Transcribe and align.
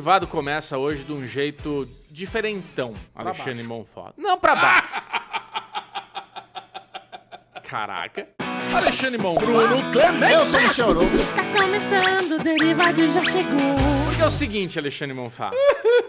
derivado 0.00 0.26
começa 0.26 0.78
hoje 0.78 1.04
de 1.04 1.12
um 1.12 1.26
jeito 1.26 1.86
diferentão, 2.10 2.94
Alexandre 3.14 3.62
Monfort. 3.62 4.14
Não 4.16 4.38
pra 4.38 4.56
baixo. 4.56 4.88
Caraca. 7.64 8.26
Alexandre 8.74 9.18
Monfort. 9.18 9.44
Bruno 9.44 9.92
Clemente. 9.92 10.32
Eu 10.32 10.46
sou 10.46 10.58
o 10.58 10.62
Michel 10.62 10.88
Arouca. 10.88 11.16
Está 11.16 11.52
começando, 11.52 12.32
o 12.32 12.38
Derivado 12.42 13.12
já 13.12 13.22
chegou. 13.24 13.58
Porque 14.06 14.22
é 14.22 14.26
o 14.26 14.30
seguinte, 14.30 14.78
Alexandre 14.78 15.14
Monfá. 15.14 15.50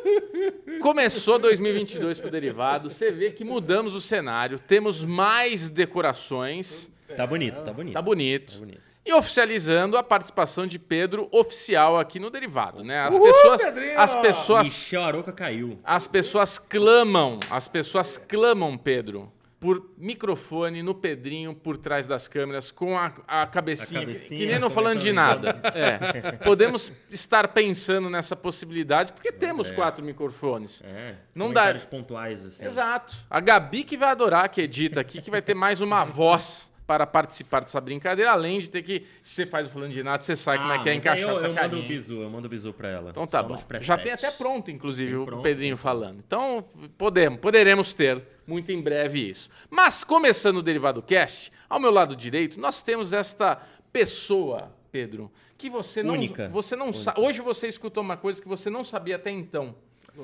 Começou 0.79 1.37
2022 1.37 2.17
pro 2.17 2.31
Derivado, 2.31 2.89
você 2.89 3.11
vê 3.11 3.29
que 3.31 3.43
mudamos 3.43 3.93
o 3.93 3.99
cenário, 3.99 4.57
temos 4.57 5.03
mais 5.03 5.69
decorações, 5.69 6.89
Tá 7.17 7.27
bonito, 7.27 7.61
tá 7.61 7.73
bonito. 7.73 7.93
tá 7.93 8.01
bonito. 8.01 8.53
Tá 8.53 8.59
bonito. 8.59 8.90
E 9.05 9.13
oficializando 9.13 9.97
a 9.97 10.03
participação 10.03 10.67
de 10.67 10.77
Pedro 10.77 11.27
oficial 11.31 11.99
aqui 11.99 12.19
no 12.19 12.29
Derivado, 12.29 12.83
né? 12.83 12.99
As 13.01 13.17
pessoas, 13.17 13.63
Pedrinho! 13.63 13.99
as 13.99 14.15
pessoas, 14.15 14.67
Michel 14.67 15.03
Aroca 15.03 15.31
caiu. 15.31 15.79
as 15.83 16.07
pessoas 16.07 16.59
clamam, 16.59 17.39
as 17.49 17.67
pessoas 17.67 18.15
clamam, 18.17 18.77
Pedro, 18.77 19.31
por 19.59 19.91
microfone 19.97 20.81
no 20.83 20.93
Pedrinho 20.95 21.53
por 21.55 21.77
trás 21.77 22.05
das 22.07 22.27
câmeras 22.27 22.69
com 22.71 22.97
a, 22.97 23.11
a 23.27 23.45
cabecinha, 23.47 24.01
A 24.01 24.05
que- 24.05 24.11
cabecinha 24.13 24.39
que 24.39 24.45
nem 24.45 24.59
não 24.59 24.69
falando 24.69 24.99
de 24.99 25.11
nada. 25.11 25.59
É. 25.75 26.31
Podemos 26.37 26.91
estar 27.09 27.47
pensando 27.49 28.09
nessa 28.09 28.35
possibilidade 28.35 29.13
porque 29.13 29.31
temos 29.31 29.71
quatro 29.71 30.03
microfones. 30.05 30.81
É. 30.83 31.15
Não 31.33 31.47
dá. 31.47 31.61
comentários 31.61 31.85
pontuais, 31.85 32.43
assim. 32.45 32.65
Exato. 32.65 33.15
A 33.29 33.39
Gabi 33.39 33.83
que 33.83 33.97
vai 33.97 34.09
adorar 34.09 34.47
que 34.49 34.61
edita 34.61 34.99
aqui, 34.99 35.21
que 35.21 35.29
vai 35.31 35.41
ter 35.43 35.53
mais 35.55 35.79
uma 35.81 36.03
voz 36.03 36.70
para 36.91 37.07
participar 37.07 37.61
dessa 37.61 37.79
brincadeira, 37.79 38.33
além 38.33 38.59
de 38.59 38.69
ter 38.69 38.81
que, 38.81 39.05
se 39.23 39.35
você 39.35 39.45
faz 39.45 39.65
o 39.65 39.69
falando 39.69 39.93
de 39.93 40.03
nada, 40.03 40.21
você 40.21 40.35
sabe 40.35 40.57
como 40.59 40.73
é 40.73 40.79
que 40.83 40.89
é 40.89 40.91
Ah, 40.91 40.95
encaixar 40.95 41.29
eu, 41.29 41.37
essa 41.37 41.45
eu 41.47 41.53
mando 41.53 41.59
o 41.67 41.69
carinha. 41.69 41.87
bizu, 41.87 42.21
eu 42.21 42.29
mando 42.29 42.47
o 42.47 42.49
bizu 42.49 42.73
pra 42.73 42.89
ela. 42.89 43.11
Então 43.11 43.25
tá 43.25 43.39
Só 43.39 43.47
bom. 43.47 43.55
Já 43.79 43.97
tem 43.97 44.11
até 44.11 44.29
pronto, 44.29 44.69
inclusive, 44.69 45.11
Tem 45.11 45.19
o 45.21 45.25
pronto, 45.25 45.41
Pedrinho 45.41 45.77
falando. 45.77 46.19
Então, 46.19 46.65
podemos, 46.97 47.39
poderemos 47.39 47.93
ter 47.93 48.21
muito 48.45 48.73
em 48.73 48.81
breve 48.81 49.29
isso. 49.29 49.49
Mas, 49.69 50.03
começando 50.03 50.57
o 50.57 50.61
Derivado 50.61 51.01
Cast, 51.01 51.49
ao 51.69 51.79
meu 51.79 51.91
lado 51.91 52.13
direito, 52.13 52.59
nós 52.59 52.83
temos 52.83 53.13
esta 53.13 53.55
pessoa, 53.93 54.75
Pedro, 54.91 55.31
que 55.57 55.69
você 55.69 56.03
não... 56.03 56.15
Única. 56.15 56.49
Você 56.49 56.75
não 56.75 56.91
sa- 56.91 57.13
Hoje 57.17 57.39
você 57.39 57.67
escutou 57.69 58.03
uma 58.03 58.17
coisa 58.17 58.41
que 58.41 58.47
você 58.49 58.69
não 58.69 58.83
sabia 58.83 59.15
até 59.15 59.29
então. 59.31 59.73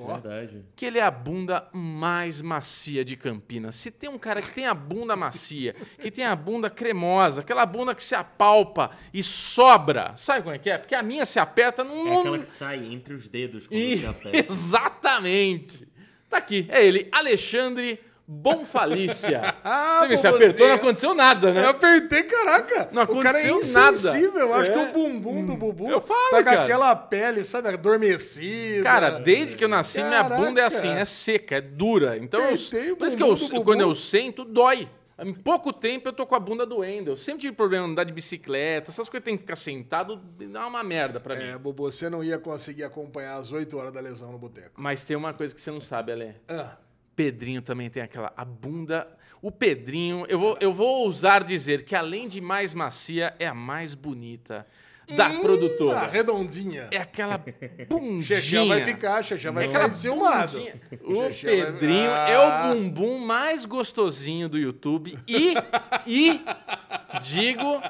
Verdade. 0.06 0.66
Que 0.76 0.86
ele 0.86 1.00
é 1.00 1.04
a 1.04 1.12
bunda 1.12 1.68
mais 1.74 2.42
macia 2.42 3.04
de 3.04 3.16
Campinas. 3.16 3.76
Se 3.76 3.90
tem 3.90 4.10
um 4.10 4.18
cara 4.18 4.42
que 4.42 4.52
tem 4.52 4.66
a 4.66 4.74
bunda 4.74 5.16
macia, 5.16 5.76
que 6.00 6.12
tem 6.12 6.26
a 6.26 6.36
bunda 6.36 6.70
cremosa, 6.70 7.42
aquela 7.42 7.66
bunda 7.66 7.96
que 7.96 8.04
se 8.04 8.16
apalpa 8.16 8.92
e 9.14 9.24
sobra, 9.24 10.14
sabe 10.16 10.44
como 10.44 10.56
é 10.56 10.60
que 10.60 10.70
é? 10.70 10.78
Porque 10.78 10.96
a 10.96 11.04
minha 11.04 11.26
se 11.26 11.40
aperta 11.40 11.84
num... 11.84 12.08
É 12.08 12.20
aquela 12.20 12.40
que 12.40 12.48
sai 12.48 12.86
entre 12.86 13.14
os 13.14 13.28
dedos 13.28 13.68
quando 13.68 13.80
Ih, 13.80 13.98
você 13.98 14.06
aperta. 14.08 14.38
Exatamente. 14.54 15.88
Tá 16.30 16.38
aqui, 16.38 16.68
é 16.70 16.86
ele, 16.86 17.08
Alexandre 17.12 18.00
Bonfalícia. 18.28 19.56
Ah, 19.64 20.00
Você 20.08 20.08
bobozinho. 20.28 20.36
apertou, 20.36 20.68
não 20.68 20.76
aconteceu 20.76 21.14
nada, 21.14 21.52
né? 21.54 21.64
Eu 21.64 21.70
apertei, 21.70 22.24
caraca. 22.24 22.90
Não 22.92 23.04
o 23.04 23.22
cara 23.22 23.40
é 23.40 23.48
aconteceu 23.50 23.82
nada. 23.82 23.96
insensível. 23.98 24.40
Eu 24.40 24.54
acho 24.54 24.72
É. 24.72 24.74
que 24.74 24.80
o 24.80 24.92
bumbum 24.94 25.46
do 25.46 25.56
Bubu 25.56 25.90
Eu 25.90 26.00
falo, 26.02 26.20
tá 26.32 26.38
com 26.38 26.44
cara. 26.44 26.64
aquela 26.64 26.96
pele, 26.96 27.44
sabe, 27.44 27.70
adormecida. 27.70 28.84
Cara, 28.84 29.10
desde 29.20 29.56
que 29.56 29.64
eu 29.64 29.68
nasci, 29.70 30.00
minha 30.04 30.24
Caraca. 30.24 30.36
bunda 30.42 30.62
é 30.62 30.66
assim, 30.66 30.90
é 30.90 31.04
seca, 31.06 31.56
é 31.58 31.62
dura. 31.62 32.18
Então, 32.18 32.40
eu, 32.42 32.46
Apertei 32.56 32.96
por 32.96 33.08
isso 33.08 33.18
que 33.50 33.58
eu, 33.58 33.64
quando 33.64 33.82
eu 33.82 33.94
sento, 33.96 34.44
dói. 34.46 34.90
Em 35.26 35.34
pouco 35.34 35.74
tempo 35.74 36.10
eu 36.10 36.14
tô 36.14 36.28
com 36.28 36.36
a 36.36 36.40
bunda 36.40 36.64
doendo. 36.66 37.10
Eu 37.12 37.18
sempre 37.18 37.42
tive 37.42 37.56
problema 37.56 37.86
de 37.86 37.92
andar 37.94 38.04
de 38.04 38.14
bicicleta, 38.14 38.92
essas 38.92 39.10
coisas 39.10 39.26
tem 39.26 39.36
que 39.36 39.42
ficar 39.42 39.56
sentado, 39.56 40.16
dá 40.52 40.68
uma 40.68 40.84
merda 40.84 41.20
pra 41.20 41.36
mim. 41.36 41.44
É, 41.44 41.58
Bubu, 41.58 41.92
você 41.92 42.08
não 42.10 42.24
ia 42.24 42.38
conseguir 42.38 42.84
acompanhar 42.84 43.36
as 43.38 43.52
8 43.52 43.76
horas 43.78 43.92
da 43.92 44.00
lesão 44.00 44.32
no 44.32 44.38
boteco. 44.38 44.72
Mas 44.76 45.02
tem 45.02 45.18
uma 45.18 45.34
coisa 45.34 45.56
que 45.56 45.62
você 45.62 45.72
não 45.72 45.82
sabe, 45.82 46.12
Ale. 46.12 46.36
Ah, 46.48 46.78
Pedrinho 47.18 47.64
também 47.64 47.90
tem 47.90 48.04
aquela 48.04 48.32
a 48.38 48.46
bunda. 48.46 49.08
O 49.42 49.52
Pedrinho, 49.52 50.24
eu 50.30 50.38
vou, 50.38 50.58
eu 50.62 50.72
vou 50.72 51.04
ousar 51.04 51.44
dizer 51.44 51.84
que 51.84 51.96
além 51.96 52.28
de 52.28 52.40
mais 52.40 52.76
macia, 52.76 53.36
é 53.40 53.48
a 53.48 53.56
mais 53.56 53.96
bonita 53.96 54.68
da 55.16 55.30
Hum, 55.30 55.40
produtora. 55.42 56.00
a 56.00 56.08
redondinha. 56.08 56.88
É 56.92 56.98
aquela 56.98 57.40
Xexé 58.22 58.58
bundinha. 58.58 58.66
vai 58.68 58.84
ficar, 58.84 59.24
Xexé 59.24 59.52
vai 59.52 59.64
É 59.64 59.68
ficar 59.68 59.88
enciumado. 59.88 60.62
O 61.04 61.24
Xexé 61.32 61.64
vai- 61.64 61.72
Pedrinho 61.74 62.12
Ah. 62.12 62.30
é 62.30 62.40
o 62.40 62.74
bumbum 62.76 63.20
mais 63.20 63.66
gostosinho 63.66 64.50
do 64.50 64.58
YouTube 64.58 65.18
e, 65.28 65.56
e 66.06 66.42
digo 67.22 67.82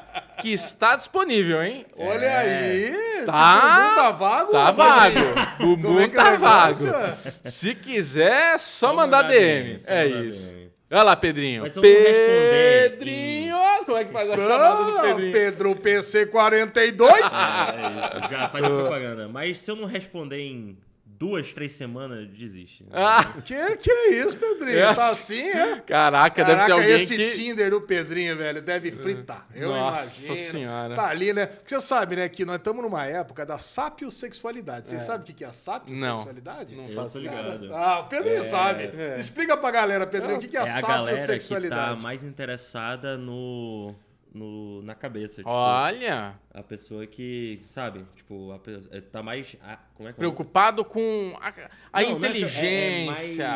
que 0.41 0.53
está 0.53 0.95
disponível, 0.95 1.63
hein? 1.63 1.85
Olha 1.97 2.37
aí, 2.39 2.83
esse 3.17 3.25
Tá, 3.25 3.55
bumbum 3.55 3.95
tá 3.95 4.11
vago? 4.11 4.51
Tá 4.51 4.69
ô, 4.69 4.73
vago. 4.73 5.15
Pedrinho? 5.15 5.57
Bumbum 5.59 5.99
é 5.99 6.03
é 6.03 6.07
tá 6.09 6.35
vago. 6.35 6.85
Se 7.43 7.73
quiser, 7.75 8.53
é 8.53 8.57
só, 8.57 8.87
Só 8.89 8.93
mandar, 8.93 9.23
DM. 9.23 9.75
DM, 9.77 9.83
é 9.87 10.05
mandar 10.09 10.25
isso. 10.25 10.51
DM. 10.53 10.66
Olha 10.91 11.03
lá, 11.03 11.15
Pedrinho. 11.15 11.63
Mas 11.63 11.73
se 11.73 11.79
eu 11.79 11.83
não 11.83 11.89
responder 11.89 12.89
Pedrinho, 12.91 13.57
como 13.85 13.97
é 13.97 14.05
que 14.05 14.11
faz 14.13 14.29
a 14.29 14.35
chamada 14.37 14.83
do 14.91 14.97
Ah, 14.97 15.01
Pedrinho. 15.01 15.31
Pedro 15.33 15.75
PC42. 15.75 17.09
Ah, 17.33 17.73
é 17.75 18.17
isso. 18.19 18.31
Já 18.31 18.49
faz 18.49 18.63
a 18.63 18.69
propaganda. 18.69 19.27
Mas 19.27 19.59
se 19.59 19.69
eu 19.71 19.75
não 19.75 19.85
responder 19.85 20.39
em 20.39 20.77
duas, 21.19 21.51
três 21.51 21.73
semanas, 21.73 22.27
desiste. 22.29 22.85
Ah, 22.93 23.23
que 23.43 23.77
que 23.77 23.89
é 23.91 24.09
isso, 24.19 24.37
Pedrinho? 24.37 24.77
É 24.79 24.93
Tá 24.93 25.09
assim. 25.09 25.41
é? 25.49 25.79
caraca, 25.81 26.43
deve 26.43 26.51
ter 26.61 26.67
Caraca, 26.67 26.73
alguém 26.73 27.01
esse 27.01 27.15
que... 27.15 27.25
Tinder 27.25 27.69
do 27.71 27.81
Pedrinho, 27.81 28.35
velho, 28.37 28.61
deve 28.61 28.91
fritar. 28.91 29.47
Eu 29.53 29.69
Nossa 29.69 30.25
imagino. 30.25 30.51
Senhora. 30.51 30.95
Tá 30.95 31.07
ali, 31.07 31.33
né? 31.33 31.45
Porque 31.47 31.73
você 31.75 31.81
sabe, 31.81 32.15
né, 32.15 32.29
que 32.29 32.45
nós 32.45 32.57
estamos 32.57 32.81
numa 32.83 33.05
época 33.05 33.45
da 33.45 33.57
sapiosexualidade. 33.57 34.87
Você 34.89 34.99
sabe 34.99 35.29
o 35.31 35.35
que 35.35 35.43
é 35.43 35.47
a 35.47 35.53
sapiosexualidade? 35.53 36.75
Não 36.75 36.87
Eu 36.87 36.95
faço 36.95 37.13
tô 37.13 37.19
ligado. 37.19 37.69
Ah, 37.73 37.99
o 37.99 38.03
Pedrinho 38.07 38.43
sabe. 38.43 38.83
É. 38.95 39.19
Explica 39.19 39.55
pra 39.57 39.71
galera, 39.71 40.05
Pedrinho, 40.07 40.37
o 40.37 40.39
que 40.39 40.55
é 40.55 40.59
a 40.59 40.65
É 40.65 40.71
a 40.71 40.81
galera 40.81 41.05
que 41.05 41.11
tá 41.11 41.17
sapiosexualidade? 41.17 42.01
mais 42.01 42.23
interessada 42.23 43.17
no, 43.17 43.95
no, 44.37 44.81
na 44.83 44.93
cabeça. 44.95 45.37
Tipo, 45.37 45.49
Olha, 45.49 46.35
a 46.53 46.63
pessoa 46.63 47.05
que, 47.07 47.61
sabe, 47.65 48.05
tipo, 48.15 48.51
a 48.51 48.59
pessoa, 48.59 48.95
é, 48.95 49.01
tá 49.01 49.21
mais... 49.23 49.55
a- 49.61 49.77
como 49.95 50.07
é 50.07 50.13
que 50.13 50.17
é? 50.17 50.19
preocupado 50.19 50.85
com 50.85 51.35
a, 51.41 51.49
a 51.49 52.01
Não, 52.01 52.09
não 52.09 52.15
é 52.15 52.17
inteligência, 52.19 52.65
é- 52.65 53.03
é 53.03 53.05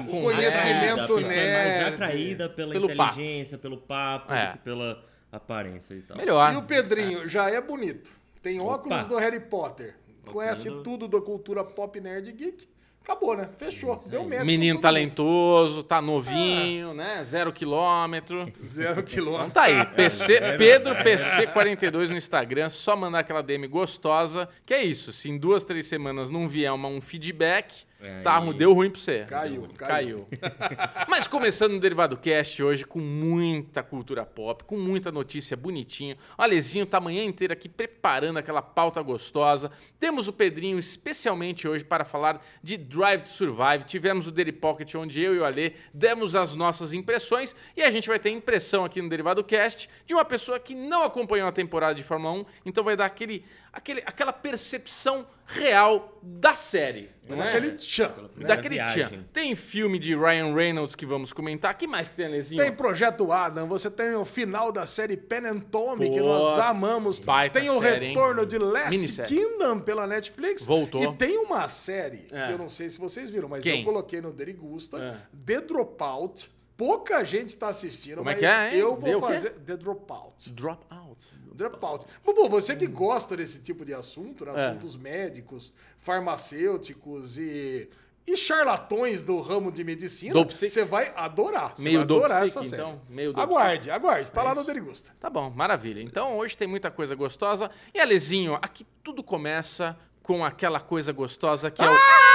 mais 0.02 0.12
com 0.12 0.22
conhecimento 0.24 0.96
pessoa 1.02 1.20
é 1.22 1.24
mais 1.24 1.36
nerd. 1.36 1.94
atraída 1.94 2.50
pela 2.50 2.72
Pelo 2.72 2.96
papo. 2.96 3.12
inteligência, 3.20 3.58
pelo 3.58 3.78
papo, 3.78 4.34
É. 4.34 4.48
do 4.48 4.52
que 4.54 4.58
pela 4.60 5.04
aparência 5.32 5.94
e 5.94 6.02
tal. 6.02 6.18
Melhor. 6.18 6.54
E 6.54 6.58
o 6.58 6.64
Pedrinho 6.64 7.30
já 7.30 7.50
é 7.50 7.62
bonito. 7.62 8.10
Tem 8.42 8.60
óculos 8.60 9.06
do 9.06 9.18
Harry 9.18 9.40
Potter. 9.40 9.96
Conhece 10.26 10.70
do- 10.70 10.84
tudo 10.84 11.08
da 11.08 11.22
cultura 11.22 11.64
pop 11.64 12.00
nerd 12.00 12.32
geek. 12.32 12.68
Acabou, 13.04 13.36
né? 13.36 13.50
Fechou. 13.58 14.02
Deu 14.06 14.24
match. 14.24 14.40
com 14.40 14.46
Menino 14.46 14.80
talentoso, 14.80 15.84
tá 15.84 16.00
novinho, 16.02 16.94
né? 16.94 17.24
Zero 17.24 17.52
quilômetro. 17.52 18.46
Zero 18.64 19.04
quilômetro. 19.04 19.48
Então 19.48 19.62
tá 19.62 19.64
aí, 19.64 19.86
PC, 19.88 20.36
É, 20.36 20.56
Pedro 20.58 20.94
PC42 20.96 22.10
no 22.10 22.18
Instagram, 22.18 22.70
só 22.70 22.96
mandar 22.96 23.20
aquela 23.20 23.42
DM 23.42 23.68
gostosa, 23.68 24.48
que 24.66 24.74
é 24.74 24.84
isso, 24.84 25.12
se 25.12 25.30
em 25.30 25.38
duas, 25.38 25.64
três 25.64 25.88
semanas 25.88 26.30
não 26.30 26.48
vier 26.48 26.72
uma, 26.72 26.88
um 26.88 27.02
feedback, 27.02 27.86
É, 28.04 28.22
tá, 28.22 28.40
aí- 28.42 28.54
deu 28.54 28.74
ruim 28.74 28.90
pra 28.90 29.00
você. 29.00 29.26
Caiu, 29.26 29.68
Caiu. 29.78 30.28
Mas 31.08 31.28
começando 31.28 31.74
o 31.74 31.80
Derivado 31.80 32.18
Cast 32.18 32.64
hoje 32.64 32.86
com 32.86 33.00
muita 33.00 33.84
cultura 33.84 34.26
pop, 34.26 34.64
com 34.64 34.78
muita 34.78 35.12
notícia 35.12 35.56
bonitinha. 35.56 36.18
O 36.38 36.42
Alezinho 36.42 36.86
tá 36.86 36.98
a 36.98 37.02
manhã 37.02 37.24
inteira 37.24 37.54
aqui 37.54 37.70
preparando 37.70 38.38
aquela 38.38 38.62
pauta 38.62 39.02
gostosa. 39.02 39.72
Temos 40.00 40.28
o 40.28 40.34
Pedrinho 40.34 40.80
especialmente 40.80 41.68
hoje 41.68 41.86
para 41.86 42.04
falar 42.04 42.44
de 42.64 42.78
Drive 42.78 43.24
to 43.24 43.30
Survive. 43.30 43.84
Tivemos 43.86 44.28
o 44.28 44.32
Daily 44.32 44.52
Pocket 44.52 44.94
onde 44.96 45.22
eu 45.22 45.36
e 45.36 45.40
o 45.40 45.46
Ale 45.46 45.76
demos 45.94 46.36
as 46.36 46.56
nossas 46.56 46.94
impressões 46.94 47.56
e 47.76 47.82
a 47.84 47.92
gente 47.92 48.08
vai 48.08 48.20
ter 48.20 48.32
impressão 48.32 48.84
aqui 48.84 49.02
no 49.02 49.10
Derivado 49.10 49.44
Cast 49.44 49.90
de 50.06 50.14
uma 50.14 50.26
pessoa 50.26 50.60
que 50.60 50.74
não 50.74 51.04
acompanhou 51.04 51.48
a 51.48 51.52
temporada 51.52 51.94
de 51.96 52.04
Fórmula 52.04 52.34
1, 52.34 52.46
então 52.66 52.84
vai 52.84 52.96
dar 52.96 53.06
aquele, 53.06 53.46
aquele, 53.72 54.02
aquela 54.06 54.34
percepção 54.34 55.26
real 55.46 56.18
da 56.24 56.56
série. 56.56 57.10
não 57.28 57.42
é? 57.42 57.46
Daquele 57.46 57.72
tchan. 57.74 58.30
né? 58.38 58.48
Daquele 58.48 58.76
viagem. 58.76 59.08
tchan. 59.08 59.24
Tem 59.34 59.54
filme 59.56 60.00
de 60.00 60.16
Ryan 60.16 60.54
Reynolds 60.54 60.96
que 60.96 61.06
vamos 61.06 61.34
comentar. 61.34 61.76
que 61.78 61.86
mais 61.88 62.08
que 62.08 62.16
tem, 62.16 62.26
Alezinho? 62.26 62.62
Tem 62.62 62.72
Projeto 62.74 63.32
Adam, 63.32 63.68
você 63.68 63.90
tem 63.92 64.14
o 64.16 64.24
final 64.24 64.72
da 64.72 64.88
série 64.88 65.18
Pen 65.18 65.46
and 65.48 65.60
Tommy, 65.60 66.10
que 66.10 66.22
nós 66.22 66.58
amamos. 66.60 67.20
baita 67.20 67.60
Tem 67.60 67.70
o 67.70 67.82
série, 67.82 68.06
hein? 68.08 68.14
retorno 68.14 68.46
de 68.46 68.58
Last 68.58 68.90
Minissérie. 68.92 69.36
Kingdom 69.38 69.80
pela 69.82 70.08
Netflix. 70.08 70.66
Voltou. 70.66 71.04
E 71.04 71.14
tem 71.18 71.38
uma 71.38 71.68
série, 71.68 72.28
É. 72.32 72.48
que 72.48 72.54
eu 72.54 72.58
não 72.58 72.70
sei 72.70 72.90
se 72.90 72.98
vocês 73.00 73.30
viram, 73.30 73.50
mas 73.50 73.62
Quem? 73.64 73.80
eu 73.80 73.86
coloquei 73.86 74.22
no 74.22 74.32
Derigusta, 74.32 74.98
É. 75.04 75.16
The 75.46 75.62
Dropout. 75.62 76.50
Pouca 76.82 77.24
gente 77.24 77.56
tá 77.56 77.68
assistindo, 77.68 78.18
Como 78.18 78.30
é 78.32 78.34
mas 78.34 78.40
que 78.40 78.46
é, 78.48 78.74
hein? 78.74 78.80
eu 78.80 78.96
vou 78.98 79.22
quê? 79.22 79.34
fazer 79.34 79.52
The 79.52 79.78
Dropout. 79.78 80.52
Drop 80.52 80.84
Out. 80.90 81.28
Dropout. 81.54 82.06
Bubu, 82.26 82.50
você 82.50 82.76
que 82.76 82.88
gosta 82.88 83.38
desse 83.38 83.62
tipo 83.62 83.86
de 83.86 83.94
assunto, 83.94 84.46
né? 84.46 84.54
É. 84.56 84.66
assuntos 84.70 84.96
médicos, 84.96 85.72
farmacêuticos 86.00 87.38
e, 87.38 87.88
e 88.26 88.36
charlatões 88.36 89.22
do 89.22 89.40
ramo 89.42 89.72
de 89.72 89.84
medicina, 89.84 90.34
você 90.44 90.84
vai 90.84 91.14
adorar. 91.16 91.74
Você 91.76 91.84
Meio 91.84 91.98
vai 92.00 92.04
adorar 92.04 92.48
essa 92.48 92.64
série. 92.64 92.82
então? 92.82 93.00
Meio 93.10 93.32
aguarde, 93.40 93.92
aguarde. 93.92 94.32
Tá 94.32 94.42
É 94.42 94.44
lá 94.46 94.52
isso. 94.54 94.60
no 94.62 94.66
Derigusta. 94.66 95.12
Tá 95.20 95.30
bom, 95.30 95.52
maravilha. 95.52 96.02
Então 96.02 96.36
hoje 96.40 96.58
tem 96.58 96.68
muita 96.68 96.90
coisa 96.90 97.14
gostosa. 97.14 97.70
E 97.94 98.00
Alezinho, 98.00 98.56
aqui 98.56 98.88
tudo 99.04 99.22
começa 99.24 99.96
com 100.24 100.44
aquela 100.44 100.80
coisa 100.80 101.12
gostosa 101.14 101.70
que 101.70 101.82
é 101.84 101.86
o. 101.88 102.31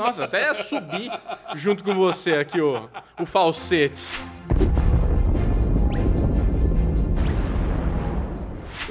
Nossa, 0.00 0.24
até 0.24 0.52
subir 0.54 1.10
junto 1.54 1.84
com 1.84 1.94
você 1.94 2.34
aqui 2.34 2.60
o, 2.60 2.88
o 3.20 3.26
falsete. 3.26 4.02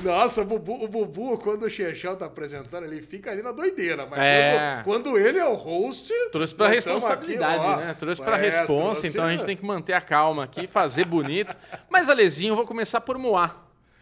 Nossa, 0.03 0.41
o 0.41 0.45
Bubu, 0.45 0.81
o 0.83 0.87
Bubu, 0.87 1.37
quando 1.39 1.63
o 1.63 1.69
Chechel 1.69 2.15
tá 2.15 2.25
apresentando, 2.25 2.85
ele 2.85 3.01
fica 3.01 3.31
ali 3.31 3.41
na 3.41 3.51
doideira. 3.51 4.05
Mas 4.09 4.19
É. 4.19 4.81
quando, 4.83 5.09
quando 5.09 5.17
ele 5.17 5.37
é 5.39 5.45
o 5.45 5.55
host. 5.55 6.13
Trouxe 6.31 6.55
pra 6.55 6.67
responsabilidade, 6.69 7.65
aqui, 7.65 7.81
né? 7.85 7.93
Trouxe 7.99 8.21
pra 8.21 8.37
É, 8.37 8.41
responsa, 8.41 9.01
trouxe- 9.01 9.07
então 9.09 9.25
a 9.25 9.31
gente 9.31 9.45
tem 9.45 9.57
que 9.57 9.65
manter 9.65 9.93
a 9.93 9.99
calma 10.01 10.45
aqui, 10.45 10.67
fazer 10.67 11.03
bonito. 11.05 11.55
Mas, 11.89 12.07
Alezinho, 12.07 12.51
eu 12.51 12.55
vou 12.55 12.65
começar 12.65 13.01
por 13.01 13.17
Moá. 13.17 13.55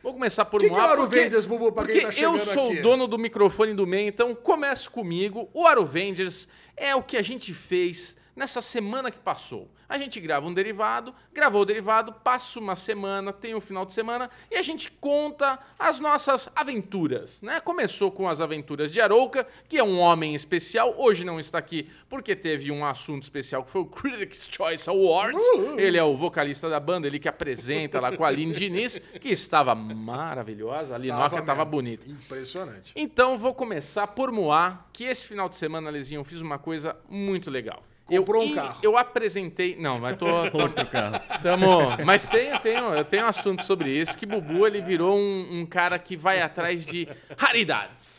Vou 0.08 0.14
começar 0.14 0.46
por 0.46 0.62
Que 0.62 0.70
que 0.70 0.74
Moá. 0.74 0.84
é 0.84 0.86
o 0.86 0.88
porque, 0.88 1.02
Aruvengers, 1.20 1.46
Bubu, 1.46 1.70
pra 1.70 1.86
quem 1.86 2.00
porque 2.00 2.16
tá 2.16 2.22
eu 2.22 2.40
sou 2.40 2.70
aqui? 2.72 2.80
o 2.80 2.82
dono 2.82 3.08
do 3.08 3.18
microfone 3.18 3.74
do 3.74 3.86
meio, 3.86 4.08
então 4.08 4.34
começo 4.34 4.90
comigo. 4.90 5.50
O 5.54 5.68
Aruvengers 5.68 6.48
é 6.78 6.96
o 6.96 7.04
que 7.04 7.18
a 7.18 7.22
gente 7.22 7.54
fez 7.54 8.16
nessa 8.34 8.62
semana 8.62 9.12
que 9.12 9.20
passou. 9.20 9.70
A 9.90 9.98
gente 9.98 10.20
grava 10.20 10.46
um 10.46 10.54
derivado, 10.54 11.14
gravou 11.34 11.62
o 11.62 11.66
derivado, 11.66 12.12
passa 12.12 12.60
uma 12.60 12.76
semana, 12.76 13.32
tem 13.32 13.56
um 13.56 13.62
final 13.62 13.86
de 13.86 13.94
semana 13.94 14.30
e 14.52 14.56
a 14.56 14.62
gente 14.62 14.92
conta 14.92 15.58
as 15.80 16.00
nossas 16.00 16.50
aventuras, 16.56 17.42
né? 17.42 17.62
Começou 17.62 18.12
com 18.12 18.28
as 18.28 18.42
aventuras 18.42 18.92
de 18.92 19.00
Arouca, 19.00 19.48
que 19.70 19.78
é 19.78 19.84
um 19.84 20.00
homem 20.00 20.36
especial, 20.36 20.94
hoje 20.98 21.24
não 21.24 21.40
está 21.40 21.58
aqui 21.58 21.90
porque 22.10 22.36
teve 22.36 22.70
um 22.72 22.86
assunto 22.86 23.24
especial 23.24 23.64
que 23.64 23.72
foi 23.72 23.82
o 23.82 23.86
Critics' 23.88 24.50
Choice 24.52 24.90
Awards. 24.90 25.42
Ele 25.78 25.98
é 25.98 26.04
o 26.04 26.18
vocalista 26.18 26.70
da 26.70 26.80
banda, 26.80 27.08
ele 27.08 27.20
que 27.20 27.30
apresenta 27.30 28.02
lá 28.02 28.16
com 28.16 28.26
a 28.26 28.28
Aline 28.28 28.54
Diniz, 28.54 29.00
que 29.22 29.30
estava 29.30 29.74
maravilhosa, 29.74 30.96
a 30.96 30.98
Linoca 30.98 31.40
estava 31.40 31.64
bonita. 31.64 32.10
Impressionante. 32.10 32.92
Então 32.96 33.38
vou 33.38 33.54
começar 33.54 34.08
por 34.08 34.32
Moá, 34.32 34.86
que 34.92 35.06
esse 35.06 35.26
final 35.26 35.48
de 35.48 35.56
semana, 35.56 35.90
Lezinho, 35.90 36.20
eu 36.20 36.26
fiz 36.26 36.42
uma 36.42 36.60
coisa 36.60 36.96
muito 37.10 37.50
legal. 37.50 37.84
Comprou 38.08 38.44
eu, 38.44 38.50
um 38.50 38.56
carro. 38.56 38.80
Eu 38.82 38.98
apresentei. 38.98 39.76
Não, 39.76 40.00
mas 40.00 40.18
tô. 40.18 40.26
Outro 40.58 40.86
carro. 40.88 41.20
Tamo, 41.42 41.68
mas 42.06 42.28
tem, 42.30 42.58
tem, 42.60 42.78
eu 42.78 43.06
tenho 43.06 43.26
um 43.26 43.28
assunto 43.28 43.64
sobre 43.64 43.90
isso, 43.90 44.18
que 44.18 44.26
Bubu 44.26 44.66
ele 44.66 44.82
virou 44.82 45.18
um, 45.18 45.60
um 45.60 45.66
cara 45.66 46.00
que 46.00 46.16
vai 46.16 46.42
atrás 46.42 46.86
de 46.86 47.08
raridades. 47.38 48.18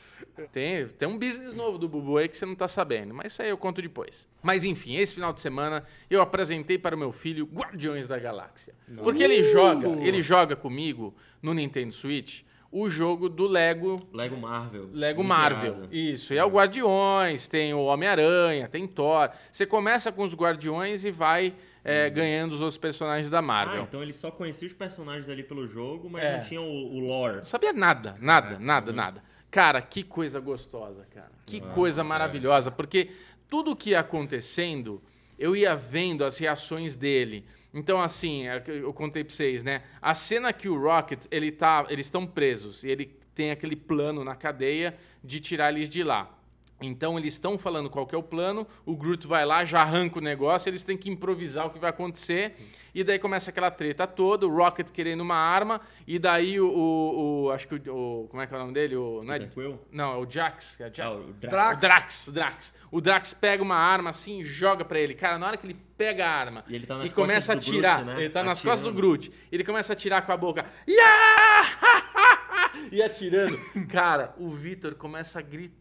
Tem, 0.52 0.86
tem 0.86 1.08
um 1.08 1.18
business 1.18 1.52
novo 1.52 1.78
do 1.78 1.88
Bubu 1.88 2.16
aí 2.16 2.28
que 2.28 2.36
você 2.36 2.46
não 2.46 2.54
tá 2.54 2.68
sabendo, 2.68 3.12
mas 3.12 3.32
isso 3.32 3.42
aí 3.42 3.48
eu 3.48 3.58
conto 3.58 3.82
depois. 3.82 4.28
Mas 4.40 4.64
enfim, 4.64 4.96
esse 4.96 5.14
final 5.14 5.32
de 5.32 5.40
semana 5.40 5.84
eu 6.08 6.20
apresentei 6.20 6.78
para 6.78 6.94
o 6.94 6.98
meu 6.98 7.10
filho 7.10 7.44
Guardiões 7.52 8.06
da 8.06 8.18
Galáxia. 8.18 8.74
Porque 9.02 9.22
ele 9.22 9.42
joga, 9.52 9.88
ele 10.06 10.20
joga 10.20 10.54
comigo 10.54 11.14
no 11.42 11.52
Nintendo 11.52 11.92
Switch 11.92 12.42
o 12.70 12.88
jogo 12.90 13.28
do 13.28 13.46
Lego 13.46 13.98
Lego 14.12 14.36
Marvel. 14.36 14.90
Lego 14.92 15.24
Marvel. 15.24 15.88
Isso. 15.90 16.34
E 16.34 16.38
é 16.38 16.44
o 16.44 16.48
Guardiões, 16.48 17.48
tem 17.48 17.72
o 17.72 17.80
Homem-Aranha, 17.84 18.68
tem 18.68 18.86
Thor. 18.86 19.30
Você 19.50 19.64
começa 19.64 20.12
com 20.12 20.22
os 20.22 20.34
Guardiões 20.34 21.04
e 21.04 21.10
vai 21.10 21.54
é, 21.82 22.10
ganhando 22.10 22.52
os 22.52 22.60
outros 22.60 22.76
personagens 22.76 23.30
da 23.30 23.38
Ah, 23.38 23.42
Marvel. 23.42 23.82
então 23.84 24.02
ele 24.02 24.12
só 24.12 24.30
conhecia 24.30 24.66
os 24.68 24.74
personagens 24.74 25.28
ali 25.30 25.42
pelo 25.42 25.66
jogo, 25.66 26.10
mas 26.10 26.22
É. 26.24 26.36
não 26.36 26.44
tinha 26.44 26.60
o, 26.60 26.96
o 26.96 27.00
lore. 27.00 27.36
Não 27.38 27.44
sabia 27.44 27.72
nada, 27.72 28.14
nada, 28.20 28.58
nada, 28.58 28.92
nada. 28.92 29.22
Cara, 29.50 29.80
que 29.80 30.02
coisa 30.02 30.38
gostosa, 30.38 31.06
cara. 31.14 31.30
Que 31.46 31.60
coisa 31.62 32.04
maravilhosa. 32.04 32.70
Porque 32.70 33.08
tudo 33.48 33.74
que 33.74 33.90
ia 33.90 34.00
acontecendo, 34.00 35.00
eu 35.38 35.56
ia 35.56 35.74
vendo 35.74 36.22
as 36.22 36.36
reações 36.36 36.94
dele. 36.94 37.46
Então, 37.72 38.00
assim, 38.00 38.46
é 38.46 38.62
eu 38.66 38.92
contei 38.92 39.22
pra 39.22 39.34
vocês, 39.34 39.62
né? 39.62 39.82
A 40.00 40.14
cena 40.14 40.52
que 40.52 40.68
o 40.68 40.80
Rocket, 40.80 41.26
ele 41.30 41.52
tá, 41.52 41.86
eles 41.88 42.06
estão 42.06 42.26
presos. 42.26 42.82
E 42.82 42.88
ele 42.88 43.06
tem 43.34 43.50
aquele 43.50 43.76
plano 43.76 44.24
na 44.24 44.34
cadeia 44.34 44.96
de 45.22 45.38
tirar 45.40 45.70
eles 45.70 45.90
de 45.90 46.02
lá. 46.02 46.37
Então 46.80 47.18
eles 47.18 47.34
estão 47.34 47.58
falando 47.58 47.90
qual 47.90 48.06
que 48.06 48.14
é 48.14 48.18
o 48.18 48.22
plano, 48.22 48.64
o 48.86 48.94
Groot 48.96 49.26
vai 49.26 49.44
lá, 49.44 49.64
já 49.64 49.80
arranca 49.82 50.18
o 50.18 50.22
negócio, 50.22 50.70
eles 50.70 50.84
têm 50.84 50.96
que 50.96 51.10
improvisar 51.10 51.66
o 51.66 51.70
que 51.70 51.78
vai 51.78 51.90
acontecer, 51.90 52.54
e 52.94 53.02
daí 53.02 53.18
começa 53.18 53.50
aquela 53.50 53.68
treta 53.68 54.06
toda, 54.06 54.46
o 54.46 54.56
Rocket 54.56 54.88
querendo 54.92 55.20
uma 55.22 55.34
arma, 55.34 55.80
e 56.06 56.20
daí 56.20 56.60
o, 56.60 56.68
o- 56.68 57.44
o- 57.46 57.50
acho 57.50 57.66
que 57.66 57.74
o, 57.90 57.94
o- 58.24 58.28
como 58.28 58.40
é 58.40 58.46
que 58.46 58.54
é 58.54 58.56
o 58.56 58.60
nome 58.60 58.72
dele? 58.72 58.94
O, 58.94 59.24
não, 59.24 59.34
é, 59.34 59.48
não, 59.90 60.12
é 60.12 60.16
o 60.18 60.30
Jax. 60.30 60.80
É 60.80 60.84
o 60.88 60.94
Jax. 60.94 61.00
Ah, 61.00 61.10
o 61.12 61.32
Drax. 61.32 61.50
Drax. 61.50 61.76
O 61.76 61.80
Drax, 61.80 62.28
Drax. 62.32 62.74
O 62.92 63.00
Drax 63.00 63.34
pega 63.34 63.60
uma 63.62 63.76
arma 63.76 64.10
assim 64.10 64.38
e 64.40 64.44
joga 64.44 64.84
pra 64.84 65.00
ele. 65.00 65.14
Cara, 65.14 65.36
na 65.36 65.46
hora 65.48 65.56
que 65.56 65.66
ele 65.66 65.76
pega 65.96 66.24
a 66.26 66.30
arma 66.30 66.64
E 66.68 66.74
ele 66.76 66.86
tá 66.86 66.96
nas 66.96 67.12
começa 67.12 67.52
a 67.52 67.56
atirar, 67.56 68.04
Groot, 68.04 68.14
né? 68.16 68.22
ele 68.24 68.30
tá 68.30 68.42
nas 68.44 68.60
costas 68.62 68.82
do 68.82 68.90
Atirando. 68.90 69.08
Groot. 69.18 69.32
Ele 69.50 69.64
começa 69.64 69.92
a 69.92 69.94
atirar 69.94 70.24
com 70.24 70.30
a 70.32 70.36
boca. 70.36 70.64
Yeah! 70.88 71.68
e 72.92 73.02
atirando. 73.02 73.58
Cara, 73.88 74.34
o 74.38 74.48
Vitor 74.48 74.94
começa 74.94 75.38
a 75.38 75.42
gritar, 75.42 75.74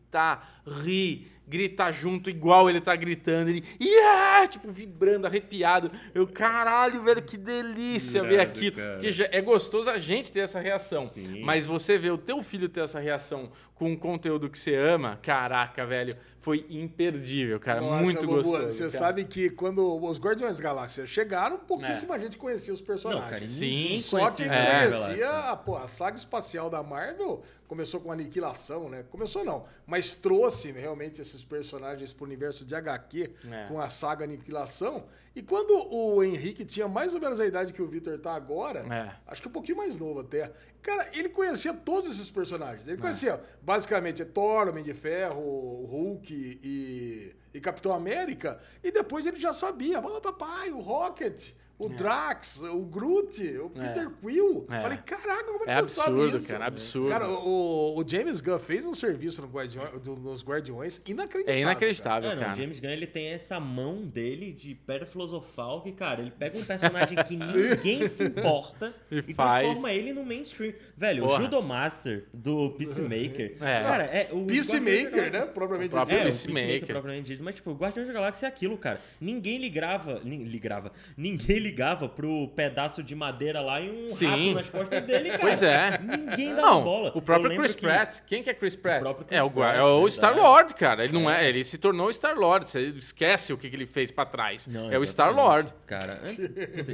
rir, 0.65 1.31
gritar 1.47 1.91
junto 1.91 2.29
igual 2.29 2.69
ele 2.69 2.81
tá 2.81 2.95
gritando. 2.95 3.49
Ele, 3.49 3.63
yeah! 3.81 4.47
tipo, 4.47 4.71
vibrando, 4.71 5.25
arrepiado. 5.27 5.91
Eu, 6.13 6.27
caralho, 6.27 7.01
velho, 7.01 7.21
que 7.21 7.37
delícia 7.37 8.23
ver 8.23 8.39
aquilo. 8.39 8.75
cara. 8.77 8.93
Porque 8.93 9.11
já 9.11 9.27
é 9.31 9.41
gostoso 9.41 9.89
a 9.89 9.99
gente 9.99 10.31
ter 10.31 10.41
essa 10.41 10.59
reação. 10.59 11.07
Sim. 11.07 11.41
Mas 11.43 11.65
você 11.65 11.97
ver 11.97 12.11
o 12.11 12.17
teu 12.17 12.43
filho 12.43 12.67
ter 12.67 12.81
essa 12.81 12.99
reação 12.99 13.51
com 13.75 13.91
um 13.91 13.95
conteúdo 13.95 14.49
que 14.49 14.57
você 14.57 14.75
ama, 14.75 15.19
caraca, 15.21 15.85
velho, 15.85 16.11
foi 16.39 16.65
imperdível, 16.69 17.59
cara. 17.59 17.81
Nossa, 17.81 18.03
muito 18.03 18.25
gostoso. 18.25 18.71
Você 18.71 18.79
cara. 18.79 18.89
sabe 18.89 19.25
que 19.25 19.49
quando 19.49 20.03
os 20.03 20.19
Guardiões 20.19 20.59
Galáxia 20.59 21.05
chegaram, 21.05 21.57
pouquíssima 21.57 22.17
gente 22.19 22.37
conhecia 22.37 22.73
os 22.73 22.79
Não, 22.79 22.87
personagens. 22.87 23.29
cara, 23.29 23.41
Sim, 23.41 23.97
Só 23.99 24.31
quem 24.31 24.47
da 24.47 24.55
conhecia 24.55 25.17
Galáxia. 25.27 25.51
a, 25.51 25.55
pô, 25.57 25.75
a 25.75 25.87
saga 25.87 26.17
espacial 26.17 26.69
da 26.69 26.81
Marvel 26.81 27.43
começou 27.67 27.99
com 27.99 28.11
aniquilação, 28.11 28.89
né? 28.89 29.03
Começou 29.11 29.43
não, 29.43 29.65
mas 29.85 30.15
trouxe 30.15 30.71
realmente 30.71 31.19
esses 31.21 31.43
personagens 31.43 32.13
pro 32.13 32.25
universo 32.25 32.65
de 32.65 32.73
HQ 32.75 33.29
É. 33.51 33.67
com 33.67 33.79
a 33.79 33.89
saga 33.89 34.23
Aniquilação. 34.23 35.05
E 35.35 35.41
quando 35.41 35.71
o 35.93 36.23
Henrique 36.23 36.63
tinha 36.65 36.87
mais 36.87 37.13
ou 37.13 37.19
menos 37.19 37.39
a 37.39 37.45
idade 37.45 37.73
que 37.73 37.81
o 37.81 37.87
Victor 37.87 38.17
tá 38.19 38.33
agora, 38.33 38.79
É. 38.93 39.13
acho 39.27 39.41
que 39.41 39.47
um 39.47 39.51
pouquinho 39.51 39.77
mais 39.77 39.97
novo 39.97 40.21
até, 40.21 40.51
cara, 40.81 41.09
ele 41.13 41.29
conhecia 41.29 41.73
todos 41.73 42.09
esses 42.09 42.31
personagens. 42.31 42.87
É. 42.87 42.91
Ele 42.91 43.01
conhecia 43.01 43.39
basicamente 43.61 44.23
Thor, 44.25 44.69
Homem 44.69 44.83
de 44.83 44.93
Ferro, 44.93 45.85
Hulk 45.85 46.59
e, 46.63 47.35
e 47.53 47.59
Capitão 47.59 47.93
América. 47.93 48.59
E 48.83 48.91
depois 48.91 49.25
ele 49.25 49.37
já 49.39 49.53
sabia, 49.53 49.99
oh, 49.99 50.21
papai, 50.21 50.71
o 50.71 50.79
Rocket. 50.79 51.51
O 51.79 51.89
Drax, 51.89 52.59
o 52.63 52.79
Groot, 52.85 53.39
o 53.59 53.69
Peter 53.69 54.09
Quill. 54.19 54.65
É. 54.67 54.81
Falei, 54.81 54.97
caraca, 54.97 55.43
como 55.43 55.61
é 55.63 55.65
que 55.65 55.71
É 55.71 55.81
você 55.83 55.93
sabe 55.93 56.09
absurdo, 56.09 56.37
isso? 56.37 56.47
cara, 56.47 56.65
absurdo. 56.65 57.09
Cara, 57.09 57.29
o, 57.29 57.99
o 57.99 58.03
James 58.09 58.41
Gunn 58.41 58.57
fez 58.57 58.83
um 58.83 58.95
serviço 58.95 59.43
no 59.43 59.47
Guardiões, 59.47 59.99
do- 60.01 60.15
nos 60.15 60.43
Guardiões 60.43 60.99
inacreditável. 61.05 61.55
É 61.55 61.61
inacreditável, 61.61 62.31
É, 62.31 62.33
não, 62.35 62.41
cara. 62.41 62.53
o 62.53 62.55
James 62.55 62.79
Gunn 62.79 62.89
ele 62.89 63.05
tem 63.05 63.27
essa 63.27 63.59
mão 63.59 64.01
dele 64.07 64.51
de 64.51 64.73
pedra 64.73 65.05
filosofal 65.05 65.83
que, 65.83 65.91
cara, 65.91 66.19
ele 66.21 66.31
pega 66.31 66.57
um 66.57 66.63
personagem 66.65 67.15
que 67.23 67.35
ninguém 67.37 68.09
se 68.09 68.23
importa 68.23 68.91
E 69.11 69.23
e, 69.27 69.33
faz. 69.35 69.65
transforma 69.65 69.91
ele 69.93 70.13
no 70.13 70.25
mainstream. 70.25 70.73
Velho, 70.97 71.25
Porra. 71.25 71.37
o 71.39 71.41
Judomaster 71.43 72.25
do 72.33 72.71
Peacemaker. 72.71 73.55
É. 73.61 73.83
Cara, 73.83 74.03
é 74.05 74.29
o 74.31 74.45
Peacemaker, 74.45 75.11
Galáxia- 75.11 75.39
né? 75.41 75.45
Propriamente 75.45 75.89
O 75.89 75.91
próprio 75.91 76.17
dito. 76.17 76.27
É, 76.27 76.31
Peacemaker. 76.31 76.63
o 76.63 76.67
Peacemaker 76.69 76.87
propriamente 76.95 77.27
dito. 77.27 77.43
Mas, 77.43 77.53
tipo, 77.53 77.69
o 77.69 77.75
Guardiões 77.75 78.07
da 78.07 78.13
Galáxia 78.15 78.47
é 78.47 78.49
aquilo, 78.49 78.77
cara. 78.79 78.99
Ninguém 79.21 79.59
ligava... 79.59 80.19
nin- 80.23 80.43
ligava. 80.43 80.91
Ninguém 81.15 81.66
ligava 81.67 82.07
pro 82.07 82.47
pedaço 82.55 83.03
de 83.03 83.13
madeira 83.15 83.61
lá 83.61 83.79
e 83.81 83.89
um 83.89 84.09
Sim. 84.09 84.25
rato 84.27 84.53
nas 84.55 84.69
costas 84.69 85.03
dele, 85.03 85.29
cara. 85.29 85.39
Pois 85.41 85.61
é. 85.63 85.97
Ninguém 85.99 86.55
dava 86.55 86.61
Não, 86.61 86.83
bola. 86.83 87.11
o 87.13 87.21
próprio 87.21 87.55
Chris 87.57 87.75
que- 87.75 87.81
Pratt. 87.81 88.19
Quem 88.25 88.41
que 88.41 88.49
é 88.49 88.53
Chris 88.53 88.75
Pratt? 88.75 89.01
próprio 89.01 89.25
Chris 89.25 89.37
é 89.39 89.43
o, 89.43 89.49
Pratt, 89.51 89.75
é 89.77 89.83
o. 89.83 90.07
Star-Lord, 90.09 90.73
cara. 90.75 91.03
Ele 91.03 91.13
não 91.13 91.29
é, 91.29 91.47
ele 91.47 91.63
se 91.63 91.77
tornou 91.77 92.07
o 92.07 92.11
Star-Lord. 92.13 92.69
Você 92.69 92.81
esquece 92.87 93.51
o 93.53 93.57
que, 93.57 93.69
que 93.69 93.75
ele 93.75 93.85
fez 93.85 94.11
pra 94.11 94.25
trás. 94.25 94.65
Não, 94.67 94.91
é 94.91 94.97
o 94.97 95.03
Star-Lord. 95.05 95.73
Cara, 95.85 96.19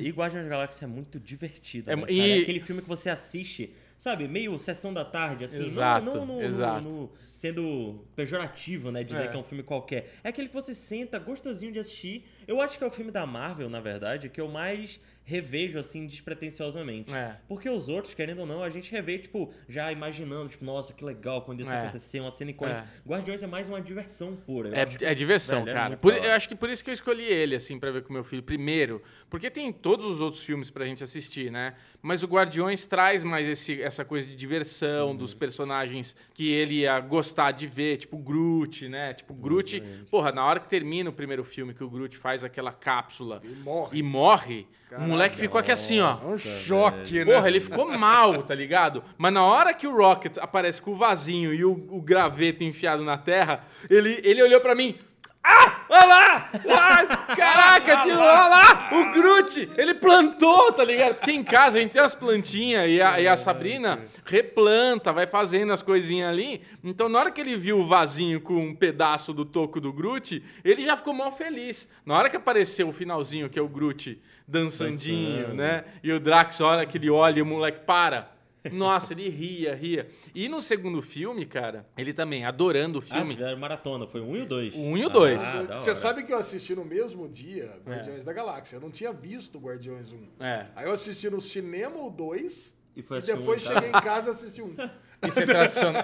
e 0.01 0.09
Guardiões 0.09 0.45
da 0.45 0.49
Galáxia 0.49 0.85
é 0.85 0.87
muito 0.87 1.19
divertido. 1.19 1.91
É 1.91 1.95
né, 1.95 2.03
e- 2.09 2.39
É 2.39 2.41
aquele 2.41 2.59
filme 2.59 2.81
que 2.81 2.87
você 2.87 3.09
assiste, 3.09 3.73
sabe, 3.97 4.27
meio 4.27 4.57
sessão 4.57 4.93
da 4.93 5.05
tarde, 5.05 5.43
assim, 5.45 5.59
não- 5.59 5.65
Exato, 5.67 6.05
não, 6.17 6.25
no- 6.25 6.33
no- 6.35 6.41
exato. 6.43 6.83
no- 6.87 7.11
sendo 7.21 8.03
pejorativo, 8.15 8.91
né, 8.91 9.03
dizer 9.03 9.25
É. 9.25 9.27
que 9.27 9.35
é 9.35 9.39
um 9.39 9.43
filme 9.43 9.63
qualquer. 9.63 10.13
É 10.23 10.29
aquele 10.29 10.47
que 10.47 10.53
você 10.53 10.73
senta, 10.73 11.19
gostosinho 11.19 11.71
de 11.71 11.79
assistir. 11.79 12.25
Eu 12.47 12.61
acho 12.61 12.77
que 12.77 12.83
é 12.83 12.87
o 12.87 12.91
filme 12.91 13.11
da 13.11 13.25
Marvel, 13.25 13.69
na 13.69 13.79
verdade, 13.79 14.29
que 14.29 14.39
eu 14.41 14.47
mais 14.47 14.99
revejo, 15.25 15.79
assim, 15.79 16.05
despretensiosamente. 16.05 17.13
É. 17.13 17.37
Porque 17.47 17.69
os 17.69 17.87
outros, 17.87 18.13
querendo 18.13 18.39
ou 18.39 18.45
não, 18.45 18.61
a 18.61 18.69
gente 18.69 18.91
revê, 18.91 19.17
tipo, 19.17 19.53
já 19.69 19.89
imaginando, 19.91 20.49
tipo, 20.49 20.65
nossa, 20.65 20.91
que 20.93 21.03
legal 21.03 21.41
quando 21.43 21.61
isso 21.61 21.73
É. 21.73 21.81
acontecer, 21.83 22.19
uma 22.19 22.31
cena 22.31 22.51
icônica. 22.51 22.79
É. 23.05 23.09
Guardiões 23.09 23.41
é 23.41 23.47
mais 23.47 23.69
uma 23.69 23.79
diversão 23.81 24.35
pura. 24.35 24.69
acho 24.83 24.97
que- 24.97 25.05
É, 25.05 25.11
é 25.11 25.15
diversão, 25.15 25.59
velho, 25.63 25.71
é 25.71 25.73
cara. 25.73 25.97
Por- 25.97 26.13
eu 26.13 26.31
acho 26.31 26.47
que 26.49 26.55
por 26.55 26.69
isso 26.69 26.83
que 26.83 26.89
eu 26.89 26.93
escolhi 26.93 27.23
ele, 27.23 27.55
assim, 27.55 27.79
pra 27.79 27.91
ver 27.91 28.03
com 28.03 28.11
meu 28.11 28.23
filho. 28.23 28.43
Primeiro, 28.43 29.01
porque 29.29 29.49
tem 29.49 29.71
todos 29.71 30.05
os 30.05 30.19
outros 30.19 30.43
filmes 30.43 30.69
pra 30.69 30.85
gente 30.85 31.03
assistir, 31.03 31.51
né? 31.51 31.73
Mas 32.01 32.21
o 32.23 32.27
Guardiões 32.27 32.85
traz 32.85 33.23
mais 33.23 33.47
esse- 33.47 33.81
essa 33.81 34.03
coisa 34.03 34.27
de 34.29 34.35
diversão, 34.35 35.11
Uhum. 35.11 35.15
dos 35.15 35.33
personagens 35.33 36.15
que 36.33 36.49
ele 36.51 36.79
ia 36.81 36.99
gostar 36.99 37.51
de 37.51 37.65
ver, 37.67 37.97
tipo 37.97 38.17
Groot, 38.17 38.89
né? 38.89 39.13
Tipo, 39.13 39.33
Groot, 39.33 39.81
porra, 40.11 40.31
na 40.33 40.45
hora 40.45 40.59
que 40.59 40.67
termina 40.67 41.09
o 41.09 41.13
primeiro 41.13 41.43
filme, 41.45 41.73
que 41.73 41.83
o 41.83 41.89
Groot 41.89 42.17
faz 42.17 42.32
aquela 42.41 42.71
cápsula 42.71 43.41
E 43.43 43.49
morre. 43.49 43.99
e 43.99 44.01
morre, 44.01 44.67
Caralho, 44.89 45.09
moleque 45.09 45.35
ficou 45.35 45.59
aqui 45.59 45.73
assim, 45.73 45.99
ó. 45.99 46.11
É 46.11 46.25
um 46.25 46.37
choque, 46.37 47.25
né? 47.25 47.33
Porra, 47.33 47.49
ele 47.49 47.59
ficou 47.59 47.85
mal, 47.97 48.41
tá 48.43 48.55
ligado? 48.55 49.03
Mas 49.17 49.33
na 49.33 49.43
hora 49.43 49.73
que 49.73 49.85
o 49.85 49.93
Rocket 49.97 50.37
aparece 50.37 50.81
com 50.81 50.91
o 50.91 50.95
vasinho 50.95 51.53
e 51.53 51.65
o, 51.65 51.71
o 51.89 51.99
graveto 52.01 52.63
enfiado 52.63 53.03
na 53.03 53.17
terra, 53.17 53.65
ele, 53.89 54.21
ele 54.23 54.41
olhou 54.41 54.61
pra 54.61 54.73
mim. 54.73 54.97
Ah! 55.43 55.81
Olha 55.89 56.05
lá! 56.05 56.49
Ah, 56.69 57.05
caraca, 57.35 57.97
tio, 58.03 58.13
olha 58.13 58.47
lá! 58.47 58.89
O 58.93 59.11
Groot! 59.13 59.69
Ele 59.77 59.93
plantou, 59.93 60.71
tá 60.71 60.83
ligado? 60.83 61.15
Porque 61.15 61.31
em 61.31 61.43
casa 61.43 61.77
a 61.77 61.81
gente 61.81 61.91
tem 61.91 62.01
as 62.01 62.15
plantinhas 62.15 62.89
e 62.89 63.01
a, 63.01 63.19
e 63.19 63.27
a 63.27 63.35
Sabrina 63.37 63.99
replanta, 64.25 65.11
vai 65.11 65.27
fazendo 65.27 65.73
as 65.73 65.81
coisinhas 65.81 66.29
ali. 66.29 66.61
Então, 66.83 67.09
na 67.09 67.19
hora 67.19 67.31
que 67.31 67.41
ele 67.41 67.55
viu 67.55 67.79
o 67.79 67.85
vasinho 67.85 68.39
com 68.41 68.55
um 68.55 68.73
pedaço 68.75 69.33
do 69.33 69.45
toco 69.45 69.79
do 69.79 69.91
Groot, 69.93 70.41
ele 70.63 70.81
já 70.81 70.95
ficou 70.97 71.13
mal 71.13 71.31
feliz. 71.31 71.87
Na 72.05 72.17
hora 72.17 72.29
que 72.29 72.37
apareceu 72.37 72.87
o 72.87 72.93
finalzinho, 72.93 73.49
que 73.49 73.59
é 73.59 73.61
o 73.61 73.67
Groot 73.67 74.19
dançandinho, 74.47 75.41
Dançando. 75.41 75.55
né? 75.55 75.83
E 76.03 76.11
o 76.11 76.19
Drax 76.19 76.61
olha 76.61 76.85
que 76.85 76.97
ele 76.97 77.09
olha 77.09 77.39
e 77.39 77.41
o 77.41 77.45
moleque 77.45 77.81
para. 77.85 78.32
Nossa, 78.71 79.13
ele 79.13 79.29
ria, 79.29 79.75
ria. 79.75 80.07
E 80.33 80.47
no 80.47 80.61
segundo 80.61 81.01
filme, 81.01 81.45
cara, 81.45 81.85
ele 81.97 82.13
também, 82.13 82.45
adorando 82.45 82.99
o 82.99 83.01
Ah, 83.01 83.15
filme. 83.17 83.35
fizeram 83.35 83.57
maratona. 83.57 84.07
Foi 84.07 84.21
1 84.21 84.35
e 84.37 84.41
o 84.41 84.45
2. 84.45 84.73
O 84.75 84.77
um 84.79 84.97
e 84.97 85.05
o 85.05 85.09
dois. 85.09 85.41
Ah, 85.43 85.75
Você 85.77 85.93
sabe 85.95 86.23
que 86.23 86.31
eu 86.33 86.37
assisti 86.37 86.73
no 86.75 86.85
mesmo 86.85 87.27
dia 87.27 87.79
Guardiões 87.85 88.25
da 88.25 88.33
Galáxia. 88.33 88.77
Eu 88.77 88.81
não 88.81 88.89
tinha 88.91 89.11
visto 89.11 89.59
Guardiões 89.59 90.11
1. 90.11 90.43
É. 90.43 90.67
Aí 90.75 90.85
eu 90.85 90.91
assisti 90.93 91.29
no 91.29 91.41
cinema 91.41 91.97
o 91.97 92.09
2 92.09 92.73
E 92.95 92.99
e, 93.01 93.03
um 93.03 93.19
depois 93.19 93.61
em 93.61 93.65
casa. 93.65 93.79
cheguei 93.81 93.89
em 93.89 94.03
casa 94.03 94.27
e 94.27 94.31
assisti 94.31 94.61
um. 94.61 94.69
Isso 95.27 95.39
é 95.39 95.45
tradicional. 95.45 96.03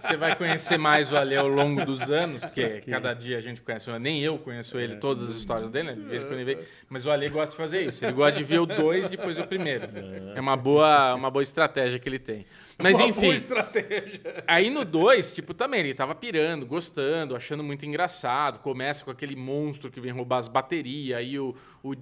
Você 0.00 0.16
vai 0.16 0.36
conhecer 0.36 0.78
mais 0.78 1.12
o 1.12 1.16
Ale 1.16 1.36
ao 1.36 1.48
longo 1.48 1.84
dos 1.84 2.10
anos, 2.10 2.42
porque 2.42 2.82
cada 2.88 3.12
dia 3.14 3.38
a 3.38 3.40
gente 3.40 3.60
conhece. 3.60 3.90
Nem 3.98 4.22
eu 4.22 4.38
conheço 4.38 4.78
ele, 4.78 4.96
todas 4.96 5.30
as 5.30 5.36
histórias 5.36 5.68
dele, 5.68 5.88
né? 5.88 5.94
De 5.94 6.02
vez 6.02 6.22
quando 6.22 6.40
ele 6.40 6.54
vem. 6.54 6.64
Mas 6.88 7.06
o 7.06 7.10
Ale 7.10 7.28
gosta 7.28 7.50
de 7.50 7.56
fazer 7.56 7.82
isso. 7.82 8.04
Ele 8.04 8.12
gosta 8.12 8.36
de 8.38 8.44
ver 8.44 8.60
o 8.60 8.66
dois 8.66 9.06
e 9.06 9.10
depois 9.10 9.38
o 9.38 9.46
primeiro. 9.46 9.88
É 10.34 10.40
uma 10.40 10.56
boa, 10.56 11.14
uma 11.14 11.30
boa 11.30 11.42
estratégia 11.42 11.98
que 11.98 12.08
ele 12.08 12.18
tem. 12.18 12.46
Mas 12.78 12.98
Uma 12.98 13.06
enfim. 13.06 13.20
boa 13.22 13.34
estratégia. 13.34 14.44
Aí 14.46 14.68
no 14.68 14.84
2, 14.84 15.34
tipo, 15.34 15.54
também, 15.54 15.80
ele 15.80 15.94
tava 15.94 16.14
pirando, 16.14 16.66
gostando, 16.66 17.34
achando 17.34 17.64
muito 17.64 17.86
engraçado. 17.86 18.58
Começa 18.58 19.02
com 19.02 19.10
aquele 19.10 19.34
monstro 19.34 19.90
que 19.90 19.98
vem 19.98 20.12
roubar 20.12 20.36
as 20.38 20.46
baterias, 20.48 21.18
aí 21.18 21.38
o, 21.38 21.54
o, 21.82 21.92
o, 21.92 21.94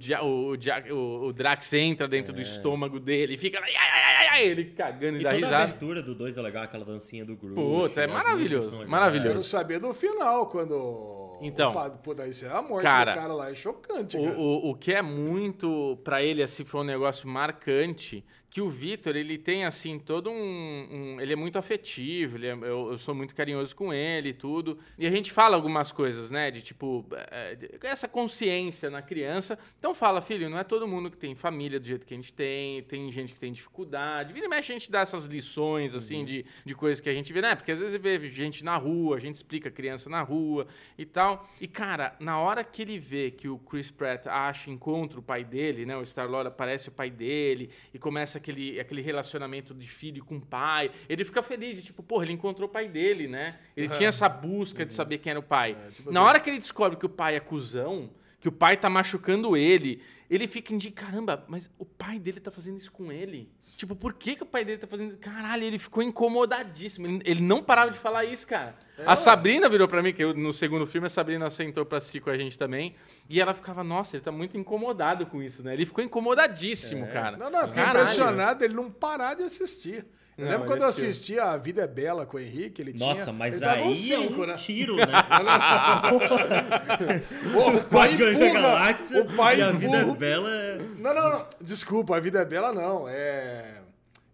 o, 0.52 0.56
o- 0.94 1.26
o 1.28 1.32
Drax 1.32 1.72
entra 1.74 2.08
dentro 2.08 2.32
do 2.32 2.40
estômago 2.40 2.98
dele 2.98 3.34
e 3.34 3.36
fica 3.36 3.60
lá, 3.60 3.66
ai, 3.66 3.72
ai, 3.76 4.02
ai, 4.02 4.26
ai, 4.32 4.42
ele 4.46 4.64
cagando 4.64 5.18
e, 5.18 5.20
E 5.20 5.22
dá 5.22 5.30
toda 5.30 5.44
a 5.46 5.48
risada. 5.48 5.64
abertura 5.64 6.02
do 6.02 6.12
2 6.12 6.36
é 6.38 6.42
legal, 6.42 6.64
aquela 6.64 6.84
dancinha 6.84 7.24
do 7.24 7.36
Groot. 7.36 7.54
Puta, 7.54 8.00
é 8.02 8.06
maravilhoso, 8.08 8.84
maravilhoso. 8.88 9.28
Quero 9.28 9.42
saber 9.42 9.78
do 9.78 9.94
final, 9.94 10.48
quando. 10.48 11.38
Então. 11.40 11.70
Opa, 11.70 11.90
pô, 11.90 12.14
daí 12.14 12.30
isso 12.30 12.46
é 12.46 12.48
a 12.48 12.60
morte 12.62 12.82
Cara, 12.82 13.12
do 13.12 13.18
cara 13.20 13.32
lá. 13.32 13.50
É 13.50 13.54
chocante, 13.54 14.16
O, 14.16 14.24
cara. 14.24 14.38
o, 14.40 14.70
o 14.70 14.74
que 14.74 14.92
é 14.92 15.02
muito, 15.02 15.98
pra 16.02 16.20
ele, 16.20 16.42
assim, 16.42 16.64
foi 16.64 16.80
um 16.80 16.84
negócio 16.84 17.28
marcante, 17.28 18.24
que 18.54 18.60
o 18.60 18.70
Vitor, 18.70 19.16
ele 19.16 19.36
tem, 19.36 19.64
assim, 19.64 19.98
todo 19.98 20.30
um, 20.30 20.36
um- 20.36 21.20
Ele 21.20 21.32
é 21.32 21.36
muito 21.36 21.58
afetivo, 21.58 22.38
é- 22.38 22.52
eu, 22.52 22.92
eu 22.92 22.98
sou 22.98 23.12
muito 23.12 23.34
carinhoso 23.34 23.74
com 23.74 23.92
ele 23.92 24.28
e 24.28 24.32
tudo. 24.32 24.78
E 24.96 25.08
a 25.08 25.10
gente 25.10 25.32
fala 25.32 25.56
algumas 25.56 25.90
coisas, 25.90 26.30
né, 26.30 26.52
de 26.52 26.62
tipo, 26.62 27.04
é, 27.32 27.56
de- 27.56 27.68
essa 27.82 28.06
consciência 28.06 28.88
na 28.88 29.02
criança. 29.02 29.58
Então 29.76 29.92
fala, 29.92 30.20
filho, 30.20 30.48
não 30.48 30.56
é 30.56 30.62
todo 30.62 30.86
mundo 30.86 31.10
que 31.10 31.16
tem 31.16 31.34
família 31.34 31.80
do 31.80 31.86
jeito 31.88 32.06
que 32.06 32.14
a 32.14 32.16
gente 32.16 32.32
tem, 32.32 32.80
tem 32.84 33.10
gente 33.10 33.32
que 33.34 33.40
tem 33.40 33.52
dificuldade. 33.52 34.32
Vira 34.32 34.46
e 34.46 34.48
mexe, 34.48 34.70
a 34.72 34.78
gente 34.78 34.88
dá 34.88 35.00
essas 35.00 35.24
lições, 35.26 35.96
assim, 35.96 36.24
de, 36.24 36.46
de 36.64 36.74
coisas 36.76 37.00
que 37.00 37.08
a 37.10 37.12
gente 37.12 37.32
vê, 37.32 37.42
né? 37.42 37.56
Porque 37.56 37.72
às 37.72 37.80
vezes 37.80 38.00
vê 38.00 38.24
gente 38.28 38.62
na 38.62 38.76
rua, 38.76 39.16
a 39.16 39.18
gente 39.18 39.34
explica 39.34 39.68
a 39.68 39.72
criança 39.72 40.08
na 40.08 40.22
rua 40.22 40.68
e 40.96 41.04
tal. 41.04 41.44
E, 41.60 41.66
cara, 41.66 42.14
na 42.20 42.38
hora 42.38 42.62
que 42.62 42.82
ele 42.82 43.00
vê 43.00 43.32
que 43.32 43.48
o 43.48 43.58
Chris 43.58 43.90
Pratt 43.90 44.28
acha, 44.28 44.70
encontra 44.70 45.18
o 45.18 45.22
pai 45.22 45.42
dele, 45.42 45.84
né? 45.84 45.96
O 45.96 46.06
Star-Lord 46.06 46.46
aparece 46.46 46.88
o 46.88 46.92
pai 46.92 47.10
dele 47.10 47.68
e 47.92 47.98
começa 47.98 48.43
aquele, 48.44 48.78
aquele 48.78 49.00
relacionamento 49.00 49.72
de 49.74 49.88
filho 49.88 50.22
com 50.24 50.38
pai. 50.38 50.90
Ele 51.08 51.24
fica 51.24 51.42
feliz, 51.42 51.76
de, 51.78 51.84
tipo, 51.84 52.02
porra, 52.02 52.24
ele 52.24 52.32
encontrou 52.34 52.68
o 52.68 52.72
pai 52.72 52.86
dele, 52.88 53.26
né? 53.26 53.58
Ele 53.74 53.88
tinha 53.88 54.08
essa 54.10 54.28
busca 54.28 54.84
de 54.84 54.92
saber 54.92 55.18
quem 55.18 55.30
era 55.30 55.40
o 55.40 55.42
pai. 55.42 55.76
tipo 55.90 56.12
na 56.12 56.20
assim- 56.20 56.28
hora 56.28 56.40
que 56.40 56.50
ele 56.50 56.58
descobre 56.58 56.98
que 56.98 57.06
o 57.06 57.08
pai 57.08 57.36
é 57.36 57.40
cuzão, 57.40 58.10
que 58.38 58.48
o 58.48 58.52
pai 58.52 58.76
tá 58.76 58.90
machucando 58.90 59.56
ele, 59.56 60.02
ele 60.30 60.46
fica 60.46 60.76
de 60.76 60.90
caramba, 60.90 61.44
mas 61.48 61.70
o 61.78 61.84
pai 61.84 62.18
dele 62.18 62.40
tá 62.40 62.50
fazendo 62.50 62.78
isso 62.78 62.90
com 62.90 63.12
ele? 63.12 63.50
Tipo, 63.76 63.94
por 63.94 64.14
que, 64.14 64.36
que 64.36 64.42
o 64.42 64.46
pai 64.46 64.64
dele 64.64 64.78
tá 64.78 64.86
fazendo 64.86 65.16
Caralho, 65.18 65.64
ele 65.64 65.78
ficou 65.78 66.02
incomodadíssimo. 66.02 67.06
Ele, 67.06 67.20
ele 67.24 67.40
não 67.40 67.62
parava 67.62 67.90
de 67.90 67.98
falar 67.98 68.24
isso, 68.24 68.46
cara. 68.46 68.74
a 69.06 69.16
Sabrina 69.16 69.68
virou 69.68 69.86
pra 69.88 70.02
mim, 70.02 70.12
que 70.12 70.22
eu- 70.24 70.34
no 70.34 70.52
segundo 70.52 70.86
filme 70.86 71.06
a 71.06 71.10
Sabrina 71.10 71.48
sentou 71.50 71.84
pra 71.84 71.98
assistir 71.98 72.20
com 72.20 72.30
a 72.30 72.38
gente 72.38 72.56
também, 72.58 72.94
e 73.28 73.40
ela 73.40 73.52
ficava, 73.52 73.82
nossa, 73.84 74.16
ele 74.16 74.24
tá 74.24 74.32
muito 74.32 74.56
incomodado 74.56 75.26
com 75.26 75.42
isso, 75.42 75.62
né? 75.62 75.74
Ele 75.74 75.84
ficou 75.86 76.02
incomodadíssimo, 76.02 77.06
cara. 77.08 77.36
Não, 77.36 77.50
não, 77.50 77.60
eu 77.62 77.68
fiquei 77.68 77.82
Caralho. 77.82 78.02
impressionado 78.04 78.64
ele 78.64 78.74
não 78.74 78.90
parar 78.90 79.34
de 79.34 79.42
assistir. 79.42 80.06
Eu 80.36 80.46
Não, 80.46 80.52
lembro 80.52 80.66
quando 80.66 80.82
eu 80.82 80.88
assisti 80.88 81.38
A 81.38 81.56
Vida 81.56 81.82
é 81.82 81.86
Bela 81.86 82.26
com 82.26 82.36
o 82.36 82.40
Henrique, 82.40 82.82
ele 82.82 82.92
tinha. 82.92 83.08
Nossa, 83.08 83.32
mas 83.32 83.54
ele 83.54 83.64
aí 83.64 83.94
cinco, 83.94 84.42
é 84.42 84.44
um 84.44 84.46
né? 84.48 84.56
tiro, 84.56 84.96
né? 84.96 85.04
O 87.54 87.84
pai 87.84 88.14
empurra, 88.14 88.52
Galáxia 88.52 89.22
o 89.22 89.36
pai 89.36 89.58
e 89.58 89.62
a 89.62 89.70
vida 89.70 89.96
é 89.96 90.04
bela 90.04 90.50
é... 90.50 90.78
Não, 90.98 91.14
não, 91.14 91.30
não. 91.30 91.46
Desculpa, 91.60 92.16
A 92.16 92.20
Vida 92.20 92.40
é 92.40 92.44
Bela 92.44 92.72
não. 92.72 93.08
É. 93.08 93.74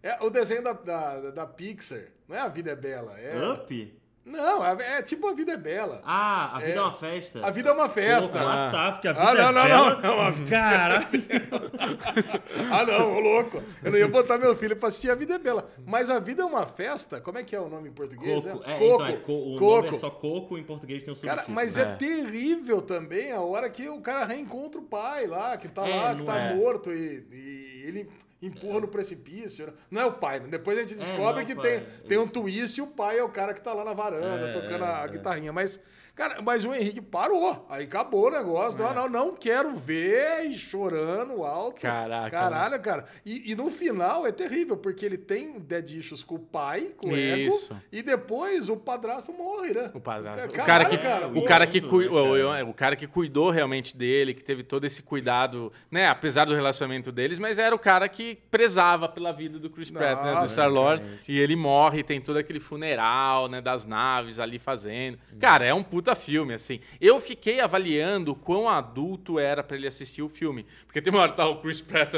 É 0.01 0.23
o 0.23 0.29
desenho 0.29 0.63
da, 0.63 0.73
da, 0.73 1.31
da 1.31 1.45
Pixar. 1.45 2.01
Não 2.27 2.35
é 2.35 2.39
A 2.39 2.47
Vida 2.47 2.71
é 2.71 2.75
Bela. 2.75 3.19
É... 3.19 3.51
Up? 3.51 4.00
Não, 4.23 4.63
é, 4.63 4.99
é 4.99 5.01
tipo 5.01 5.27
A 5.27 5.33
Vida 5.33 5.53
é 5.53 5.57
Bela. 5.57 5.99
Ah, 6.05 6.55
a 6.55 6.59
vida 6.59 6.71
é, 6.73 6.77
É. 6.77 6.81
uma 6.81 6.93
festa. 6.93 7.45
A 7.45 7.49
vida 7.49 7.69
é 7.69 7.73
uma 7.73 7.89
festa. 7.89 8.39
Ah, 8.39 8.69
tá, 8.71 8.91
porque 8.91 9.07
a 9.07 9.13
vida 9.13 9.27
Ah, 9.29 9.33
não, 9.33 9.41
é 9.49 9.51
não, 9.51 9.63
bela. 9.67 10.01
não, 10.01 10.23
não, 10.25 10.31
vida- 10.31 10.49
Caralho. 10.49 11.07
Ah, 12.71 12.85
não, 12.85 13.15
ô 13.15 13.19
louco. 13.19 13.63
Eu 13.83 13.91
não 13.91 13.97
ia 13.97 14.07
botar 14.07 14.37
meu 14.37 14.55
filho 14.55 14.75
pra 14.75 14.87
assistir 14.89 15.09
A 15.09 15.15
Vida 15.15 15.33
é 15.35 15.39
Bela. 15.39 15.67
Mas 15.85 16.09
A 16.09 16.19
Vida 16.19 16.43
é 16.43 16.45
uma 16.45 16.65
festa? 16.65 17.19
Como 17.19 17.37
é 17.39 17.43
que 17.43 17.55
é 17.55 17.59
o 17.59 17.67
nome 17.67 17.89
em 17.89 17.91
português? 17.91 18.43
Coco. 18.45 18.63
É? 18.65 18.73
É, 18.73 18.85
então, 18.93 19.05
é 19.07 19.13
co- 19.17 19.33
o 19.33 19.59
nome 19.59 19.89
é 19.89 19.99
só 19.99 20.09
Coco, 20.09 20.57
em 20.57 20.63
português 20.63 21.03
tem 21.03 21.13
o 21.13 21.17
Cara, 21.17 21.29
subtítulo. 21.43 21.55
mas 21.55 21.77
É. 21.77 21.81
é. 21.81 21.95
terrível 21.95 22.81
também 22.81 23.31
a 23.31 23.41
hora 23.41 23.69
que 23.69 23.89
o 23.89 23.99
cara 24.01 24.25
reencontra 24.25 24.79
o 24.79 24.83
pai 24.83 25.25
lá, 25.27 25.57
que 25.57 25.67
tá 25.67 25.87
É, 25.87 25.95
lá, 25.95 26.09
que 26.11 26.17
não 26.19 26.25
tá 26.25 26.37
é. 26.39 26.53
morto 26.55 26.91
e, 26.91 27.25
e 27.31 27.83
ele 27.87 28.09
empurra 28.41 28.79
no 28.79 28.87
precipício. 28.87 29.67
né? 29.67 29.73
Não 29.89 30.01
é 30.01 30.05
o 30.05 30.13
pai, 30.13 30.39
né? 30.39 30.47
depois 30.49 30.77
a 30.77 30.81
gente 30.81 30.95
descobre 30.95 31.41
não, 31.41 31.47
que 31.47 31.55
pai, 31.55 31.63
tem, 31.63 31.73
é 31.73 32.07
tem 32.07 32.17
um 32.17 32.27
twist 32.27 32.77
e 32.77 32.81
o 32.81 32.87
pai 32.87 33.19
é 33.19 33.23
o 33.23 33.29
cara 33.29 33.53
que 33.53 33.61
tá 33.61 33.73
lá 33.73 33.83
na 33.83 33.93
varanda 33.93 34.47
É, 34.47 34.51
tocando 34.51 34.83
é, 34.83 34.87
a 34.87 35.03
é. 35.03 35.07
guitarrinha. 35.07 35.53
Mas, 35.53 35.79
cara, 36.15 36.41
mas 36.41 36.63
o 36.65 36.73
Henrique 36.73 37.01
parou. 37.01 37.65
Aí 37.69 37.85
acabou 37.85 38.27
o 38.27 38.31
negócio. 38.31 38.79
É. 38.79 38.83
Não, 38.83 38.93
não, 38.93 39.09
não 39.09 39.35
quero 39.35 39.73
ver 39.75 40.45
e 40.45 40.57
chorando 40.57 41.43
alto. 41.43 41.81
Caraca, 41.81 42.29
Caralho, 42.29 42.79
cara. 42.81 43.05
E, 43.25 43.51
e 43.51 43.55
no 43.55 43.69
final 43.69 44.25
é 44.25 44.31
terrível, 44.31 44.77
porque 44.77 45.05
ele 45.05 45.17
tem 45.17 45.59
dead 45.59 45.89
issues 45.91 46.23
com 46.23 46.35
o 46.35 46.39
pai, 46.39 46.93
com 46.97 47.09
o 47.09 47.17
Isso. 47.17 47.71
ego, 47.73 47.81
e 47.91 48.01
depois 48.01 48.69
o 48.69 48.77
padrasto 48.77 49.31
morre, 49.33 49.73
né? 49.73 49.91
O 49.93 49.99
padrasto. 49.99 50.47
O 50.47 50.51
Caralho, 50.51 50.65
cara 50.67 50.85
que, 50.85 50.97
cara, 50.97 51.27
o, 51.27 51.43
cara 51.43 51.67
que 51.67 51.81
né, 51.81 51.87
o- 51.87 51.91
cara? 51.91 52.65
o- 52.65 52.69
o 52.69 52.73
cara 52.73 52.95
que 52.95 53.07
cuidou 53.07 53.49
realmente 53.49 53.95
dele, 53.97 54.33
que 54.33 54.43
teve 54.43 54.63
todo 54.63 54.85
esse 54.85 55.01
cuidado, 55.03 55.71
né? 55.89 56.07
Apesar 56.07 56.45
do 56.45 56.53
relacionamento 56.55 57.11
deles, 57.11 57.39
mas 57.39 57.59
era 57.59 57.75
o 57.75 57.79
cara 57.79 58.07
que 58.09 58.35
prezava 58.49 59.07
pela 59.07 59.31
vida 59.31 59.59
do 59.59 59.69
Chris 59.69 59.89
Pratt, 59.89 60.17
né? 60.23 60.29
Do 60.31 60.35
Nossa, 60.35 60.47
Star-Lord. 60.53 61.03
E 61.27 61.39
ele 61.39 61.55
morre, 61.55 62.03
tem 62.03 62.19
todo 62.21 62.37
aquele 62.37 62.59
funeral, 62.59 63.47
né? 63.47 63.61
Das 63.61 63.85
naves 63.85 64.39
ali 64.39 64.57
fazendo. 64.59 65.17
Cara, 65.39 65.65
é 65.65 65.73
um 65.73 65.83
puta 66.01 66.15
filme, 66.15 66.53
assim. 66.55 66.79
Eu 66.99 67.19
fiquei 67.21 67.59
avaliando 67.59 68.33
quão 68.35 68.67
adulto 68.67 69.37
era 69.37 69.63
pra 69.63 69.77
ele 69.77 69.87
assistir 69.87 70.23
o 70.23 70.29
filme. 70.29 70.65
Porque 70.87 71.01
tem 71.01 71.13
uma 71.13 71.21
hora 71.21 71.31
que 71.31 71.37
tá 71.37 71.47
o 71.47 71.61
Chris 71.61 71.79
Pratt... 71.81 72.15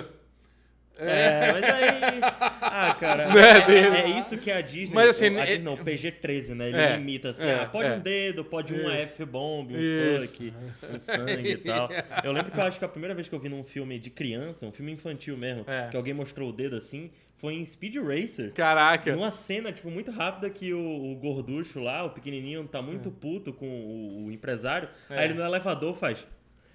É, 0.99 1.51
mas 1.53 1.63
aí. 1.63 2.19
Ah, 2.61 2.95
cara. 2.99 3.25
Né, 3.33 3.41
É, 3.67 4.01
é 4.11 4.19
isso 4.19 4.37
que 4.37 4.51
a 4.51 4.61
Disney. 4.61 4.93
Mas, 4.93 5.09
assim, 5.09 5.25
a 5.37 5.41
é- 5.41 5.45
Disney 5.57 5.63
não, 5.63 5.75
PG-13, 5.75 6.49
né? 6.53 6.67
Ele 6.69 6.77
É, 6.77 6.95
limita 6.97 7.31
assim. 7.31 7.47
é, 7.47 7.55
ah, 7.61 7.65
pode 7.65 7.89
é. 7.89 7.93
um 7.95 7.99
dedo, 7.99 8.45
pode 8.45 8.75
um 8.75 8.87
F-bomb, 8.91 9.73
um 9.73 9.79
Isso. 9.79 10.27
fuck, 10.27 10.53
um 10.93 10.99
sangue 10.99 11.49
e 11.49 11.57
tal. 11.57 11.89
Eu 12.23 12.31
lembro 12.31 12.51
que 12.51 12.59
eu 12.59 12.63
acho 12.63 12.77
que 12.77 12.85
a 12.85 12.87
primeira 12.87 13.15
vez 13.15 13.27
que 13.27 13.33
eu 13.33 13.39
vi 13.39 13.49
num 13.49 13.63
filme 13.63 13.97
de 13.97 14.11
criança, 14.11 14.67
um 14.67 14.71
filme 14.71 14.91
infantil 14.91 15.35
mesmo, 15.35 15.65
É. 15.67 15.87
que 15.89 15.97
alguém 15.97 16.13
mostrou 16.13 16.49
o 16.49 16.53
dedo 16.53 16.75
assim, 16.75 17.09
foi 17.43 17.55
em 17.55 17.65
Speed 17.65 17.97
Racer. 17.97 18.53
Caraca. 18.53 19.13
Numa 19.13 19.29
cena, 19.29 19.69
tipo, 19.73 19.91
muito 19.91 20.09
rápida 20.11 20.49
que 20.49 20.73
o, 20.73 21.11
o 21.11 21.15
gorducho 21.17 21.81
lá, 21.81 22.01
o 22.05 22.11
pequenininho, 22.11 22.65
tá 22.65 22.81
muito 22.81 23.11
puto 23.11 23.51
com 23.51 23.67
o, 23.67 24.27
o 24.27 24.31
empresário. 24.31 24.87
É. 25.09 25.19
Aí 25.19 25.25
ele 25.25 25.33
no 25.33 25.43
elevador 25.43 25.93
faz... 25.97 26.25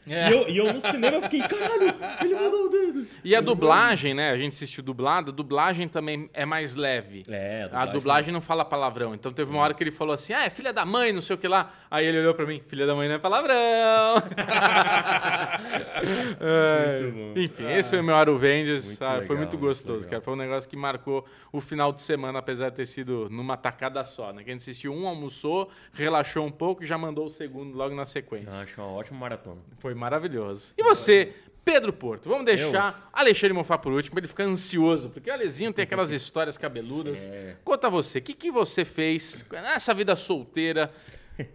É. 0.08 0.30
E, 0.30 0.32
eu, 0.32 0.48
e 0.48 0.56
eu 0.58 0.72
no 0.72 0.80
cinema 0.80 1.22
fiquei, 1.22 1.40
caralho, 1.40 1.94
ele 2.22 2.34
mandou 2.34 2.66
o 2.66 2.68
dedo. 2.68 3.06
E 3.24 3.34
a 3.34 3.40
dublagem, 3.40 4.14
né? 4.14 4.30
A 4.30 4.36
gente 4.36 4.52
assistiu 4.52 4.82
dublado, 4.82 5.30
a 5.30 5.34
dublagem 5.34 5.88
também 5.88 6.28
é 6.32 6.44
mais 6.44 6.74
leve. 6.74 7.24
É, 7.28 7.68
A 7.72 7.86
dublagem 7.86 8.32
não 8.32 8.40
fala 8.40 8.64
palavrão. 8.64 9.14
Então 9.14 9.32
teve 9.32 9.50
uma 9.50 9.60
hora 9.60 9.74
que 9.74 9.82
ele 9.82 9.90
falou 9.90 10.14
assim: 10.14 10.32
ah, 10.32 10.44
é 10.44 10.50
filha 10.50 10.72
da 10.72 10.84
mãe, 10.84 11.12
não 11.12 11.20
sei 11.20 11.36
o 11.36 11.38
que 11.38 11.48
lá. 11.48 11.72
Aí 11.90 12.06
ele 12.06 12.18
olhou 12.20 12.34
pra 12.34 12.46
mim: 12.46 12.62
filha 12.66 12.86
da 12.86 12.94
mãe 12.94 13.08
não 13.08 13.16
é 13.16 13.18
palavrão. 13.18 13.56
É, 16.40 17.00
Muito 17.02 17.16
bom. 17.16 17.32
Enfim, 17.40 17.70
esse 17.72 17.90
foi 17.90 18.00
o 18.00 18.04
meu 18.04 18.14
Aro 18.14 18.38
Vendes. 18.38 18.86
Muito 18.86 19.02
Ah, 19.04 19.14
foi 19.26 19.36
muito 19.36 19.56
muito 19.56 19.58
gostoso, 19.58 19.98
legal. 20.00 20.10
cara. 20.10 20.22
Foi 20.22 20.34
um 20.34 20.36
negócio 20.36 20.68
que 20.68 20.76
marcou 20.76 21.24
o 21.52 21.60
final 21.60 21.92
de 21.92 22.00
semana, 22.00 22.38
apesar 22.38 22.70
de 22.70 22.76
ter 22.76 22.86
sido 22.86 23.28
numa 23.30 23.56
tacada 23.56 24.02
só. 24.04 24.32
Né? 24.32 24.42
Que 24.44 24.50
a 24.50 24.52
gente 24.52 24.62
assistiu 24.62 24.92
um, 24.94 25.06
almoçou, 25.08 25.68
relaxou 25.92 26.44
um 26.46 26.50
pouco 26.50 26.82
e 26.82 26.86
já 26.86 26.96
mandou 26.96 27.26
o 27.26 27.28
segundo 27.28 27.76
logo 27.76 27.94
na 27.94 28.04
sequência. 28.04 28.56
Eu 28.58 28.62
acho 28.62 28.80
uma 28.80 28.90
ótima 28.90 29.18
maratona. 29.18 29.60
Foi 29.78 29.94
maravilhoso. 29.98 30.72
E 30.78 30.82
você, 30.82 31.34
Pedro 31.64 31.92
Porto. 31.92 32.30
Vamos 32.30 32.46
deixar 32.46 33.10
Alexandre 33.12 33.52
Mofá 33.52 33.76
por 33.76 33.92
último, 33.92 34.12
pra 34.14 34.20
ele 34.20 34.28
ficar 34.28 34.44
ansioso, 34.44 35.10
porque 35.10 35.28
o 35.28 35.32
Alezinho 35.32 35.72
tem 35.72 35.82
aquelas 35.82 36.10
histórias 36.12 36.56
cabeludas. 36.56 37.26
É. 37.26 37.56
Conta 37.62 37.90
você, 37.90 38.18
o 38.18 38.22
que, 38.22 38.32
que 38.32 38.50
você 38.50 38.84
fez 38.84 39.44
nessa 39.50 39.92
vida 39.92 40.16
solteira 40.16 40.90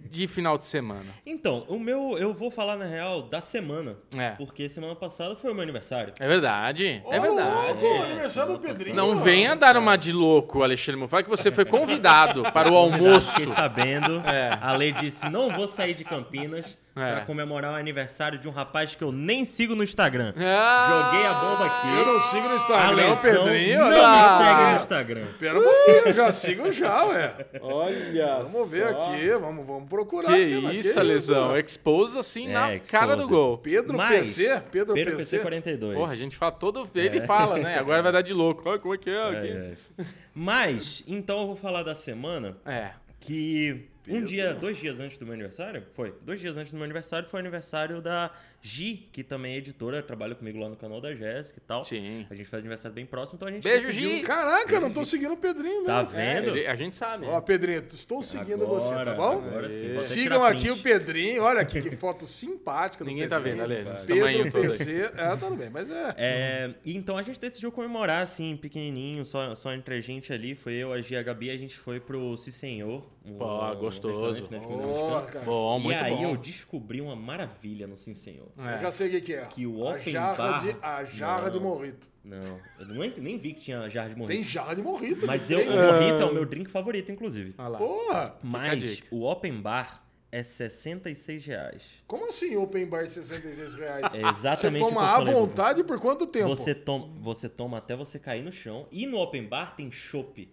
de 0.10 0.28
final 0.28 0.58
de 0.58 0.66
semana? 0.66 1.08
Então, 1.26 1.66
o 1.68 1.80
meu, 1.80 2.18
eu 2.18 2.34
vou 2.34 2.52
falar 2.52 2.78
na 2.78 2.86
real 2.86 3.24
da 3.24 3.42
semana. 3.42 3.98
É. 4.16 4.32
Porque 4.32 4.70
semana 4.70 4.96
passada 4.96 5.36
foi 5.36 5.52
o 5.52 5.54
meu 5.56 5.64
aniversário. 5.64 6.14
É 6.20 6.28
verdade, 6.28 7.02
é 7.06 7.20
Ô, 7.20 7.22
verdade. 7.22 7.82
louco, 7.84 8.04
aniversário 8.04 8.54
do 8.54 8.60
Pedrinho. 8.60 8.96
Não 8.96 9.18
venha 9.18 9.56
dar 9.56 9.76
uma 9.78 9.96
de 9.96 10.14
louco, 10.14 10.62
Alexandre 10.62 11.02
Mofá, 11.02 11.24
que 11.24 11.30
você 11.30 11.52
foi 11.52 11.66
convidado 11.66 12.44
para 12.52 12.72
o 12.72 12.78
almoço. 12.78 13.40
Fiquei 13.40 13.54
sabendo. 13.54 14.20
É. 14.20 14.60
A 14.62 14.74
lei 14.76 14.92
disse: 14.94 15.28
não 15.28 15.50
vou 15.52 15.68
sair 15.68 15.96
de 15.96 16.04
Campinas 16.04 16.78
É. 16.96 17.12
pra 17.16 17.26
comemorar 17.26 17.74
o 17.74 17.76
aniversário 17.76 18.38
de 18.38 18.48
um 18.48 18.52
rapaz 18.52 18.94
que 18.94 19.04
eu 19.04 19.12
nem 19.12 19.44
sigo 19.44 19.74
no 19.76 19.84
Instagram. 19.84 20.32
Ah! 20.38 20.88
Joguei 21.12 21.26
a 21.26 21.34
bomba 21.34 21.66
aqui. 21.66 21.88
Eu 21.88 22.06
não 22.06 22.20
sigo 22.20 22.48
no 22.48 22.54
A 22.54 22.56
Instagram, 22.56 22.96
lesão 22.96 23.14
o 23.14 23.18
Pedrinho. 23.18 23.80
não 23.80 24.06
Ah. 24.06 24.38
me 24.40 24.46
segue 24.46 24.72
no 24.72 24.78
Instagram. 24.82 25.26
Pera 25.40 25.60
um 25.60 25.64
pouquinho, 25.64 25.98
eu 26.06 26.14
já 26.14 26.32
sigo 26.32 26.72
já, 26.72 27.06
ué. 27.06 27.34
Olha 27.62 28.44
Vamos 28.44 28.70
ver 28.70 28.86
aqui, 28.88 29.30
vamos, 29.40 29.66
vamos 29.66 29.90
procurar. 29.90 30.28
Que 30.28 30.66
aqui, 30.68 30.78
isso, 30.78 31.00
Alesão. 31.00 31.58
Expose 31.58 32.20
assim 32.20 32.48
É, 32.50 32.54
na 32.54 32.76
expose. 32.76 32.92
cara 32.92 33.16
do 33.16 33.28
gol. 33.28 33.58
Pedro 33.58 33.98
Mas- 33.98 34.20
PC? 34.38 34.62
Pedro, 34.72 34.94
Pedro 34.94 35.18
PC? 35.18 35.38
PC 35.38 35.40
42. 35.40 35.96
Porra, 35.98 36.12
a 36.14 36.16
gente 36.16 36.36
fala 36.36 36.52
todo. 36.52 36.88
Ele 36.94 37.22
fala, 37.22 37.58
né? 37.58 37.80
Agora 37.80 38.04
vai 38.04 38.12
dar 38.12 38.22
de 38.22 38.34
louco. 38.34 38.70
Olha 38.70 38.78
como 38.78 38.94
é 38.94 38.98
que 39.00 39.10
é 39.10 39.30
aqui. 39.30 39.48
É, 39.48 39.74
é. 40.00 40.06
Mas, 40.36 41.04
então 41.08 41.42
eu 41.42 41.48
vou 41.48 41.56
falar 41.56 41.82
da 41.84 41.96
semana 41.96 42.56
É. 42.66 42.90
que 43.20 43.88
um 44.08 44.26
dia, 44.26 44.54
dois 44.54 44.78
dias 44.78 45.00
antes 45.00 45.18
do 45.18 45.26
meu 45.26 45.34
aniversário, 45.34 45.84
foi, 45.94 46.14
dois 46.22 46.40
dias 46.40 46.58
antes 46.58 46.72
do 46.72 46.76
meu 46.76 46.84
aniversário, 46.84 47.28
foi 47.28 47.40
o 47.40 47.42
aniversário 47.42 48.02
da 48.02 48.32
Gi, 48.66 49.10
que 49.12 49.26
também 49.26 49.56
é 49.56 49.58
editora, 49.58 50.02
trabalha 50.02 50.34
comigo 50.36 50.58
lá 50.58 50.70
no 50.70 50.78
canal 50.78 51.02
da 51.02 51.14
Jéssica 51.14 51.60
e 51.62 51.68
tal. 51.68 51.84
Sim. 51.84 52.26
A 52.30 52.34
gente 52.34 52.48
faz 52.48 52.62
aniversário 52.64 52.96
bem 52.96 53.06
próximo, 53.06 53.36
então 53.36 53.46
a 53.46 53.52
gente 53.52 53.62
Beijo, 53.62 53.88
decidiu- 53.88 54.10
Gi. 54.20 54.22
Caraca, 54.24 54.74
eu 54.74 54.80
não 54.80 54.90
tô 54.90 55.04
seguindo 55.04 55.34
o 55.34 55.38
Pedrinho, 55.38 55.84
Tá 55.84 55.98
mesmo. 56.04 56.16
vendo? 56.16 56.58
É, 56.58 56.68
a 56.68 56.76
gente 56.76 56.96
sabe. 56.96 57.26
Ó, 57.26 57.42
Pedrinho, 57.42 57.84
estou 57.90 58.24
seguindo 58.24 58.64
Agora, 58.64 58.80
você, 58.80 59.04
tá 59.04 59.14
bom? 59.16 59.32
agora 59.46 59.70
sim, 59.70 59.98
Sigam 59.98 60.46
aqui 60.46 60.62
print. 60.68 60.80
o 60.80 60.82
Pedrinho. 60.82 61.44
Olha 61.44 61.60
aqui 61.60 61.82
que 61.82 61.96
foto 61.98 62.26
simpática 62.26 63.04
do 63.04 63.10
Ninguém 63.10 63.28
tá 63.28 63.36
Pedrinho. 63.36 63.68
vendo, 63.68 63.90
Ale. 63.90 63.98
Pedro 64.06 64.16
tamanho 64.16 64.52
todo 64.52 64.62
aí. 64.62 64.68
PC. 64.70 65.12
É, 65.18 65.36
tudo 65.36 65.56
bem, 65.58 65.70
mas 65.70 65.90
é. 65.92 66.14
É, 66.18 66.74
então 66.86 67.18
a 67.18 67.24
gente 67.24 67.42
decidiu 67.42 67.70
comemorar, 67.70 68.24
assim, 68.24 68.56
pequenininho, 68.56 69.26
só, 69.26 69.54
só 69.56 69.74
entre 69.74 69.96
a 69.96 70.00
gente 70.02 70.32
ali. 70.32 70.56
Foi 70.56 70.72
eu, 70.74 70.94
a 70.94 71.02
Gia 71.02 71.18
e 71.18 71.20
a 71.20 71.24
Gabi, 71.24 71.50
a 71.50 71.58
gente 71.58 71.76
foi 71.76 72.00
pro 72.00 72.38
Si 72.38 72.50
Senhor. 72.50 73.04
um- 73.26 73.38
Pô, 73.38 73.46
um 73.72 73.76
gostoso. 73.76 74.42
restaurante, 74.42 74.52
né, 74.52 74.60
Ó, 74.64 75.16
mexicana. 75.16 75.32
cara. 75.34 75.46
Bom, 75.46 75.80
e 75.80 75.84
muito 75.84 76.04
aí 76.04 76.16
bom. 76.16 76.24
eu 76.32 76.38
descobri 76.38 77.00
uma 77.02 77.16
maravilha 77.16 77.88
no 77.88 77.96
Sim 77.98 78.14
Senhor. 78.16 78.53
É. 78.58 78.76
Eu 78.76 78.78
já 78.80 78.92
sei 78.92 79.08
o 79.08 79.12
que, 79.12 79.22
que 79.22 79.34
é. 79.34 79.46
Que 79.46 79.66
o 79.68 79.88
a 79.88 79.92
open 79.92 80.14
jarra 80.14 80.36
bar- 80.36 80.64
de 80.64 80.76
A 80.82 81.04
jarra 81.06 81.44
Não. 81.44 81.50
de 81.52 81.60
morrito. 81.60 82.08
Não, 82.24 82.60
eu 82.80 82.86
nem, 82.88 83.10
nem 83.18 83.38
vi 83.38 83.54
que 83.54 83.62
tinha 83.62 83.90
jarra 83.90 84.10
de 84.10 84.16
morrito. 84.16 84.34
Tem 84.34 84.44
jarra 84.44 84.74
de 84.76 84.82
morrito. 84.82 85.26
Mas 85.28 85.50
eu, 85.52 85.60
o 85.60 85.64
morrito 85.66 86.22
é 86.22 86.26
o 86.26 86.34
meu 86.34 86.46
drink 86.46 86.70
favorito, 86.70 87.12
inclusive. 87.12 87.54
Olha 87.58 87.68
lá. 87.68 87.78
Porra! 87.78 88.38
Mas 88.42 89.02
o 89.12 89.24
open 89.26 89.60
bar 89.60 90.04
é 90.32 90.42
66 90.42 91.46
reais. 91.46 91.84
Como 92.08 92.28
assim 92.28 92.56
open 92.56 92.86
bar 92.88 93.06
66 93.06 93.76
reais? 93.76 94.14
É 94.16 94.22
exatamente 94.30 94.82
Você 94.82 94.90
toma 94.90 95.16
à 95.16 95.20
vontade 95.20 95.84
por 95.84 96.00
quanto 96.00 96.26
tempo? 96.26 96.48
Você 96.50 96.74
toma, 96.74 97.08
você 97.20 97.50
toma 97.50 97.78
até 97.78 97.96
você 97.96 98.18
cair 98.18 98.42
no 98.42 98.52
chão. 98.52 98.88
E 98.92 99.06
no 99.06 99.18
open 99.18 99.46
bar 99.48 99.76
tem 99.76 99.92
chopp. 99.92 100.50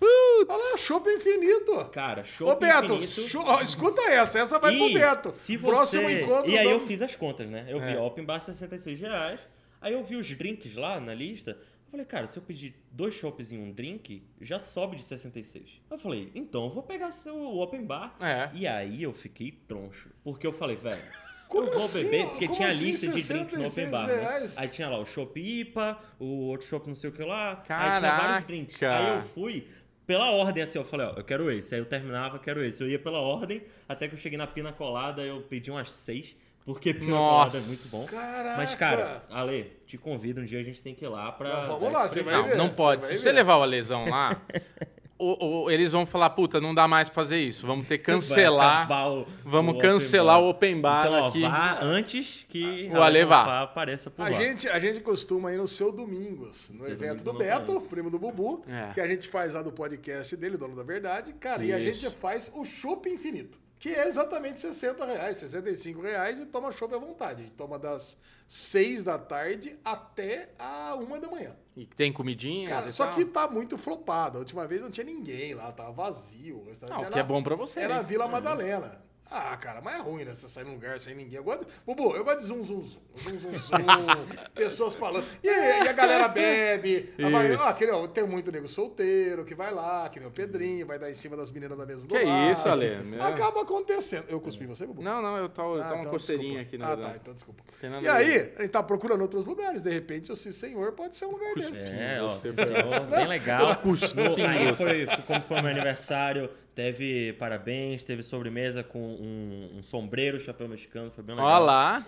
Olha 0.00 0.46
lá, 0.72 0.76
chopp 0.78 1.08
infinito. 1.10 1.84
Cara, 1.92 2.24
chopp 2.24 2.50
Ô, 2.52 2.56
Beto, 2.56 2.94
infinito. 2.94 3.38
ó, 3.46 3.60
escuta 3.60 4.02
essa. 4.10 4.38
Essa 4.38 4.58
vai 4.58 4.76
pro 4.76 4.88
E 4.90 4.94
Beto. 4.94 5.30
Se 5.30 5.56
você... 5.56 5.64
Próximo 5.70 6.10
encontro. 6.10 6.50
E 6.50 6.58
aí 6.58 6.64
da- 6.66 6.70
eu 6.72 6.80
fiz 6.80 7.00
as 7.00 7.16
contas, 7.16 7.48
né? 7.48 7.64
Eu 7.68 7.80
vi 7.80 7.92
É. 7.92 8.00
open 8.00 8.24
bar 8.24 8.40
66 8.40 9.00
reais. 9.00 9.40
Aí 9.80 9.92
eu 9.94 10.04
vi 10.04 10.16
os 10.16 10.28
drinks 10.34 10.74
lá 10.74 11.00
na 11.00 11.14
lista. 11.14 11.52
Eu 11.52 11.90
falei, 11.90 12.06
cara, 12.06 12.26
se 12.26 12.36
eu 12.38 12.42
pedir 12.42 12.74
dois 12.90 13.14
chopps 13.14 13.52
e 13.52 13.56
um 13.56 13.70
drink, 13.72 14.22
já 14.40 14.58
sobe 14.58 14.96
de 14.96 15.04
66. 15.04 15.80
Eu 15.90 15.96
falei, 15.98 16.30
então 16.34 16.64
eu 16.64 16.70
vou 16.70 16.82
pegar 16.82 17.10
o 17.28 17.60
open 17.62 17.84
bar. 17.84 18.16
É. 18.20 18.50
E 18.52 18.66
aí 18.66 19.02
eu 19.02 19.12
fiquei 19.14 19.52
troncho. 19.66 20.10
Porque 20.24 20.46
eu 20.46 20.52
falei, 20.52 20.76
velho, 20.76 21.00
Como 21.48 21.68
eu 21.68 21.72
vou 21.74 21.84
assim? 21.84 22.02
beber, 22.04 22.26
porque 22.30 22.46
Como 22.46 22.56
tinha 22.56 22.68
a 22.68 22.70
assim 22.72 22.84
lista 22.86 23.06
de 23.08 23.22
drinks 23.22 23.58
no 23.58 23.68
66 23.70 23.70
open 23.70 23.90
bar. 23.90 24.06
Né? 24.08 24.48
Aí 24.56 24.68
tinha 24.68 24.88
lá 24.88 24.98
o 24.98 25.04
chopp 25.06 25.38
IPA, 25.40 25.98
o 26.18 26.24
outro 26.48 26.66
chopp 26.66 26.88
não 26.88 26.96
sei 26.96 27.10
o 27.10 27.12
que 27.12 27.22
lá. 27.22 27.50
Aí 27.50 27.54
tinha 27.56 27.78
Caraca! 27.78 28.22
vários 28.26 28.44
drinks. 28.46 28.82
Aí 28.82 29.14
eu 29.16 29.22
fui 29.22 29.68
pela 30.06 30.30
ordem, 30.30 30.62
assim, 30.62 30.78
eu 30.78 30.84
falei, 30.84 31.06
ó, 31.06 31.14
eu 31.16 31.24
quero 31.24 31.50
esse. 31.50 31.74
Aí 31.74 31.80
eu 31.80 31.86
terminava, 31.86 32.38
quero 32.38 32.64
esse. 32.64 32.82
Eu 32.82 32.88
ia 32.88 32.98
pela 32.98 33.18
ordem, 33.18 33.62
até 33.88 34.08
que 34.08 34.14
eu 34.14 34.18
cheguei 34.18 34.38
na 34.38 34.46
pina 34.46 34.72
colada, 34.72 35.22
eu 35.22 35.40
pedi 35.42 35.70
umas 35.70 35.90
seis. 35.92 36.36
Porque 36.64 36.94
pina 36.94 37.12
colada 37.12 37.58
é 37.58 37.60
muito 37.60 37.88
bom. 37.90 38.06
Caraca! 38.06 38.56
Mas, 38.56 38.74
cara, 38.74 39.22
Ale, 39.30 39.70
te 39.86 39.98
convido 39.98 40.40
um 40.40 40.44
dia 40.46 40.60
a 40.60 40.62
gente 40.62 40.80
tem 40.80 40.94
que 40.94 41.04
ir 41.04 41.08
lá 41.08 41.30
pra. 41.30 41.62
Não, 41.62 41.78
vamos 41.78 41.92
lá, 41.92 42.08
você 42.08 42.22
vai 42.22 42.42
ver. 42.42 42.56
Não, 42.56 42.66
não 42.66 42.74
pode. 42.74 43.04
você 43.04 43.16
Se 43.16 43.22
você 43.22 43.32
levar 43.32 43.56
o 43.56 43.64
lesão 43.64 44.08
lá, 44.08 44.40
o- 45.32 45.64
o- 45.64 45.70
eles 45.70 45.92
vão 45.92 46.04
falar, 46.04 46.30
puta, 46.30 46.60
não 46.60 46.74
dá 46.74 46.86
mais 46.86 47.08
pra 47.08 47.14
fazer 47.16 47.38
isso. 47.40 47.66
Vamos 47.66 47.86
ter 47.86 47.98
que 47.98 48.04
cancelar. 48.12 48.88
O- 49.10 49.26
Vamos 49.44 49.74
o 49.74 49.78
cancelar 49.78 50.38
open 50.38 50.46
o 50.46 50.50
open 50.50 50.80
bar 50.80 51.06
Então, 51.06 51.20
ó, 51.22 51.26
aqui. 51.28 51.40
vá 51.42 51.78
antes 51.82 52.44
que 52.48 52.90
O 52.92 53.02
Ale 53.02 53.24
vá. 53.24 53.62
Apareça 53.62 54.10
por 54.10 54.24
A 54.24 54.28
lá. 54.28 54.36
gente, 54.36 54.68
a 54.68 54.78
gente 54.78 55.00
costuma 55.00 55.52
ir 55.52 55.56
no 55.58 55.66
seu 55.66 55.90
Domingos, 55.92 56.70
no 56.70 56.84
Seu 56.84 56.92
evento 56.92 57.22
Domingos 57.22 57.22
do 57.24 57.32
Beto, 57.74 57.80
primo 57.88 58.10
do 58.10 58.18
Bubu, 58.18 58.62
É. 58.68 58.92
que 58.92 59.00
a 59.00 59.06
gente 59.06 59.28
faz 59.28 59.52
lá 59.52 59.62
do 59.62 59.72
podcast 59.72 60.36
dele, 60.36 60.56
Dono 60.56 60.76
da 60.76 60.82
Verdade. 60.82 61.32
Cara, 61.34 61.64
e 61.64 61.72
a 61.72 61.78
Isso. 61.78 62.00
gente 62.02 62.14
faz 62.16 62.50
o 62.54 62.64
chopp 62.64 63.08
infinito, 63.08 63.58
que 63.78 63.88
é 63.90 64.06
exatamente 64.06 64.58
60 64.60 65.04
reais, 65.06 65.36
65 65.38 66.00
reais 66.02 66.38
e 66.40 66.46
toma 66.46 66.72
chopp 66.72 66.94
à 66.94 66.98
vontade. 66.98 67.42
A 67.42 67.44
gente 67.44 67.54
toma 67.56 67.78
das 67.78 68.16
6 68.46 69.02
da 69.04 69.18
tarde 69.18 69.78
até 69.84 70.50
a 70.58 70.94
1 70.96 71.18
da 71.20 71.28
manhã. 71.28 71.52
E 71.76 71.86
tem 71.86 72.12
comidinha. 72.12 72.68
Cara, 72.68 72.90
só 72.90 73.08
que 73.08 73.24
tá 73.24 73.48
muito 73.48 73.76
flopado. 73.76 74.38
A 74.38 74.40
última 74.40 74.66
vez 74.66 74.80
não 74.80 74.90
tinha 74.90 75.04
ninguém 75.04 75.54
lá, 75.54 75.72
tava 75.72 75.90
vazio. 75.90 76.58
O 76.58 76.88
Não, 76.88 77.02
o 77.02 77.10
que 77.10 77.18
é 77.18 77.22
bom 77.22 77.42
pra 77.42 77.56
vocês. 77.56 77.84
Era 77.84 77.96
a 77.96 78.02
Vila 78.02 78.28
Madalena. 78.28 79.02
Ah, 79.30 79.56
cara, 79.56 79.80
mas 79.82 79.96
é 79.96 79.98
ruim, 80.02 80.24
né? 80.24 80.34
Você 80.34 80.48
sair 80.48 80.64
num 80.64 80.74
lugar 80.74 81.00
sem 81.00 81.14
ninguém. 81.14 81.38
Eu 81.38 81.44
gosto... 81.44 81.66
Bubu, 81.86 82.14
eu 82.14 82.22
gosto 82.22 82.40
de 82.40 82.44
zum, 82.46 82.62
zum, 82.62 82.80
zum. 82.82 83.00
Zum, 83.16 83.38
zum, 83.40 83.58
zum. 83.58 83.76
pessoas 84.54 84.94
falando. 84.94 85.24
E, 85.42 85.48
e 85.48 85.88
a 85.88 85.92
galera 85.92 86.28
bebe. 86.28 87.12
Vai- 87.18 87.50
Isso. 87.52 87.62
ah, 87.62 87.72
que 87.72 87.86
nem, 87.86 87.94
ó, 87.94 88.06
tem 88.06 88.24
muito 88.26 88.52
nego 88.52 88.68
solteiro 88.68 89.44
que 89.44 89.54
vai 89.54 89.72
lá, 89.72 90.08
que 90.08 90.20
nem 90.20 90.28
o 90.28 90.30
Pedrinho, 90.30 90.86
vai 90.86 90.98
dar 90.98 91.10
em 91.10 91.14
cima 91.14 91.36
das 91.36 91.50
meninas 91.50 91.76
da 91.76 91.86
mesa 91.86 92.06
do 92.06 92.14
Que 92.14 92.22
lado. 92.22 92.52
isso, 92.52 92.68
Ale? 92.68 92.86
Acaba 93.20 93.62
acontecendo. 93.62 94.26
Eu 94.28 94.40
cuspi 94.40 94.66
você, 94.66 94.86
Bubu? 94.86 95.02
Não, 95.02 95.20
não, 95.22 95.36
eu 95.38 95.48
tô, 95.48 95.74
Ah, 95.76 95.84
tá 95.84 95.92
uma 95.94 96.00
então, 96.00 96.12
coceirinha 96.12 96.60
aqui 96.60 96.76
na 96.78 96.86
Ah, 96.86 96.94
verdade. 96.94 97.14
tá, 97.14 97.20
então 97.22 97.34
desculpa. 97.34 97.62
Tem 97.80 97.90
nada 97.90 98.04
E 98.04 98.08
aí, 98.08 98.52
gente 98.60 98.68
tá 98.68 98.82
procurando 98.82 99.22
outros 99.22 99.46
lugares. 99.46 99.82
De 99.82 99.90
repente, 99.90 100.30
o 100.30 100.36
Sim 100.36 100.52
Senhor 100.52 100.92
pode 100.92 101.16
ser 101.16 101.24
um 101.24 101.32
lugar 101.32 101.54
desse. 101.54 101.86
É, 101.88 102.20
ó, 102.22 103.00
bem 103.10 103.26
legal. 103.26 103.74
Cuspindo. 103.76 104.36
No- 104.36 104.46
Aí 104.46 104.74
foi, 104.76 105.06
foi- 105.06 105.16
como 105.26 105.42
foi 105.42 105.60
meu 105.62 105.70
aniversário, 105.70 106.50
teve 106.74 107.32
parabéns, 107.34 108.02
teve 108.04 108.22
sobremesa 108.22 108.82
com 108.82 108.98
um, 108.98 109.78
um 109.78 109.82
sombreiro, 109.82 110.38
chapéu 110.40 110.68
mexicano, 110.68 111.10
foi 111.10 111.22
bem 111.24 111.36
legal. 111.36 111.50
Olha 111.50 111.64
lá. 111.64 112.04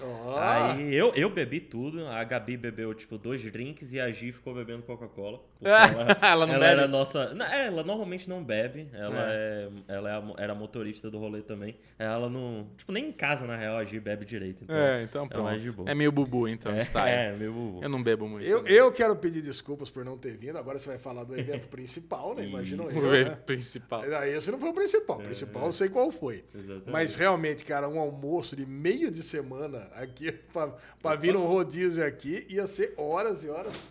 Aí 0.73 0.95
eu, 0.95 1.13
eu 1.15 1.31
bebi 1.31 1.61
tudo, 1.61 2.07
a 2.07 2.23
Gabi 2.25 2.57
bebeu 2.57 2.93
tipo 2.95 3.17
dois 3.19 3.41
drinks 3.43 3.93
e 3.93 4.01
a 4.01 4.11
Gi 4.11 4.33
ficou 4.33 4.55
bebendo 4.55 4.83
Coca-Cola. 4.83 5.39
porque 5.59 5.71
Ela 6.27 6.47
não 6.47 6.55
bebe? 6.55 6.65
era 6.65 6.89
nossa. 6.89 7.33
Não, 7.35 7.47
é, 7.47 7.67
ela 7.67 7.83
normalmente 7.83 8.29
não 8.29 8.43
bebe. 8.43 8.89
Ela, 8.93 9.27
é. 9.33 9.69
ela 9.89 10.11
é 10.11 10.15
a 10.15 10.21
mo- 10.21 10.35
era 10.39 10.55
motorista 10.55 11.11
do 11.11 11.19
rolê 11.19 11.43
também. 11.43 11.77
Ela 11.99 12.29
não. 12.29 12.67
Tipo, 12.77 12.93
nem 12.93 13.07
em 13.09 13.13
casa, 13.13 13.47
na 13.47 13.57
real, 13.57 13.77
a 13.77 13.85
Gi 13.85 14.01
bebe 14.01 14.25
direito. 14.25 14.65
Então, 14.65 14.77
É, 14.77 15.03
então 15.03 15.25
é 15.25 15.29
pronto. 15.29 15.73
boa. 15.75 15.91
É 15.91 15.95
meio 15.95 16.11
bubu, 16.13 16.49
então, 16.49 16.73
é, 16.73 16.81
style. 16.81 17.09
é, 17.11 17.33
meu 17.37 17.53
bubu. 17.53 17.83
Eu 17.83 17.89
não 17.89 18.03
bebo 18.03 18.29
muito. 18.29 18.45
Eu, 18.45 18.67
eu 18.67 18.93
quero 18.93 19.15
pedir 19.17 19.43
desculpas 19.43 19.91
por 19.91 20.05
não 20.05 20.19
ter 20.19 20.37
vindo. 20.37 20.59
Agora 20.59 20.79
você 20.79 20.89
vai 20.89 20.99
falar 20.99 21.25
do 21.25 21.39
evento 21.39 21.69
principal, 21.71 22.35
né? 22.35 22.45
Imagina 22.45 22.83
O 22.83 22.91
eu, 22.91 23.15
evento 23.15 23.31
né? 23.31 23.39
principal. 23.47 24.03
Aí 24.03 24.35
esse 24.35 24.51
não 24.51 24.56
foi 24.59 24.71
o 24.71 24.75
principal. 24.75 25.19
O 25.19 25.23
principal 25.23 25.67
eu 25.67 25.73
sei 25.73 25.89
qual 25.89 26.11
foi. 26.11 26.45
Exatamente. 26.55 26.91
Mas 26.91 27.15
realmente, 27.15 27.65
cara, 27.65 27.89
um 27.89 27.99
almoço 27.99 28.57
de 28.57 28.67
meio 28.67 29.11
de 29.11 29.23
semana 29.23 29.89
aqui, 29.95 30.33
pra, 30.53 30.75
pra 31.03 31.17
vir 31.17 31.37
um 31.37 31.47
rodízio 31.47 32.07
aqui, 32.07 32.47
ia 32.49 32.67
ser 32.67 32.95
horas 32.97 33.45
e 33.45 33.49
horas. 33.49 33.89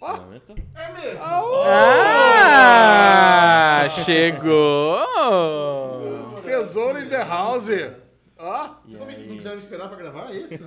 Ó, 0.00 0.16
Momento. 0.16 0.54
Ah, 1.20 1.46
chegou! 4.04 4.98
tesouro 6.44 6.98
in 6.98 7.08
the 7.08 7.24
house. 7.24 7.68
Ó, 8.46 8.68
Vocês 8.86 9.00
não, 9.00 9.06
não 9.06 9.36
quiseram 9.36 9.56
me 9.56 9.62
esperar 9.62 9.88
pra 9.88 9.96
gravar 9.96 10.30
é 10.30 10.36
isso? 10.36 10.64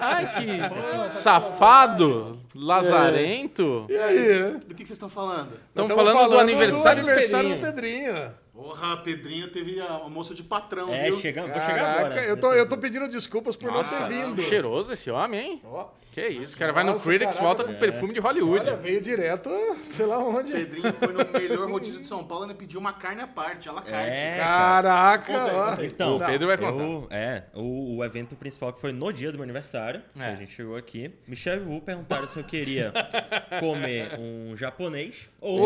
Ai, 0.00 0.26
que 0.34 1.12
safado, 1.12 2.36
lazarento. 2.52 3.86
e 3.88 3.96
aí? 3.96 4.54
Do 4.54 4.74
que, 4.74 4.82
que 4.82 4.86
vocês 4.86 4.90
estão 4.90 5.08
falando? 5.08 5.52
Estão 5.68 5.86
Tamo 5.86 5.94
falando, 5.94 6.30
do 6.30 6.38
aniversário 6.40 7.02
do, 7.04 7.08
aniversário 7.10 7.50
Pedrinho. 7.50 7.64
do 7.64 7.74
Pedrinho. 7.74 8.34
Porra, 8.60 8.96
Pedrinho 8.98 9.48
teve 9.48 9.80
a 9.80 9.90
almoço 9.90 10.34
de 10.34 10.42
patrão, 10.42 10.92
É, 10.92 11.04
viu? 11.04 11.18
chegamos, 11.18 11.50
vou 11.50 11.60
chegar 11.60 11.98
agora. 11.98 12.22
Eu 12.24 12.36
tô, 12.36 12.52
eu 12.52 12.68
tô 12.68 12.76
pedindo 12.76 13.08
desculpas 13.08 13.56
por 13.56 13.72
Nossa, 13.72 14.00
não 14.00 14.08
ter 14.08 14.24
vindo. 14.26 14.42
cheiroso 14.42 14.92
esse 14.92 15.10
homem, 15.10 15.40
hein? 15.40 15.62
Ó, 15.64 15.88
Que 16.12 16.26
isso, 16.26 16.56
o 16.56 16.58
cara 16.58 16.72
vai 16.72 16.82
no 16.84 16.94
Critics, 16.98 17.36
caraca. 17.36 17.42
volta 17.42 17.64
com 17.64 17.72
perfume 17.78 18.12
de 18.12 18.18
Hollywood. 18.20 18.68
olha, 18.68 18.76
veio 18.76 19.00
direto, 19.00 19.48
sei 19.88 20.04
lá 20.06 20.18
onde. 20.18 20.52
Pedrinho 20.52 20.92
foi 20.92 21.12
no 21.12 21.24
melhor 21.32 21.70
rodízio 21.70 22.00
de 22.00 22.06
São 22.06 22.24
Paulo 22.24 22.50
e 22.50 22.54
pediu 22.54 22.80
uma 22.80 22.92
carne 22.92 23.22
à 23.22 23.26
parte, 23.28 23.68
à 23.68 23.72
la 23.72 23.80
carte. 23.80 24.10
É, 24.10 24.36
Caraca, 24.36 25.24
Conta 25.32 25.44
aí, 25.44 25.56
ó. 25.56 25.64
conta 25.70 25.80
aí. 25.82 25.86
Então, 25.86 26.16
O 26.16 26.26
Pedro 26.26 26.46
vai 26.48 26.58
contar. 26.58 26.82
eu- 26.82 27.06
é, 27.10 27.44
o, 27.54 27.96
o 27.98 28.04
evento 28.04 28.34
principal 28.36 28.72
que 28.72 28.80
foi 28.80 28.92
no 28.92 29.10
dia 29.12 29.30
do 29.30 29.38
meu 29.38 29.44
aniversário, 29.44 30.02
que 30.12 30.20
É. 30.20 30.26
a 30.26 30.34
gente 30.34 30.52
chegou 30.52 30.76
aqui. 30.76 31.14
Michel 31.26 31.58
e 31.58 31.60
Wu 31.60 31.80
perguntaram 31.80 32.26
se 32.28 32.36
eu 32.36 32.44
queria 32.44 32.92
comer 33.60 34.18
um 34.18 34.56
japonês 34.56 35.28
ou, 35.40 35.60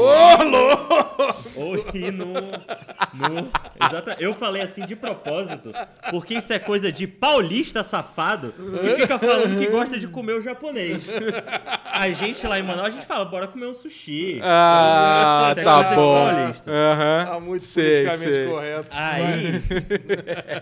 ou 1.57 1.77
ir 1.97 2.13
no, 2.13 2.27
no... 3.12 3.51
Exata, 3.87 4.16
eu 4.18 4.35
falei 4.35 4.62
assim 4.62 4.85
de 4.87 4.94
propósito, 4.97 5.73
porque 6.11 6.35
isso 6.35 6.53
é 6.53 6.59
coisa 6.59 6.90
de 6.92 7.07
paulista 7.07 7.83
safado 7.83 8.53
que 8.81 8.97
fica 9.03 9.18
falando 9.18 9.59
que 9.59 9.66
gosta 9.70 9.99
de 9.99 10.07
comer 10.09 10.35
o 10.35 10.42
japonês. 10.42 11.03
A 11.92 12.11
gente 12.11 12.47
lá 12.47 12.59
em 12.59 12.62
Manaus, 12.62 12.88
a 12.88 12.90
gente 12.90 13.07
fala, 13.07 13.25
bora 13.25 13.47
comer 13.49 13.66
um 13.66 13.75
sushi. 13.75 14.40
Ah, 14.42 15.49
Isso 15.51 15.61
é 15.61 15.64
tá 15.64 15.94
bom. 15.94 16.27
Aham. 16.68 17.27
Tá 17.27 17.40
muito 17.40 17.62
Sei, 17.62 17.85
politicamente 18.05 18.35
sei. 18.35 18.47
correto. 18.49 18.88
Aí, 18.92 19.62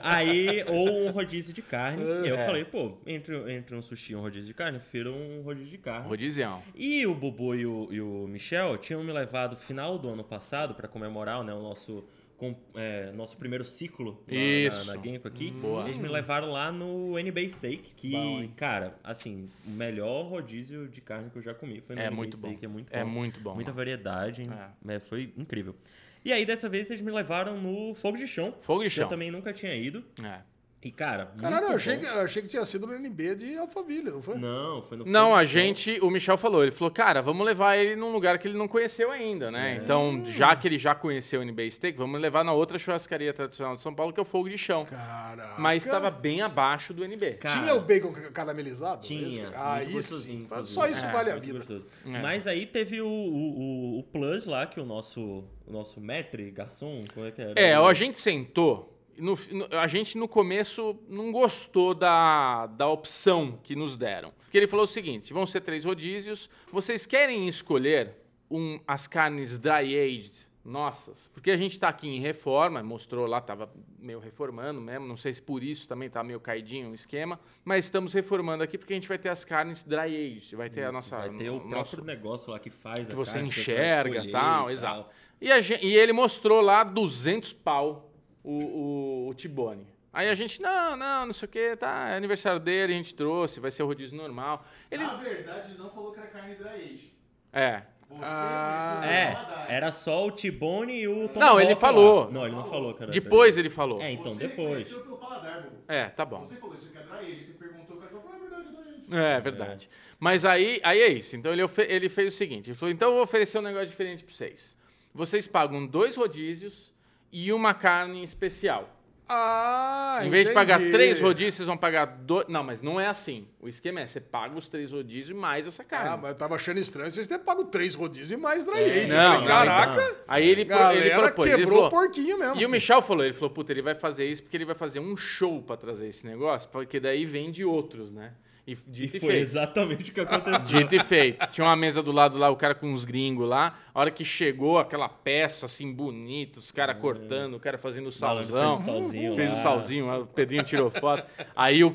aí, 0.03 0.65
ou 0.69 1.07
um 1.07 1.11
rodízio 1.11 1.53
de 1.53 1.63
carne. 1.63 2.03
Eu 2.03 2.37
É. 2.37 2.47
falei, 2.47 2.65
pô, 2.65 2.93
entre, 3.07 3.37
entre 3.53 3.75
um 3.77 3.83
sushi 3.83 4.13
e 4.13 4.17
um 4.17 4.21
rodízio 4.21 4.47
de 4.47 4.55
carne, 4.55 4.77
eu 4.79 4.81
prefiro 4.81 5.13
um 5.15 5.43
rodízio 5.43 5.71
de 5.71 5.79
carne. 5.79 6.09
Rodizião. 6.09 6.63
E 6.75 7.07
o 7.07 7.15
Bubu 7.15 7.55
e 7.55 7.67
o, 7.67 7.89
e 7.91 8.01
o 8.01 8.27
Michel 8.29 8.77
tinham 8.79 9.03
me 9.03 9.13
levado 9.13 9.57
final 9.57 9.99
do 9.99 10.09
ano 10.11 10.25
passado 10.25 10.75
pra 10.75 10.89
comemorar 10.89 11.43
né, 11.45 11.53
o 11.53 11.63
nosso, 11.63 12.05
com- 12.43 12.57
é, 12.75 13.13
nosso 13.13 13.37
primeiro 13.37 13.65
ciclo 13.65 14.21
na, 14.27 14.35
Isso. 14.37 14.87
na, 14.89 14.97
na 14.97 15.01
Gampo 15.01 15.29
aqui. 15.29 15.53
Boa. 15.53 15.85
Eles 15.85 15.97
me 15.97 16.09
levaram 16.09 16.51
lá 16.51 16.73
no 16.73 17.17
NBA 17.17 17.49
Steak, 17.49 17.93
que, 17.95 18.11
Bom, 18.11 18.49
cara, 18.57 18.99
assim, 19.05 19.49
o 19.65 19.71
melhor 19.71 20.25
rodízio 20.29 20.89
de 20.89 21.01
carne 21.01 21.31
que 21.31 21.39
eu 21.39 21.43
já 21.43 21.55
comi 21.55 21.81
foi 21.81 21.95
no 21.95 22.03
É 22.03 22.07
NBA 22.07 22.17
muito 22.17 22.37
bom. 22.37 22.49
Steak. 22.49 22.65
É 22.65 22.69
muito 22.69 22.93
É 22.93 23.05
bom. 23.05 23.11
muito 23.11 23.41
bom. 23.41 23.55
Muita 23.55 23.71
mano. 23.71 23.77
variedade, 23.77 24.43
É. 24.43 24.69
né, 24.85 24.99
foi 24.99 25.33
incrível. 25.39 25.77
E 26.25 26.33
aí, 26.33 26.45
dessa 26.45 26.69
vez, 26.69 26.91
eles 26.91 27.03
me 27.03 27.11
levaram 27.13 27.61
no 27.61 27.95
Fogo 27.95 28.17
de 28.17 28.27
Chão. 28.27 28.53
Fogo 28.61 28.83
de 28.83 28.89
que 28.91 28.95
Eu 28.99 29.03
chão. 29.03 29.09
também 29.09 29.31
nunca 29.31 29.53
tinha 29.53 29.75
ido. 29.75 30.05
É. 30.23 30.41
E, 30.85 30.91
cara, 30.91 31.27
Caralho, 31.39 31.67
eu 31.67 31.77
achei, 31.77 31.97
que, 31.97 32.05
eu 32.05 32.21
achei 32.23 32.43
que 32.43 32.49
tinha 32.49 32.65
sido 32.67 32.89
no 32.89 32.95
NB 32.95 33.37
de 33.37 33.57
Alphaville, 33.57 34.11
não 34.11 34.21
foi? 34.21 34.37
Não, 34.37 34.83
foi 34.83 34.99
no 34.99 35.05
Não, 35.07 35.33
a 35.33 35.45
gente, 35.45 35.97
o 36.03 36.11
Michel 36.11 36.37
falou, 36.37 36.61
ele 36.63 36.73
falou, 36.73 36.91
cara, 36.91 37.23
vamos 37.23 37.47
levar 37.47 37.77
ele 37.77 37.95
num 37.95 38.11
lugar 38.13 38.37
que 38.37 38.49
ele 38.49 38.59
não 38.59 38.67
conheceu 38.67 39.13
ainda, 39.13 39.49
né? 39.49 39.75
É. 39.75 39.77
Então, 39.77 40.25
já 40.27 40.57
que 40.57 40.67
ele 40.67 40.79
já 40.79 40.93
conheceu 40.93 41.41
o 41.41 41.45
NBA 41.45 41.71
Steak, 41.71 41.97
vamos 41.97 42.21
levar 42.21 42.43
na 42.45 42.53
outra 42.53 42.79
churrascaria 42.81 43.33
tradicional 43.33 43.77
de 43.77 43.81
São 43.81 43.95
Paulo, 43.95 44.13
que 44.13 44.19
é 44.19 44.23
o 44.23 44.27
Fogo 44.27 44.49
de 44.49 44.59
Chão. 44.59 44.85
Caraca. 44.85 45.55
Mas 45.61 45.85
estava 45.87 46.11
bem 46.11 46.43
abaixo 46.43 46.93
do 46.93 47.05
NB. 47.05 47.35
Cara, 47.35 47.61
Tinha 47.61 47.75
o 47.77 47.81
bacon 47.81 48.13
caramelizado? 48.33 49.03
Tinha. 49.03 49.43
Muito 49.45 49.55
Ah, 49.57 49.85
isso. 49.85 50.31
inclusive. 50.33 50.67
Só 50.67 50.89
isso 50.89 51.05
É, 51.05 51.13
vale 51.13 51.31
a 51.31 51.37
vida. 51.37 51.65
É. 52.07 52.21
Mas 52.21 52.45
aí 52.49 52.67
teve 52.67 53.01
o, 53.01 53.07
o, 53.07 53.61
o- 53.61 53.99
o 54.01 54.03
plus 54.03 54.47
lá, 54.47 54.67
que 54.67 54.81
o 54.81 54.85
nosso, 54.85 55.45
o 55.65 55.73
nosso 55.73 56.01
maître, 56.01 56.51
garçom, 56.51 57.05
como 57.15 57.25
é 57.27 57.31
que 57.31 57.41
era? 57.41 57.53
É, 57.55 57.75
a 57.75 57.93
gente 57.93 58.19
sentou. 58.19 58.92
No- 59.19 59.37
a 59.79 59.87
gente 59.87 60.17
no 60.19 60.27
começo 60.29 60.97
não 61.09 61.31
gostou 61.33 61.95
da, 61.95 62.67
da 62.67 62.89
opção 62.89 63.59
que 63.63 63.75
nos 63.77 63.97
deram. 63.97 64.33
Porque 64.45 64.59
ele 64.59 64.67
falou 64.67 64.85
o 64.85 64.89
seguinte: 64.89 65.33
vão 65.33 65.47
ser 65.47 65.61
três 65.61 65.85
rodízios. 65.85 66.49
Vocês 66.73 67.07
querem 67.07 67.47
escolher 67.49 68.15
um- 68.51 68.79
as 68.87 69.07
carnes 69.07 69.59
dry 69.59 69.97
aged 69.99 70.47
nossas? 70.65 71.29
Porque 71.35 71.51
a 71.51 71.57
gente 71.57 71.79
tá 71.81 71.89
aqui 71.89 72.09
em 72.09 72.21
reforma, 72.21 72.83
mostrou 72.83 73.27
lá, 73.27 73.41
tava 73.41 73.69
meio 73.99 74.19
reformando 74.21 74.81
mesmo. 74.81 75.07
Não 75.07 75.17
sei 75.17 75.33
se 75.33 75.43
por 75.43 75.63
isso 75.63 75.89
também 75.89 76.09
tá 76.09 76.23
meio 76.23 76.39
caidinho 76.41 76.91
o 76.91 76.95
esquema. 76.95 77.39
Mas 77.65 77.85
estamos 77.85 78.13
reformando 78.13 78.63
aqui 78.63 78.79
porque 78.79 78.93
a 78.93 78.97
gente 78.97 79.09
vai 79.09 79.19
ter 79.19 79.29
as 79.29 79.45
carnes 79.45 79.83
dry 79.83 80.15
aged. 80.37 80.55
Vai 80.57 80.71
ter 80.71 80.83
a 80.83 80.85
Isso, 80.85 80.93
nossa. 80.93 81.17
Vai 81.17 81.31
ter 81.31 81.51
o 81.51 81.55
próprio 81.59 81.77
nosso 81.79 82.05
negócio 82.05 82.51
lá 82.51 82.59
que 82.59 82.71
faz 82.71 83.07
que 83.07 83.13
a 83.13 83.17
você 83.17 83.35
carne, 83.35 83.49
enxerga 83.49 84.17
escolher 84.17 84.31
tal, 84.33 84.71
e 84.71 84.73
exato. 84.73 85.11
E, 85.41 85.51
a 85.51 85.59
e 85.59 85.97
ele 85.97 86.13
mostrou 86.13 86.61
lá 86.61 86.85
200 86.85 87.53
pau 87.53 88.12
o, 88.45 88.53
o, 88.53 89.29
o 89.29 89.35
Tibone. 89.35 89.87
Aí 90.13 90.29
a 90.29 90.35
gente, 90.35 90.61
não, 90.61 90.95
não, 90.97 91.27
não 91.27 91.33
sei 91.33 91.47
o 91.47 91.51
que, 91.51 91.75
tá, 91.77 92.11
é 92.11 92.17
aniversário 92.17 92.61
dele, 92.61 92.93
a 92.93 92.97
gente 92.97 93.15
trouxe, 93.15 93.61
vai 93.61 93.71
ser 93.71 93.83
o 93.83 93.87
rodízio 93.87 94.17
normal. 94.17 94.65
Ele, 94.91 95.03
Na 95.05 95.15
verdade, 95.15 95.71
ele 95.71 95.79
não 95.79 95.89
falou 95.91 96.13
que 96.13 96.19
era 96.19 96.29
carne 96.29 96.55
dry 96.55 96.69
age. 96.69 97.15
é, 97.51 97.83
Você 98.11 98.21
Ah. 98.23 99.01
É, 99.07 99.33
paladar. 99.33 99.71
era 99.71 99.91
só 99.91 100.27
o 100.27 100.31
T-Bone 100.33 100.93
e 101.01 101.09
o 101.09 101.29
Tomahawk 101.29 101.39
Não, 101.39 101.59
ele 101.61 101.71
lá. 101.73 101.81
falou. 101.81 102.31
Não, 102.31 102.45
ele 102.47 102.55
não 102.55 102.65
falou, 102.69 102.93
cara. 102.93 103.11
depois 103.11 103.57
ele 103.57 103.71
falou. 103.71 104.03
É, 104.03 104.13
então, 104.13 104.35
Você 104.35 104.49
depois. 104.49 104.93
pelo 104.93 105.17
paladar. 105.17 105.67
É, 105.89 106.05
tá 106.11 106.27
bom. 106.27 106.41
Você 106.45 106.57
falou 106.57 106.75
isso 106.77 106.91
que 106.91 106.99
é 106.99 107.03
dry 107.03 107.33
age, 107.33 107.45
você 107.45 107.53
perguntou, 107.55 107.97
o 107.97 108.01
cara 108.01 108.11
falou, 108.13 108.35
é 108.35 108.39
verdade, 108.39 108.69
dry 108.69 109.17
age. 109.17 109.17
É, 109.17 109.41
verdade. 109.41 109.91
Mas 110.21 110.45
aí, 110.45 110.79
aí 110.85 111.01
é 111.01 111.09
isso. 111.09 111.37
Então 111.37 111.51
ele, 111.55 111.63
ele 111.89 112.09
fez 112.11 112.35
o 112.35 112.37
seguinte: 112.37 112.69
ele 112.69 112.77
falou, 112.77 112.93
então 112.93 113.09
eu 113.09 113.15
vou 113.15 113.23
oferecer 113.23 113.59
um 113.59 113.63
negócio 113.63 113.89
diferente 113.89 114.23
pra 114.25 114.35
vocês. 114.35 114.77
Vocês 115.15 115.49
pagam 115.49 115.87
dois 115.87 116.17
rodízios 116.17 116.92
e 117.33 117.53
uma 117.53 117.73
carne 117.75 118.23
especial. 118.23 118.89
Ah, 119.35 120.21
Em 120.25 120.29
vez 120.31 120.49
de 120.49 120.53
pagar 120.53 120.79
entendi. 120.79 120.93
três 120.93 121.21
rodízios, 121.21 121.55
vocês 121.55 121.67
vão 121.67 121.77
pagar 121.77 122.05
dois. 122.05 122.47
Não, 122.49 122.63
mas 122.63 122.83
não 122.83 123.01
é 123.01 123.07
assim. 123.07 123.47
O 123.61 123.69
esquema 123.69 124.01
é: 124.01 124.07
você 124.07 124.21
paga 124.21 124.59
os 124.59 124.69
três 124.69 124.93
rodízios 124.93 125.31
e 125.31 125.35
mais 125.35 125.67
essa 125.67 125.83
carne. 125.83 126.09
Ah, 126.11 126.17
mas 126.19 126.31
eu 126.33 126.37
tava 126.37 126.57
achando 126.57 126.79
estranho 126.79 127.11
vocês 127.11 127.27
terem 127.27 127.43
pago 127.43 127.65
três 127.65 127.95
rodízios 127.95 128.31
e 128.33 128.37
mais 128.37 128.65
dry 128.65 128.79
É. 128.81 128.85
age. 129.05 129.07
Não, 129.09 129.17
Eu 129.17 129.25
falei, 129.25 129.39
não, 129.39 129.45
Caraca, 129.47 130.03
então. 130.03 130.17
Aí 130.29 130.47
ele, 130.47 130.65
pro- 130.67 130.77
galera 130.77 131.07
ele 131.07 131.15
propôs. 131.15 131.49
ele 131.49 131.59
quebrou 131.61 131.77
falou, 131.79 131.87
o 131.87 131.91
porquinho 131.91 132.39
mesmo. 132.39 132.57
E 132.61 132.67
o 132.67 132.69
Michel 132.69 133.01
falou, 133.01 133.25
ele 133.25 133.33
falou, 133.33 133.51
puta, 133.51 133.73
ele 133.73 133.81
vai 133.83 133.95
fazer 133.95 134.27
isso 134.29 134.43
porque 134.43 134.57
ele 134.57 134.65
vai 134.67 134.75
fazer 134.75 135.01
um 135.01 135.17
show 135.17 135.63
pra 135.63 135.77
trazer 135.77 136.09
esse 136.09 136.27
negócio, 136.27 136.69
porque 136.69 137.01
daí 137.01 137.25
vem 137.25 137.51
de 137.51 137.65
outros, 137.65 138.11
né? 138.13 138.33
E 138.65 138.73
E 138.73 138.77
dito 138.87 139.17
e, 139.17 139.21
foi 139.21 139.31
feito. 139.31 139.43
exatamente 139.43 140.11
o 140.11 140.15
que 140.15 140.21
aconteceu. 140.23 140.79
Dito 140.81 140.95
e 140.95 141.01
feito. 141.01 141.47
Tinha 141.49 141.67
uma 141.67 141.75
mesa 141.75 142.01
do 142.03 142.13
lado 142.13 142.39
lá, 142.39 142.49
o 142.49 142.57
cara 142.57 142.75
com 142.77 142.87
uns 142.93 143.05
gringos 143.05 143.49
lá. 143.49 143.77
A 143.93 144.01
hora 144.01 144.11
que 144.11 144.25
chegou 144.25 144.79
aquela 144.79 145.09
peça 145.09 145.67
assim 145.67 145.93
bonita, 145.93 146.61
os 146.61 146.71
caras 146.71 146.97
cortando, 146.99 147.55
o 147.55 147.61
cara 147.61 147.77
fazendo 147.77 148.09
o 148.09 148.21
Malandro 148.21 148.49
salzão. 148.51 148.77
fez 148.77 148.81
o 148.81 149.03
salzinho 149.03 149.35
Fez 149.35 149.51
lá. 149.51 149.57
o 149.57 149.63
salzinho, 149.63 150.21
o 150.23 150.27
Pedrinho 150.27 150.63
tirou 150.63 150.91
foto. 150.91 151.25
Aí 151.57 151.83
o- 151.83 151.91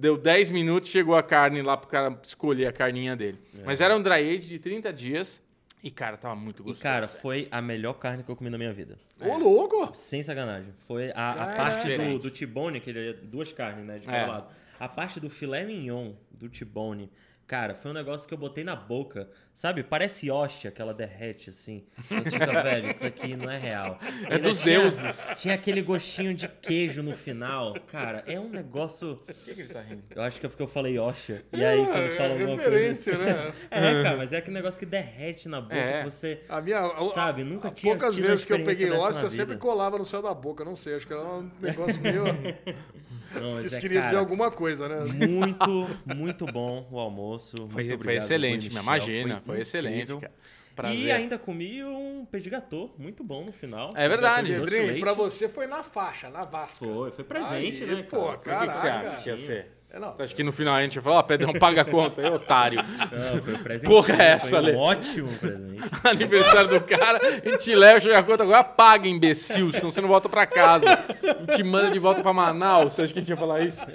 deu 0.00 0.16
10 0.16 0.50
minutos, 0.50 0.88
chegou 0.90 1.14
a 1.16 1.22
carne 1.22 1.60
lá 1.60 1.76
pro 1.76 1.88
cara 1.88 2.18
escolher 2.22 2.66
a 2.66 2.72
carninha 2.72 3.14
dele. 3.14 3.38
Mas 3.64 3.82
era 3.82 3.94
um 3.94 4.02
dry 4.02 4.14
age 4.36 4.48
de 4.48 4.58
30 4.58 4.90
dias 4.92 5.42
e, 5.82 5.90
cara, 5.90 6.16
tava 6.16 6.34
muito 6.34 6.62
E, 6.62 6.64
gostoso. 6.64 6.82
cara, 6.82 7.06
foi 7.08 7.46
a 7.50 7.60
melhor 7.60 7.92
carne 7.92 8.22
que 8.22 8.30
eu 8.30 8.34
comi 8.36 8.48
na 8.48 8.56
minha 8.56 8.72
vida. 8.72 8.98
Ô, 9.20 9.36
louco! 9.36 9.90
Sem 9.94 10.22
sacanagem. 10.22 10.72
Foi 10.88 11.10
a, 11.14 11.30
a 11.32 11.56
parte 11.56 11.94
do, 11.96 12.18
do 12.18 12.30
T-bone, 12.30 12.80
que 12.80 12.88
ele 12.90 13.10
é 13.10 13.12
duas 13.12 13.52
carnes, 13.52 13.84
né? 13.84 13.96
De 13.98 14.06
cada 14.06 14.16
É. 14.16 14.26
lado. 14.26 14.46
A 14.78 14.88
parte 14.88 15.18
do 15.18 15.30
filé 15.30 15.64
mignon 15.64 16.14
do 16.30 16.50
T-bone, 16.50 17.10
cara, 17.46 17.74
foi 17.74 17.90
um 17.90 17.94
negócio 17.94 18.28
que 18.28 18.34
eu 18.34 18.38
botei 18.38 18.62
na 18.62 18.76
boca. 18.76 19.30
Sabe? 19.56 19.82
Parece 19.82 20.30
hóstia, 20.30 20.70
que 20.70 20.82
ela 20.82 20.92
derrete 20.92 21.48
assim. 21.48 21.86
Você 21.96 22.30
fica, 22.30 22.44
velho, 22.62 22.90
isso 22.90 23.02
aqui 23.06 23.34
não 23.34 23.50
é 23.50 23.56
real. 23.56 23.98
É 24.28 24.34
Ainda 24.34 24.50
dos 24.50 24.58
tinha- 24.60 24.80
deuses. 24.80 25.16
Tinha 25.38 25.54
aquele 25.54 25.80
gostinho 25.80 26.34
de 26.34 26.46
queijo 26.46 27.02
no 27.02 27.16
final. 27.16 27.74
Cara, 27.90 28.22
é 28.26 28.38
um 28.38 28.50
negócio. 28.50 29.16
Por 29.24 29.34
que, 29.34 29.54
que 29.54 29.60
ele 29.62 29.72
tá 29.72 29.80
rindo? 29.80 30.02
Eu 30.14 30.20
acho 30.22 30.38
que 30.38 30.44
é 30.44 30.48
porque 30.50 30.62
eu 30.62 30.68
falei 30.68 30.98
hóstia. 30.98 31.42
E 31.54 31.64
aí, 31.64 31.78
quando 31.86 31.96
É, 31.96 32.08
fala 32.16 32.28
é 32.28 32.32
alguma 32.32 32.46
coisa. 32.48 32.62
referência, 32.70 33.16
né? 33.16 33.52
É, 33.70 34.02
cara, 34.02 34.16
mas 34.18 34.32
é 34.34 34.36
aquele 34.36 34.56
negócio 34.56 34.78
que 34.78 34.84
derrete 34.84 35.48
na 35.48 35.62
boca. 35.62 35.74
É. 35.74 36.04
que 36.04 36.10
Você. 36.10 36.42
A 36.50 36.60
minha, 36.60 36.78
a- 36.80 37.08
Sabe, 37.14 37.42
nunca 37.42 37.68
a- 37.68 37.70
tinha 37.70 37.94
Poucas 37.94 38.14
tido 38.14 38.24
uma 38.24 38.30
vezes 38.32 38.44
que 38.44 38.52
eu 38.52 38.62
peguei 38.62 38.90
óssea, 38.90 39.22
na 39.22 39.30
sempre 39.30 39.56
colava 39.56 39.96
no 39.96 40.04
céu 40.04 40.20
da 40.20 40.34
boca. 40.34 40.66
Não 40.66 40.76
sei, 40.76 40.96
acho 40.96 41.06
que 41.06 41.14
era 41.14 41.22
um 41.24 41.50
negócio 41.62 41.98
meio. 42.02 42.24
Não, 43.34 43.60
Isso 43.60 43.76
é, 43.76 43.80
queria 43.80 43.98
dizer 44.00 44.12
cara, 44.12 44.20
alguma 44.20 44.50
coisa, 44.50 44.88
né? 44.88 45.00
Muito, 45.26 45.86
muito 46.14 46.46
bom 46.46 46.86
o 46.90 46.98
almoço. 46.98 47.54
Foi, 47.68 47.84
muito 47.84 48.04
foi 48.04 48.14
excelente, 48.16 48.68
Michel, 48.68 48.82
imagina. 48.82 49.42
Foi, 49.46 49.60
incrível. 49.60 49.62
excelente, 49.62 50.16
cara. 50.20 50.32
E 50.68 50.74
Prazer. 50.76 51.10
ainda 51.12 51.38
comi 51.38 51.82
um 51.82 52.26
pedigatô 52.30 52.90
muito 52.98 53.24
bom 53.24 53.44
no 53.46 53.52
final. 53.52 53.92
É 53.96 54.06
verdade. 54.08 54.52
Pedrinho, 54.52 55.00
pra 55.00 55.14
você 55.14 55.48
foi 55.48 55.66
na 55.66 55.82
faixa, 55.82 56.28
na 56.28 56.42
vasca. 56.44 56.84
Foi, 56.84 57.10
foi 57.12 57.24
presente, 57.24 57.82
Aí, 57.84 57.94
né, 57.94 58.02
pô, 58.02 58.36
cara? 58.36 58.36
Por 58.36 58.42
que, 58.42 58.66
que 58.66 58.74
você 58.74 58.86
Caraca. 58.88 59.08
acha 59.08 59.22
que 59.22 59.28
ia 59.30 59.36
ser? 59.38 59.75
É, 59.90 59.98
não, 59.98 60.14
acha 60.18 60.34
que 60.34 60.42
no 60.42 60.52
final 60.52 60.74
a 60.74 60.82
gente 60.82 60.96
vai 60.96 61.04
falar, 61.04 61.16
ó, 61.16 61.22
Pedrão, 61.22 61.52
paga 61.58 61.82
a 61.82 61.84
conta, 61.84 62.20
aí, 62.20 62.30
otário. 62.30 62.78
Não, 62.82 63.42
foi 63.42 63.58
presente. 63.58 63.88
Porra 63.88 64.14
é 64.14 64.26
essa, 64.32 64.60
foi 64.62 64.72
um 64.74 64.78
ótimo 64.78 65.28
presente. 65.38 65.82
Aniversário 66.04 66.68
do 66.68 66.80
cara, 66.82 67.18
a 67.44 67.48
gente 67.48 67.74
leva, 67.74 68.00
chega 68.00 68.18
a 68.18 68.22
conta, 68.22 68.42
agora 68.42 68.64
paga, 68.64 69.08
imbecil, 69.08 69.70
senão 69.72 69.90
você 69.90 70.00
não 70.00 70.08
volta 70.08 70.28
pra 70.28 70.46
casa. 70.46 70.86
A 70.88 71.50
gente 71.52 71.62
manda 71.62 71.90
de 71.90 71.98
volta 71.98 72.22
pra 72.22 72.32
Manaus. 72.32 72.92
Você 72.92 73.02
acha 73.02 73.12
que 73.12 73.18
a 73.18 73.22
gente 73.22 73.30
ia 73.30 73.36
falar 73.36 73.60
isso? 73.62 73.86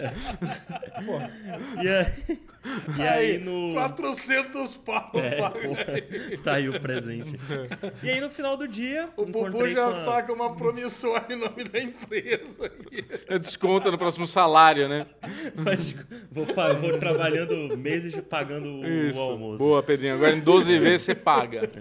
E 1.82 1.88
aí, 1.88 2.40
E 2.98 3.02
aí 3.02 3.38
no. 3.40 3.74
400 3.74 4.76
pau. 4.78 5.12
É, 5.16 6.38
tá 6.44 6.54
aí 6.56 6.70
o 6.70 6.80
presente. 6.80 7.40
E 8.04 8.10
aí 8.10 8.22
no 8.22 8.30
final 8.30 8.56
do 8.56 8.68
dia. 8.68 9.10
O 9.18 9.26
Bubu 9.26 9.68
já 9.70 9.94
saca 9.94 10.32
uma 10.32 10.56
promissória 10.56 11.34
em 11.34 11.38
nome 11.40 11.64
da 11.64 11.80
empresa. 11.80 12.72
aí. 13.30 13.40
Desconta 13.40 13.90
no 13.90 13.98
próximo 13.98 14.28
salário, 14.28 14.88
né? 14.88 15.08
Mas 15.82 15.96
vou, 16.32 16.46
vou 16.80 16.98
trabalhando 16.98 17.78
meses 17.78 18.20
pagando 18.22 18.67
o, 18.67 18.82
o 18.82 19.20
almoço. 19.20 19.58
Boa, 19.58 19.84
Pedrinho. 19.84 20.15
Agora 20.15 20.36
em 20.36 20.39
12 20.39 20.80
vezes 20.80 21.02
você 21.04 21.15
paga. 21.15 21.62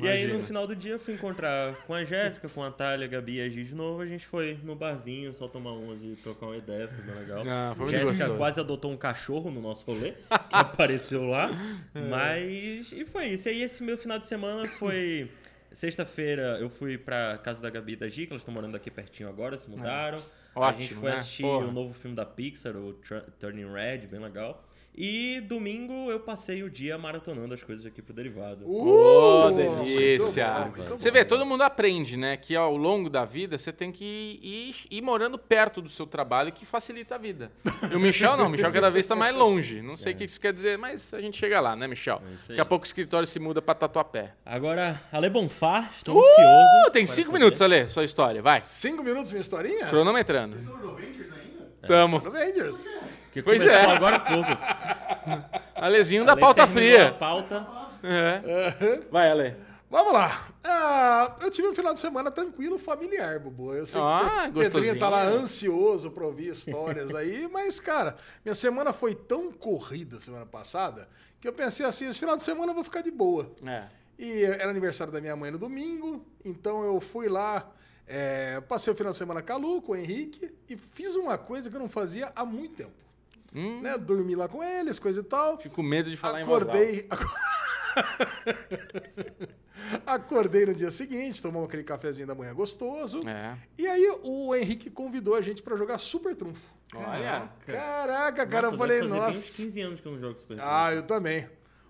E 0.00 0.08
aí 0.08 0.26
no 0.26 0.40
final 0.42 0.66
do 0.66 0.74
dia 0.76 0.92
eu 0.92 0.98
fui 0.98 1.14
encontrar 1.14 1.74
com 1.86 1.94
a 1.94 2.04
Jéssica, 2.04 2.48
com 2.48 2.62
a 2.62 2.70
Thalia, 2.70 3.06
a 3.06 3.08
Gabi 3.08 3.36
e 3.36 3.40
a 3.40 3.48
Gi 3.48 3.64
de 3.64 3.74
novo. 3.74 4.00
A 4.00 4.06
gente 4.06 4.26
foi 4.26 4.58
no 4.62 4.74
barzinho, 4.74 5.32
só 5.32 5.48
tomar 5.48 5.72
umas 5.72 6.02
e 6.02 6.16
trocar 6.22 6.46
uma 6.46 6.56
ideia, 6.56 6.88
foi 6.88 7.04
bem 7.04 7.14
legal. 7.14 7.44
Ah, 7.46 7.74
foi 7.76 7.90
Jéssica 7.90 8.10
gostoso. 8.10 8.36
quase 8.36 8.60
adotou 8.60 8.92
um 8.92 8.96
cachorro 8.96 9.50
no 9.50 9.60
nosso 9.60 9.84
rolê, 9.86 10.12
que 10.12 10.16
apareceu 10.50 11.24
lá. 11.24 11.50
É. 11.94 12.00
Mas. 12.00 12.92
E 12.92 13.04
foi 13.06 13.26
isso. 13.26 13.48
E 13.48 13.52
aí 13.52 13.62
esse 13.62 13.82
meu 13.82 13.96
final 13.98 14.18
de 14.18 14.26
semana 14.26 14.68
foi. 14.68 15.30
Sexta-feira 15.72 16.58
eu 16.60 16.68
fui 16.70 16.96
pra 16.96 17.38
casa 17.38 17.60
da 17.60 17.70
Gabi 17.70 17.92
e 17.92 17.96
da 17.96 18.08
Gi, 18.08 18.26
que 18.26 18.32
elas 18.32 18.42
estão 18.42 18.54
morando 18.54 18.76
aqui 18.76 18.90
pertinho 18.90 19.28
agora, 19.28 19.56
se 19.58 19.68
mudaram. 19.68 20.18
A 20.56 20.72
gente 20.72 20.94
Ótimo, 20.94 21.00
foi 21.00 21.10
né? 21.10 21.16
assistir 21.16 21.44
o 21.44 21.72
novo 21.72 21.94
filme 21.94 22.16
da 22.16 22.26
Pixar, 22.26 22.76
o 22.76 22.94
Turning 23.38 23.72
Red, 23.72 24.06
bem 24.06 24.20
legal. 24.20 24.67
E 25.00 25.40
domingo 25.42 26.10
eu 26.10 26.18
passei 26.18 26.64
o 26.64 26.68
dia 26.68 26.98
maratonando 26.98 27.54
as 27.54 27.62
coisas 27.62 27.86
aqui 27.86 28.02
pro 28.02 28.12
Derivado. 28.12 28.68
Ô, 28.68 29.46
Uh, 29.46 29.50
delícia! 29.54 30.46
muito 30.64 30.70
bom, 30.76 30.84
muito 30.88 31.00
Você 31.00 31.08
vê, 31.12 31.24
todo 31.24 31.46
mundo 31.46 31.62
aprende, 31.62 32.16
né? 32.16 32.36
Que 32.36 32.56
ao 32.56 32.76
longo 32.76 33.08
da 33.08 33.24
vida 33.24 33.56
você 33.56 33.72
tem 33.72 33.92
que 33.92 34.40
ir, 34.42 34.74
ir 34.90 35.00
morando 35.00 35.38
perto 35.38 35.80
do 35.80 35.88
seu 35.88 36.04
trabalho, 36.04 36.50
que 36.50 36.66
facilita 36.66 37.14
a 37.14 37.18
vida. 37.18 37.52
E 37.92 37.94
o 37.94 38.00
Michel 38.00 38.36
não, 38.36 38.46
o 38.46 38.48
Michel 38.48 38.72
cada 38.72 38.90
vez 38.90 39.04
está 39.04 39.14
mais 39.14 39.36
longe. 39.36 39.80
Não 39.82 39.96
sei 39.96 40.14
o 40.14 40.16
que 40.16 40.24
isso 40.24 40.40
quer 40.40 40.52
dizer, 40.52 40.76
mas 40.76 41.14
a 41.14 41.20
gente 41.20 41.36
chega 41.38 41.60
lá, 41.60 41.76
né, 41.76 41.86
Michel? 41.86 42.20
É. 42.44 42.48
Daqui 42.48 42.60
a 42.60 42.64
pouco 42.64 42.84
o 42.84 42.86
escritório 42.88 43.26
se 43.26 43.38
muda 43.38 43.62
para 43.62 43.76
Tatuapé. 43.76 44.32
Agora, 44.44 45.00
Ale 45.12 45.30
Bonfá, 45.30 45.90
estou 45.96 46.16
Uh, 46.16 46.18
ansioso. 46.18 46.90
tem 46.90 47.06
cinco 47.06 47.28
saber. 47.28 47.38
minutos, 47.38 47.62
Ale, 47.62 47.86
sua 47.86 48.02
história, 48.02 48.42
vai. 48.42 48.60
Cinco 48.62 49.04
minutos 49.04 49.30
minha 49.30 49.42
historinha? 49.42 49.86
Cronometrando. 49.86 50.56
do 50.56 50.90
Avengers 50.90 51.30
ainda? 51.32 51.86
Tamo. 51.86 52.16
Avengers. 52.16 52.88
Que 53.32 53.42
Pois 53.42 53.60
começou 53.60 53.90
é. 53.90 53.94
agora 53.96 54.16
há 54.16 54.20
pouco. 54.20 54.48
Alezinho 55.76 56.24
da 56.24 56.32
Ale 56.32 56.40
pauta 56.40 56.66
fria. 56.66 57.12
Pauta. 57.12 57.66
É. 58.02 59.00
Vai, 59.10 59.30
Ale. 59.30 59.56
Vamos 59.90 60.12
lá. 60.12 60.46
Ah, 60.62 61.36
eu 61.40 61.50
tive 61.50 61.66
um 61.68 61.74
final 61.74 61.94
de 61.94 62.00
semana 62.00 62.30
tranquilo, 62.30 62.78
familiar, 62.78 63.38
Bubu. 63.38 63.74
Eu 63.74 63.86
sei 63.86 64.00
Ah, 64.00 64.42
que 64.46 64.52
você. 64.52 64.70
Pedrinho 64.70 64.98
tá 64.98 65.08
lá 65.08 65.24
ansioso 65.24 66.10
pra 66.10 66.26
ouvir 66.26 66.48
histórias 66.48 67.14
aí, 67.14 67.48
mas, 67.52 67.80
cara, 67.80 68.14
minha 68.44 68.54
semana 68.54 68.92
foi 68.92 69.14
tão 69.14 69.50
corrida 69.50 70.20
semana 70.20 70.44
passada 70.44 71.08
que 71.40 71.48
eu 71.48 71.52
pensei 71.52 71.86
assim, 71.86 72.06
esse 72.08 72.18
final 72.18 72.36
de 72.36 72.42
semana 72.42 72.72
eu 72.72 72.74
vou 72.74 72.84
ficar 72.84 73.00
de 73.00 73.10
boa. 73.10 73.50
É. 73.64 73.84
E 74.18 74.42
era 74.42 74.68
aniversário 74.68 75.12
da 75.12 75.20
minha 75.20 75.36
mãe 75.36 75.50
no 75.50 75.58
domingo, 75.58 76.26
então 76.44 76.84
eu 76.84 77.00
fui 77.00 77.28
lá, 77.28 77.66
é, 78.06 78.60
passei 78.62 78.92
o 78.92 78.96
final 78.96 79.12
de 79.12 79.18
semana 79.18 79.40
com 79.40 79.52
a 79.52 79.56
Lu, 79.56 79.80
com 79.80 79.92
o 79.92 79.96
Henrique, 79.96 80.50
e 80.68 80.76
fiz 80.76 81.14
uma 81.14 81.38
coisa 81.38 81.70
que 81.70 81.76
eu 81.76 81.80
não 81.80 81.88
fazia 81.88 82.30
há 82.36 82.44
muito 82.44 82.74
tempo. 82.76 83.07
Hum, 83.54 83.80
Né? 83.80 83.96
Dormi 83.98 84.34
lá 84.34 84.48
com 84.48 84.62
eles, 84.62 84.98
coisa 84.98 85.20
e 85.20 85.24
tal. 85.24 85.58
Fico 85.58 85.76
com 85.76 85.82
medo 85.82 86.10
de 86.10 86.16
falar 86.16 86.42
em 86.42 86.44
voz 86.44 86.62
alta. 86.62 86.76
Acordei. 86.78 87.08
Acordei 90.06 90.66
no 90.66 90.74
dia 90.74 90.90
seguinte, 90.90 91.42
tomamos 91.42 91.68
aquele 91.68 91.84
cafezinho 91.84 92.26
da 92.26 92.34
manhã 92.34 92.54
gostoso. 92.54 93.26
É. 93.28 93.56
E 93.76 93.86
aí 93.86 94.06
o 94.22 94.54
Henrique 94.54 94.90
convidou 94.90 95.34
a 95.34 95.40
gente 95.40 95.62
pra 95.62 95.76
jogar 95.76 95.98
Super 95.98 96.34
Trunfo. 96.34 96.74
Olha. 96.94 97.50
Caraca, 97.64 98.46
cara, 98.46 98.70
Nossa, 98.70 98.74
eu 98.74 98.78
falei, 98.78 99.02
nossa. 99.02 99.56
15 99.62 99.80
anos 99.80 100.00
que 100.00 100.08
eu 100.08 100.12
não 100.12 100.18
jogo 100.18 100.38
Super 100.38 100.58
Ah, 100.60 100.92
eu 100.94 101.02
também. 101.02 101.48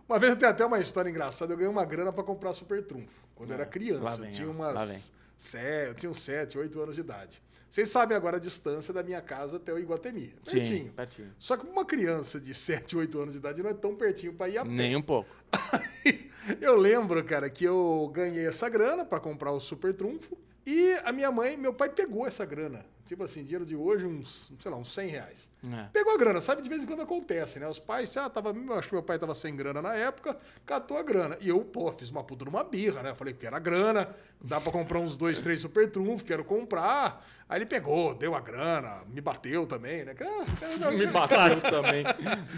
Uma 0.09 0.19
vez 0.19 0.33
eu 0.33 0.39
tenho 0.39 0.51
até 0.51 0.65
uma 0.65 0.81
história 0.81 1.11
engraçada, 1.11 1.53
eu 1.53 1.57
ganhei 1.57 1.71
uma 1.71 1.85
grana 1.85 2.13
pra 2.13 2.23
comprar 2.23 2.53
Super 2.53 2.85
Trunfo. 2.85 3.27
Quando 3.35 3.51
eu 3.51 3.55
era 3.55 3.65
lá 3.65 3.71
criança, 3.71 4.17
vem, 4.17 4.27
eu 4.27 4.31
tinha 4.31 4.51
umas. 4.51 5.13
Sete, 5.37 5.89
eu 5.89 5.95
tinha 5.95 6.11
uns 6.11 6.21
7, 6.21 6.59
8 6.59 6.81
anos 6.81 6.95
de 6.97 7.01
idade. 7.01 7.41
Vocês 7.69 7.89
sabem 7.91 8.17
agora 8.17 8.39
a 8.39 8.41
distância 8.41 8.95
da 8.95 9.03
minha 9.03 9.21
casa 9.21 9.59
até 9.59 9.73
o 9.73 9.79
Iguatemi. 9.79 10.35
Sim, 10.45 10.53
Pertinho. 10.53 10.93
pertinho. 10.93 11.35
Só 11.39 11.57
que 11.57 11.69
uma 11.69 11.85
criança 11.85 12.41
de 12.41 12.55
7, 12.55 12.97
8 12.97 13.19
anos 13.19 13.33
de 13.33 13.39
idade 13.39 13.63
não 13.63 13.71
é 13.71 13.75
tão 13.75 13.95
pertinho 13.95 14.33
pra 14.33 14.49
ir 14.49 14.59
a 14.59 14.65
pé. 14.65 14.71
Nem 14.71 14.97
um 14.97 15.03
pouco. 15.03 15.29
eu 16.61 16.77
lembro, 16.77 17.23
cara, 17.25 17.51
que 17.51 17.65
eu 17.65 18.11
ganhei 18.13 18.47
essa 18.47 18.69
grana 18.69 19.05
pra 19.05 19.21
comprar 19.21 19.53
o 19.53 19.61
Super 19.61 19.93
Trunfo. 19.93 20.37
E 20.71 21.01
a 21.03 21.13
minha 21.13 21.33
mãe, 21.33 21.57
meu 21.57 21.73
pai 21.73 21.89
pegou 21.89 22.27
essa 22.27 22.45
grana. 22.45 22.85
Tipo 23.07 23.25
assim, 23.25 23.43
dinheiro 23.43 23.65
de 23.65 23.75
hoje, 23.75 24.05
uns, 24.05 24.53
sei 24.61 24.71
lá, 24.71 24.77
uns 24.77 24.93
100 24.93 25.09
reais. 25.09 25.51
É. 25.67 25.85
Pegou 25.95 26.13
a 26.13 26.19
grana, 26.19 26.43
sabe? 26.43 26.61
De 26.61 26.69
vez 26.69 26.83
em 26.83 26.87
quando 26.87 27.01
acontece, 27.01 27.59
né? 27.59 27.67
Os 27.67 27.79
pais, 27.79 28.15
ah, 28.19 28.29
tava, 28.29 28.51
acho 28.79 28.89
que 28.91 28.95
meu 28.95 29.03
pai 29.03 29.19
tava 29.19 29.35
sem 29.35 29.57
grana 29.57 29.81
na 29.81 29.95
época, 29.95 30.37
catou 30.67 30.99
a 30.99 31.03
grana. 31.03 31.39
E 31.41 31.49
eu, 31.49 31.61
pô, 31.65 31.91
fiz 31.93 32.11
uma 32.11 32.23
puta 32.23 32.45
numa 32.45 32.63
birra, 32.63 33.03
né? 33.03 33.15
Falei 33.15 33.33
que 33.33 33.47
era 33.47 33.59
grana, 33.59 34.11
dá 34.43 34.61
pra 34.61 34.71
comprar 34.71 34.99
uns 34.99 35.17
dois, 35.17 35.41
três 35.41 35.59
super 35.59 35.91
trunfo, 35.91 36.23
quero 36.23 36.45
comprar. 36.45 37.27
Aí 37.49 37.57
ele 37.59 37.67
pegou, 37.67 38.13
deu 38.15 38.35
a 38.35 38.41
grana, 38.41 39.05
me 39.09 39.23
bateu 39.23 39.65
também, 39.67 40.05
né? 40.05 40.13
Ah, 40.13 40.15
cara, 40.15 40.91
Me 40.95 41.07
bateu 41.07 41.61
também. 41.63 42.05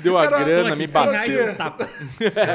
Deu 0.03 0.19
a 0.19 0.25
Era- 0.25 0.39
grana, 0.43 0.75
me 0.75 0.89
bateu. 0.89 1.55
tapa. 1.57 1.89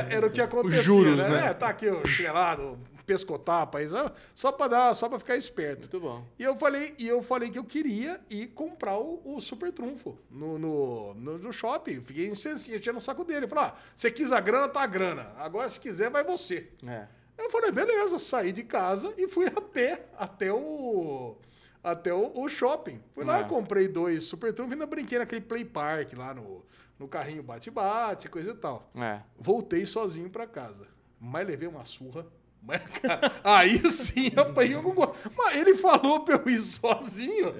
Era 0.09 0.27
o 0.27 0.29
que 0.29 0.41
acontecia, 0.41 0.83
juros, 0.83 1.15
né? 1.15 1.29
né? 1.29 1.47
É, 1.47 1.53
tá 1.53 1.69
aqui 1.69 1.87
o 1.87 2.05
chinelado, 2.05 2.77
pescotapa 3.05 3.77
aí, 3.77 3.87
só- 4.33 4.51
pra 4.51 4.67
dar, 4.67 4.93
só 4.95 5.07
pra 5.07 5.19
ficar 5.19 5.35
esperto. 5.35 5.81
Muito 5.81 5.99
bom. 5.99 6.25
E 6.39 6.43
eu 6.43 6.55
falei, 6.55 6.93
e 6.97 7.07
eu 7.07 7.21
falei 7.21 7.49
que 7.49 7.59
eu 7.59 7.63
queria 7.63 8.19
ir 8.29 8.47
comprar 8.47 8.97
o, 8.97 9.21
o 9.23 9.39
Super 9.41 9.71
Trunfo 9.71 10.17
no, 10.29 10.57
no, 10.57 11.13
no, 11.13 11.37
no 11.37 11.53
shopping. 11.53 12.01
Fiquei 12.01 12.27
insensinho, 12.27 12.77
enchendo 12.77 12.97
o 12.97 13.01
saco 13.01 13.23
dele. 13.23 13.47
Falei, 13.47 13.65
ah, 13.65 13.75
você 13.95 14.09
quis 14.11 14.31
a 14.31 14.39
grana, 14.39 14.67
tá 14.67 14.81
a 14.81 14.87
grana. 14.87 15.33
Agora, 15.37 15.69
se 15.69 15.79
quiser, 15.79 16.09
vai 16.09 16.23
você. 16.23 16.71
É. 16.85 17.07
Eu 17.37 17.49
falei, 17.49 17.71
beleza, 17.71 18.17
saí 18.17 18.51
de 18.51 18.63
casa 18.63 19.13
e 19.17 19.27
fui 19.27 19.45
a 19.47 19.61
pé 19.61 20.07
até 20.17 20.51
o. 20.53 21.35
Até 21.83 22.11
o, 22.13 22.31
o 22.41 22.49
shopping. 22.49 22.99
Fui 23.13 23.23
lá, 23.23 23.41
É. 23.41 23.43
comprei 23.43 23.87
dois 23.87 24.23
Super 24.23 24.51
Trunfo 24.51 24.71
e 24.71 24.73
ainda 24.73 24.87
brinquei 24.87 25.19
naquele 25.19 25.41
Play 25.41 25.63
Park 25.63 26.13
lá 26.17 26.33
no, 26.33 26.65
no 26.97 27.07
carrinho 27.07 27.43
bate-bate, 27.43 28.27
coisa 28.27 28.49
e 28.51 28.55
tal. 28.55 28.89
É. 28.95 29.21
Voltei 29.37 29.85
sozinho 29.85 30.27
pra 30.29 30.47
casa. 30.47 30.87
Mas 31.19 31.45
levei 31.47 31.67
uma 31.67 31.85
surra. 31.85 32.25
Mas, 32.65 32.81
cara, 33.01 33.31
aí 33.43 33.77
sim 33.89 34.31
apanhei 34.35 34.75
algum 34.75 34.93
gol. 34.93 35.15
Mas 35.37 35.55
ele 35.55 35.75
falou 35.75 36.21
pra 36.21 36.41
eu 36.43 36.51
ir 36.51 36.59
sozinho. 36.59 37.53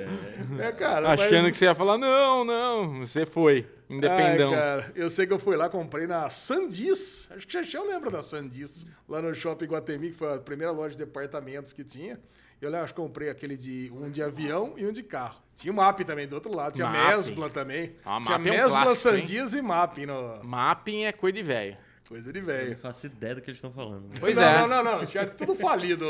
É, 0.59 0.71
cara. 0.71 1.11
Achando 1.11 1.43
mas- 1.43 1.51
que 1.51 1.57
você 1.57 1.65
ia 1.65 1.75
falar, 1.75 1.97
não, 1.97 2.43
não. 2.43 2.99
Você 2.99 3.25
foi. 3.25 3.67
Independão. 3.87 4.49
Ai, 4.51 4.59
cara, 4.59 4.91
eu 4.95 5.09
sei 5.09 5.27
que 5.27 5.33
eu 5.33 5.37
fui 5.37 5.55
lá, 5.55 5.69
comprei 5.69 6.07
na 6.07 6.27
Sandis. 6.29 7.29
Acho 7.31 7.45
que 7.45 7.51
Chechel 7.53 7.85
lembra 7.85 8.09
da 8.09 8.23
Sandis. 8.23 8.87
Lá 9.07 9.21
no 9.21 9.33
Shopping 9.35 9.65
Guatemi, 9.65 10.09
que 10.09 10.17
foi 10.17 10.33
a 10.33 10.39
primeira 10.39 10.71
loja 10.71 10.95
de 10.95 11.05
departamentos 11.05 11.71
que 11.71 11.83
tinha. 11.83 12.19
Eu 12.59 12.69
lembro, 12.69 12.85
acho 12.85 12.93
que 12.95 13.01
comprei 13.01 13.29
aquele 13.29 13.55
de 13.55 13.91
um 13.93 14.09
de 14.09 14.23
avião 14.23 14.73
e 14.75 14.87
um 14.87 14.91
de 14.91 15.03
carro. 15.03 15.35
Tinha 15.55 15.71
o 15.71 15.75
MAP 15.75 15.99
também 15.99 16.27
do 16.27 16.33
outro 16.33 16.51
lado. 16.53 16.73
Tinha 16.73 16.87
Mapping. 16.87 17.09
Mesbla 17.09 17.49
também. 17.49 17.95
Ah, 18.03 18.19
tinha 18.23 18.35
é 18.35 18.39
um 18.39 18.41
Mesbla, 18.41 18.83
clássico, 18.83 19.15
hein? 19.15 19.21
Sandis 19.25 19.53
e 19.53 19.61
MAP. 19.61 20.05
No... 20.05 20.43
Mapping 20.43 21.03
é 21.03 21.11
coisa 21.11 21.37
de 21.37 21.43
velho. 21.43 21.77
Coisa 22.07 22.31
de 22.31 22.39
Eu 22.39 22.45
velho. 22.45 22.69
não 22.71 22.77
faço 22.77 23.07
ideia 23.07 23.35
do 23.35 23.41
que 23.41 23.49
eles 23.49 23.57
estão 23.57 23.71
falando. 23.71 24.09
Pois 24.19 24.37
não, 24.37 24.43
é. 24.43 24.59
não, 24.59 24.67
não, 24.67 24.83
não. 24.83 25.05
Tinha 25.05 25.25
tudo 25.25 25.55
falido, 25.55 26.05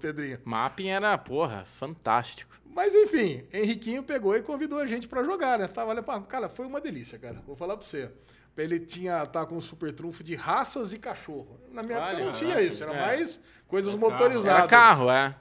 Pedrinho. 0.00 0.38
Mapping 0.44 0.88
era, 0.88 1.16
porra, 1.16 1.64
fantástico. 1.64 2.54
Mas 2.74 2.94
enfim, 2.94 3.44
Henriquinho 3.52 4.02
pegou 4.02 4.36
e 4.36 4.42
convidou 4.42 4.78
a 4.78 4.86
gente 4.86 5.08
pra 5.08 5.24
jogar, 5.24 5.58
né? 5.58 5.66
Tava 5.66 5.94
cara, 6.22 6.48
foi 6.48 6.66
uma 6.66 6.80
delícia, 6.80 7.18
cara. 7.18 7.42
Vou 7.46 7.56
falar 7.56 7.76
pra 7.76 7.86
você. 7.86 8.10
Ele 8.56 8.80
tinha 8.80 9.24
tá 9.26 9.46
com 9.46 9.56
um 9.56 9.60
super 9.60 9.92
trunfo 9.92 10.22
de 10.24 10.34
raças 10.34 10.92
e 10.92 10.98
cachorro. 10.98 11.60
Na 11.72 11.82
minha 11.82 11.98
época 11.98 12.16
Olha, 12.16 12.24
não 12.24 12.32
tinha 12.32 12.60
isso, 12.60 12.82
era 12.82 12.92
é. 12.92 13.00
mais 13.00 13.40
coisas 13.68 13.94
motorizadas. 13.94 14.58
Era 14.58 14.66
carro, 14.66 15.10
é. 15.10 15.34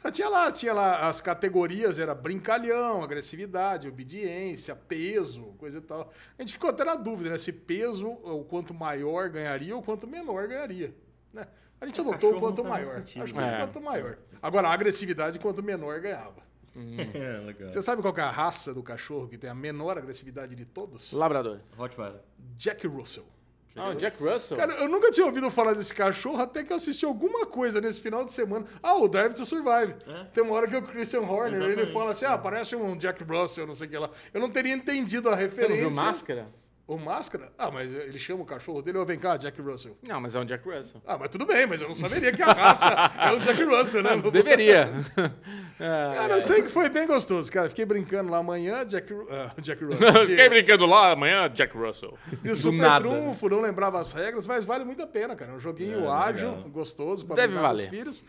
Cara, 0.00 0.12
tinha 0.12 0.28
lá, 0.28 0.50
tinha 0.52 0.72
lá 0.72 1.08
as 1.08 1.20
categorias, 1.20 1.98
era 1.98 2.14
brincalhão, 2.14 3.02
agressividade, 3.02 3.88
obediência, 3.88 4.74
peso, 4.74 5.42
coisa 5.58 5.78
e 5.78 5.80
tal. 5.80 6.12
A 6.38 6.42
gente 6.42 6.52
ficou 6.54 6.70
até 6.70 6.84
na 6.84 6.94
dúvida, 6.94 7.30
né? 7.30 7.38
Se 7.38 7.52
peso, 7.52 8.08
o 8.08 8.44
quanto 8.44 8.72
maior 8.74 9.28
ganharia 9.28 9.74
ou 9.76 9.82
quanto 9.82 10.06
menor 10.06 10.48
ganharia. 10.48 10.94
Né? 11.32 11.46
A 11.80 11.86
gente 11.86 12.00
É, 12.00 12.02
adotou 12.02 12.36
o 12.36 12.40
quanto 12.40 12.64
maior. 12.64 12.96
sentido, 12.96 13.22
Acho 13.24 13.32
que 13.34 13.38
né? 13.40 13.56
o 13.56 13.66
quanto 13.66 13.80
maior. 13.80 14.18
Agora, 14.40 14.68
a 14.68 14.72
agressividade, 14.72 15.38
quanto 15.38 15.62
menor 15.62 16.00
ganhava. 16.00 16.42
É, 16.74 17.38
legal. 17.44 17.70
Você 17.70 17.82
sabe 17.82 18.00
qual 18.00 18.14
que 18.14 18.20
é 18.20 18.24
a 18.24 18.30
raça 18.30 18.72
do 18.72 18.82
cachorro 18.82 19.28
que 19.28 19.36
tem 19.36 19.50
a 19.50 19.54
menor 19.54 19.98
agressividade 19.98 20.54
de 20.54 20.64
todos? 20.64 21.12
Labrador. 21.12 21.60
Rottweiler. 21.76 22.20
Jack 22.56 22.86
Russell. 22.86 23.26
Ah, 23.74 23.88
o 23.88 23.94
Jack 23.94 24.22
Russell? 24.22 24.56
Cara, 24.56 24.74
eu 24.74 24.88
nunca 24.88 25.10
tinha 25.10 25.24
ouvido 25.24 25.50
falar 25.50 25.72
desse 25.74 25.94
cachorro 25.94 26.40
até 26.42 26.62
que 26.62 26.72
eu 26.72 26.76
assisti 26.76 27.04
alguma 27.04 27.46
coisa 27.46 27.80
nesse 27.80 28.00
final 28.00 28.24
de 28.24 28.32
semana. 28.32 28.66
Ah, 28.82 28.96
o 28.96 29.08
Drive 29.08 29.34
to 29.34 29.46
Survive. 29.46 29.94
É. 30.06 30.24
Tem 30.32 30.42
uma 30.44 30.54
hora 30.54 30.68
que 30.68 30.76
o 30.76 30.82
Christian 30.82 31.20
Horner, 31.22 31.54
ele 31.62 31.66
Exatamente. 31.72 31.92
fala 31.92 32.10
assim, 32.12 32.24
ah, 32.26 32.36
parece 32.36 32.76
um 32.76 32.96
Jack 32.96 33.24
Russell, 33.24 33.66
não 33.66 33.74
sei 33.74 33.86
o 33.86 33.90
que 33.90 33.96
lá. 33.98 34.10
Eu 34.34 34.40
não 34.40 34.50
teria 34.50 34.74
entendido 34.74 35.28
a 35.28 35.32
Você 35.32 35.36
não 35.42 35.42
referência. 35.48 35.86
viu 35.88 35.90
Máscara? 35.90 36.48
O 36.84 36.98
Máscara? 36.98 37.52
Ah, 37.56 37.70
mas 37.70 37.90
ele 37.92 38.18
chama 38.18 38.42
o 38.42 38.44
cachorro 38.44 38.82
dele, 38.82 38.98
ou 38.98 39.06
vem 39.06 39.16
cá, 39.18 39.36
Jack 39.36 39.60
Russell. 39.62 39.96
Não, 40.06 40.20
mas 40.20 40.34
é 40.34 40.40
um 40.40 40.44
Jack 40.44 40.68
Russell. 40.68 41.00
Ah, 41.06 41.16
mas 41.16 41.28
tudo 41.28 41.46
bem, 41.46 41.64
mas 41.64 41.80
eu 41.80 41.88
não 41.88 41.94
saberia 41.94 42.32
que 42.32 42.42
a 42.42 42.52
raça 42.52 42.84
é 43.18 43.30
o 43.32 43.38
Jack 43.40 43.62
Russell, 43.62 44.02
né? 44.02 44.16
Deveria. 44.30 44.90
É, 45.80 46.14
Cara, 46.14 46.34
eu 46.34 46.40
sei 46.40 46.62
que 46.62 46.68
foi 46.68 46.88
bem 46.88 47.08
gostoso, 47.08 47.50
cara. 47.50 47.68
Fiquei 47.68 47.84
brincando 47.84 48.30
lá 48.30 48.38
amanhã, 48.38 48.86
Jack, 48.86 49.12
ah, 49.30 49.52
Jack 49.60 49.82
Russell. 49.84 50.26
Fiquei 50.26 50.48
brincando 50.48 50.86
lá 50.86 51.10
amanhã, 51.10 51.48
Jack 51.50 51.76
Russell. 51.76 52.16
de 52.40 52.50
Do 52.50 52.56
super 52.56 52.78
nada. 52.78 53.00
trunfo, 53.00 53.48
não 53.48 53.60
lembrava 53.60 53.98
as 54.00 54.12
regras, 54.12 54.46
mas 54.46 54.64
vale 54.64 54.84
muito 54.84 55.02
a 55.02 55.06
pena, 55.08 55.34
cara. 55.34 55.50
É 55.50 55.54
um 55.56 55.58
joguinho 55.60 56.08
ágil, 56.08 56.50
legal. 56.50 56.70
gostoso 56.70 57.26
pra 57.26 57.34
Deve 57.34 57.48
brincar 57.54 57.68
com 57.68 57.74
os 57.74 57.80
valer. 57.84 57.90
filhos. 57.98 58.24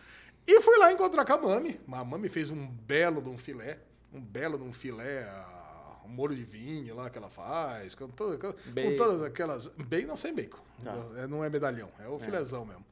E 0.46 0.60
fui 0.62 0.76
lá 0.78 0.90
encontrar 0.92 1.24
com 1.24 1.32
a 1.32 1.38
Mami. 1.38 1.78
A 1.92 2.04
Mami 2.04 2.28
fez 2.28 2.50
um 2.50 2.66
belo 2.66 3.22
de 3.22 3.28
um 3.28 3.38
filé. 3.38 3.78
Um 4.12 4.20
belo 4.20 4.58
de 4.58 4.64
um 4.64 4.72
filé, 4.72 5.22
ah, 5.24 5.63
um 6.04 6.08
molho 6.08 6.34
de 6.34 6.42
vinho 6.44 6.94
lá 6.94 7.08
que 7.10 7.18
ela 7.18 7.30
faz, 7.30 7.94
com, 7.94 8.08
todo- 8.08 8.38
com- 8.38 8.96
todas 8.96 9.22
aquelas. 9.22 9.68
Bem, 9.88 10.04
não 10.06 10.16
sem 10.16 10.34
bacon. 10.34 10.58
É, 11.16 11.26
Não 11.26 11.44
é 11.44 11.48
medalhão, 11.50 11.90
é 11.98 12.08
o 12.08 12.18
filézão 12.18 12.64
mesmo. 12.64 12.84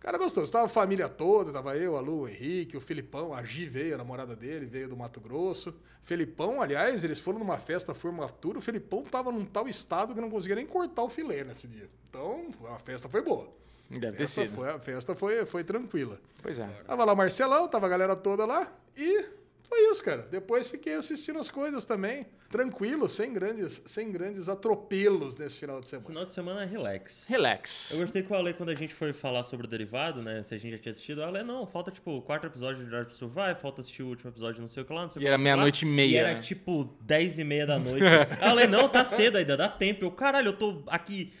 Cara, 0.00 0.16
gostoso. 0.16 0.50
Tava 0.52 0.66
a 0.66 0.68
família 0.68 1.08
toda, 1.08 1.52
tava 1.52 1.76
eu, 1.76 1.96
a 1.96 2.00
Lu, 2.00 2.20
o 2.22 2.28
Henrique, 2.28 2.76
o 2.76 2.80
Filipão, 2.80 3.34
a 3.34 3.42
Gi 3.42 3.66
veio, 3.68 3.94
a 3.94 3.98
namorada 3.98 4.36
dele, 4.36 4.64
veio 4.64 4.88
do 4.88 4.96
Mato 4.96 5.20
Grosso. 5.20 5.74
Felipão, 6.04 6.62
aliás, 6.62 7.02
eles 7.04 7.18
foram 7.20 7.38
numa 7.40 7.58
festa 7.58 7.92
formatura, 7.94 8.58
o 8.58 8.62
Felipão 8.62 9.02
tava 9.02 9.30
num 9.32 9.44
tal 9.44 9.66
estado 9.68 10.14
que 10.14 10.20
não 10.20 10.30
conseguia 10.30 10.54
nem 10.56 10.66
cortar 10.66 11.02
o 11.02 11.08
filé 11.08 11.42
nesse 11.44 11.66
dia. 11.66 11.88
Então, 12.08 12.48
a 12.72 12.78
festa 12.78 13.08
foi 13.08 13.22
boa. 13.22 13.48
Deve 13.90 14.16
ter 14.18 14.22
Essa 14.22 14.42
sido. 14.42 14.54
foi, 14.54 14.68
a 14.70 14.78
festa 14.78 15.14
foi, 15.16 15.44
foi 15.46 15.64
tranquila. 15.64 16.20
Pois 16.42 16.58
é. 16.58 16.66
Tava 16.86 17.04
lá 17.04 17.14
Marcelão, 17.14 17.66
tava 17.68 17.86
a 17.86 17.88
galera 17.88 18.14
toda 18.14 18.46
lá 18.46 18.70
e 18.96 19.24
foi 19.68 19.90
isso, 19.92 20.02
cara. 20.02 20.22
Depois 20.30 20.68
fiquei 20.68 20.94
assistindo 20.94 21.38
as 21.38 21.50
coisas 21.50 21.84
também, 21.84 22.26
tranquilo, 22.48 23.08
sem 23.08 23.32
grandes, 23.32 23.82
sem 23.84 24.10
grandes 24.10 24.48
atropelos 24.48 25.36
nesse 25.36 25.58
final 25.58 25.80
de 25.80 25.86
semana. 25.86 26.08
Final 26.08 26.24
de 26.24 26.32
semana, 26.32 26.64
relax. 26.64 27.26
Relax. 27.28 27.90
Eu 27.92 27.98
gostei 27.98 28.22
que 28.22 28.32
o 28.32 28.36
Ale, 28.36 28.54
quando 28.54 28.70
a 28.70 28.74
gente 28.74 28.94
foi 28.94 29.12
falar 29.12 29.44
sobre 29.44 29.66
o 29.66 29.68
derivado, 29.68 30.22
né? 30.22 30.42
Se 30.42 30.54
a 30.54 30.58
gente 30.58 30.72
já 30.72 30.78
tinha 30.78 30.92
assistido, 30.92 31.18
o 31.18 31.24
Ale, 31.24 31.42
não, 31.42 31.66
falta 31.66 31.90
tipo 31.90 32.22
quatro 32.22 32.48
episódios 32.48 32.82
de 32.84 32.90
Drive 32.90 33.06
to 33.08 33.12
Survive, 33.14 33.54
falta 33.60 33.80
assistir 33.82 34.02
o 34.02 34.08
último 34.08 34.30
episódio, 34.30 34.60
não 34.60 34.68
sei 34.68 34.82
o 34.82 34.86
que 34.86 34.92
lá, 34.92 35.02
não 35.02 35.10
sei 35.10 35.20
o 35.20 35.22
E 35.22 35.24
que 35.24 35.28
era 35.28 35.36
que 35.36 35.40
lá. 35.40 35.44
meia-noite 35.44 35.84
e 35.84 35.88
meia, 35.88 36.10
E 36.12 36.16
era 36.16 36.40
tipo 36.40 36.96
dez 37.02 37.38
e 37.38 37.44
meia 37.44 37.66
da 37.66 37.78
noite. 37.80 38.02
O 38.04 38.44
Ale, 38.44 38.66
não, 38.66 38.88
tá 38.88 39.04
cedo 39.04 39.36
ainda, 39.36 39.56
dá 39.56 39.68
tempo. 39.68 40.04
Eu, 40.04 40.10
caralho, 40.10 40.48
eu 40.48 40.56
tô 40.56 40.82
aqui 40.86 41.32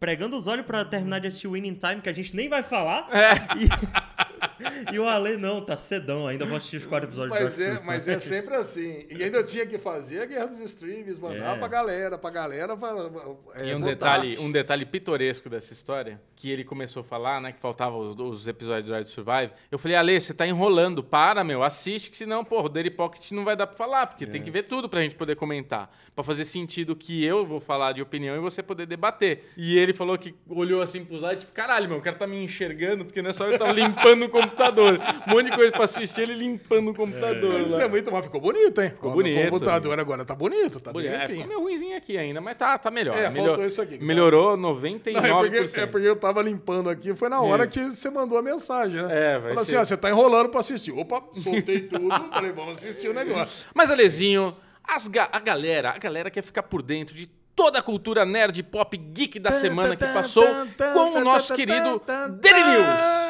pregando 0.00 0.36
os 0.36 0.46
olhos 0.46 0.64
pra 0.64 0.84
terminar 0.84 1.20
de 1.20 1.26
assistir 1.26 1.46
o 1.48 1.52
Winning 1.52 1.74
Time, 1.74 2.00
que 2.00 2.08
a 2.08 2.12
gente 2.12 2.34
nem 2.34 2.48
vai 2.48 2.62
falar. 2.62 3.08
E, 3.58 3.68
e 4.92 4.98
o 4.98 5.08
Ale, 5.08 5.36
não, 5.36 5.60
tá 5.60 5.76
cedão, 5.76 6.26
ainda 6.26 6.44
vou 6.44 6.56
assistir 6.56 6.76
os 6.78 6.86
quatro 6.86 7.08
episódios 7.08 7.38
Mas 7.38 7.56
de 7.56 7.64
é, 7.64 7.80
mas 7.80 8.08
é 8.08 8.18
sempre 8.18 8.54
assim. 8.54 9.06
E 9.10 9.22
ainda 9.22 9.38
eu 9.38 9.44
tinha 9.44 9.66
que 9.66 9.78
fazer 9.78 10.20
a 10.22 10.26
guerra 10.26 10.46
dos 10.46 10.60
streams, 10.60 11.20
mandar 11.20 11.56
É. 11.56 11.58
pra 11.58 11.68
galera, 11.68 12.18
pra 12.18 12.30
galera. 12.30 12.76
Pra, 12.76 12.90
é, 13.54 13.66
E 13.68 13.74
um 13.74 13.78
votar. 13.80 13.94
detalhe, 13.94 14.38
um 14.38 14.50
detalhe 14.50 14.84
pitoresco 14.86 15.48
dessa 15.48 15.72
história, 15.72 16.20
que 16.34 16.50
ele 16.50 16.64
começou 16.64 17.00
a 17.00 17.04
falar, 17.04 17.40
né, 17.40 17.52
que 17.52 17.60
faltava 17.60 17.96
os, 17.96 18.16
os 18.18 18.46
episódios 18.48 18.84
do 18.84 18.88
Drive 18.88 19.04
to 19.04 19.10
Survive. 19.10 19.52
Eu 19.70 19.78
falei, 19.78 19.96
Ale, 19.96 20.20
você 20.20 20.34
tá 20.34 20.46
enrolando, 20.46 21.02
para, 21.02 21.42
meu, 21.44 21.62
assiste, 21.62 22.10
que 22.10 22.16
senão, 22.16 22.44
porra, 22.44 22.66
o 22.66 22.68
Daily 22.68 22.90
Pocket 22.90 23.30
não 23.32 23.44
vai 23.44 23.56
dar 23.56 23.66
pra 23.66 23.76
falar, 23.76 24.06
porque 24.06 24.26
tem 24.26 24.42
que 24.42 24.50
ver 24.50 24.64
tudo 24.64 24.88
pra 24.88 25.00
gente 25.00 25.16
poder 25.16 25.36
comentar. 25.36 25.90
Pra 26.14 26.24
fazer 26.24 26.44
sentido 26.44 26.96
que 26.96 27.24
eu 27.24 27.44
vou 27.44 27.60
falar 27.60 27.92
de 27.92 28.02
opinião 28.02 28.36
e 28.36 28.40
você 28.40 28.62
poder 28.62 28.86
debater. 28.86 29.50
E 29.56 29.76
ele 29.76 29.92
falou 29.92 30.16
que 30.18 30.34
olhou 30.48 30.80
assim 30.80 31.04
pros 31.04 31.20
lados, 31.22 31.40
tipo, 31.40 31.52
caralho, 31.52 31.88
meu, 31.88 31.98
o 31.98 32.02
cara 32.02 32.16
tá 32.16 32.26
me 32.26 32.36
enxergando, 32.42 33.04
porque 33.04 33.20
nessa 33.22 33.44
hora 33.44 33.52
ele 33.54 33.58
tava 33.58 33.72
limpando 33.72 34.24
o 34.24 34.28
computador. 34.42 34.98
Um 35.26 35.30
monte 35.30 35.50
de 35.50 35.56
coisa 35.56 35.72
pra 35.72 35.84
assistir, 35.84 36.22
ele 36.22 36.34
limpando 36.34 36.90
o 36.90 36.94
computador. 36.94 37.60
Isso 37.60 37.76
lá. 37.76 37.82
é 37.84 37.88
muito, 37.88 38.10
mas 38.12 38.24
ficou 38.24 38.40
bonito, 38.40 38.80
hein? 38.80 38.90
Ficou 38.90 39.12
bonito. 39.12 39.38
O 39.46 39.50
computador 39.50 39.98
agora 40.00 40.24
tá 40.24 40.34
bonito, 40.34 40.80
tá 40.80 40.92
bem 40.92 41.06
É, 41.06 41.26
ficou 41.28 41.46
meio 41.46 41.60
ruimzinho 41.60 41.96
aqui 41.96 42.16
ainda, 42.18 42.40
mas 42.40 42.56
tá, 42.56 42.76
tá 42.78 42.90
melhor. 42.90 43.16
É, 43.16 43.28
Melhor- 43.30 43.46
faltou 43.48 43.66
isso 43.66 43.80
aqui, 43.82 43.98
tá- 43.98 44.04
Melhorou 44.04 44.56
Não, 44.56 44.74
99%. 44.74 45.24
é, 45.24 45.32
porque, 45.64 45.80
é 45.80 45.86
porque 45.86 46.08
eu 46.08 46.16
tava 46.16 46.42
limpando 46.42 46.88
aqui, 46.90 47.14
foi 47.14 47.28
na 47.28 47.40
hora 47.40 47.64
Isso. 47.64 47.72
que 47.72 47.80
você 47.84 48.10
mandou 48.10 48.38
a 48.38 48.42
mensagem, 48.42 49.02
né? 49.02 49.08
É, 49.10 49.32
vai 49.38 49.48
Falou 49.50 49.62
assim, 49.62 49.76
ó, 49.76 49.84
você 49.84 49.96
tá 49.96 50.10
enrolando 50.10 50.48
pra 50.48 50.60
assistir. 50.60 50.92
Opa, 50.92 51.22
soltei 51.34 51.80
tudo, 51.80 52.08
falei, 52.32 52.52
vamos 52.52 52.78
assistir 52.78 53.08
o 53.08 53.14
negócio. 53.14 53.66
Mas, 53.74 53.90
Alezinho, 53.90 54.56
ga- 55.10 55.28
a 55.32 55.38
galera, 55.40 55.90
a 55.90 55.98
galera 55.98 56.30
quer 56.30 56.42
ficar 56.42 56.62
por 56.62 56.82
dentro 56.82 57.14
de 57.14 57.26
toda 57.54 57.78
a 57.78 57.82
cultura 57.82 58.24
nerd, 58.26 58.62
pop, 58.64 58.94
geek 58.96 59.38
da 59.38 59.50
semana 59.50 59.96
que 59.96 60.04
passou 60.06 60.44
com 60.92 61.18
o 61.18 61.24
nosso 61.24 61.54
querido 61.54 62.02
Daily 62.40 62.70
News. 62.70 63.25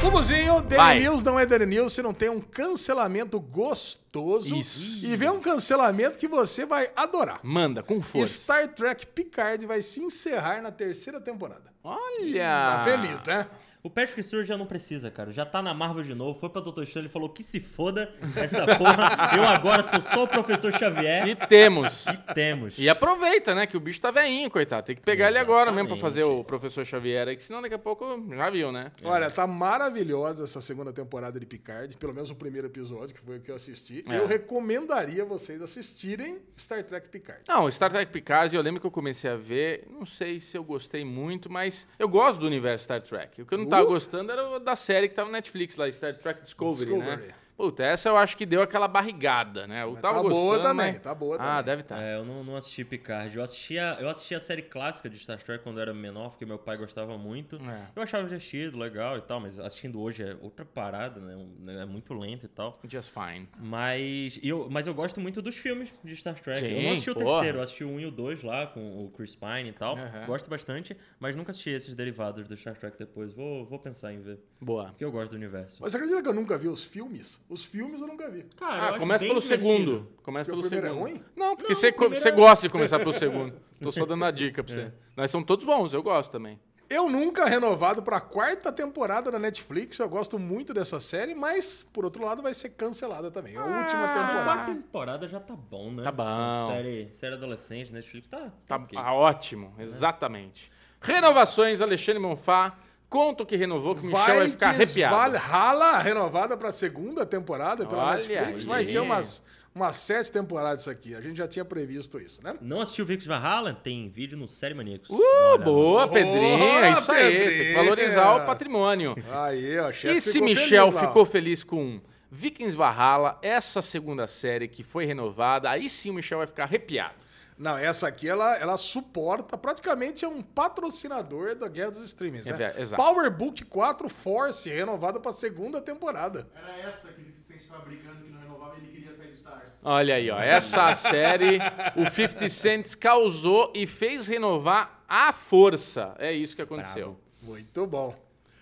Bubuzinho, 0.00 0.62
Daily. 0.62 1.00
News 1.00 1.22
não 1.24 1.38
é 1.38 1.44
Daily 1.44 1.66
News 1.66 1.92
se 1.92 2.02
não 2.02 2.14
tem 2.14 2.28
um 2.28 2.40
cancelamento 2.40 3.40
gostoso. 3.40 4.56
Isso. 4.56 5.04
E 5.04 5.16
vem 5.16 5.28
um 5.28 5.40
cancelamento 5.40 6.18
que 6.18 6.28
você 6.28 6.64
vai 6.64 6.88
adorar. 6.94 7.40
Manda, 7.42 7.82
com 7.82 8.00
força. 8.00 8.32
Star 8.32 8.68
Trek 8.68 9.06
Picard 9.08 9.66
vai 9.66 9.82
se 9.82 10.00
encerrar 10.00 10.62
na 10.62 10.70
terceira 10.70 11.20
temporada. 11.20 11.72
Olha! 11.82 12.76
Tá 12.76 12.84
feliz, 12.84 13.24
né? 13.24 13.46
O 13.88 13.90
Patrick 13.90 14.22
Stewart 14.22 14.46
já 14.46 14.54
não 14.54 14.66
precisa, 14.66 15.10
cara. 15.10 15.32
Já 15.32 15.46
tá 15.46 15.62
na 15.62 15.72
Marvel 15.72 16.04
de 16.04 16.14
novo. 16.14 16.38
Foi 16.38 16.50
pra 16.50 16.60
Doutor 16.60 16.84
Estranho 16.84 17.06
e 17.06 17.08
falou 17.08 17.30
que 17.30 17.42
se 17.42 17.58
foda 17.58 18.12
essa 18.36 18.66
porra. 18.76 19.34
Eu 19.34 19.42
agora 19.44 19.82
sou 19.82 19.98
só 20.02 20.24
o 20.24 20.28
Professor 20.28 20.70
Xavier. 20.70 21.26
E 21.26 21.34
temos. 21.34 22.06
E 22.06 22.34
temos. 22.34 22.78
E 22.78 22.86
aproveita, 22.86 23.54
né? 23.54 23.66
Que 23.66 23.78
o 23.78 23.80
bicho 23.80 23.98
tá 23.98 24.10
veinho, 24.10 24.50
coitado. 24.50 24.82
Tem 24.82 24.94
que 24.94 25.00
pegar 25.00 25.28
ele 25.28 25.38
agora 25.38 25.72
mesmo 25.72 25.88
pra 25.88 25.96
Exatamente. 25.96 26.02
fazer 26.02 26.24
o 26.24 26.44
professor 26.44 26.84
Xavier 26.84 27.28
aí, 27.28 27.36
que 27.36 27.42
senão 27.42 27.62
daqui 27.62 27.76
a 27.76 27.78
pouco 27.78 28.04
já 28.28 28.50
viu, 28.50 28.70
né? 28.70 28.92
Olha, 29.02 29.30
tá 29.30 29.46
maravilhosa 29.46 30.44
essa 30.44 30.60
segunda 30.60 30.92
temporada 30.92 31.40
de 31.40 31.46
Picard, 31.46 31.96
pelo 31.96 32.12
menos 32.12 32.28
o 32.28 32.34
primeiro 32.34 32.66
episódio, 32.66 33.14
que 33.14 33.22
foi 33.22 33.38
o 33.38 33.40
que 33.40 33.50
eu 33.50 33.54
assisti. 33.54 34.04
É. 34.06 34.18
Eu 34.18 34.26
recomendaria 34.26 35.24
vocês 35.24 35.62
assistirem 35.62 36.42
Star 36.58 36.84
Trek 36.84 37.08
Picard. 37.08 37.40
Não, 37.48 37.70
Star 37.70 37.90
Trek 37.90 38.12
Picard, 38.12 38.54
eu 38.54 38.60
lembro 38.60 38.82
que 38.82 38.86
eu 38.86 38.90
comecei 38.90 39.30
a 39.30 39.36
ver, 39.36 39.86
não 39.88 40.04
sei 40.04 40.40
se 40.40 40.58
eu 40.58 40.62
gostei 40.62 41.06
muito, 41.06 41.50
mas 41.50 41.88
eu 41.98 42.06
gosto 42.06 42.40
do 42.40 42.46
universo 42.46 42.84
Star 42.84 43.00
Trek. 43.00 43.40
O 43.40 43.46
que 43.46 43.54
eu 43.54 43.58
não 43.58 43.77
tava 43.78 43.88
gostando 43.88 44.32
era 44.32 44.60
da 44.60 44.76
série 44.76 45.08
que 45.08 45.14
tava 45.14 45.28
na 45.30 45.38
Netflix 45.38 45.76
lá, 45.76 45.90
Star 45.90 46.14
Trek 46.16 46.42
Discovery, 46.42 46.86
Discovery. 46.92 47.26
né? 47.28 47.34
Puta, 47.58 47.82
essa 47.82 48.08
eu 48.08 48.16
acho 48.16 48.36
que 48.36 48.46
deu 48.46 48.62
aquela 48.62 48.86
barrigada, 48.86 49.66
né? 49.66 49.82
Eu 49.82 49.90
Mas 49.90 50.00
tava 50.00 50.14
tá 50.18 50.22
boa 50.22 50.32
gostando, 50.32 50.62
também, 50.62 50.92
mas- 50.92 51.00
tá 51.02 51.12
boa 51.12 51.34
Ah, 51.34 51.38
também. 51.56 51.64
deve 51.64 51.82
estar. 51.82 52.00
É, 52.00 52.14
eu 52.16 52.24
não, 52.24 52.44
não 52.44 52.54
assisti 52.56 52.84
Picard. 52.84 53.36
Eu 53.36 53.42
assistia, 53.42 53.96
eu 53.98 54.08
assistia 54.08 54.36
a 54.36 54.40
série 54.40 54.62
clássica 54.62 55.10
de 55.10 55.18
Star 55.18 55.42
Trek 55.42 55.64
quando 55.64 55.78
eu 55.78 55.82
era 55.82 55.92
menor, 55.92 56.30
porque 56.30 56.46
meu 56.46 56.56
pai 56.56 56.76
gostava 56.76 57.18
muito. 57.18 57.56
É. 57.56 57.88
Eu 57.96 58.02
achava 58.04 58.22
divertido, 58.22 58.78
legal 58.78 59.18
e 59.18 59.22
tal, 59.22 59.40
mas 59.40 59.58
assistindo 59.58 60.00
hoje 60.00 60.22
é 60.22 60.36
outra 60.40 60.64
parada, 60.64 61.18
né? 61.20 61.34
Um- 61.34 61.68
É 61.68 61.84
muito 61.84 62.14
lento 62.14 62.44
e 62.46 62.48
tal. 62.48 62.78
Just 62.88 63.10
fine. 63.12 63.48
Mas 63.58 64.38
e 64.40 64.48
eu, 64.48 64.68
mas 64.70 64.86
eu 64.86 64.94
gosto 64.94 65.20
muito 65.20 65.42
dos 65.42 65.56
filmes 65.56 65.92
de 66.04 66.14
Star 66.14 66.38
Trek. 66.40 66.62
eu 66.64 66.68
Sim, 66.78 66.84
não 66.84 66.92
assisti 66.92 67.10
o 67.10 67.14
porra. 67.14 67.26
terceiro, 67.32 67.58
eu 67.58 67.62
assisti 67.62 67.82
o 67.84 67.88
1 67.88 68.00
e 68.00 68.06
o 68.06 68.10
2 68.12 68.42
lá 68.44 68.68
com 68.68 69.04
o 69.04 69.10
Chris 69.10 69.34
Pine 69.34 69.70
e 69.70 69.72
tal. 69.72 69.96
Aham. 69.96 70.26
Gosto 70.26 70.48
bastante, 70.48 70.96
mas 71.18 71.34
nunca 71.34 71.50
assisti 71.50 71.70
esses 71.70 71.92
derivados 71.96 72.46
do 72.46 72.56
Star 72.56 72.76
Trek 72.76 72.96
depois. 72.96 73.32
Vou, 73.32 73.66
vou 73.66 73.80
pensar 73.80 74.12
em 74.12 74.20
ver. 74.20 74.38
Boa. 74.60 74.90
Porque 74.90 75.04
eu 75.04 75.10
gosto 75.10 75.30
do 75.32 75.36
universo. 75.36 75.78
Mas 75.82 75.90
você 75.90 75.96
acredita 75.96 76.22
que 76.22 76.28
eu 76.28 76.34
nunca 76.34 76.56
vi 76.56 76.68
os 76.68 76.84
filmes? 76.84 77.40
Os 77.48 77.64
filmes 77.64 78.00
eu 78.00 78.06
nunca 78.06 78.28
vi. 78.30 78.42
Cara, 78.56 78.96
Ah, 78.96 78.98
começa 78.98 79.24
pelo 79.24 79.40
divertido. 79.40 79.70
segundo. 79.70 80.08
Começa 80.22 80.50
Porque 80.50 80.66
o 80.66 80.70
pelo 80.70 80.82
é 80.84 80.88
segundo. 80.88 81.00
ruim? 81.00 81.24
Não, 81.34 81.56
porque 81.56 81.72
Não, 81.72 81.80
você, 81.80 81.92
você 81.92 82.28
é- 82.28 82.32
gosta 82.32 82.66
de 82.66 82.72
começar 82.72 82.98
pelo 82.98 83.12
segundo. 83.52 83.54
Tô 83.80 83.90
só 83.90 84.04
dando 84.04 84.24
a 84.24 84.30
dica 84.30 84.62
pra 84.62 84.74
você. 84.74 84.92
Mas 85.16 85.30
são 85.30 85.42
todos 85.42 85.64
bons, 85.64 85.92
eu 85.94 86.02
gosto 86.02 86.30
também. 86.30 86.60
Eu 86.90 87.06
nunca 87.08 87.44
renovado 87.44 88.02
pra 88.02 88.18
quarta 88.18 88.72
temporada 88.72 89.30
da 89.30 89.38
Netflix. 89.38 89.98
Eu 89.98 90.08
gosto 90.08 90.38
muito 90.38 90.72
dessa 90.72 90.98
série, 91.00 91.34
mas, 91.34 91.86
por 91.92 92.02
outro 92.04 92.24
lado, 92.24 92.42
vai 92.42 92.54
ser 92.54 92.70
cancelada 92.70 93.30
também. 93.30 93.54
É 93.54 93.58
a 93.58 93.64
última 93.64 94.04
A 94.04 94.08
quarta 94.08 94.26
temporada. 94.32 94.72
temporada 94.74 95.28
já 95.28 95.38
tá 95.40 95.54
bom, 95.54 95.90
né? 95.92 96.02
Tá 96.02 96.12
bom. 96.12 96.70
Série, 96.70 97.08
série 97.12 97.34
adolescente, 97.34 97.92
Netflix 97.92 98.26
tá. 98.28 98.50
Tá 98.66 98.76
ok. 98.76 98.98
ah, 98.98 99.12
ótimo, 99.12 99.74
exatamente. 99.78 100.70
Renovações, 101.00 101.80
Alexandre 101.82 102.20
Monfá. 102.22 102.78
Conta 103.08 103.42
o 103.42 103.46
que 103.46 103.56
renovou, 103.56 103.94
que 103.94 104.02
o 104.02 104.04
Michel 104.06 104.36
vai 104.36 104.50
ficar 104.50 104.72
Vikings 104.72 105.02
arrepiado. 105.02 105.38
Valhalla, 105.38 105.98
renovada 105.98 106.56
pra 106.56 106.70
segunda 106.70 107.24
temporada 107.24 107.86
pela 107.86 108.04
Olha 108.04 108.16
Netflix. 108.16 108.64
Vai 108.64 108.80
aí. 108.84 108.92
ter 108.92 108.98
umas, 108.98 109.42
umas 109.74 109.96
sete 109.96 110.30
temporadas 110.30 110.82
isso 110.82 110.90
aqui. 110.90 111.14
A 111.14 111.20
gente 111.22 111.38
já 111.38 111.48
tinha 111.48 111.64
previsto 111.64 112.18
isso, 112.18 112.44
né? 112.44 112.54
Não 112.60 112.82
assistiu 112.82 113.06
Vicks 113.06 113.26
Valhalla? 113.26 113.72
Tem 113.72 114.10
vídeo 114.10 114.36
no 114.36 114.46
Série 114.46 114.74
Maníacos. 114.74 115.08
Uh, 115.08 115.58
boa, 115.64 116.06
Pedrinho. 116.06 116.78
É 116.78 116.92
isso 116.92 117.10
aí. 117.10 117.32
Tem 117.32 117.38
que 117.38 117.44
Pedrinho. 117.44 117.74
valorizar 117.76 118.34
o 118.34 118.46
patrimônio. 118.46 119.14
Aí, 119.32 119.78
ó, 119.78 119.90
chefe 119.90 120.16
E 120.16 120.20
se 120.20 120.40
Michel 120.42 120.92
feliz 120.92 121.06
ficou 121.06 121.24
feliz 121.24 121.64
com 121.64 122.00
Vikings 122.30 122.76
Valhalla, 122.76 123.38
essa 123.40 123.80
segunda 123.80 124.26
série 124.26 124.68
que 124.68 124.82
foi 124.82 125.06
renovada, 125.06 125.70
aí 125.70 125.88
sim 125.88 126.10
o 126.10 126.14
Michel 126.14 126.38
vai 126.38 126.46
ficar 126.46 126.64
arrepiado. 126.64 127.14
Não, 127.58 127.76
essa 127.76 128.06
aqui 128.06 128.28
ela, 128.28 128.56
ela 128.56 128.76
suporta, 128.76 129.58
praticamente 129.58 130.24
é 130.24 130.28
um 130.28 130.40
patrocinador 130.40 131.56
da 131.56 131.66
Guerra 131.68 131.90
dos 131.90 132.02
Streamings, 132.04 132.46
É 132.46 132.52
né? 132.52 132.56
ver- 132.56 132.80
exato. 132.80 133.02
Powerbook 133.02 133.64
4 133.64 134.08
Force, 134.08 134.68
renovada 134.68 135.18
pra 135.18 135.32
segunda 135.32 135.80
temporada. 135.80 136.48
Era 136.54 136.88
essa 136.88 137.08
que 137.08 137.20
o 137.20 137.24
50 137.24 137.42
Cent 137.42 137.68
tava 137.68 137.84
brincando 137.84 138.22
que 138.24 138.30
não 138.30 138.40
renovava 138.40 138.76
e 138.76 138.78
ele 138.78 138.92
queria 138.92 139.12
sair 139.12 139.28
do 139.28 139.34
Stars. 139.34 139.72
Olha 139.82 140.14
aí, 140.14 140.30
ó. 140.30 140.38
Essa 140.38 140.94
série 140.94 141.58
o 141.96 142.08
50 142.08 142.48
Cent 142.48 142.94
causou 142.96 143.72
e 143.74 143.86
fez 143.88 144.28
renovar 144.28 145.02
à 145.08 145.32
força. 145.32 146.14
É 146.18 146.32
isso 146.32 146.54
que 146.54 146.62
aconteceu. 146.62 147.18
Muito 147.42 147.86
bom. 147.88 148.14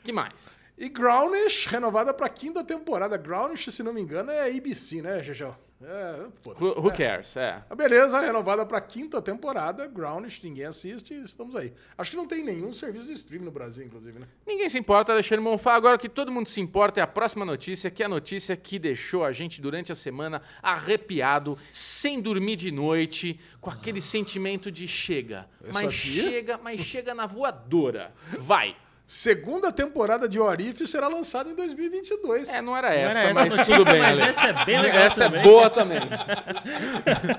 que 0.05 0.13
mais? 0.13 0.57
E 0.79 0.89
Grownish, 0.89 1.67
renovada 1.67 2.13
pra 2.15 2.29
quinta 2.29 2.63
temporada. 2.65 3.17
Grownish, 3.19 3.71
se 3.73 3.83
não 3.83 3.93
me 3.93 4.01
engano, 4.01 4.31
é 4.31 4.49
ABC, 4.51 5.01
né, 5.03 5.23
Xexão? 5.23 5.57
É. 5.83 6.27
Who, 6.59 6.81
who 6.81 6.91
É. 6.91 6.97
cares? 6.97 7.37
É. 7.37 7.62
Ah, 7.69 7.75
Beleza, 7.75 8.19
renovada 8.19 8.65
pra 8.65 8.81
quinta 8.81 9.21
temporada. 9.21 9.87
Grownish, 9.87 10.41
ninguém 10.43 10.65
assiste, 10.65 11.12
estamos 11.12 11.55
aí. 11.55 11.71
Acho 11.99 12.12
que 12.12 12.17
não 12.17 12.27
tem 12.27 12.43
nenhum 12.43 12.73
serviço 12.73 13.09
de 13.09 13.12
streaming 13.12 13.45
no 13.45 13.51
Brasil, 13.51 13.85
inclusive, 13.85 14.19
né? 14.19 14.27
Ninguém 14.47 14.69
se 14.71 14.79
importa, 14.79 15.12
Alexandre 15.12 15.45
Monfá. 15.45 15.75
Agora 15.75 15.97
o 15.97 15.99
que 15.99 16.09
todo 16.09 16.33
mundo 16.33 16.49
se 16.49 16.62
importa 16.62 17.01
é 17.01 17.03
a 17.03 17.07
próxima 17.07 17.45
notícia, 17.45 17.91
que 17.91 18.03
é 18.03 18.07
a 18.07 18.09
notícia 18.09 18.57
que 18.57 18.79
deixou 18.79 19.23
a 19.23 19.33
gente 19.33 19.61
durante 19.61 19.93
a 19.93 19.95
semana 19.95 20.41
arrepiado, 20.62 21.59
sem 21.71 22.21
dormir 22.23 22.57
de 22.57 22.71
noite, 22.71 23.39
com 23.61 23.69
aquele 23.69 24.01
sentimento 24.01 24.71
de 24.73 24.88
chega. 24.88 25.46
Isso 25.63 25.75
Mas 25.75 25.88
aqui? 25.88 25.96
chega, 25.96 26.57
mas 26.59 26.81
chega 26.81 27.15
na 27.15 27.27
voadora. 27.27 28.15
Vai. 28.38 28.75
Segunda 29.07 29.71
temporada 29.71 30.29
de 30.29 30.40
Orif 30.40 30.85
será 30.85 31.07
lançada 31.07 31.48
em 31.48 31.54
2022. 31.54 32.48
É, 32.48 32.61
não 32.61 32.77
era 32.77 32.88
Não 32.88 32.94
era 32.96 33.09
essa, 33.09 33.19
essa 33.21 33.35
mas 33.35 33.54
notícia, 33.54 33.77
tudo 33.77 33.85
bem, 33.85 34.00
mas 34.00 34.11
Ale. 34.11 34.23
essa 34.23 34.46
é 34.48 34.65
bem 34.65 34.81
legal 34.81 35.02
Essa 35.02 35.25
também. 35.25 35.40
é 35.40 35.42
boa 35.44 35.71
também. 35.71 36.00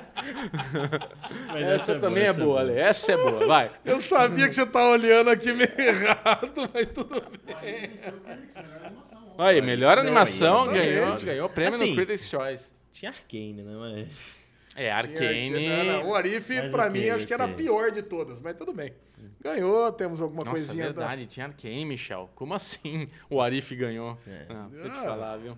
Mas 1.48 1.64
Essa, 1.64 1.92
é 1.94 2.00
também 2.00 2.24
é 2.24 2.28
essa 2.28 2.40
boa, 2.42 2.60
Ale. 2.60 2.74
Essa 2.78 3.12
é 3.14 3.18
boa, 3.18 3.48
vai. 3.48 3.72
Eu 3.84 4.00
sabia 4.00 4.48
que 4.48 4.56
você 4.56 4.66
tá 4.66 4.88
olhando 4.90 5.30
aqui 5.30 5.54
meio 5.54 5.72
errado, 5.80 6.70
mas 6.74 6.88
tudo 6.94 7.24
bem. 7.46 7.92
Aí, 9.38 9.62
melhor 9.62 9.98
animação, 9.98 10.68
ganhou, 10.68 11.16
ganhou 11.18 11.50
prêmio 11.50 11.78
no 11.78 11.84
Assim, 11.84 11.96
Critics' 11.96 12.30
Choice. 12.30 12.72
Tinha 12.94 13.12
Arcane, 13.12 13.62
né? 13.64 13.74
Mas... 13.78 14.08
É, 14.78 14.92
Arcane. 14.92 15.50
Não, 15.86 16.08
o 16.10 16.16
Mas 16.62 16.72
pra 16.72 16.88
mim, 16.90 17.10
acho 17.10 17.26
que 17.26 17.34
era 17.34 17.46
a 17.46 17.48
pior 17.48 17.90
de 17.92 18.04
todas, 18.04 18.40
mas 18.40 18.56
tudo 18.56 18.72
bem. 18.72 18.92
Ganhou, 19.42 19.92
temos 19.92 20.22
alguma 20.22 20.44
Nossa, 20.44 20.52
coisinha. 20.64 20.92
da- 20.94 21.02
verdade, 21.02 21.26
tinha 21.26 21.48
Arcane, 21.48 21.84
Michel. 21.84 22.30
Como 22.36 22.54
assim 22.54 23.10
o 23.30 23.42
Arif 23.42 23.76
ganhou? 23.76 24.16
É. 24.28 24.46
Não, 24.54 24.70
vou 24.70 24.82
te 24.90 24.98
Ah. 24.98 25.02
falar, 25.02 25.38
viu? 25.38 25.58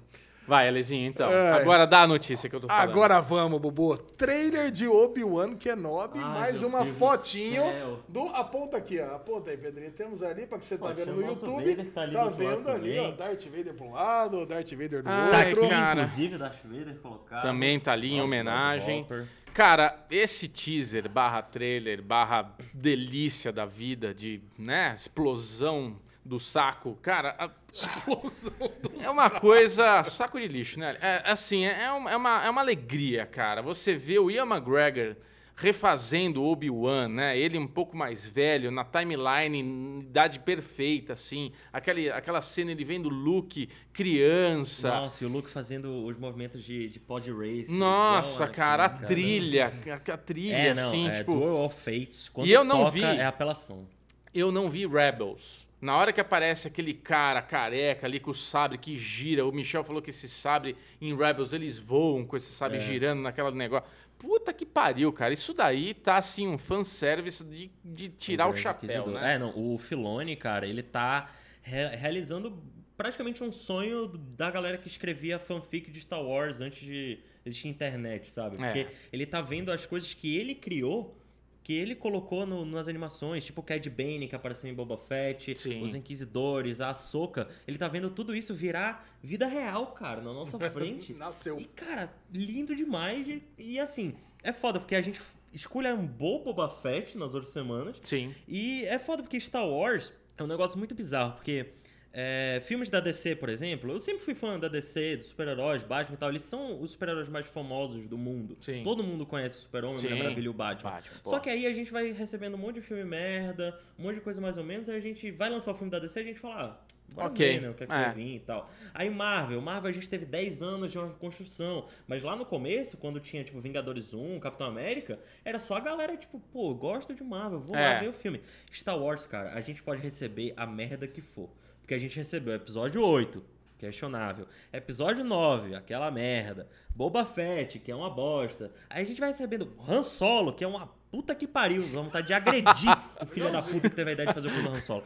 Vai, 0.49 0.67
Alezinho, 0.67 1.07
então. 1.07 1.31
É. 1.31 1.51
Agora 1.51 1.85
dá 1.85 2.01
a 2.01 2.07
notícia 2.07 2.49
que 2.49 2.55
eu 2.55 2.59
tô 2.59 2.67
falando. 2.67 2.89
Agora 2.89 3.21
vamos, 3.21 3.61
Bubu. 3.61 3.95
Trailer 3.99 4.71
de 4.71 4.87
Obi-Wan 4.87 5.55
Kenobi, 5.55 6.17
Ai, 6.17 6.23
mais 6.25 6.63
uma 6.63 6.79
Deus 6.83 6.95
do 6.95 6.99
fotinho 6.99 7.61
céu. 7.63 7.99
do. 8.07 8.21
Aponta 8.29 8.77
aqui, 8.77 8.99
ó. 8.99 9.15
Aponta 9.15 9.51
aí, 9.51 9.57
Pedrinho. 9.57 9.91
Temos 9.91 10.23
ali, 10.23 10.47
pra 10.47 10.57
que 10.57 10.65
você 10.65 10.75
tá 10.75 10.87
Pô, 10.87 10.93
vendo 10.95 11.05
chama 11.09 11.21
no 11.21 11.27
YouTube. 11.27 11.75
Tá 11.93 12.01
ali 12.01 12.13
tá 12.13 12.23
do 12.23 12.35
vendo 12.35 12.49
lado 12.65 12.69
ali, 12.71 12.95
também. 12.95 12.99
ó. 12.99 13.11
Darth 13.11 13.45
Vader 13.45 13.73
pra 13.75 13.85
um 13.85 13.91
lado, 13.93 14.45
Darth 14.47 14.71
Vader 14.71 15.03
do 15.03 15.09
Ai, 15.09 15.21
outro. 15.21 15.31
Tá 15.31 15.39
aqui, 15.67 15.69
cara. 15.69 16.01
inclusive, 16.01 16.37
Darth 16.39 16.63
Vader 16.65 16.95
colocado. 16.95 17.41
Também 17.43 17.79
tá 17.79 17.91
ali 17.91 18.07
em 18.13 18.17
Nossa, 18.17 18.27
homenagem. 18.27 19.03
Darth 19.03 19.11
Hopper. 19.21 19.27
Cara, 19.53 20.05
esse 20.09 20.47
teaser 20.47 21.09
barra 21.09 21.41
trailer 21.41 22.01
barra 22.01 22.55
delícia 22.73 23.51
da 23.51 23.65
vida 23.65 24.13
de, 24.13 24.41
né, 24.57 24.93
explosão 24.95 25.95
do 26.29 26.39
saco, 26.39 26.97
cara, 27.01 27.35
a- 27.37 27.49
Explosão 27.73 28.53
do 28.81 29.01
é 29.01 29.09
uma 29.09 29.29
coisa 29.29 30.03
saco 30.03 30.39
de 30.39 30.47
lixo, 30.47 30.79
né? 30.79 30.97
É, 31.01 31.23
assim, 31.25 31.65
é, 31.65 31.83
é 31.83 31.91
uma, 31.91 32.11
é, 32.11 32.15
uma, 32.15 32.45
é 32.45 32.49
uma 32.49 32.61
alegria, 32.61 33.25
cara. 33.25 33.61
Você 33.61 33.95
vê 33.95 34.17
o 34.19 34.29
Ian 34.31 34.45
McGregor 34.45 35.15
refazendo 35.55 36.41
o 36.41 36.49
Obi-Wan, 36.49 37.09
né? 37.09 37.37
Ele 37.37 37.57
um 37.57 37.67
pouco 37.67 37.95
mais 37.97 38.23
velho, 38.25 38.71
na 38.71 38.85
timeline, 38.85 39.99
idade 39.99 40.39
perfeita, 40.39 41.13
assim. 41.13 41.51
Aquele, 41.71 42.09
aquela 42.09 42.39
cena, 42.41 42.71
ele 42.71 42.85
vendo 42.85 43.07
o 43.07 43.09
Luke 43.09 43.67
criança. 43.91 44.89
Nossa, 44.89 45.23
e 45.23 45.27
o 45.27 45.29
Luke 45.29 45.49
fazendo 45.49 46.05
os 46.05 46.17
movimentos 46.17 46.63
de, 46.63 46.87
de 46.89 46.99
pod 46.99 47.29
race. 47.31 47.69
Nossa, 47.71 48.43
igual 48.45 48.55
cara, 48.55 48.83
a 48.83 48.85
Anakin, 48.87 49.05
trilha, 49.05 49.73
a, 50.07 50.13
a 50.13 50.17
trilha, 50.17 50.55
É, 50.55 50.73
não, 50.73 50.87
assim, 50.87 51.07
é 51.07 51.11
tipo... 51.11 51.33
Duel 51.33 51.57
of 51.65 51.75
Fates. 51.75 52.29
Quando 52.29 52.47
E 52.47 52.51
eu 52.53 52.63
não 52.63 52.79
toca, 52.85 52.91
vi. 52.91 53.03
É 53.03 53.25
apelação. 53.25 53.85
Eu 54.33 54.51
não 54.51 54.69
vi 54.69 54.87
Rebels. 54.87 55.67
Na 55.81 55.95
hora 55.95 56.11
que 56.11 56.19
aparece 56.19 56.67
aquele 56.67 56.93
cara 56.93 57.41
careca 57.41 58.05
ali 58.05 58.19
com 58.19 58.31
o 58.31 58.35
sabre 58.35 58.77
que 58.77 58.97
gira, 58.97 59.45
o 59.45 59.51
Michel 59.51 59.83
falou 59.83 60.01
que 60.01 60.09
esse 60.09 60.27
sabre 60.27 60.75
em 60.99 61.15
Rebels 61.15 61.53
eles 61.53 61.77
voam 61.77 62.25
com 62.25 62.35
esse 62.35 62.51
sabre 62.51 62.77
É. 62.77 62.81
girando 62.81 63.21
naquela 63.21 63.49
negócio. 63.51 63.87
Puta 64.17 64.51
que 64.51 64.65
pariu, 64.65 65.13
cara. 65.13 65.31
Isso 65.33 65.53
daí 65.53 65.93
tá 65.93 66.17
assim 66.17 66.45
um 66.47 66.57
fanservice 66.57 67.43
de, 67.45 67.71
de 67.83 68.09
tirar 68.09 68.47
o 68.47 68.49
Grande 68.49 68.63
chapéu, 68.63 69.07
né? 69.07 69.35
É, 69.35 69.39
não, 69.39 69.53
o 69.57 69.77
Filone, 69.77 70.35
cara, 70.35 70.67
ele 70.67 70.83
tá 70.83 71.31
re- 71.61 71.95
realizando 71.95 72.61
praticamente 72.97 73.41
um 73.41 73.51
sonho 73.51 74.07
da 74.09 74.51
galera 74.51 74.77
que 74.77 74.87
escrevia 74.87 75.39
fanfic 75.39 75.89
de 75.89 76.01
Star 76.01 76.21
Wars 76.21 76.59
antes 76.59 76.81
de 76.85 77.19
existir 77.45 77.69
internet, 77.69 78.29
sabe? 78.29 78.57
É. 78.61 78.73
Porque 78.73 78.87
ele 79.13 79.25
tá 79.25 79.41
vendo 79.41 79.71
as 79.71 79.85
coisas 79.85 80.13
que 80.13 80.35
ele 80.35 80.53
criou, 80.53 81.17
que 81.63 81.73
ele 81.73 81.93
colocou 81.95 82.45
no- 82.45 82.65
nas 82.65 82.87
animações, 82.87 83.43
tipo 83.45 83.61
o 83.61 83.63
Cad 83.63 83.87
Bane, 83.89 84.27
que 84.27 84.35
apareceu 84.35 84.69
em 84.69 84.73
Boba 84.73 84.97
Fett, 84.97 85.55
Sim. 85.57 85.83
os 85.83 85.93
Inquisidores, 85.93 86.81
a 86.81 86.89
Ahsoka. 86.89 87.47
Ele 87.67 87.77
tá 87.77 87.87
vendo 87.87 88.09
tudo 88.09 88.35
isso 88.35 88.53
virar 88.55 89.07
vida 89.21 89.45
real, 89.47 89.87
cara, 89.87 90.21
na 90.21 90.33
nossa 90.33 90.57
frente. 90.71 91.13
Nasceu. 91.13 91.57
E, 91.59 91.65
cara, 91.65 92.11
lindo 92.33 92.75
demais. 92.75 93.27
E, 93.27 93.43
e, 93.57 93.79
assim, 93.79 94.15
é 94.43 94.51
foda, 94.51 94.79
porque 94.79 94.95
a 94.95 95.01
gente 95.01 95.21
escolhe 95.53 95.91
um 95.91 96.05
bom 96.07 96.41
Boba 96.43 96.69
Fett 96.69 97.17
nas 97.17 97.33
outras 97.33 97.51
semanas. 97.51 97.97
Sim. 98.03 98.33
E 98.47 98.85
é 98.85 98.97
foda 98.97 99.21
porque 99.21 99.39
Star 99.39 99.67
Wars 99.67 100.11
é 100.37 100.43
um 100.43 100.47
negócio 100.47 100.77
muito 100.77 100.95
bizarro, 100.95 101.33
porque 101.33 101.67
é, 102.11 102.59
filmes 102.65 102.89
da 102.89 102.99
DC, 102.99 103.35
por 103.35 103.49
exemplo, 103.49 103.91
eu 103.91 103.99
sempre 103.99 104.23
fui 104.23 104.33
fã 104.33 104.59
da 104.59 104.67
DC, 104.67 105.17
dos 105.17 105.27
super-heróis, 105.27 105.83
Batman 105.83 106.15
e 106.15 106.17
tal, 106.17 106.29
eles 106.29 106.41
são 106.41 106.81
os 106.81 106.91
super-heróis 106.91 107.29
mais 107.29 107.45
famosos 107.45 108.07
do 108.07 108.17
mundo. 108.17 108.57
Sim. 108.61 108.81
Todo 108.83 109.03
mundo 109.03 109.25
conhece 109.25 109.59
o 109.59 109.61
Super-Homem. 109.61 110.01
Mulher 110.01 110.17
Maravilha 110.17 110.45
e 110.45 110.49
o 110.49 110.53
Batman. 110.53 110.89
Batman. 110.91 111.19
Só 111.23 111.39
que 111.39 111.49
aí 111.49 111.65
a 111.67 111.73
gente 111.73 111.91
vai 111.91 112.11
recebendo 112.11 112.55
um 112.55 112.57
monte 112.57 112.75
de 112.75 112.81
filme 112.81 113.03
merda, 113.03 113.79
um 113.97 114.03
monte 114.03 114.15
de 114.15 114.21
coisa 114.21 114.41
mais 114.41 114.57
ou 114.57 114.63
menos, 114.63 114.89
aí 114.89 114.97
a 114.97 115.01
gente 115.01 115.29
vai 115.31 115.49
lançar 115.49 115.71
o 115.71 115.75
filme 115.75 115.91
da 115.91 115.99
DC 115.99 116.19
e 116.19 116.23
a 116.23 116.25
gente 116.25 116.39
fala, 116.39 116.81
ah, 116.81 116.89
bora 117.13 117.27
Ok. 117.27 117.47
ver, 117.47 117.61
né, 117.61 117.69
o 117.69 117.73
que 117.75 117.83
é 117.83 117.87
que 117.87 117.93
É. 117.93 118.09
vir 118.11 118.35
e 118.35 118.39
tal. 118.39 118.69
Aí 118.93 119.09
Marvel, 119.09 119.61
Marvel 119.61 119.89
a 119.89 119.93
gente 119.93 120.09
teve 120.09 120.25
10 120.25 120.63
anos 120.63 120.91
de 120.91 120.97
uma 120.97 121.09
construção, 121.13 121.85
mas 122.07 122.23
lá 122.23 122.35
no 122.35 122.45
começo, 122.45 122.97
quando 122.97 123.19
tinha, 123.19 123.43
tipo, 123.43 123.59
Vingadores 123.61 124.13
1, 124.15 124.39
Capitão 124.39 124.65
América, 124.67 125.19
era 125.45 125.59
só 125.59 125.75
a 125.75 125.79
galera, 125.79 126.17
tipo, 126.17 126.39
pô, 126.51 126.73
gosto 126.73 127.13
de 127.13 127.23
Marvel, 127.23 127.59
vou 127.59 127.75
É. 127.77 127.93
lá 127.93 127.99
ver 127.99 128.09
o 128.09 128.13
filme. 128.13 128.41
Star 128.73 128.97
Wars, 128.99 129.25
cara, 129.27 129.53
a 129.53 129.61
gente 129.61 129.81
pode 129.83 130.01
receber 130.01 130.53
a 130.57 130.65
merda 130.65 131.07
que 131.07 131.21
for. 131.21 131.49
Porque 131.89 131.95
a 131.95 131.99
gente 131.99 132.17
recebeu 132.17 132.53
episódio 132.53 133.03
8, 133.03 133.43
questionável. 133.79 134.45
Episódio 134.71 135.23
9, 135.23 135.73
aquela 135.73 136.11
merda. 136.11 136.69
Boba 136.93 137.25
Fett, 137.25 137.79
que 137.79 137.91
é 137.91 137.95
uma 137.95 138.11
bosta. 138.11 138.71
Aí 138.87 139.01
a 139.01 139.07
gente 139.07 139.19
vai 139.19 139.29
recebendo 139.29 139.73
Han 139.87 140.03
Solo, 140.03 140.53
que 140.53 140.63
é 140.63 140.67
uma 140.67 140.87
puta 141.11 141.33
que 141.33 141.47
pariu. 141.47 141.81
Vamos 141.81 142.05
vontade 142.05 142.27
de 142.27 142.33
agredir 142.33 142.95
o 143.19 143.25
filho 143.25 143.51
da 143.51 143.59
puta 143.59 143.89
que 143.89 143.95
teve 143.95 144.11
a 144.11 144.13
ideia 144.13 144.27
de 144.27 144.35
fazer 144.35 144.49
o 144.49 144.51
filme 144.51 144.69
do 144.69 144.75
Han 144.75 144.81
Solo. 144.81 145.03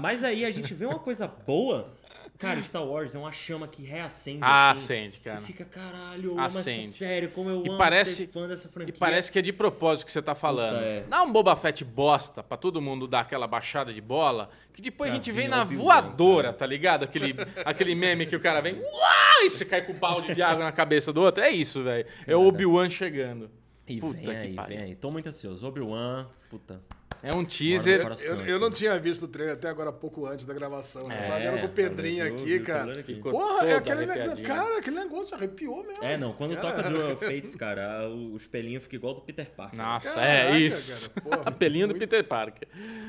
Mas 0.00 0.24
aí 0.24 0.46
a 0.46 0.50
gente 0.50 0.72
vê 0.72 0.86
uma 0.86 0.98
coisa 0.98 1.28
boa. 1.28 1.92
Cara, 2.38 2.60
Star 2.60 2.84
Wars 2.84 3.14
é 3.14 3.18
uma 3.18 3.30
chama 3.30 3.68
que 3.68 3.84
reacende. 3.84 4.40
Ah, 4.42 4.72
assim, 4.72 4.82
acende, 4.94 5.20
cara. 5.20 5.38
E 5.40 5.44
fica, 5.44 5.64
caralho, 5.64 6.40
Acende. 6.40 6.88
série, 6.88 7.28
como 7.28 7.48
eu 7.48 7.64
E 7.64 7.68
amo 7.68 7.78
parece- 7.78 8.14
ser 8.16 8.26
fã 8.26 8.48
dessa 8.48 8.68
franquia. 8.68 8.92
E 8.92 8.98
parece 8.98 9.30
que 9.30 9.38
é 9.38 9.42
de 9.42 9.52
propósito 9.52 10.06
que 10.06 10.10
você 10.12 10.20
tá 10.20 10.34
falando. 10.34 10.74
Puta, 10.78 10.84
é. 10.84 11.00
Dá 11.08 11.22
um 11.22 11.32
Boba 11.32 11.54
Fett 11.54 11.84
bosta 11.84 12.42
pra 12.42 12.56
todo 12.56 12.82
mundo 12.82 13.06
dar 13.06 13.20
aquela 13.20 13.46
baixada 13.46 13.92
de 13.92 14.00
bola, 14.00 14.50
que 14.72 14.82
depois 14.82 15.10
a 15.10 15.14
Pra 15.14 15.22
gente 15.22 15.30
vem 15.30 15.46
na 15.46 15.62
voadora, 15.62 16.52
tá 16.52 16.66
ligado? 16.66 17.04
Aquele, 17.04 17.32
aquele 17.64 17.94
meme 17.94 18.26
que 18.26 18.34
o 18.34 18.40
cara 18.40 18.60
vem 18.60 18.74
uau, 18.74 19.44
e 19.44 19.48
você 19.50 19.64
cai 19.64 19.82
com 19.82 19.92
o 19.92 19.96
balde 19.96 20.34
de 20.34 20.42
água 20.42 20.64
na 20.64 20.72
cabeça 20.72 21.12
do 21.12 21.20
outro. 21.22 21.44
É 21.44 21.50
isso, 21.50 21.84
velho. 21.84 22.06
É 22.26 22.34
o 22.34 22.44
Obi-Wan 22.48 22.90
chegando. 22.90 23.48
E 23.86 24.00
Puta 24.00 24.16
vem 24.18 24.24
que 24.26 24.30
aí, 24.32 24.54
pariu. 24.54 24.76
vem 24.78 24.86
aí. 24.86 24.94
Tô 24.96 25.10
muito 25.12 25.28
ansioso. 25.28 25.64
Obi-Wan, 25.66 26.26
puta. 26.50 26.80
É 27.22 27.32
um 27.34 27.44
teaser. 27.44 27.98
Eu, 27.98 28.02
coração 28.02 28.46
eu 28.46 28.58
não 28.58 28.66
aqui. 28.68 28.76
tinha 28.78 28.98
visto 28.98 29.22
o 29.24 29.28
trailer 29.28 29.54
até 29.54 29.68
agora 29.68 29.92
pouco 29.92 30.26
antes 30.26 30.44
da 30.44 30.52
gravação. 30.52 31.06
né? 31.06 31.14
Eu 31.16 31.28
tava 31.28 31.40
É, 31.40 31.50
vendo 31.50 31.60
com 31.60 31.66
o 31.66 31.68
Pedrinho 31.68 32.24
viu, 32.24 32.34
aqui, 32.34 32.44
viu 32.44 32.64
cara. 32.64 32.92
aqui. 32.98 33.14
Porra, 33.14 33.66
é 33.68 33.74
aquele 33.74 34.06
negócio. 34.06 34.44
Cara, 34.44 34.78
aquele 34.78 34.96
negócio 34.96 35.34
arrepiou 35.36 35.84
mesmo. 35.86 36.02
É, 36.04 36.16
não, 36.16 36.32
quando 36.32 36.56
Cara, 36.56 36.76
toca 36.76 36.90
Duel 36.90 37.12
of 37.14 37.24
Fates, 37.24 37.54
cara, 37.54 38.08
o, 38.08 38.32
o 38.32 38.36
espelhinho 38.36 38.80
fica 38.80 38.96
igual 38.96 39.14
do 39.14 39.20
Peter 39.20 39.48
Parker. 39.50 39.78
Nossa, 39.78 40.10
Caraca, 40.14 40.28
é 40.54 40.58
isso. 40.58 41.10
cara, 41.10 41.20
porra, 41.22 41.42
a 41.46 41.50
pelinha 41.52 41.86
do 41.86 41.90
muito- 41.90 42.00
Peter 42.00 42.24
Parker. 42.26 42.66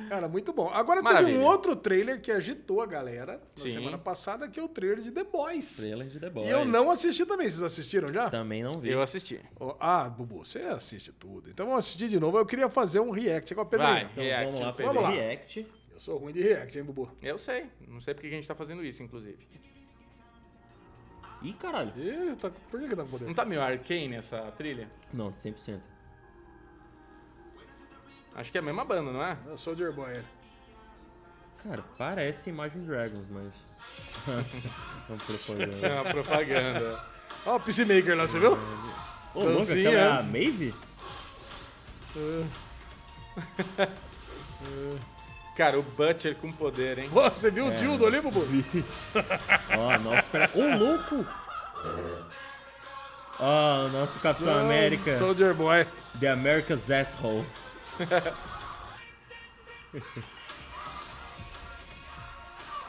Cara, 0.09 0.28
muito 0.30 0.53
bom. 0.53 0.70
Agora 0.72 1.01
Maravilha. 1.01 1.34
teve 1.34 1.43
um 1.43 1.47
outro 1.47 1.76
trailer 1.76 2.22
que 2.22 2.32
agitou 2.32 2.82
a 2.82 2.86
galera 2.86 3.41
na 3.57 3.64
Sim. 3.64 3.70
semana 3.74 3.97
passada, 3.97 4.47
que 4.47 4.59
é 4.59 4.64
o 4.64 4.68
trailer 4.68 4.99
de 4.99 5.11
The 5.11 5.24
Boys. 5.24 5.78
Trailer 5.78 6.07
de 6.07 6.20
The 6.20 6.30
Boys. 6.30 6.47
E 6.47 6.51
eu 6.51 6.64
não 6.66 6.91
assisti 6.91 7.26
também. 7.26 7.49
Vocês 7.49 7.64
assistiram 7.64 8.14
já? 8.14 8.30
Também 8.30 8.61
não 8.61 8.74
vi. 8.80 8.91
Eu 8.91 9.01
assisti. 9.01 9.41
Ó, 9.59 9.76
Ah, 9.80 10.07
Bubu, 10.09 10.45
você 10.45 10.59
assiste 10.59 11.11
tudo. 11.11 11.49
Então 11.49 11.66
vamos 11.66 11.80
assistir 11.86 12.07
de 12.09 12.20
novo. 12.20 12.38
Eu 12.38 12.45
queria 12.45 12.70
fazer 12.70 12.99
um 12.99 13.09
react 13.09 13.55
com 13.55 13.61
a 13.61 13.66
Pedrinha. 13.66 14.03
Vai. 14.04 14.12
Então 14.12 14.24
React, 14.24 14.45
vamos 14.45 14.60
lá 14.60 14.70
o 14.70 14.74
fazer 14.74 14.93
Pedro. 14.93 15.06
react. 15.08 15.68
Eu 15.91 15.99
sou 15.99 16.18
ruim 16.18 16.34
de 16.34 16.41
react, 16.41 16.78
hein, 16.78 16.84
Bubu? 16.84 17.12
Eu 17.22 17.38
sei. 17.38 17.70
Não 17.88 17.99
sei 17.99 18.14
porque 18.14 18.28
que 18.28 18.34
a 18.34 18.38
gente 18.38 18.47
tá 18.47 18.56
fazendo 18.56 18.84
isso, 18.84 19.04
inclusive. 19.04 19.38
Ih, 21.41 21.54
caralho. 21.54 21.91
Ih, 21.97 22.36
tá... 22.36 22.49
por 22.49 22.80
que 22.80 22.88
que 22.88 22.95
tá 22.95 23.04
com 23.04 23.10
poder? 23.10 23.26
Não 23.26 23.34
tá 23.34 23.45
meio 23.45 23.62
arcane 23.62 24.16
essa 24.16 24.51
trilha? 24.54 24.89
Não, 25.14 25.32
100%. 25.32 25.80
Acho 28.36 28.51
que 28.51 28.58
é 28.58 28.62
a 28.62 28.64
mesma 28.64 28.84
banda, 28.84 29.12
não 29.12 29.24
é? 29.24 29.38
Eu 29.45 29.58
sou 29.58 29.76
Soldier 29.76 29.93
Boy. 29.93 30.24
Cara, 31.64 31.84
parece 31.97 32.49
Imagine 32.49 32.86
Dragons, 32.86 33.28
mas... 33.30 33.54
Vamos 35.08 35.24
propaganda. 35.24 35.88
É 35.88 35.93
uma 36.01 36.12
propaganda. 36.12 37.06
Ó, 37.45 37.56
o 37.58 37.60
Peacemaker 37.60 38.18
lá, 38.18 38.28
você 38.28 38.39
viu? 38.39 38.54
Ô, 39.34 39.43
louco, 39.43 39.58
Dancinha, 39.58 39.89
aquela 39.89 40.01
é 40.01 40.08
é. 40.08 40.20
a 40.20 40.24
Maeve? 40.24 40.74
Cara, 45.56 45.78
o 45.78 45.84
Butcher 45.84 46.36
com 46.36 46.52
poder, 46.52 46.98
hein? 47.00 47.10
Pô, 47.14 47.30
Você 47.30 47.52
viu 47.52 47.68
o 47.68 47.72
Dildo 47.72 48.08
ali, 48.08 48.20
Bubu? 48.20 48.44
Ó, 49.78 49.98
nosso 50.00 50.20
espera... 50.20 50.50
Ô, 50.56 50.76
louco! 50.78 51.26
Ó, 53.40 53.88
nosso 53.90 54.20
Capitão 54.22 54.58
América. 54.60 55.16
Soldier 55.18 55.54
Boy. 55.54 55.86
The 56.20 56.30
America's 56.30 56.90
Asshole. 56.90 57.46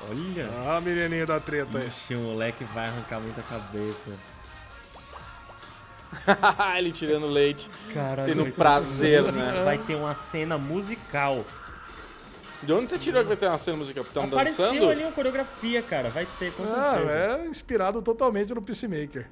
Olha. 0.08 0.48
Ah, 0.66 0.80
menininho 0.80 1.26
da 1.26 1.38
treta 1.40 1.78
aí. 1.78 1.88
Ixi, 1.88 2.14
o 2.14 2.20
moleque 2.20 2.64
vai 2.64 2.86
arrancar 2.86 3.20
muita 3.20 3.42
cabeça. 3.42 4.12
Ele 6.78 6.92
tirando 6.92 7.26
leite. 7.26 7.70
Caralho. 7.92 8.32
Tendo 8.34 8.52
prazer, 8.52 9.22
né? 9.32 9.62
Vai 9.64 9.78
ter 9.78 9.94
uma 9.94 10.14
cena 10.14 10.56
musical. 10.58 11.44
De 12.62 12.72
onde 12.72 12.88
você 12.88 12.98
tirou 12.98 13.22
que 13.22 13.28
vai 13.28 13.36
ter 13.36 13.46
uma 13.46 13.58
cena 13.58 13.76
musical? 13.76 14.02
Estão 14.04 14.24
Apareceu 14.24 14.66
dançando? 14.72 14.90
ali 14.90 15.02
uma 15.02 15.12
coreografia, 15.12 15.82
cara. 15.82 16.08
Vai 16.08 16.26
ter, 16.38 16.52
com 16.52 16.62
Ah, 16.64 16.94
certeza. 16.94 17.12
é 17.12 17.46
inspirado 17.46 18.00
totalmente 18.00 18.54
no 18.54 18.62
Peacemaker. 18.62 19.28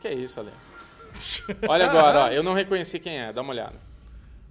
Que 0.00 0.08
é 0.08 0.14
isso, 0.14 0.40
Ale? 0.40 0.50
Olha 1.68 1.88
agora, 1.88 2.18
ó. 2.24 2.28
Eu 2.30 2.42
não 2.42 2.52
reconheci 2.52 2.98
quem 2.98 3.18
é. 3.20 3.32
Dá 3.32 3.42
uma 3.42 3.52
olhada. 3.52 3.74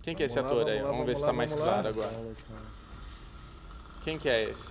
Quem 0.02 0.16
que 0.16 0.24
é 0.24 0.26
esse 0.28 0.36
Vamos 0.36 0.52
lá, 0.52 0.62
ator 0.62 0.72
aí? 0.72 0.78
vamos 0.80 0.86
lá, 0.86 0.92
Vamos 0.92 1.06
ver 1.08 1.16
se 1.16 1.22
vamos 1.22 1.32
tá 1.34 1.38
mais 1.38 1.52
vamos 1.52 1.66
lá. 1.68 1.74
claro 1.74 1.88
agora. 1.90 2.12
Quem 4.04 4.18
que 4.18 4.30
é 4.30 4.50
esse? 4.50 4.70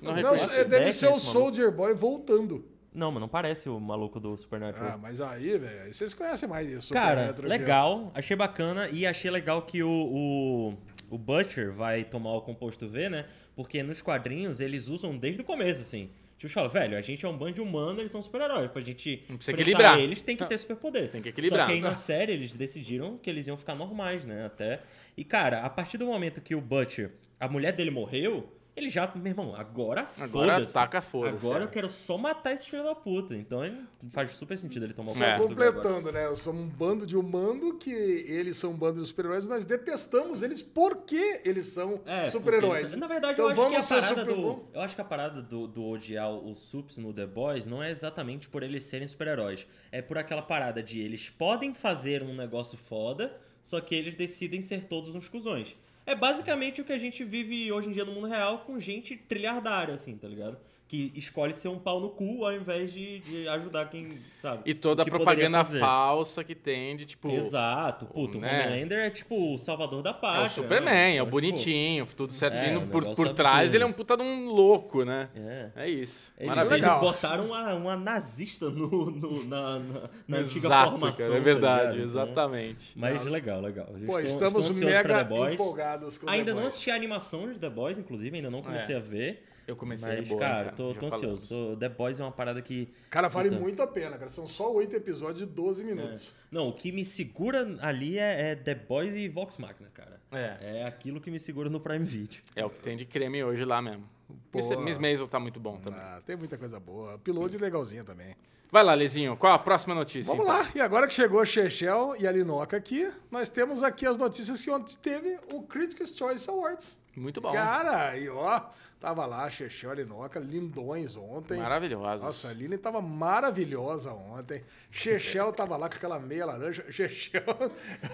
Não 0.00 0.10
Não, 0.12 0.14
reconheci. 0.14 0.56
é, 0.60 0.64
deve 0.64 0.92
ser 0.92 1.08
o. 1.08 1.18
Soldier 1.18 1.70
Boy 1.72 1.94
voltando. 1.94 2.64
Não, 2.94 3.10
mas 3.10 3.20
não 3.20 3.28
parece 3.28 3.68
o 3.68 3.78
maluco 3.80 4.20
do 4.20 4.36
Supernatural. 4.36 4.92
Ah, 4.92 4.96
mas 4.96 5.20
aí, 5.20 5.58
velho, 5.58 5.82
aí 5.82 5.92
vocês 5.92 6.14
conhecem 6.14 6.48
mais 6.48 6.68
isso. 6.70 6.94
Cara, 6.94 7.32
que- 7.32 7.42
legal, 7.42 8.12
achei 8.14 8.36
bacana 8.36 8.88
e 8.88 9.04
achei 9.04 9.30
legal 9.30 9.62
que 9.62 9.82
o, 9.82 9.90
o, 9.90 10.74
o 11.10 11.18
Butcher 11.18 11.72
vai 11.72 12.04
tomar 12.04 12.32
o 12.34 12.40
composto 12.42 12.88
V, 12.88 13.08
né? 13.08 13.26
Porque 13.56 13.82
nos 13.82 14.00
quadrinhos 14.00 14.60
eles 14.60 14.88
usam 14.88 15.16
desde 15.16 15.40
o 15.40 15.44
começo, 15.44 15.80
assim. 15.80 16.08
Tipo, 16.38 16.52
fala, 16.52 16.68
velho, 16.68 16.96
a 16.96 17.00
gente 17.00 17.24
é 17.24 17.28
um 17.28 17.36
bando 17.36 17.52
de 17.54 17.60
humano, 17.60 18.00
eles 18.00 18.10
são 18.12 18.22
super-heróis. 18.22 18.70
Pra 18.70 18.82
gente 18.82 19.24
Não 19.28 19.36
precisa 19.36 19.56
equilibrar. 19.56 19.98
eles, 19.98 20.22
tem 20.22 20.36
que 20.36 20.44
ter 20.44 20.58
superpoder. 20.58 21.10
Tem 21.10 21.22
que 21.22 21.28
equilibrar. 21.30 21.60
Só 21.62 21.66
que 21.66 21.72
aí 21.72 21.80
na 21.80 21.94
série 21.94 22.32
eles 22.32 22.54
decidiram 22.56 23.16
que 23.18 23.30
eles 23.30 23.46
iam 23.46 23.56
ficar 23.56 23.74
normais, 23.74 24.24
né? 24.24 24.44
Até. 24.44 24.80
E, 25.16 25.24
cara, 25.24 25.60
a 25.62 25.70
partir 25.70 25.96
do 25.96 26.06
momento 26.06 26.40
que 26.40 26.54
o 26.54 26.60
Butcher, 26.60 27.12
a 27.38 27.48
mulher 27.48 27.72
dele 27.72 27.90
morreu, 27.90 28.52
ele 28.76 28.90
já, 28.90 29.10
meu 29.14 29.26
irmão, 29.26 29.54
agora, 29.54 30.08
Agora 30.18 30.54
foda-se. 30.54 30.72
taca 30.72 31.00
foda-se, 31.00 31.46
Agora 31.46 31.60
é. 31.60 31.66
eu 31.66 31.70
quero 31.70 31.88
só 31.88 32.18
matar 32.18 32.52
esse 32.52 32.68
filho 32.68 32.82
da 32.82 32.94
puta. 32.94 33.34
Então 33.36 33.64
ele 33.64 33.80
faz 34.10 34.32
super 34.32 34.58
sentido 34.58 34.84
ele 34.84 34.92
tomar 34.94 35.12
o 35.12 35.14
Só 35.14 35.24
É. 35.24 35.38
completando, 35.38 36.10
né? 36.12 36.26
Eu 36.26 36.34
sou 36.36 36.52
um 36.52 36.66
bando 36.66 37.06
de 37.06 37.16
humano 37.16 37.78
que 37.78 37.90
eles 37.92 38.56
são 38.56 38.72
um 38.72 38.76
bando 38.76 39.00
de 39.00 39.06
super-heróis 39.06 39.44
e 39.44 39.48
nós 39.48 39.64
detestamos 39.64 40.42
eles 40.42 40.62
porque 40.62 41.40
eles 41.44 41.66
são 41.68 42.00
É, 42.06 42.28
super-heróis. 42.30 42.84
eles- 42.86 42.96
Na 42.98 43.06
verdade, 43.06 43.34
Então 43.34 43.46
eu 43.46 43.50
acho 43.50 43.60
que 43.60 43.66
a 43.66 43.70
vamos 43.70 43.86
ser 43.86 43.94
parada 44.00 44.20
super- 44.22 44.34
do. 44.34 44.64
Eu 44.74 44.80
acho 44.80 44.94
que 44.94 45.00
a 45.00 45.04
parada 45.04 45.42
do, 45.42 45.66
do 45.68 45.84
odiar 45.84 46.30
os 46.30 46.58
sups 46.58 46.98
no 46.98 47.12
The 47.12 47.26
Boys 47.26 47.66
não 47.66 47.82
é 47.82 47.90
exatamente 47.90 48.48
por 48.48 48.62
eles 48.62 48.84
serem 48.84 49.06
super-heróis. 49.08 49.66
É 49.92 50.02
por 50.02 50.18
aquela 50.18 50.42
parada 50.42 50.82
de 50.82 51.00
eles 51.00 51.30
podem 51.30 51.72
fazer 51.72 52.22
um 52.22 52.34
negócio 52.34 52.76
foda, 52.76 53.36
só 53.62 53.80
que 53.80 53.94
eles 53.94 54.16
decidem 54.16 54.60
ser 54.60 54.84
todos 54.84 55.14
uns 55.14 55.28
cuzões. 55.28 55.76
É 56.06 56.14
basicamente 56.14 56.80
o 56.80 56.84
que 56.84 56.92
a 56.92 56.98
gente 56.98 57.24
vive 57.24 57.72
hoje 57.72 57.88
em 57.88 57.92
dia 57.92 58.04
no 58.04 58.12
mundo 58.12 58.26
real 58.26 58.58
com 58.60 58.78
gente 58.78 59.16
trilhardária, 59.16 59.94
assim, 59.94 60.16
tá 60.16 60.28
ligado? 60.28 60.58
Que 60.94 61.12
escolhe 61.16 61.52
ser 61.52 61.66
um 61.66 61.78
pau 61.78 61.98
no 61.98 62.08
cu 62.10 62.44
ao 62.44 62.52
invés 62.52 62.92
de, 62.92 63.18
de 63.18 63.48
ajudar 63.48 63.86
quem, 63.90 64.16
sabe? 64.36 64.62
E 64.64 64.72
toda 64.72 65.02
a 65.02 65.04
propaganda 65.04 65.64
falsa 65.64 66.44
que 66.44 66.54
tem 66.54 66.96
de 66.96 67.04
tipo. 67.04 67.28
Exato. 67.32 68.06
Puto, 68.06 68.38
né? 68.38 68.60
o 68.62 68.66
Homelander 68.68 68.98
é 69.00 69.10
tipo 69.10 69.54
o 69.54 69.58
salvador 69.58 70.02
da 70.02 70.10
É 70.10 70.12
pátria. 70.12 70.44
o 70.46 70.48
Superman, 70.48 70.94
né? 70.94 71.16
é 71.16 71.20
o 71.22 71.24
tipo, 71.24 71.30
bonitinho, 71.32 72.06
tudo 72.16 72.32
certinho. 72.32 72.82
é, 72.82 72.86
por 72.86 73.12
por 73.16 73.28
trás 73.30 73.74
ele 73.74 73.82
é 73.82 73.86
um 73.86 73.92
puta 73.92 74.16
de 74.16 74.22
um 74.22 74.46
louco, 74.50 75.04
né? 75.04 75.30
É. 75.34 75.70
É 75.74 75.90
isso. 75.90 76.32
Eles, 76.38 76.48
Maravilha. 76.54 76.86
Eles 76.86 77.00
botaram 77.00 77.46
uma, 77.46 77.74
uma 77.74 77.96
nazista 77.96 78.70
no, 78.70 79.10
no- 79.10 79.44
na, 79.48 79.78
na, 79.80 80.00
na 80.28 80.36
antiga 80.38 80.66
Exato, 80.68 80.90
formação. 80.92 81.18
cara, 81.18 81.34
é 81.34 81.38
tá 81.38 81.42
verdade, 81.44 81.80
ligado? 81.80 81.94
Então, 81.94 82.04
exatamente. 82.22 82.92
mas 82.94 83.24
legal, 83.24 83.60
legal. 83.60 83.88
Pô, 84.06 84.20
estamos 84.20 84.70
pra 84.70 84.86
mega 84.86 85.52
empolgados 85.52 86.18
com 86.18 86.30
Ainda 86.30 86.52
The 86.54 86.60
não 86.60 86.68
assisti 86.68 86.90
a 86.92 86.94
animação 86.94 87.52
de 87.52 87.58
The 87.58 87.68
Boys, 87.70 87.98
inclusive, 87.98 88.36
ainda 88.36 88.50
não 88.50 88.62
comecei 88.62 88.94
É. 88.94 88.98
a 88.98 89.00
ver. 89.00 89.44
Eu 89.66 89.76
comecei 89.76 90.10
a 90.10 90.16
Mas, 90.16 90.28
boa, 90.28 90.40
cara, 90.40 90.64
cara, 90.64 90.76
tô, 90.76 90.94
tô 90.94 91.06
ansioso. 91.06 91.48
Tô- 91.48 91.76
The 91.76 91.88
Boys 91.88 92.20
é 92.20 92.22
uma 92.22 92.32
parada 92.32 92.60
que. 92.60 92.92
Cara, 93.10 93.28
vale 93.28 93.48
Puta. 93.50 93.60
muito 93.60 93.82
a 93.82 93.86
pena, 93.86 94.18
cara. 94.18 94.28
São 94.28 94.46
só 94.46 94.72
oito 94.72 94.94
episódios 94.94 95.38
de 95.38 95.46
12 95.46 95.84
minutos. 95.84 96.34
Não, 96.50 96.68
o 96.68 96.72
que 96.72 96.92
me 96.92 97.04
segura 97.04 97.76
ali 97.80 98.18
é, 98.18 98.50
é 98.50 98.54
The 98.56 98.74
Boys 98.74 99.14
e 99.14 99.28
Vox 99.28 99.56
Machina, 99.56 99.90
cara. 99.94 100.20
É. 100.30 100.80
É 100.80 100.86
aquilo 100.86 101.20
que 101.20 101.30
me 101.30 101.38
segura 101.38 101.70
no 101.70 101.80
Prime 101.80 102.04
Video. 102.04 102.42
É 102.54 102.64
o 102.64 102.70
que 102.70 102.80
tem 102.80 102.96
de 102.96 103.04
creme 103.04 103.42
hoje 103.42 103.64
lá 103.64 103.80
mesmo. 103.80 104.08
Mr. 104.54 104.76
Miss 104.78 104.98
Maisel 104.98 105.28
tá 105.28 105.38
muito 105.38 105.60
bom 105.60 105.78
também. 105.78 106.00
Ah, 106.00 106.20
tem 106.24 106.36
muita 106.36 106.56
coisa 106.56 106.80
boa. 106.80 107.18
Piloto 107.18 107.58
legalzinho 107.58 108.04
também. 108.04 108.34
Vai 108.74 108.82
lá, 108.82 108.92
Lezinho, 108.92 109.36
qual 109.36 109.52
a 109.52 109.58
próxima 109.58 109.94
notícia? 109.94 110.34
Vamos 110.34 110.46
então? 110.46 110.58
lá. 110.58 110.68
E 110.74 110.80
agora 110.80 111.06
que 111.06 111.14
chegou 111.14 111.40
a 111.40 111.44
Chechel 111.44 112.16
e 112.18 112.26
a 112.26 112.32
Linoca 112.32 112.76
aqui, 112.76 113.08
nós 113.30 113.48
temos 113.48 113.84
aqui 113.84 114.04
as 114.04 114.16
notícias 114.16 114.60
que 114.60 114.68
ontem 114.68 114.96
teve 115.00 115.38
o 115.52 115.62
Critics' 115.62 116.16
Choice 116.16 116.50
Awards. 116.50 116.98
Muito 117.16 117.40
bom. 117.40 117.52
Cara, 117.52 118.18
e 118.18 118.28
ó, 118.28 118.62
tava 119.04 119.26
lá 119.26 119.44
a 119.44 119.50
Chechel 119.50 119.90
e 119.90 119.92
a 119.92 119.96
Linoca, 119.96 120.40
lindões 120.40 121.14
ontem. 121.14 121.58
Maravilhosos. 121.58 122.22
Nossa, 122.24 122.48
a 122.48 122.52
Lili 122.54 122.78
tava 122.78 123.02
maravilhosa 123.02 124.10
ontem. 124.12 124.64
Chechel 124.90 125.52
tava 125.52 125.76
lá 125.76 125.90
com 125.90 125.96
aquela 125.96 126.18
meia 126.18 126.46
laranja. 126.46 126.82
Chechel. 126.90 127.42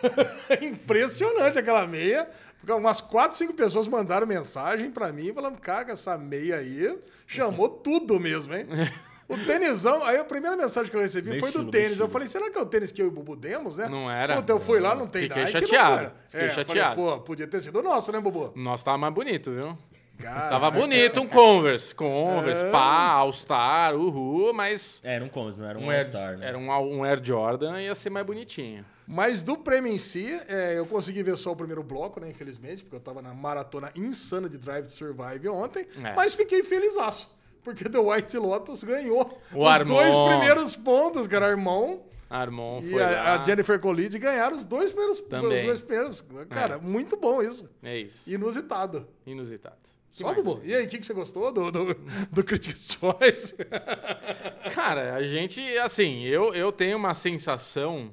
Impressionante 0.61 1.59
aquela 1.59 1.87
meia. 1.87 2.29
Porque 2.59 2.73
umas 2.73 3.01
quatro, 3.01 3.37
cinco 3.37 3.55
pessoas 3.55 3.87
mandaram 3.87 4.27
mensagem 4.27 4.91
pra 4.91 5.13
mim 5.13 5.33
falando: 5.33 5.59
cara, 5.61 5.93
essa 5.93 6.19
meia 6.19 6.57
aí 6.57 6.99
chamou 7.25 7.69
tudo 7.69 8.19
mesmo, 8.19 8.53
hein? 8.55 8.67
O 9.29 9.39
tênisão, 9.47 10.05
aí 10.05 10.17
a 10.17 10.25
primeira 10.25 10.57
mensagem 10.57 10.91
que 10.91 10.97
eu 10.97 11.01
recebi 11.01 11.31
Meu 11.31 11.39
foi 11.39 11.53
do 11.53 11.59
estilo, 11.59 11.71
tênis. 11.71 11.99
meu 11.99 12.07
Eu 12.07 12.11
falei, 12.11 12.27
será 12.27 12.51
que 12.51 12.59
é 12.59 12.61
o 12.61 12.67
tênis 12.67 12.91
que 12.91 13.01
eu 13.01 13.07
e 13.07 13.09
o 13.11 13.13
Bubu 13.13 13.37
demos, 13.37 13.77
né? 13.77 13.87
Não 13.89 14.11
era. 14.11 14.35
Puta, 14.35 14.53
eu 14.53 14.59
fui 14.59 14.81
lá, 14.81 14.93
não 14.97 15.07
tem 15.07 15.23
Fiquei 15.23 15.45
Nike, 15.45 15.55
não 15.55 15.61
chateado. 15.61 15.99
era. 15.99 16.17
Fiquei 16.29 16.47
É, 16.49 16.51
chateado. 16.53 16.97
Falei, 16.97 17.13
pô, 17.13 17.21
podia 17.21 17.47
ter 17.47 17.61
sido 17.61 17.79
o 17.79 17.83
nosso, 17.83 18.11
né, 18.11 18.19
Bubu? 18.19 18.53
Nossa, 18.57 18.87
tava 18.87 18.99
mais 18.99 19.15
bonito, 19.15 19.53
viu? 19.53 19.79
Cara, 20.21 20.49
Tava 20.49 20.71
bonito 20.73 21.21
um 21.21 21.27
Converse. 21.27 21.95
Converse, 21.95 22.65
É. 22.65 22.71
pá, 22.71 23.11
All-Star, 23.13 23.97
uhul, 23.97 24.53
mas 24.53 25.01
É, 25.05 25.15
era 25.17 25.25
um 25.25 25.29
Combs, 25.29 25.57
não 25.59 25.67
era 25.67 25.79
um, 25.79 25.85
um 25.87 25.91
Air, 25.91 26.01
All-Star, 26.01 26.37
né? 26.39 26.47
era 26.49 26.59
um, 26.59 26.69
um 26.71 27.05
Air 27.05 27.21
Jordan 27.23 27.81
ia 27.81 27.95
ser 27.95 28.11
mais 28.11 28.27
bonitinho. 28.27 28.85
Mas 29.07 29.43
do 29.43 29.57
prêmio 29.57 29.93
em 29.93 29.99
si, 29.99 30.27
é, 30.49 30.79
eu 30.79 30.87
consegui 30.87 31.23
ver 31.25 31.37
só 31.37 31.51
o 31.51 31.57
primeiro 31.57 31.83
bloco, 31.83 32.21
né? 32.21 32.29
Infelizmente, 32.31 32.85
porque 32.85 32.95
eu 32.97 33.01
tava 33.01 33.21
na 33.21 33.35
maratona 33.35 33.91
insana 33.97 34.49
de 34.49 34.57
Drive 34.57 34.87
to 34.87 34.93
Survive 34.93 35.49
ontem. 35.49 35.85
É. 36.05 36.15
Mas 36.15 36.35
fiquei 36.37 36.63
felizaço. 36.63 37.29
Porque 37.65 37.89
The 37.89 37.99
White 37.99 38.39
Lotus 38.39 38.85
ganhou 38.85 39.39
O 39.53 39.65
os 39.65 39.69
Armon. 39.69 39.95
dois 39.95 40.17
primeiros 40.17 40.77
pontos, 40.77 41.27
cara. 41.27 41.47
Armon 41.47 41.99
Armon 42.31 42.79
e 42.85 42.91
foi 42.93 43.03
a, 43.03 43.35
a 43.35 43.43
Jennifer 43.43 43.81
Colide 43.81 44.17
ganharam 44.17 44.57
os 44.57 44.65
dois 44.65 44.91
primeiros. 44.93 45.21
Também. 45.23 45.57
Os 45.59 45.63
dois 45.65 45.81
primeiros. 45.81 46.25
Cara, 46.49 46.79
muito 46.79 47.17
bom 47.17 47.43
isso. 47.43 47.69
É 47.83 47.99
isso. 47.99 48.31
Inusitado. 48.31 49.09
Inusitado. 49.27 49.77
Só, 50.13 50.33
mais, 50.33 50.45
Bubu. 50.45 50.61
E 50.65 50.75
aí, 50.75 50.85
o 50.87 50.89
que, 50.89 50.99
que 50.99 51.07
você 51.07 51.15
gostou 51.15 51.53
do, 51.53 51.71
do, 51.71 51.95
do 52.33 52.45
Critics' 52.45 52.97
Choice? 52.99 53.55
Cara, 54.75 55.15
a 55.15 55.23
gente, 55.23 55.61
assim, 55.79 56.23
eu, 56.25 56.55
eu 56.55 56.73
tenho 56.73 56.97
uma 56.97 57.15
sensação. 57.15 58.13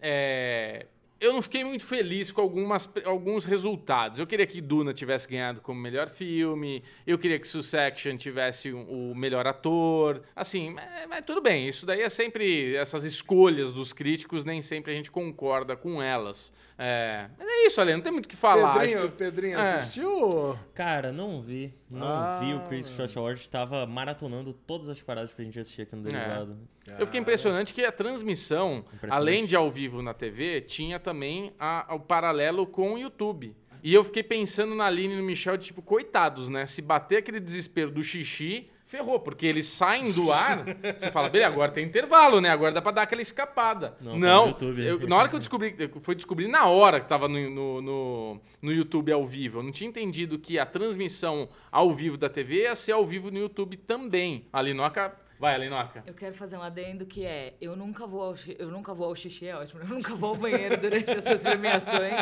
é, 0.00 0.86
eu 1.20 1.32
não 1.32 1.40
fiquei 1.42 1.64
muito 1.64 1.84
feliz 1.84 2.30
com 2.30 2.40
algumas, 2.40 2.88
alguns 3.04 3.44
resultados. 3.44 4.18
Eu 4.18 4.26
queria 4.26 4.46
que 4.46 4.60
Duna 4.60 4.92
tivesse 4.92 5.28
ganhado 5.28 5.60
como 5.60 5.80
melhor 5.80 6.08
filme, 6.08 6.82
eu 7.06 7.18
queria 7.18 7.38
que 7.38 7.48
Succession 7.48 8.16
tivesse 8.16 8.72
um- 8.72 9.10
o 9.12 9.14
melhor 9.14 9.46
ator. 9.46 10.22
Assim, 10.34 10.70
mas, 10.70 11.06
mas 11.08 11.24
tudo 11.24 11.40
bem, 11.40 11.68
isso 11.68 11.86
daí 11.86 12.02
é 12.02 12.08
sempre. 12.08 12.74
Essas 12.76 13.04
escolhas 13.04 13.72
dos 13.72 13.92
críticos, 13.92 14.44
nem 14.44 14.60
sempre 14.62 14.92
a 14.92 14.94
gente 14.94 15.10
concorda 15.10 15.76
com 15.76 16.02
elas. 16.02 16.52
É, 16.78 17.30
mas 17.38 17.48
é 17.48 17.66
isso, 17.66 17.80
Ale, 17.80 17.94
não 17.94 18.02
tem 18.02 18.12
muito 18.12 18.26
o 18.26 18.28
que 18.28 18.36
falar. 18.36 18.78
Pedrinho, 18.78 19.02
que- 19.10 19.16
Pedrinho 19.16 19.58
É. 19.58 19.78
assistiu? 19.78 20.58
Cara, 20.74 21.10
não 21.10 21.40
vi. 21.40 21.72
Não 21.88 22.06
Ah. 22.06 22.38
vi 22.42 22.52
o 22.52 22.60
Chris 22.68 22.86
Choice 22.90 23.16
Awards. 23.16 23.42
Estava 23.42 23.86
maratonando 23.86 24.52
todas 24.52 24.88
as 24.90 25.00
paradas 25.00 25.30
pra 25.32 25.42
gente 25.44 25.58
assistir 25.58 25.82
aqui 25.82 25.96
no 25.96 26.02
Derivado. 26.02 26.58
Eu 26.98 27.06
fiquei 27.06 27.20
impressionante 27.20 27.72
que 27.72 27.82
a 27.84 27.90
transmissão, 27.90 28.84
além 29.08 29.46
de 29.46 29.56
ao 29.56 29.70
vivo 29.70 30.02
na 30.02 30.12
TV, 30.12 30.60
tinha 30.60 31.00
também 31.10 31.52
a- 31.58 31.86
o 31.94 32.00
paralelo 32.00 32.66
com 32.66 32.94
o 32.94 32.98
YouTube. 32.98 33.54
E 33.82 33.94
eu 33.94 34.02
fiquei 34.02 34.24
pensando 34.24 34.74
na 34.74 34.86
Aline 34.86 35.14
e 35.14 35.16
no 35.16 35.22
Michel, 35.22 35.56
de, 35.56 35.66
tipo, 35.66 35.80
coitados, 35.80 36.48
né? 36.48 36.66
Se 36.66 36.82
bater 36.82 37.18
aquele 37.18 37.38
desespero 37.38 37.92
do 37.92 38.02
xixi, 38.02 38.68
ferrou, 38.84 39.20
porque 39.20 39.46
eles 39.46 39.66
saem 39.66 40.10
do 40.12 40.32
ar, 40.32 40.64
você 40.98 41.10
fala, 41.12 41.28
beleza, 41.28 41.52
agora 41.52 41.70
tem 41.70 41.84
intervalo, 41.84 42.40
né? 42.40 42.50
Agora 42.50 42.72
dá 42.72 42.82
pra 42.82 42.90
dar 42.90 43.02
aquela 43.02 43.22
escapada. 43.22 43.96
Não, 44.00 44.18
Não, 44.18 44.52
tá 44.52 44.64
no 44.64 44.70
YouTube. 44.72 44.86
eu- 45.04 45.08
na 45.08 45.16
hora 45.16 45.28
que 45.28 45.36
eu 45.36 45.38
descobri, 45.38 45.74
eu 45.78 45.90
fui 46.02 46.16
descobrir 46.16 46.48
na 46.48 46.66
hora 46.66 46.98
que 46.98 47.06
tava 47.06 47.28
no, 47.28 47.48
no, 47.50 47.80
no, 47.82 48.40
no 48.60 48.72
YouTube 48.72 49.12
ao 49.12 49.24
vivo. 49.24 49.60
Eu 49.60 49.62
não 49.62 49.70
tinha 49.70 49.88
entendido 49.88 50.36
que 50.40 50.58
a 50.58 50.66
transmissão 50.66 51.48
ao 51.70 51.92
vivo 51.92 52.16
da 52.16 52.28
TV 52.28 52.62
ia 52.62 52.74
ser 52.74 52.90
ao 52.92 53.06
vivo 53.06 53.30
no 53.30 53.38
YouTube 53.38 53.76
também. 53.76 54.46
A 54.52 54.60
Linoca 54.60 55.14
Vai, 55.38 55.54
Alinoca. 55.54 56.02
Eu 56.06 56.14
quero 56.14 56.34
fazer 56.34 56.56
um 56.56 56.62
adendo 56.62 57.04
que 57.04 57.24
é, 57.26 57.54
eu 57.60 57.76
nunca 57.76 58.06
vou 58.06 58.22
ao, 58.22 58.34
eu 58.58 58.70
nunca 58.70 58.94
vou 58.94 59.06
ao 59.08 59.14
xixi, 59.14 59.46
é 59.46 59.54
ótimo, 59.56 59.82
eu 59.82 59.86
nunca 59.88 60.14
vou 60.14 60.30
ao 60.30 60.34
banheiro 60.36 60.76
durante 60.78 61.10
essas 61.16 61.42
premiações. 61.42 62.14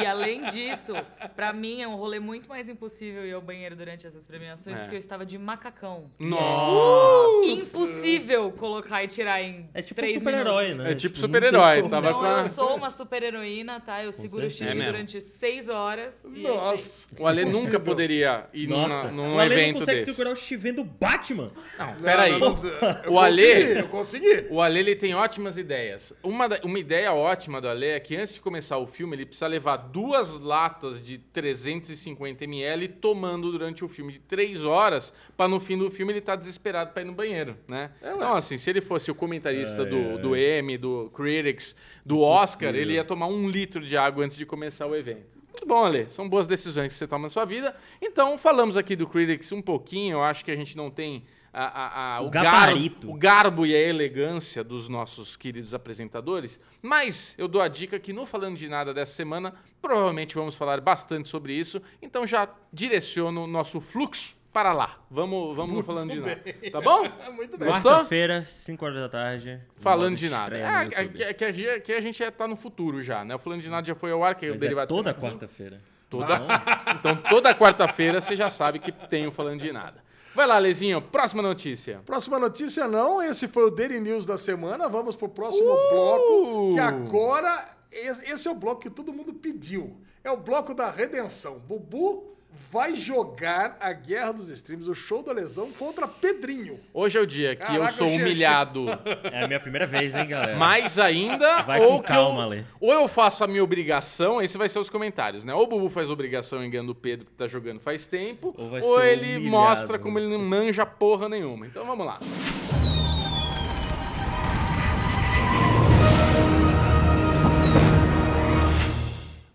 E 0.00 0.06
além 0.06 0.46
disso, 0.50 0.92
pra 1.34 1.52
mim 1.52 1.82
é 1.82 1.88
um 1.88 1.96
rolê 1.96 2.20
muito 2.20 2.48
mais 2.48 2.68
impossível 2.68 3.26
ir 3.26 3.32
ao 3.32 3.40
banheiro 3.42 3.74
durante 3.74 4.06
essas 4.06 4.24
premiações, 4.24 4.76
É. 4.78 4.82
porque 4.82 4.94
eu 4.94 5.00
estava 5.00 5.26
de 5.26 5.36
macacão. 5.36 6.10
Nossa. 6.18 7.46
Impossível 7.46 8.52
colocar 8.52 9.02
e 9.02 9.08
tirar 9.08 9.42
em 9.42 9.68
É 9.74 9.82
tipo 9.82 10.00
super-herói, 10.00 10.64
minutos. 10.68 10.84
né? 10.84 10.92
É 10.92 10.94
tipo 10.94 11.14
não 11.16 11.20
super-herói, 11.20 11.76
como. 11.78 11.90
tava 11.90 12.08
Então 12.08 12.20
com 12.20 12.26
a- 12.26 12.38
eu 12.42 12.48
sou 12.48 12.76
uma 12.76 12.90
super 12.90 13.22
heroína, 13.22 13.80
tá? 13.80 14.02
Eu 14.04 14.12
seguro 14.12 14.46
o 14.46 14.50
xixi 14.50 14.78
É 14.80 14.84
durante 14.84 15.20
seis 15.20 15.68
horas. 15.68 16.24
e 16.32 16.46
é 16.46 16.48
Nossa. 16.48 17.08
O 17.18 17.26
Ale 17.26 17.44
nunca 17.46 17.80
poderia 17.80 18.46
ir 18.52 18.68
Nossa, 18.68 19.10
numa- 19.10 19.28
num 19.28 19.34
o 19.36 19.38
Ale 19.38 19.54
não 19.54 19.60
evento 19.62 19.78
consegue 19.80 19.98
desse. 20.00 20.12
segurar 20.12 20.32
o 20.32 20.36
chi 20.36 20.56
vendo 20.56 20.84
Batman. 20.84 21.46
Não, 21.78 21.94
peraí. 21.96 22.32
Não, 22.32 22.43
não, 22.52 23.02
eu 23.04 23.12
O 23.12 23.18
Ale- 23.18 23.42
consegui, 23.42 23.78
Eu 23.78 23.88
consegui. 23.88 24.46
O 24.50 24.60
Ale 24.60 24.78
ele 24.80 24.96
tem 24.96 25.14
ótimas 25.14 25.56
ideias. 25.56 26.12
Uma, 26.22 26.48
uma 26.62 26.78
ideia 26.78 27.12
ótima 27.12 27.60
do 27.60 27.68
Ale 27.68 27.86
é 27.86 28.00
que 28.00 28.16
antes 28.16 28.34
de 28.34 28.40
começar 28.40 28.78
o 28.78 28.86
filme, 28.86 29.16
ele 29.16 29.26
precisa 29.26 29.46
levar 29.46 29.76
duas 29.76 30.38
latas 30.40 31.04
de 31.04 31.18
350 31.18 32.44
ml 32.44 32.88
tomando 32.88 33.50
durante 33.50 33.84
o 33.84 33.88
filme 33.88 34.12
de 34.12 34.18
três 34.18 34.64
horas, 34.64 35.12
pra 35.36 35.46
no 35.48 35.58
fim 35.60 35.76
do 35.78 35.90
filme 35.90 36.12
ele 36.12 36.18
estar 36.20 36.36
desesperado 36.36 36.92
pra 36.92 37.02
ir 37.02 37.06
no 37.06 37.12
banheiro, 37.12 37.56
né? 37.68 37.90
então, 38.00 38.34
assim, 38.34 38.56
se 38.58 38.70
ele 38.70 38.80
fosse 38.80 39.10
o 39.10 39.14
comentarista 39.14 39.82
Ai, 39.82 39.88
do, 39.88 39.96
ai. 39.96 40.18
do 40.18 40.36
Emmy, 40.36 40.78
do 40.78 41.10
Critics, 41.14 41.76
do 42.04 42.20
Oscar, 42.20 42.74
ele 42.74 42.94
ia 42.94 43.04
tomar 43.04 43.26
um 43.26 43.48
litro 43.48 43.80
de 43.84 43.96
água 43.96 44.24
antes 44.24 44.36
de 44.36 44.46
começar 44.46 44.86
o 44.86 44.94
evento. 44.94 45.34
Muito 45.48 45.66
bom, 45.66 45.84
Ale. 45.84 46.06
São 46.10 46.28
boas 46.28 46.46
decisões 46.48 46.88
que 46.92 46.98
você 46.98 47.06
toma 47.06 47.24
na 47.24 47.28
sua 47.28 47.44
vida. 47.44 47.76
Então, 48.02 48.36
falamos 48.36 48.76
aqui 48.76 48.96
do 48.96 49.06
Critics 49.06 49.52
um 49.52 49.62
pouquinho. 49.62 50.14
Eu 50.16 50.22
acho 50.24 50.44
que 50.44 50.50
a 50.50 50.56
gente 50.56 50.76
não 50.76 50.90
tem 50.90 51.22
a- 51.54 51.64
a- 51.66 52.16
a- 52.16 52.20
O 52.20 52.26
o, 52.26 52.30
gar- 52.30 52.42
gabarito. 52.44 53.10
o 53.10 53.14
garbo 53.14 53.64
e 53.64 53.74
a 53.74 53.78
elegância 53.78 54.64
dos 54.64 54.88
nossos 54.88 55.36
queridos 55.36 55.72
apresentadores, 55.72 56.58
mas 56.82 57.34
eu 57.38 57.46
dou 57.48 57.62
a 57.62 57.68
dica 57.68 57.98
que 57.98 58.12
no 58.12 58.26
Falando 58.26 58.56
de 58.56 58.68
Nada 58.68 58.92
dessa 58.92 59.12
semana, 59.14 59.54
provavelmente 59.80 60.34
vamos 60.34 60.56
falar 60.56 60.80
bastante 60.80 61.28
sobre 61.28 61.54
isso, 61.54 61.80
então 62.02 62.26
já 62.26 62.48
direciono 62.72 63.44
o 63.44 63.46
nosso 63.46 63.80
fluxo 63.80 64.36
para 64.52 64.72
lá. 64.72 64.98
Vamos, 65.10 65.56
vamos 65.56 65.84
Falando 65.84 66.12
de 66.12 66.20
Nada, 66.20 66.42
tá 66.70 66.80
bom? 66.80 67.02
Muito 67.34 67.58
bem. 67.58 67.68
Quarta-feira, 67.68 68.44
5 68.44 68.84
horas 68.84 69.00
da 69.00 69.08
tarde. 69.08 69.60
Falando 69.74 70.16
de 70.16 70.28
nada. 70.28 70.56
É, 70.56 70.62
é, 70.62 71.22
é 71.30 71.34
que, 71.34 71.44
a 71.44 71.50
gente- 71.52 71.80
que 71.80 71.92
a 71.92 72.00
gente 72.00 72.18
já 72.18 72.30
tá 72.30 72.46
no 72.46 72.54
futuro 72.54 73.02
já, 73.02 73.24
né? 73.24 73.34
O 73.34 73.38
Falando 73.38 73.60
de 73.62 73.68
Nada 73.70 73.86
já 73.86 73.94
foi 73.94 74.12
ao 74.12 74.22
ar, 74.22 74.34
que 74.36 74.46
é 74.46 74.48
o 74.50 74.52
Mas 74.52 74.58
é 74.58 74.60
derivado 74.60 74.88
de 74.88 74.96
toda 74.96 75.12
quarta-feira. 75.14 75.80
Toda... 76.10 76.38
Então, 77.00 77.16
toda 77.16 77.54
quarta-feira 77.54 78.20
você 78.20 78.36
já 78.36 78.48
sabe 78.48 78.78
que 78.78 78.92
tem 78.92 79.26
o 79.26 79.32
Falando 79.32 79.60
de 79.60 79.72
Nada. 79.72 80.03
Vai 80.34 80.46
lá, 80.46 80.58
Lezinho, 80.58 81.00
próxima 81.00 81.40
notícia. 81.42 82.02
Próxima 82.04 82.38
notícia 82.40 82.88
não, 82.88 83.22
esse 83.22 83.46
foi 83.46 83.64
o 83.66 83.70
Daily 83.70 84.00
News 84.00 84.26
da 84.26 84.36
semana. 84.36 84.88
Vamos 84.88 85.14
pro 85.14 85.28
próximo 85.28 85.70
Uh! 85.70 85.90
bloco, 85.92 86.74
que 86.74 86.80
agora 86.80 87.76
esse 87.92 88.28
esse 88.30 88.48
é 88.48 88.50
o 88.50 88.54
bloco 88.54 88.80
que 88.82 88.90
todo 88.90 89.12
mundo 89.12 89.32
pediu. 89.32 89.96
É 90.24 90.30
o 90.30 90.36
bloco 90.36 90.74
da 90.74 90.90
redenção. 90.90 91.60
Bubu 91.60 92.33
vai 92.70 92.94
jogar 92.94 93.76
a 93.80 93.92
Guerra 93.92 94.32
dos 94.32 94.48
Streams, 94.48 94.88
o 94.88 94.94
show 94.94 95.22
da 95.22 95.32
lesão 95.32 95.70
contra 95.72 96.06
Pedrinho. 96.08 96.78
Hoje 96.92 97.18
é 97.18 97.20
o 97.20 97.26
dia 97.26 97.54
que 97.56 97.62
eu 97.62 97.66
Caraca, 97.66 97.88
sou 97.92 98.08
Xexi. 98.08 98.20
humilhado 98.22 98.86
É 99.32 99.44
a 99.44 99.46
minha 99.46 99.60
primeira 99.60 99.86
vez, 99.86 100.14
hein, 100.14 100.26
galera? 100.26 100.56
mais 100.58 100.98
ainda, 100.98 101.62
Vai 101.62 101.80
ou 101.80 102.02
calma, 102.02 102.54
eu, 102.56 102.64
ou 102.80 102.92
eu 102.92 103.08
faço 103.08 103.44
a 103.44 103.46
minha 103.46 103.62
obrigação, 103.64 104.40
esse 104.42 104.56
vai 104.58 104.68
ser 104.68 104.78
os 104.78 104.90
comentários, 104.90 105.44
né? 105.44 105.54
Ou 105.54 105.64
o 105.64 105.66
Bubu 105.66 105.88
faz 105.88 106.10
obrigação 106.10 106.64
enganando 106.64 106.92
o 106.92 106.94
Pedro 106.94 107.26
que 107.26 107.32
tá 107.32 107.46
jogando 107.46 107.80
faz 107.80 108.06
tempo, 108.06 108.54
Ou 108.56 108.80
ou 108.82 109.02
ele 109.02 109.36
humilhado. 109.36 109.44
mostra 109.50 109.98
como 109.98 110.18
ele 110.18 110.28
não 110.28 110.38
manja 110.38 110.84
porra 110.86 111.28
nenhuma. 111.28 111.66
Então 111.66 111.84
vamos 111.84 112.06
lá. 112.06 112.18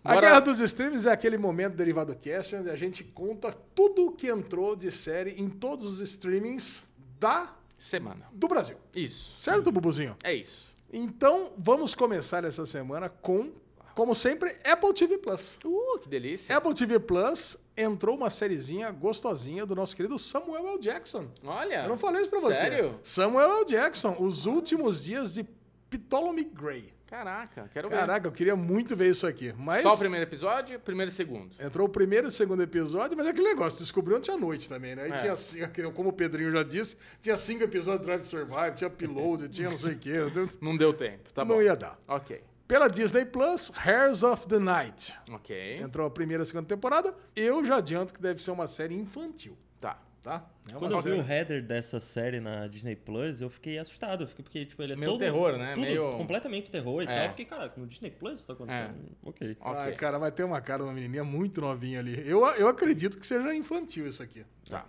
A 0.02 0.18
Guerra 0.18 0.40
dos 0.40 0.60
Streams 0.60 1.06
é 1.06 1.12
aquele 1.12 1.36
momento 1.36 1.74
derivado 1.76 2.16
cast 2.16 2.56
onde 2.56 2.70
a 2.70 2.76
gente 2.76 3.04
conta 3.04 3.52
tudo 3.74 4.12
que 4.12 4.28
entrou 4.28 4.74
de 4.74 4.90
série 4.90 5.32
em 5.40 5.48
todos 5.48 5.84
os 5.84 6.00
streamings 6.00 6.84
da, 7.18 7.54
Semana. 7.76 8.26
do 8.32 8.48
Brasil. 8.48 8.76
Isso. 8.94 9.38
Certo, 9.38 9.70
Bubuzinho? 9.70 10.16
É 10.24 10.32
isso. 10.32 10.70
Então, 10.90 11.52
vamos 11.58 11.94
começar 11.94 12.44
essa 12.44 12.64
semana 12.64 13.10
com, 13.10 13.52
como 13.94 14.14
sempre, 14.14 14.56
Apple 14.64 14.94
TV 14.94 15.18
Plus. 15.18 15.58
Uh, 15.64 15.98
que 15.98 16.08
delícia. 16.08 16.56
Apple 16.56 16.72
TV 16.72 16.98
Plus 16.98 17.58
entrou 17.76 18.16
uma 18.16 18.30
sériezinha 18.30 18.90
gostosinha 18.90 19.66
do 19.66 19.74
nosso 19.74 19.94
querido 19.94 20.18
Samuel 20.18 20.66
L. 20.66 20.78
Jackson. 20.78 21.28
Olha. 21.44 21.82
Eu 21.82 21.90
não 21.90 21.98
falei 21.98 22.22
isso 22.22 22.30
pra 22.30 22.40
você. 22.40 22.54
Sério? 22.54 22.98
Samuel 23.02 23.58
L. 23.58 23.64
Jackson, 23.66 24.16
os 24.18 24.46
últimos 24.46 25.04
dias 25.04 25.34
de 25.34 25.44
Ptolemy 25.90 26.44
Gray. 26.44 26.92
Caraca, 27.10 27.68
quero 27.72 27.88
ver. 27.90 27.96
Caraca, 27.98 28.28
eu 28.28 28.32
queria 28.32 28.54
muito 28.54 28.94
ver 28.94 29.10
isso 29.10 29.26
aqui. 29.26 29.52
Mas 29.58 29.82
Só 29.82 29.94
o 29.94 29.98
primeiro 29.98 30.24
episódio, 30.24 30.78
primeiro 30.78 31.10
e 31.10 31.14
segundo. 31.14 31.50
entrou 31.58 31.86
o 31.88 31.90
primeiro 31.90 32.26
e 32.26 32.28
o 32.28 32.30
segundo 32.30 32.62
episódio, 32.62 33.16
mas 33.16 33.26
é 33.26 33.30
aquele 33.30 33.48
negócio, 33.48 33.80
descobriu 33.80 34.16
ontem 34.16 34.30
à 34.32 34.36
noite 34.36 34.68
também, 34.68 34.94
né? 34.94 35.02
Aí 35.02 35.10
É. 35.10 35.14
tinha 35.14 35.36
cinco, 35.36 35.92
como 35.92 36.10
o 36.10 36.12
Pedrinho 36.12 36.52
já 36.52 36.62
disse, 36.62 36.96
tinha 37.20 37.36
cinco 37.36 37.64
episódios 37.64 38.00
de 38.02 38.06
Drive 38.06 38.20
to 38.22 38.26
Survive, 38.28 38.76
tinha 38.76 38.88
Upload, 38.88 39.48
tinha 39.48 39.68
não 39.68 39.76
sei 39.78 39.94
o 39.94 39.98
quê. 39.98 40.12
Não 40.62 40.76
deu 40.76 40.92
tempo, 40.94 41.32
tá 41.32 41.44
bom. 41.44 41.54
não 41.54 41.62
ia 41.62 41.74
dar. 41.74 41.98
Ok. 42.06 42.42
Pela 42.68 42.86
Disney 42.88 43.24
Plus, 43.24 43.72
Hairs 43.84 44.22
of 44.22 44.46
the 44.46 44.60
Night. 44.60 45.18
Ok. 45.32 45.78
Entrou 45.80 46.06
a 46.06 46.10
primeira 46.10 46.42
e 46.42 46.44
a 46.44 46.46
segunda 46.46 46.68
temporada. 46.68 47.12
Eu 47.34 47.64
já 47.64 47.78
adianto 47.78 48.14
que 48.14 48.20
deve 48.22 48.40
ser 48.40 48.52
uma 48.52 48.68
série 48.68 48.94
infantil, 48.94 49.58
Tá. 49.80 49.98
Tá? 50.22 50.48
É 50.68 50.72
uma 50.72 50.78
Quando 50.80 50.92
eu 50.92 51.02
vi 51.02 51.10
o 51.12 51.22
header 51.32 51.62
dessa 51.64 51.98
série 52.00 52.40
na 52.40 52.66
Disney 52.66 52.94
Plus, 52.96 53.40
eu 53.40 53.48
fiquei 53.50 53.78
assustado. 53.78 54.24
Eu 54.24 54.28
fiquei, 54.28 54.42
porque, 54.44 54.66
tipo, 54.66 54.82
ele 54.82 54.92
é 54.92 54.96
Meio 54.96 55.12
todo... 55.12 55.20
terror, 55.20 55.56
né? 55.56 55.70
Tudo 55.74 55.80
Meio- 55.82 56.10
completamente 56.12 56.70
terror 56.70 57.02
e 57.02 57.04
É. 57.04 57.08
tal. 57.08 57.24
Eu 57.24 57.30
fiquei, 57.30 57.44
caraca, 57.46 57.80
no 57.80 57.86
Disney 57.86 58.10
Plus 58.10 58.38
isso 58.38 58.46
tá 58.46 58.52
acontecendo? 58.52 58.94
Ok. 59.22 59.56
Ok. 59.60 59.76
Ai, 59.80 59.92
cara, 59.94 60.18
vai 60.18 60.30
ter 60.32 60.44
uma 60.44 60.60
cara 60.60 60.82
de 60.82 60.88
uma 60.88 60.94
menininha 60.94 61.24
muito 61.24 61.60
novinha 61.60 61.98
ali. 62.00 62.20
Eu, 62.28 62.44
eu 62.56 62.68
acredito 62.68 63.18
que 63.18 63.26
seja 63.26 63.54
infantil 63.54 64.06
isso 64.06 64.22
aqui. 64.22 64.44
Tá. 64.68 64.86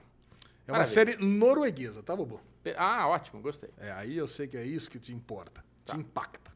É 0.67 0.71
uma 0.71 0.79
Maravilha. 0.79 0.85
série 0.85 1.17
norueguesa, 1.17 2.03
tá, 2.03 2.15
Bobo? 2.15 2.39
Ah, 2.77 3.07
ótimo, 3.07 3.41
gostei. 3.41 3.69
É, 3.77 3.91
aí 3.91 4.15
eu 4.17 4.27
sei 4.27 4.47
que 4.47 4.55
é 4.55 4.63
isso 4.63 4.89
que 4.91 4.99
te 4.99 5.11
importa, 5.13 5.63
Tá. 5.83 5.93
te 5.93 5.99
impacta. 5.99 6.51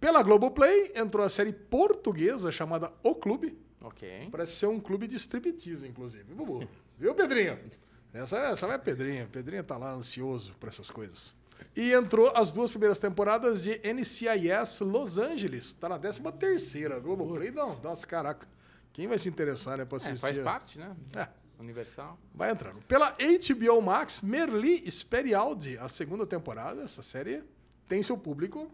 Pela 0.00 0.22
Globoplay, 0.22 0.92
entrou 0.94 1.24
a 1.24 1.28
série 1.28 1.52
portuguesa 1.52 2.50
chamada 2.50 2.92
O 3.02 3.14
Clube. 3.14 3.58
Ok. 3.82 4.28
Parece 4.30 4.52
ser 4.56 4.66
um 4.66 4.80
clube 4.80 5.06
de 5.06 5.16
striptease, 5.16 5.86
inclusive. 5.86 6.34
Bubu. 6.34 6.66
Viu, 6.98 7.14
Pedrinho? 7.14 7.58
Essa, 8.16 8.38
essa 8.38 8.66
vai 8.66 8.78
Pedrinho. 8.78 9.26
Pedrinho 9.28 9.62
tá 9.64 9.76
lá 9.76 9.92
ansioso 9.92 10.54
por 10.58 10.68
essas 10.68 10.90
coisas. 10.90 11.34
E 11.74 11.92
entrou 11.92 12.28
as 12.36 12.52
duas 12.52 12.70
primeiras 12.70 12.98
temporadas 12.98 13.62
de 13.62 13.80
NCIS 13.84 14.80
Los 14.80 15.18
Angeles. 15.18 15.72
Tá 15.72 15.88
na 15.88 15.98
13 15.98 16.20
terceira. 16.38 16.98
Globoplay, 16.98 17.50
não. 17.50 17.78
Nossa, 17.80 18.06
caraca. 18.06 18.46
Quem 18.92 19.06
vai 19.06 19.18
se 19.18 19.28
interessar, 19.28 19.76
né, 19.78 19.84
pra 19.84 19.96
É, 19.96 20.00
assistir? 20.00 20.20
faz 20.20 20.38
parte, 20.38 20.78
né? 20.78 20.94
É. 21.14 21.28
Universal. 21.58 22.18
Vai 22.34 22.50
entrando. 22.50 22.80
Pela 22.86 23.14
HBO 23.16 23.80
Max, 23.80 24.20
Merli 24.20 24.90
Sperialdi, 24.90 25.78
a 25.78 25.88
segunda 25.88 26.26
temporada. 26.26 26.82
Essa 26.82 27.02
série 27.02 27.42
tem 27.88 28.02
seu 28.02 28.16
público 28.18 28.70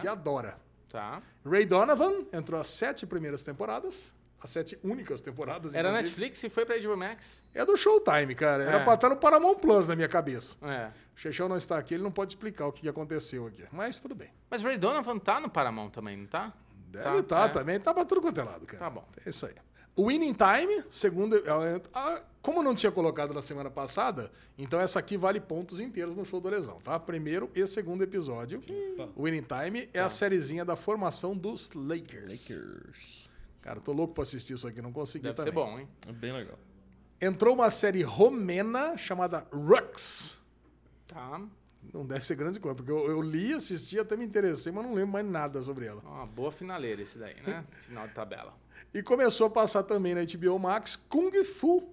que 0.00 0.08
adora. 0.08 0.58
Tá. 0.88 1.22
Ray 1.44 1.64
Donovan 1.66 2.24
entrou 2.32 2.58
as 2.60 2.68
sete 2.68 3.06
primeiras 3.06 3.42
temporadas. 3.42 4.10
As 4.42 4.50
sete 4.50 4.78
únicas 4.82 5.20
temporadas. 5.20 5.74
Era 5.74 5.88
inclusive. 5.90 6.08
Netflix 6.08 6.42
e 6.44 6.50
foi 6.50 6.64
pra 6.66 6.76
HBO 6.78 6.96
Max? 6.96 7.42
É 7.54 7.64
do 7.64 7.76
Showtime, 7.76 8.34
cara. 8.34 8.64
Era 8.64 8.78
É. 8.78 8.84
pra 8.84 8.94
estar 8.94 9.08
no 9.08 9.16
Paramount 9.16 9.56
Plus 9.56 9.86
na 9.86 9.94
minha 9.94 10.08
cabeça. 10.08 10.56
É. 10.62 10.90
O 11.14 11.20
Chechão 11.20 11.48
não 11.48 11.56
está 11.56 11.78
aqui, 11.78 11.94
ele 11.94 12.02
não 12.02 12.10
pode 12.10 12.32
explicar 12.32 12.66
o 12.66 12.72
que 12.72 12.88
aconteceu 12.88 13.46
aqui. 13.46 13.64
Mas 13.70 14.00
tudo 14.00 14.14
bem. 14.14 14.30
Mas 14.50 14.62
Ray 14.62 14.78
Donovan 14.78 15.18
tá 15.18 15.38
no 15.38 15.48
Paramount 15.48 15.90
também, 15.90 16.16
não 16.16 16.26
tá? 16.26 16.52
Deve 16.88 17.18
estar 17.20 17.46
é. 17.46 17.52
também. 17.52 17.78
Tá 17.78 17.94
pra 17.94 18.04
tudo 18.04 18.20
quanto 18.20 18.40
é 18.40 18.42
lado, 18.42 18.66
cara. 18.66 18.78
Tá 18.78 18.90
bom. 18.90 19.06
É 19.24 19.28
isso 19.30 19.46
aí. 19.46 19.54
O 19.94 20.06
Winning 20.08 20.34
Time, 20.34 20.82
segundo. 20.88 21.36
ah, 21.94 22.20
Como 22.40 22.62
não 22.62 22.74
tinha 22.74 22.90
colocado 22.90 23.32
na 23.34 23.42
semana 23.42 23.70
passada, 23.70 24.32
então 24.58 24.80
essa 24.80 24.98
aqui 24.98 25.16
vale 25.18 25.38
pontos 25.38 25.78
inteiros 25.78 26.16
no 26.16 26.24
show 26.24 26.40
do 26.40 26.48
Lesão, 26.48 26.80
tá? 26.80 26.98
Primeiro 26.98 27.50
e 27.54 27.64
segundo 27.66 28.02
episódio. 28.02 28.60
O 29.14 29.24
Winning 29.24 29.42
Time 29.44 29.82
é 29.92 30.00
Tá. 30.00 30.06
a 30.06 30.08
sériezinha 30.08 30.64
da 30.64 30.74
formação 30.74 31.36
dos 31.36 31.70
Lakers. 31.74 32.48
Lakers. 32.50 33.30
Cara, 33.62 33.80
tô 33.80 33.92
louco 33.92 34.12
pra 34.12 34.24
assistir 34.24 34.54
isso 34.54 34.66
aqui, 34.66 34.82
não 34.82 34.92
consegui 34.92 35.22
Deve 35.24 35.36
também. 35.36 35.52
ser 35.52 35.54
bom, 35.58 35.78
hein? 35.78 35.88
É 36.08 36.12
bem 36.12 36.32
legal. 36.32 36.58
Entrou 37.20 37.54
uma 37.54 37.70
série 37.70 38.02
romena 38.02 38.96
chamada 38.96 39.46
Rux. 39.52 40.40
Tá. 41.06 41.40
Não 41.94 42.04
deve 42.04 42.24
ser 42.26 42.34
grande 42.34 42.58
coisa, 42.58 42.74
porque 42.74 42.90
eu, 42.90 43.08
eu 43.08 43.20
li, 43.22 43.52
assisti, 43.52 43.98
até 43.98 44.16
me 44.16 44.24
interessei, 44.24 44.72
mas 44.72 44.84
não 44.84 44.94
lembro 44.94 45.12
mais 45.12 45.26
nada 45.26 45.62
sobre 45.62 45.86
ela. 45.86 46.00
Uma 46.02 46.26
boa 46.26 46.50
finaleira 46.50 47.02
esse 47.02 47.18
daí, 47.18 47.36
né? 47.46 47.64
Final 47.86 48.08
de 48.08 48.14
tabela. 48.14 48.54
E 48.92 49.02
começou 49.02 49.46
a 49.46 49.50
passar 49.50 49.82
também 49.84 50.14
na 50.14 50.22
HBO 50.24 50.58
Max 50.58 50.96
Kung 50.96 51.30
Fu. 51.44 51.88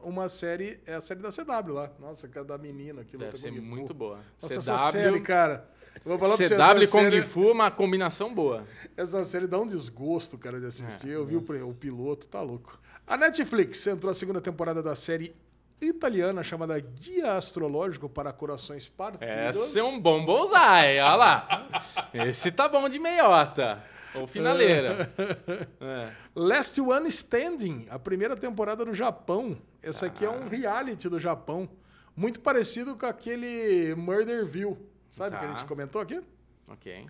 Uma 0.00 0.28
série, 0.28 0.80
é 0.86 0.94
a 0.94 1.00
série 1.00 1.20
da 1.20 1.30
CW 1.32 1.72
lá. 1.72 1.90
Nossa, 1.98 2.28
que 2.28 2.38
é 2.38 2.44
da 2.44 2.56
menina 2.58 3.04
que 3.04 3.16
Deve 3.16 3.32
luta 3.32 3.38
ser 3.38 3.50
Kung 3.50 3.56
Fu. 3.58 3.62
muito 3.64 3.94
boa. 3.94 4.20
Nossa, 4.40 4.54
CW, 4.54 4.58
essa 4.58 4.90
série, 4.90 5.20
cara. 5.20 5.68
Vou 6.04 6.18
falar 6.18 6.36
pra 6.36 6.46
você, 6.46 6.54
CW 6.54 6.80
e 6.80 6.82
essa 6.84 6.92
Kung 6.92 7.02
série, 7.04 7.22
Fu, 7.22 7.50
uma 7.52 7.70
combinação 7.70 8.34
boa. 8.34 8.64
essa 8.96 9.24
série 9.24 9.46
dá 9.46 9.58
um 9.58 9.66
desgosto, 9.66 10.38
cara, 10.38 10.58
de 10.60 10.66
assistir. 10.66 11.10
É, 11.10 11.14
eu 11.16 11.26
vi 11.26 11.36
o, 11.36 11.68
o 11.68 11.74
piloto, 11.74 12.26
tá 12.28 12.40
louco. 12.40 12.78
A 13.06 13.16
Netflix 13.16 13.86
entrou 13.86 14.10
a 14.10 14.14
segunda 14.14 14.40
temporada 14.40 14.82
da 14.82 14.94
série 14.94 15.34
italiana 15.80 16.42
chamada 16.42 16.78
Guia 16.80 17.34
Astrológico 17.36 18.08
para 18.08 18.32
Corações 18.32 18.88
Partidos. 18.88 19.56
Esse 19.56 19.78
é 19.78 19.84
um 19.84 19.98
bom 19.98 20.24
bullseye, 20.24 20.98
olha 21.00 21.14
lá. 21.14 21.68
Esse 22.12 22.50
tá 22.50 22.68
bom 22.68 22.88
de 22.88 22.98
meiota. 22.98 23.82
Ou 24.14 24.26
finaleira. 24.26 25.10
É. 25.80 26.10
Last 26.34 26.80
One 26.80 27.08
Standing, 27.08 27.86
a 27.90 27.98
primeira 27.98 28.36
temporada 28.36 28.84
do 28.84 28.92
Japão. 28.92 29.56
Essa 29.82 30.06
aqui 30.06 30.24
é 30.24 30.28
Ah. 30.28 30.32
um 30.32 30.48
reality 30.48 31.08
do 31.08 31.18
Japão. 31.20 31.68
Muito 32.16 32.40
parecido 32.40 32.96
com 32.96 33.06
aquele 33.06 33.94
Murderville. 33.94 34.76
Sabe 35.18 35.36
que 35.36 35.44
a 35.44 35.48
Tá. 35.48 35.56
gente 35.56 35.64
comentou 35.66 36.00
aqui? 36.00 36.20
Ok. 36.68 37.06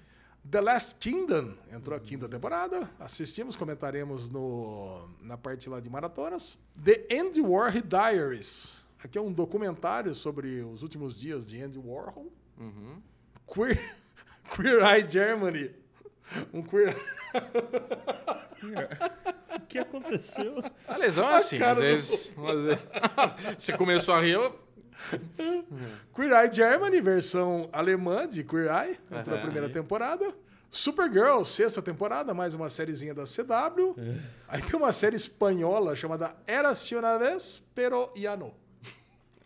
The 0.51 0.61
Last 0.63 0.95
Kingdom 0.97 1.53
entrou 1.71 1.95
a 1.95 2.01
quinta 2.01 2.27
temporada. 2.27 2.91
Assistimos, 2.99 3.55
comentaremos 3.55 4.31
no, 4.31 5.09
na 5.21 5.37
parte 5.37 5.69
lá 5.69 5.79
de 5.79 5.91
maratonas. 5.91 6.59
The 6.83 7.07
Andy 7.21 7.43
Warhol 7.43 7.83
Diaries. 7.83 8.83
Aqui 9.05 9.19
é 9.19 9.21
um 9.21 9.31
documentário 9.31 10.15
sobre 10.15 10.63
os 10.63 10.83
últimos 10.83 11.21
dias 11.21 11.45
de 11.45 11.63
Andy 11.63 11.79
Warhol. 11.79 12.33
Uhum. 12.59 13.03
Queer, 13.47 13.97
Queer 14.57 14.83
Eye 14.83 15.07
Germany. 15.07 15.71
Um 16.53 16.63
queer. 16.63 16.97
O 19.57 19.61
que 19.69 19.79
aconteceu? 19.79 20.59
A 20.87 20.97
lesão 20.97 21.29
é 21.31 21.37
assim, 21.37 21.63
às 21.63 21.79
vezes, 21.79 22.35
às 22.39 22.63
vezes. 22.65 22.87
Você 23.59 23.77
começou 23.77 24.15
a 24.15 24.21
rir, 24.21 24.33
eu... 24.33 24.68
Queer 26.15 26.33
Eye 26.33 26.53
Germany, 26.53 27.01
versão 27.01 27.69
alemã 27.73 28.29
de 28.29 28.43
Queer 28.45 28.67
Eye. 28.67 28.99
Entrou 29.11 29.37
a 29.37 29.39
Aham. 29.39 29.43
primeira 29.43 29.69
temporada. 29.69 30.33
Supergirl, 30.71 31.45
sexta 31.45 31.81
temporada, 31.81 32.35
mais 32.35 32.53
uma 32.53 32.69
sériezinha 32.69 33.15
da 33.15 33.25
CW. 33.25 33.95
Aí 34.49 34.61
tem 34.61 34.77
uma 34.77 34.93
série 34.93 35.17
espanhola 35.17 35.97
chamada 35.97 36.37
Era 36.47 36.73
una 36.93 37.19
vez, 37.19 37.63
pero 37.75 38.13
ya 38.15 38.37
no. 38.37 38.53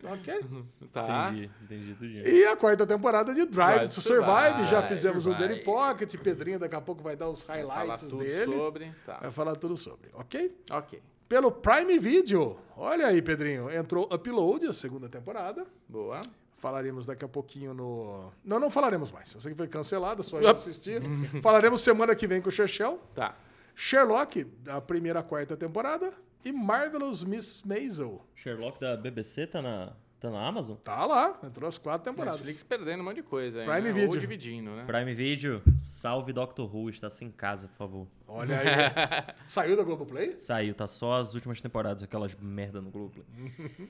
Ok? 0.03 0.45
Tá. 0.91 1.29
Entendi, 1.31 1.49
entendi 1.63 1.95
tudinho. 1.95 2.27
E 2.27 2.45
a 2.45 2.57
quarta 2.57 2.85
temporada 2.85 3.33
de 3.33 3.45
Drive 3.45 3.75
Drive 3.75 3.93
to 3.93 4.01
Survive. 4.01 4.25
Survive, 4.25 4.69
Já 4.69 4.83
fizemos 4.83 5.25
o 5.25 5.29
vai. 5.29 5.39
Daily 5.39 5.63
Pocket. 5.63 6.13
Pedrinho 6.17 6.59
daqui 6.59 6.75
a 6.75 6.81
pouco 6.81 7.01
vai 7.01 7.15
dar 7.15 7.29
os 7.29 7.41
Falar 7.41 7.73
highlights 7.79 8.09
tudo 8.09 8.17
dele. 8.17 8.53
sobre... 8.53 8.91
Tá. 9.05 9.19
Vai 9.21 9.31
falar 9.31 9.55
tudo 9.55 9.77
sobre, 9.77 10.09
ok? 10.13 10.57
Ok. 10.71 11.01
Pelo 11.33 11.51
Prime 11.51 11.97
Video. 11.97 12.59
Olha 12.77 13.07
aí, 13.07 13.19
Pedrinho. 13.19 13.67
Entrou 13.71 14.07
Upload, 14.13 14.67
a 14.67 14.71
segunda 14.71 15.09
temporada. 15.09 15.65
Boa. 15.89 16.21
Falaremos 16.57 17.07
daqui 17.07 17.25
a 17.25 17.27
pouquinho 17.27 17.73
no. 17.73 18.31
Não, 18.45 18.59
não 18.59 18.69
falaremos 18.69 19.11
mais. 19.11 19.35
Essa 19.35 19.49
aqui 19.49 19.57
foi 19.57 19.67
cancelada, 19.67 20.21
só 20.21 20.39
eu 20.39 20.47
assistir. 20.47 21.01
falaremos 21.41 21.81
semana 21.81 22.15
que 22.15 22.27
vem 22.27 22.39
com 22.39 22.49
o 22.49 22.51
Chechel. 22.51 23.01
Tá. 23.15 23.35
Sherlock, 23.73 24.43
da 24.43 24.79
primeira 24.79 25.21
a 25.21 25.23
quarta 25.23 25.57
temporada. 25.57 26.13
E 26.45 26.51
Marvelous 26.51 27.23
Miss 27.23 27.63
Maisel. 27.63 28.23
Sherlock 28.35 28.79
da 28.79 28.95
BBC 28.95 29.47
tá 29.47 29.59
na, 29.59 29.91
tá 30.23 30.29
na 30.29 30.47
Amazon? 30.47 30.75
Tá 30.77 31.05
lá, 31.05 31.37
entrou 31.43 31.67
as 31.67 31.77
quatro 31.77 32.09
temporadas. 32.09 32.39
Netflix 32.39 32.63
perdendo 32.63 33.01
um 33.01 33.03
monte 33.03 33.17
de 33.17 33.23
coisa 33.23 33.59
aí, 33.59 33.65
Prime 33.65 33.81
né? 33.81 33.91
Video. 33.91 34.09
Ou 34.09 34.17
dividindo, 34.17 34.71
né? 34.71 34.85
Prime 34.85 35.13
Video, 35.13 35.61
salve 35.77 36.31
Doctor 36.31 36.73
Who, 36.73 36.89
está 36.89 37.09
sem 37.09 37.29
casa, 37.29 37.67
por 37.67 37.75
favor. 37.75 38.07
Olha 38.27 38.57
aí. 38.57 39.35
Saiu 39.45 39.75
da 39.75 39.83
Globoplay? 39.83 40.39
Saiu, 40.39 40.73
tá 40.73 40.87
só 40.87 41.19
as 41.19 41.33
últimas 41.33 41.61
temporadas, 41.61 42.03
aquelas 42.03 42.33
merda 42.35 42.81
no 42.81 42.89
Globo. 42.89 43.23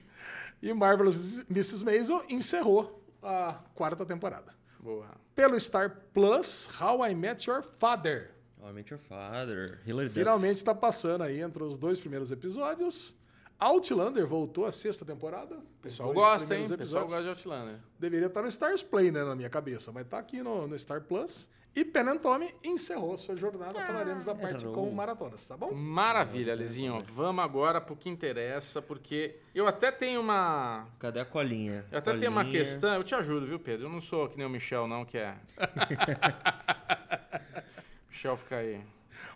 E 0.62 0.72
Marvelous 0.74 1.18
Mrs. 1.50 1.84
Maisel 1.84 2.24
encerrou 2.30 3.04
a 3.22 3.60
quarta 3.76 4.06
temporada. 4.06 4.54
Boa. 4.80 5.08
Pelo 5.36 5.60
Star 5.60 6.04
Plus, 6.14 6.70
How 6.80 7.06
I 7.06 7.14
Met 7.14 7.50
Your 7.50 7.62
Father. 7.62 8.32
Oh, 8.62 8.70
I 8.70 8.72
Met 8.72 8.90
Your 8.90 9.00
Father, 9.00 9.82
Hilary 9.86 10.08
Duff. 10.08 10.20
Finalmente 10.20 10.56
está 10.56 10.74
passando 10.74 11.24
aí 11.24 11.42
entre 11.42 11.62
os 11.62 11.78
dois 11.78 12.00
primeiros 12.00 12.32
episódios. 12.32 13.14
Outlander 13.60 14.26
voltou 14.28 14.66
à 14.66 14.72
sexta 14.72 15.06
temporada. 15.06 15.56
O 15.56 15.82
pessoal 15.82 16.14
gosta, 16.14 16.56
hein? 16.56 16.66
O 16.66 16.78
pessoal 16.78 17.04
gosta 17.04 17.24
de 17.24 17.30
episódios. 17.30 17.46
Outlander. 17.48 17.80
Deveria 18.00 18.28
estar 18.28 18.42
no 18.42 18.48
Stars 18.48 18.84
Play, 18.84 19.12
né, 19.12 19.24
na 19.24 19.36
minha 19.36 19.50
cabeça, 19.50 19.92
mas 19.92 20.06
tá 20.08 20.18
aqui 20.18 20.42
no, 20.42 20.68
no 20.68 20.78
Star 20.78 21.02
Plus. 21.02 21.50
E 21.76 21.84
Pen 21.84 22.08
and 22.08 22.18
Tommy 22.18 22.54
encerrou 22.64 23.18
sua 23.18 23.36
jornada. 23.36 23.84
Falaremos 23.84 24.26
da 24.26 24.36
parte 24.36 24.64
com 24.66 24.92
maratonas, 24.92 25.44
tá 25.48 25.58
bom? 25.58 25.74
Maravilha, 25.74 26.54
Lezinho. 26.54 27.00
Vamos 27.12 27.44
agora 27.44 27.82
pro 27.82 27.96
que 27.96 28.10
interessa, 28.10 28.80
porque 28.80 29.38
eu 29.56 29.66
até 29.66 29.92
tenho 29.92 30.22
uma. 30.22 30.88
Cadê 31.00 31.20
a 31.20 31.26
colinha? 31.26 31.84
Eu 31.92 31.98
até 31.98 32.16
tenho 32.16 32.30
uma 32.32 32.44
Colinha. 32.44 32.64
questão. 32.64 32.94
Eu 32.94 33.04
te 33.04 33.16
ajudo, 33.16 33.48
viu, 33.48 33.60
Pedro? 33.60 33.88
Eu 33.88 33.90
não 33.90 34.02
sou 34.02 34.30
que 34.30 34.38
nem 34.38 34.46
o 34.46 34.50
Michel, 34.52 34.88
não, 34.88 35.04
que 35.04 35.18
é. 35.18 35.36
Michel 38.08 38.38
fica 38.38 38.58
aí. 38.58 38.80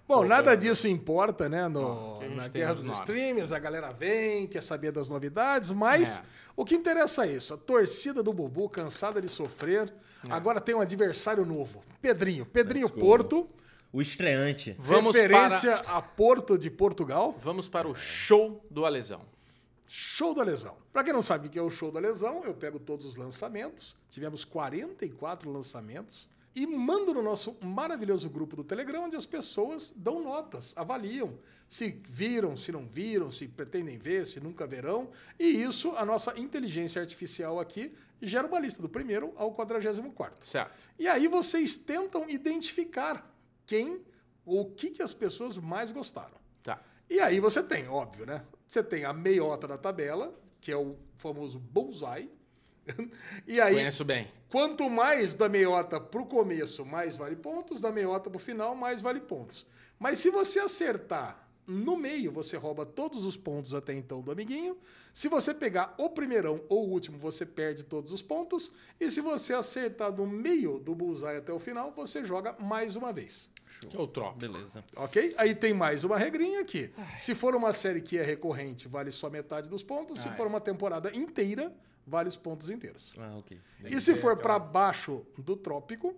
Bom, 0.08 0.24
nada 0.26 0.56
disso 0.56 0.88
importa, 0.88 1.50
né? 1.50 1.68
No, 1.68 2.22
na 2.36 2.48
guerra 2.48 2.74
dos 2.76 2.84
nomes. 2.86 3.00
streamers, 3.00 3.52
a 3.52 3.60
galera 3.60 3.92
vem, 3.92 4.48
quer 4.48 4.64
saber 4.64 4.92
das 4.92 5.10
novidades, 5.10 5.72
mas 5.72 6.20
É. 6.20 6.24
o 6.56 6.64
que 6.64 6.76
interessa 6.76 7.26
é 7.26 7.34
isso. 7.34 7.54
A 7.54 7.58
torcida 7.58 8.24
do 8.24 8.32
Bubu, 8.32 8.70
cansada 8.70 9.22
de 9.22 9.28
sofrer, 9.28 9.94
É. 10.24 10.32
agora 10.32 10.62
tem 10.62 10.74
um 10.74 10.80
adversário 10.82 11.46
novo. 11.46 11.84
Pedrinho. 12.02 12.46
Pedrinho 12.46 12.88
go. 12.90 13.00
Porto, 13.00 13.50
O 13.92 14.02
estreante. 14.02 14.76
Vamos 14.78 15.16
referência 15.16 15.78
para, 15.78 15.98
a 15.98 16.02
Porto 16.02 16.58
de 16.58 16.70
Portugal. 16.70 17.36
vamos 17.42 17.68
para 17.70 17.88
o 17.88 17.96
show 17.96 18.64
do 18.70 18.86
Alesão. 18.86 19.22
Show 19.88 20.34
da 20.36 20.44
Lesão. 20.44 20.76
Pra 20.92 21.04
quem 21.04 21.14
não 21.14 21.22
sabe 21.22 21.48
o 21.48 21.50
que 21.50 21.58
é 21.58 21.62
o 21.62 21.72
Show 21.72 21.90
da 21.92 22.00
Lesão, 22.02 22.44
eu 22.44 22.54
pego 22.54 22.78
todos 22.80 23.06
os 23.06 23.16
lançamentos. 23.16 23.96
Tivemos 24.10 24.44
44 24.44 25.50
lançamentos. 25.50 26.28
E 26.58 26.66
mando 26.66 27.14
no 27.14 27.22
nosso 27.22 27.56
maravilhoso 27.62 28.28
grupo 28.28 28.56
do 28.56 28.64
Telegram, 28.64 29.04
onde 29.04 29.16
as 29.16 29.28
pessoas 29.28 29.94
dão 29.96 30.24
notas, 30.24 30.74
avaliam 30.76 31.38
se 31.68 32.02
viram, 32.10 32.58
se 32.58 32.72
não 32.72 32.88
viram, 32.88 33.30
se 33.30 33.48
pretendem 33.48 34.00
ver, 34.00 34.26
se 34.26 34.40
nunca 34.40 34.66
verão. 34.66 35.12
E 35.38 35.46
isso, 35.46 35.92
a 35.96 36.04
nossa 36.04 36.36
inteligência 36.40 37.00
artificial 37.00 37.60
aqui, 37.60 37.94
gera 38.20 38.48
uma 38.48 38.60
lista 38.60 38.82
do 38.82 38.90
primeiro 38.90 39.34
ao 39.36 39.52
44. 39.52 40.48
Certo. 40.48 40.90
E 40.98 41.08
aí 41.08 41.28
vocês 41.28 41.78
tentam 41.78 42.28
identificar 42.28 43.32
quem 43.64 44.02
ou 44.44 44.62
o 44.62 44.72
que, 44.72 44.90
que 44.90 45.04
as 45.04 45.14
pessoas 45.14 45.60
mais 45.60 45.92
gostaram. 45.92 46.38
Tá. 46.64 46.82
E 47.08 47.20
aí 47.20 47.40
você 47.40 47.62
tem, 47.62 47.88
óbvio, 47.88 48.26
né? 48.26 48.44
Você 48.68 48.82
tem 48.82 49.06
a 49.06 49.14
meiota 49.14 49.68
da 49.68 49.78
tabela, 49.78 50.34
que 50.60 50.72
é 50.72 50.76
o 50.76 50.98
famoso 51.18 51.60
bullseye. 51.60 52.32
e 53.48 53.60
aí, 53.60 53.76
Conheço 53.76 54.06
bem. 54.06 54.28
quanto 54.50 54.90
mais 54.90 55.34
da 55.36 55.48
meiota 55.50 56.00
pro 56.00 56.26
começo, 56.26 56.86
mais 56.86 57.18
vale 57.18 57.36
pontos, 57.36 57.82
da 57.82 57.92
meiota 57.92 58.30
pro 58.30 58.40
final, 58.40 58.76
mais 58.76 59.02
vale 59.02 59.20
pontos. 59.20 59.66
Mas 60.00 60.20
se 60.20 60.30
você 60.30 60.60
acertar 60.60 61.48
no 61.68 61.98
meio, 61.98 62.32
você 62.32 62.56
rouba 62.56 62.86
todos 62.86 63.26
os 63.26 63.36
pontos 63.36 63.74
até 63.74 63.94
então 63.94 64.22
do 64.22 64.32
amiguinho. 64.32 64.78
Se 65.14 65.28
você 65.28 65.54
pegar 65.54 65.94
o 65.98 66.10
primeirão 66.10 66.62
ou 66.70 66.88
o 66.88 66.90
último, 66.90 67.18
você 67.18 67.46
perde 67.46 67.84
todos 67.84 68.14
os 68.14 68.22
pontos. 68.22 68.72
E 69.00 69.12
se 69.12 69.20
você 69.20 69.54
acertar 69.54 70.14
no 70.14 70.26
meio 70.26 70.80
do 70.80 70.96
bullseye 70.96 71.36
até 71.38 71.52
o 71.52 71.60
final, 71.60 71.92
você 71.92 72.24
joga 72.24 72.56
mais 72.58 72.96
uma 72.96 73.12
vez. 73.12 73.50
Que 73.90 73.98
é 73.98 74.00
o 74.00 74.08
Trop. 74.08 74.38
Beleza. 74.38 74.82
Ok? 74.96 75.36
Aí 75.38 75.54
tem 75.54 75.74
mais 75.74 76.06
uma 76.06 76.18
regrinha 76.18 76.62
aqui. 76.62 76.90
Se 77.18 77.36
for 77.36 77.54
uma 77.54 77.74
série 77.74 78.02
que 78.02 78.18
é 78.18 78.24
recorrente, 78.24 78.88
vale 78.88 79.12
só 79.12 79.30
metade 79.30 79.70
dos 79.70 79.84
pontos. 79.84 80.22
Se 80.22 80.30
Ai. 80.30 80.38
for 80.38 80.48
uma 80.48 80.62
temporada 80.62 81.14
inteira, 81.16 81.76
vale 82.08 82.30
os 82.30 82.38
pontos 82.38 82.70
inteiros. 82.70 83.14
Ah, 83.20 83.36
ok. 83.38 83.60
E 83.86 84.00
se 84.00 84.14
ter 84.14 84.20
for 84.22 84.32
aquela- 84.32 84.58
pra 84.58 84.60
baixo 84.60 85.24
do 85.38 85.56
trópico, 85.56 86.16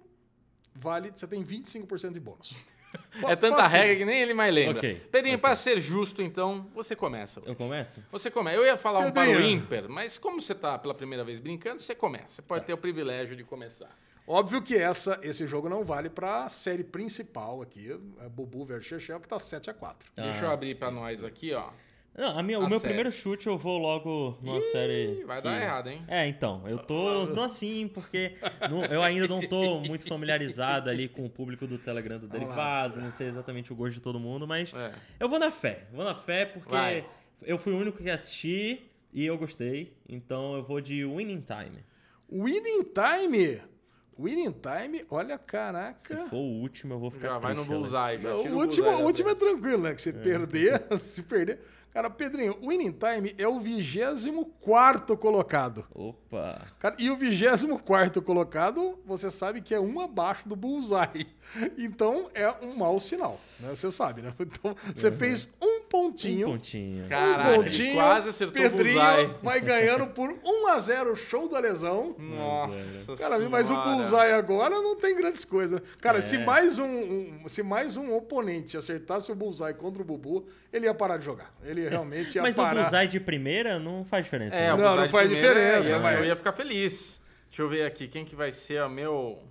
vale, 0.75 1.11
você 1.13 1.27
tem 1.27 1.43
25% 1.43 2.13
de 2.13 2.19
bônus. 2.19 2.55
É 3.27 3.35
tanta 3.35 3.57
Facinho. 3.57 3.81
regra 3.83 3.95
que 3.97 4.05
nem 4.05 4.19
ele 4.19 4.33
mais 4.33 4.51
lembra. 4.51 4.79
Ok, 4.79 4.95
Pedrinho, 5.11 5.35
ok. 5.35 5.41
para 5.43 5.55
ser 5.55 5.79
justo, 5.79 6.23
então, 6.23 6.67
você 6.73 6.95
começa. 6.95 7.39
Eu 7.45 7.55
começo? 7.55 8.03
Você 8.11 8.31
começa. 8.31 8.57
Eu 8.57 8.65
ia 8.65 8.75
falar 8.77 9.01
um 9.01 9.11
para 9.11 9.29
o 9.29 9.31
Pedrinho. 9.31 9.57
ímpar, 9.59 9.87
mas 9.87 10.17
como 10.17 10.41
você 10.41 10.55
tá 10.55 10.75
pela 10.75 10.95
primeira 10.95 11.23
vez 11.23 11.39
brincando, 11.39 11.79
você 11.79 11.93
começa. 11.93 12.27
Você 12.37 12.41
pode 12.41 12.65
ter 12.65 12.73
o 12.73 12.77
privilégio 12.79 13.35
de 13.35 13.43
começar. 13.43 13.95
Óbvio 14.25 14.59
que 14.63 14.75
essa, 14.75 15.19
esse 15.21 15.45
jogo 15.45 15.69
não 15.69 15.85
vale 15.85 16.09
pra 16.09 16.49
série 16.49 16.83
principal 16.83 17.61
aqui, 17.61 17.91
é 18.21 18.27
Bubu 18.27 18.65
vs 18.65 18.83
Chechel, 18.83 19.19
que 19.19 19.27
tá 19.27 19.37
7 19.37 19.69
a 19.69 19.73
4 19.75 20.11
Deixa 20.15 20.45
eu 20.45 20.49
abrir 20.51 20.75
para 20.75 20.89
nós 20.89 21.23
aqui, 21.23 21.53
ó. 21.53 21.69
Não, 22.17 22.37
a 22.37 22.43
minha, 22.43 22.57
A 22.57 22.61
o 22.61 22.69
meu 22.69 22.81
primeiro 22.81 23.09
chute 23.11 23.47
eu 23.47 23.57
vou 23.57 23.77
logo 23.77 24.37
numa 24.43 24.61
série. 24.63 25.23
vai 25.25 25.37
que- 25.37 25.43
dar 25.43 25.61
errado, 25.61 25.87
hein? 25.89 26.03
É, 26.07 26.27
então. 26.27 26.67
Eu 26.67 26.77
tô, 26.79 27.27
tô 27.27 27.41
assim, 27.41 27.87
porque 27.87 28.35
não- 28.69 28.83
eu 28.85 29.01
ainda 29.01 29.27
não 29.27 29.39
tô 29.41 29.79
muito 29.79 30.05
familiarizado 30.05 30.89
ali 30.89 31.07
com 31.07 31.25
o 31.25 31.29
público 31.29 31.65
do 31.65 31.77
Telegram 31.77 32.19
do 32.19 32.27
Derivado, 32.27 32.99
não 32.99 33.11
sei 33.11 33.27
exatamente 33.27 33.71
o 33.71 33.75
gosto 33.75 33.93
de 33.93 34.01
todo 34.01 34.19
mundo, 34.19 34.45
mas 34.45 34.73
É. 34.73 34.91
eu 35.19 35.29
vou 35.29 35.39
na 35.39 35.49
fé. 35.51 35.87
Vou 35.93 36.03
na 36.03 36.13
fé 36.15 36.45
porque 36.45 36.71
Vai. 36.71 37.05
eu 37.41 37.57
fui 37.57 37.71
o 37.73 37.77
único 37.77 37.97
que 38.03 38.09
assisti 38.09 38.89
e 39.13 39.25
eu 39.25 39.37
gostei. 39.37 39.93
Então 40.09 40.55
eu 40.55 40.63
vou 40.63 40.81
de 40.81 41.05
Winning 41.05 41.41
Time. 41.45 41.83
Winning 42.29 42.83
Time! 42.93 43.61
Winning 44.21 44.51
Time, 44.61 45.05
olha, 45.09 45.37
Se 45.37 45.43
caraca. 45.45 46.27
for 46.27 46.35
o 46.35 46.59
último, 46.61 46.95
eu 46.95 46.99
vou 46.99 47.09
ficar. 47.09 47.29
Já 47.29 47.37
vai 47.37 47.53
no 47.53 47.63
triste, 47.63 47.71
né? 47.71 47.77
bullseye, 47.77 48.19
já 48.19 48.29
o 48.29 48.33
o 48.33 48.35
último, 48.37 48.55
bullseye 48.87 49.01
o 49.01 49.05
último 49.05 49.29
é 49.29 49.35
tranquilo, 49.35 49.81
né? 49.83 49.93
Que 49.95 50.01
se 50.01 50.11
perder, 50.11 50.83
se 50.99 51.23
perder. 51.23 51.59
Cara, 51.91 52.09
Pedrinho, 52.09 52.57
o 52.61 52.69
Winning 52.69 52.91
Time 52.91 53.33
é 53.37 53.47
o 53.47 53.59
24 53.59 55.17
colocado. 55.17 55.87
Opa! 55.93 56.28
Cara, 56.79 56.95
e 56.99 57.09
o 57.09 57.17
24 57.17 58.21
colocado, 58.21 58.99
você 59.05 59.31
sabe 59.31 59.61
que 59.61 59.73
é 59.73 59.79
um 59.79 59.99
abaixo 59.99 60.47
do 60.47 60.55
Bullseye. 60.55 61.27
Então 61.79 62.29
é 62.35 62.47
um 62.61 62.75
mau 62.75 62.99
sinal, 62.99 63.39
né? 63.59 63.69
Você 63.69 63.91
sabe, 63.91 64.21
né? 64.21 64.31
Então 64.39 64.75
você 64.93 65.11
fez 65.11 65.49
um 65.59 65.81
pontinho. 65.81 66.47
Um 66.47 66.51
pontinho. 66.51 67.09
Caralho, 67.09 67.49
um 67.49 67.53
ele 67.55 67.63
pontinho. 67.63 67.93
quase 67.95 68.29
acertou 68.29 68.61
o 68.61 68.69
Pedrinho 68.69 68.99
bullseye. 69.01 69.35
vai 69.41 69.59
ganhando 69.59 70.05
por 70.07 70.29
1 70.45 70.67
a 70.67 70.79
0 70.79 71.15
show 71.15 71.49
da 71.49 71.57
lesão. 71.57 72.15
Nossa 72.19 73.15
Cara, 73.17 73.39
mas 73.49 73.65
o 73.65 73.73
senhora. 73.73 73.89
bullseye 73.95 74.31
agora 74.33 74.75
não 74.79 74.95
tem 74.95 75.15
grandes 75.15 75.43
coisas. 75.43 75.81
Cara, 75.99 76.21
se 76.21 76.35
É. 76.35 76.45
mais 76.45 76.77
um, 76.77 76.85
um- 76.85 77.41
se 77.47 77.63
mais 77.63 77.97
um 77.97 78.13
oponente 78.15 78.77
acertasse 78.77 79.31
o 79.31 79.35
bullseye 79.35 79.73
contra 79.73 80.03
o 80.03 80.05
Bubu, 80.05 80.45
ele 80.71 80.85
ia 80.85 80.93
parar 80.93 81.17
de 81.17 81.25
jogar. 81.25 81.51
Ele 81.63 81.89
realmente 81.89 82.35
ia 82.35 82.43
Mas 82.43 82.55
o 82.57 82.61
parar. 82.61 82.81
bullseye 82.83 83.07
de 83.07 83.19
primeira 83.19 83.79
não 83.79 84.05
faz 84.05 84.23
diferença. 84.23 84.55
É, 84.55 84.67
né? 84.67 84.73
o 84.75 84.77
Não, 84.77 84.95
não 84.95 85.09
faz 85.09 85.27
diferença, 85.27 85.93
eu, 85.93 85.99
mas- 85.99 86.18
eu 86.19 86.25
ia 86.25 86.35
ficar 86.35 86.51
feliz. 86.51 87.21
Deixa 87.49 87.61
eu 87.63 87.69
ver 87.69 87.85
aqui, 87.85 88.07
quem 88.07 88.23
que 88.25 88.35
vai 88.35 88.51
ser 88.51 88.81
o 88.83 88.89
meu, 88.89 89.41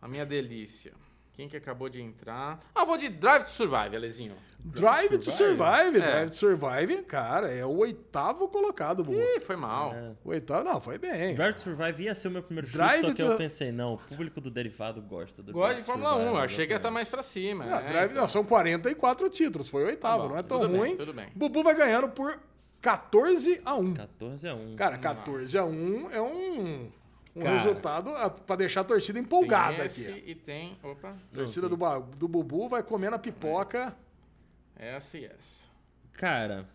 a 0.00 0.08
minha 0.08 0.24
delícia? 0.24 0.92
Quem 1.34 1.48
que 1.48 1.56
acabou 1.56 1.88
de 1.88 2.00
entrar? 2.02 2.60
Ah, 2.74 2.84
vou 2.84 2.98
de 2.98 3.08
Drive 3.08 3.44
to 3.44 3.50
Survive, 3.50 3.96
Alezinho. 3.96 4.34
Drive 4.62 5.16
to 5.18 5.30
Survive, 5.30 5.96
É. 5.96 6.00
Drive 6.06 6.28
to 6.30 6.36
Survive, 6.36 7.02
cara, 7.04 7.48
é 7.50 7.64
o 7.64 7.70
oitavo 7.78 8.48
colocado, 8.48 9.02
Bubu. 9.02 9.18
Ih, 9.18 9.40
foi 9.40 9.56
mal. 9.56 9.92
É. 9.94 10.12
O 10.22 10.28
oitavo, 10.28 10.62
não, 10.62 10.78
foi 10.78 10.98
bem. 10.98 11.34
Drive 11.34 11.54
to 11.54 11.62
Survive 11.62 12.02
ia 12.04 12.14
ser 12.14 12.28
o 12.28 12.30
meu 12.30 12.42
primeiro 12.42 12.66
chute, 12.66 12.76
Drive 12.76 13.00
só 13.00 13.06
que 13.08 13.14
to- 13.14 13.22
eu 13.32 13.36
pensei, 13.38 13.72
não, 13.72 13.94
o 13.94 13.98
público 13.98 14.42
do 14.42 14.50
derivado 14.50 15.00
gosta 15.00 15.42
do 15.42 15.52
Gosto 15.54 15.64
Drive 15.68 15.78
de 15.80 15.84
Fórmula 15.86 16.10
1, 16.10 16.12
Survive, 16.16 16.34
eu 16.36 16.42
achei 16.42 16.66
que 16.66 16.72
ia 16.74 16.76
estar 16.76 16.88
exatamente. 16.88 16.94
mais 16.94 17.08
pra 17.08 17.22
cima. 17.22 17.64
Não, 17.64 17.76
né? 17.80 17.88
Drive, 17.88 18.10
Então, 18.10 18.22
não, 18.22 18.28
são 18.28 18.44
44 18.44 19.28
títulos, 19.30 19.68
foi 19.70 19.84
o 19.84 19.86
oitavo, 19.86 20.16
Tá 20.18 20.22
bom, 20.24 20.28
não 20.34 20.38
é 20.38 20.42
tão 20.42 20.60
tudo 20.60 20.70
bem, 20.72 20.78
ruim. 20.80 20.96
tudo 20.96 21.12
bem. 21.14 21.28
Bubu 21.34 21.62
vai 21.62 21.74
ganhando 21.74 22.10
por 22.10 22.38
14 22.82 23.62
a 23.64 23.74
1. 23.76 23.94
14 23.94 24.48
a 24.48 24.54
1. 24.54 24.76
Cara, 24.76 24.98
14 24.98 25.56
a 25.56 25.64
1 25.64 26.10
é 26.10 26.20
um, 26.20 26.90
um 27.36 27.42
Cara. 27.42 27.56
resultado 27.56 28.10
a- 28.10 28.28
pra 28.28 28.56
deixar 28.56 28.80
a 28.80 28.84
torcida 28.84 29.18
tem 29.18 29.24
empolgada 29.24 29.86
esse 29.86 30.10
aqui. 30.10 30.22
e 30.30 30.34
tem, 30.34 30.76
opa, 30.82 31.10
A 31.32 31.34
torcida 31.34 31.68
do, 31.68 31.76
do 32.16 32.28
Bubu 32.28 32.68
vai 32.68 32.82
comendo 32.82 33.14
a 33.16 33.18
pipoca. 33.18 33.96
essa 34.76 35.16
e 35.16 35.24
essa. 35.24 35.64
Cara, 36.12 36.68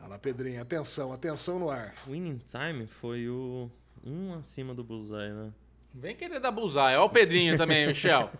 Olha 0.00 0.10
lá, 0.10 0.18
Pedrinho, 0.18 0.60
atenção, 0.60 1.10
atenção 1.12 1.58
no 1.58 1.70
ar. 1.70 1.94
Winning 2.06 2.38
Time 2.46 2.86
foi 2.86 3.28
o 3.30 3.70
1 4.04 4.34
acima 4.34 4.74
do 4.74 4.84
Bullseye, 4.84 5.32
né? 5.32 5.50
Vem 5.94 6.14
querer 6.14 6.38
dar 6.38 6.50
bullseye. 6.50 6.96
Ó 6.96 7.06
o 7.06 7.10
Pedrinho 7.10 7.56
também, 7.56 7.86
Michel. 7.88 8.30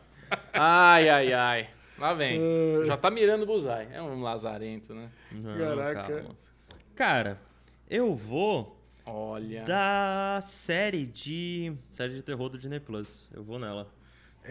Ai, 0.53 1.09
ai, 1.09 1.32
ai. 1.32 1.70
Lá 1.99 2.12
vem. 2.12 2.38
Já 2.84 2.94
tá 2.99 3.11
mirando 3.11 3.44
o 3.44 3.47
bullseye. 3.47 3.88
É 3.90 4.03
um 4.03 4.20
lazarento, 4.20 4.94
né? 4.94 5.11
Não, 5.32 5.57
Caraca. 5.59 6.03
calma. 6.12 6.36
Cara, 6.97 7.38
eu 7.88 8.14
vou 8.14 8.80
Olha. 9.05 9.64
da 9.64 10.40
série 10.42 11.07
de. 11.07 11.72
série 11.90 12.14
de 12.14 12.22
terror 12.22 12.49
do 12.49 12.59
Disney 12.59 12.80
Plus. 12.80 13.30
Eu 13.34 13.44
vou 13.44 13.59
nela. 13.59 13.86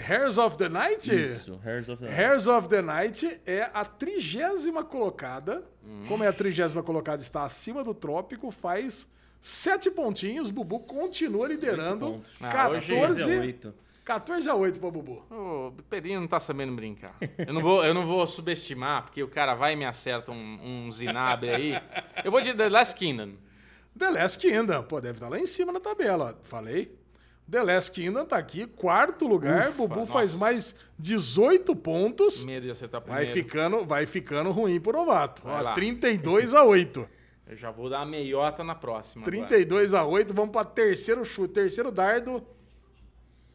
Hairs 0.07 0.37
of 0.37 0.57
the 0.57 0.67
Night? 0.69 1.09
Isso, 1.13 1.59
Hairs 1.65 1.87
of 1.89 2.03
the 2.03 2.09
Night. 2.09 2.21
Hairs 2.21 2.47
of 2.47 2.67
the 2.69 2.81
Night 2.81 3.41
é 3.45 3.69
a 3.73 3.83
trigésima 3.85 4.83
colocada. 4.83 5.63
Como 6.07 6.23
é 6.23 6.27
a 6.27 6.33
trigésima 6.33 6.83
colocada, 6.83 7.21
está 7.21 7.43
acima 7.43 7.83
do 7.83 7.93
trópico, 7.93 8.51
faz 8.51 9.09
sete 9.39 9.89
pontinhos. 9.89 10.51
Bubu 10.51 10.79
continua 10.81 11.47
liderando. 11.47 12.21
Ah, 12.41 12.69
hoje- 12.69 12.93
14, 12.93 13.15
13 13.15 13.23
a 13.23 13.39
8. 13.41 13.73
14 14.05 14.47
a 14.47 14.53
8 14.53 14.79
para 14.79 14.91
Bubu. 14.91 15.25
O 15.31 15.73
Pedrinho 15.89 16.19
não 16.21 16.27
tá 16.27 16.39
sabendo 16.39 16.73
brincar. 16.73 17.15
Eu 17.45 17.51
não 17.53 17.59
vou, 17.59 17.83
eu 17.83 17.91
não 17.93 18.05
vou 18.05 18.25
subestimar, 18.27 19.03
porque 19.03 19.23
o 19.23 19.27
cara 19.27 19.55
vai 19.55 19.73
e 19.73 19.75
me 19.75 19.83
acerta 19.83 20.31
um, 20.31 20.85
um 20.85 20.91
zinabre 20.91 21.49
aí. 21.49 21.81
Eu 22.23 22.31
vou 22.31 22.39
de 22.39 22.53
The 22.53 22.69
Last 22.69 22.95
Kingdom. 22.95 23.31
The 23.97 24.11
Last 24.11 24.37
Kingdom, 24.37 24.83
pô, 24.83 25.01
deve 25.01 25.15
estar 25.15 25.27
lá 25.27 25.39
em 25.39 25.47
cima 25.47 25.71
na 25.71 25.79
tabela. 25.79 26.39
Falei. 26.43 26.95
The 27.49 27.63
Last 27.63 27.91
Kingdom 27.91 28.25
tá 28.25 28.37
aqui, 28.37 28.67
quarto 28.67 29.27
lugar. 29.27 29.69
Ufa, 29.69 29.87
Bubu 29.87 30.05
faz 30.05 30.33
nossa. 30.33 30.45
mais 30.45 30.75
18 30.99 31.75
pontos. 31.75 32.43
Medo 32.43 32.63
de 32.63 32.71
acertar 32.71 33.01
Vai 33.01 33.25
primeiro. 33.25 33.33
ficando, 33.43 33.85
vai 33.85 34.05
ficando 34.05 34.51
ruim 34.51 34.79
pro 34.79 34.93
novato. 34.93 35.43
Vai 35.43 35.61
Ó, 35.61 35.63
lá. 35.63 35.73
32 35.73 36.53
a 36.53 36.63
8. 36.63 37.09
Eu 37.47 37.55
já 37.55 37.69
vou 37.71 37.89
dar 37.89 37.99
uma 37.99 38.07
meiota 38.07 38.63
na 38.63 38.73
próxima. 38.75 39.21
agora. 39.27 39.47
32 39.47 39.93
a 39.93 40.03
8, 40.03 40.33
vamos 40.33 40.51
para 40.51 40.65
terceiro 40.65 41.23
chute, 41.23 41.53
terceiro 41.53 41.91
dardo. 41.91 42.43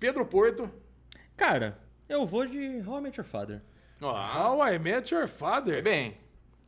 Pedro 0.01 0.24
Porto. 0.26 0.68
Cara, 1.36 1.78
eu 2.09 2.26
vou 2.26 2.46
de 2.46 2.82
How 2.86 2.98
I 2.98 3.01
Met 3.03 3.18
Your 3.20 3.26
Father. 3.28 3.62
Ó, 4.01 4.11
How 4.12 4.66
I 4.66 4.78
Met 4.78 5.14
Your 5.14 5.28
foi 5.28 5.38
Father. 5.48 5.82
bem. 5.82 6.16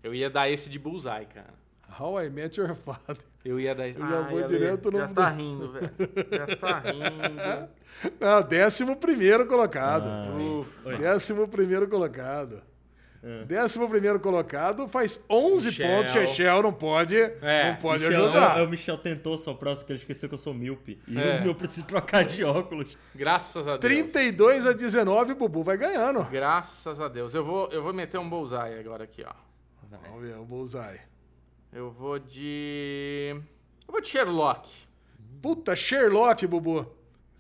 Eu 0.03 0.15
ia 0.15 0.29
dar 0.29 0.49
esse 0.51 0.69
de 0.69 0.79
bullseye, 0.79 1.27
cara. 1.27 1.55
How 1.99 2.23
I 2.23 2.29
Met 2.31 2.61
Your 2.61 2.75
Father. 2.75 3.17
Eu 3.45 3.59
ia 3.59 3.75
dar 3.75 3.89
esse. 3.89 3.99
Eu 3.99 4.07
já 4.09 4.19
Ai, 4.25 4.31
vou 4.31 4.39
Ale, 4.39 4.47
direto 4.49 4.91
no- 4.91 4.99
Já 4.99 5.09
tá 5.09 5.29
rindo, 5.31 5.73
velho. 5.73 5.91
Já 6.31 6.57
tá 6.57 6.79
rindo. 6.79 7.69
Não, 8.21 8.43
décimo 8.43 8.97
primeiro 8.97 9.47
colocado. 9.47 10.09
Ufa. 10.61 10.91
Oi. 10.91 10.99
Décimo 10.99 11.49
primeiro 11.49 11.89
colocado. 11.89 12.63
Décimo 13.47 13.89
primeiro 13.89 14.19
colocado 14.19 14.89
faz 14.89 15.23
11 15.31 15.67
Michel. 15.69 15.87
pontos. 15.97 16.13
Chechel 16.13 16.63
não 16.63 16.73
pode, 16.73 17.17
É, 17.17 17.71
não 17.71 17.77
pode 17.77 18.05
Michel, 18.05 18.25
ajudar. 18.25 18.59
é, 18.59 18.63
o 18.65 18.69
Michel 18.69 18.99
tentou 18.99 19.39
só 19.39 19.55
que 19.55 19.93
ele 19.93 19.99
esqueceu 19.99 20.29
que 20.29 20.35
eu 20.35 20.39
sou 20.39 20.53
míope. 20.53 20.99
E 21.07 21.17
É. 21.19 21.41
eu, 21.41 21.47
eu 21.47 21.55
preciso 21.55 21.87
trocar 21.87 22.25
de 22.25 22.43
óculos. 22.43 22.99
Graças 23.15 23.69
a 23.69 23.77
Deus. 23.77 23.81
32 23.81 24.67
a 24.67 24.73
19, 24.73 25.35
Bubu 25.35 25.63
vai 25.63 25.77
ganhando. 25.77 26.25
Graças 26.25 27.01
a 27.01 27.07
Deus. 27.09 27.33
Eu 27.35 27.45
vou, 27.45 27.69
eu 27.71 27.83
vou 27.83 27.93
meter 27.93 28.19
um 28.19 28.29
bullseye 28.29 28.79
agora 28.81 29.05
aqui, 29.05 29.25
ó. 29.25 29.33
Vamos 30.09 30.23
ver, 30.23 30.37
o 30.39 30.45
Bullseye. 30.45 31.01
Eu 31.73 31.91
vou 31.91 32.19
de. 32.19 33.35
Eu 33.87 33.93
vou 33.93 34.01
de 34.01 34.09
Sherlock. 34.09 34.71
Puta, 35.41 35.77
Sherlock, 35.77 36.47
Bubu. 36.47 36.87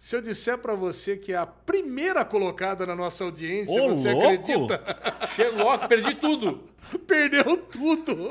Se 0.04 0.16
eu 0.16 0.20
disser 0.20 0.58
pra 0.58 0.74
você 0.74 1.16
que 1.16 1.32
é 1.32 1.36
a 1.36 1.46
primeira 1.46 2.24
colocada 2.24 2.84
na 2.84 2.96
nossa 2.96 3.22
audiência, 3.22 3.80
Ô, 3.80 3.90
você 3.90 4.10
louco! 4.10 4.26
acredita? 4.26 4.82
Sherlock, 5.36 5.86
perdi 5.86 6.16
tudo. 6.16 6.64
Perdeu 7.06 7.56
tudo. 7.56 8.16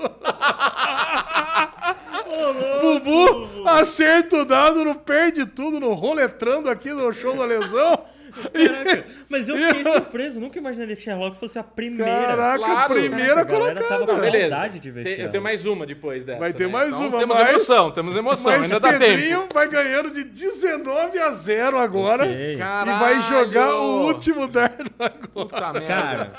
Bubu, 2.81 3.69
acerto 3.69 4.43
dado 4.43 4.83
no 4.83 4.95
perde 4.95 5.45
tudo, 5.45 5.79
no 5.79 5.93
roletrando 5.93 6.69
aqui 6.69 6.91
no 6.91 7.09
show 7.13 7.37
da 7.37 7.45
lesão. 7.45 8.05
Caraca, 8.31 9.05
mas 9.29 9.49
eu 9.49 9.55
fiquei 9.57 9.83
surpreso. 9.93 10.39
Nunca 10.39 10.57
imaginei 10.59 10.95
que 10.95 11.01
Sherlock 11.03 11.37
fosse 11.37 11.59
a 11.59 11.63
primeira. 11.63 12.11
Caraca, 12.27 12.59
Claro. 12.65 12.93
primeira 12.93 13.27
Caraca, 13.27 13.41
a 13.41 13.59
galera 13.59 13.75
tava 13.81 13.95
colocada. 14.05 14.13
com 14.13 14.31
Beleza. 14.31 14.69
de 14.79 14.91
ver 14.91 15.03
Tem- 15.03 15.19
eu 15.19 15.29
tenho 15.29 15.43
mais 15.43 15.65
uma 15.65 15.85
depois 15.85 16.23
dessa. 16.23 16.39
Vai 16.39 16.53
ter 16.53 16.67
né? 16.67 16.71
mais 16.73 16.89
Então, 16.95 17.07
uma, 17.07 17.19
Temos 17.19 17.37
mas- 17.37 17.49
emoção, 17.49 17.91
temos 17.91 18.15
emoção. 18.15 18.51
Mas 18.51 18.63
Ainda 18.63 18.79
dá 18.79 18.89
Pedrinho 18.97 19.41
tempo. 19.41 19.53
vai 19.53 19.67
ganhando 19.67 20.11
de 20.11 20.23
19 20.23 21.19
a 21.19 21.31
0 21.31 21.77
agora. 21.77 22.23
Ok. 22.23 22.55
E 22.55 22.99
vai 22.99 23.21
jogar 23.21 23.75
o 23.75 24.05
último 24.07 24.47
dardo 24.49 24.89
agora. 24.99 25.19
Puta 25.33 25.73
merda. 25.73 25.85
Cara, 25.87 26.31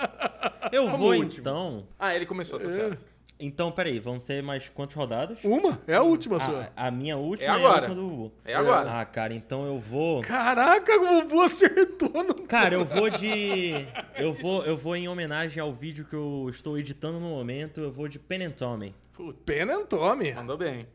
eu 0.72 0.88
vou 0.88 1.14
então. 1.14 1.86
Ah, 1.99 2.14
ele 2.14 2.26
começou, 2.26 2.59
tá 2.59 2.68
certo. 2.68 3.11
Então, 3.45 3.72
peraí, 3.72 3.99
vamos 3.99 4.24
ter 4.24 4.40
mais 4.43 4.68
quantas 4.68 4.95
rodadas? 4.95 5.38
Uma? 5.43 5.80
É 5.86 5.95
a 5.95 6.03
última 6.03 6.38
sua. 6.38 6.70
A, 6.76 6.86
a 6.86 6.90
minha 6.90 7.16
última 7.16 7.45
É 7.45 7.51
e 7.51 7.51
a 7.51 7.55
agora. 7.66 7.82
última 7.88 7.95
do 7.97 8.09
Bubu. 8.09 8.32
É 8.45 8.55
agora. 8.55 9.01
Ah, 9.01 9.05
cara, 9.05 9.34
então 9.34 9.66
eu 9.66 9.78
vou. 9.80 10.20
Caraca, 10.22 10.95
o 11.01 11.22
Bubu 11.22 11.43
acertou 11.43 12.22
no... 12.22 12.34
Cara, 12.47 12.74
eu 12.76 12.84
vou 12.86 13.11
de. 13.11 13.86
Eu 14.16 14.32
vou, 14.32 14.64
eu 14.64 14.76
vou 14.76 14.95
em 14.95 15.09
homenagem 15.09 15.61
ao 15.61 15.72
vídeo 15.72 16.05
que 16.05 16.14
eu 16.14 16.47
estou 16.51 16.78
editando 16.78 17.18
no 17.18 17.28
momento, 17.30 17.80
eu 17.80 17.90
vou 17.90 18.07
de 18.07 18.18
Pen 18.18 18.45
and 18.45 18.51
Tommy. 18.53 18.95
Puta, 19.14 19.38
Pen 19.45 19.70
and 19.70 19.86
Tommy. 19.86 20.32
mandou 20.34 20.57
bem. 20.57 20.86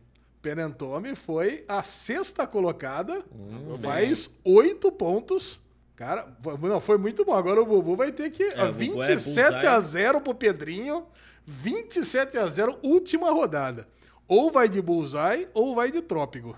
Pen 0.42 0.62
and 0.62 0.72
Tommy 0.72 1.16
foi 1.16 1.66
a 1.68 1.84
sexta 1.84 2.48
colocada. 2.48 3.24
Mandou 3.36 3.78
faz 3.78 4.30
oito 4.46 4.92
pontos. 4.92 5.60
Cara, 5.96 6.32
foi- 6.42 6.58
não, 6.70 6.80
foi 6.80 6.98
muito 6.98 7.26
bom. 7.26 7.34
Agora 7.34 7.60
o 7.62 7.66
Bubu 7.66 7.96
vai 7.96 8.12
ter 8.12 8.30
que. 8.30 8.44
É, 8.44 8.64
o 8.66 8.72
Bubu 8.72 9.02
é 9.04 9.08
27 9.08 9.66
a 9.66 9.72
bullseye. 9.74 10.04
0 10.04 10.22
pro 10.22 10.34
Pedrinho. 10.36 11.06
27 11.48 12.38
a 12.38 12.46
0, 12.46 12.78
última 12.84 13.32
rodada. 13.32 13.88
Ou 14.28 14.52
vai 14.52 14.68
de 14.68 14.82
bullseye 14.82 15.48
ou 15.54 15.74
vai 15.74 15.90
de 15.90 16.02
trópico. 16.02 16.58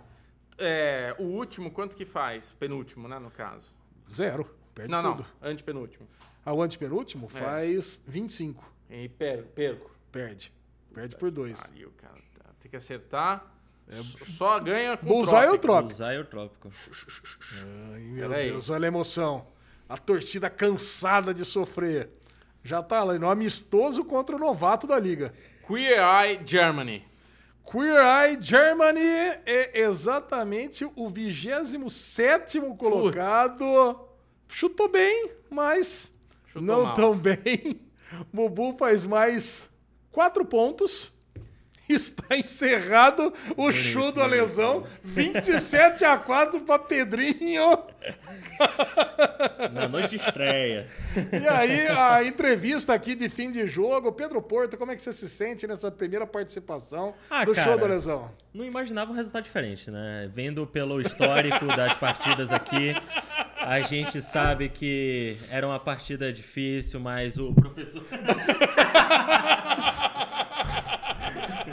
É, 0.57 1.15
o 1.19 1.23
último, 1.23 1.69
quanto 1.69 1.95
que 1.95 2.05
faz? 2.05 2.51
Penúltimo, 2.59 3.07
né, 3.07 3.19
no 3.19 3.29
caso. 3.29 3.75
Zero. 4.11 4.49
Perde 4.73 4.91
não, 4.91 5.15
tudo. 5.15 5.25
não, 5.39 5.49
antepenúltimo. 5.49 6.07
A 6.43 6.51
o 6.53 6.61
antepenúltimo 6.63 7.29
É. 7.35 7.39
faz 7.39 8.01
25. 8.07 8.65
E 8.89 9.07
perco, 9.07 9.49
perco. 9.49 9.91
Perde. 10.11 10.51
Perde 10.91 11.15
por 11.15 11.29
dois. 11.29 11.59
Pariu, 11.59 11.91
cara. 11.95 12.15
Tá, 12.37 12.45
Tem 12.59 12.71
que 12.71 12.75
acertar. 12.77 13.45
S- 13.87 14.17
Só 14.25 14.59
ganha 14.59 14.97
com 14.97 15.05
Bullseye 15.05 15.49
ou 15.49 15.57
trópico. 15.57 15.61
trópico? 15.61 15.97
Bullseye 15.97 16.17
ou 16.17 16.25
trópico? 16.25 16.71
Ai, 17.93 17.99
meu 18.01 18.29
Peraí. 18.29 18.49
Deus, 18.49 18.69
olha 18.71 18.85
a 18.85 18.87
emoção. 18.87 19.45
A 19.87 19.97
torcida 19.97 20.49
cansada 20.49 21.33
de 21.33 21.45
sofrer. 21.45 22.09
Já 22.63 22.83
tá 22.83 23.03
lá 23.03 23.13
no 23.17 23.29
amistoso 23.29 24.03
contra 24.03 24.35
o 24.35 24.39
novato 24.39 24.85
da 24.85 24.99
liga. 24.99 25.33
Queer 25.65 25.99
Eye 25.99 26.41
Germany. 26.45 27.05
Queer 27.69 28.01
Eye 28.03 28.37
Germany 28.41 28.99
é 29.45 29.79
exatamente 29.81 30.85
o 30.95 31.07
27 31.07 32.59
colocado. 32.77 33.99
Chutou 34.47 34.89
bem, 34.89 35.31
mas 35.49 36.11
Chutou 36.45 36.63
não 36.63 36.83
mal. 36.83 36.93
tão 36.95 37.13
bem. 37.15 37.79
Bubu 38.33 38.75
faz 38.77 39.05
mais 39.05 39.69
4 40.11 40.43
pontos 40.45 41.13
Está 41.99 42.37
encerrado 42.37 43.33
o 43.57 43.71
show 43.71 44.11
do 44.11 44.21
Alesão. 44.21 44.83
27 45.03 46.05
a 46.05 46.17
4 46.17 46.61
para 46.61 46.77
Pedrinho. 46.79 47.79
Na 49.73 49.87
noite 49.87 50.09
de 50.09 50.15
estreia. 50.17 50.87
E 51.31 51.47
aí, 51.47 51.87
a 51.87 52.23
entrevista 52.23 52.93
aqui 52.93 53.15
de 53.15 53.27
fim 53.27 53.49
de 53.49 53.67
jogo. 53.67 54.11
Pedro 54.11 54.39
Porto, 54.41 54.77
como 54.77 54.91
é 54.91 54.95
que 54.95 55.01
você 55.01 55.11
se 55.11 55.27
sente 55.27 55.65
nessa 55.65 55.89
primeira 55.89 56.27
participação 56.27 57.13
Ah, 57.29 57.43
do 57.43 57.55
show 57.55 57.63
cara. 57.65 57.77
do 57.77 57.85
Alesão? 57.85 58.31
Não 58.53 58.63
imaginava 58.63 59.11
um 59.11 59.15
resultado 59.15 59.43
diferente, 59.43 59.89
né? 59.89 60.29
Vendo 60.33 60.67
pelo 60.67 61.01
histórico 61.01 61.65
das 61.75 61.93
partidas 61.95 62.51
aqui, 62.51 62.93
a 63.57 63.79
gente 63.81 64.21
sabe 64.21 64.69
que 64.69 65.37
era 65.49 65.65
uma 65.67 65.79
partida 65.79 66.31
difícil, 66.31 66.99
mas 66.99 67.37
o 67.37 67.51
professor. 67.53 68.03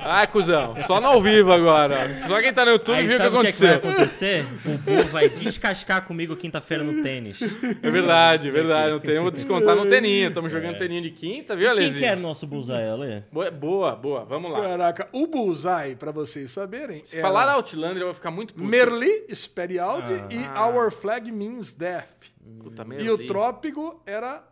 Ai, 0.09 0.27
cuzão, 0.27 0.77
só 0.87 1.01
no 1.01 1.07
ao 1.09 1.23
vivo 1.23 1.53
agora. 1.53 2.21
Só 2.27 2.41
quem 2.41 2.53
tá 2.53 2.65
no 2.65 2.73
YouTube 2.73 2.97
Aí 2.97 3.07
viu 3.07 3.17
o 3.17 3.19
que 3.19 3.25
sabe 3.25 3.37
o 3.37 3.41
que, 3.41 3.47
é 3.49 3.53
que 3.53 3.59
vai 3.63 3.75
aconteceu. 3.75 4.41
acontecer? 4.41 4.47
O 4.65 4.79
Bu 4.79 5.03
vai 5.11 5.29
descascar 5.29 6.05
comigo 6.07 6.37
quinta-feira 6.37 6.85
no 6.85 7.03
tênis. 7.03 7.39
É 7.83 7.91
verdade, 7.91 8.49
é 8.49 8.51
verdade. 8.51 8.91
Não 8.93 9.01
tem, 9.01 9.19
vou 9.19 9.31
descontar 9.31 9.75
no 9.77 9.87
teninha. 9.89 10.29
Estamos 10.29 10.51
jogando 10.53 10.79
teninha 10.79 11.03
de 11.03 11.11
quinta, 11.11 11.55
viu, 11.57 11.65
Quem 11.65 11.71
Alezinho? 11.73 11.99
que 12.01 12.05
era 12.07 12.17
o 12.17 12.23
nosso 12.23 12.47
bullseye, 12.47 12.89
Ale? 12.89 13.25
Boa, 13.33 13.51
boa, 13.51 13.97
boa. 13.97 14.25
Vamos 14.25 14.51
lá. 14.53 14.61
Caraca, 14.61 15.09
o 15.13 15.27
Bullseye, 15.27 15.97
para 15.97 16.13
vocês 16.13 16.51
saberem. 16.51 17.05
Se 17.05 17.17
era 17.19 17.27
falar 17.27 17.51
Outlander, 17.53 18.03
eu 18.03 18.07
vou 18.07 18.15
ficar 18.15 18.31
muito 18.31 18.55
puto. 18.55 18.65
Merli, 18.67 19.27
Sperialdi 19.35 20.13
e 20.31 20.39
Ah. 20.55 20.69
Our 20.69 20.91
Flag 20.91 21.31
Means 21.33 21.73
Death. 21.73 22.31
Puta, 22.63 22.83
E 22.83 22.87
Merli. 22.87 23.11
o 23.11 23.27
trópico 23.27 24.01
era 24.07 24.43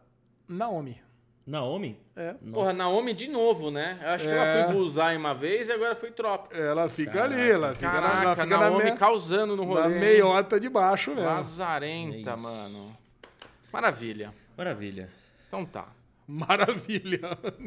Naomi. 0.49 1.04
Naomi? 1.47 1.99
É. 2.17 2.35
Porra, 2.53 2.73
Naomi 2.73 3.13
de 3.13 3.29
novo, 3.29 3.71
né? 3.71 3.99
Eu 4.03 4.09
acho 4.11 4.25
que 4.25 4.31
É. 4.31 4.35
ela 4.37 4.65
foi 4.65 4.75
bullseye 4.75 5.17
uma 5.17 5.35
vez 5.35 5.69
e 5.69 5.73
agora 5.73 5.95
foi 5.95 6.11
trópico. 6.11 6.55
Ela 6.57 6.89
fica 6.89 7.25
ali, 7.25 7.51
ela 7.51 7.75
fica, 7.75 7.91
na, 7.91 7.97
ela 7.99 8.09
Caraca, 8.09 8.43
fica 8.43 8.47
na, 8.59 8.71
Naomi 8.71 8.85
me- 8.85 8.97
causando 8.97 9.55
no 9.57 9.63
na 9.75 9.83
rolê. 9.83 9.95
hein? 9.95 10.01
meiota 10.01 10.59
de 10.59 10.69
baixo 10.71 11.11
mesmo. 11.11 11.27
Lazarenta, 11.27 12.31
É 12.31 12.37
mano. 12.37 12.97
Maravilha. 13.73 14.33
Maravilha. 14.57 15.11
Então 15.49 15.65
tá. 15.67 15.87
Maravilha. 16.27 17.21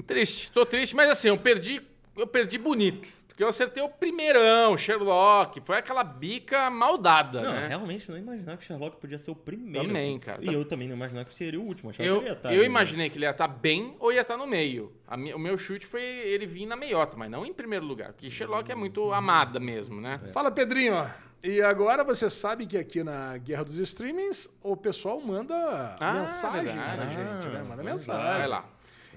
Triste, 0.08 0.52
tô 0.52 0.66
triste, 0.66 0.96
mas 0.96 1.10
assim, 1.12 1.28
eu 1.28 1.38
perdi, 1.38 1.82
eu 2.16 2.26
perdi 2.26 2.58
bonito. 2.58 3.08
Porque 3.38 3.44
eu 3.44 3.50
acertei 3.50 3.84
o 3.84 3.88
primeirão, 3.90 4.76
Sherlock. 4.76 5.62
Foi 5.62 5.78
aquela 5.78 6.04
bica 6.04 6.72
maldada, 6.72 7.40
Não, 7.44 7.52
né? 7.54 7.68
realmente 7.68 8.10
não 8.10 8.18
imaginava 8.18 8.58
que 8.58 8.66
Sherlock 8.66 8.98
podia 9.00 9.20
ser 9.20 9.30
o 9.30 9.36
primeiro. 9.36 9.86
Também, 9.86 10.10
assim. 10.10 10.20
cara. 10.20 10.40
E 10.44 10.52
eu 10.52 10.66
também 10.66 10.88
não 10.88 10.96
imaginava 10.96 11.24
que 11.30 11.36
seria 11.36 11.60
o 11.60 11.64
último. 11.64 11.92
Achava 11.92 12.10
Eu, 12.10 12.16
que 12.16 12.22
ele 12.24 12.30
ia 12.30 12.34
estar 12.34 12.52
eu 12.52 12.60
né? 12.62 12.66
imaginei 12.66 13.10
que 13.12 13.18
ele 13.20 13.26
ia 13.26 13.30
estar 13.30 13.48
bem 13.48 13.96
ou 14.00 14.12
ia 14.12 14.22
estar 14.22 14.38
no 14.38 14.48
meio. 14.48 14.92
O 15.36 15.38
meu 15.38 15.56
chute 15.56 15.86
foi 15.86 16.02
ele 16.02 16.48
vir 16.48 16.66
na 16.66 16.76
meiota, 16.76 17.16
mas 17.16 17.30
não 17.30 17.46
em 17.46 17.54
primeiro 17.54 17.86
lugar. 17.86 18.12
Porque 18.12 18.28
Sherlock 18.32 18.72
é 18.72 18.76
muito 18.76 19.14
amada 19.14 19.60
mesmo, 19.60 20.02
né? 20.02 20.14
Fala, 20.34 20.50
Pedrinho. 20.50 20.96
E 21.44 21.62
agora 21.62 22.04
você 22.04 22.32
sabe 22.32 22.66
que 22.66 22.76
aqui 22.76 23.04
na 23.04 23.38
Guerra 23.38 23.64
dos 23.66 23.76
Streamings 23.78 24.50
o 24.64 24.76
pessoal 24.76 25.22
manda 25.22 25.54
Ah, 26.00 26.14
mensagem 26.14 26.64
verdade. 26.74 26.98
pra 26.98 27.06
gente, 27.34 27.48
né? 27.54 27.64
Manda 27.70 27.84
Ah, 27.84 27.86
mensagem. 27.86 28.24
Vai 28.40 28.48
lá. 28.48 28.66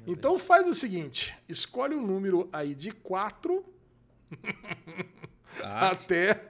Então 0.07 0.39
faz 0.39 0.69
o 0.69 0.75
seguinte: 0.75 1.35
escolhe 1.49 1.95
um 1.97 2.07
número 2.07 2.51
aí 2.53 2.75
de 2.75 2.93
4 2.93 3.65
Ah, 5.63 5.91
até, 5.91 6.41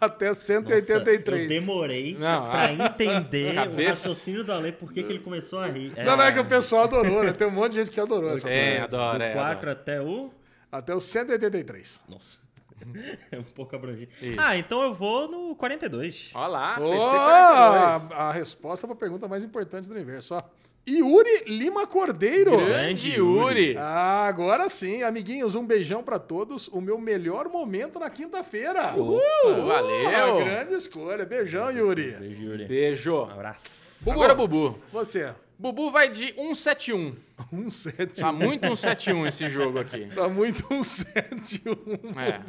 até 0.00 0.28
nossa, 0.28 0.40
183. 0.40 1.42
eu 1.42 1.60
demorei 1.60 2.14
Não, 2.18 2.50
pra 2.50 2.66
ah. 2.66 2.72
entender 2.72 3.54
Cabeça. 3.54 3.82
o 3.82 3.86
raciocínio 4.12 4.44
do 4.44 4.52
Ale, 4.52 4.72
por 4.72 4.92
que 4.92 5.02
que 5.02 5.12
ele 5.12 5.18
começou 5.20 5.58
a 5.58 5.66
rir. 5.68 5.92
Não, 5.96 6.16
não 6.16 6.24
é 6.24 6.32
que 6.32 6.38
o 6.38 6.44
pessoal 6.44 6.84
adorou, 6.84 7.24
né? 7.24 7.32
Tem 7.32 7.46
um 7.46 7.50
monte 7.50 7.72
de 7.72 7.78
gente 7.80 7.90
que 7.90 8.00
adorou 8.00 8.30
essa 8.30 8.48
É, 8.48 8.80
adora, 8.80 9.24
é, 9.24 9.32
4 9.34 9.52
adora. 9.58 9.72
até 9.72 10.00
o... 10.00 10.30
Até 10.70 10.94
o 10.94 11.00
183. 11.00 12.00
Nossa. 12.08 12.40
É 13.30 13.38
um 13.38 13.44
pouco 13.44 13.76
abrangente. 13.76 14.10
Isso. 14.20 14.40
Ah, 14.40 14.56
então 14.56 14.82
eu 14.82 14.92
vou 14.92 15.28
no 15.30 15.54
42. 15.54 16.30
Olha 16.34 16.46
lá, 16.48 16.76
Oh, 16.80 16.90
PC 16.90 16.98
42. 16.98 18.10
a, 18.10 18.28
a 18.28 18.32
resposta 18.32 18.86
para 18.88 18.94
a 18.96 18.98
pergunta 18.98 19.28
mais 19.28 19.44
importante 19.44 19.86
do 19.88 19.94
universo. 19.94 20.34
Ó. 20.34 20.42
Yuri 20.88 21.44
Lima 21.46 21.86
Cordeiro. 21.86 22.56
Grande 22.56 23.12
Yuri. 23.12 23.76
Ah, 23.78 24.26
agora 24.26 24.68
sim, 24.68 25.02
amiguinhos, 25.02 25.54
um 25.54 25.64
beijão 25.64 26.02
pra 26.02 26.18
todos. 26.18 26.68
O 26.68 26.80
meu 26.80 26.98
melhor 26.98 27.48
momento 27.48 27.98
na 28.00 28.10
quinta-feira. 28.10 28.94
Uh, 28.96 29.66
valeu. 29.66 30.44
Grande 30.44 30.74
escolha. 30.74 31.24
Beijão, 31.24 31.70
Yuri. 31.70 32.12
Beijo, 32.18 32.42
Yuri. 32.42 32.64
Beijo. 32.66 33.14
Um 33.14 33.30
abraço. 33.30 33.68
Agora, 34.04 34.34
Bubu. 34.34 34.76
Você, 34.92 35.32
Bubu 35.56 35.92
vai 35.92 36.08
de 36.08 36.34
171. 36.34 37.14
um 37.52 37.70
7 37.70 38.20
Tá 38.20 38.32
muito 38.32 38.66
171 38.66 39.26
esse 39.28 39.48
jogo 39.48 39.78
aqui. 39.78 40.08
Tá 40.12 40.28
muito 40.28 40.64
um 40.72 40.82
7 40.82 41.62
1. 41.64 42.20
É. 42.20 42.40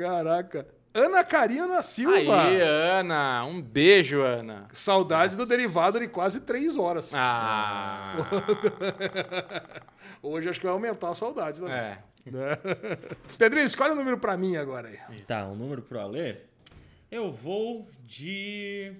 Caraca. 0.00 0.64
Ana 0.94 1.24
Karina 1.24 1.82
Silva. 1.82 2.44
Aí, 2.44 2.60
Ana. 2.60 3.44
Um 3.44 3.60
beijo, 3.60 4.20
Ana. 4.22 4.68
Saudade 4.72 5.34
do 5.34 5.44
derivado 5.44 5.98
de 5.98 6.06
quase 6.06 6.40
três 6.40 6.76
horas. 6.76 7.12
Ah. 7.12 8.14
Hoje 10.22 10.48
acho 10.48 10.60
que 10.60 10.66
vai 10.66 10.72
aumentar 10.72 11.10
a 11.10 11.14
saudade 11.14 11.60
também. 11.60 11.74
É. 11.74 11.98
Né? 12.26 12.56
Pedrinho, 13.36 13.66
escolhe 13.66 13.92
um 13.92 13.96
número 13.96 14.18
pra 14.18 14.36
mim 14.36 14.56
agora 14.56 14.86
aí. 14.86 15.22
Tá, 15.22 15.44
um 15.46 15.56
número 15.56 15.82
pro 15.82 16.00
Ale. 16.00 16.38
Eu 17.10 17.32
vou 17.32 17.88
de 18.04 18.92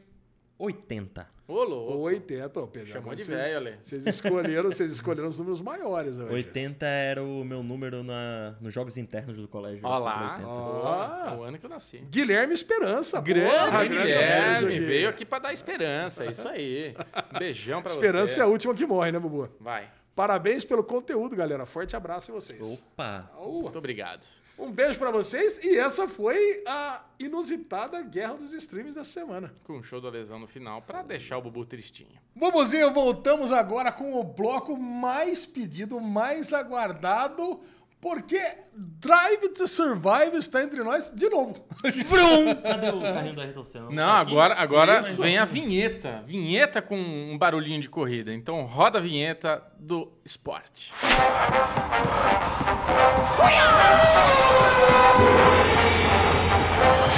80. 0.59 1.35
Ô, 1.47 1.63
louco. 1.63 1.99
80, 2.05 2.59
ô 2.61 2.67
Pedro. 2.67 2.89
Chamou 2.89 3.15
de 3.15 3.23
vocês- 3.23 3.37
velho, 3.39 3.57
Ale. 3.59 3.77
Vocês 3.83 4.07
escolheram, 4.07 4.71
vocês 4.71 4.91
escolheram 4.91 5.29
os 5.29 5.39
números 5.39 5.61
maiores 5.61 6.19
hoje. 6.19 6.33
80 6.33 6.87
era 6.87 7.23
o 7.23 7.45
meu 7.45 7.63
número 7.63 8.03
na, 8.03 8.55
nos 8.63 8.73
jogos 8.73 8.97
internos 8.97 9.37
do 9.37 9.47
colégio. 9.47 9.81
Olha 9.85 9.95
assim, 9.97 10.05
lá. 10.05 10.33
80. 10.37 10.49
Ó. 10.49 11.35
É 11.35 11.37
o 11.37 11.43
ano 11.43 11.59
que 11.59 11.67
eu 11.67 11.71
nasci. 11.71 11.99
Guilherme 12.11 12.55
Esperança. 12.55 13.21
Grande 13.21 13.51
porra, 13.55 13.85
Guilherme. 13.85 14.69
beijo, 14.69 14.87
Veio 14.87 15.09
aqui 15.11 15.25
pra 15.27 15.39
dar 15.39 15.53
esperança. 15.53 16.25
É 16.25 16.31
isso 16.31 16.49
aí. 16.49 16.95
Beijão 17.39 17.83
pra 17.83 17.93
Esperança 17.93 18.33
você. 18.35 18.41
é 18.41 18.45
a 18.45 18.47
última 18.47 18.75
que 18.75 18.87
morre, 18.87 19.13
né, 19.13 19.19
Bubu? 19.19 19.51
Vai. 19.61 19.91
Parabéns 20.15 20.65
pelo 20.65 20.85
conteúdo, 20.85 21.35
galera. 21.35 21.67
Forte 21.67 21.97
abraço 21.97 22.31
em 22.31 22.35
vocês. 22.35 22.61
Opa! 22.61 23.31
Au. 23.35 23.63
Muito 23.63 23.79
obrigado. 23.79 24.25
Um 24.57 24.71
beijo 24.71 24.97
pra 24.97 25.11
vocês. 25.11 25.59
E 25.65 25.77
essa 25.77 26.07
foi 26.07 26.63
a 26.67 27.05
inusitada 27.19 28.01
Guerra 28.03 28.35
dos 28.35 28.53
Streams 28.53 28.95
dessa 28.95 29.11
semana. 29.11 29.53
Com 29.65 29.79
o 29.79 29.83
show 29.83 30.01
da 30.01 30.09
lesão 30.09 30.39
no 30.39 30.47
final 30.47 30.81
pra 30.81 31.03
deixar 31.03 31.39
o 31.39 31.43
Bubu 31.43 31.67
tristinho. 31.67 32.21
Bubuzinho, 32.37 32.93
voltamos 32.93 33.51
agora 33.51 33.91
com 33.91 34.15
o 34.19 34.23
bloco 34.23 34.77
mais 34.77 35.45
pedido, 35.45 36.01
mais 36.01 36.53
aguardado, 36.53 37.61
porque 38.05 38.39
Drive 38.75 39.49
to 39.55 39.67
Survive 39.67 40.37
está 40.37 40.63
entre 40.63 40.85
nós 40.85 41.11
de 41.11 41.27
novo. 41.31 41.55
Vrum! 42.05 42.55
Cadê 42.57 42.91
o 42.91 43.01
carrinho 43.01 43.35
da 43.35 43.43
Ayrton 43.45 43.65
Senna? 43.65 43.91
Não, 43.91 44.11
agora, 44.11 44.55
agora 44.57 45.03
Sim, 45.03 45.23
vem 45.23 45.39
a 45.39 45.47
vinheta. 45.47 46.23
Vinheta 46.27 46.83
com 46.83 46.99
um 46.99 47.39
barulhinho 47.39 47.81
de 47.81 47.89
corrida. 47.89 48.31
Então 48.35 48.63
roda 48.67 48.99
a 48.99 49.01
vinheta 49.01 49.63
do 49.79 50.13
esporte. 50.23 50.93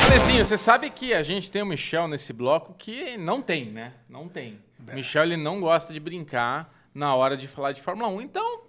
Alezinho, 0.07 0.47
você 0.47 0.57
sabe 0.57 0.89
que 0.91 1.12
a 1.12 1.24
gente 1.24 1.51
tem 1.51 1.62
o 1.62 1.66
Michel 1.66 2.07
nesse 2.07 2.32
bloco 2.32 2.72
que 2.78 3.16
não 3.16 3.43
tem, 3.43 3.72
né? 3.72 3.95
Não 4.09 4.28
tem. 4.28 4.61
O 4.89 4.95
Michel 4.95 5.24
ele 5.24 5.37
não 5.37 5.61
gosta 5.61 5.93
de 5.93 5.99
brincar 5.99 6.72
na 6.95 7.12
hora 7.12 7.37
de 7.37 7.49
falar 7.49 7.72
de 7.72 7.82
Fórmula 7.82 8.09
1. 8.09 8.20
Então, 8.20 8.61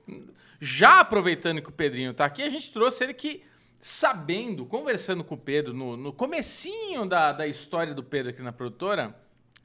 já 0.59 0.99
aproveitando 0.99 1.61
que 1.61 1.69
o 1.69 1.73
Pedrinho 1.73 2.13
tá 2.13 2.25
aqui, 2.25 2.41
a 2.41 2.49
gente 2.49 2.71
trouxe 2.71 3.03
ele 3.03 3.13
que, 3.13 3.43
sabendo, 3.79 4.65
conversando 4.65 5.23
com 5.23 5.35
o 5.35 5.37
Pedro, 5.37 5.73
no, 5.73 5.95
no 5.95 6.11
comecinho 6.11 7.05
da, 7.05 7.31
da 7.31 7.47
história 7.47 7.93
do 7.93 8.03
Pedro 8.03 8.31
aqui 8.31 8.41
na 8.41 8.51
produtora, 8.51 9.15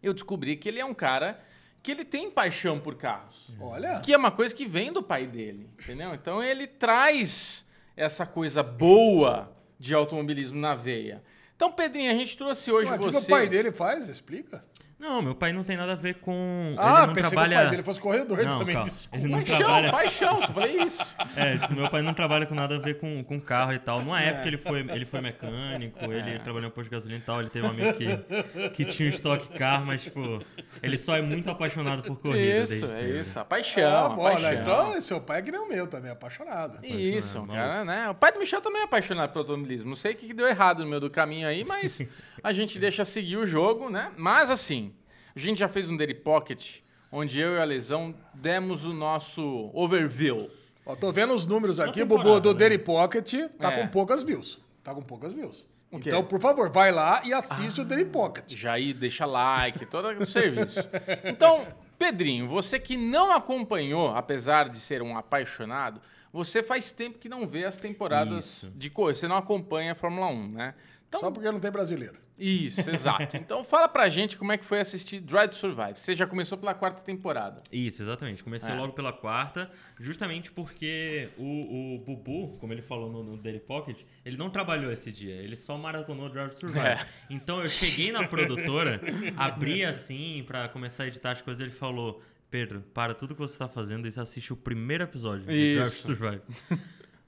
eu 0.02 0.12
descobri 0.12 0.56
que 0.56 0.68
ele 0.68 0.80
é 0.80 0.84
um 0.84 0.94
cara 0.94 1.42
que 1.82 1.90
ele 1.90 2.04
tem 2.04 2.30
paixão 2.30 2.78
por 2.78 2.94
carros. 2.94 3.50
Olha. 3.60 4.00
Que 4.00 4.12
é 4.12 4.16
uma 4.16 4.30
coisa 4.30 4.54
que 4.54 4.66
vem 4.66 4.92
do 4.92 5.02
pai 5.02 5.26
dele, 5.26 5.68
entendeu? 5.80 6.14
Então 6.14 6.42
ele 6.42 6.66
traz 6.66 7.66
essa 7.96 8.24
coisa 8.24 8.62
boa 8.62 9.52
de 9.78 9.94
automobilismo 9.94 10.60
na 10.60 10.74
veia. 10.74 11.22
Então, 11.56 11.70
Pedrinho, 11.70 12.10
a 12.10 12.14
gente 12.14 12.36
trouxe 12.36 12.72
hoje 12.72 12.90
Ué, 12.90 12.96
O 12.96 12.98
que, 12.98 13.12
você... 13.12 13.32
o 13.32 13.36
pai 13.36 13.48
dele 13.48 13.70
faz? 13.70 14.08
Explica. 14.08 14.64
Não, 15.02 15.20
meu 15.20 15.34
pai 15.34 15.52
não 15.52 15.64
tem 15.64 15.76
nada 15.76 15.92
a 15.94 15.96
ver 15.96 16.14
com. 16.14 16.76
Ah, 16.78 16.98
ele 16.98 17.06
não 17.08 17.14
pensei 17.14 17.30
trabalha... 17.30 17.48
que 17.50 17.54
o 17.56 17.62
pai 17.64 17.70
dele 17.72 17.82
fosse 17.82 18.00
corredor 18.00 18.38
Não, 18.44 18.58
também. 18.60 18.74
calma. 18.76 18.88
Desculpa. 18.88 19.16
Ele 19.16 19.26
não 19.32 19.38
Paixão, 19.40 19.56
trabalha. 19.58 19.90
paixão, 19.90 20.40
só 20.42 20.52
falei 20.52 20.76
isso. 20.82 21.16
É, 21.36 21.56
tipo, 21.58 21.74
meu 21.74 21.90
pai 21.90 22.02
não 22.02 22.14
trabalha 22.14 22.46
com 22.46 22.54
nada 22.54 22.76
a 22.76 22.78
ver 22.78 22.98
com, 23.00 23.24
com 23.24 23.40
carro 23.40 23.72
e 23.72 23.78
tal. 23.80 24.00
Numa 24.00 24.20
época 24.20 24.46
ele 24.46 24.58
foi, 24.58 24.80
ele 24.80 25.04
foi 25.04 25.20
mecânico, 25.20 26.04
ele 26.12 26.38
trabalhou 26.38 26.68
em 26.68 26.72
posto 26.72 26.84
de 26.84 26.90
gasolina 26.90 27.18
e 27.18 27.22
tal. 27.22 27.40
Ele 27.40 27.50
teve 27.50 27.66
um 27.66 27.70
amigo 27.70 27.92
que, 27.94 28.68
que 28.70 28.84
tinha 28.84 29.08
um 29.08 29.12
estoque 29.12 29.58
carro, 29.58 29.86
mas, 29.86 30.04
tipo, 30.04 30.40
ele 30.82 30.96
só 30.96 31.16
é 31.16 31.22
muito 31.22 31.50
apaixonado 31.50 32.02
por 32.04 32.16
corrida. 32.20 32.62
Isso, 32.62 32.80
desde 32.80 32.84
é 32.84 32.96
cedo. 32.96 33.18
isso. 33.20 33.38
A 33.38 33.42
Ah, 33.42 33.44
paixão, 33.44 34.06
a 34.06 34.08
bom, 34.10 34.22
paixão. 34.22 34.42
né? 34.50 34.54
Então, 34.54 35.00
seu 35.00 35.20
pai 35.20 35.40
é 35.40 35.42
que 35.42 35.50
nem 35.50 35.60
o 35.60 35.68
meu 35.68 35.86
também, 35.88 36.12
apaixonado. 36.12 36.78
Isso, 36.84 37.38
Apaixonado, 37.38 37.56
cara, 37.56 37.84
né? 37.84 38.08
O 38.10 38.14
pai 38.14 38.30
do 38.30 38.38
Michel 38.38 38.60
também 38.60 38.82
é 38.82 38.84
apaixonado 38.84 39.32
pelo 39.32 39.42
automobilismo. 39.44 39.88
Não 39.88 39.96
sei 39.96 40.12
o 40.12 40.16
que 40.16 40.28
que 40.28 40.34
deu 40.34 40.46
errado 40.46 40.80
no 40.84 40.86
meio 40.86 41.00
do 41.00 41.10
caminho 41.10 41.48
aí, 41.48 41.64
mas 41.64 42.06
a 42.44 42.52
gente 42.52 42.78
deixa 42.78 43.04
seguir 43.04 43.36
o 43.36 43.44
jogo, 43.46 43.90
né? 43.90 44.12
Mas 44.16 44.48
assim, 44.50 44.91
a 45.34 45.38
gente 45.38 45.58
já 45.58 45.68
fez 45.68 45.88
um 45.90 45.96
Daily 45.96 46.14
Pocket, 46.14 46.78
onde 47.10 47.38
eu 47.40 47.54
e 47.54 47.58
a 47.58 47.64
Lesão 47.64 48.14
demos 48.34 48.86
o 48.86 48.92
nosso 48.92 49.70
overview. 49.74 50.50
Ó, 50.84 50.96
tô 50.96 51.12
vendo 51.12 51.32
os 51.32 51.46
números 51.46 51.78
aqui, 51.78 52.00
temporada, 52.00 52.28
Bubu, 52.28 52.40
do 52.40 52.52
né? 52.52 52.58
Daily 52.58 52.78
Pocket 52.78 53.32
tá 53.58 53.72
É. 53.72 53.80
com 53.82 53.88
poucas 53.88 54.22
views. 54.22 54.60
Tá 54.82 54.94
com 54.94 55.02
poucas 55.02 55.32
views. 55.32 55.66
Então, 55.92 56.24
por 56.24 56.40
favor, 56.40 56.70
vai 56.70 56.90
lá 56.90 57.20
e 57.24 57.34
assiste 57.34 57.80
o 57.82 57.84
Daily 57.84 58.06
Pocket. 58.06 58.54
Jair, 58.54 58.94
deixa 58.94 59.26
like, 59.26 59.84
todo 59.86 60.08
o 60.08 60.26
serviço. 60.26 60.80
Então, 61.24 61.66
Pedrinho, 61.98 62.48
você 62.48 62.80
que 62.80 62.96
não 62.96 63.30
acompanhou, 63.30 64.08
apesar 64.08 64.70
de 64.70 64.80
ser 64.80 65.02
um 65.02 65.16
apaixonado, 65.16 66.00
você 66.32 66.62
faz 66.62 66.90
tempo 66.90 67.18
que 67.18 67.28
não 67.28 67.46
vê 67.46 67.64
as 67.66 67.76
temporadas 67.76 68.44
Isso. 68.64 68.70
de 68.74 68.88
coisa. 68.88 69.20
Você 69.20 69.28
não 69.28 69.36
acompanha 69.36 69.92
a 69.92 69.94
Fórmula 69.94 70.28
1, 70.28 70.48
né? 70.48 70.74
Então, 71.08 71.20
Só 71.20 71.30
porque 71.30 71.50
não 71.50 71.60
tem 71.60 71.70
brasileiro. 71.70 72.16
Isso, 72.42 72.90
exato. 72.90 73.36
Então 73.36 73.62
fala 73.62 73.88
pra 73.88 74.08
gente 74.08 74.36
como 74.36 74.50
é 74.52 74.58
que 74.58 74.64
foi 74.64 74.80
assistir 74.80 75.20
Drive 75.20 75.50
to 75.50 75.54
Survive. 75.56 75.96
Você 75.96 76.16
já 76.16 76.26
começou 76.26 76.58
pela 76.58 76.74
quarta 76.74 77.00
temporada. 77.02 77.62
Isso, 77.70 78.02
exatamente. 78.02 78.42
Comecei 78.42 78.72
É. 78.72 78.74
logo 78.74 78.92
pela 78.94 79.12
quarta, 79.12 79.70
justamente 80.00 80.50
porque 80.50 81.28
o, 81.38 81.94
o 81.94 81.98
Bubu, 82.04 82.58
como 82.58 82.72
ele 82.72 82.82
falou 82.82 83.10
no, 83.10 83.22
no 83.22 83.36
Daily 83.36 83.60
Pocket, 83.60 84.00
ele 84.24 84.36
não 84.36 84.50
trabalhou 84.50 84.90
esse 84.90 85.12
dia, 85.12 85.34
ele 85.36 85.56
só 85.56 85.78
maratonou 85.78 86.28
Drive 86.28 86.50
to 86.50 86.56
Survive. 86.56 86.84
É. 86.86 87.06
Então 87.30 87.60
eu 87.60 87.66
cheguei 87.68 88.10
na 88.10 88.26
produtora, 88.26 89.00
abri 89.36 89.84
assim 89.84 90.42
pra 90.46 90.68
começar 90.68 91.04
a 91.04 91.06
editar 91.06 91.30
as 91.32 91.40
coisas, 91.40 91.62
ele 91.62 91.70
falou: 91.72 92.20
Pedro, 92.50 92.80
para 92.92 93.14
tudo 93.14 93.34
que 93.34 93.40
você 93.40 93.56
tá 93.56 93.68
fazendo 93.68 94.08
e 94.08 94.20
assiste 94.20 94.52
o 94.52 94.56
primeiro 94.56 95.04
episódio 95.04 95.46
de 95.46 95.74
Drive 95.76 95.90
to. 95.90 95.96
Survive. 95.96 96.42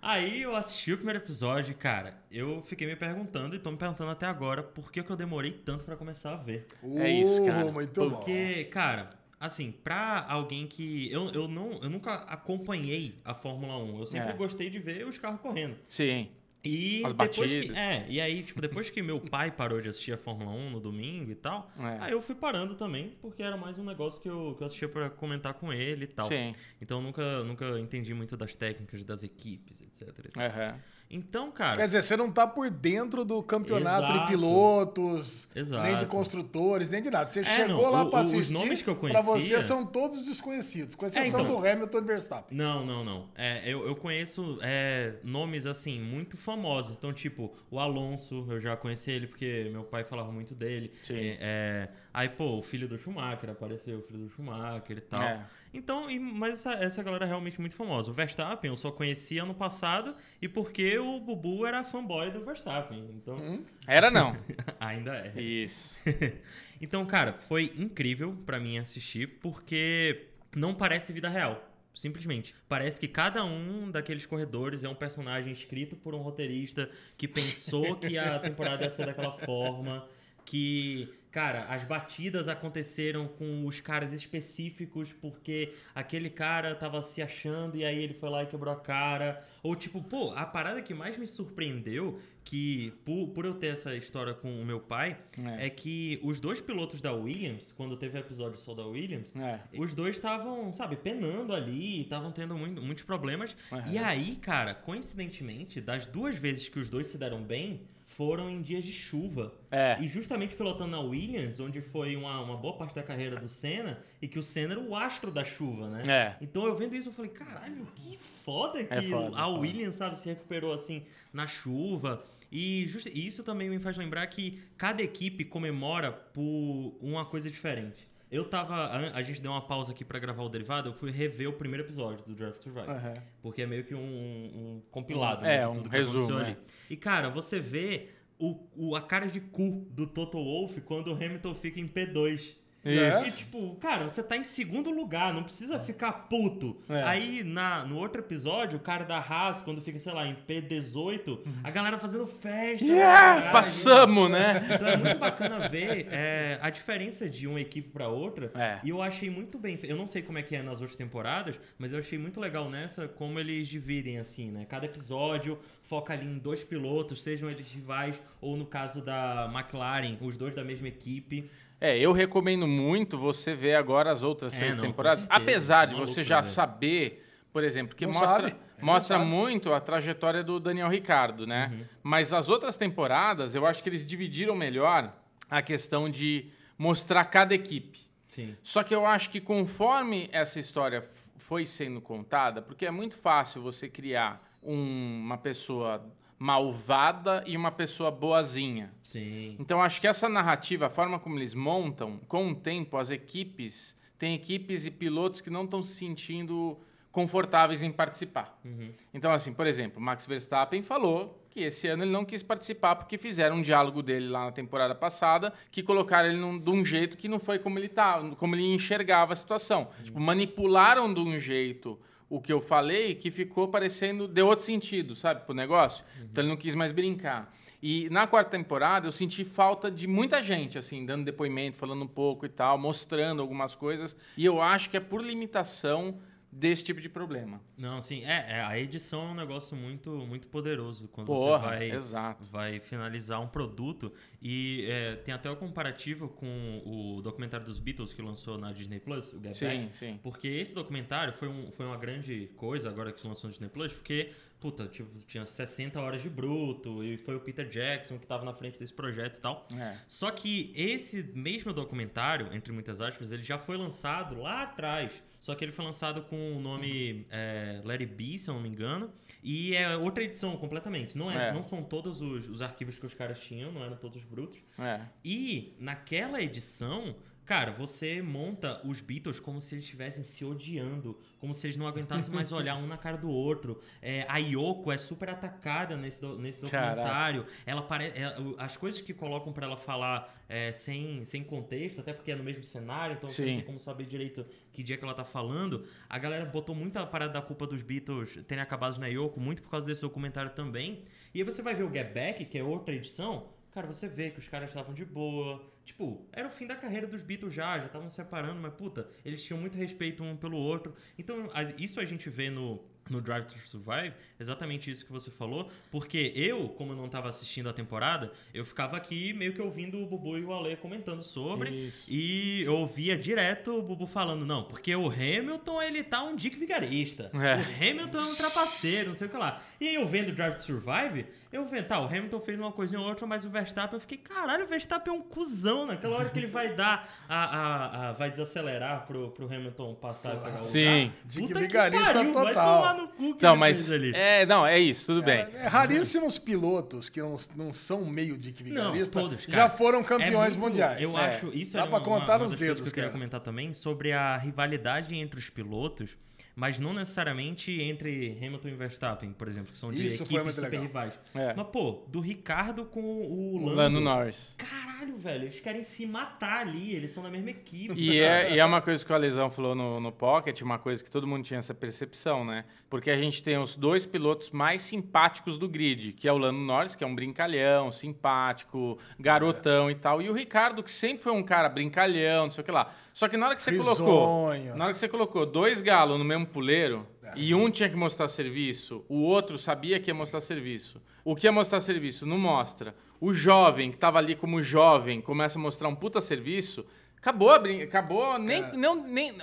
Aí 0.07 0.43
eu 0.43 0.55
assisti 0.55 0.93
o 0.93 0.97
primeiro 0.99 1.19
episódio 1.19 1.71
e, 1.73 1.75
cara, 1.75 2.15
eu 2.31 2.61
fiquei 2.63 2.87
me 2.87 2.95
perguntando 2.95 3.57
e 3.57 3.59
tô 3.59 3.71
me 3.71 3.79
perguntando 3.79 4.11
até 4.11 4.27
agora 4.27 4.63
por 4.63 4.93
que, 4.93 5.03
que 5.03 5.11
eu 5.11 5.17
demorei 5.17 5.51
tanto 5.51 5.83
pra 5.83 5.97
começar 5.97 6.35
a 6.35 6.37
ver. 6.37 6.67
É 6.97 7.09
isso, 7.11 7.43
cara. 7.43 7.65
Uh, 7.65 7.73
Muito 7.73 8.01
bom. 8.03 8.11
Porque, 8.11 8.65
cara, 8.65 9.09
assim, 9.41 9.73
pra 9.73 10.27
alguém 10.29 10.67
que. 10.67 11.11
Eu, 11.11 11.31
eu, 11.31 11.49
não, 11.49 11.81
eu 11.83 11.89
nunca 11.89 12.17
acompanhei 12.17 13.19
a 13.25 13.33
Fórmula 13.35 13.79
1. 13.79 13.99
Eu 14.01 14.05
sempre 14.05 14.29
É. 14.29 14.33
gostei 14.35 14.69
de 14.69 14.79
ver 14.79 15.07
os 15.07 15.17
carros 15.17 15.41
correndo. 15.41 15.77
Sim. 15.87 16.29
E 16.65 17.03
As 17.05 17.13
depois 17.13 17.53
batidas. 17.53 17.77
que. 17.77 17.79
É, 17.79 18.07
e 18.09 18.21
aí, 18.21 18.43
tipo, 18.43 18.61
depois 18.61 18.89
que 18.89 19.03
meu 19.03 19.21
pai 19.21 19.51
parou 19.51 19.81
de 19.83 19.89
assistir 19.91 20.13
a 20.13 20.17
Fórmula 20.17 20.51
1 20.51 20.71
no 20.71 20.81
domingo 20.81 21.31
e 21.31 21.35
tal, 21.35 21.71
É. 21.79 21.99
aí 22.01 22.13
eu 22.13 22.23
fui 22.23 22.35
parando 22.35 22.75
também, 22.75 23.15
porque 23.21 23.43
era 23.43 23.57
mais 23.57 23.77
um 23.79 23.85
negócio 23.85 24.21
que 24.21 24.29
eu, 24.29 24.55
que 24.57 24.63
eu 24.63 24.67
assistia 24.67 24.89
pra 24.89 25.11
comentar 25.11 25.53
com 25.55 25.71
ele 25.73 26.05
e 26.05 26.09
tal. 26.09 26.27
Sim. 26.27 26.55
Então 26.81 26.99
eu 26.99 27.03
nunca, 27.03 27.45
nunca 27.45 27.79
entendi 27.79 28.15
muito 28.15 28.35
das 28.37 28.57
técnicas 28.57 29.05
das 29.05 29.23
equipes, 29.23 29.83
etc. 29.83 30.09
etc. 30.21 30.37
Aham. 30.39 30.81
Então, 31.17 31.51
cara. 31.51 31.77
Quer 31.77 31.87
dizer, 31.87 32.03
você 32.03 32.17
não 32.17 32.31
tá 32.31 32.47
por 32.47 32.69
dentro 32.69 33.25
do 33.25 33.43
campeonato 33.43 34.05
Exato. 34.11 34.21
de 34.21 34.27
pilotos, 34.27 35.49
Exato. 35.55 35.83
nem 35.87 35.97
de 35.97 36.07
construtores, 36.07 36.91
nem 36.91 37.01
de 37.01 37.11
nada. 37.11 37.29
Você 37.29 37.41
É, 37.41 37.45
chegou 37.45 37.85
não, 37.85 37.91
lá 37.91 38.05
pra 38.07 38.19
o- 38.21 38.23
os 38.23 38.35
assistir, 38.35 38.53
nomes 38.53 38.83
que 38.83 38.91
eu 38.91 38.97
pra 38.97 39.21
você 39.21 39.31
conhecia- 39.31 39.63
são 39.63 39.87
todos 39.87 40.25
desconhecidos, 40.25 40.95
com 40.95 41.07
exceção 41.07 41.41
então. 41.43 41.61
do 41.61 41.67
Hamilton 41.67 41.99
e 41.99 42.01
Verstappen. 42.03 42.59
Não, 42.59 42.85
não, 42.85 43.05
não. 43.05 43.29
É, 43.35 43.63
eu, 43.71 43.87
eu 43.87 43.95
conheço 43.95 44.59
é, 44.63 45.15
nomes, 45.23 45.67
assim, 45.67 46.01
muito 46.01 46.37
famosos. 46.37 46.97
Então, 46.97 47.13
tipo, 47.13 47.53
o 47.71 47.79
Alonso, 47.79 48.47
eu 48.51 48.61
já 48.61 48.77
conheci 48.77 49.11
ele 49.11 49.27
porque 49.27 49.69
meu 49.73 49.85
pai 49.85 50.05
falava 50.05 50.33
muito 50.33 50.55
dele. 50.55 50.91
Sim. 51.03 51.15
É, 51.17 51.39
é, 51.41 51.89
aí, 52.13 52.29
pô, 52.29 52.59
o 52.59 52.63
filho 52.63 52.89
do 52.89 52.99
Schumacher 52.99 53.51
apareceu, 53.51 53.99
o 53.99 54.03
filho 54.03 54.19
do 54.21 54.29
Schumacher 54.31 54.99
e 54.99 55.01
tal. 55.01 55.23
É. 55.23 55.41
Então, 55.75 56.09
e- 56.09 56.19
mas 56.19 56.53
essa, 56.55 56.73
essa 56.73 57.03
galera 57.03 57.25
é 57.25 57.29
realmente 57.29 57.61
muito 57.61 57.75
famosa. 57.75 58.11
O 58.11 58.15
Verstappen 58.15 58.71
eu 58.71 58.77
só 58.77 58.91
conhecia 58.93 59.43
ano 59.43 59.55
passado 59.55 60.15
e 60.41 60.49
porque 60.49 60.97
o 60.99 61.19
Bubu 61.21 61.67
era 61.67 61.83
fanboy 61.85 62.31
do 62.31 62.45
Verstappen. 62.45 63.05
Então, 63.17 63.37
Hum? 63.37 63.65
Era 63.87 64.11
não. 64.11 64.37
ainda 64.81 65.15
é. 65.17 65.41
Isso. 65.41 66.01
Então, 66.81 67.07
cara, 67.07 67.33
foi 67.49 67.73
incrível 67.77 68.37
pra 68.45 68.59
mim 68.61 68.77
assistir 68.79 69.39
porque 69.41 70.27
não 70.55 70.75
parece 70.75 71.13
vida 71.13 71.29
real. 71.29 71.71
Simplesmente. 71.95 72.55
Parece 72.69 72.99
que 73.01 73.07
cada 73.09 73.43
um 73.45 73.91
daqueles 73.91 74.27
corredores 74.27 74.83
é 74.85 74.89
um 74.89 74.95
personagem 74.95 75.53
escrito 75.53 75.97
por 75.97 76.15
um 76.15 76.19
roteirista 76.19 76.91
que 77.17 77.27
pensou 77.29 77.97
que 77.97 78.19
a 78.19 78.39
temporada 78.41 78.85
ia 78.85 78.91
ser 78.91 79.07
daquela 79.07 79.33
forma. 79.39 80.07
Que, 80.45 81.09
cara, 81.35 81.65
as 81.65 81.83
batidas 81.83 82.47
aconteceram 82.47 83.27
com 83.27 83.67
os 83.67 83.81
caras 83.81 84.13
específicos 84.13 85.13
porque 85.13 85.75
aquele 85.93 86.31
cara 86.31 86.77
tava 86.77 87.03
se 87.03 87.21
achando 87.21 87.77
e 87.77 87.85
aí 87.85 87.99
ele 88.01 88.15
foi 88.15 88.31
lá 88.31 88.45
e 88.45 88.47
quebrou 88.47 88.73
a 88.73 88.79
cara. 88.81 89.45
Ou, 89.61 89.75
tipo, 89.75 90.01
pô, 90.01 90.31
a 90.37 90.47
parada 90.47 90.81
que 90.81 90.95
mais 90.95 91.19
me 91.19 91.27
surpreendeu, 91.27 92.21
que 92.45 92.93
por, 93.05 93.29
por 93.31 93.45
eu 93.47 93.55
ter 93.55 93.69
essa 93.69 93.97
história 93.97 94.33
com 94.33 94.61
o 94.61 94.65
meu 94.65 94.79
pai, 94.79 95.19
É. 95.59 95.67
é 95.67 95.71
que 95.71 96.21
os 96.23 96.39
dois 96.39 96.61
pilotos 96.61 97.01
da 97.03 97.13
Williams, 97.13 97.73
quando 97.77 97.97
teve 97.97 98.17
o 98.17 98.21
episódio 98.21 98.59
só 98.59 98.73
da 98.73 98.87
Williams, 98.87 99.35
É. 99.35 99.59
os 99.77 99.93
dois 99.95 100.15
estavam, 100.15 100.73
sabe, 100.73 100.95
penando 100.97 101.53
ali, 101.53 102.03
estavam 102.03 102.31
tendo 102.31 102.57
muito- 102.57 102.81
muitos 102.81 103.03
problemas. 103.03 103.57
Aham. 103.73 103.91
E 103.93 103.99
aí, 103.99 104.37
cara, 104.37 104.73
coincidentemente, 104.73 105.81
das 105.81 106.07
duas 106.07 106.37
vezes 106.37 106.69
que 106.69 106.79
os 106.79 106.89
dois 106.89 107.07
se 107.09 107.19
deram 107.19 107.43
bem, 107.43 107.81
foram 108.17 108.49
em 108.51 108.63
dias 108.63 108.85
de 108.85 108.93
chuva. 108.93 109.53
É. 109.71 109.97
E 110.01 110.07
justamente 110.09 110.55
pilotando 110.57 110.91
na 110.93 111.01
Williams, 111.01 111.59
onde 111.61 111.81
foi 111.81 112.15
uma, 112.17 112.41
uma 112.41 112.57
boa 112.57 112.77
parte 112.77 112.95
da 112.95 113.03
carreira 113.03 113.37
do 113.37 113.49
Senna, 113.49 113.99
e 114.23 114.29
que 114.29 114.39
o 114.39 114.43
Senna 114.43 114.75
era 114.75 114.81
o 114.81 114.95
astro 114.95 115.31
da 115.31 115.45
chuva, 115.45 115.89
né? 115.89 116.03
É. 116.07 116.37
Então 116.45 116.65
eu 116.67 116.75
vendo 116.77 116.95
isso, 116.95 117.09
eu 117.09 117.13
falei, 117.13 117.31
caralho, 117.31 117.87
que 117.95 118.19
foda 118.45 118.83
que 118.85 118.93
É 118.95 119.03
foda, 119.03 119.37
a 119.37 119.41
é 119.43 119.45
foda. 119.45 119.59
Williams, 119.59 119.95
sabe, 119.97 120.17
se 120.19 120.29
recuperou 120.29 120.73
assim 120.73 121.03
na 121.33 121.47
chuva. 121.47 122.25
E, 122.53 122.87
justa- 122.87 123.11
e 123.13 123.27
isso 123.27 123.43
também 123.43 123.69
me 123.69 123.81
faz 123.81 123.97
lembrar 123.97 124.25
que 124.29 124.63
cada 124.77 125.03
equipe 125.03 125.45
comemora 125.45 126.13
por 126.13 126.95
uma 127.01 127.25
coisa 127.25 127.51
diferente. 127.51 128.07
Eu 128.31 128.45
tava. 128.49 128.75
A, 128.75 129.17
a 129.17 129.23
gente 129.23 129.41
deu 129.41 129.51
uma 129.53 129.61
pausa 129.63 129.93
aqui 129.93 130.05
pra 130.05 130.19
gravar 130.19 130.43
o 130.43 130.49
derivado, 130.49 130.89
eu 130.89 130.93
fui 130.93 131.11
rever 131.11 131.49
o 131.49 131.53
primeiro 131.53 131.85
episódio 131.85 132.25
do 132.27 132.35
Draft 132.35 132.61
Survive. 132.63 132.89
Aham. 132.91 133.15
Porque 133.43 133.63
é 133.63 133.67
meio 133.67 133.85
que 133.85 133.95
um, 133.95 133.99
um 134.01 134.83
compilado, 134.91 135.45
É, 135.45 135.59
né, 135.59 135.73
de 135.73 135.79
um 135.79 135.89
resumo, 135.89 136.25
aconteceu 136.25 136.41
é. 136.41 136.51
ali. 136.51 136.57
E, 136.91 136.97
cara, 136.97 137.29
você 137.31 137.61
vê 137.61 138.09
o, 138.39 138.59
o- 138.75 138.97
a 138.97 139.01
cara 139.03 139.27
de 139.27 139.41
cu 139.41 139.87
do 139.91 140.07
Toto 140.07 140.39
Wolff 140.39 140.81
quando 140.81 141.09
o 141.09 141.15
Hamilton 141.15 141.55
fica 141.55 141.79
em 141.81 141.87
P2. 141.87 142.57
Isso. 142.85 143.29
E, 143.29 143.33
tipo, 143.33 143.75
cara, 143.77 144.09
você 144.09 144.23
tá 144.23 144.37
em 144.37 144.45
segundo 144.45 144.91
lugar, 144.91 145.33
não 145.33 145.43
precisa 145.43 145.79
ficar 145.81 146.13
puto. 146.13 146.77
É. 146.89 147.03
Aí, 147.03 147.45
na, 147.45 147.85
no 147.85 147.97
outro 147.97 148.21
episódio, 148.21 148.79
o 148.79 148.83
cara 148.83 149.05
da 149.05 149.19
Haas, 149.19 149.61
quando 149.61 149.81
fica, 149.81 149.99
sei 149.99 150.13
lá, 150.13 150.27
em 150.27 150.35
P18, 150.35 151.41
a 151.63 151.71
galera 151.71 151.99
fazendo 151.99 152.27
festa. 152.27 152.85
Yeah! 152.85 153.25
caralho. 153.35 153.53
Passamos, 153.53 154.31
né? 154.31 154.69
Então 154.71 154.89
é 154.89 154.97
muito 154.97 155.19
bacana 155.19 155.69
ver 155.69 156.09
é, 156.11 156.59
a 156.61 156.71
diferença 156.71 157.29
de 157.29 157.47
uma 157.47 157.61
equipe 157.61 157.89
pra 157.89 158.09
outra. 158.09 158.51
É. 158.55 158.81
E 158.83 158.91
eu 158.91 159.03
achei 159.03 159.31
muito 159.31 159.59
bem. 159.59 159.79
Eu 159.83 159.97
não 159.97 160.09
sei 160.09 160.23
como 160.23 160.39
é 160.39 160.43
que 160.43 160.55
é 160.55 160.63
nas 160.63 160.81
outras 160.81 160.97
temporadas, 160.97 161.59
mas 161.79 161.93
eu 161.93 161.99
achei 161.99 162.19
muito 162.19 162.41
legal 162.41 162.69
nessa 162.69 163.09
como 163.09 163.39
eles 163.39 163.69
dividem, 163.69 164.19
assim, 164.19 164.51
né? 164.51 164.65
Cada 164.69 164.87
episódio 164.87 165.59
foca 165.83 166.13
ali 166.13 166.27
em 166.27 166.39
dois 166.39 166.65
pilotos, 166.65 167.23
sejam 167.23 167.51
eles 167.51 167.71
rivais, 167.73 168.21
ou 168.41 168.57
no 168.57 168.67
caso 168.67 169.03
da 169.03 169.51
McLaren, 169.53 170.17
os 170.21 170.37
dois 170.37 170.55
da 170.55 170.65
mesma 170.65 170.89
equipe. 170.89 171.51
É, 171.85 171.99
eu 171.99 172.13
recomendo 172.13 172.67
muito 172.67 173.19
você 173.19 173.55
ver 173.55 173.75
agora 173.75 174.11
as 174.11 174.23
outras 174.23 174.55
É, 174.55 174.59
três 174.59 174.77
não, 174.77 174.85
temporadas. 174.85 175.21
certeza. 175.21 175.43
Apesar 175.43 175.85
de 175.85 175.93
Maluco 175.93 176.11
você 176.11 176.23
já 176.25 176.43
saber, 176.43 177.27
por 177.53 177.63
exemplo, 177.63 177.95
que 177.95 178.07
Não 178.07 178.15
mostra, 178.15 178.29
sabe, 178.49 178.51
ele 178.53 178.57
mostra 178.87 179.19
muito 179.19 179.71
a 179.75 179.81
trajetória 179.81 180.43
do 180.43 180.59
Daniel 180.59 180.89
Ricardo, 180.89 181.47
né? 181.47 181.71
Uhum. 181.75 181.85
Mas 182.03 182.33
as 182.33 182.49
outras 182.49 182.79
temporadas, 182.79 183.55
eu 183.55 183.67
acho 183.67 183.83
que 183.83 183.89
eles 183.91 184.07
dividiram 184.07 184.55
melhor 184.57 185.13
a 185.51 185.61
questão 185.61 186.09
de 186.09 186.47
mostrar 186.79 187.23
cada 187.27 187.55
equipe. 187.55 188.01
Sim. 188.29 188.57
Só 188.63 188.83
que 188.83 188.95
eu 188.95 189.05
acho 189.05 189.29
que 189.29 189.39
conforme 189.39 190.31
essa 190.33 190.59
história 190.59 191.05
foi 191.37 191.67
sendo 191.67 192.01
contada, 192.01 192.63
porque 192.63 192.87
é 192.87 192.91
muito 192.91 193.15
fácil 193.19 193.61
você 193.61 193.91
criar 193.91 194.43
um- 194.63 195.21
uma 195.23 195.37
pessoa 195.37 196.03
malvada 196.39 197.43
e 197.47 197.57
uma 197.57 197.71
pessoa 197.71 198.11
boazinha. 198.11 198.93
Sim. 199.03 199.57
Então 199.59 199.83
acho 199.83 200.01
que 200.01 200.07
essa 200.07 200.29
narrativa, 200.29 200.87
a 200.87 200.91
forma 200.91 201.19
como 201.19 201.39
eles 201.39 201.55
montam, 201.55 202.19
com 202.29 202.51
o 202.51 202.55
tempo, 202.55 202.97
as 202.97 203.11
equipes, 203.11 203.97
tem 204.19 204.35
equipes 204.35 204.87
e 204.87 204.91
pilotos 204.91 205.41
que 205.41 205.51
não 205.51 205.65
estão 205.65 205.83
se 205.83 205.95
sentindo 205.95 206.79
confortáveis 207.15 207.83
em 207.83 207.93
participar. 207.93 208.59
Uhum. 208.65 208.93
Então, 209.13 209.31
assim, 209.31 209.53
por 209.53 209.69
exemplo, 209.69 210.01
Max 210.01 210.27
Verstappen 210.27 210.83
falou 210.83 211.41
que 211.49 211.61
esse 211.61 211.87
ano 211.87 212.03
ele 212.03 212.11
não 212.11 212.25
quis 212.25 212.43
participar 212.43 212.97
porque 212.97 213.17
fizeram 213.17 213.57
um 213.57 213.63
diálogo 213.63 214.03
dele 214.03 214.29
lá 214.29 214.47
na 214.47 214.53
temporada 214.53 214.97
passada 214.97 215.53
que 215.71 215.81
colocaram 215.81 216.29
ele 216.29 216.39
num, 216.39 216.59
de 216.59 216.71
um 216.71 216.85
jeito 216.85 217.17
que 217.17 217.29
não 217.29 217.39
foi 217.39 217.61
como 217.61 217.79
ele 217.79 217.89
tá, 217.89 218.21
como 218.37 218.57
ele 218.57 218.75
enxergava 218.75 219.33
a 219.33 219.37
situação. 219.37 219.89
Tipo, 220.03 220.19
manipularam 220.19 221.15
de 221.15 221.21
um 221.21 221.39
jeito 221.39 221.97
o 222.35 222.41
que 222.41 222.53
eu 222.53 222.61
falei 222.61 223.15
que 223.15 223.31
ficou 223.31 223.69
parecendo 223.69 224.27
deu 224.27 224.49
outro 224.49 224.65
sentido, 224.65 225.15
sabe, 225.15 225.45
pro 225.45 225.55
negócio. 225.55 226.05
Então 226.21 226.43
ele 226.43 226.49
não 226.49 226.57
quis 226.57 226.75
mais 226.75 226.91
brincar. 226.91 227.55
E 227.81 228.09
na 228.11 228.27
quarta 228.27 228.51
temporada 228.51 229.07
eu 229.07 229.13
senti 229.13 229.45
falta 229.45 229.89
de 229.89 230.09
muita 230.09 230.43
gente 230.43 230.77
assim, 230.77 231.07
dando 231.07 231.25
depoimento, 231.25 231.77
falando 231.77 232.03
um 232.03 232.09
pouco 232.09 232.45
e 232.45 232.49
tal, 232.49 232.77
mostrando 232.77 233.41
algumas 233.41 233.77
coisas, 233.77 234.17
e 234.37 234.45
eu 234.45 234.61
acho 234.61 234.91
que 234.91 234.97
é 234.97 235.01
por 235.01 235.23
limitação 235.23 236.19
desse 236.55 236.85
tipo 236.85 237.01
de 237.01 237.09
problema. 237.09 237.61
Não, 237.77 238.01
sim, 238.01 238.25
é, 238.25 238.59
é, 238.59 238.63
a 238.63 238.79
edição 238.79 239.29
é 239.29 239.31
um 239.33 239.35
negócio 239.35 239.77
muito, 239.77 240.11
muito 240.11 240.47
poderoso 240.47 241.09
quando 241.09 241.27
Porra, 241.27 241.59
você 241.59 241.67
vai, 241.67 241.91
exato. 241.91 242.45
vai 242.45 242.81
finalizar 242.81 243.41
um 243.41 243.49
produto. 243.49 244.13
E 244.41 244.87
é, 244.89 245.17
tem 245.17 245.35
até 245.35 245.51
o 245.51 245.57
comparativo 245.57 246.29
com 246.29 246.83
o 246.85 247.21
documentário 247.23 247.67
dos 247.67 247.79
Beatles 247.81 248.13
que 248.13 248.23
lançou 248.23 248.57
na 248.57 248.73
Disney 248.73 249.01
Plus, 249.01 249.33
o 249.33 249.43
Get 249.43 249.55
Sim, 249.55 249.67
Back. 249.67 249.97
sim. 249.97 250.21
Porque 250.23 250.47
esse 250.47 250.75
documentário 250.75 251.33
foi, 251.33 251.49
um, 251.49 251.73
foi 251.73 251.87
uma 251.87 251.97
grande 251.97 252.49
coisa 252.57 252.89
agora 252.89 253.13
que 253.13 253.21
se 253.21 253.27
lançou 253.27 253.49
no 253.49 253.51
Disney 253.51 253.69
Plus, 253.69 253.93
porque, 253.93 254.31
puta, 254.61 254.87
tipo, 254.87 255.11
tinha 255.27 255.45
60 255.45 256.01
horas 256.01 256.23
de 256.23 256.31
bruto 256.31 257.03
e 257.03 257.17
foi 257.17 257.35
o 257.35 257.41
Peter 257.41 257.69
Jackson 257.69 258.19
que 258.19 258.27
tava 258.27 258.45
na 258.45 258.55
frente 258.55 258.79
desse 258.79 258.93
projeto 258.93 259.39
e 259.39 259.41
tal. 259.41 259.67
É. 259.77 259.97
Só 260.07 260.31
que 260.31 260.73
esse 260.77 261.23
mesmo 261.35 261.73
documentário, 261.73 262.55
entre 262.55 262.73
muitas 262.73 263.01
aspas, 263.01 263.33
ele 263.33 263.43
já 263.43 263.59
foi 263.59 263.77
lançado 263.77 264.39
lá 264.41 264.63
atrás. 264.63 265.13
Só 265.45 265.55
que 265.55 265.63
ele 265.63 265.73
foi 265.73 265.85
lançado 265.85 266.23
com 266.23 266.57
o 266.57 266.59
nome 266.59 267.27
é, 267.31 267.83
It 267.87 268.07
Be, 268.07 268.39
se 268.39 268.49
eu 268.49 268.55
não 268.55 268.63
me 268.63 268.69
engano. 268.71 269.13
E 269.43 269.77
é 269.77 269.95
outra 269.95 270.25
edição 270.25 270.57
completamente. 270.57 271.19
Não, 271.19 271.31
é, 271.31 271.51
É. 271.51 271.53
não 271.53 271.63
são 271.63 271.83
todos 271.83 272.23
os, 272.23 272.49
os 272.49 272.63
arquivos 272.63 272.99
que 272.99 273.05
os 273.05 273.13
caras 273.13 273.39
tinham, 273.41 273.71
não 273.71 273.85
eram 273.85 273.95
todos 273.99 274.25
brutos. 274.25 274.59
É. 274.79 275.03
E 275.23 275.75
naquela 275.79 276.41
edição, 276.41 277.15
cara, 277.45 277.71
você 277.73 278.23
monta 278.23 278.81
os 278.87 279.01
Beatles 279.01 279.39
como 279.41 279.61
se 279.61 279.75
eles 279.75 279.85
estivessem 279.85 280.25
se 280.25 280.45
odiando, 280.45 281.19
como 281.39 281.53
se 281.53 281.67
eles 281.67 281.77
não 281.77 281.87
aguentassem 281.87 282.33
mais 282.33 282.51
olhar 282.53 282.77
um 282.77 282.87
na 282.87 282.97
cara 282.97 283.17
do 283.17 283.29
outro. 283.29 283.81
É, 284.01 284.25
a 284.29 284.39
Yoko 284.39 284.91
é 284.91 284.99
super 284.99 285.29
atacada 285.31 285.97
nesse, 285.97 286.21
do- 286.21 286.39
nesse 286.39 286.61
Caraca. 286.61 286.95
documentário. 286.97 287.47
Ela 287.67 287.83
parece, 287.83 288.15
as 288.59 288.77
coisas 288.77 289.01
que 289.01 289.13
colocam 289.13 289.53
pra 289.53 289.67
ela 289.67 289.77
falar 289.77 290.43
é, 290.49 290.73
sem, 290.73 291.25
sem 291.25 291.43
contexto, 291.45 292.01
até 292.01 292.13
porque 292.13 292.33
é 292.33 292.35
no 292.35 292.45
mesmo 292.45 292.63
cenário, 292.65 293.17
então 293.17 293.29
você 293.31 293.43
não 293.45 293.57
tem 293.57 293.65
como 293.65 293.79
saber 293.79 294.07
direito 294.07 294.45
que 294.73 294.83
dia 294.83 294.97
que 294.97 295.05
ela 295.05 295.15
tá 295.15 295.25
falando. 295.25 295.87
A 296.09 296.19
galera 296.19 296.45
botou 296.47 296.75
muita 296.75 297.05
parada 297.07 297.33
da 297.33 297.43
culpa 297.43 297.67
dos 297.67 297.83
Beatles 297.83 298.39
terem 298.47 298.63
acabado 298.63 298.99
na 298.99 299.07
Yoko, 299.07 299.39
muito 299.41 299.63
por 299.63 299.71
causa 299.71 299.87
desse 299.87 300.01
documentário 300.01 300.51
também. 300.51 301.05
E 301.35 301.39
aí 301.41 301.45
você 301.45 301.63
vai 301.63 301.75
ver 301.75 301.83
o 301.85 301.93
Get 301.93 302.13
Back, 302.13 302.45
que 302.47 302.59
é 302.59 302.63
outra 302.63 302.95
edição, 302.95 303.49
cara, 303.71 303.87
você 303.87 304.07
vê 304.09 304.31
que 304.31 304.39
os 304.39 304.49
caras 304.49 304.71
estavam 304.71 304.95
de 304.95 305.05
boa. 305.05 305.73
Tipo, 305.85 306.27
era 306.33 306.49
o 306.49 306.51
fim 306.51 306.67
da 306.67 306.75
carreira 306.75 307.07
dos 307.07 307.21
Beatles 307.21 307.55
já, 307.55 307.79
já 307.79 307.87
estavam 307.87 308.09
se 308.09 308.17
separando, 308.17 308.61
mas 308.61 308.73
puta, 308.73 309.09
eles 309.25 309.43
tinham 309.43 309.61
muito 309.61 309.77
respeito 309.77 310.23
um 310.23 310.37
pelo 310.37 310.57
outro. 310.57 310.95
Então, 311.19 311.49
isso 311.77 312.01
a 312.01 312.05
gente 312.05 312.31
vê 312.31 312.49
no, 312.49 312.83
no 313.11 313.21
Drive 313.21 313.45
to 313.47 313.59
Survive, 313.69 314.15
exatamente 314.41 314.91
isso 314.91 315.05
que 315.05 315.13
você 315.13 315.31
falou, 315.31 315.71
porque 315.91 316.33
eu, 316.35 316.69
como 316.71 316.93
eu 316.93 316.97
não 316.97 317.09
tava 317.09 317.29
assistindo 317.29 317.69
a 317.69 317.73
temporada, 317.73 318.33
eu 318.53 318.65
ficava 318.65 318.97
aqui 318.97 319.33
meio 319.33 319.53
que 319.53 319.61
ouvindo 319.61 319.99
o 319.99 320.07
Bubu 320.07 320.39
e 320.39 320.45
o 320.45 320.53
Ale 320.53 320.77
comentando 320.77 321.23
sobre. 321.23 321.71
Isso. 321.71 322.11
E 322.11 322.63
eu 322.63 322.77
ouvia 322.77 323.17
direto 323.17 323.79
o 323.79 323.83
Bubu 323.83 324.07
falando, 324.07 324.47
não, 324.47 324.65
porque 324.65 324.95
o 324.95 325.09
Hamilton, 325.09 325.83
ele 325.83 326.03
tá 326.03 326.23
um 326.23 326.35
dick 326.35 326.57
vigarista. 326.59 327.31
É. 327.35 327.57
O 327.57 327.91
Hamilton 327.91 328.19
é 328.19 328.25
um 328.25 328.35
trapaceiro, 328.35 329.09
não 329.11 329.17
sei 329.17 329.27
o 329.27 329.31
que 329.31 329.37
lá. 329.37 329.63
E 329.81 329.89
aí 329.89 329.95
eu 329.97 330.07
vendo 330.07 330.33
Drive 330.33 330.55
to 330.55 330.63
Survive, 330.63 331.27
eu 331.55 331.65
vendo, 331.67 331.87
tá, 331.87 332.01
o 332.01 332.07
Hamilton 332.07 332.41
fez 332.41 332.59
uma 332.59 332.73
coisinha 332.73 333.01
ou 333.01 333.07
outra, 333.07 333.27
mas 333.27 333.45
o 333.45 333.51
Verstappen, 333.51 333.97
eu 333.97 334.01
fiquei, 334.01 334.19
caralho, 334.19 334.65
o 334.65 334.67
Verstappen 334.67 335.15
é 335.15 335.17
um 335.17 335.23
cuzão, 335.23 335.87
naquela 335.87 336.17
hora 336.17 336.29
que 336.31 336.39
ele 336.39 336.47
vai 336.49 336.75
dar, 336.75 337.09
a, 337.29 337.45
a, 337.45 338.09
a- 338.09 338.13
vai 338.13 338.31
desacelerar 338.31 339.07
pro, 339.07 339.31
pro 339.31 339.47
Hamilton 339.47 339.95
passar 339.95 340.35
e 340.35 340.39
pegar 340.39 340.61
o 340.61 340.65
Sim. 340.65 341.13
Dick 341.25 341.47
Puta 341.49 341.55
que 341.61 341.67
vigarista 341.67 342.13
pariu, 342.13 342.33
Vai 342.33 342.47
total. 342.47 342.77
tomar 342.83 342.95
no 342.95 343.09
cu 343.09 343.17
que 343.17 343.25
Então, 343.25 343.53
ele 343.53 343.61
mas. 343.61 343.77
fez 343.79 343.93
ali. 343.93 344.13
É, 344.15 344.45
não, 344.47 344.67
é 344.67 344.79
isso, 344.79 345.07
tudo 345.07 345.23
bem. 345.23 345.39
É, 345.55 345.67
raríssimos 345.69 346.39
pilotos 346.39 347.09
que 347.09 347.21
não, 347.23 347.37
não 347.57 347.73
são 347.73 348.05
meio 348.05 348.37
Dick 348.37 348.63
Não, 348.65 348.87
Vigarista 348.87 349.21
todos, 349.21 349.43
já 349.45 349.57
cara. 349.57 349.71
foram 349.71 350.01
É 350.01 350.05
campeões 350.05 350.57
muito- 350.57 350.73
mundiais. 350.75 351.01
Eu 351.03 351.17
É. 351.19 351.27
acho 351.29 351.47
isso 351.57 351.75
Dá 351.75 351.87
pra 351.87 351.99
uma- 351.99 352.01
contar 352.05 352.37
uma 352.39 352.45
nos 352.45 352.55
dedos, 352.57 352.83
que 352.83 352.89
eu 352.89 352.93
queria 352.95 353.05
cara. 353.11 353.13
comentar 353.13 353.41
também 353.41 353.73
sobre 353.75 354.13
a 354.13 354.37
rivalidade 354.37 355.15
entre 355.15 355.39
os 355.39 355.49
pilotos, 355.51 356.17
mas 356.57 356.79
não 356.79 356.93
necessariamente 356.93 357.73
entre 357.83 358.39
Hamilton 358.41 358.69
e 358.69 358.73
Verstappen, 358.73 359.33
por 359.33 359.49
exemplo, 359.49 359.73
que 359.73 359.79
são 359.79 359.91
de 359.91 360.05
Isso 360.05 360.23
equipes 360.23 360.55
super 360.55 360.63
legal. 360.63 360.83
rivais. 360.83 361.19
É. 361.35 361.53
Mas 361.55 361.67
pô, 361.69 362.05
do 362.09 362.21
Ricardo 362.21 362.85
com 362.85 363.01
o 363.01 363.59
Lando. 363.59 363.77
Lando 363.77 364.01
Norris. 364.01 364.55
Caralho, 364.57 365.17
velho, 365.17 365.45
eles 365.45 365.61
querem 365.61 365.83
se 365.83 366.07
matar 366.07 366.61
ali, 366.61 366.95
eles 366.95 367.11
são 367.11 367.23
da 367.23 367.31
mesma 367.31 367.51
equipe. 367.51 367.95
E 367.97 368.21
é, 368.21 368.55
e 368.55 368.59
é 368.59 368.65
uma 368.65 368.81
coisa 368.81 369.05
que 369.05 369.11
o 369.11 369.15
Alesão 369.15 369.51
falou 369.51 369.75
no, 369.75 370.01
no 370.01 370.13
Pocket, 370.13 370.61
uma 370.63 370.79
coisa 370.79 371.03
que 371.03 371.11
todo 371.11 371.27
mundo 371.27 371.45
tinha 371.45 371.59
essa 371.59 371.75
percepção, 371.75 372.45
né? 372.45 372.65
Porque 372.89 373.11
a 373.11 373.17
gente 373.17 373.43
tem 373.43 373.59
os 373.59 373.75
dois 373.75 374.07
pilotos 374.07 374.51
mais 374.51 374.83
simpáticos 374.83 375.59
do 375.59 375.69
grid, 375.69 376.13
que 376.13 376.29
é 376.29 376.33
o 376.33 376.39
Lando 376.39 376.61
Norris, 376.61 376.95
que 376.95 377.03
é 377.03 377.07
um 377.07 377.15
brincalhão, 377.15 377.91
simpático, 377.91 378.99
garotão 379.19 379.91
e 379.91 379.95
tal, 379.95 380.23
e 380.23 380.31
o 380.31 380.33
Ricardo, 380.33 380.83
que 380.83 380.91
sempre 380.91 381.23
foi 381.23 381.33
um 381.33 381.43
cara 381.43 381.69
brincalhão, 381.69 382.45
não 382.45 382.51
sei 382.51 382.63
o 382.63 382.65
que 382.65 382.71
lá. 382.71 382.93
Só 383.13 383.29
que 383.29 383.37
na 383.37 383.47
hora 383.47 383.57
que 383.57 383.63
você 383.63 383.77
colocou, 383.77 384.51
Risonho. 384.51 384.77
na 384.77 384.85
hora 384.85 384.93
que 384.93 384.99
você 384.99 385.09
colocou 385.09 385.47
dois 385.47 385.81
galos 385.81 386.19
no 386.19 386.25
mesmo 386.25 386.44
puleiro, 386.45 387.07
e 387.37 387.55
um 387.55 387.71
tinha 387.71 387.89
que 387.89 387.97
mostrar 387.97 388.29
serviço, 388.29 389.05
o 389.09 389.23
outro 389.23 389.59
sabia 389.59 389.99
que 389.99 390.11
ia 390.11 390.15
mostrar 390.15 390.41
serviço. 390.41 391.01
O 391.25 391.35
que 391.35 391.47
ia 391.47 391.53
mostrar 391.53 391.81
serviço 391.81 392.27
não 392.27 392.39
mostra. 392.39 392.95
O 393.21 393.33
jovem, 393.33 393.91
que 393.91 393.99
tava 393.99 394.19
ali 394.19 394.35
como 394.35 394.63
jovem, 394.63 395.21
começa 395.21 395.59
a 395.59 395.63
mostrar 395.63 395.89
um 395.89 395.95
puta 395.95 396.21
serviço, 396.21 396.85
acabou 397.17 397.51
a 397.51 397.59
brin... 397.59 397.83
acabou, 397.83 398.39
nem, 398.39 398.63
não, 398.77 399.03
nem... 399.07 399.35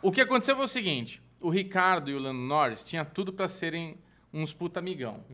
O 0.00 0.12
que 0.12 0.20
aconteceu 0.20 0.54
foi 0.54 0.64
o 0.64 0.68
seguinte, 0.68 1.22
o 1.40 1.50
Ricardo 1.50 2.10
e 2.10 2.14
o 2.14 2.18
Lando 2.18 2.40
Norris 2.40 2.84
tinha 2.84 3.04
tudo 3.04 3.32
pra 3.32 3.48
serem 3.48 3.98
uns 4.32 4.52
puta 4.52 4.78
amigão. 4.78 5.24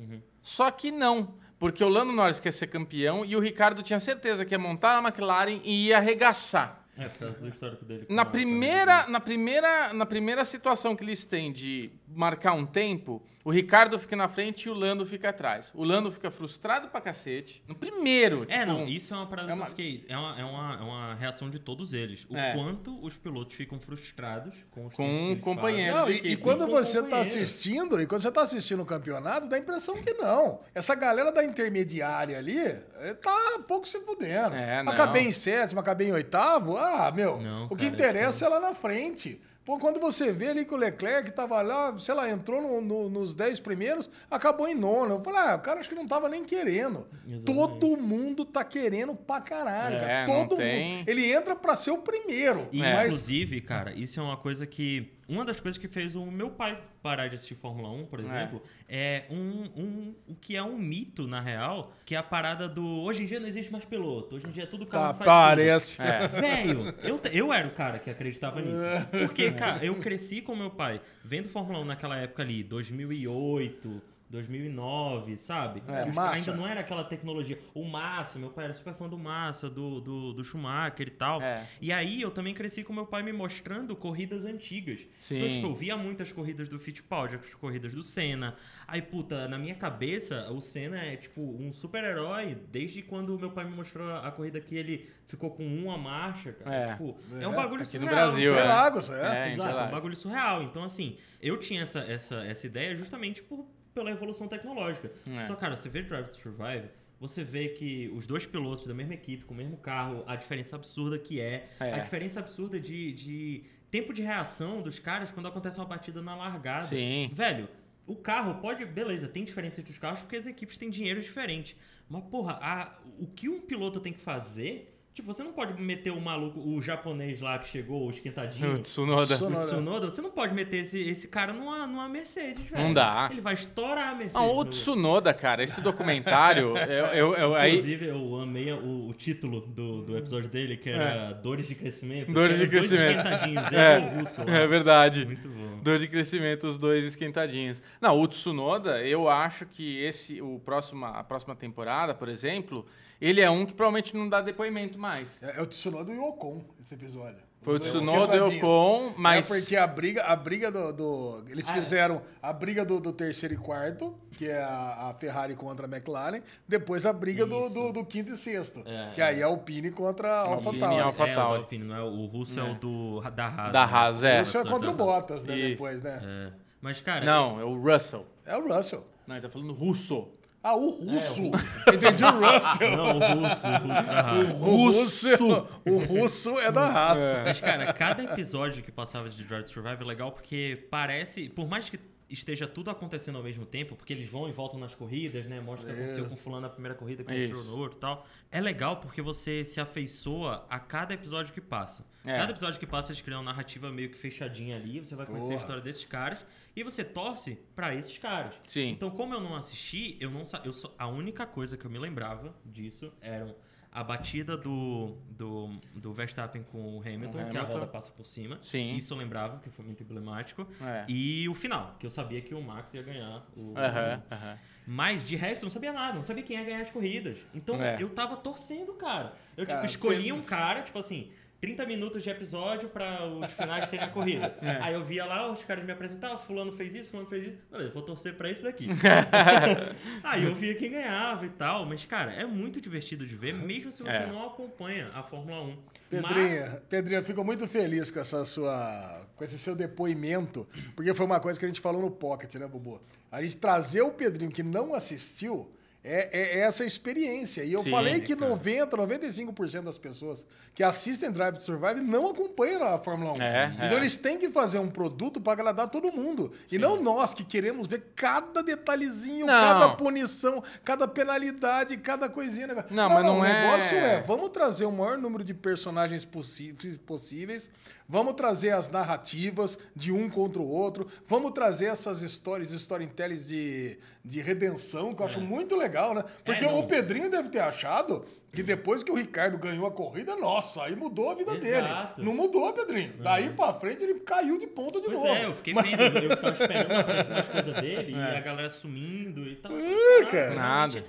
Só 0.42 0.70
que 0.70 0.90
não, 0.90 1.34
porque 1.58 1.82
o 1.84 1.88
Lando 1.88 2.12
Norris 2.12 2.40
quer 2.40 2.52
ser 2.52 2.66
campeão 2.68 3.24
e 3.24 3.36
o 3.36 3.40
Ricardo 3.40 3.82
tinha 3.82 4.00
certeza 4.00 4.44
que 4.44 4.54
ia 4.54 4.58
montar 4.58 4.98
a 4.98 5.02
McLaren 5.02 5.60
e 5.64 5.86
ia 5.86 5.98
arregaçar. 5.98 6.83
É, 6.96 7.08
por 7.08 7.18
causa 7.18 7.40
do 7.40 7.48
histórico 7.48 7.84
dele. 7.84 8.06
Na 8.08 8.24
primeira, 8.24 9.06
na, 9.08 9.20
primeira, 9.20 9.92
na 9.92 10.06
primeira 10.06 10.44
situação 10.44 10.94
que 10.94 11.02
eles 11.02 11.24
têm 11.24 11.52
de 11.52 11.90
marcar 12.14 12.52
um 12.54 12.64
tempo, 12.64 13.22
o 13.44 13.50
Ricardo 13.50 13.98
fica 13.98 14.16
na 14.16 14.28
frente 14.28 14.64
e 14.66 14.70
o 14.70 14.74
Lando 14.74 15.04
fica 15.04 15.28
atrás. 15.28 15.70
O 15.74 15.84
Lando 15.84 16.10
fica 16.10 16.30
frustrado 16.30 16.88
pra 16.88 17.00
cacete. 17.00 17.62
No 17.68 17.74
primeiro, 17.74 18.46
tipo... 18.46 18.52
É, 18.58 18.64
não, 18.64 18.86
isso 18.86 19.12
é 19.12 19.16
uma 19.16 19.26
parada 19.26 19.50
é 19.50 19.54
uma- 19.54 19.66
que 19.66 19.70
eu 19.72 19.76
fiquei. 19.76 20.04
É 20.08 20.16
uma, 20.16 20.40
é, 20.40 20.44
uma, 20.44 20.74
é 20.76 20.82
uma 20.82 21.14
reação 21.14 21.50
de 21.50 21.58
todos 21.58 21.92
eles. 21.92 22.24
O 22.30 22.36
É. 22.36 22.54
quanto 22.54 22.98
os 23.04 23.16
pilotos 23.16 23.54
ficam 23.54 23.78
frustrados 23.78 24.54
com 24.70 24.86
os 24.86 24.94
Com 24.94 25.04
um 25.32 25.38
companheiro. 25.38 25.94
Não, 25.96 26.10
e, 26.10 26.32
e 26.32 26.36
quando 26.36 26.64
com 26.66 26.72
você 26.72 27.02
tá 27.02 27.20
assistindo, 27.20 28.00
e 28.00 28.06
quando 28.06 28.22
você 28.22 28.30
tá 28.32 28.42
assistindo 28.42 28.80
o 28.82 28.86
campeonato, 28.86 29.46
dá 29.48 29.56
a 29.56 29.58
impressão 29.58 30.00
que 30.02 30.14
não. 30.14 30.60
Essa 30.74 30.94
galera 30.94 31.30
da 31.30 31.44
intermediária 31.44 32.38
ali 32.38 32.58
eh, 32.58 33.14
tá 33.20 33.58
pouco 33.68 33.86
se 33.86 34.00
fudendo. 34.00 34.54
É, 34.54 34.78
acabei 34.80 35.24
em 35.24 35.32
sétimo, 35.32 35.80
acabei 35.80 36.08
em 36.08 36.12
oitavo. 36.12 36.76
Ah, 36.78 37.12
meu, 37.14 37.40
Não, 37.40 37.66
o 37.66 37.76
que 37.76 37.84
cara, 37.84 37.94
interessa 37.94 38.46
é 38.46 38.48
lá 38.48 38.60
na 38.60 38.74
frente. 38.74 39.40
Pô, 39.64 39.78
quando 39.78 39.98
você 39.98 40.30
vê 40.30 40.48
ali 40.48 40.64
que 40.66 40.74
o 40.74 40.76
Leclerc 40.76 41.32
tava 41.32 41.62
lá, 41.62 41.96
sei 41.98 42.14
lá, 42.14 42.28
entrou 42.28 42.60
no- 42.60 42.82
no- 42.82 43.08
nos 43.08 43.34
10 43.34 43.58
primeiros, 43.60 44.10
acabou 44.30 44.68
em 44.68 44.74
nono. 44.74 45.14
Eu 45.14 45.20
falei, 45.22 45.40
ah, 45.40 45.54
o 45.54 45.60
cara 45.60 45.80
acho 45.80 45.88
que 45.88 45.94
não 45.94 46.06
tava 46.06 46.28
nem 46.28 46.44
querendo. 46.44 47.06
Exatamente. 47.26 47.44
Todo 47.80 47.96
mundo 47.96 48.44
tá 48.44 48.62
querendo 48.62 49.14
pra 49.14 49.40
caralho, 49.40 49.96
É, 49.96 50.00
cara. 50.00 50.26
não 50.26 50.46
Todo 50.48 50.58
tem- 50.58 50.96
mundo. 50.98 51.08
Ele 51.08 51.32
entra 51.32 51.56
pra 51.56 51.74
ser 51.76 51.92
o 51.92 51.98
primeiro. 51.98 52.68
E, 52.70 52.82
É. 52.82 52.92
Mas 52.94 53.14
inclusive, 53.14 53.60
cara, 53.62 53.92
isso 53.94 54.20
é 54.20 54.22
uma 54.22 54.36
coisa 54.36 54.66
que. 54.66 55.10
Uma 55.28 55.44
das 55.44 55.58
coisas 55.60 55.78
que 55.78 55.88
fez 55.88 56.14
o 56.14 56.26
meu 56.26 56.50
pai 56.50 56.80
parar 57.02 57.28
de 57.28 57.36
assistir 57.36 57.54
Fórmula 57.54 57.90
1, 57.90 58.06
por 58.06 58.20
exemplo, 58.20 58.62
é, 58.88 59.24
um, 59.30 59.64
um. 59.76 60.14
O 60.28 60.34
que 60.34 60.56
é 60.56 60.62
um 60.62 60.78
mito, 60.78 61.26
na 61.26 61.40
real, 61.40 61.94
que 62.04 62.14
é 62.14 62.18
a 62.18 62.22
parada 62.22 62.68
do. 62.68 62.84
Hoje 62.84 63.22
em 63.22 63.26
dia 63.26 63.40
não 63.40 63.46
existe 63.46 63.72
mais 63.72 63.84
piloto, 63.84 64.36
hoje 64.36 64.46
em 64.46 64.50
dia 64.50 64.66
tudo 64.66 64.86
carro 64.86 65.12
tá, 65.12 65.24
faz 65.24 65.26
parece. 65.26 66.02
É. 66.02 66.28
Velho, 66.28 66.94
eu, 67.02 67.20
eu 67.32 67.52
era 67.52 67.66
o 67.66 67.72
cara 67.72 67.98
que 67.98 68.10
acreditava 68.10 68.60
nisso. 68.60 68.78
Porque, 69.10 69.50
cara, 69.52 69.84
eu 69.84 69.98
cresci 70.00 70.40
com 70.40 70.54
meu 70.54 70.70
pai 70.70 71.00
vendo 71.24 71.48
Fórmula 71.48 71.80
1 71.80 71.84
naquela 71.84 72.18
época 72.18 72.42
ali, 72.42 72.62
2008, 72.62 74.02
2009, 74.34 75.36
sabe? 75.38 75.82
É, 75.88 76.12
Massa. 76.12 76.34
Ainda 76.52 76.56
não 76.56 76.68
era 76.68 76.80
aquela 76.80 77.04
tecnologia. 77.04 77.58
O 77.74 77.84
Massa, 77.84 78.38
meu 78.38 78.50
pai 78.50 78.64
era 78.66 78.74
super 78.74 78.94
fã 78.94 79.08
do 79.08 79.16
Massa, 79.18 79.70
do, 79.70 80.00
do, 80.00 80.32
do 80.32 80.44
Schumacher 80.44 81.06
e 81.08 81.10
tal. 81.10 81.40
É. 81.40 81.66
E 81.80 81.92
aí 81.92 82.20
eu 82.20 82.30
também 82.30 82.52
cresci 82.52 82.82
com 82.82 82.92
meu 82.92 83.06
pai 83.06 83.22
me 83.22 83.32
mostrando 83.32 83.94
corridas 83.96 84.44
antigas. 84.44 85.06
Sim. 85.18 85.36
Então, 85.36 85.50
tipo, 85.50 85.66
eu 85.66 85.74
via 85.74 85.96
muitas 85.96 86.32
corridas 86.32 86.68
do 86.68 86.78
Fittipaldi, 86.78 87.36
as 87.36 87.54
corridas 87.54 87.92
do 87.92 88.02
Senna. 88.02 88.56
Aí, 88.86 89.00
puta, 89.00 89.48
na 89.48 89.58
minha 89.58 89.74
cabeça, 89.74 90.50
o 90.52 90.60
Senna 90.60 90.98
é, 90.98 91.16
tipo, 91.16 91.40
um 91.40 91.72
super-herói 91.72 92.56
desde 92.70 93.02
quando 93.02 93.38
meu 93.38 93.50
pai 93.50 93.64
me 93.64 93.74
mostrou 93.74 94.10
a, 94.16 94.30
corrida 94.30 94.60
que 94.60 94.74
ele 94.74 95.08
ficou 95.26 95.50
com 95.50 95.64
uma 95.64 95.96
marcha, 95.96 96.52
cara. 96.52 96.74
É. 96.74 96.86
Tipo, 96.92 97.16
é, 97.40 97.48
um 97.48 97.52
É, 97.52 97.56
bagulho 97.56 97.82
aqui 97.82 97.98
no 97.98 98.06
surreal. 98.06 98.26
Brasil, 98.26 98.50
então- 98.50 98.58
é. 98.58 98.64
Interlagos, 98.64 99.10
é. 99.10 99.14
É, 99.48 99.52
Exato, 99.52 99.78
é 99.78 99.82
um 99.84 99.90
bagulho 99.90 100.16
surreal. 100.16 100.62
Então, 100.62 100.82
assim, 100.84 101.16
eu 101.40 101.56
tinha 101.58 101.82
essa, 101.82 102.00
essa, 102.00 102.36
essa 102.44 102.66
ideia 102.66 102.94
justamente 102.96 103.42
por, 103.42 103.66
pela 103.94 104.10
evolução 104.10 104.48
tecnológica. 104.48 105.10
É. 105.30 105.44
Só, 105.44 105.54
cara, 105.54 105.76
você 105.76 105.88
vê 105.88 106.02
Drive 106.02 106.28
to 106.28 106.36
Survive, 106.36 106.88
você 107.20 107.44
vê 107.44 107.68
que 107.68 108.10
os 108.14 108.26
dois 108.26 108.44
pilotos 108.44 108.86
da 108.86 108.92
mesma 108.92 109.14
equipe, 109.14 109.44
com 109.44 109.54
o 109.54 109.56
mesmo 109.56 109.76
carro, 109.76 110.24
a 110.26 110.36
diferença 110.36 110.76
absurda 110.76 111.18
que 111.18 111.40
é, 111.40 111.68
É. 111.80 111.92
a 111.94 111.98
diferença 111.98 112.40
absurda 112.40 112.78
de, 112.78 113.12
de 113.12 113.64
tempo 113.90 114.12
de 114.12 114.22
reação 114.22 114.82
dos 114.82 114.98
caras 114.98 115.30
quando 115.30 115.46
acontece 115.46 115.78
uma 115.78 115.86
batida 115.86 116.20
na 116.20 116.34
largada. 116.36 116.84
Sim. 116.84 117.30
Velho, 117.32 117.68
o 118.06 118.16
carro 118.16 118.60
pode. 118.60 118.84
Beleza, 118.84 119.28
tem 119.28 119.44
diferença 119.44 119.80
entre 119.80 119.92
os 119.92 119.98
carros 119.98 120.20
porque 120.20 120.36
as 120.36 120.46
equipes 120.46 120.76
têm 120.76 120.90
dinheiro 120.90 121.20
diferente. 121.20 121.76
Mas, 122.08 122.24
porra, 122.24 122.58
a- 122.60 122.98
o 123.18 123.26
que 123.26 123.48
um 123.48 123.60
piloto 123.62 124.00
tem 124.00 124.12
que 124.12 124.20
fazer 124.20 124.93
Tipo, 125.14 125.32
você 125.32 125.44
não 125.44 125.52
pode 125.52 125.80
meter 125.80 126.10
o 126.10 126.20
maluco, 126.20 126.58
o 126.58 126.82
japonês 126.82 127.40
lá 127.40 127.56
que 127.60 127.68
chegou, 127.68 128.08
o 128.08 128.10
esquentadinho. 128.10 128.74
O 128.74 128.78
Tsunoda. 128.80 129.34
O 129.36 129.60
Tsunoda, 129.60 130.10
você 130.10 130.20
não 130.20 130.30
pode 130.32 130.52
meter 130.52 130.78
esse, 130.78 131.00
esse 131.08 131.28
cara 131.28 131.52
numa, 131.52 131.86
numa 131.86 132.08
Mercedes, 132.08 132.66
velho. 132.66 132.82
Não 132.82 132.92
dá. 132.92 133.28
Ele 133.30 133.40
vai 133.40 133.54
estourar 133.54 134.08
a 134.08 134.14
Mercedes. 134.14 134.34
Não, 134.34 134.50
o 134.50 134.64
no- 134.64 134.70
Tsunoda, 134.70 135.32
cara, 135.32 135.62
esse 135.62 135.80
documentário, 135.80 136.76
eu, 136.90 137.06
eu, 137.06 137.34
eu- 137.34 137.54
aí, 137.54 137.74
Inclusive, 137.74 138.06
eu 138.06 138.36
amei 138.40 138.72
o, 138.72 139.08
o 139.08 139.14
título 139.14 139.60
do, 139.60 140.02
do 140.02 140.18
episódio 140.18 140.50
dele, 140.50 140.76
que 140.76 140.90
era 140.90 141.32
Dores 141.32 141.68
de 141.68 141.76
Crescimento. 141.76 142.32
Dores 142.32 142.58
de 142.58 142.64
os 142.64 142.70
dois 142.70 142.88
crescimento. 142.88 143.18
esquentadinhos, 143.18 143.72
É, 143.72 143.96
ele 143.96 144.04
e 144.04 144.08
o 144.08 144.18
russo 144.18 144.44
lá. 144.44 144.50
é 144.56 144.66
verdade. 144.66 145.24
Muito 145.26 145.48
bom. 145.48 145.78
Dor 145.80 145.98
de 145.98 146.08
crescimento, 146.08 146.66
os 146.66 146.76
dois 146.76 147.04
esquentadinhos. 147.04 147.80
Não, 148.00 148.18
o 148.18 148.26
Tsunoda, 148.26 149.00
eu 149.02 149.28
acho 149.28 149.64
que 149.66 150.02
esse, 150.02 150.42
o 150.42 150.58
próxima, 150.64 151.10
a 151.10 151.22
próxima 151.22 151.54
temporada, 151.54 152.12
por 152.14 152.28
exemplo, 152.28 152.84
ele 153.28 153.40
é 153.40 153.50
um 153.50 153.64
que 153.64 153.72
provavelmente 153.72 154.14
não 154.16 154.28
dá 154.28 154.40
depoimento 154.40 154.98
mais. 154.98 155.36
É, 155.42 155.58
é 155.58 155.62
o 155.62 155.66
Tsunoda 155.66 156.12
e 156.12 156.16
o 156.18 156.24
Ocon, 156.24 156.62
esse 156.80 156.94
episódio. 156.94 157.42
Foi 157.62 157.76
o 157.76 157.80
Tsunoda 157.80 158.36
e 158.36 158.40
o. 158.40 158.58
Ocon, 158.58 159.14
mas... 159.16 159.50
É 159.50 159.54
porque 159.58 159.74
a 159.76 159.86
briga, 159.86 160.22
a 160.24 160.36
briga 160.36 160.70
do. 160.70 160.92
do- 160.92 161.44
eles 161.48 161.66
Ah, 161.68 161.72
é. 161.72 161.74
fizeram 161.76 162.20
a 162.42 162.52
briga 162.52 162.84
do, 162.84 163.00
do 163.00 163.10
terceiro 163.10 163.54
e 163.54 163.56
quarto, 163.56 164.14
que 164.36 164.46
é 164.46 164.62
a, 164.62 165.08
a 165.10 165.14
Ferrari 165.18 165.54
contra 165.54 165.86
a 165.86 165.88
McLaren, 165.88 166.42
depois 166.68 167.06
a 167.06 167.12
briga 167.14 167.46
do, 167.46 167.70
do, 167.70 167.90
do 167.92 168.04
quinto 168.04 168.32
e 168.32 168.36
sexto, 168.36 168.82
É, 168.84 169.12
que 169.14 169.22
aí 169.22 169.40
é 169.40 169.44
a 169.44 169.46
Alpine 169.46 169.90
contra 169.90 170.28
a 170.30 170.40
AlphaTauri. 170.50 171.00
Alpha 171.00 171.26
é, 171.26 171.36
o. 171.38 171.40
Alpine, 171.40 171.84
não 171.84 171.96
é? 171.96 172.02
O 172.02 172.26
russo 172.26 172.60
é, 172.60 172.68
É. 172.68 172.70
o 172.70 172.74
do, 172.74 173.20
da 173.30 173.46
Haas. 173.46 173.72
Da 173.72 173.86
né? 173.86 173.92
Haas, 173.94 174.24
é. 174.24 174.40
Isso 174.42 174.58
é 174.58 174.60
episódio 174.60 174.72
contra 174.72 174.90
o. 174.90 174.94
Bottas, 174.94 175.46
né? 175.46 175.56
Isso. 175.56 175.68
Depois, 175.70 176.02
né? 176.02 176.20
É. 176.22 176.52
Mas, 176.82 177.00
cara... 177.00 177.24
Não, 177.24 177.58
é 177.58 177.64
o 177.64 177.80
Russell. 177.80 178.26
É 178.44 178.54
o 178.58 178.68
Russell. 178.68 179.02
Não, 179.26 179.36
ele 179.36 179.42
tá 179.42 179.48
falando 179.48 179.72
russo. 179.72 180.28
Ah, 180.64 180.74
o 180.74 180.88
russo. 180.88 181.42
É, 181.86 181.92
Entendi 181.94 182.24
o 182.24 182.30
Russell. 182.30 182.96
Não, 182.96 183.18
o 183.18 183.20
russo, 183.20 183.66
o 184.64 184.90
russo. 184.92 185.44
O 185.44 185.50
russo, 185.50 185.68
o 185.84 185.98
russo 185.98 186.58
é 186.58 186.72
da 186.72 186.88
raça. 186.88 187.42
Mas, 187.44 187.60
cara, 187.60 187.92
cada 187.92 188.24
episódio 188.24 188.82
que 188.82 188.90
passava 188.90 189.28
de 189.28 189.44
Drive 189.44 189.64
to 189.64 189.70
Survive 189.70 190.02
é 190.02 190.06
legal 190.06 190.32
porque 190.32 190.86
parece, 190.90 191.50
por 191.50 191.68
mais 191.68 191.90
que 191.90 192.00
esteja 192.30 192.66
tudo 192.66 192.90
acontecendo 192.90 193.36
ao 193.36 193.44
mesmo 193.44 193.66
tempo, 193.66 193.94
porque 193.94 194.14
eles 194.14 194.26
vão 194.26 194.48
e 194.48 194.52
voltam 194.52 194.80
nas 194.80 194.94
corridas, 194.94 195.46
né? 195.46 195.60
Mostra 195.60 195.92
o 195.92 195.94
que 195.94 196.00
aconteceu 196.00 196.28
com 196.30 196.36
fulano 196.36 196.62
na 196.62 196.70
primeira 196.70 196.96
corrida, 196.96 197.22
que 197.22 197.30
aconteceu 197.30 197.60
Isso. 197.60 197.70
no 197.70 197.78
outro 197.78 197.98
e 197.98 198.00
tal. 198.00 198.26
É 198.50 198.58
legal 198.58 198.96
porque 198.96 199.20
você 199.20 199.66
se 199.66 199.82
afeiçoa 199.82 200.64
a 200.70 200.78
cada 200.78 201.12
episódio 201.12 201.52
que 201.52 201.60
passa. 201.60 202.06
É. 202.24 202.38
Cada 202.38 202.52
episódio 202.52 202.80
que 202.80 202.86
passa, 202.86 203.12
eles 203.12 203.20
criam 203.20 203.40
uma 203.40 203.50
narrativa 203.52 203.90
meio 203.90 204.08
que 204.10 204.16
fechadinha 204.16 204.76
ali, 204.76 204.98
você 205.00 205.14
vai 205.14 205.26
conhecer 205.26 205.44
a 205.46 205.48
Porra. 205.50 205.60
história 205.60 205.82
desses 205.82 206.04
caras 206.06 206.44
e 206.74 206.82
você 206.82 207.04
torce 207.04 207.58
pra 207.76 207.94
esses 207.94 208.16
caras. 208.18 208.54
Sim. 208.66 208.88
Então, 208.90 209.10
como 209.10 209.34
eu 209.34 209.40
não 209.40 209.54
assisti, 209.54 210.16
eu 210.20 210.30
não 210.30 210.44
sa- 210.44 210.62
eu 210.64 210.72
só, 210.72 210.94
a 210.98 211.06
única 211.06 211.44
coisa 211.46 211.76
que 211.76 211.84
eu 211.84 211.90
me 211.90 211.98
lembrava 211.98 212.54
disso 212.64 213.12
eram 213.20 213.54
a 213.92 214.02
batida 214.02 214.56
do, 214.56 215.16
do, 215.30 215.78
do 215.94 216.12
Verstappen 216.12 216.64
com 216.64 216.96
o 216.98 217.00
Hamilton, 217.00 217.48
que 217.48 217.56
a 217.56 217.62
roda 217.62 217.86
passa 217.86 218.10
por 218.10 218.26
cima. 218.26 218.58
Sim. 218.60 218.90
Isso 218.94 219.14
eu 219.14 219.18
lembrava, 219.18 219.60
que 219.60 219.70
foi 219.70 219.84
muito 219.84 220.02
emblemático. 220.02 220.66
É. 220.82 221.04
E 221.06 221.48
o 221.48 221.54
final, 221.54 221.94
que 222.00 222.04
eu 222.04 222.10
sabia 222.10 222.40
que 222.40 222.52
o 222.54 222.60
Max 222.60 222.92
ia 222.94 223.02
ganhar 223.02 223.46
o. 223.56 223.72
Aham. 223.78 224.58
Mas 224.86 225.24
de 225.24 225.36
resto 225.36 225.62
eu 225.62 225.66
não 225.66 225.70
sabia 225.70 225.92
nada, 225.92 226.18
não 226.18 226.24
sabia 226.24 226.42
quem 226.42 226.56
ia 226.58 226.64
ganhar 226.64 226.80
as 226.80 226.90
corridas. 226.90 227.38
Então 227.54 227.80
É. 227.80 227.96
eu 228.02 228.10
tava 228.10 228.36
torcendo, 228.36 228.92
cara. 228.94 229.32
Eu 229.56 229.64
Cara, 229.64 229.78
tipo 229.78 229.86
escolhia 229.90 230.34
um 230.34 230.42
cara, 230.42 230.82
tipo 230.82 230.98
assim, 230.98 231.30
30 231.60 231.86
minutos 231.86 232.22
de 232.22 232.28
episódio 232.28 232.88
pra 232.90 233.24
os 233.26 233.46
finais 233.54 233.88
serem 233.88 234.04
a 234.04 234.08
corrida. 234.08 234.54
É. 234.60 234.78
Aí 234.82 234.94
eu 234.94 235.04
via 235.04 235.24
lá 235.24 235.50
os 235.50 235.64
caras 235.64 235.84
me 235.84 235.92
apresentavam, 235.92 236.38
fulano 236.38 236.72
fez 236.72 236.94
isso, 236.94 237.10
fulano 237.10 237.28
fez 237.28 237.46
isso. 237.48 237.58
Vou 237.92 238.02
torcer 238.02 238.34
pra 238.34 238.50
esse 238.50 238.62
daqui. 238.62 238.86
Aí 240.22 240.44
eu 240.44 240.54
via 240.54 240.74
quem 240.74 240.90
ganhava 240.90 241.44
e 241.46 241.50
tal, 241.50 241.84
mas 241.86 242.04
cara, 242.04 242.32
é 242.32 242.44
muito 242.44 242.80
divertido 242.80 243.26
de 243.26 243.34
ver, 243.36 243.52
mesmo 243.54 243.90
se 243.92 244.02
você 244.02 244.16
É. 244.16 244.26
não 244.26 244.46
acompanha 244.46 245.10
a 245.14 245.22
Fórmula 245.22 245.62
1. 245.62 245.76
Pedrinha, 246.10 246.60
Mas- 246.70 246.80
Pedrinha, 246.88 247.20
eu 247.20 247.24
fico 247.24 247.42
muito 247.44 247.66
feliz 247.66 248.10
com 248.10 248.20
essa 248.20 248.44
sua, 248.44 249.26
com 249.36 249.42
esse 249.44 249.58
seu 249.58 249.74
depoimento, 249.74 250.66
porque 250.94 251.12
foi 251.14 251.26
uma 251.26 251.40
coisa 251.40 251.58
que 251.58 251.64
a 251.64 251.68
gente 251.68 251.80
falou 251.80 252.00
no 252.02 252.10
Pocket, 252.10 252.54
né, 252.56 252.66
Bubu? 252.66 253.00
A 253.32 253.42
gente 253.42 253.56
trazer 253.56 254.02
o 254.02 254.12
Pedrinho 254.12 254.50
que 254.50 254.62
não 254.62 254.94
assistiu 254.94 255.70
é, 256.04 256.58
é 256.58 256.60
essa 256.60 256.84
experiência. 256.84 257.64
E 257.64 257.72
eu 257.72 257.82
Sim, 257.82 257.90
falei 257.90 258.20
que 258.20 258.36
cara. 258.36 258.50
90, 258.50 258.96
95% 258.96 259.82
das 259.82 259.96
pessoas 259.96 260.46
que 260.74 260.82
assistem 260.82 261.30
Drive 261.32 261.54
to 261.56 261.62
Survive 261.62 262.02
não 262.02 262.28
acompanham 262.28 262.82
a 262.84 262.98
Fórmula 262.98 263.32
1. 263.38 263.42
É, 263.42 263.72
então 263.76 263.88
é. 263.92 263.96
eles 263.96 264.16
têm 264.16 264.36
que 264.38 264.50
fazer 264.50 264.78
um 264.78 264.88
produto 264.90 265.40
para 265.40 265.54
agradar 265.54 265.88
todo 265.88 266.12
mundo. 266.12 266.52
E 266.70 266.78
não 266.78 267.02
nós 267.02 267.32
que 267.32 267.42
queremos 267.42 267.86
ver 267.86 268.04
cada 268.14 268.62
detalhezinho, 268.62 269.46
Não. 269.46 269.62
cada 269.62 269.88
punição, 269.96 270.62
cada 270.84 271.08
penalidade, 271.08 271.96
cada 271.96 272.28
coisinha. 272.28 272.66
né? 272.66 272.84
Não, 272.90 273.08
mas 273.08 273.24
não 273.24 273.40
o 273.40 273.44
é- 273.44 273.52
negócio 273.70 273.96
é, 273.96 274.20
vamos 274.20 274.50
trazer 274.50 274.84
o 274.84 274.92
maior 274.92 275.16
número 275.16 275.42
de 275.42 275.54
personagens 275.54 276.24
possi- 276.24 276.76
possíveis, 277.06 277.70
vamos 278.08 278.34
trazer 278.34 278.70
as 278.70 278.88
narrativas 278.90 279.78
de 279.94 280.12
um 280.12 280.28
contra 280.28 280.60
o 280.60 280.68
outro, 280.68 281.06
vamos 281.26 281.52
trazer 281.52 281.86
essas 281.86 282.22
histórias, 282.22 282.70
storytellings 282.72 283.46
de, 283.48 283.98
de 284.24 284.40
redenção, 284.40 285.14
que 285.14 285.22
eu 285.22 285.26
acho 285.26 285.40
muito 285.40 285.74
legal, 285.76 286.14
né? 286.14 286.24
Porque 286.44 286.64
É, 286.64 286.70
o 286.72 286.82
Pedrinho 286.86 287.30
deve 287.30 287.48
ter 287.48 287.60
achado 287.60 288.24
que 288.52 288.62
depois 288.62 289.02
que 289.02 289.10
o 289.10 289.16
Ricardo 289.16 289.58
ganhou 289.58 289.84
a 289.84 289.90
corrida, 289.90 290.36
nossa, 290.36 290.84
aí 290.84 290.94
mudou 290.94 291.28
a 291.30 291.34
vida 291.34 291.56
dele. 291.56 291.86
Exato. 291.88 292.22
Não 292.22 292.34
mudou, 292.34 292.72
Pedrinho. 292.72 293.12
Daí 293.18 293.50
pra 293.50 293.74
frente 293.74 294.04
ele 294.04 294.20
caiu 294.20 294.56
de 294.58 294.66
ponta 294.68 295.00
de 295.00 295.06
Pois 295.06 295.18
novo. 295.18 295.28
é, 295.28 295.44
eu 295.46 295.54
fiquei 295.56 295.74
vendo, 295.74 296.18
eu 296.18 296.30
ficava 296.36 296.52
esperando 296.62 296.92
aparecer 297.00 297.32
as 297.32 297.48
coisas 297.48 297.74
dele 297.74 298.12
e 298.12 298.14
a 298.22 298.40
galera 298.40 298.70
sumindo 298.70 299.44
e 299.44 299.56
tal. 299.56 299.72
É, 299.76 300.24
cara. 300.26 300.54
Nada. 300.54 301.04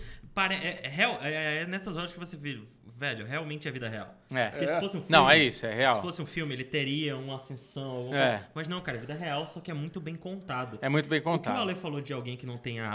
é, 0.54 0.68
é 0.88 1.30
é- 1.30 1.62
é 1.62 1.66
nessas 1.68 1.96
horas 1.96 2.12
que 2.12 2.18
você 2.20 2.36
vê, 2.36 2.60
velho, 2.98 3.26
realmente 3.26 3.68
é 3.68 3.72
vida 3.72 3.90
real. 3.90 4.16
É. 4.32 4.48
Porque 4.50 4.66
se 4.68 4.80
fosse 4.80 4.98
um 4.98 5.02
filme. 5.02 5.08
Não, 5.10 5.30
é 5.30 5.38
isso, 5.38 5.66
é 5.66 5.74
real. 5.74 5.96
Se 5.96 6.02
fosse 6.02 6.22
um 6.22 6.26
filme, 6.26 6.54
ele 6.54 6.64
teria 6.64 7.18
uma 7.18 7.36
ascensão. 7.36 7.92
alguma 7.92 8.18
É. 8.18 8.30
coisa. 8.38 8.50
Mas 8.56 8.68
não, 8.68 8.82
cara, 8.82 8.98
é 8.98 9.02
vida 9.02 9.14
real, 9.14 9.46
só 9.46 9.60
que 9.60 9.70
é 9.70 9.74
muito 9.74 10.00
bem 10.00 10.16
contado. 10.16 10.80
É 10.82 10.90
muito 10.90 11.10
bem 11.10 11.20
O 11.20 11.22
que 11.24 11.28
o 11.30 11.32
contado. 11.32 11.58
Ale 11.60 11.76
falou 11.76 12.02
de 12.02 12.14
alguém 12.14 12.36
que 12.38 12.46
não 12.46 12.58
tem 12.58 12.80
a, 12.80 12.90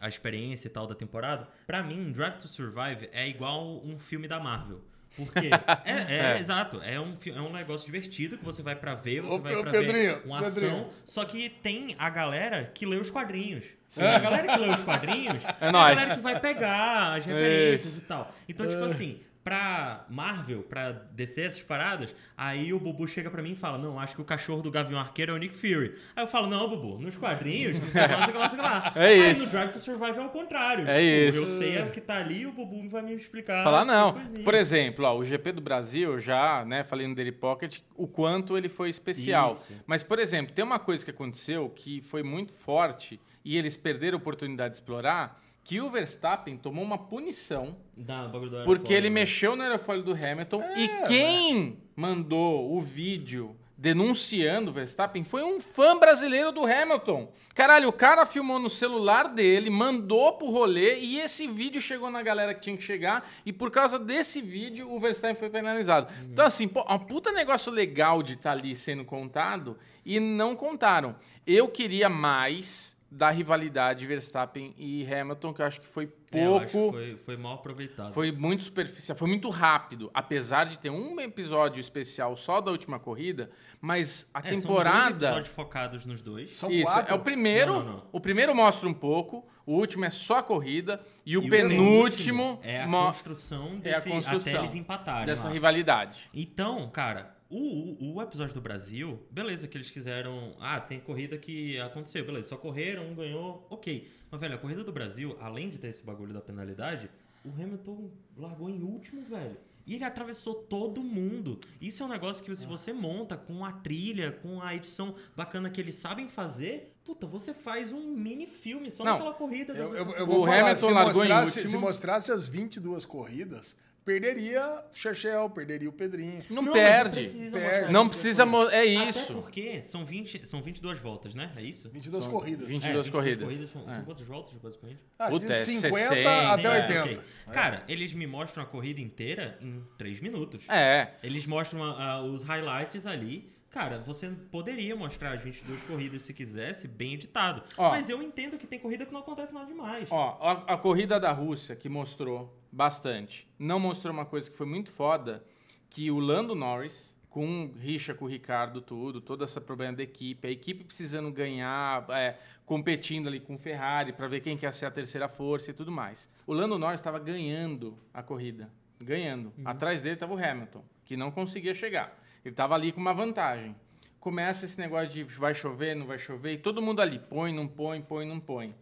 a, 0.00 0.06
a 0.06 0.08
experiência 0.08 0.68
e 0.68 0.70
tal 0.70 0.86
da 0.86 0.94
temporada, 0.94 1.48
pra 1.66 1.82
mim, 1.82 2.12
Drive 2.12 2.36
to 2.36 2.48
Survive 2.48 3.08
é 3.12 3.26
igual 3.28 3.80
um 3.84 3.98
filme 3.98 4.28
da 4.28 4.38
Marvel. 4.40 4.80
Porque 5.14 5.50
é, 5.84 5.92
é, 6.08 6.36
É. 6.36 6.38
exato, 6.40 6.80
é 6.82 6.98
um, 6.98 7.16
é 7.26 7.40
um 7.42 7.52
negócio 7.52 7.84
divertido 7.84 8.38
que 8.38 8.44
você 8.44 8.62
vai 8.62 8.74
pra 8.74 8.94
ver, 8.94 9.20
você 9.20 9.34
Ô, 9.34 9.38
vai 9.40 9.54
ô, 9.56 9.60
pra 9.62 9.70
Pedrinho, 9.72 9.92
ver 10.16 10.22
uma 10.24 10.38
ação, 10.40 10.54
Pedrinho. 10.54 10.88
só 11.04 11.22
que 11.26 11.50
tem 11.50 11.94
a 11.98 12.08
galera 12.08 12.64
que 12.74 12.86
lê 12.86 12.96
os 12.96 13.10
quadrinhos. 13.10 13.64
A 13.98 14.18
galera 14.20 14.48
que 14.48 14.56
lê 14.58 14.68
os 14.70 14.82
quadrinhos 14.82 15.44
é, 15.60 15.68
a 15.68 15.70
nóis. 15.70 15.94
galera 15.96 16.14
que 16.16 16.22
vai 16.22 16.40
pegar 16.40 17.16
as 17.18 17.26
referências 17.26 17.92
Isso. 17.92 17.98
e 17.98 18.04
tal. 18.04 18.34
Então, 18.48 18.66
tipo 18.66 18.82
assim, 18.84 19.20
pra 19.44 20.06
Marvel, 20.08 20.62
pra 20.62 20.92
descer 20.92 21.48
essas 21.48 21.62
paradas, 21.62 22.14
aí 22.36 22.72
o 22.72 22.78
Bubu 22.78 23.06
chega 23.08 23.30
pra 23.30 23.42
mim 23.42 23.52
e 23.52 23.56
fala: 23.56 23.78
Não, 23.78 23.98
acho 23.98 24.14
que 24.14 24.20
o 24.20 24.24
cachorro 24.24 24.62
do 24.62 24.70
Gavião 24.70 25.00
Arqueiro 25.00 25.32
é 25.32 25.34
o 25.34 25.38
Nick 25.38 25.56
Fury. 25.56 25.94
Aí 26.14 26.24
eu 26.24 26.28
falo: 26.28 26.46
Não, 26.46 26.68
Bubu, 26.68 26.98
nos 26.98 27.16
quadrinhos, 27.16 27.80
não 27.80 27.90
sei 27.90 28.00
lá, 28.06 28.24
sei 28.24 28.34
lá, 28.34 28.50
sei 28.50 28.58
lá. 28.58 28.92
É 29.02 29.06
aí 29.06 29.30
isso. 29.32 29.44
no 29.44 29.50
Drive 29.50 29.72
to 29.72 29.80
Survive 29.80 30.18
é 30.18 30.22
o 30.22 30.28
contrário. 30.30 30.88
É 30.88 31.26
Tipo, 31.26 31.38
isso. 31.38 31.52
Eu 31.52 31.58
sei 31.58 31.82
o 31.82 31.90
que 31.90 32.00
tá 32.00 32.16
ali 32.18 32.40
e 32.42 32.46
o 32.46 32.52
Bubu 32.52 32.88
vai 32.88 33.02
me 33.02 33.14
explicar. 33.14 33.62
Falar 33.64 33.84
não. 33.84 34.14
Por 34.44 34.54
exemplo, 34.54 35.04
ó, 35.04 35.16
o 35.16 35.24
GP 35.24 35.52
do 35.52 35.60
Brasil, 35.60 36.12
eu 36.12 36.20
já 36.20 36.64
né, 36.64 36.84
falei 36.84 37.06
no 37.06 37.14
Daily 37.14 37.32
Pocket 37.32 37.78
o 37.96 38.06
quanto 38.06 38.56
ele 38.56 38.68
foi 38.68 38.88
especial. 38.88 39.52
Isso. 39.52 39.72
Mas, 39.86 40.02
por 40.02 40.18
exemplo, 40.18 40.52
tem 40.54 40.64
uma 40.64 40.78
coisa 40.78 41.04
que 41.04 41.10
aconteceu 41.10 41.68
que 41.70 42.00
foi 42.02 42.22
muito 42.22 42.52
forte 42.52 43.20
e 43.44 43.56
eles 43.58 43.76
perderam 43.76 44.16
a 44.18 44.20
oportunidade 44.20 44.70
de 44.74 44.76
explorar, 44.76 45.40
que 45.64 45.80
o 45.80 45.90
Verstappen 45.90 46.56
tomou 46.56 46.84
uma 46.84 46.98
punição 46.98 47.76
Dá, 47.96 48.26
o 48.26 48.28
bagulho 48.28 48.50
do 48.50 48.64
porque 48.64 48.92
ele 48.92 49.08
né? 49.08 49.14
mexeu 49.14 49.54
no 49.54 49.62
aerofólio 49.62 50.02
do 50.02 50.12
Hamilton 50.12 50.62
É, 50.62 50.80
e 50.80 50.88
quem 51.06 51.78
mandou 51.94 52.74
o 52.74 52.80
vídeo 52.80 53.56
denunciando 53.82 54.70
o 54.70 54.72
Verstappen 54.72 55.24
foi 55.24 55.42
um 55.42 55.58
fã 55.58 55.98
brasileiro 55.98 56.52
do 56.52 56.64
Hamilton. 56.64 57.32
Caralho, 57.52 57.88
o 57.88 57.92
cara 57.92 58.24
filmou 58.24 58.60
no 58.60 58.70
celular 58.70 59.26
dele, 59.26 59.70
mandou 59.70 60.34
pro 60.34 60.50
rolê 60.50 61.00
e 61.00 61.18
esse 61.18 61.48
vídeo 61.48 61.80
chegou 61.80 62.08
na 62.08 62.22
galera 62.22 62.54
que 62.54 62.60
tinha 62.60 62.76
que 62.76 62.82
chegar 62.82 63.28
e 63.44 63.52
por 63.52 63.72
causa 63.72 63.98
desse 63.98 64.40
vídeo 64.40 64.88
o 64.88 65.00
Verstappen 65.00 65.34
foi 65.34 65.50
penalizado. 65.50 66.12
Então 66.30 66.46
assim, 66.46 66.68
pô, 66.68 66.86
um 66.88 66.98
puta 66.98 67.32
negócio 67.32 67.72
legal 67.72 68.22
de 68.22 68.34
estar 68.34 68.52
ali 68.52 68.76
sendo 68.76 69.04
contado 69.04 69.76
e 70.06 70.20
não 70.20 70.54
contaram. 70.54 71.16
Eu 71.44 71.66
queria 71.66 72.08
mais 72.08 72.91
da 73.14 73.28
rivalidade 73.30 74.06
Verstappen 74.06 74.74
e 74.78 75.06
Hamilton, 75.06 75.52
que 75.52 75.60
eu 75.60 75.66
acho 75.66 75.80
que 75.82 75.86
foi 75.86 76.10
É, 76.32 76.46
eu 76.46 76.56
acho 76.56 76.66
que 76.66 76.72
pouco 76.72 76.92
foi, 76.96 77.16
foi 77.18 77.36
mal 77.36 77.54
aproveitado. 77.56 78.10
foi 78.14 78.32
muito 78.32 78.62
superficial, 78.62 79.16
foi 79.18 79.28
muito 79.28 79.50
rápido, 79.50 80.10
apesar 80.14 80.64
de 80.64 80.78
ter 80.78 80.88
um 80.88 81.20
episódio 81.20 81.78
especial 81.78 82.34
só 82.36 82.58
da 82.60 82.70
última 82.70 82.98
corrida, 82.98 83.50
mas 83.82 84.30
a 84.32 84.38
É, 84.38 84.42
São 84.42 84.50
dois 84.52 84.62
temporada. 84.62 85.26
episódios 85.26 85.54
focados 85.54 86.06
nos 86.06 86.22
dois. 86.22 86.56
São 86.56 86.70
Isso, 86.70 86.90
quatro. 86.90 87.12
é 87.12 87.16
o 87.16 87.20
primeiro. 87.20 87.74
Não, 87.74 87.84
não, 87.84 87.92
não. 87.98 88.02
O 88.12 88.20
primeiro 88.20 88.54
mostra 88.54 88.88
um 88.88 88.94
pouco, 88.94 89.46
o 89.66 89.74
último 89.74 90.06
é 90.06 90.10
só 90.10 90.38
a 90.38 90.42
corrida, 90.42 90.98
e 91.26 91.36
o 91.36 91.42
E 91.44 91.50
penúltimo 91.50 92.58
é 92.62 92.82
a 92.82 92.86
construção 92.88 93.78
é 93.84 93.90
a 93.90 93.94
desse, 93.96 94.08
construção 94.08 94.52
até 94.52 94.58
eles 94.58 94.74
empatarem 94.74 95.26
dessa 95.26 95.48
lá. 95.48 95.52
rivalidade. 95.52 96.30
Então, 96.32 96.88
cara, 96.90 97.36
o, 97.54 97.96
o, 98.04 98.14
o 98.14 98.22
episódio 98.22 98.54
do 98.54 98.60
Brasil, 98.60 99.18
beleza, 99.30 99.68
que 99.68 99.76
eles 99.76 99.90
quiseram. 99.90 100.56
Ah, 100.58 100.80
tem 100.80 100.98
corrida 100.98 101.36
que 101.36 101.78
aconteceu, 101.80 102.24
beleza, 102.24 102.48
só 102.48 102.56
correram, 102.56 103.06
um 103.10 103.14
ganhou, 103.14 103.66
ok. 103.68 104.10
Mas, 104.30 104.40
velho, 104.40 104.54
a 104.54 104.58
corrida 104.58 104.82
do 104.82 104.92
Brasil, 104.92 105.36
além 105.40 105.68
de 105.68 105.78
ter 105.78 105.88
esse 105.88 106.02
bagulho 106.02 106.32
da 106.32 106.40
penalidade, 106.40 107.10
o 107.44 107.50
Hamilton 107.50 108.10
largou 108.36 108.70
em 108.70 108.82
último, 108.82 109.22
velho. 109.22 109.56
E 109.84 109.96
ele 109.96 110.04
atravessou 110.04 110.54
todo 110.54 111.02
mundo. 111.02 111.58
Isso 111.80 112.02
é 112.02 112.06
um 112.06 112.08
negócio 112.08 112.44
que 112.44 112.54
se 112.54 112.64
você 112.64 112.92
monta 112.92 113.36
com 113.36 113.64
a 113.64 113.72
trilha, 113.72 114.30
com 114.30 114.62
a 114.62 114.74
edição 114.74 115.14
bacana 115.36 115.68
que 115.68 115.80
eles 115.80 115.96
sabem 115.96 116.28
fazer, 116.28 116.94
puta, 117.04 117.26
você 117.26 117.52
faz 117.52 117.90
um 117.90 118.14
mini 118.14 118.46
filme 118.46 118.90
só 118.92 119.04
Não, 119.04 119.12
naquela 119.14 119.34
corrida. 119.34 119.74
Eu, 119.74 119.92
eu, 119.94 120.10
eu 120.12 120.22
O 120.22 120.26
vou 120.26 120.44
falar, 120.46 120.60
Hamilton 120.60 120.86
se 120.86 120.92
largou 120.92 121.24
em 121.24 121.28
mostrasse, 121.28 121.58
último. 121.58 121.68
se 121.68 121.76
mostrasse 121.78 122.32
as 122.32 122.46
22 122.46 123.04
corridas, 123.04 123.76
perderia 124.04 124.62
o 124.90 124.94
Chechel, 124.94 125.48
perderia 125.50 125.88
o 125.88 125.92
Pedrinho. 125.92 126.42
Não, 126.50 126.62
Não, 126.62 126.72
perde. 126.72 127.20
Não 127.20 127.22
precisa, 127.28 127.58
Perde. 127.58 127.92
mostrar 127.92 127.92
Não 127.92 128.08
precisa. 128.08 128.42
É 128.70 128.78
Até 128.80 128.84
isso. 129.08 129.34
porque 129.34 129.82
são, 129.82 130.04
20, 130.04 130.46
são 130.46 130.62
22 130.62 130.98
voltas, 130.98 131.34
né? 131.34 131.52
É 131.56 131.62
isso? 131.62 131.90
22 131.90 132.24
São 132.24 132.32
corridas. 132.32 132.66
20 132.66 132.76
É, 132.76 132.86
22 132.86 133.10
corridas. 133.10 133.70
são, 133.70 133.90
É. 133.90 133.94
são 133.96 134.04
quantas 134.04 134.26
voltas, 134.26 134.54
basicamente? 134.54 135.00
Ah, 135.18 135.28
Puta, 135.28 135.46
de 135.46 135.52
é 135.52 135.56
50 135.56 135.96
60, 135.96 136.52
até 136.52 136.64
é, 136.66 136.80
80. 136.82 137.02
ok. 137.02 137.20
Cara, 137.52 137.84
eles 137.88 138.12
me 138.12 138.26
mostram 138.26 138.62
a 138.62 138.66
corrida 138.66 139.00
inteira 139.00 139.58
em 139.60 139.82
3 139.98 140.20
minutos. 140.20 140.64
É. 140.68 141.12
Eles 141.22 141.46
mostram 141.46 141.84
a- 141.84 142.02
a- 142.14 142.22
os 142.22 142.42
highlights 142.42 143.06
ali. 143.06 143.51
Cara, 143.72 144.00
você 144.00 144.28
poderia 144.50 144.94
mostrar 144.94 145.32
as 145.32 145.40
22 145.40 145.80
corridas 145.84 146.22
se 146.22 146.34
quisesse, 146.34 146.86
bem 146.86 147.14
editado. 147.14 147.62
Ó. 147.78 147.88
Mas 147.88 148.10
eu 148.10 148.22
entendo 148.22 148.58
que 148.58 148.66
tem 148.66 148.78
corrida 148.78 149.06
que 149.06 149.12
não 149.12 149.20
acontece 149.20 149.52
nada 149.54 149.64
demais. 149.64 150.08
Ó, 150.10 150.38
a, 150.42 150.74
a 150.74 150.76
corrida 150.76 151.18
da 151.18 151.32
Rússia, 151.32 151.74
que 151.74 151.88
mostrou 151.88 152.54
bastante, 152.70 153.48
não 153.58 153.80
mostrou 153.80 154.12
uma 154.12 154.26
coisa 154.26 154.50
que 154.50 154.56
foi 154.58 154.66
muito 154.66 154.92
foda, 154.92 155.42
que 155.88 156.10
o 156.10 156.18
Lando 156.18 156.54
Norris, 156.54 157.16
com 157.30 157.72
rixa 157.78 158.12
com 158.12 158.26
o 158.26 158.28
Ricardo, 158.28 158.82
tudo, 158.82 159.22
todo 159.22 159.42
esse 159.42 159.58
problema 159.58 159.96
da 159.96 160.02
equipe, 160.02 160.46
a 160.46 160.50
equipe 160.50 160.84
precisando 160.84 161.32
ganhar, 161.32 162.04
é, 162.10 162.38
competindo 162.66 163.26
ali 163.26 163.40
com 163.40 163.54
o 163.54 163.58
Ferrari 163.58 164.12
para 164.12 164.28
ver 164.28 164.40
quem 164.40 164.54
quer 164.54 164.74
ser 164.74 164.84
a 164.84 164.90
terceira 164.90 165.30
força 165.30 165.70
e 165.70 165.74
tudo 165.74 165.90
mais. 165.90 166.28
O 166.46 166.52
Lando 166.52 166.78
Norris 166.78 167.00
estava 167.00 167.18
ganhando 167.18 167.98
a 168.12 168.22
corrida, 168.22 168.70
ganhando. 169.00 169.50
Atrás 169.64 170.02
dele 170.02 170.16
estava 170.16 170.34
o 170.34 170.38
Hamilton, 170.38 170.84
que 171.06 171.16
não 171.16 171.30
conseguia 171.30 171.72
chegar. 171.72 172.21
Ele 172.44 172.52
estava 172.52 172.74
ali 172.74 172.92
com 172.92 173.00
uma 173.00 173.14
vantagem. 173.14 173.74
Começa 174.18 174.64
esse 174.64 174.78
negócio 174.78 175.08
de 175.08 175.24
vai 175.24 175.54
chover, 175.54 175.96
não 175.96 176.06
vai 176.06 176.18
chover, 176.18 176.52
e 176.52 176.58
todo 176.58 176.80
mundo 176.80 177.00
ali, 177.00 177.18
põe, 177.18 177.52
não 177.52 177.66
põe, 177.66 178.00
põe, 178.00 178.24
não 178.26 178.38
põe. 178.38 178.74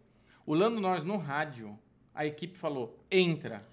O 0.45 0.53
Lando 0.53 0.79
Norris 0.79 1.03
no 1.03 1.17
rádio, 1.17 1.77
a 2.13 2.25
equipe 2.25 2.57
falou, 2.57 2.99
entra. 3.09 3.65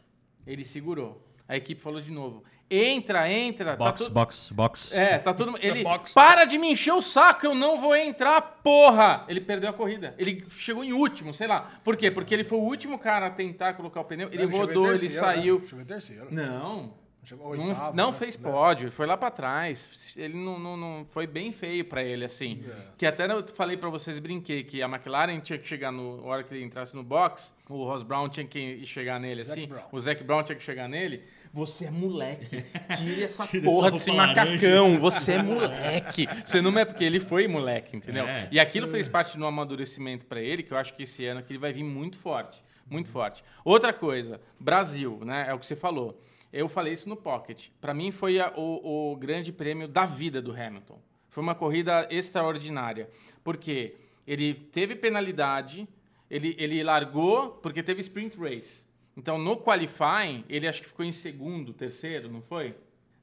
Ele 0.47 0.65
segurou. 0.65 1.23
A 1.47 1.57
equipe 1.57 1.81
falou 1.81 1.99
de 2.01 2.11
novo, 2.11 2.45
entra, 2.71 3.31
entra. 3.31 3.71
tá 3.75 3.85
Box, 3.85 4.05
tu- 4.05 4.11
box, 4.11 4.51
box. 4.53 4.95
É, 4.95 5.19
tá 5.19 5.33
todo 5.33 5.53
mundo. 5.53 5.61
Ele. 5.63 5.83
box. 5.83 6.13
Para 6.13 6.45
de 6.45 6.59
me 6.59 6.73
encher 6.73 6.93
o 6.93 7.01
saco, 7.01 7.47
eu 7.47 7.55
não 7.55 7.81
vou 7.81 7.97
entrar, 7.97 8.41
porra! 8.63 9.25
Ele 9.29 9.41
perdeu 9.41 9.71
a 9.71 9.73
corrida. 9.73 10.15
Ele 10.19 10.45
chegou 10.51 10.85
em 10.85 10.93
último, 10.93 11.33
sei 11.33 11.47
lá. 11.47 11.81
Por 11.83 11.97
quê? 11.97 12.11
Porque 12.11 12.35
ele 12.35 12.45
foi 12.45 12.59
o 12.59 12.63
último 12.63 12.99
cara 12.99 13.27
a 13.27 13.31
tentar 13.31 13.73
colocar 13.75 14.01
o 14.03 14.05
pneu. 14.05 14.29
Ele, 14.31 14.45
rodou, 14.45 14.89
ele 14.89 14.99
terceiro, 14.99 15.27
né? 15.27 15.35
saiu. 15.35 15.65
Chegou 15.65 15.83
em 15.83 15.87
terceiro. 15.87 16.29
Não. 16.31 16.93
Chegou 17.29 17.55
Não, 17.57 17.67
oitavo. 17.67 17.97
não 17.97 18.11
né? 18.11 18.17
fez 18.17 18.39
Né? 18.39 18.51
pódio, 18.51 18.91
foi 18.91 19.07
lá 19.07 19.17
pra 19.17 19.31
trás. 19.31 20.15
Ele 20.17 20.35
não, 20.35 20.59
não, 20.59 20.77
não- 20.77 21.05
foi 21.11 21.27
bem 21.27 21.53
feio 21.53 21.85
pra 21.85 22.03
ele 22.03 22.25
assim. 22.25 22.65
É. 22.67 22.73
Que 22.97 23.05
até 23.05 23.31
eu 23.31 23.47
falei 23.55 23.77
pra 23.77 23.91
vocês 23.91 24.19
brinquei 24.19 24.65
que 24.65 24.83
a 24.83 24.87
McLaren 24.87 25.39
tinha 25.41 25.59
que 25.59 25.67
chegar 25.67 25.93
no 25.93 26.25
hora 26.25 26.43
que 26.43 26.55
ele 26.55 26.65
entrasse 26.65 26.95
no 26.97 27.03
box, 27.03 27.53
o 27.69 27.85
Ross 27.85 28.03
Brown 28.03 28.29
tinha 28.31 28.47
que 28.47 28.85
chegar 28.87 29.21
nele 29.21 29.43
Zac 29.43 29.59
assim, 29.59 29.69
Brown. 29.69 29.83
o 29.93 30.01
Zac 30.01 30.25
Brown 30.25 30.43
tinha 30.43 30.57
que 30.57 30.63
chegar 30.63 30.89
nele. 30.89 31.23
Você 31.53 31.87
é 31.87 31.91
moleque. 31.91 32.65
Tire 32.97 33.25
essa 33.25 33.47
Tira 33.47 33.65
porra 33.65 33.91
desse 33.91 34.11
laranja. 34.11 34.45
macacão. 34.45 34.99
Você 34.99 35.33
é 35.33 35.43
moleque. 35.43 36.27
Você 36.45 36.61
não 36.63 36.79
é 36.79 36.85
porque 36.85 37.05
ele 37.05 37.21
foi 37.21 37.47
moleque, 37.49 37.97
entendeu? 37.97 38.27
É. 38.27 38.49
E 38.51 38.61
aquilo 38.61 38.87
fez 38.87 39.07
parte 39.09 39.37
de 39.37 39.43
um 39.43 39.47
amadurecimento 39.47 40.27
pra 40.27 40.41
ele, 40.41 40.63
que 40.63 40.73
eu 40.73 40.79
acho 40.79 40.95
que 40.95 41.03
esse 41.03 41.25
ano 41.27 41.43
que 41.43 41.51
ele 41.53 41.59
vai 41.59 41.73
vir 41.73 41.85
muito 41.85 42.17
forte, 42.19 42.63
muito 42.89 43.11
forte. 43.11 43.43
Outra 43.65 43.93
coisa, 43.93 44.41
Brasil, 44.61 45.21
né? 45.25 45.47
É 45.49 45.55
o 45.55 45.59
que 45.59 45.67
você 45.67 45.77
falou. 45.77 46.23
Eu 46.53 46.69
falei 46.69 46.93
isso 46.93 47.09
no 47.09 47.17
Pocket. 47.17 47.69
Pra 47.81 47.93
mim 47.93 48.11
foi 48.11 48.41
a- 48.41 48.53
o, 48.57 49.13
o 49.13 49.17
grande 49.17 49.53
prêmio 49.53 49.87
da 49.87 50.05
vida 50.07 50.41
do 50.41 50.51
Hamilton. 50.53 50.99
Foi 51.29 51.43
uma 51.43 51.55
corrida 51.55 52.07
extraordinária, 52.11 53.09
porque 53.45 53.95
ele 54.27 54.55
teve 54.55 54.97
penalidade, 54.97 55.87
ele, 56.31 56.55
ele 56.59 56.83
largou 56.83 57.51
porque 57.63 57.83
teve 57.83 58.01
sprint 58.01 58.37
race. 58.39 58.87
Então 59.17 59.37
no 59.39 59.57
qualifying 59.57 60.45
ele 60.49 60.67
acho 60.67 60.81
que 60.83 60.89
ficou 60.89 61.05
em 61.05 61.13
segundo, 61.13 61.73
terceiro, 61.73 62.31
não 62.31 62.41
foi? 62.41 62.75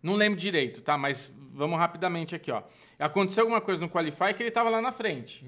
Não 0.03 0.13
lembro 0.13 0.37
direito, 0.39 0.81
tá? 0.83 0.97
Mas 0.97 1.33
vamos 1.51 1.79
rapidamente 1.79 2.35
aqui, 2.35 2.51
ó. 2.51 2.61
Aconteceu 2.99 3.41
alguma 3.43 3.59
coisa 3.61 3.81
no 3.81 3.89
qualify 3.89 4.33
que 4.35 4.43
ele 4.43 4.49
estava 4.49 4.69
lá 4.69 4.79
na 4.81 4.91
frente. 4.91 5.43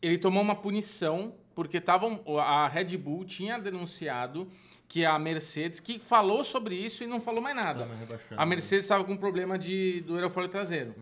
Ele 0.00 0.16
tomou 0.16 0.42
uma 0.42 0.54
punição 0.54 1.34
porque 1.56 1.80
tavam, 1.80 2.20
a 2.38 2.68
Red 2.68 2.96
Bull 2.98 3.24
tinha 3.24 3.58
denunciado 3.58 4.46
que 4.88 5.04
a 5.04 5.18
Mercedes, 5.18 5.80
que 5.80 5.98
falou 5.98 6.44
sobre 6.44 6.74
isso 6.74 7.02
e 7.04 7.06
não 7.06 7.20
falou 7.20 7.40
mais 7.42 7.56
nada. 7.56 7.88
Tá 8.08 8.18
A 8.36 8.46
Mercedes 8.46 8.84
estava 8.84 9.04
com 9.04 9.16
problema 9.16 9.58
de, 9.58 10.00
do 10.02 10.14
aerofólio 10.14 10.48
traseiro. 10.48 10.94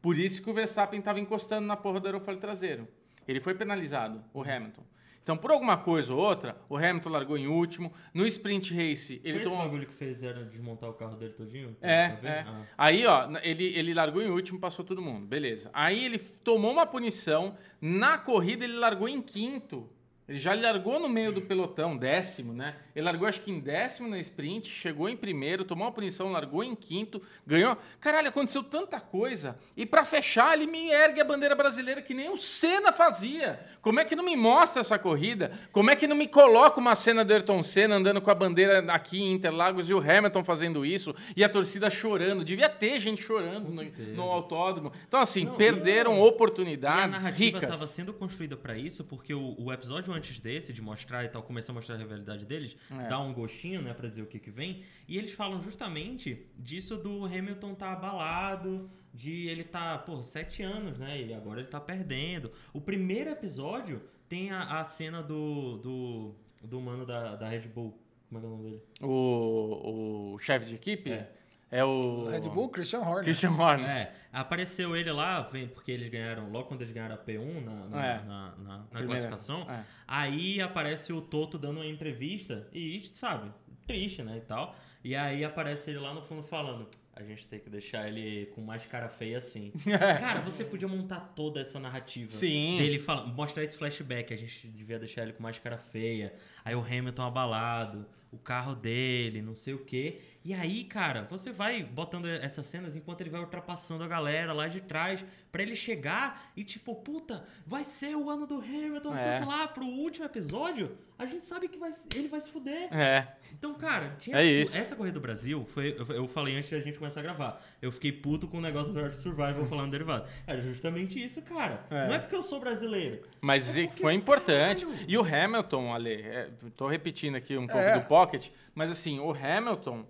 Por 0.00 0.18
isso 0.18 0.42
que 0.42 0.50
o 0.50 0.54
Verstappen 0.54 0.98
estava 0.98 1.20
encostando 1.20 1.66
na 1.66 1.76
porra 1.76 2.00
do 2.00 2.06
aerofólio 2.06 2.40
traseiro. 2.40 2.88
Ele 3.26 3.40
foi 3.40 3.54
penalizado, 3.54 4.22
o 4.32 4.42
Hamilton. 4.42 4.82
Então, 5.22 5.36
por 5.36 5.52
alguma 5.52 5.76
coisa 5.76 6.12
ou 6.12 6.18
outra, 6.18 6.56
o 6.68 6.76
Hamilton 6.76 7.10
largou 7.10 7.38
em 7.38 7.46
último. 7.46 7.92
No 8.12 8.26
sprint 8.26 8.74
race, 8.74 9.20
ele 9.22 9.34
Foi 9.34 9.40
esse 9.42 9.48
tomou. 9.50 9.64
bagulho 9.64 9.86
que 9.86 9.94
fez 9.94 10.20
era 10.24 10.44
desmontar 10.44 10.90
o 10.90 10.94
carro 10.94 11.14
dele 11.16 11.32
todinho? 11.32 11.76
É, 11.80 12.16
é. 12.24 12.44
Ah. 12.44 12.62
Aí, 12.76 13.06
ó, 13.06 13.28
ele, 13.40 13.66
ele 13.66 13.94
largou 13.94 14.20
em 14.20 14.28
último, 14.28 14.58
passou 14.58 14.84
todo 14.84 15.00
mundo. 15.00 15.24
Beleza. 15.24 15.70
Aí 15.72 16.04
ele 16.04 16.18
tomou 16.18 16.72
uma 16.72 16.84
punição. 16.84 17.56
Na 17.80 18.18
corrida, 18.18 18.64
ele 18.64 18.76
largou 18.76 19.08
em 19.08 19.22
quinto. 19.22 19.88
Ele 20.28 20.38
já 20.38 20.54
largou 20.54 21.00
no 21.00 21.08
meio 21.08 21.32
do 21.32 21.42
pelotão, 21.42 21.96
décimo, 21.96 22.52
né? 22.52 22.76
Ele 22.94 23.04
largou 23.04 23.26
acho 23.26 23.40
que 23.40 23.50
em 23.50 23.58
décimo 23.58 24.08
na 24.08 24.18
sprint, 24.20 24.68
chegou 24.70 25.08
em 25.08 25.16
primeiro, 25.16 25.64
tomou 25.64 25.84
uma 25.84 25.92
punição, 25.92 26.30
largou 26.30 26.62
em 26.62 26.76
quinto, 26.76 27.20
ganhou. 27.44 27.76
Caralho, 28.00 28.28
aconteceu 28.28 28.62
tanta 28.62 29.00
coisa. 29.00 29.58
E 29.76 29.84
pra 29.84 30.04
fechar, 30.04 30.54
ele 30.54 30.66
me 30.68 30.90
ergue 30.90 31.20
a 31.20 31.24
bandeira 31.24 31.56
brasileira 31.56 32.00
que 32.00 32.14
nem 32.14 32.30
o 32.30 32.36
Senna 32.40 32.92
fazia. 32.92 33.60
Como 33.82 33.98
é 33.98 34.04
que 34.04 34.14
não 34.14 34.24
me 34.24 34.36
mostra 34.36 34.80
essa 34.80 34.96
corrida? 34.96 35.50
Como 35.72 35.90
é 35.90 35.96
que 35.96 36.06
não 36.06 36.14
me 36.16 36.28
coloca 36.28 36.78
uma 36.78 36.94
cena 36.94 37.24
do 37.24 37.32
Ayrton 37.32 37.62
Senna 37.64 37.96
andando 37.96 38.20
com 38.20 38.30
a 38.30 38.34
bandeira 38.34 38.78
aqui 38.92 39.20
em 39.20 39.32
Interlagos 39.32 39.90
e 39.90 39.94
o 39.94 39.98
Hamilton 39.98 40.44
fazendo 40.44 40.86
isso 40.86 41.14
e 41.36 41.42
a 41.42 41.48
torcida 41.48 41.90
chorando? 41.90 42.44
Devia 42.44 42.68
ter 42.68 43.00
gente 43.00 43.20
chorando 43.20 43.70
no, 43.70 44.14
no 44.14 44.22
autódromo. 44.30 44.92
Então, 45.08 45.20
assim, 45.20 45.46
Não, 45.46 45.54
perderam 45.56 46.12
e- 46.14 46.16
E 46.16 46.20
a 46.20 46.24
oportunidades 46.24 47.22
narrativa 47.22 47.58
ricas. 47.58 47.62
estava 47.74 47.86
sendo 47.86 48.12
construída 48.12 48.56
pra 48.56 48.78
isso, 48.78 49.02
porque 49.02 49.34
o, 49.34 49.56
o 49.58 49.72
episódio 49.72 50.11
antes 50.12 50.40
desse, 50.40 50.72
de 50.72 50.80
mostrar 50.82 51.24
e 51.24 51.28
tal, 51.28 51.42
começar 51.42 51.72
a 51.72 51.74
mostrar 51.74 51.94
a 51.94 51.98
rivalidade 51.98 52.44
deles, 52.46 52.76
É. 52.90 53.08
dá 53.08 53.18
um 53.20 53.32
gostinho, 53.32 53.80
né, 53.82 53.92
pra 53.94 54.08
dizer 54.08 54.22
o 54.22 54.26
que 54.26 54.38
que 54.38 54.50
vem. 54.50 54.82
E 55.08 55.16
eles 55.18 55.32
falam 55.32 55.60
justamente 55.60 56.46
disso 56.58 56.96
do 56.96 57.24
Hamilton 57.24 57.74
tá 57.74 57.92
abalado, 57.92 58.90
de 59.14 59.46
ele 59.48 59.62
tá, 59.64 59.98
pô, 59.98 60.22
sete 60.22 60.62
anos, 60.62 60.98
né, 60.98 61.20
e 61.20 61.34
agora 61.34 61.60
ele 61.60 61.68
tá 61.68 61.80
perdendo. 61.80 62.50
O 62.72 62.80
primeiro 62.80 63.30
episódio 63.30 64.02
tem 64.28 64.50
a, 64.50 64.80
a 64.80 64.84
cena 64.84 65.22
do, 65.22 65.76
do, 65.78 66.34
do 66.62 66.80
mano 66.80 67.04
da, 67.04 67.36
da 67.36 67.48
Red 67.48 67.68
Bull. 67.68 67.98
Como 68.28 68.38
é 68.38 68.40
que 68.40 68.46
é 68.46 68.48
o 68.48 68.56
nome 68.56 68.70
dele? 68.70 68.82
O, 69.02 70.32
o 70.34 70.38
chefe 70.38 70.66
de 70.66 70.74
equipe 70.76 71.10
É. 71.10 71.30
é, 71.72 71.84
o. 71.84 72.28
Red 72.30 72.42
Bull, 72.42 72.68
Christian 72.68 73.00
Horner. 73.00 73.24
Christian 73.24 73.50
Horner. 73.52 73.88
É, 73.90 74.12
apareceu 74.32 74.94
ele 74.94 75.10
lá, 75.10 75.40
vem- 75.40 75.66
porque 75.66 75.90
eles 75.90 76.08
ganharam, 76.08 76.48
logo 76.50 76.68
quando 76.68 76.82
eles 76.82 76.92
ganharam 76.94 77.14
a 77.16 77.18
P1 77.18 77.64
na, 77.64 77.74
na, 77.88 78.06
É. 78.06 78.22
na- 78.22 78.54
na- 78.58 78.84
na 78.92 79.02
classificação, 79.04 79.62
É. 79.68 79.82
aí 80.06 80.60
aparece 80.60 81.12
o 81.12 81.20
Toto 81.20 81.58
dando 81.58 81.78
uma 81.78 81.86
entrevista, 81.86 82.68
e 82.72 83.00
sabe, 83.00 83.50
triste, 83.86 84.22
né, 84.22 84.36
e 84.36 84.40
tal. 84.42 84.76
E 85.02 85.16
aí 85.16 85.44
aparece 85.44 85.90
ele 85.90 85.98
lá 85.98 86.14
no 86.14 86.22
fundo 86.22 86.44
falando, 86.44 86.86
a 87.14 87.22
gente 87.24 87.46
tem 87.48 87.58
que 87.58 87.68
deixar 87.68 88.06
ele 88.06 88.46
com 88.54 88.60
mais 88.60 88.86
cara 88.86 89.08
feia 89.08 89.38
assim. 89.38 89.72
Cara, 90.20 90.40
você 90.40 90.64
podia 90.64 90.86
montar 90.86 91.20
toda 91.34 91.60
essa 91.60 91.80
narrativa 91.80 92.30
Sim. 92.30 92.76
dele 92.78 92.98
fala, 93.00 93.26
mostrar 93.26 93.64
esse 93.64 93.76
flashback, 93.76 94.32
a 94.32 94.36
gente 94.36 94.68
devia 94.68 94.98
deixar 95.00 95.22
ele 95.22 95.32
com 95.32 95.42
mais 95.42 95.58
cara 95.58 95.76
feia. 95.76 96.32
Aí 96.64 96.74
o 96.76 96.80
Hamilton 96.80 97.22
abalado, 97.22 98.06
o 98.30 98.38
carro 98.38 98.74
dele, 98.76 99.42
não 99.42 99.54
sei 99.56 99.74
o 99.74 99.80
quê. 99.84 100.20
E 100.44 100.52
aí, 100.52 100.82
cara, 100.82 101.24
você 101.30 101.52
vai 101.52 101.84
botando 101.84 102.26
essas 102.26 102.66
cenas 102.66 102.96
enquanto 102.96 103.20
ele 103.20 103.30
vai 103.30 103.40
ultrapassando 103.40 104.02
a 104.02 104.08
galera 104.08 104.52
lá 104.52 104.66
de 104.66 104.80
trás, 104.80 105.24
pra 105.52 105.62
ele 105.62 105.76
chegar 105.76 106.50
e 106.56 106.64
tipo, 106.64 106.96
puta, 106.96 107.44
vai 107.64 107.84
ser 107.84 108.16
o 108.16 108.28
ano 108.28 108.44
do 108.44 108.56
Hamilton, 108.56 109.10
não 109.10 109.16
sei 109.18 109.28
É. 109.28 109.36
o 109.36 109.40
que 109.42 109.46
lá, 109.46 109.68
pro 109.68 109.84
último 109.84 110.24
episódio, 110.26 110.98
a 111.16 111.26
gente 111.26 111.44
sabe 111.44 111.68
que 111.68 111.78
vai, 111.78 111.92
ele 112.16 112.26
vai 112.26 112.40
se 112.40 112.50
fuder. 112.50 112.92
É. 112.92 113.28
Então, 113.52 113.72
cara, 113.74 114.16
tinha 114.18 114.36
É 114.36 114.44
isso. 114.44 114.76
essa 114.76 114.96
corrida 114.96 115.14
do 115.14 115.20
Brasil, 115.20 115.64
foi, 115.72 115.94
eu, 115.96 116.06
eu 116.16 116.26
falei 116.26 116.56
antes 116.56 116.70
da 116.70 116.80
gente 116.80 116.98
começar 116.98 117.20
a 117.20 117.22
gravar. 117.22 117.64
Eu 117.80 117.92
fiquei 117.92 118.10
puto 118.10 118.48
com 118.48 118.58
o 118.58 118.60
negócio 118.60 118.92
do 118.92 119.00
to 119.00 119.14
Survival 119.14 119.64
falando 119.66 119.92
derivado. 119.92 120.26
Era 120.44 120.60
justamente 120.60 121.22
isso, 121.24 121.40
cara. 121.42 121.84
É. 121.88 122.08
Não 122.08 122.14
é 122.14 122.18
porque 122.18 122.34
eu 122.34 122.42
sou 122.42 122.58
brasileiro. 122.58 123.22
Mas 123.40 123.76
É 123.76 123.84
porque, 123.86 124.00
foi 124.00 124.14
importante. 124.14 124.84
caralho. 124.84 125.04
E 125.06 125.16
o 125.16 125.22
Hamilton, 125.22 125.94
Ale, 125.94 126.14
é, 126.22 126.50
tô 126.76 126.88
repetindo 126.88 127.36
aqui 127.36 127.56
um 127.56 127.68
pouco 127.68 127.80
É. 127.82 128.00
do 128.00 128.06
Pocket, 128.08 128.48
mas 128.74 128.90
assim, 128.90 129.20
o 129.20 129.30
Hamilton, 129.30 130.04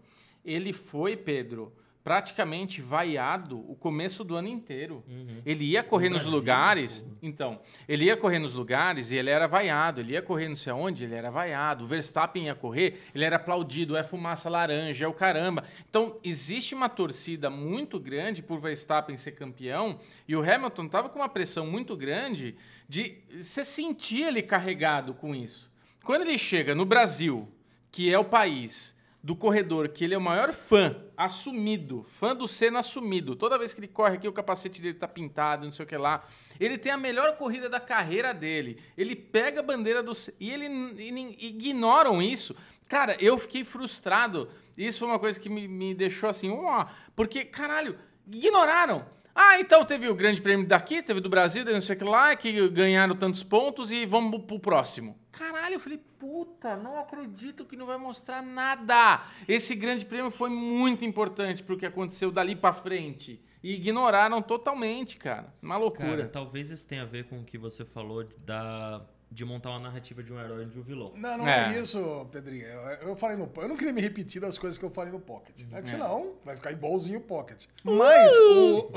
ele 0.45 0.73
foi, 0.73 1.17
Pedro, 1.17 1.73
praticamente 2.05 2.83
vaiado 2.83 3.59
o 3.71 3.77
começo 3.77 4.25
do 4.25 4.35
ano 4.35 4.49
inteiro. 4.49 5.05
Uhum. 5.09 5.41
Ele 5.47 5.65
ia 5.65 5.85
correr 5.85 6.09
No 6.09 6.17
nos 6.17 6.25
Brasil, 6.25 6.39
lugares, 6.39 7.03
porra. 7.03 7.17
então, 7.23 7.61
ele 7.89 8.07
ia 8.07 8.17
correr 8.17 8.41
nos 8.41 8.55
lugares 8.55 9.13
e 9.13 9.17
ele 9.17 9.31
era 9.31 9.47
vaiado. 9.47 10.01
Ele 10.01 10.15
ia 10.15 10.23
correr 10.23 10.49
não 10.49 10.57
sei 10.57 10.73
aonde, 10.73 11.05
ele 11.05 11.15
era 11.15 11.31
vaiado. 11.31 11.85
O 11.85 11.87
Verstappen 11.87 12.47
ia 12.47 12.55
correr, 12.57 13.01
ele 13.15 13.25
era 13.25 13.37
aplaudido, 13.37 13.97
é 13.97 14.03
fumaça 14.03 14.51
laranja, 14.51 15.05
é 15.05 15.09
o 15.09 15.15
caramba. 15.15 15.65
Então, 15.89 16.19
existe 16.25 16.75
uma 16.75 16.89
torcida 16.89 17.49
muito 17.49 18.01
grande 18.01 18.43
por 18.43 18.59
Verstappen 18.59 19.17
ser 19.17 19.33
campeão 19.33 20.01
e 20.27 20.35
o 20.35 20.41
Hamilton 20.43 20.89
tava 20.89 21.09
com 21.09 21.21
uma 21.21 21.29
pressão 21.29 21.67
muito 21.67 21.97
grande 21.97 22.57
de 22.89 23.19
você 23.41 23.63
sentir 23.63 24.23
ele 24.23 24.43
carregado 24.43 25.15
com 25.15 25.35
isso. 25.37 25.71
Quando 26.03 26.23
ele 26.23 26.37
chega 26.37 26.75
no 26.75 26.85
Brasil, 26.85 27.49
que 27.93 28.13
é 28.13 28.19
o 28.19 28.25
país 28.25 28.97
do 29.23 29.37
corredor, 29.37 29.89
que 29.89 30.03
ele 30.03 30.15
é 30.15 30.19
o 30.19 30.21
maior 30.21 30.53
fã, 30.53 30.97
assumido, 31.17 32.03
fã 32.03 32.35
do 32.35 32.49
Senna 32.49 32.81
assumido. 32.81 33.37
Toda 33.37 33.57
vez 33.57 33.73
que 33.73 33.79
ele 33.79 33.87
corre 33.87 34.17
aqui, 34.17 34.27
o 34.27 34.33
capacete 34.33 34.83
dele 34.83 34.95
tá 34.95 35.07
pintado, 35.07 35.65
não 35.65 35.71
sei 35.71 35.85
o 35.85 35.89
que 35.89 35.97
lá. 35.97 36.25
Ele 36.59 36.77
tem 36.77 36.91
a 36.91 36.97
melhor 36.97 37.37
corrida 37.37 37.69
da 37.69 37.79
carreira 37.79 38.35
dele. 38.35 38.83
Ele 38.99 39.15
pega 39.15 39.61
a 39.61 39.63
bandeira 39.63 40.03
do 40.03 40.13
e 40.41 40.51
ele 40.51 40.67
e 40.99 41.47
ignoram 41.47 42.21
isso. 42.21 42.57
Cara, 42.89 43.17
eu 43.21 43.39
fiquei 43.39 43.65
frustrado. 43.65 44.49
Isso 44.77 45.01
foi 45.01 45.09
uma 45.09 45.19
coisa 45.19 45.39
que 45.39 45.49
me, 45.49 45.69
me 45.69 45.95
deixou 45.95 46.29
assim, 46.29 46.51
ó, 46.51 46.87
porque, 47.15 47.45
caralho, 47.45 47.97
ignoraram. 48.27 49.07
Ah, 49.35 49.59
então 49.59 49.85
teve 49.85 50.09
o 50.09 50.15
grande 50.15 50.41
prêmio 50.41 50.67
daqui, 50.67 51.03
teve 51.03 51.21
do 51.21 51.29
Brasil, 51.29 51.65
teve 51.65 51.75
não 51.75 51.81
sei 51.81 51.97
o 51.97 51.99
que 51.99 52.05
lá, 52.05 52.37
que 52.37 52.69
ganharam 52.69 53.17
tantos 53.17 53.43
pontos 53.43 53.91
e 53.91 54.05
vamos 54.05 54.43
pro 54.45 54.59
próximo. 54.59 55.19
Caralho, 55.33 55.75
eu 55.75 55.81
falei, 55.81 55.99
puta, 56.19 56.77
não 56.77 56.99
acredito 56.99 57.65
que 57.65 57.75
não 57.75 57.87
vai 57.87 57.97
mostrar 57.97 58.43
nada. 58.43 59.23
Esse 59.49 59.75
grande 59.75 60.05
prêmio 60.05 60.31
foi 60.31 60.51
muito 60.51 61.05
importante 61.05 61.63
pro 61.63 61.79
que 61.79 61.87
aconteceu 61.87 62.31
dali 62.31 62.55
pra 62.55 62.73
frente. 62.73 63.43
E 63.63 63.75
ignoraram 63.75 64.43
totalmente, 64.43 65.17
cara. 65.17 65.55
Uma 65.63 65.77
loucura. 65.77 66.09
Cara, 66.09 66.29
talvez 66.29 66.69
isso 66.69 66.87
tenha 66.87 67.03
a 67.03 67.07
ver 67.07 67.25
com 67.25 67.41
o 67.41 67.45
que 67.45 67.57
você 67.57 67.85
falou 67.85 68.25
da, 68.45 69.03
de 69.33 69.45
montar 69.45 69.71
uma 69.71 69.81
narrativa 69.81 70.23
de 70.23 70.33
um 70.33 70.39
herói 70.39 70.65
e 70.65 70.67
de 70.67 70.79
um 70.79 70.83
vilão. 70.83 71.13
Não, 71.17 71.39
não 71.39 71.49
é, 71.49 71.75
É. 71.75 71.81
isso, 71.81 72.27
Pedrinho. 72.31 72.65
Eu, 72.67 73.09
eu 73.09 73.17
falei 73.17 73.37
no 73.37 73.51
Eu 73.57 73.69
não 73.69 73.77
queria 73.77 73.93
me 73.93 74.01
repetir 74.01 74.41
das 74.41 74.59
coisas 74.59 74.79
que 74.79 74.85
eu 74.85 74.91
falei 74.91 75.11
no 75.11 75.21
Pocket. 75.21 75.61
Né? 75.61 75.67
Porque 75.73 75.91
senão 75.91 76.35
vai 76.45 76.57
ficar 76.57 76.73
igualzinho 76.73 77.19
o 77.19 77.23
Pocket. 77.23 77.65
Mas 77.83 78.33
o. 78.33 78.91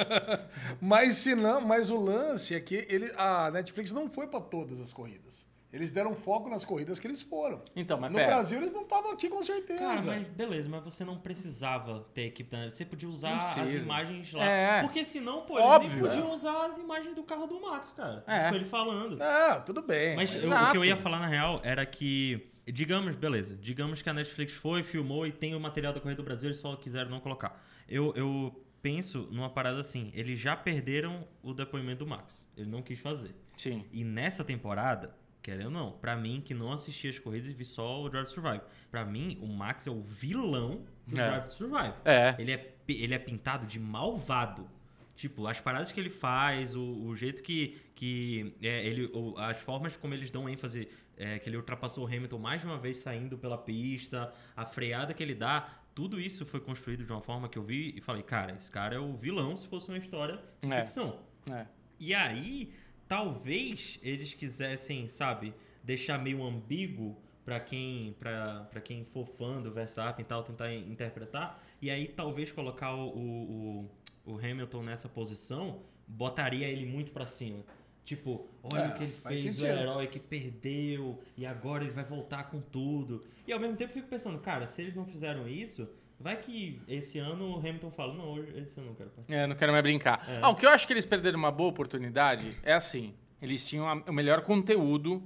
mas, 0.80 1.16
se 1.16 1.34
não, 1.34 1.60
mas 1.60 1.90
o 1.90 1.96
lance 1.96 2.54
é 2.54 2.60
que 2.60 2.86
ele, 2.88 3.12
a 3.16 3.50
Netflix 3.50 3.92
não 3.92 4.08
foi 4.08 4.26
pra 4.26 4.40
todas 4.40 4.80
as 4.80 4.92
corridas. 4.92 5.46
Eles 5.70 5.92
deram 5.92 6.14
foco 6.16 6.48
nas 6.48 6.64
corridas 6.64 6.98
que 6.98 7.06
eles 7.06 7.20
foram. 7.22 7.62
Então, 7.76 8.00
mas 8.00 8.10
no 8.10 8.16
pera. 8.16 8.28
Brasil 8.28 8.58
eles 8.58 8.72
não 8.72 8.82
estavam 8.82 9.12
aqui 9.12 9.28
com 9.28 9.42
certeza. 9.42 9.78
Cara, 9.80 10.00
mas 10.02 10.26
beleza, 10.28 10.68
mas 10.68 10.82
você 10.82 11.04
não 11.04 11.18
precisava 11.18 12.06
ter 12.14 12.22
equipe 12.22 12.50
da 12.50 12.70
Você 12.70 12.86
podia 12.86 13.08
usar 13.08 13.36
as 13.38 13.74
imagens 13.74 14.32
lá. 14.32 14.44
É. 14.44 14.80
Porque 14.82 15.04
senão, 15.04 15.42
pô, 15.42 15.58
eles 15.58 15.68
Óbvio. 15.70 15.90
nem 15.90 16.00
podiam 16.00 16.32
usar 16.34 16.66
as 16.66 16.78
imagens 16.78 17.14
do 17.14 17.22
carro 17.22 17.46
do 17.46 17.60
Max, 17.60 17.92
cara. 17.92 18.24
É. 18.26 18.48
Com 18.48 18.54
ele 18.56 18.64
falando. 18.64 19.18
Ah, 19.22 19.60
tudo 19.60 19.82
bem. 19.82 20.16
Mas 20.16 20.32
mas- 20.34 20.42
eu- 20.44 20.50
o 20.50 20.70
que 20.72 20.76
eu 20.78 20.84
ia 20.86 20.96
falar 20.96 21.18
na 21.20 21.26
real 21.26 21.60
era 21.62 21.84
que, 21.84 22.50
digamos, 22.66 23.14
beleza, 23.14 23.54
digamos 23.56 24.00
que 24.00 24.08
a 24.08 24.14
Netflix 24.14 24.54
foi, 24.54 24.82
filmou 24.82 25.26
e 25.26 25.32
tem 25.32 25.54
o 25.54 25.60
material 25.60 25.92
da 25.92 26.00
Corrida 26.00 26.22
do 26.22 26.24
Brasil, 26.24 26.48
eles 26.48 26.58
só 26.60 26.74
quiseram 26.76 27.10
não 27.10 27.20
colocar. 27.20 27.62
Eu, 27.86 28.14
eu 28.16 28.64
penso 28.80 29.28
numa 29.30 29.50
parada 29.50 29.80
assim, 29.80 30.10
eles 30.14 30.38
já 30.40 30.56
perderam 30.56 31.26
o 31.42 31.52
depoimento 31.52 32.04
do 32.04 32.06
Max. 32.10 32.46
Ele 32.56 32.70
não 32.70 32.80
quis 32.82 32.98
fazer. 32.98 33.34
Sim. 33.56 33.84
E 33.92 34.02
nessa 34.04 34.42
temporada, 34.44 35.14
querendo 35.48 35.66
ou 35.66 35.70
não, 35.72 35.92
pra 35.92 36.14
mim 36.14 36.42
que 36.44 36.52
não 36.52 36.70
assisti 36.72 37.08
as 37.08 37.18
corridas 37.18 37.48
e 37.48 37.54
vi 37.54 37.64
só 37.64 38.02
o 38.02 38.08
Drive 38.10 38.26
to 38.26 38.32
Survive, 38.32 38.60
pra 38.90 39.02
mim 39.04 39.38
o 39.40 39.46
Max 39.46 39.86
é 39.86 39.90
o 39.90 40.02
vilão 40.02 40.82
do 41.06 41.18
É. 41.18 41.26
Drive 41.28 41.44
to 41.46 41.52
Survive. 41.52 41.94
É. 42.04 42.34
Ele 42.38 42.52
é, 42.52 42.74
ele 42.86 43.14
é 43.14 43.18
pintado 43.18 43.66
de 43.66 43.78
malvado. 43.80 44.68
Tipo, 45.16 45.46
as 45.48 45.58
paradas 45.58 45.90
que 45.90 45.98
ele 45.98 46.10
faz, 46.10 46.76
o, 46.76 46.82
o 46.82 47.16
jeito 47.16 47.42
que, 47.42 47.76
que 47.94 48.54
é, 48.62 48.86
ele, 48.86 49.06
o- 49.12 49.36
as 49.38 49.56
formas 49.56 49.96
como 49.96 50.12
eles 50.14 50.30
dão 50.30 50.48
ênfase, 50.48 50.86
é, 51.16 51.38
que 51.38 51.48
ele 51.48 51.56
ultrapassou 51.56 52.04
o 52.04 52.06
Hamilton 52.06 52.38
mais 52.38 52.60
de 52.60 52.66
uma 52.66 52.78
vez 52.78 52.98
saindo 52.98 53.36
pela 53.38 53.56
pista, 53.58 54.32
a 54.56 54.64
freada 54.66 55.12
que 55.14 55.22
ele 55.22 55.34
dá, 55.34 55.68
tudo 55.94 56.20
isso 56.20 56.44
foi 56.46 56.60
construído 56.60 57.04
de 57.04 57.10
uma 57.10 57.20
forma 57.22 57.48
que 57.48 57.58
eu 57.58 57.62
vi 57.64 57.92
e 57.96 58.00
falei, 58.02 58.22
cara, 58.22 58.52
esse 58.52 58.70
cara 58.70 58.94
é 58.94 58.98
o 59.00 59.16
vilão 59.16 59.56
se 59.56 59.66
fosse 59.66 59.88
uma 59.88 59.98
história 59.98 60.38
de 60.60 60.70
É. 60.72 60.76
ficção. 60.76 61.18
É. 61.50 61.66
E 61.98 62.14
aí, 62.14 62.72
talvez 63.08 63.98
eles 64.02 64.34
quisessem, 64.34 65.08
sabe, 65.08 65.54
deixar 65.82 66.18
meio 66.22 66.44
ambíguo 66.44 67.16
pra 67.44 67.58
quem 67.58 68.14
para 68.20 68.64
para 68.70 68.80
quem 68.80 69.02
for 69.04 69.26
fã 69.26 69.60
do 69.62 69.72
Verstappen 69.72 70.22
e 70.22 70.28
tal, 70.28 70.42
tentar 70.42 70.72
in- 70.72 70.90
interpretar. 70.92 71.62
E 71.80 71.90
aí 71.90 72.06
talvez 72.06 72.52
colocar 72.52 72.94
o, 72.94 73.08
o, 73.08 73.90
o- 74.26 74.38
Hamilton 74.38 74.82
nessa 74.82 75.08
posição 75.08 75.80
botaria 76.06 76.66
ele 76.66 76.84
muito 76.86 77.10
pra 77.10 77.24
cima. 77.26 77.64
Tipo, 78.04 78.46
olha 78.62 78.82
É, 78.82 78.88
o 78.88 78.94
que 78.96 79.04
ele 79.04 79.12
fez, 79.12 79.60
o 79.60 79.66
herói 79.66 80.06
que 80.06 80.18
perdeu, 80.18 81.18
e 81.36 81.44
agora 81.44 81.84
ele 81.84 81.92
vai 81.92 82.04
voltar 82.04 82.44
com 82.44 82.58
tudo. 82.58 83.22
E 83.46 83.52
ao 83.52 83.60
mesmo 83.60 83.76
tempo 83.76 83.90
eu 83.90 83.94
fico 83.96 84.08
pensando, 84.08 84.38
cara, 84.38 84.66
se 84.66 84.80
eles 84.80 84.94
não 84.94 85.04
fizeram 85.04 85.46
isso, 85.46 85.86
vai 86.20 86.36
que 86.36 86.80
esse 86.88 87.18
ano 87.18 87.54
o 87.56 87.58
Hamilton 87.58 87.90
fala, 87.90 88.14
não, 88.14 88.24
hoje 88.32 88.52
esse 88.58 88.78
eu 88.78 88.84
não 88.84 88.94
quero 88.94 89.10
participar. 89.10 89.40
É, 89.42 89.46
não 89.46 89.56
quero 89.56 89.72
mais 89.72 89.82
brincar. 89.82 90.24
É. 90.28 90.38
Ah, 90.42 90.48
o 90.50 90.54
que 90.54 90.66
eu 90.66 90.70
acho 90.70 90.86
que 90.86 90.92
eles 90.92 91.06
perderam 91.06 91.38
uma 91.38 91.50
boa 91.52 91.68
oportunidade 91.70 92.56
é 92.62 92.72
assim: 92.74 93.14
eles 93.40 93.66
tinham 93.68 93.88
a- 93.88 94.02
o 94.06 94.12
melhor 94.12 94.42
conteúdo 94.42 95.22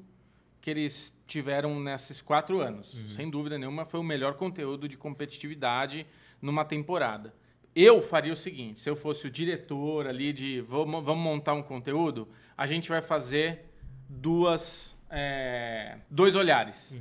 que 0.61 0.71
eles 0.71 1.13
tiveram 1.27 1.81
nesses 1.81 2.23
quatro 2.23 2.61
anos. 2.61 2.97
Sem 3.09 3.29
dúvida 3.29 3.59
nenhuma, 3.59 3.85
foi 3.85 3.99
o 3.99 4.03
melhor 4.05 4.35
conteúdo 4.35 4.87
de 4.89 4.97
competitividade 4.97 6.07
numa 6.41 6.65
temporada. 6.65 7.35
Eu 7.75 8.01
faria 8.03 8.33
o 8.33 8.37
seguinte: 8.37 8.79
se 8.79 8.89
eu 8.89 8.95
fosse 8.95 9.27
o 9.27 9.31
diretor 9.31 10.07
ali 10.07 10.33
de 10.33 10.61
vamos, 10.61 11.03
vamos 11.05 11.25
montar 11.25 11.55
um 11.55 11.63
conteúdo, 11.63 12.29
a 12.57 12.67
gente 12.67 12.89
vai 12.89 13.01
fazer 13.03 13.65
duas, 14.09 14.97
é, 15.11 15.99
dois 16.11 16.35
olhares. 16.37 16.95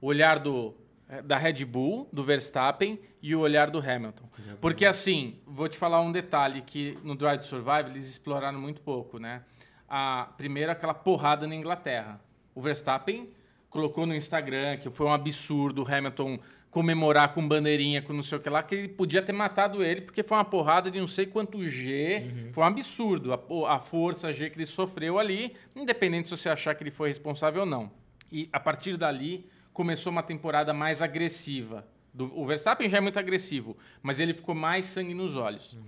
O 0.00 0.06
olhar 0.08 0.38
do, 0.38 0.74
da 1.24 1.36
Red 1.36 1.64
Bull, 1.64 2.08
do 2.12 2.24
Verstappen 2.24 2.98
e 3.22 3.34
o 3.34 3.40
olhar 3.40 3.70
do 3.70 3.78
Hamilton. 3.78 4.24
Porque 4.60 4.84
assim, 4.84 5.38
vou 5.46 5.68
te 5.68 5.76
falar 5.76 6.00
um 6.00 6.10
detalhe 6.10 6.62
que 6.62 6.98
no 7.02 7.14
Drive 7.14 7.40
to 7.40 7.46
Survive 7.46 7.90
eles 7.90 8.08
exploraram 8.08 8.60
muito 8.60 8.80
pouco, 8.80 9.18
né? 9.18 9.42
A, 9.88 10.28
primeiro 10.36 10.72
aquela 10.72 10.94
porrada 10.94 11.46
na 11.46 11.54
Inglaterra. 11.54 12.20
O 12.54 12.60
Verstappen 12.60 13.30
colocou 13.70 14.04
no 14.04 14.14
Instagram 14.14 14.78
que 14.78 14.90
foi 14.90 15.06
um 15.06 15.12
absurdo 15.12 15.82
o 15.82 15.94
Hamilton 15.94 16.38
comemorar 16.70 17.32
com 17.32 17.46
bandeirinha, 17.46 18.02
com 18.02 18.12
não 18.12 18.22
sei 18.22 18.36
o 18.36 18.40
que 18.40 18.50
lá, 18.50 18.62
que 18.62 18.74
ele 18.74 18.88
podia 18.88 19.22
ter 19.22 19.32
matado 19.32 19.82
ele, 19.82 20.02
porque 20.02 20.22
foi 20.22 20.36
uma 20.36 20.44
porrada 20.44 20.90
de 20.90 21.00
não 21.00 21.06
sei 21.06 21.24
quanto 21.24 21.64
G. 21.66 22.50
Foi 22.52 22.64
um 22.64 22.66
absurdo 22.66 23.32
a, 23.32 23.76
a 23.76 23.78
força 23.78 24.30
G 24.32 24.50
que 24.50 24.58
ele 24.58 24.66
sofreu 24.66 25.18
ali, 25.18 25.56
independente 25.74 26.28
se 26.28 26.36
você 26.36 26.48
achar 26.48 26.74
que 26.74 26.82
ele 26.82 26.90
foi 26.90 27.08
responsável 27.08 27.60
ou 27.60 27.66
não. 27.66 27.90
E 28.30 28.48
a 28.52 28.60
partir 28.60 28.96
dali 28.96 29.48
começou 29.76 30.10
uma 30.10 30.22
temporada 30.22 30.72
mais 30.72 31.02
agressiva. 31.02 31.86
Do- 32.14 32.32
o 32.34 32.46
Verstappen 32.46 32.88
já 32.88 32.96
é 32.96 33.00
muito 33.02 33.18
agressivo, 33.18 33.76
mas 34.02 34.18
ele 34.18 34.32
ficou 34.32 34.54
mais 34.54 34.86
sangue 34.86 35.12
nos 35.12 35.36
olhos. 35.36 35.78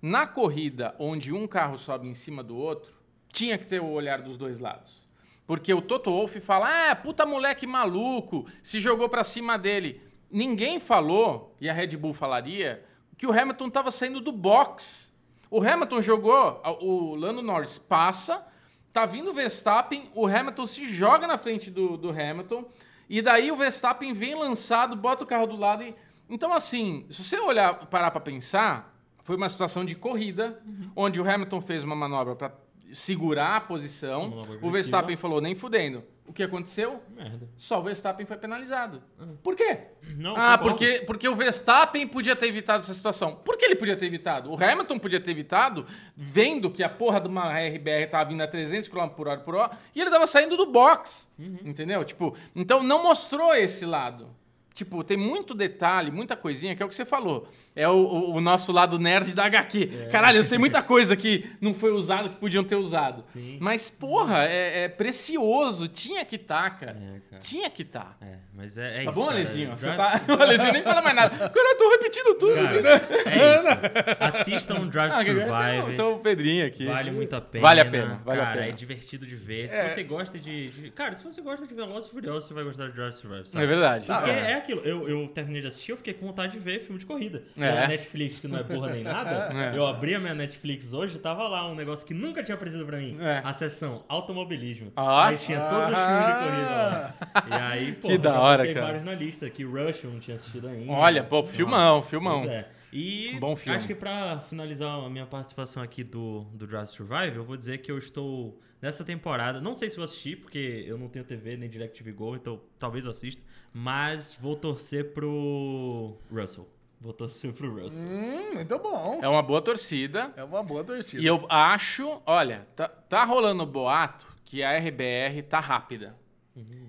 Na 0.00 0.28
corrida 0.28 0.94
onde 0.96 1.32
um 1.32 1.44
carro 1.48 1.76
sobe 1.76 2.06
em 2.06 2.14
cima 2.14 2.40
do 2.40 2.56
outro, 2.56 2.92
tinha 3.32 3.58
que 3.58 3.66
ter 3.66 3.80
o 3.82 3.90
olhar 3.90 4.22
dos 4.22 4.36
dois 4.36 4.60
lados. 4.60 5.02
Porque 5.44 5.74
o 5.74 5.82
Toto 5.82 6.08
Wolff 6.12 6.38
fala, 6.40 6.90
ah, 6.92 6.94
puta 6.94 7.26
moleque 7.26 7.66
maluco, 7.66 8.46
se 8.62 8.78
jogou 8.78 9.08
pra 9.08 9.24
cima 9.24 9.58
dele. 9.58 10.00
Ninguém 10.30 10.78
falou, 10.78 11.52
e 11.60 11.68
a 11.68 11.72
Red 11.72 11.96
Bull 11.96 12.14
falaria, 12.14 12.84
que 13.18 13.26
o 13.26 13.32
Hamilton 13.32 13.66
estava 13.66 13.90
saindo 13.90 14.20
do 14.20 14.30
box. 14.30 15.12
O 15.50 15.60
Hamilton 15.60 16.00
jogou, 16.00 16.62
o 16.80 17.16
Lando 17.16 17.42
Norris 17.42 17.76
passa, 17.76 18.46
tá 18.92 19.04
vindo 19.04 19.30
o 19.30 19.34
Verstappen, 19.34 20.08
o 20.14 20.28
Hamilton 20.28 20.64
se 20.64 20.86
joga 20.86 21.26
na 21.26 21.36
frente 21.36 21.72
do, 21.72 21.96
do 21.96 22.10
Hamilton, 22.10 22.64
e 23.12 23.20
daí 23.20 23.52
o 23.52 23.56
Verstappen 23.56 24.12
vem 24.12 24.34
lançado, 24.34 24.96
bota 24.96 25.22
o 25.22 25.26
carro 25.26 25.46
do 25.46 25.56
lado 25.56 25.82
e... 25.82 25.94
Então, 26.30 26.52
assim, 26.52 27.04
se 27.10 27.22
você 27.22 27.38
olhar, 27.38 27.74
parar 27.86 28.10
pra 28.10 28.20
pensar, 28.20 28.96
foi 29.22 29.36
uma 29.36 29.48
situação 29.48 29.84
de 29.84 29.94
corrida, 29.94 30.62
onde 30.96 31.20
o 31.20 31.30
Hamilton 31.30 31.60
fez 31.60 31.84
uma 31.84 31.94
manobra 31.94 32.34
pra 32.34 32.52
segurar 32.92 33.56
a 33.56 33.60
posição, 33.60 34.44
o. 34.62 34.70
Verstappen 34.70 35.16
falou, 35.16 35.40
nem 35.42 35.54
fudendo. 35.54 36.02
O 36.26 36.32
que 36.32 36.42
aconteceu? 36.42 37.02
Merda. 37.14 37.48
Só 37.56 37.80
o 37.80 37.82
Verstappen 37.82 38.24
foi 38.24 38.36
penalizado. 38.36 39.02
Por 39.42 39.56
quê? 39.56 39.80
Não, 40.16 40.36
ah, 40.36 40.56
concordo. 40.56 40.62
porque, 40.62 41.02
porque 41.04 41.28
o 41.28 41.34
Verstappen 41.34 42.06
podia 42.06 42.36
ter 42.36 42.46
evitado 42.46 42.82
essa 42.82 42.94
situação. 42.94 43.34
Por 43.36 43.56
que 43.56 43.64
ele 43.64 43.74
podia 43.74 43.96
ter 43.96 44.06
evitado? 44.06 44.50
O 44.50 44.54
Hamilton 44.54 44.98
podia 44.98 45.20
ter 45.20 45.32
evitado, 45.32 45.84
vendo 46.16 46.70
que 46.70 46.82
a 46.82 46.88
porra 46.88 47.20
de 47.20 47.28
uma 47.28 47.52
RBR 47.52 48.08
tava 48.08 48.30
vindo 48.30 48.40
a 48.40 48.46
300 48.46 48.88
km 48.88 49.08
por 49.08 49.28
hora 49.28 49.40
por 49.40 49.54
hora, 49.56 49.78
e 49.94 50.00
ele 50.00 50.10
tava 50.10 50.26
saindo 50.26 50.56
do 50.56 50.66
box. 50.66 51.28
Entendeu? 51.38 52.04
Tipo, 52.04 52.36
então 52.54 52.82
não 52.82 53.02
mostrou 53.02 53.54
esse 53.54 53.84
lado. 53.84 54.30
Tipo, 54.74 55.04
tem 55.04 55.16
muito 55.16 55.54
detalhe, 55.54 56.10
muita 56.10 56.34
coisinha, 56.34 56.74
que 56.74 56.82
é 56.82 56.86
o 56.86 56.88
que 56.88 56.94
você 56.94 57.04
falou. 57.04 57.46
É 57.76 57.88
o, 57.88 57.92
o- 57.92 58.34
o 58.34 58.40
nosso 58.40 58.70
lado 58.72 58.98
nerd 58.98 59.34
da 59.34 59.44
HQ. 59.46 59.90
É. 60.04 60.08
Caralho, 60.10 60.38
eu 60.38 60.44
sei 60.44 60.56
muita 60.58 60.82
coisa 60.82 61.14
que 61.16 61.50
não 61.60 61.72
foi 61.74 61.90
usado, 61.92 62.28
que 62.30 62.36
podiam 62.36 62.62
ter 62.64 62.76
usado. 62.76 63.24
Sim. 63.32 63.56
Mas, 63.60 63.90
porra, 63.90 64.44
é, 64.44 64.84
é 64.84 64.88
precioso. 64.88 65.88
Tinha 65.88 66.24
que 66.24 66.36
tá, 66.38 66.68
cara. 66.70 66.92
É, 66.92 67.20
cara. 67.30 67.42
Tinha 67.42 67.68
que 67.70 67.84
tá. 67.84 68.16
É, 68.20 68.36
mas 68.54 68.76
é, 68.78 68.88
é 68.88 68.92
Tá 68.96 69.02
isso, 69.04 69.12
bom, 69.12 69.26
cara. 69.26 69.36
Alezinho? 69.36 69.70
Você 69.78 69.86
tá... 69.96 70.20
O 70.28 70.32
Alezinho 70.42 70.72
nem 70.72 70.82
fala 70.82 71.02
mais 71.02 71.16
nada. 71.16 71.36
Cara, 71.48 71.68
eu 71.72 71.78
tô 71.78 71.90
repetindo 71.90 72.34
tudo. 72.38 72.54
Cara, 72.54 72.76
é 72.76 73.56
isso. 73.56 74.18
Assistam 74.20 74.86
Drive 74.88 75.12
Ah, 75.12 75.18
to 75.18 75.24
Survive. 75.24 75.92
Então 75.92 76.14
o 76.14 76.18
Pedrinho 76.20 76.66
aqui. 76.66 76.86
Vale 76.86 77.10
muito 77.10 77.34
a 77.36 77.40
pena. 77.40 77.62
Vale 77.62 77.80
a 77.80 77.84
pena, 77.84 78.20
vale 78.24 78.40
a 78.40 78.44
cara, 78.44 78.56
pena. 78.58 78.68
é 78.68 78.72
divertido 78.72 79.26
de 79.26 79.36
ver. 79.36 79.68
Se 79.68 79.76
É. 79.76 79.88
você 79.88 80.02
gosta 80.02 80.38
de, 80.38 80.68
de- 80.68 80.90
Cara, 80.90 81.14
se 81.14 81.24
você 81.24 81.40
gosta 81.40 81.66
de 81.66 81.74
Velozes 81.74 82.08
e 82.08 82.10
Furiosos, 82.10 82.44
você 82.48 82.54
vai 82.54 82.64
gostar 82.64 82.86
de 82.88 82.92
Drive 82.92 83.12
to 83.14 83.16
Survive, 83.20 83.48
sabe? 83.48 83.64
É 83.64 83.66
verdade. 83.66 84.06
Porque 84.06 84.30
é. 84.30 84.61
Aquilo, 84.62 84.80
eu, 84.82 85.08
eu 85.08 85.28
terminei 85.28 85.60
de 85.60 85.66
assistir, 85.68 85.90
eu 85.92 85.96
fiquei 85.96 86.14
com 86.14 86.26
vontade 86.26 86.52
de 86.52 86.58
ver 86.58 86.80
filme 86.80 86.98
de 86.98 87.06
corrida. 87.06 87.42
É. 87.56 87.70
Pela 87.72 87.86
Netflix, 87.88 88.38
que 88.40 88.48
não 88.48 88.58
é 88.58 88.62
porra 88.62 88.90
nem 88.92 89.02
nada, 89.04 89.50
É. 89.72 89.76
eu 89.76 89.86
abri 89.86 90.14
a 90.14 90.18
minha 90.20 90.34
Netflix 90.34 90.92
hoje 90.92 91.16
e 91.16 91.18
tava 91.18 91.46
lá 91.48 91.70
um 91.70 91.74
negócio 91.74 92.06
que 92.06 92.14
nunca 92.14 92.42
tinha 92.42 92.54
aparecido 92.54 92.84
pra 92.86 92.98
mim. 92.98 93.16
É. 93.20 93.40
A 93.44 93.52
seção 93.52 94.04
automobilismo. 94.08 94.92
Ah. 94.96 95.28
Aí 95.28 95.36
tinha 95.38 95.60
todos 95.60 95.90
os 95.90 96.04
filmes 96.06 96.26
de 96.26 96.32
corrida 96.32 96.70
lá. 96.70 97.14
E 97.48 97.52
aí, 97.62 97.92
pô, 98.00 98.08
Que 98.08 98.18
da 98.18 98.40
hora, 98.40 98.66
cara. 98.72 98.86
vários 98.86 99.02
na 99.02 99.14
lista, 99.14 99.48
que 99.50 99.64
Rush 99.64 100.04
eu 100.04 100.10
não 100.10 100.18
tinha 100.20 100.34
assistido 100.36 100.68
ainda. 100.68 100.90
Olha, 100.92 101.22
pô, 101.24 101.44
filmão, 101.44 102.02
filmão. 102.02 102.40
Pois 102.40 102.50
é. 102.50 102.68
E 102.92 103.38
Bom 103.40 103.56
filme. 103.56 103.76
acho 103.76 103.86
que 103.86 103.94
pra 103.94 104.40
finalizar 104.40 105.02
a 105.02 105.08
minha 105.08 105.26
participação 105.26 105.82
aqui 105.82 106.04
do, 106.04 106.40
do 106.52 106.66
Drive 106.66 106.88
Survive, 106.88 107.36
eu 107.36 107.44
vou 107.44 107.56
dizer 107.56 107.78
que 107.78 107.90
eu 107.90 107.96
estou 107.96 108.60
nessa 108.80 109.02
temporada. 109.04 109.60
Não 109.60 109.74
sei 109.74 109.88
se 109.88 109.96
vou 109.96 110.04
assistir, 110.04 110.36
porque 110.36 110.84
eu 110.86 110.98
não 110.98 111.08
tenho 111.08 111.24
TV 111.24 111.56
nem 111.56 111.70
DirecTV 111.70 112.12
Go, 112.12 112.36
então 112.36 112.60
talvez 112.78 113.04
eu 113.06 113.10
assista. 113.10 113.42
Mas 113.72 114.34
vou 114.38 114.56
torcer 114.56 115.12
pro 115.12 116.18
Russell. 116.30 116.68
Vou 117.00 117.12
torcer 117.12 117.52
pro 117.52 117.82
Russell. 117.82 118.06
Hum, 118.06 118.54
muito 118.54 118.78
bom. 118.78 119.20
É 119.22 119.28
uma 119.28 119.42
boa 119.42 119.60
torcida. 119.60 120.32
É 120.36 120.44
uma 120.44 120.62
boa 120.62 120.84
torcida. 120.84 121.22
E 121.22 121.26
eu 121.26 121.44
acho, 121.48 122.20
olha, 122.26 122.66
tá, 122.76 122.86
tá 122.86 123.24
rolando 123.24 123.64
boato 123.66 124.26
que 124.44 124.62
a 124.62 124.76
RBR 124.78 125.42
tá 125.48 125.58
rápida. 125.58 126.14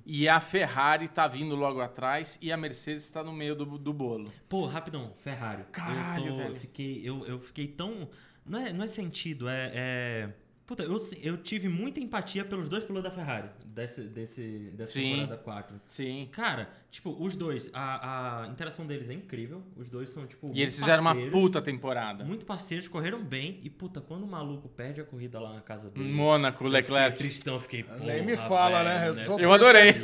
E 0.05 0.27
a 0.27 0.39
Ferrari 0.39 1.07
tá 1.07 1.27
vindo 1.27 1.55
logo 1.55 1.79
atrás 1.81 2.37
e 2.41 2.51
a 2.51 2.57
Mercedes 2.57 3.09
tá 3.09 3.23
no 3.23 3.31
meio 3.31 3.55
do, 3.55 3.65
do 3.77 3.93
bolo. 3.93 4.31
Pô, 4.49 4.65
rapidão, 4.65 5.13
Ferrari. 5.17 5.63
Caralho, 5.71 6.25
eu 6.25 6.31
tô- 6.33 6.37
velho. 6.37 6.55
Fiquei, 6.55 7.01
eu, 7.03 7.25
eu 7.25 7.39
fiquei 7.39 7.67
tão. 7.67 8.09
Não 8.45 8.59
é, 8.59 8.73
não 8.73 8.83
é 8.83 8.87
sentido, 8.87 9.47
é. 9.47 9.71
é- 9.73 10.29
Puta, 10.65 10.81
eu, 10.83 10.95
eu 11.21 11.37
tive 11.37 11.67
muita 11.67 11.99
empatia 11.99 12.43
pelos 12.45 12.69
dois 12.69 12.85
pilotos 12.85 13.09
da 13.11 13.15
Ferrari, 13.15 13.49
desse, 13.65 14.01
desse, 14.03 14.71
dessa 14.73 14.93
Sim. 14.93 15.09
temporada 15.11 15.37
4. 15.37 15.81
Sim. 15.89 16.29
Cara, 16.31 16.69
tipo, 16.93 17.15
os 17.19 17.35
dois, 17.35 17.71
a, 17.73 18.43
a 18.43 18.47
interação 18.47 18.85
deles 18.85 19.09
é 19.09 19.13
incrível. 19.13 19.63
Os 19.75 19.89
dois 19.89 20.11
são, 20.11 20.27
tipo. 20.27 20.51
E 20.53 20.61
eles 20.61 20.77
fizeram 20.77 21.01
uma 21.01 21.15
puta 21.31 21.59
temporada. 21.61 22.23
Muito 22.23 22.45
parceiros, 22.45 22.87
correram 22.87 23.23
bem. 23.23 23.59
E, 23.63 23.69
puta, 23.69 23.99
quando 23.99 24.23
o 24.23 24.27
maluco 24.27 24.69
perde 24.69 25.01
a 25.01 25.03
corrida 25.03 25.39
lá 25.39 25.53
na 25.53 25.61
casa 25.61 25.89
dele. 25.89 26.07
Mônaco, 26.13 26.63
eu 26.63 26.69
fiquei 26.71 26.81
Leclerc. 26.81 27.17
tristão, 27.17 27.59
fiquei. 27.59 27.83
Nem 28.01 28.23
me 28.23 28.37
fala, 28.37 28.83
velho, 28.83 28.99
né? 28.99 29.09
Eu, 29.09 29.25
sou 29.25 29.39
Eu 29.39 29.51
adorei. 29.53 29.95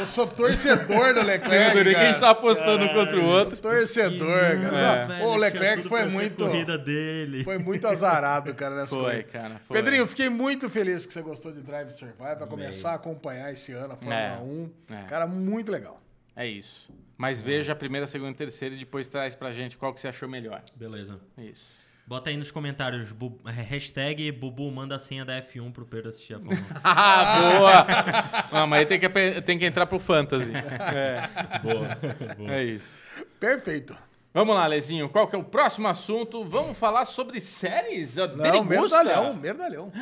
Eu 0.00 0.06
sou 0.06 0.26
torcedor 0.26 1.12
do 1.14 1.20
Leclerc. 1.26 1.64
Eu 1.66 1.70
adorei 1.70 1.94
que 1.94 2.00
a 2.00 2.12
gente 2.12 2.24
apostando 2.24 2.84
um 2.84 2.88
contra 2.94 3.20
o 3.20 3.24
outro. 3.26 3.56
Torcedor, 3.58 4.38
É. 4.38 4.56
cara. 4.70 5.04
Velho, 5.06 5.24
Ô, 5.26 5.32
o 5.32 5.36
Leclerc 5.36 5.86
foi 5.86 6.06
muito. 6.06 6.46
corrida 6.46 6.78
dele. 6.78 7.44
Foi 7.44 7.58
muito 7.58 7.86
azarado, 7.86 8.54
cara, 8.54 8.74
nessa 8.80 8.94
Foi, 8.96 9.02
corrida. 9.04 9.22
cara. 9.24 9.60
Foi. 9.66 9.76
Pedrinho, 9.76 10.06
fiquei 10.06 10.30
muito 10.30 10.70
feliz 10.70 11.04
que 11.04 11.12
você 11.12 11.20
gostou 11.20 11.52
de 11.52 11.60
Drive 11.62 11.90
Survive. 11.90 12.16
Vai 12.38 12.46
começar 12.48 12.92
a 12.92 12.94
acompanhar 12.94 13.52
esse 13.52 13.72
ano 13.72 13.92
a 13.92 13.96
Fórmula 13.96 14.16
É. 14.16 14.38
1. 14.40 14.70
É. 14.90 15.02
Cara, 15.04 15.26
muito 15.26 15.70
legal. 15.70 16.00
É 16.38 16.46
isso. 16.46 16.90
Mas 17.16 17.40
veja 17.40 17.72
a 17.72 17.76
primeira, 17.76 18.06
segunda 18.06 18.30
e 18.30 18.34
terceira 18.34 18.74
e 18.74 18.78
depois 18.78 19.08
traz 19.08 19.34
pra 19.34 19.50
gente 19.50 19.76
qual 19.76 19.92
que 19.92 20.00
você 20.00 20.06
achou 20.08 20.28
melhor. 20.28 20.62
Beleza. 20.76 21.18
É 21.36 21.42
Isso. 21.44 21.80
Bota 22.06 22.30
aí 22.30 22.38
nos 22.38 22.50
comentários, 22.50 23.12
bu- 23.12 23.38
hashtag 23.44 24.32
Bubu 24.32 24.70
manda 24.70 24.96
a 24.96 24.98
senha 24.98 25.26
da 25.26 25.42
F1 25.42 25.70
pro 25.72 25.84
Pedro 25.84 26.08
assistir 26.08 26.34
a 26.34 26.38
Fórmula 26.38 26.56
1. 26.72 26.80
Ah, 26.82 27.58
boa! 27.58 27.86
Ah, 28.62 28.66
mas 28.66 28.78
aí 28.80 28.86
tem 28.86 28.98
que, 28.98 29.40
tem 29.42 29.58
que 29.58 29.66
entrar 29.66 29.84
pro 29.84 29.98
Fantasy. 29.98 30.52
É, 30.54 31.58
Boa. 31.58 32.50
é 32.54 32.64
isso. 32.64 32.98
Perfeito. 33.38 33.94
Vamos 34.32 34.54
lá, 34.54 34.66
Lezinho. 34.66 35.08
Qual 35.10 35.26
que 35.28 35.36
é 35.36 35.38
o 35.38 35.44
próximo 35.44 35.86
assunto? 35.88 36.44
Vamos 36.44 36.78
falar 36.78 37.04
sobre 37.04 37.40
séries? 37.40 38.16
Não, 38.16 38.26
Derigusta? 38.38 38.74
merdalhão, 39.04 39.34
merdalhão. 39.34 39.92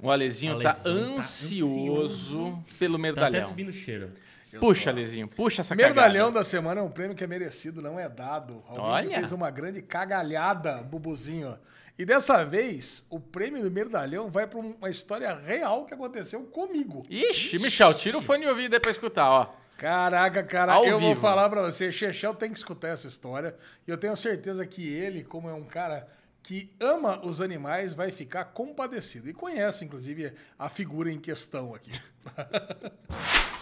O 0.00 0.10
Alezinho 0.10 0.58
tá 0.60 0.70
Alezinho 0.70 0.94
tá 1.14 1.18
ansioso 1.18 2.64
pelo 2.80 2.94
Tá 2.94 2.98
até 2.98 3.02
merdalhão. 3.02 3.46
subindo 3.48 3.68
o 3.68 3.72
cheiro. 3.72 4.10
Puxa, 4.60 4.90
Alezinho, 4.90 5.28
puxa 5.28 5.60
essa 5.62 5.74
Merdalhão 5.74 6.26
cagada. 6.28 6.38
da 6.40 6.44
semana 6.44 6.80
é 6.80 6.84
um 6.84 6.90
prêmio 6.90 7.16
que 7.16 7.24
é 7.24 7.26
merecido, 7.26 7.80
não 7.82 7.98
é 7.98 8.08
dado. 8.08 8.62
Alguém 8.68 8.84
Olha. 8.84 9.18
fez 9.18 9.32
uma 9.32 9.50
grande 9.50 9.82
cagalhada, 9.82 10.82
Bubuzinho. 10.82 11.58
E 11.98 12.04
dessa 12.04 12.44
vez, 12.44 13.04
o 13.08 13.20
prêmio 13.20 13.62
do 13.62 13.70
Merdalhão 13.70 14.30
vai 14.30 14.46
para 14.46 14.58
uma 14.58 14.90
história 14.90 15.32
real 15.34 15.84
que 15.86 15.94
aconteceu 15.94 16.42
comigo. 16.44 17.04
Ixi, 17.08 17.58
Michel, 17.58 17.94
tira 17.94 18.18
o 18.18 18.22
fone 18.22 18.44
de 18.44 18.50
ouvido 18.50 18.74
aí 18.74 18.80
pra 18.80 18.90
escutar, 18.90 19.30
ó. 19.30 19.54
Caraca, 19.76 20.42
cara, 20.44 20.72
Ao 20.74 20.84
eu 20.84 20.98
vou 21.00 21.10
vivo. 21.10 21.20
falar 21.20 21.48
pra 21.50 21.62
você, 21.62 21.90
Chechel 21.90 22.34
tem 22.34 22.50
que 22.50 22.56
escutar 22.58 22.88
essa 22.88 23.06
história. 23.08 23.54
E 23.86 23.90
eu 23.90 23.98
tenho 23.98 24.16
certeza 24.16 24.64
que 24.64 24.88
ele, 24.92 25.22
como 25.22 25.48
é 25.48 25.52
um 25.54 25.64
cara 25.64 26.06
que 26.42 26.74
ama 26.78 27.24
os 27.24 27.40
animais, 27.40 27.94
vai 27.94 28.10
ficar 28.12 28.44
compadecido. 28.46 29.28
E 29.28 29.32
conhece, 29.34 29.84
inclusive, 29.84 30.32
a 30.58 30.68
figura 30.68 31.10
em 31.10 31.18
questão 31.18 31.74
aqui. 31.74 31.90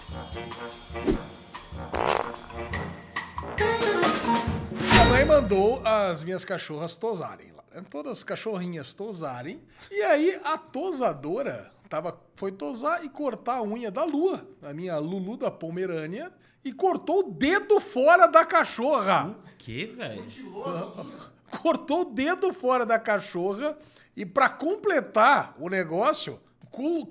Minha 4.80 5.04
mãe 5.06 5.24
mandou 5.24 5.80
as 5.86 6.22
minhas 6.24 6.44
cachorras 6.44 6.96
tosarem 6.96 7.52
lá. 7.52 7.62
né? 7.74 7.82
Todas 7.88 8.12
as 8.18 8.24
cachorrinhas 8.24 8.92
tosarem. 8.94 9.60
E 9.90 10.02
aí 10.02 10.40
a 10.44 10.58
tosadora 10.58 11.70
tava, 11.88 12.18
foi 12.36 12.52
tosar 12.52 13.04
e 13.04 13.08
cortar 13.08 13.56
a 13.56 13.62
unha 13.62 13.90
da 13.90 14.04
Lua, 14.04 14.46
a 14.62 14.72
minha 14.72 14.98
Lulu 14.98 15.36
da 15.36 15.50
Pomerânia, 15.50 16.32
e 16.64 16.72
cortou 16.72 17.20
o 17.20 17.30
dedo 17.32 17.80
fora 17.80 18.26
da 18.26 18.44
cachorra. 18.44 19.36
Que, 19.58 19.86
velho? 19.86 20.24
Cortou 21.60 22.00
o 22.00 22.04
dedo 22.06 22.50
fora 22.50 22.86
da 22.86 22.98
cachorra 22.98 23.76
e 24.16 24.24
pra 24.24 24.48
completar 24.48 25.54
o 25.58 25.68
negócio, 25.68 26.40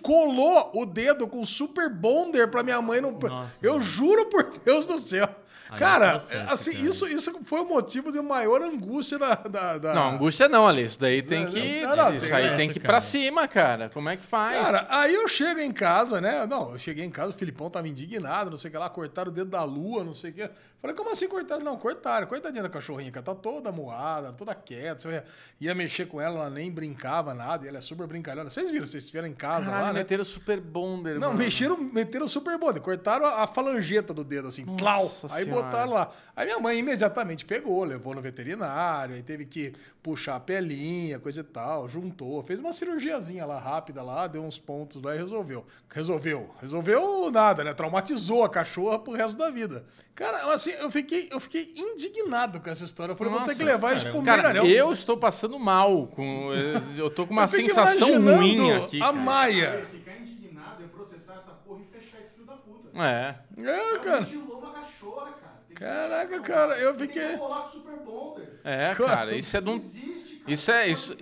colou 0.02 0.72
o 0.74 0.86
dedo 0.86 1.28
com 1.28 1.46
super 1.46 1.90
bonder 1.90 2.50
pra 2.50 2.64
minha 2.64 2.82
mãe 2.82 3.00
não. 3.02 3.12
Nossa, 3.12 3.60
Eu 3.66 3.74
mano. 3.74 3.86
juro 3.86 4.26
por 4.30 4.44
Deus 4.60 4.88
do 4.88 5.00
céu. 5.00 5.28
Aí 5.70 5.80
cara, 5.80 6.14
tá 6.14 6.20
certo, 6.20 6.52
assim, 6.52 6.72
cara. 6.74 6.86
Isso, 6.86 7.08
isso 7.08 7.40
foi 7.46 7.62
o 7.62 7.66
motivo 7.66 8.12
de 8.12 8.20
maior 8.22 8.62
angústia 8.62 9.18
da. 9.18 9.36
da, 9.36 9.78
da- 9.78 9.94
Não, 9.94 10.10
angústia 10.16 10.50
não, 10.50 10.68
Ale. 10.68 10.84
Isso 10.84 11.00
daí 11.00 11.22
tem 11.22 11.46
Não, 11.46 11.52
que. 11.52 11.82
não, 11.82 11.96
não, 11.96 12.16
isso 12.16 12.26
tem 12.26 12.36
aí 12.36 12.46
essa, 12.48 12.56
tem 12.58 12.70
que 12.70 12.78
ir 12.78 12.82
pra 12.82 13.00
cima, 13.00 13.48
cara. 13.48 13.90
Como 13.90 14.10
é 14.10 14.18
que 14.18 14.26
faz? 14.26 14.56
Cara, 14.62 14.86
aí 14.90 15.14
eu 15.14 15.28
chego 15.30 15.62
em 15.62 15.72
casa, 15.72 16.20
né? 16.20 16.46
Não, 16.46 16.72
eu 16.74 16.78
cheguei 16.78 17.06
em 17.06 17.10
casa, 17.10 17.30
o 17.30 17.34
Filipão 17.34 17.70
tava 17.70 17.88
indignado, 17.88 18.50
não 18.52 18.58
sei 18.58 18.68
o 18.68 18.72
que 18.72 18.78
lá, 18.78 18.90
cortaram 18.90 19.32
o 19.32 19.34
dedo 19.34 19.50
da 19.50 19.64
lua, 19.64 20.04
não 20.04 20.14
sei 20.14 20.32
o 20.32 20.34
que. 20.34 20.50
Falei, 20.82 20.96
como 20.96 21.12
assim 21.12 21.28
cortaram? 21.30 21.64
Não, 21.64 21.78
cortaram, 21.78 22.26
coitadinha 22.28 22.64
da 22.64 22.70
cachorrinha, 22.70 23.12
cara, 23.12 23.24
tá 23.28 23.36
toda 23.36 23.72
moada, 23.72 24.34
toda 24.34 24.54
quieta. 24.56 25.00
Você 25.04 25.24
ia 25.62 25.74
mexer 25.76 26.06
com 26.08 26.20
ela, 26.20 26.36
ela 26.40 26.50
nem 26.50 26.70
brincava 26.72 27.34
nada, 27.34 27.64
e 27.66 27.70
ela 27.70 27.78
é 27.78 27.82
super 27.82 28.08
brincalhona. 28.08 28.50
Vocês 28.50 28.70
viram, 28.72 28.86
vocês 28.86 29.04
estiveram 29.04 29.28
em 29.28 29.34
casa 29.34 29.51
Caralho, 29.60 29.72
lá, 29.72 29.94
né? 29.94 30.00
meteram 30.00 30.24
super 30.24 30.60
bonder, 30.60 31.20
Não, 31.20 31.28
mano. 31.30 31.40
mexeram, 31.40 31.78
meteram 31.78 32.28
super 32.28 32.58
bonde, 32.58 32.80
cortaram 32.80 33.26
a, 33.26 33.44
a 33.44 33.48
falangeta 33.48 34.14
do 34.14 34.24
dedo, 34.24 34.48
assim, 34.48 34.66
clau. 34.78 35.12
Aí 35.32 35.46
botaram 35.46 35.92
lá. 35.94 36.10
Aí 36.36 36.46
minha 36.46 36.60
mãe 36.60 36.78
imediatamente 36.78 37.46
pegou, 37.46 37.84
levou 37.84 38.14
no 38.14 38.22
veterinário, 38.22 39.16
aí 39.16 39.24
teve 39.24 39.46
que 39.46 39.74
puxar 40.02 40.36
a 40.36 40.40
pelinha, 40.40 41.20
coisa 41.20 41.42
e 41.42 41.44
tal, 41.44 41.88
juntou, 41.90 42.42
fez 42.44 42.60
uma 42.60 42.74
cirurgiazinha 42.74 43.46
lá 43.46 43.60
rápida 43.60 44.02
lá, 44.02 44.28
deu 44.28 44.44
uns 44.44 44.58
pontos 44.58 45.02
lá 45.02 45.16
e 45.16 45.18
resolveu. 45.18 45.66
Resolveu. 45.90 46.50
Resolveu 46.62 47.30
nada, 47.32 47.64
né? 47.64 47.74
Traumatizou 47.74 48.44
a 48.44 48.50
cachorra 48.50 48.98
pro 49.00 49.14
resto 49.14 49.38
da 49.38 49.50
vida. 49.50 49.86
Cara, 50.14 50.54
assim, 50.54 50.72
eu 50.72 50.92
fiquei, 50.92 51.30
eu 51.32 51.40
fiquei 51.40 51.74
indignado 51.76 52.60
com 52.60 52.70
essa 52.70 52.84
história. 52.84 53.14
Eu 53.14 53.18
falei, 53.18 53.34
vou 53.34 53.42
ter 53.44 53.56
que 53.56 53.64
Nossa, 53.64 53.72
levar 53.72 53.96
isso 53.96 54.06
cara, 54.06 54.44
pro 54.44 54.54
Cara, 54.54 54.68
eu 54.68 54.92
estou 54.92 55.18
passando 55.18 55.58
mal. 55.58 56.08
Com, 56.08 56.52
eu 56.98 57.10
tô 57.10 57.26
com 57.26 57.34
uma 57.34 57.48
sensação 57.48 58.22
ruim 58.22 58.72
aqui. 58.72 58.98
A 58.98 59.06
cara. 59.06 59.14
Maia. 59.42 59.88
Ficar 59.92 60.18
indignado 60.18 60.84
é 60.84 60.88
processar 60.88 61.36
essa 61.38 61.52
porra 61.52 61.82
e 61.82 62.00
fechar 62.00 62.20
esse 62.22 62.32
filho 62.34 62.46
da 62.46 62.54
puta. 62.56 62.90
É. 63.02 63.36
É, 63.58 63.98
cara. 64.00 64.20
Mutilou 64.22 64.60
uma 64.60 64.72
cachorra, 64.72 65.32
cara. 65.34 65.52
Caraca, 65.74 66.40
cara, 66.42 66.78
eu 66.80 66.96
Tem 66.96 67.08
que 67.08 67.20
fiquei- 67.20 67.36
rolar 67.38 67.62
com 67.62 67.68
o 67.70 67.72
Super 67.72 67.96
Bonder. 68.06 68.60
É, 68.64 68.94
cara, 68.94 69.36
isso 69.36 69.58
é 69.58 69.62
de 69.62 69.70
um. 69.70 69.76
Existe, 69.76 70.36
cara. 70.38 70.52
Isso 70.54 70.72
é. 70.72 70.88
Isso, 70.88 71.18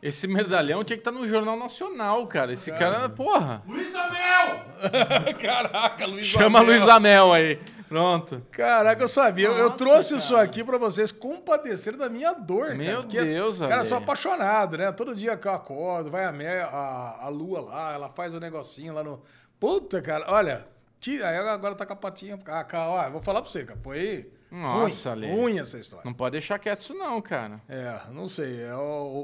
esse 0.00 0.28
merdalhão 0.28 0.84
tinha 0.84 0.96
que 0.96 1.00
estar 1.00 1.10
no 1.10 1.26
Jornal 1.26 1.56
Nacional, 1.58 2.24
cara. 2.28 2.52
Esse 2.52 2.70
cara, 2.70 3.08
porra. 3.08 3.62
Luiz 3.66 3.92
Amel! 3.94 4.64
Caraca, 5.42 6.06
Luiz 6.06 6.24
Chama 6.26 6.60
Amel. 6.60 6.72
Luiz 6.72 6.88
Amel 6.88 7.32
aí. 7.32 7.58
Pronto. 7.88 8.42
Caraca, 8.50 9.02
eu 9.02 9.08
sabia. 9.08 9.46
Eu- 9.48 9.52
eu 9.56 9.64
Nossa, 9.70 9.76
trouxe 9.76 10.16
isso 10.16 10.32
cara. 10.34 10.44
aqui 10.44 10.62
pra 10.62 10.76
vocês 10.78 11.10
compadecerem 11.10 11.98
da 11.98 12.08
minha 12.08 12.32
dor, 12.34 12.74
Meu 12.74 12.86
cara. 12.86 13.02
porque, 13.02 13.24
Deus, 13.24 13.58
Cara, 13.60 13.76
eu 13.80 13.84
sou 13.84 13.98
apaixonado, 13.98 14.76
né? 14.76 14.92
Todo 14.92 15.14
dia 15.14 15.36
que 15.36 15.48
eu 15.48 15.52
acordo, 15.52 16.10
vai 16.10 16.24
a, 16.24 16.32
me- 16.32 16.46
a, 16.46 17.16
a 17.22 17.28
lua 17.28 17.60
lá, 17.62 17.94
ela 17.94 18.08
faz 18.10 18.34
o 18.34 18.40
negocinho 18.40 18.92
lá 18.92 19.02
no. 19.02 19.22
Puta, 19.58 20.00
cara, 20.02 20.24
olha, 20.28 20.66
Que, 21.00 21.22
aí 21.22 21.36
agora 21.38 21.74
tá 21.76 21.86
com 21.86 21.92
a 21.92 21.96
patinha. 21.96 22.38
Ah, 22.46 22.64
cara, 22.64 22.88
ó, 22.88 23.10
vou 23.10 23.22
falar 23.22 23.40
pra 23.40 23.48
você, 23.50 23.64
cara. 23.64 23.78
Foi 23.82 24.30
Nossa, 24.50 25.14
ruim, 25.14 25.30
ruim 25.30 25.58
essa 25.58 25.78
história. 25.78 26.04
Não 26.04 26.14
pode 26.14 26.32
deixar 26.32 26.58
quieto 26.58 26.80
isso 26.80 26.94
não, 26.94 27.20
cara. 27.20 27.60
É, 27.68 28.00
não 28.12 28.26
sei. 28.28 28.62
É, 28.62 28.74
O, 28.74 28.80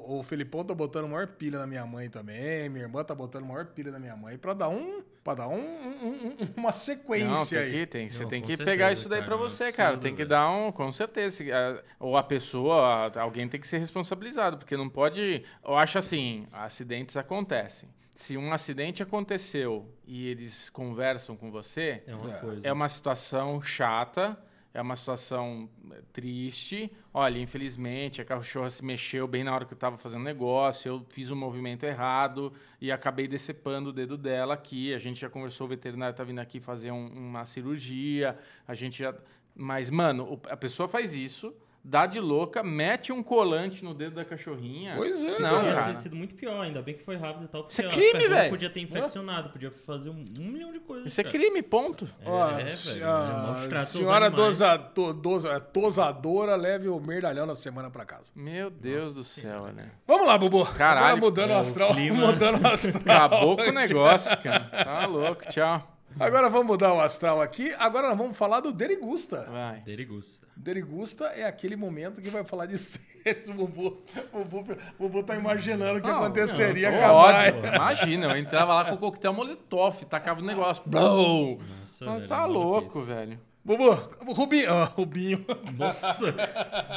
o, 0.06 0.18
o 0.18 0.22
Felipão 0.22 0.64
tá 0.64 0.74
botando 0.74 1.08
maior 1.08 1.26
pilha 1.26 1.58
na 1.58 1.66
minha 1.66 1.86
mãe 1.86 2.08
também. 2.10 2.68
Minha 2.68 2.84
irmã 2.84 3.02
tá 3.02 3.14
botando 3.14 3.44
maior 3.46 3.64
pilha 3.66 3.90
na 3.90 3.98
minha 3.98 4.16
mãe 4.16 4.36
pra 4.36 4.52
dar 4.52 4.68
um. 4.68 5.02
para 5.24 5.36
dar 5.36 5.48
um, 5.48 5.54
um- 5.56 6.28
um- 6.28 6.36
uma 6.58 6.70
sequência 6.72 7.26
Não, 7.28 7.46
tem 7.46 7.58
aí. 7.58 7.70
que, 7.72 7.86
tem, 7.86 8.10
você 8.10 8.22
Não, 8.24 8.28
tem 8.28 8.42
que 8.42 8.48
certeza, 8.48 8.70
pegar 8.70 8.92
isso 8.92 9.08
daí 9.08 9.20
cara, 9.20 9.28
pra 9.30 9.36
você, 9.38 9.72
cara. 9.72 9.88
absurdo, 9.90 10.02
Tem 10.02 10.12
que 10.12 10.18
velho. 10.18 10.28
dar 10.28 10.50
um, 10.50 10.70
com 10.70 10.92
certeza. 10.92 11.82
Ou 11.98 12.16
a 12.18 12.22
pessoa, 12.22 13.10
a- 13.16 13.20
alguém 13.22 13.48
tem 13.48 13.58
que 13.58 13.66
ser 13.66 13.78
responsabilizado, 13.78 14.58
porque 14.58 14.76
não 14.76 14.90
pode. 14.90 15.42
Eu 15.64 15.76
acho 15.76 15.98
assim, 15.98 16.46
acidentes 16.52 17.16
acontecem. 17.16 17.88
Se 18.14 18.36
um 18.36 18.52
acidente 18.52 19.02
aconteceu 19.02 19.88
e 20.06 20.28
eles 20.28 20.68
conversam 20.70 21.36
com 21.36 21.50
você, 21.50 22.02
É 22.06 22.14
uma 22.14 22.30
É. 22.32 22.38
coisa. 22.40 22.68
é 22.68 22.72
uma 22.72 22.88
situação 22.88 23.60
chata, 23.62 24.38
é 24.74 24.82
uma 24.82 24.96
situação 24.96 25.70
eh, 25.92 26.02
triste. 26.12 26.90
Olha, 27.12 27.38
infelizmente, 27.38 28.20
a 28.20 28.24
cachorra 28.24 28.68
se 28.68 28.84
mexeu 28.84 29.26
bem 29.28 29.44
na 29.44 29.54
hora 29.54 29.64
que 29.64 29.72
eu 29.72 29.76
estava 29.76 29.96
fazendo 29.96 30.24
negócio, 30.24 30.88
eu 30.88 31.06
fiz 31.08 31.30
um 31.30 31.36
movimento 31.36 31.84
errado 31.84 32.52
e 32.80 32.90
acabei 32.90 33.28
decepando 33.28 33.90
o 33.90 33.92
dedo 33.92 34.18
dela 34.18 34.54
aqui. 34.54 34.92
A 34.92 34.98
gente 34.98 35.20
já 35.20 35.30
conversou, 35.30 35.66
o 35.66 35.70
veterinário 35.70 36.14
tá 36.14 36.24
vindo 36.24 36.40
aqui 36.40 36.58
fazer 36.58 36.90
um- 36.90 37.06
uma 37.06 37.44
cirurgia, 37.44 38.36
a 38.66 38.74
gente 38.74 38.98
já... 38.98 39.14
Mas, 39.54 39.88
mano, 39.88 40.40
a 40.50 40.56
pessoa 40.56 40.88
faz 40.88 41.14
isso, 41.14 41.54
dá 41.84 42.06
de 42.06 42.18
louca, 42.18 42.62
mete 42.62 43.12
um 43.12 43.22
colante 43.22 43.84
no 43.84 43.92
dedo 43.92 44.14
da 44.16 44.24
cachorrinha. 44.24 44.94
Pois 44.96 45.22
é, 45.22 45.38
Não, 45.38 45.56
Podia 45.58 45.74
cara. 45.74 45.92
ter 45.94 46.00
sido 46.00 46.16
muito 46.16 46.34
pior, 46.34 46.60
ainda 46.62 46.80
bem 46.80 46.94
que 46.94 47.04
foi 47.04 47.16
rápido 47.16 47.44
e 47.44 47.48
tal. 47.48 47.66
Isso 47.68 47.82
é 47.82 47.88
crime, 47.88 48.26
velho. 48.26 48.50
Podia 48.50 48.70
ter 48.70 48.80
infeccionado, 48.80 49.50
podia 49.50 49.70
fazer 49.86 50.08
um, 50.10 50.24
um 50.40 50.44
milhão 50.50 50.72
de 50.72 50.80
coisas. 50.80 51.06
Isso 51.12 51.20
é 51.20 51.24
cara. 51.24 51.36
crime, 51.38 51.62
ponto. 51.62 52.08
Ó, 52.24 52.50
É, 52.58 52.64
velho, 52.64 53.06
a 53.06 53.78
é 53.78 53.82
senhora 53.82 54.30
dosa, 54.30 54.78
to- 54.78 55.12
dosa- 55.12 55.60
tosadora 55.60 56.56
leve 56.56 56.88
o 56.88 56.98
merdalhão 56.98 57.44
na 57.46 57.54
semana 57.54 57.90
pra 57.90 58.04
casa. 58.04 58.30
Meu 58.34 58.70
Deus 58.70 59.14
do 59.14 59.22
céu, 59.22 59.66
né? 59.66 59.90
Vamos 60.06 60.26
lá, 60.26 60.38
Bubu. 60.38 60.64
Caralho, 60.74 61.06
Agora 61.06 61.20
mudando 61.20 61.50
é, 61.50 61.54
o 61.54 61.56
o 61.56 61.60
astral. 61.60 61.92
clima- 61.94 62.26
Mudando 62.32 62.62
o 62.62 62.66
astral. 62.66 63.02
Acabou 63.26 63.56
com 63.56 63.62
o 63.68 63.72
negócio, 63.72 64.36
cara. 64.42 64.64
Tá 64.84 65.06
louco, 65.06 65.42
tchau. 65.50 65.93
Agora 66.18 66.48
vamos 66.48 66.66
mudar 66.66 66.92
o 66.94 67.00
astral 67.00 67.40
aqui. 67.40 67.74
Agora 67.78 68.08
nós 68.08 68.18
vamos 68.18 68.36
falar 68.36 68.60
do 68.60 68.72
Derigusta. 68.72 69.48
Vai. 69.50 69.80
Derigusta. 69.80 70.46
Derigusta 70.56 71.24
é 71.26 71.44
aquele 71.44 71.76
momento 71.76 72.20
que 72.20 72.30
vai 72.30 72.44
falar 72.44 72.66
de 72.66 72.78
seres. 72.78 73.48
O 73.48 73.54
Bubu, 73.54 75.22
tá 75.22 75.34
imaginando 75.34 75.98
o 75.98 76.02
que 76.02 76.06
Não, 76.08 76.18
aconteceria 76.18 76.92
Tô 76.92 76.98
com 76.98 77.04
a 77.04 77.12
Mai. 77.12 77.50
ódio. 77.50 77.74
Imagina, 77.74 78.26
eu 78.26 78.36
entrava 78.36 78.74
lá 78.74 78.84
com 78.84 78.94
o 78.94 78.98
coquetel 78.98 79.32
molotov, 79.32 80.04
tacava 80.04 80.40
o 80.40 80.44
negócio. 80.44 80.82
Blow. 80.86 81.58
Nossa, 81.58 82.04
Mas 82.04 82.16
velho, 82.16 82.28
tá 82.28 82.44
louco, 82.44 83.02
velho. 83.02 83.38
Bubu, 83.64 83.90
Rubinho. 84.34 84.70
ah, 84.70 84.84
Rubinho. 84.84 85.44
Nossa! 85.76 86.34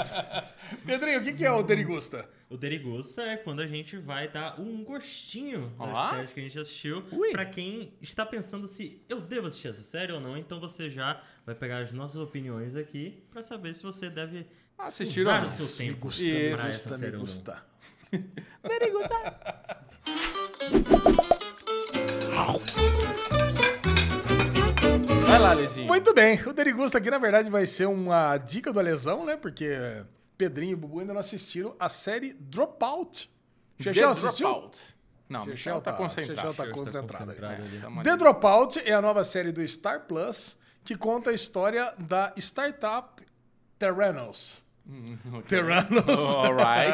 Pedrinho, 0.85 1.22
o 1.22 1.23
que, 1.23 1.31
que 1.34 1.45
é 1.45 1.52
o 1.52 1.64
Derigusta? 1.64 2.30
o 2.49 2.57
Derigusta 2.57 3.22
é 3.23 3.38
quando 3.38 3.61
a 3.61 3.68
gente 3.68 3.98
vai 3.98 4.27
dar 4.30 4.60
um 4.60 4.84
gostinho 4.84 5.69
das 5.77 6.10
séries 6.10 6.31
que 6.34 6.39
a 6.39 6.44
gente 6.44 6.60
assistiu 6.60 7.03
Ui. 7.11 7.31
pra 7.31 7.45
quem 7.45 7.94
está 8.02 8.26
pensando 8.26 8.68
se 8.68 9.02
eu 9.10 9.19
devo 9.22 9.48
assistir 9.48 9.69
essa 9.69 9.84
série 9.84 10.11
ou 10.11 10.19
não. 10.19 10.38
Então 10.38 10.60
você 10.60 10.89
já 10.89 11.22
vai 11.45 11.56
pegar 11.56 11.80
as 11.80 11.94
nossas 11.94 12.18
opiniões 12.18 12.76
aqui 12.76 13.23
pra 13.31 13.41
saber 13.41 13.73
se 13.73 13.84
você 13.84 14.10
deve 14.10 14.45
Assistiram? 14.77 15.31
usar 15.31 15.45
o 15.45 15.49
seu 15.49 15.65
Me 15.65 15.91
tempo 15.91 16.06
gusta, 16.06 16.23
me 16.23 16.53
pra 16.53 16.68
essa 16.68 16.89
gusta, 16.89 16.89
me 16.89 16.98
série 16.98 17.15
ou 17.15 17.19
não. 17.19 17.26
gusta. 17.26 17.64
Vai 25.38 25.43
lá, 25.49 25.53
Lezinho. 25.53 25.85
Muito 25.85 26.15
bem, 26.15 26.41
o 26.47 26.51
Derigusta 26.51 26.97
aqui 26.97 27.11
na 27.11 27.19
verdade 27.19 27.47
vai 27.47 27.68
ser 27.68 27.85
uma 27.85 28.38
dica 28.38 28.73
do 28.73 28.80
Alesão, 28.80 29.23
né? 29.23 29.38
Porque 29.38 29.69
Pedrinho 30.35 30.72
e 30.72 30.76
Bubu 30.76 30.99
ainda 30.99 31.14
não 31.14 31.22
assistiram 31.22 31.76
a 31.80 31.88
série 31.88 32.34
Dropout. 32.34 33.30
Chechel 33.80 34.09
assistiu? 34.09 34.47
Dropout. 34.47 34.81
Não, 35.30 35.45
Chechel 35.45 35.80
tá 35.80 35.91
tá- 35.91 35.97
concentrado. 35.97 36.35
Chechel 36.35 36.53
tá 36.55 36.65
tá 36.65 36.72
concentrado. 36.72 37.31
aí. 37.31 37.38
concentrado. 37.38 37.81
Tamo 37.81 38.01
The. 38.01 38.18
Dropout 38.18 38.80
é 38.80 38.93
a 38.93 39.01
nova 39.01 39.23
série 39.23 39.51
do 39.51 39.65
Star 39.68 40.07
Plus 40.07 40.57
que 40.84 40.97
conta 40.97 41.30
a 41.30 41.34
história 41.34 41.93
da 41.99 42.34
startup 42.38 43.23
Terranos. 43.77 44.65
Terranos. 45.47 46.35
Alright. 46.35 46.93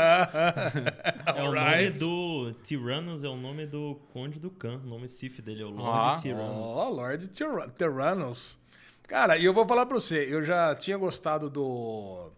É 1.25 1.41
o 1.43 1.51
nome 1.53 1.89
do 1.91 2.53
Tyrannus, 2.63 3.23
é 3.23 3.27
o 3.29 3.35
nome 3.35 3.65
do 3.65 3.95
Conde 4.11 4.39
do 4.39 4.49
Khan. 4.51 4.81
O 4.83 4.87
nome 4.87 5.07
Sif 5.07 5.41
dele 5.41 5.63
é 5.63 5.65
o 5.65 5.69
Ah. 5.79 6.07
Lord 6.11 6.21
Tyrannus. 6.21 6.55
Oh, 6.57 6.89
Lord 6.89 7.27
Tyra- 7.29 7.69
Terranos. 7.69 8.59
Cara, 9.07 9.37
e 9.37 9.45
eu 9.45 9.53
vou 9.53 9.65
falar 9.67 9.85
pra 9.85 9.99
você, 9.99 10.27
eu 10.33 10.43
já 10.43 10.75
tinha 10.75 10.97
gostado 10.97 11.49
do, 11.49 12.31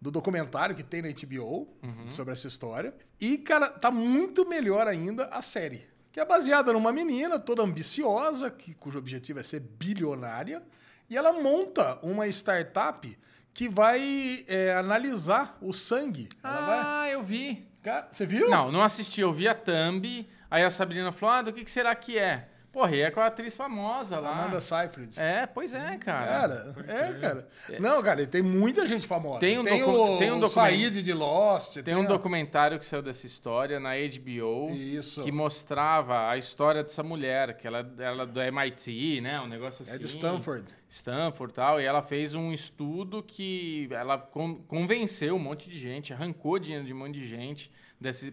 do 0.00 0.10
documentário 0.10 0.74
que 0.74 0.82
tem 0.82 1.02
na 1.02 1.08
HBO 1.08 1.68
Uhum. 1.82 2.10
sobre 2.10 2.32
essa 2.34 2.46
história. 2.46 2.94
E, 3.20 3.38
cara, 3.38 3.68
tá 3.70 3.90
muito 3.90 4.46
melhor 4.48 4.86
ainda 4.86 5.26
a 5.26 5.40
série. 5.42 5.86
Que 6.12 6.20
é 6.20 6.24
baseada 6.24 6.72
numa 6.72 6.92
menina 6.92 7.38
toda 7.38 7.62
ambiciosa, 7.62 8.50
que, 8.50 8.74
cujo 8.74 8.98
objetivo 8.98 9.38
é 9.40 9.42
ser 9.42 9.60
bilionária. 9.60 10.62
E 11.08 11.16
ela 11.16 11.32
monta 11.32 11.98
uma 12.02 12.26
startup 12.28 13.18
que 13.56 13.70
vai 13.70 14.44
é, 14.46 14.74
analisar 14.74 15.56
o 15.62 15.72
sangue. 15.72 16.28
Ela 16.44 16.60
vai... 16.60 16.80
Ah, 16.84 17.10
eu 17.10 17.22
vi. 17.22 17.66
Cara, 17.82 18.06
você 18.10 18.26
viu? 18.26 18.50
Não, 18.50 18.70
não 18.70 18.82
assisti. 18.82 19.22
Eu 19.22 19.32
vi 19.32 19.48
a 19.48 19.54
thumb. 19.54 20.28
Aí 20.50 20.62
a 20.62 20.70
Sabrina 20.70 21.10
falou, 21.10 21.36
ah, 21.36 21.42
do 21.42 21.52
que, 21.54 21.64
que 21.64 21.70
será 21.70 21.94
que 21.94 22.18
é? 22.18 22.50
Porra, 22.76 22.94
e 22.94 23.00
é 23.00 23.10
com 23.10 23.20
a 23.20 23.26
atriz 23.28 23.56
famosa 23.56 24.20
lá. 24.20 24.32
Amanda 24.32 24.60
Seyfried. 24.60 25.18
É, 25.18 25.46
pois 25.46 25.72
é, 25.72 25.96
cara. 25.96 26.26
Cara, 26.26 26.74
é, 26.86 27.12
cara. 27.14 27.48
Não, 27.80 28.02
cara, 28.02 28.20
e 28.20 28.26
tem 28.26 28.42
muita 28.42 28.84
gente 28.84 29.06
famosa. 29.06 29.40
Tem 29.40 29.58
um 29.58 29.64
tem 29.64 29.82
o, 29.82 30.18
tem 30.18 30.30
um 30.30 30.36
o 30.36 30.40
documento- 30.40 30.48
Said 30.50 31.02
de 31.02 31.12
Lost. 31.14 31.78
Tem 31.82 31.96
um 31.96 32.02
a- 32.02 32.06
documentário 32.06 32.78
que 32.78 32.84
saiu 32.84 33.00
dessa 33.00 33.24
história 33.24 33.80
na 33.80 33.94
HBO 33.96 34.70
Isso. 34.74 35.24
que 35.24 35.32
mostrava 35.32 36.28
a 36.28 36.36
história 36.36 36.82
dessa 36.82 37.02
mulher, 37.02 37.56
que 37.56 37.66
ela, 37.66 37.78
ela 37.98 38.24
é 38.24 38.26
do 38.26 38.42
MIT, 38.42 39.22
né? 39.22 39.40
Um 39.40 39.48
negócio 39.48 39.82
assim. 39.82 39.94
É 39.94 39.98
de 39.98 40.04
Stanford. 40.04 40.66
Stanford 40.90 41.52
e 41.52 41.56
tal, 41.56 41.80
e 41.80 41.84
ela 41.86 42.02
fez 42.02 42.34
um 42.34 42.52
estudo 42.52 43.22
que 43.22 43.88
ela 43.90 44.18
con- 44.18 44.56
convenceu 44.68 45.34
um 45.36 45.38
monte 45.38 45.70
de 45.70 45.78
gente, 45.78 46.12
arrancou 46.12 46.58
dinheiro 46.58 46.84
de 46.84 46.92
um 46.92 46.98
monte 46.98 47.14
de 47.14 47.26
gente 47.26 47.72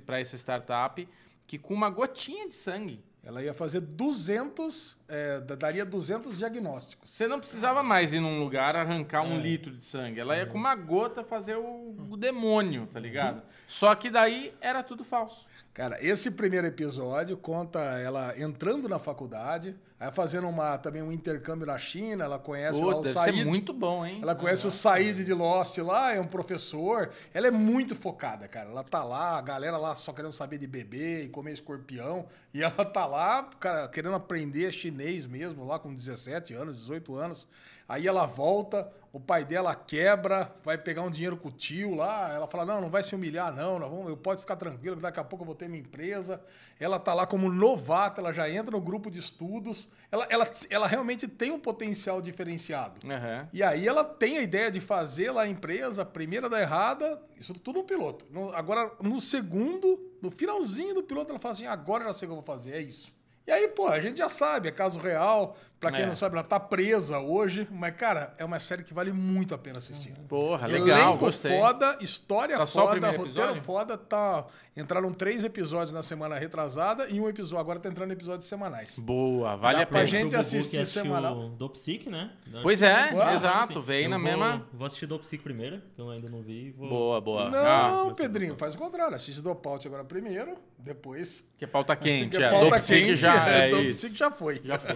para 0.06 0.20
essa 0.20 0.36
startup, 0.36 1.08
que 1.48 1.58
com 1.58 1.74
uma 1.74 1.90
gotinha 1.90 2.46
de 2.46 2.54
sangue, 2.54 3.02
Ela 3.24 3.42
ia 3.42 3.54
fazer 3.54 3.80
200, 3.80 4.98
é, 5.14 5.40
da- 5.42 5.56
daria 5.56 5.86
200 5.86 6.38
diagnósticos. 6.38 7.10
você 7.10 7.28
não 7.28 7.40
precisava 7.40 7.84
mais 7.84 8.14
ir 8.14 8.20
num 8.20 8.40
lugar 8.40 8.76
arrancar 8.76 9.22
um 9.22 9.38
litro 9.40 9.72
de 9.76 9.84
sangue. 9.84 10.20
Ela 10.20 10.36
ia 10.38 10.46
com 10.46 10.58
uma 10.58 10.76
gota 10.76 11.24
fazer 11.24 11.56
o, 11.56 11.96
o 12.10 12.18
demônio, 12.18 12.88
tá 12.92 13.00
ligado? 13.00 13.42
Só 13.68 13.94
que 13.96 14.10
daí 14.10 14.54
era 14.60 14.82
tudo 14.84 15.04
falso. 15.04 15.46
Cara, 15.74 15.98
esse 16.06 16.30
primeiro 16.30 16.68
episódio 16.68 17.36
conta 17.36 17.80
ela 17.80 18.38
entrando 18.40 18.88
na 18.88 19.00
faculdade, 19.00 19.76
aí 20.00 20.12
fazendo 20.12 20.48
uma, 20.48 20.78
também 20.78 21.02
um 21.02 21.12
intercâmbio 21.12 21.66
na 21.66 21.80
China, 21.80 22.26
ela 22.26 22.38
conhece 22.38 22.80
Pô, 22.80 22.92
lá 22.92 22.98
o 23.00 23.04
Said. 23.04 23.38
ser 23.38 23.46
muito 23.46 23.74
bom, 23.74 24.06
hein? 24.06 24.20
Ela 24.22 24.36
conhece 24.36 24.68
o 24.68 24.72
Said 24.72 25.24
de 25.26 25.34
Lost 25.34 25.76
lá, 25.80 26.14
é 26.14 26.20
um 26.22 26.28
professor. 26.28 27.10
Ela 27.34 27.48
é 27.48 27.52
muito 27.52 27.96
focada, 27.96 28.48
cara. 28.48 28.70
Ela 28.70 28.84
tá 28.84 29.04
lá, 29.04 29.36
a 29.40 29.42
galera 29.42 29.78
lá 29.78 29.96
só 29.96 30.14
querendo 30.14 30.32
saber 30.34 30.60
de 30.60 30.68
beber 30.68 31.24
e 31.24 31.30
comer 31.30 31.54
escorpião. 31.54 32.28
E 32.54 32.62
ela 32.62 32.86
tá 32.86 33.08
lá, 33.08 33.50
cara, 33.60 33.88
querendo 33.88 34.14
aprender 34.14 34.72
chinês 34.72 34.94
mesmo, 35.26 35.66
lá 35.66 35.78
com 35.80 35.94
17 35.94 36.54
anos, 36.54 36.78
18 36.78 37.16
anos. 37.16 37.48
Aí 37.88 38.08
ela 38.08 38.26
volta, 38.26 38.90
o 39.12 39.20
pai 39.20 39.44
dela 39.44 39.76
quebra, 39.76 40.56
vai 40.64 40.78
pegar 40.78 41.02
um 41.02 41.12
dinheiro 41.12 41.36
com 41.36 41.50
o 41.50 41.52
tio 41.52 41.94
lá. 41.94 42.34
Ela 42.34 42.48
fala: 42.48 42.66
Não, 42.66 42.80
não 42.82 42.90
vai 42.90 43.04
se 43.04 43.14
humilhar, 43.14 43.54
não. 43.54 43.78
não 43.78 43.90
vamos, 43.90 44.08
eu 44.08 44.16
pode 44.18 44.40
ficar 44.42 44.56
tranquilo, 44.56 44.96
daqui 44.96 45.20
a 45.20 45.24
pouco 45.24 45.44
eu 45.44 45.48
vou 45.48 45.56
ter 45.56 45.68
minha 45.68 45.82
empresa. 45.82 46.42
Ela 46.80 46.98
tá 47.00 47.14
lá 47.14 47.28
como 47.28 47.50
novata, 47.52 48.22
ela 48.22 48.32
já 48.32 48.50
entra 48.50 48.72
no 48.72 48.82
grupo 48.82 49.12
de 49.12 49.20
estudos. 49.20 49.90
Ela, 50.12 50.26
ela, 50.30 50.50
ela 50.70 50.88
realmente 50.88 51.28
tem 51.28 51.52
um 51.52 51.60
potencial 51.60 52.22
diferenciado. 52.22 53.02
Aham. 53.06 53.50
E 53.52 53.62
aí 53.62 53.86
ela 53.88 54.04
tem 54.04 54.38
a 54.38 54.42
ideia 54.42 54.72
de 54.72 54.80
fazer 54.80 55.32
lá 55.32 55.42
a 55.42 55.48
empresa, 55.48 56.04
a 56.04 56.06
primeira 56.06 56.48
da 56.50 56.62
errada, 56.62 57.22
isso 57.40 57.54
tudo 57.56 57.80
no 57.80 57.84
piloto. 57.86 58.26
No- 58.32 58.54
agora, 58.56 58.92
no 59.02 59.20
segundo, 59.20 60.00
no 60.22 60.32
finalzinho 60.32 60.96
do 60.96 61.04
piloto, 61.04 61.32
ela 61.32 61.40
fala 61.40 61.54
assim, 61.54 61.66
agora 61.68 62.04
eu 62.04 62.08
já 62.08 62.14
sei 62.14 62.28
o 62.28 62.30
que 62.30 62.38
eu 62.38 62.42
vou 62.42 62.46
fazer, 62.46 62.74
é 62.76 62.80
isso. 62.82 63.12
E 63.46 63.52
aí, 63.52 63.68
pô, 63.68 63.88
a 63.88 64.00
gente 64.00 64.18
já 64.20 64.30
sabe, 64.30 64.70
é 64.70 64.72
caso 64.72 65.00
real. 65.00 65.58
Pra 65.78 65.92
quem 65.92 66.04
É. 66.04 66.06
não 66.06 66.16
sabe, 66.16 66.36
ela 66.36 66.46
tá 66.46 66.58
presa 66.62 67.20
hoje. 67.20 67.68
Mas, 67.70 67.94
cara, 67.98 68.34
é 68.38 68.46
uma 68.46 68.58
série 68.58 68.84
que 68.86 68.94
vale 68.94 69.12
muito 69.12 69.54
a 69.54 69.58
pena 69.58 69.80
assistir. 69.80 70.14
Porra, 70.30 70.66
legal, 70.66 70.88
Elenco 70.98 71.18
gostei. 71.18 71.60
foda, 71.60 71.98
história 72.00 72.56
Tá 72.58 72.66
foda, 72.66 73.08
roteiro 73.12 73.22
episódio? 73.26 73.62
foda. 73.64 73.98
Tá... 73.98 74.46
Entraram 74.78 75.14
três 75.14 75.44
episódios 75.44 75.92
na 75.92 76.02
semana 76.02 76.36
retrasada 76.40 77.10
e 77.10 77.20
um 77.20 77.28
episódio. 77.28 77.60
Agora 77.60 77.80
tá 77.82 77.90
entrando 77.90 78.12
episódios 78.14 78.48
semanais. 78.48 78.98
Boa, 78.98 79.58
vale 79.58 79.80
Dá 79.80 79.84
a 79.84 79.86
pra 79.88 79.98
pena. 80.00 80.08
gente 80.08 80.20
Pro 80.22 80.30
Bubu 80.30 80.40
assistir 80.40 80.88
semanal. 80.88 81.50
Dopsic, 81.50 82.10
né? 82.10 82.32
Pois 82.62 82.82
é, 82.82 83.12
Uau. 83.14 83.34
exato, 83.34 83.82
veio 83.82 84.06
Eu 84.06 84.10
na 84.12 84.16
vou, 84.18 84.24
mesma... 84.26 84.66
Vou 84.72 84.88
assistir 84.88 85.06
Dopsic 85.06 85.44
primeiro, 85.44 85.82
que 85.94 86.00
eu 86.02 86.10
ainda 86.10 86.30
não 86.30 86.42
vi. 86.42 86.72
Vou... 86.72 86.88
Boa, 86.88 87.20
boa. 87.20 87.50
Não, 87.50 88.10
Ah, 88.10 88.14
Pedrinho, 88.16 88.56
faz 88.58 88.74
o 88.76 88.78
contrário. 88.78 89.18
Assiste 89.18 89.42
Dropout 89.42 89.86
agora 89.86 90.06
primeiro, 90.06 90.56
Depois. 90.84 91.48
Que 91.58 91.64
é 91.64 91.68
pauta 91.68 91.96
quente. 91.96 92.32
Porque 92.32 92.44
é. 92.44 92.50
pauta 92.50 92.80
quente, 92.82 93.16
já 93.16 93.50
é 93.50 93.72
isso. 93.84 94.02
Sick 94.02 94.18
já 94.18 94.30
foi. 94.30 94.62
Já 94.64 94.78
foi. 94.78 94.96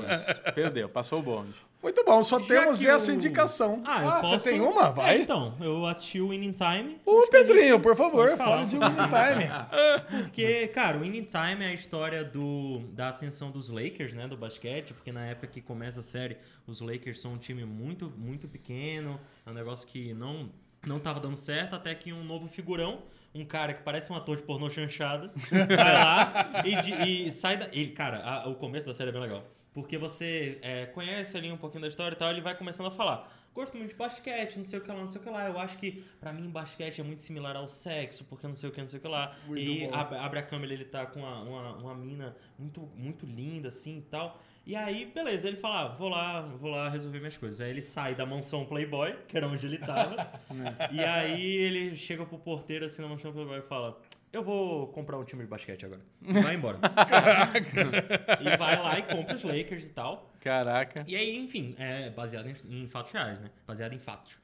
Perdeu, 0.54 0.90
passou 0.90 1.20
o 1.20 1.22
bonde. 1.22 1.56
Muito 1.82 2.04
bom, 2.04 2.22
só 2.24 2.42
Já 2.42 2.48
temos 2.48 2.80
que 2.80 2.88
essa 2.88 3.10
o- 3.10 3.16
indicação. 3.16 3.82
Ah, 3.86 4.04
eu 4.04 4.12
posso... 4.12 4.30
você 4.32 4.50
tem 4.50 4.60
uma? 4.60 4.92
Vai. 4.92 5.16
É, 5.16 5.22
então, 5.22 5.56
eu 5.62 5.86
assisti 5.86 6.20
o 6.20 6.30
Winning 6.30 6.52
Time. 6.52 7.00
Ô, 7.06 7.28
Pedrinho, 7.28 7.80
por 7.80 7.96
favor, 7.96 8.36
fala 8.36 8.66
de 8.66 8.76
Winning 8.76 8.96
Time. 8.96 10.20
Porque, 10.24 10.68
cara, 10.70 10.98
o 10.98 11.02
Winning 11.02 11.24
Time 11.24 11.64
é 11.64 11.68
a 11.68 11.74
história 11.74 12.26
do, 12.26 12.80
da 12.92 13.08
ascensão 13.08 13.50
dos 13.50 13.70
Lakers, 13.70 14.14
né? 14.14 14.28
Do 14.28 14.36
basquete, 14.36 14.94
porque 14.94 15.12
na 15.12 15.26
época 15.28 15.48
que 15.48 15.62
começa 15.62 16.02
a 16.02 16.04
série, 16.04 16.38
os 16.66 16.82
Lakers 16.82 17.22
são 17.22 17.34
um 17.34 17.38
time 17.38 17.64
muito, 17.64 18.12
muito 18.18 18.48
pequeno, 18.48 19.20
é 19.46 19.50
um 19.50 19.54
negócio 19.54 19.88
que 19.88 20.14
não, 20.14 20.50
não 20.86 21.00
tava 21.00 21.20
dando 21.22 21.38
certo, 21.38 21.76
até 21.76 21.96
que 21.96 22.12
um 22.12 22.24
novo 22.24 22.48
figurão, 22.48 23.04
um 23.42 23.46
cara 23.46 23.74
que 23.74 23.84
parece 23.84 24.12
um 24.12 24.16
ator 24.16 24.38
de 24.38 24.44
pornô 24.44 24.70
chanchada, 24.70 25.32
vai 25.52 25.94
lá 25.94 26.34
e, 26.66 26.76
de- 26.82 27.28
e 27.28 27.32
sai 27.32 27.58
da. 27.58 27.66
Ele, 27.68 27.92
cara, 27.92 28.20
a- 28.24 28.48
o 28.48 28.56
começo 28.56 28.86
da 28.88 28.94
série 28.94 29.10
é 29.10 29.14
bem 29.14 29.22
legal. 29.22 29.44
Porque 29.74 29.98
você 29.98 30.58
é, 30.62 30.86
conhece 30.88 31.38
ali 31.38 31.52
um 31.52 31.58
pouquinho 31.58 31.82
da 31.82 31.88
história 31.88 32.16
e 32.16 32.18
tal, 32.18 32.32
ele 32.32 32.42
vai 32.42 32.56
começando 32.56 32.88
a 32.88 32.92
falar. 32.92 33.32
Gosto 33.54 33.76
muito 33.78 33.90
de 33.90 33.96
basquete, 33.96 34.58
não 34.58 34.64
sei 34.64 34.78
o 34.78 34.82
que 34.84 34.88
lá, 34.92 34.96
não 35.00 35.08
sei 35.08 35.20
o 35.20 35.24
que 35.24 35.30
lá. 35.32 35.46
Eu 35.48 35.60
acho 35.60 35.78
que, 35.80 36.04
pra 36.20 36.32
mim, 36.32 36.48
basquete 36.50 37.02
é 37.02 37.04
muito 37.04 37.22
similar 37.22 37.56
ao 37.56 37.68
sexo, 37.68 38.24
porque 38.26 38.46
não 38.48 38.54
sei 38.56 38.70
o 38.70 38.72
que, 38.72 38.80
não 38.82 38.88
sei 38.88 39.00
o 39.00 39.02
que 39.02 39.08
lá. 39.08 39.36
Muito 39.48 39.60
e 39.60 39.88
bom. 39.88 39.96
ab- 39.96 40.14
abre 40.16 40.40
a 40.40 40.44
câmera, 40.44 40.74
ele 40.74 40.86
tá 40.86 41.06
com 41.08 41.20
uma, 41.22 41.42
uma, 41.42 41.76
uma 41.78 41.96
mina 41.96 42.36
muito, 42.58 42.82
muito 42.96 43.26
linda, 43.26 43.70
assim, 43.70 43.98
e 43.98 44.02
tal. 44.02 44.40
E 44.68 44.76
aí, 44.76 45.06
beleza, 45.06 45.48
ele 45.48 45.56
fala, 45.56 45.84
ah, 45.84 45.88
vou 45.96 46.10
lá, 46.10 46.42
vou 46.42 46.70
lá 46.70 46.90
resolver 46.90 47.20
minhas 47.20 47.38
coisas. 47.38 47.62
Aí 47.62 47.70
ele 47.70 47.82
sai 47.82 48.14
da 48.16 48.26
mansão 48.26 48.66
Playboy, 48.66 49.16
que 49.26 49.38
era 49.38 49.48
onde 49.48 49.66
ele 49.66 49.78
tava. 49.78 50.30
e 50.92 51.02
aí 51.02 51.42
ele 51.42 51.96
chega 51.96 52.26
pro 52.26 52.38
porteiro, 52.38 52.86
assim, 52.86 53.02
na 53.02 53.08
mansão 53.08 53.32
Playboy 53.32 53.60
e 53.60 53.62
fala... 53.62 53.98
Eu 54.34 54.44
vou 54.44 54.88
comprar 54.88 55.18
um 55.18 55.24
time 55.24 55.44
de 55.44 55.48
basquete 55.50 55.86
agora. 55.86 56.02
E 56.22 56.34
vai 56.42 56.56
embora. 56.56 56.80
e 58.42 58.58
vai 58.58 58.78
lá 58.78 59.00
e 59.00 59.04
compra 59.04 59.36
os 59.36 59.44
Lakers 59.44 59.86
e 59.86 59.90
tal. 59.90 60.30
Caraca. 60.42 61.06
E 61.08 61.16
aí, 61.16 61.38
enfim, 61.38 61.74
é 61.80 62.10
baseado 62.10 62.48
em, 62.50 62.84
em 62.84 62.88
fatos 62.90 63.14
reais, 63.14 63.40
né? 63.40 63.50
Baseado 63.66 63.94
em 63.94 64.00
fatos. 64.00 64.38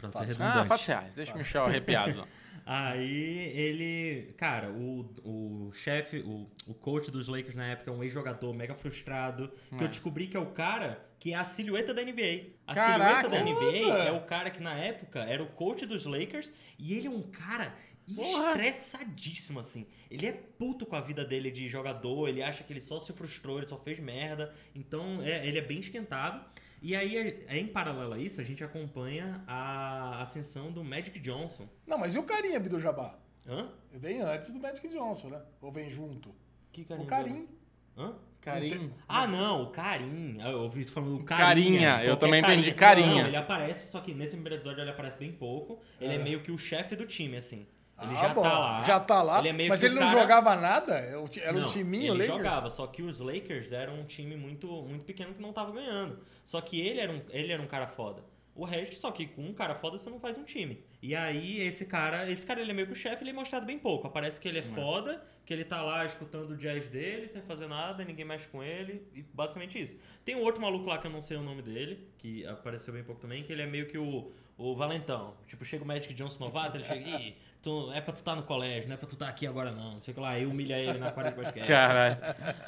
Pra 0.00 0.10
ser 0.12 0.18
Ah, 0.18 0.20
redundante. 0.20 0.68
fatos 0.68 0.86
reais. 0.86 1.14
Deixa 1.16 1.34
o 1.34 1.36
Michel 1.38 1.64
arrepiado. 1.64 2.28
Aí 2.66 3.50
ele. 3.54 4.32
Cara, 4.38 4.70
o, 4.70 5.00
o 5.22 5.72
chefe, 5.72 6.18
o, 6.20 6.48
o 6.66 6.74
coach 6.74 7.10
dos 7.10 7.28
Lakers 7.28 7.54
na 7.54 7.66
época 7.66 7.90
é 7.90 7.94
um 7.94 8.02
ex-jogador 8.02 8.54
mega 8.54 8.74
frustrado. 8.74 9.52
Que 9.76 9.84
eu 9.84 9.88
descobri 9.88 10.26
que 10.26 10.36
é 10.36 10.40
o 10.40 10.46
cara 10.46 11.04
que 11.18 11.32
é 11.32 11.36
a 11.36 11.44
silhueta 11.44 11.92
da 11.92 12.02
NBA. 12.02 12.52
A 12.66 12.74
Caraca! 12.74 13.28
silhueta 13.28 13.28
da 13.28 13.50
NBA 13.50 14.06
é 14.08 14.12
o 14.12 14.22
cara 14.22 14.50
que 14.50 14.60
na 14.62 14.74
época 14.78 15.20
era 15.20 15.42
o 15.42 15.46
coach 15.46 15.84
dos 15.86 16.06
Lakers. 16.06 16.50
E 16.78 16.94
ele 16.94 17.06
é 17.06 17.10
um 17.10 17.22
cara 17.22 17.74
Porra! 18.14 18.52
estressadíssimo, 18.52 19.60
assim. 19.60 19.86
Ele 20.10 20.26
é 20.26 20.32
puto 20.32 20.86
com 20.86 20.96
a 20.96 21.00
vida 21.00 21.24
dele 21.24 21.50
de 21.50 21.68
jogador. 21.68 22.28
Ele 22.28 22.42
acha 22.42 22.64
que 22.64 22.72
ele 22.72 22.80
só 22.80 22.98
se 22.98 23.12
frustrou, 23.12 23.58
ele 23.58 23.66
só 23.66 23.78
fez 23.78 23.98
merda. 23.98 24.54
Então 24.74 25.22
é- 25.22 25.46
ele 25.46 25.58
é 25.58 25.62
bem 25.62 25.80
esquentado. 25.80 26.44
E 26.86 26.94
aí, 26.94 27.16
é- 27.48 27.56
em 27.58 27.66
paralelo 27.66 28.12
a 28.12 28.18
isso, 28.18 28.42
a 28.42 28.44
gente 28.44 28.62
acompanha 28.62 29.42
a 29.46 30.20
ascensão 30.20 30.70
do 30.70 30.84
Magic 30.84 31.18
Johnson. 31.18 31.66
Não, 31.86 31.96
mas 31.96 32.14
e 32.14 32.18
o 32.18 32.22
carinha, 32.24 32.60
Bidu 32.60 32.78
Jabá? 32.78 33.18
Hã? 33.48 33.70
Vem 33.90 34.20
antes 34.20 34.52
do 34.52 34.60
Magic 34.60 34.86
Johnson, 34.88 35.30
né? 35.30 35.40
Ou 35.62 35.72
vem 35.72 35.88
junto? 35.88 36.34
Que 36.70 36.86
O? 36.90 37.06
Karim. 37.06 37.48
Hã? 37.96 38.14
Carinho. 38.38 38.92
Ah, 39.08 39.26
não, 39.26 39.62
o 39.62 39.70
Carim. 39.70 40.36
Ah, 40.42 40.50
Eu 40.50 40.60
ouvi 40.64 40.84
falando 40.84 41.16
do 41.16 41.24
Carinha, 41.24 41.46
Carinha. 41.92 42.04
eu 42.04 42.18
também 42.18 42.40
entendi, 42.42 42.70
Carinha. 42.74 43.22
Não, 43.22 43.28
ele 43.28 43.36
aparece, 43.36 43.90
só 43.90 44.00
que 44.02 44.12
nesse 44.12 44.32
primeiro 44.32 44.56
episódio 44.56 44.82
ele 44.82 44.90
aparece 44.90 45.18
bem 45.18 45.32
pouco. 45.32 45.80
Ele 45.98 46.16
é, 46.16 46.18
meio 46.18 46.42
que 46.42 46.52
o 46.52 46.58
chefe 46.58 46.94
do 46.94 47.06
time, 47.06 47.38
assim. 47.38 47.66
Ele 48.02 48.10
ah, 48.16 48.20
já 48.22 48.28
bom. 48.34 48.42
tá 48.42 48.58
lá. 48.58 48.82
Já 48.84 49.00
tá 49.00 49.22
lá. 49.22 49.38
Ele 49.38 49.48
é 49.48 49.52
meio 49.52 49.68
mas 49.68 49.82
ele 49.82 49.94
não 49.94 50.02
cara- 50.02 50.20
jogava 50.20 50.56
nada? 50.56 50.94
Era 50.94 51.20
um 51.20 51.24
ti- 51.26 51.40
Era 51.40 51.56
um 51.56 51.60
Não, 51.60 51.66
timinho, 51.66 52.12
ele 52.14 52.26
Lakers? 52.26 52.38
jogava, 52.38 52.70
só 52.70 52.86
que 52.88 53.02
os 53.02 53.20
Lakers 53.20 53.72
eram 53.72 54.00
um 54.00 54.04
time 54.04 54.36
muito, 54.36 54.66
muito 54.82 55.04
pequeno 55.04 55.32
que 55.32 55.40
não 55.40 55.52
tava 55.52 55.70
ganhando. 55.72 56.18
Só 56.44 56.60
que 56.60 56.80
ele 56.80 56.98
era 57.00 57.12
um, 57.12 57.20
ele 57.30 57.52
era 57.52 57.62
um 57.62 57.66
cara 57.66 57.86
foda. 57.86 58.22
O 58.56 58.64
resto, 58.64 58.94
só 58.94 59.10
que 59.10 59.26
com 59.26 59.42
um 59.42 59.52
cara 59.52 59.74
foda 59.74 59.98
você 59.98 60.08
não 60.08 60.20
faz 60.20 60.38
um 60.38 60.44
time. 60.44 60.80
E 61.02 61.14
aí 61.14 61.60
esse 61.60 61.86
cara, 61.86 62.30
esse 62.30 62.46
cara 62.46 62.60
ele 62.60 62.70
é 62.70 62.74
meio 62.74 62.86
que 62.86 62.92
o 62.92 62.96
chefe, 62.96 63.22
ele 63.24 63.30
é 63.30 63.32
mostrado 63.32 63.66
bem 63.66 63.78
pouco. 63.78 64.06
Aparece 64.06 64.40
que 64.40 64.46
ele 64.48 64.58
é 64.60 64.62
foda, 64.62 65.24
que 65.44 65.52
ele 65.52 65.64
tá 65.64 65.82
lá 65.82 66.04
escutando 66.04 66.50
o 66.52 66.56
jazz 66.56 66.88
dele, 66.88 67.26
sem 67.26 67.42
fazer 67.42 67.66
nada, 67.66 68.04
ninguém 68.04 68.24
mexe 68.24 68.46
com 68.46 68.62
ele, 68.62 69.04
e 69.12 69.22
basicamente 69.22 69.80
isso. 69.82 69.98
Tem 70.24 70.36
um 70.36 70.42
outro 70.42 70.60
maluco 70.62 70.88
lá 70.88 70.98
que 70.98 71.06
eu 71.06 71.10
não 71.10 71.20
sei 71.20 71.36
o 71.36 71.42
nome 71.42 71.62
dele, 71.62 72.08
que 72.16 72.46
apareceu 72.46 72.94
bem 72.94 73.02
pouco 73.02 73.20
também, 73.20 73.42
que 73.42 73.52
ele 73.52 73.62
é 73.62 73.66
meio 73.66 73.86
que 73.88 73.98
o, 73.98 74.30
o 74.56 74.76
valentão. 74.76 75.34
Tipo, 75.48 75.64
chega 75.64 75.82
o 75.82 75.86
Magic 75.86 76.14
Johnson 76.14 76.44
novato, 76.44 76.76
ele 76.76 76.84
chega, 76.84 77.08
ih, 77.08 77.36
tu, 77.64 77.90
é 77.92 78.00
pra 78.00 78.12
tu 78.12 78.22
tá 78.22 78.36
no 78.36 78.42
colégio, 78.42 78.88
não 78.88 78.94
é 78.94 78.98
pra 78.98 79.08
tu 79.08 79.16
tá 79.16 79.26
aqui 79.26 79.46
agora 79.46 79.72
não, 79.72 79.94
não 79.94 80.02
sei 80.02 80.12
o 80.12 80.14
que 80.14 80.20
lá, 80.20 80.30
aí 80.30 80.46
humilha 80.46 80.78
ele 80.78 80.98
na 80.98 81.10
quadra 81.10 81.32
de 81.32 81.38
basquete. 81.42 81.66
Caralho. 81.66 82.16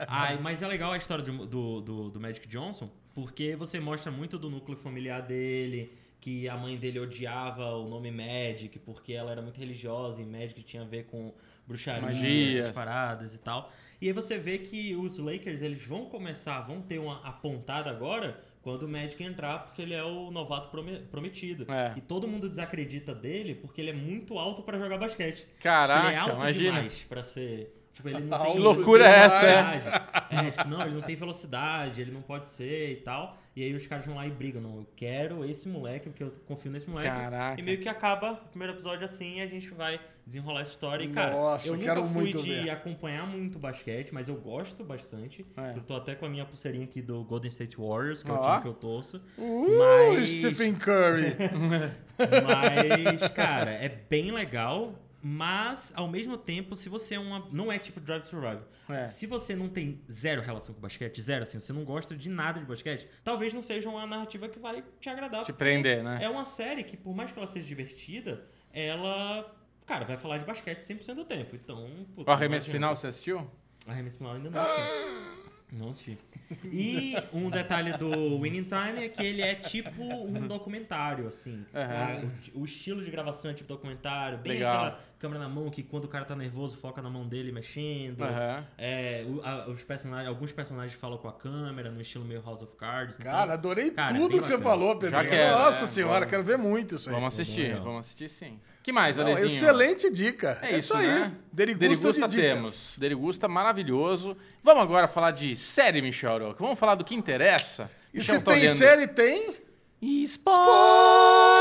Ai, 0.08 0.38
mas 0.38 0.62
é 0.62 0.66
legal 0.66 0.92
a 0.92 0.96
história 0.96 1.22
do, 1.22 1.46
do, 1.46 1.80
do, 1.80 2.10
do 2.10 2.20
Magic 2.20 2.48
Johnson, 2.48 2.90
porque 3.14 3.54
você 3.54 3.78
mostra 3.78 4.10
muito 4.10 4.38
do 4.38 4.50
núcleo 4.50 4.76
familiar 4.76 5.22
dele, 5.22 5.92
que 6.20 6.48
a 6.48 6.56
mãe 6.56 6.76
dele 6.76 6.98
odiava 6.98 7.76
o 7.76 7.88
nome 7.88 8.10
Magic, 8.10 8.78
porque 8.80 9.12
ela 9.12 9.30
era 9.30 9.42
muito 9.42 9.58
religiosa 9.58 10.20
e 10.20 10.24
Magic 10.24 10.62
tinha 10.62 10.82
a 10.82 10.86
ver 10.86 11.04
com 11.04 11.32
bruxaria, 11.66 12.02
Magias. 12.02 12.60
essas 12.60 12.74
paradas 12.74 13.34
e 13.34 13.38
tal. 13.38 13.70
E 14.00 14.08
aí 14.08 14.12
você 14.12 14.38
vê 14.38 14.58
que 14.58 14.94
os 14.96 15.18
Lakers, 15.18 15.62
eles 15.62 15.84
vão 15.84 16.06
começar, 16.06 16.60
vão 16.62 16.80
ter 16.80 16.98
uma 16.98 17.20
apontada 17.26 17.90
agora 17.90 18.42
quando 18.66 18.82
o 18.82 18.88
Magic 18.88 19.22
entrar, 19.22 19.60
porque 19.60 19.80
ele 19.80 19.94
é 19.94 20.02
o 20.02 20.28
novato 20.32 20.68
prome- 20.70 20.98
prometido. 21.08 21.70
É. 21.70 21.92
E 21.96 22.00
todo 22.00 22.26
mundo 22.26 22.48
desacredita 22.48 23.14
dele 23.14 23.54
porque 23.54 23.80
ele 23.80 23.90
é 23.90 23.92
muito 23.92 24.36
alto 24.40 24.60
pra 24.60 24.76
jogar 24.76 24.98
basquete. 24.98 25.36
Tipo, 25.36 25.46
ele 25.50 25.54
é 25.54 25.62
Caraca, 25.62 26.20
alto 26.22 26.34
imagina. 26.34 26.72
demais 26.72 27.02
pra 27.08 27.22
ser... 27.22 27.75
Tipo, 27.96 28.10
ele 28.10 28.20
não 28.24 28.36
Alto 28.36 28.44
tem 28.44 28.52
Que 28.52 28.58
loucura 28.60 29.08
é 29.08 29.20
essa, 29.20 29.46
é? 29.46 30.46
É, 30.46 30.50
tipo, 30.50 30.68
não, 30.68 30.82
ele 30.82 30.96
não 30.96 31.00
tem 31.00 31.16
velocidade, 31.16 31.98
ele 32.02 32.10
não 32.10 32.20
pode 32.20 32.46
ser 32.46 32.92
e 32.92 32.96
tal. 32.96 33.38
E 33.56 33.62
aí 33.62 33.74
os 33.74 33.86
caras 33.86 34.04
vão 34.04 34.16
lá 34.16 34.26
e 34.26 34.30
brigam. 34.30 34.60
Não, 34.60 34.76
eu 34.76 34.86
quero 34.94 35.42
esse 35.46 35.66
moleque, 35.66 36.10
porque 36.10 36.22
eu 36.22 36.30
confio 36.44 36.70
nesse 36.70 36.90
moleque. 36.90 37.08
Caraca. 37.08 37.58
E 37.58 37.64
meio 37.64 37.80
que 37.80 37.88
acaba 37.88 38.32
o 38.32 38.48
primeiro 38.48 38.74
episódio 38.74 39.02
assim 39.06 39.38
e 39.38 39.40
a 39.40 39.46
gente 39.46 39.70
vai 39.70 39.98
desenrolar 40.26 40.60
essa 40.60 40.72
história. 40.72 41.04
E, 41.04 41.08
cara, 41.08 41.30
Nossa, 41.30 41.68
eu 41.68 41.72
nunca 41.72 41.84
quero 41.86 42.04
fui 42.04 42.22
muito 42.24 42.42
de 42.42 42.50
ver. 42.50 42.68
acompanhar 42.68 43.26
muito 43.26 43.58
basquete, 43.58 44.12
mas 44.12 44.28
eu 44.28 44.34
gosto 44.34 44.84
bastante. 44.84 45.46
É. 45.56 45.72
Eu 45.74 45.80
tô 45.82 45.96
até 45.96 46.14
com 46.14 46.26
a 46.26 46.28
minha 46.28 46.44
pulseirinha 46.44 46.84
aqui 46.84 47.00
do 47.00 47.24
Golden 47.24 47.48
State 47.48 47.78
Warriors, 47.78 48.22
que 48.22 48.30
é 48.30 48.34
o 48.34 48.40
time 48.42 48.60
que 48.60 48.68
eu 48.68 48.74
torço. 48.74 49.22
Uh, 49.38 49.78
Mas- 49.78 50.28
Stephen 50.32 50.74
Curry. 50.74 51.34
Mas, 52.18 53.30
cara, 53.30 53.70
é 53.70 53.88
bem 53.88 54.32
legal. 54.32 54.94
Mas, 55.28 55.92
ao 55.96 56.06
mesmo 56.06 56.38
tempo, 56.38 56.76
se 56.76 56.88
você 56.88 57.16
é 57.16 57.18
uma. 57.18 57.48
Não 57.50 57.72
é 57.72 57.80
tipo 57.80 57.98
Drive 57.98 58.22
to 58.22 58.28
Survive. 58.28 58.62
É. 58.88 59.06
Se 59.06 59.26
você 59.26 59.56
não 59.56 59.68
tem 59.68 60.00
zero 60.08 60.40
relação 60.40 60.72
com 60.72 60.80
basquete, 60.80 61.20
zero, 61.20 61.42
assim, 61.42 61.58
você 61.58 61.72
não 61.72 61.84
gosta 61.84 62.14
de 62.14 62.28
nada 62.30 62.60
de 62.60 62.64
basquete, 62.64 63.08
talvez 63.24 63.52
não 63.52 63.60
seja 63.60 63.88
uma 63.88 64.06
narrativa 64.06 64.48
que 64.48 64.60
vai 64.60 64.84
te 65.00 65.08
agradar. 65.08 65.44
Te 65.44 65.52
prender, 65.52 66.04
né? 66.04 66.20
É 66.22 66.28
uma 66.28 66.44
série 66.44 66.84
que, 66.84 66.96
por 66.96 67.12
mais 67.12 67.32
que 67.32 67.38
ela 67.40 67.48
seja 67.48 67.66
divertida, 67.66 68.46
ela. 68.72 69.52
Cara, 69.84 70.04
vai 70.04 70.16
falar 70.16 70.38
de 70.38 70.44
basquete 70.44 70.78
100% 70.78 71.14
do 71.14 71.24
tempo. 71.24 71.56
Então. 71.56 71.90
puta, 72.14 72.30
O 72.30 72.32
arremesso 72.32 72.70
final, 72.70 72.94
você 72.94 73.08
assistiu? 73.08 73.50
Arremesso 73.84 74.18
final 74.18 74.34
ainda 74.34 74.48
não 74.48 74.60
assisti. 74.60 75.36
Não 75.72 75.90
assisti. 75.90 76.18
E 76.64 77.14
um 77.32 77.50
detalhe 77.50 77.92
do 77.98 78.40
Winning 78.40 78.62
Time 78.62 79.04
é 79.04 79.08
que 79.08 79.22
ele 79.24 79.42
é 79.42 79.56
tipo 79.56 80.02
um 80.02 80.46
documentário, 80.46 81.26
assim. 81.26 81.66
Aham. 81.74 82.28
O, 82.54 82.60
o 82.60 82.64
estilo 82.64 83.04
de 83.04 83.10
gravação 83.10 83.50
é 83.50 83.54
tipo 83.54 83.68
documentário, 83.68 84.38
bem 84.38 84.52
Legal. 84.52 84.86
aquela 84.86 85.05
câmera 85.18 85.40
na 85.40 85.48
mão 85.48 85.70
que 85.70 85.82
quando 85.82 86.04
o 86.04 86.08
cara 86.08 86.24
tá 86.24 86.36
nervoso 86.36 86.76
foca 86.76 87.00
na 87.00 87.08
mão 87.10 87.26
dele 87.26 87.50
mexendo. 87.52 88.22
Aham. 88.22 88.64
É, 88.76 89.24
os 89.68 89.82
personagens, 89.82 90.28
alguns 90.28 90.52
personagens 90.52 90.92
falam 90.98 91.16
com 91.18 91.26
a 91.28 91.32
câmera 91.32 91.90
no 91.90 92.00
estilo 92.00 92.24
meio 92.24 92.42
House 92.42 92.62
of 92.62 92.76
Cards. 92.76 93.16
então- 93.18 93.32
Cara, 93.32 93.54
adorei 93.54 93.90
Cara, 93.90 94.10
é 94.12 94.14
tudo 94.18 94.28
bem 94.30 94.40
que 94.40 94.46
você 94.46 94.58
falou, 94.58 94.96
Pedro. 94.96 95.16
Já 95.16 95.24
quero, 95.24 95.56
Nossa 95.58 95.80
né? 95.82 95.86
senhora, 95.86 96.12
Vamos- 96.20 96.30
quero 96.30 96.42
ver 96.44 96.58
muito 96.58 96.94
isso 96.96 97.08
aí. 97.08 97.14
Vamos 97.14 97.32
assistir, 97.34 97.62
legal. 97.68 97.82
vamos 97.84 98.00
assistir 98.00 98.28
sim. 98.28 98.60
que 98.82 98.92
mais, 98.92 99.16
Não, 99.16 99.24
Alezinho? 99.24 99.46
excelente 99.46 100.10
dica. 100.10 100.58
É 100.62 100.76
isso, 100.78 100.94
aí. 100.94 101.06
né? 101.06 101.32
Derigusta, 101.52 101.80
Derigusta 102.04 102.28
de 102.28 102.36
dicas. 102.36 102.54
temos. 102.54 102.96
Derigusta 102.98 103.48
maravilhoso. 103.48 104.36
Vamos 104.62 104.82
agora 104.84 105.08
falar 105.08 105.32
de 105.32 105.56
série, 105.56 106.00
Michel. 106.00 106.54
Vamos 106.58 106.78
falar 106.78 106.94
do 106.94 107.04
que 107.04 107.14
interessa. 107.14 107.90
E 108.14 108.18
Michel, 108.18 108.36
se 108.36 108.42
tô 108.42 108.50
tem 108.52 108.60
olhando. 108.62 108.76
série, 108.76 109.06
tem... 109.08 109.56
Spoilers! 110.00 111.55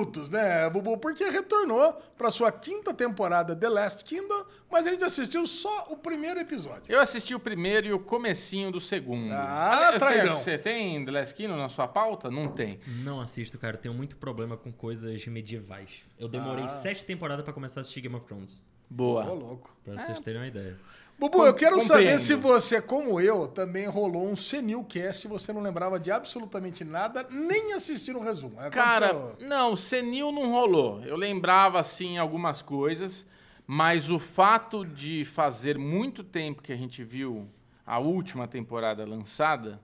Diminutos, 0.00 0.30
né, 0.30 0.68
Bubu? 0.70 0.96
Porque 0.98 1.24
retornou 1.28 1.92
pra 2.16 2.30
sua 2.30 2.50
quinta 2.50 2.92
temporada 2.94 3.54
The 3.54 3.68
Last 3.68 4.04
Kingdom, 4.04 4.44
mas 4.70 4.86
a 4.86 4.90
gente 4.90 5.04
assistiu 5.04 5.46
só 5.46 5.88
o 5.90 5.96
primeiro 5.96 6.40
episódio. 6.40 6.84
Eu 6.88 7.00
assisti 7.00 7.34
o 7.34 7.40
primeiro 7.40 7.86
e 7.86 7.92
o 7.92 7.98
comecinho 7.98 8.70
do 8.72 8.80
segundo. 8.80 9.32
Ah, 9.32 9.80
eu 9.84 9.90
sei, 9.90 9.98
traidão. 9.98 10.38
Você 10.38 10.56
tem 10.58 11.04
The 11.04 11.10
Last 11.10 11.34
Kingdom 11.34 11.56
na 11.56 11.68
sua 11.68 11.86
pauta? 11.86 12.30
Não 12.30 12.48
tem. 12.48 12.80
Não 13.04 13.20
assisto, 13.20 13.58
cara. 13.58 13.76
Eu 13.76 13.80
tenho 13.80 13.94
muito 13.94 14.16
problema 14.16 14.56
com 14.56 14.72
coisas 14.72 15.26
medievais. 15.26 16.02
Eu 16.18 16.28
demorei 16.28 16.64
Ah. 16.64 16.68
sete 16.68 17.04
temporadas 17.04 17.44
pra 17.44 17.52
começar 17.52 17.80
a 17.80 17.82
assistir 17.82 18.00
Game 18.00 18.14
of 18.16 18.24
Thrones. 18.26 18.62
Boa. 18.88 19.24
Ô, 19.30 19.34
louco. 19.34 19.70
Pra 19.84 19.94
vocês 19.94 20.20
terem 20.20 20.40
uma 20.40 20.48
ideia. 20.48 20.76
Bubu, 21.20 21.44
eu 21.44 21.52
quero 21.52 21.76
compreendo. 21.76 22.08
saber 22.08 22.18
se 22.18 22.34
você, 22.34 22.80
como 22.80 23.20
eu, 23.20 23.46
também 23.46 23.86
rolou 23.86 24.26
um 24.26 24.34
senilcast 24.34 25.26
e 25.26 25.28
você 25.28 25.52
não 25.52 25.60
lembrava 25.60 26.00
de 26.00 26.10
absolutamente 26.10 26.82
nada, 26.82 27.26
nem 27.30 27.74
assistir 27.74 28.16
um 28.16 28.20
resumo. 28.20 28.58
É, 28.58 28.70
Cara, 28.70 29.34
não, 29.38 29.76
senil 29.76 30.32
não 30.32 30.50
rolou. 30.50 31.04
Eu 31.04 31.16
lembrava, 31.16 31.78
assim, 31.78 32.16
algumas 32.16 32.62
coisas, 32.62 33.26
mas 33.66 34.10
o 34.10 34.18
fato 34.18 34.82
de 34.82 35.26
fazer 35.26 35.76
muito 35.76 36.24
tempo 36.24 36.62
que 36.62 36.72
a 36.72 36.76
gente 36.76 37.04
viu 37.04 37.46
a 37.86 37.98
última 37.98 38.48
temporada 38.48 39.04
lançada, 39.04 39.78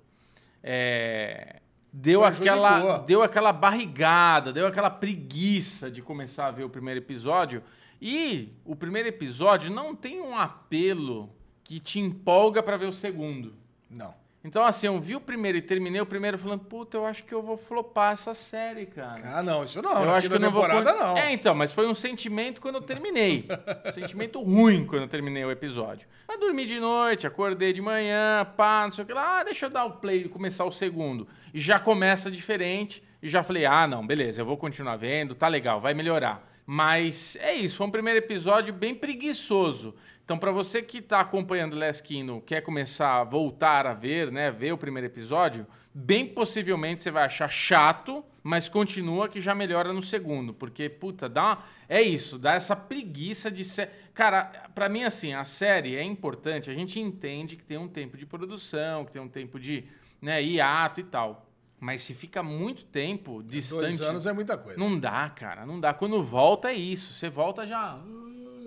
é, 0.63 1.61
deu, 1.93 2.23
Prejudicou. 2.23 2.65
aquela, 2.65 2.99
deu 3.01 3.23
aquela 3.23 3.53
barrigada, 3.53 4.55
deu 4.55 4.67
aquela 4.67 4.89
preguiça 4.89 5.91
de 5.91 6.01
começar 6.01 6.47
a 6.47 6.51
ver 6.51 6.65
o 6.65 6.71
primeiro 6.71 7.01
episódio. 7.01 7.63
E 8.01 8.52
o 8.64 8.77
primeiro 8.77 9.09
episódio 9.09 9.73
não 9.73 9.94
tem 9.94 10.20
um 10.20 10.36
apelo 10.36 11.31
que 11.64 11.81
te 11.81 11.98
empolga 11.98 12.62
pra 12.62 12.77
ver 12.77 12.86
o 12.86 12.93
segundo. 12.93 13.55
Não. 13.90 14.14
Então, 14.44 14.64
assim, 14.64 14.86
eu 14.86 15.01
vi 15.01 15.16
o 15.16 15.20
primeiro 15.20 15.59
e 15.59 15.60
terminei 15.60 16.01
o 16.01 16.06
primeiro 16.06 16.39
falando, 16.39 16.60
puta, 16.60 16.97
eu 16.97 17.05
acho 17.05 17.24
que 17.24 17.35
eu 17.35 17.43
vou 17.43 17.56
flopar 17.56 18.12
essa 18.12 18.32
série, 18.32 18.86
cara. 18.86 19.20
Ah, 19.36 19.43
não, 19.43 19.64
isso 19.64 19.82
não. 19.82 20.05
eu 20.05 20.10
acho 20.14 20.28
que 20.28 20.35
eu 20.36 20.39
não 20.39 20.52
vou. 20.52 20.62
temporada, 20.62 20.93
con- 20.94 21.01
não. 21.01 21.18
É, 21.18 21.32
então, 21.32 21.52
mas 21.52 21.73
foi 21.73 21.89
um 21.89 21.94
sentimento 21.94 22.60
quando 22.60 22.77
eu 22.77 22.82
terminei. 22.82 23.48
um 23.85 23.90
sentimento 23.90 24.40
ruim 24.40 24.86
quando 24.86 25.02
eu 25.02 25.09
terminei 25.09 25.44
o 25.44 25.51
episódio. 25.51 26.06
Mas 26.28 26.39
dormi 26.39 26.64
de 26.64 26.78
noite, 26.78 27.27
acordei 27.27 27.73
de 27.73 27.82
manhã, 27.82 28.44
pá, 28.56 28.85
não 28.85 28.93
sei 28.93 29.02
o 29.02 29.06
que 29.09 29.12
lá. 29.12 29.40
Ah, 29.40 29.43
deixa 29.43 29.66
eu 29.66 29.70
dar 29.70 29.85
o 29.85 29.94
play 29.97 30.23
e 30.27 30.28
começar 30.28 30.64
o 30.64 30.70
segundo. 30.70 31.27
E 31.52 31.59
já 31.59 31.81
começa 31.81 32.31
diferente. 32.31 33.02
E 33.27 33.28
já 33.28 33.43
falei, 33.43 33.66
ah, 33.66 33.89
não, 33.89 34.07
beleza, 34.07 34.40
eu 34.40 34.47
vou 34.47 34.57
continuar 34.57 34.94
vendo, 34.94 35.35
tá 35.35 35.48
legal, 35.48 35.81
vai 35.81 35.93
melhorar. 35.93 36.48
Mas 36.65 37.35
é 37.40 37.53
isso, 37.53 37.78
foi 37.78 37.89
um 37.89 37.90
primeiro 37.90 38.20
episódio 38.20 38.73
bem 38.73 38.94
preguiçoso. 38.94 39.97
Então, 40.24 40.39
pra 40.39 40.53
você 40.53 40.81
que 40.81 41.03
tá 41.03 41.19
acompanhando 41.19 41.74
Last 41.74 42.05
Kingdom, 42.05 42.40
quer 42.40 42.61
começar 42.61 43.20
a 43.20 43.24
voltar 43.24 43.85
a 43.85 43.94
ver, 43.94 44.31
né, 44.31 44.53
ver 44.53 44.70
o 44.70 44.78
primeiro 44.78 45.09
episódio, 45.09 45.66
bem 45.93 46.24
possivelmente 46.24 47.03
você 47.03 47.11
vai 47.11 47.24
achar 47.24 47.48
chato, 47.48 48.24
mas 48.44 48.69
continua 48.69 49.28
que 49.28 49.40
já 49.40 49.57
melhora 49.57 49.93
no 49.93 50.03
segundo, 50.03 50.55
porque 50.55 50.89
puta, 50.89 51.28
dá 51.28 51.43
uma... 51.47 51.59
é 51.89 52.01
isso, 52.01 52.39
dá 52.39 52.55
essa 52.55 52.77
preguiça 52.77 53.51
de 53.51 53.65
ser, 53.65 53.90
cara, 54.15 54.44
pra 54.73 54.89
mim 54.89 55.03
assim, 55.03 55.35
a 55.35 55.43
série 55.44 55.97
é 55.97 56.03
importante, 56.05 56.70
a 56.70 56.74
gente 56.74 57.01
entende 57.01 57.57
que 57.57 57.65
tem 57.65 57.77
um 57.77 57.89
tempo 57.89 58.16
de 58.16 58.24
produção, 58.24 59.05
que 59.05 59.11
tem 59.11 59.20
um 59.20 59.28
tempo 59.28 59.59
de, 59.59 59.82
né, 60.23 60.40
hiato 60.40 61.01
e 61.01 61.05
tal. 61.05 61.45
Mas 61.78 62.01
se 62.01 62.15
fica 62.15 62.43
muito 62.43 62.85
tempo 62.86 63.43
distante, 63.43 63.81
Dois 63.81 64.01
anos 64.01 64.27
é 64.27 64.32
muita 64.32 64.57
coisa. 64.57 64.78
não 64.81 64.98
dá, 64.98 65.28
cara, 65.28 65.66
não 65.66 65.78
dá. 65.78 65.93
Quando 65.93 66.23
volta 66.23 66.70
é 66.70 66.74
isso. 66.74 67.12
Você 67.12 67.28
volta 67.28 67.66
já 67.66 67.98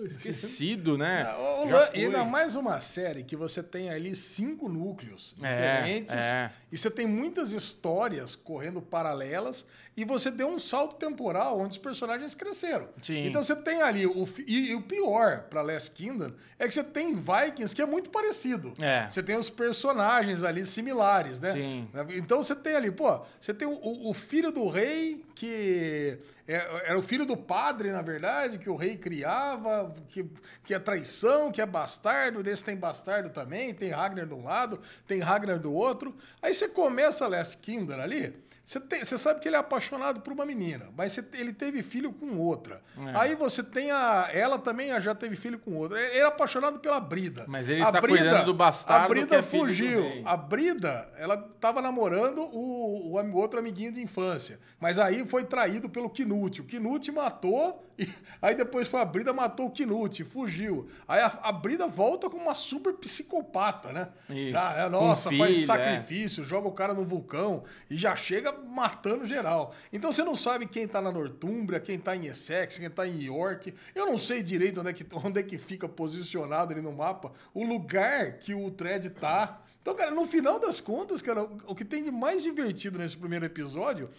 esquecido, 0.06 0.96
né? 0.98 1.22
O 1.62 1.66
Já 1.66 1.78
Lan- 1.78 1.86
foi. 1.86 1.98
e 1.98 2.04
ainda 2.04 2.24
mais 2.24 2.56
uma 2.56 2.80
série 2.80 3.22
que 3.24 3.36
você 3.36 3.62
tem 3.62 3.90
ali 3.90 4.14
cinco 4.16 4.68
núcleos 4.68 5.34
É, 5.42 5.76
diferentes 5.76 6.14
é. 6.14 6.50
e 6.70 6.78
você 6.78 6.90
tem 6.90 7.06
muitas 7.06 7.52
histórias 7.52 8.34
correndo 8.36 8.80
paralelas 8.82 9.64
e 9.96 10.04
você 10.04 10.30
deu 10.30 10.48
um 10.48 10.58
salto 10.58 10.96
temporal 10.96 11.58
onde 11.58 11.72
os 11.72 11.78
personagens 11.78 12.34
cresceram. 12.34 12.88
Sim. 13.02 13.24
Então 13.26 13.42
você 13.42 13.54
tem 13.56 13.82
ali 13.82 14.06
o 14.06 14.28
e, 14.46 14.70
e 14.70 14.74
o 14.74 14.82
pior 14.82 15.42
para 15.50 15.62
Last 15.62 15.90
Kingdom 15.90 16.32
é 16.58 16.66
que 16.66 16.74
você 16.74 16.84
tem 16.84 17.14
Vikings 17.14 17.74
que 17.74 17.82
é 17.82 17.86
muito 17.86 18.10
parecido. 18.10 18.72
É. 18.80 19.08
Você 19.08 19.22
tem 19.22 19.36
os 19.36 19.50
personagens 19.50 20.42
ali 20.42 20.64
similares, 20.64 21.40
né? 21.40 21.52
Sim. 21.52 21.88
Então 22.10 22.42
você 22.42 22.54
tem 22.54 22.74
ali, 22.74 22.90
pô, 22.90 23.20
você 23.40 23.52
tem 23.52 23.66
o- 23.68 24.08
o 24.08 24.14
filho 24.14 24.50
do 24.52 24.68
rei, 24.68 25.24
que 25.40 26.18
é- 26.46 26.90
era 26.90 26.98
o 26.98 27.02
filho 27.02 27.24
do 27.24 27.34
padre, 27.34 27.90
na 27.90 28.02
verdade, 28.02 28.58
que 28.58 28.68
o 28.68 28.76
rei 28.76 28.94
criava, 28.98 29.90
que, 30.10 30.30
que 30.62 30.74
é 30.74 30.78
traição, 30.78 31.50
que 31.50 31.62
é 31.62 31.64
bastardo, 31.64 32.42
desse 32.42 32.62
tem 32.62 32.76
bastardo 32.76 33.30
também, 33.30 33.72
tem 33.72 33.88
Ragnar 33.88 34.26
de 34.26 34.34
um 34.34 34.44
lado, 34.44 34.78
tem 35.06 35.20
Ragnar 35.20 35.58
do 35.58 35.72
outro. 35.72 36.14
Aí 36.42 36.52
você 36.52 36.68
começa 36.68 37.26
Last 37.26 37.56
Kingdom 37.56 37.98
ali, 37.98 38.36
você, 38.70 38.78
tem- 38.78 39.04
você 39.04 39.18
sabe 39.18 39.40
que 39.40 39.48
ele 39.48 39.56
é 39.56 39.58
apaixonado 39.58 40.20
por 40.20 40.32
uma 40.32 40.46
menina, 40.46 40.90
mas 40.96 41.12
você- 41.12 41.24
ele 41.34 41.52
teve 41.52 41.82
filho 41.82 42.12
com 42.12 42.38
outra. 42.38 42.80
É. 43.04 43.18
Aí 43.18 43.34
você 43.34 43.64
tem 43.64 43.90
a. 43.90 44.28
Ela 44.32 44.58
também 44.60 44.98
já 45.00 45.12
teve 45.12 45.34
filho 45.34 45.58
com 45.58 45.76
outra. 45.76 45.98
Ele 46.00 46.18
é 46.18 46.22
apaixonado 46.24 46.78
pela 46.78 47.00
Brida. 47.00 47.46
Mas 47.48 47.68
ele 47.68 47.82
a 47.82 47.90
tá 47.90 48.00
cuidando 48.00 48.44
do 48.44 48.54
bastardo 48.54 49.06
A 49.06 49.08
Brida 49.08 49.36
é 49.36 49.42
fugiu. 49.42 50.22
A 50.24 50.36
Brida, 50.36 51.10
ela 51.18 51.36
tava 51.60 51.82
namorando 51.82 52.42
o, 52.42 53.12
o 53.18 53.34
outro 53.36 53.58
amiguinho 53.58 53.90
de 53.90 54.00
infância. 54.00 54.60
Mas 54.78 55.00
aí 55.00 55.26
foi 55.26 55.42
traído 55.42 55.88
pelo 55.90 56.08
Knut. 56.08 56.60
O 56.60 56.64
Knut 56.64 57.10
matou, 57.10 57.89
e 58.00 58.08
aí 58.40 58.54
depois 58.54 58.88
foi 58.88 59.00
a 59.00 59.04
Brida, 59.04 59.30
matou 59.30 59.66
o 59.66 59.70
Knut, 59.70 60.24
fugiu. 60.24 60.88
Aí 61.06 61.20
a, 61.20 61.26
a 61.42 61.52
Brida 61.52 61.86
volta 61.86 62.30
como 62.30 62.42
uma 62.42 62.54
super 62.54 62.94
psicopata, 62.94 63.92
né? 63.92 64.08
Isso. 64.30 64.52
Já, 64.52 64.72
é, 64.86 64.88
nossa, 64.88 65.28
filho, 65.28 65.44
faz 65.44 65.62
é. 65.62 65.64
sacrifício, 65.66 66.42
joga 66.42 66.66
o 66.66 66.72
cara 66.72 66.94
no 66.94 67.04
vulcão 67.04 67.62
e 67.90 67.96
já 67.96 68.16
chega 68.16 68.52
matando 68.52 69.26
geral. 69.26 69.74
Então 69.92 70.10
você 70.10 70.24
não 70.24 70.34
sabe 70.34 70.66
quem 70.66 70.88
tá 70.88 71.02
na 71.02 71.12
Nortúmbria, 71.12 71.78
quem 71.78 71.98
tá 71.98 72.16
em 72.16 72.26
Essex, 72.26 72.78
quem 72.78 72.88
tá 72.88 73.06
em 73.06 73.22
York. 73.22 73.74
Eu 73.94 74.06
não 74.06 74.16
sei 74.16 74.42
direito 74.42 74.80
onde 74.80 74.88
é 74.88 74.92
que, 74.94 75.06
onde 75.22 75.40
é 75.40 75.42
que 75.42 75.58
fica 75.58 75.86
posicionado 75.86 76.72
ali 76.72 76.80
no 76.80 76.92
mapa, 76.92 77.32
o 77.52 77.64
lugar 77.64 78.38
que 78.38 78.54
o 78.54 78.70
Thread 78.70 79.10
tá. 79.10 79.60
Então, 79.82 79.94
cara, 79.94 80.10
no 80.10 80.26
final 80.26 80.58
das 80.58 80.80
contas, 80.80 81.20
cara, 81.20 81.42
o 81.66 81.74
que 81.74 81.84
tem 81.84 82.02
de 82.02 82.10
mais 82.10 82.42
divertido 82.42 82.98
nesse 82.98 83.16
primeiro 83.16 83.44
episódio 83.44 84.10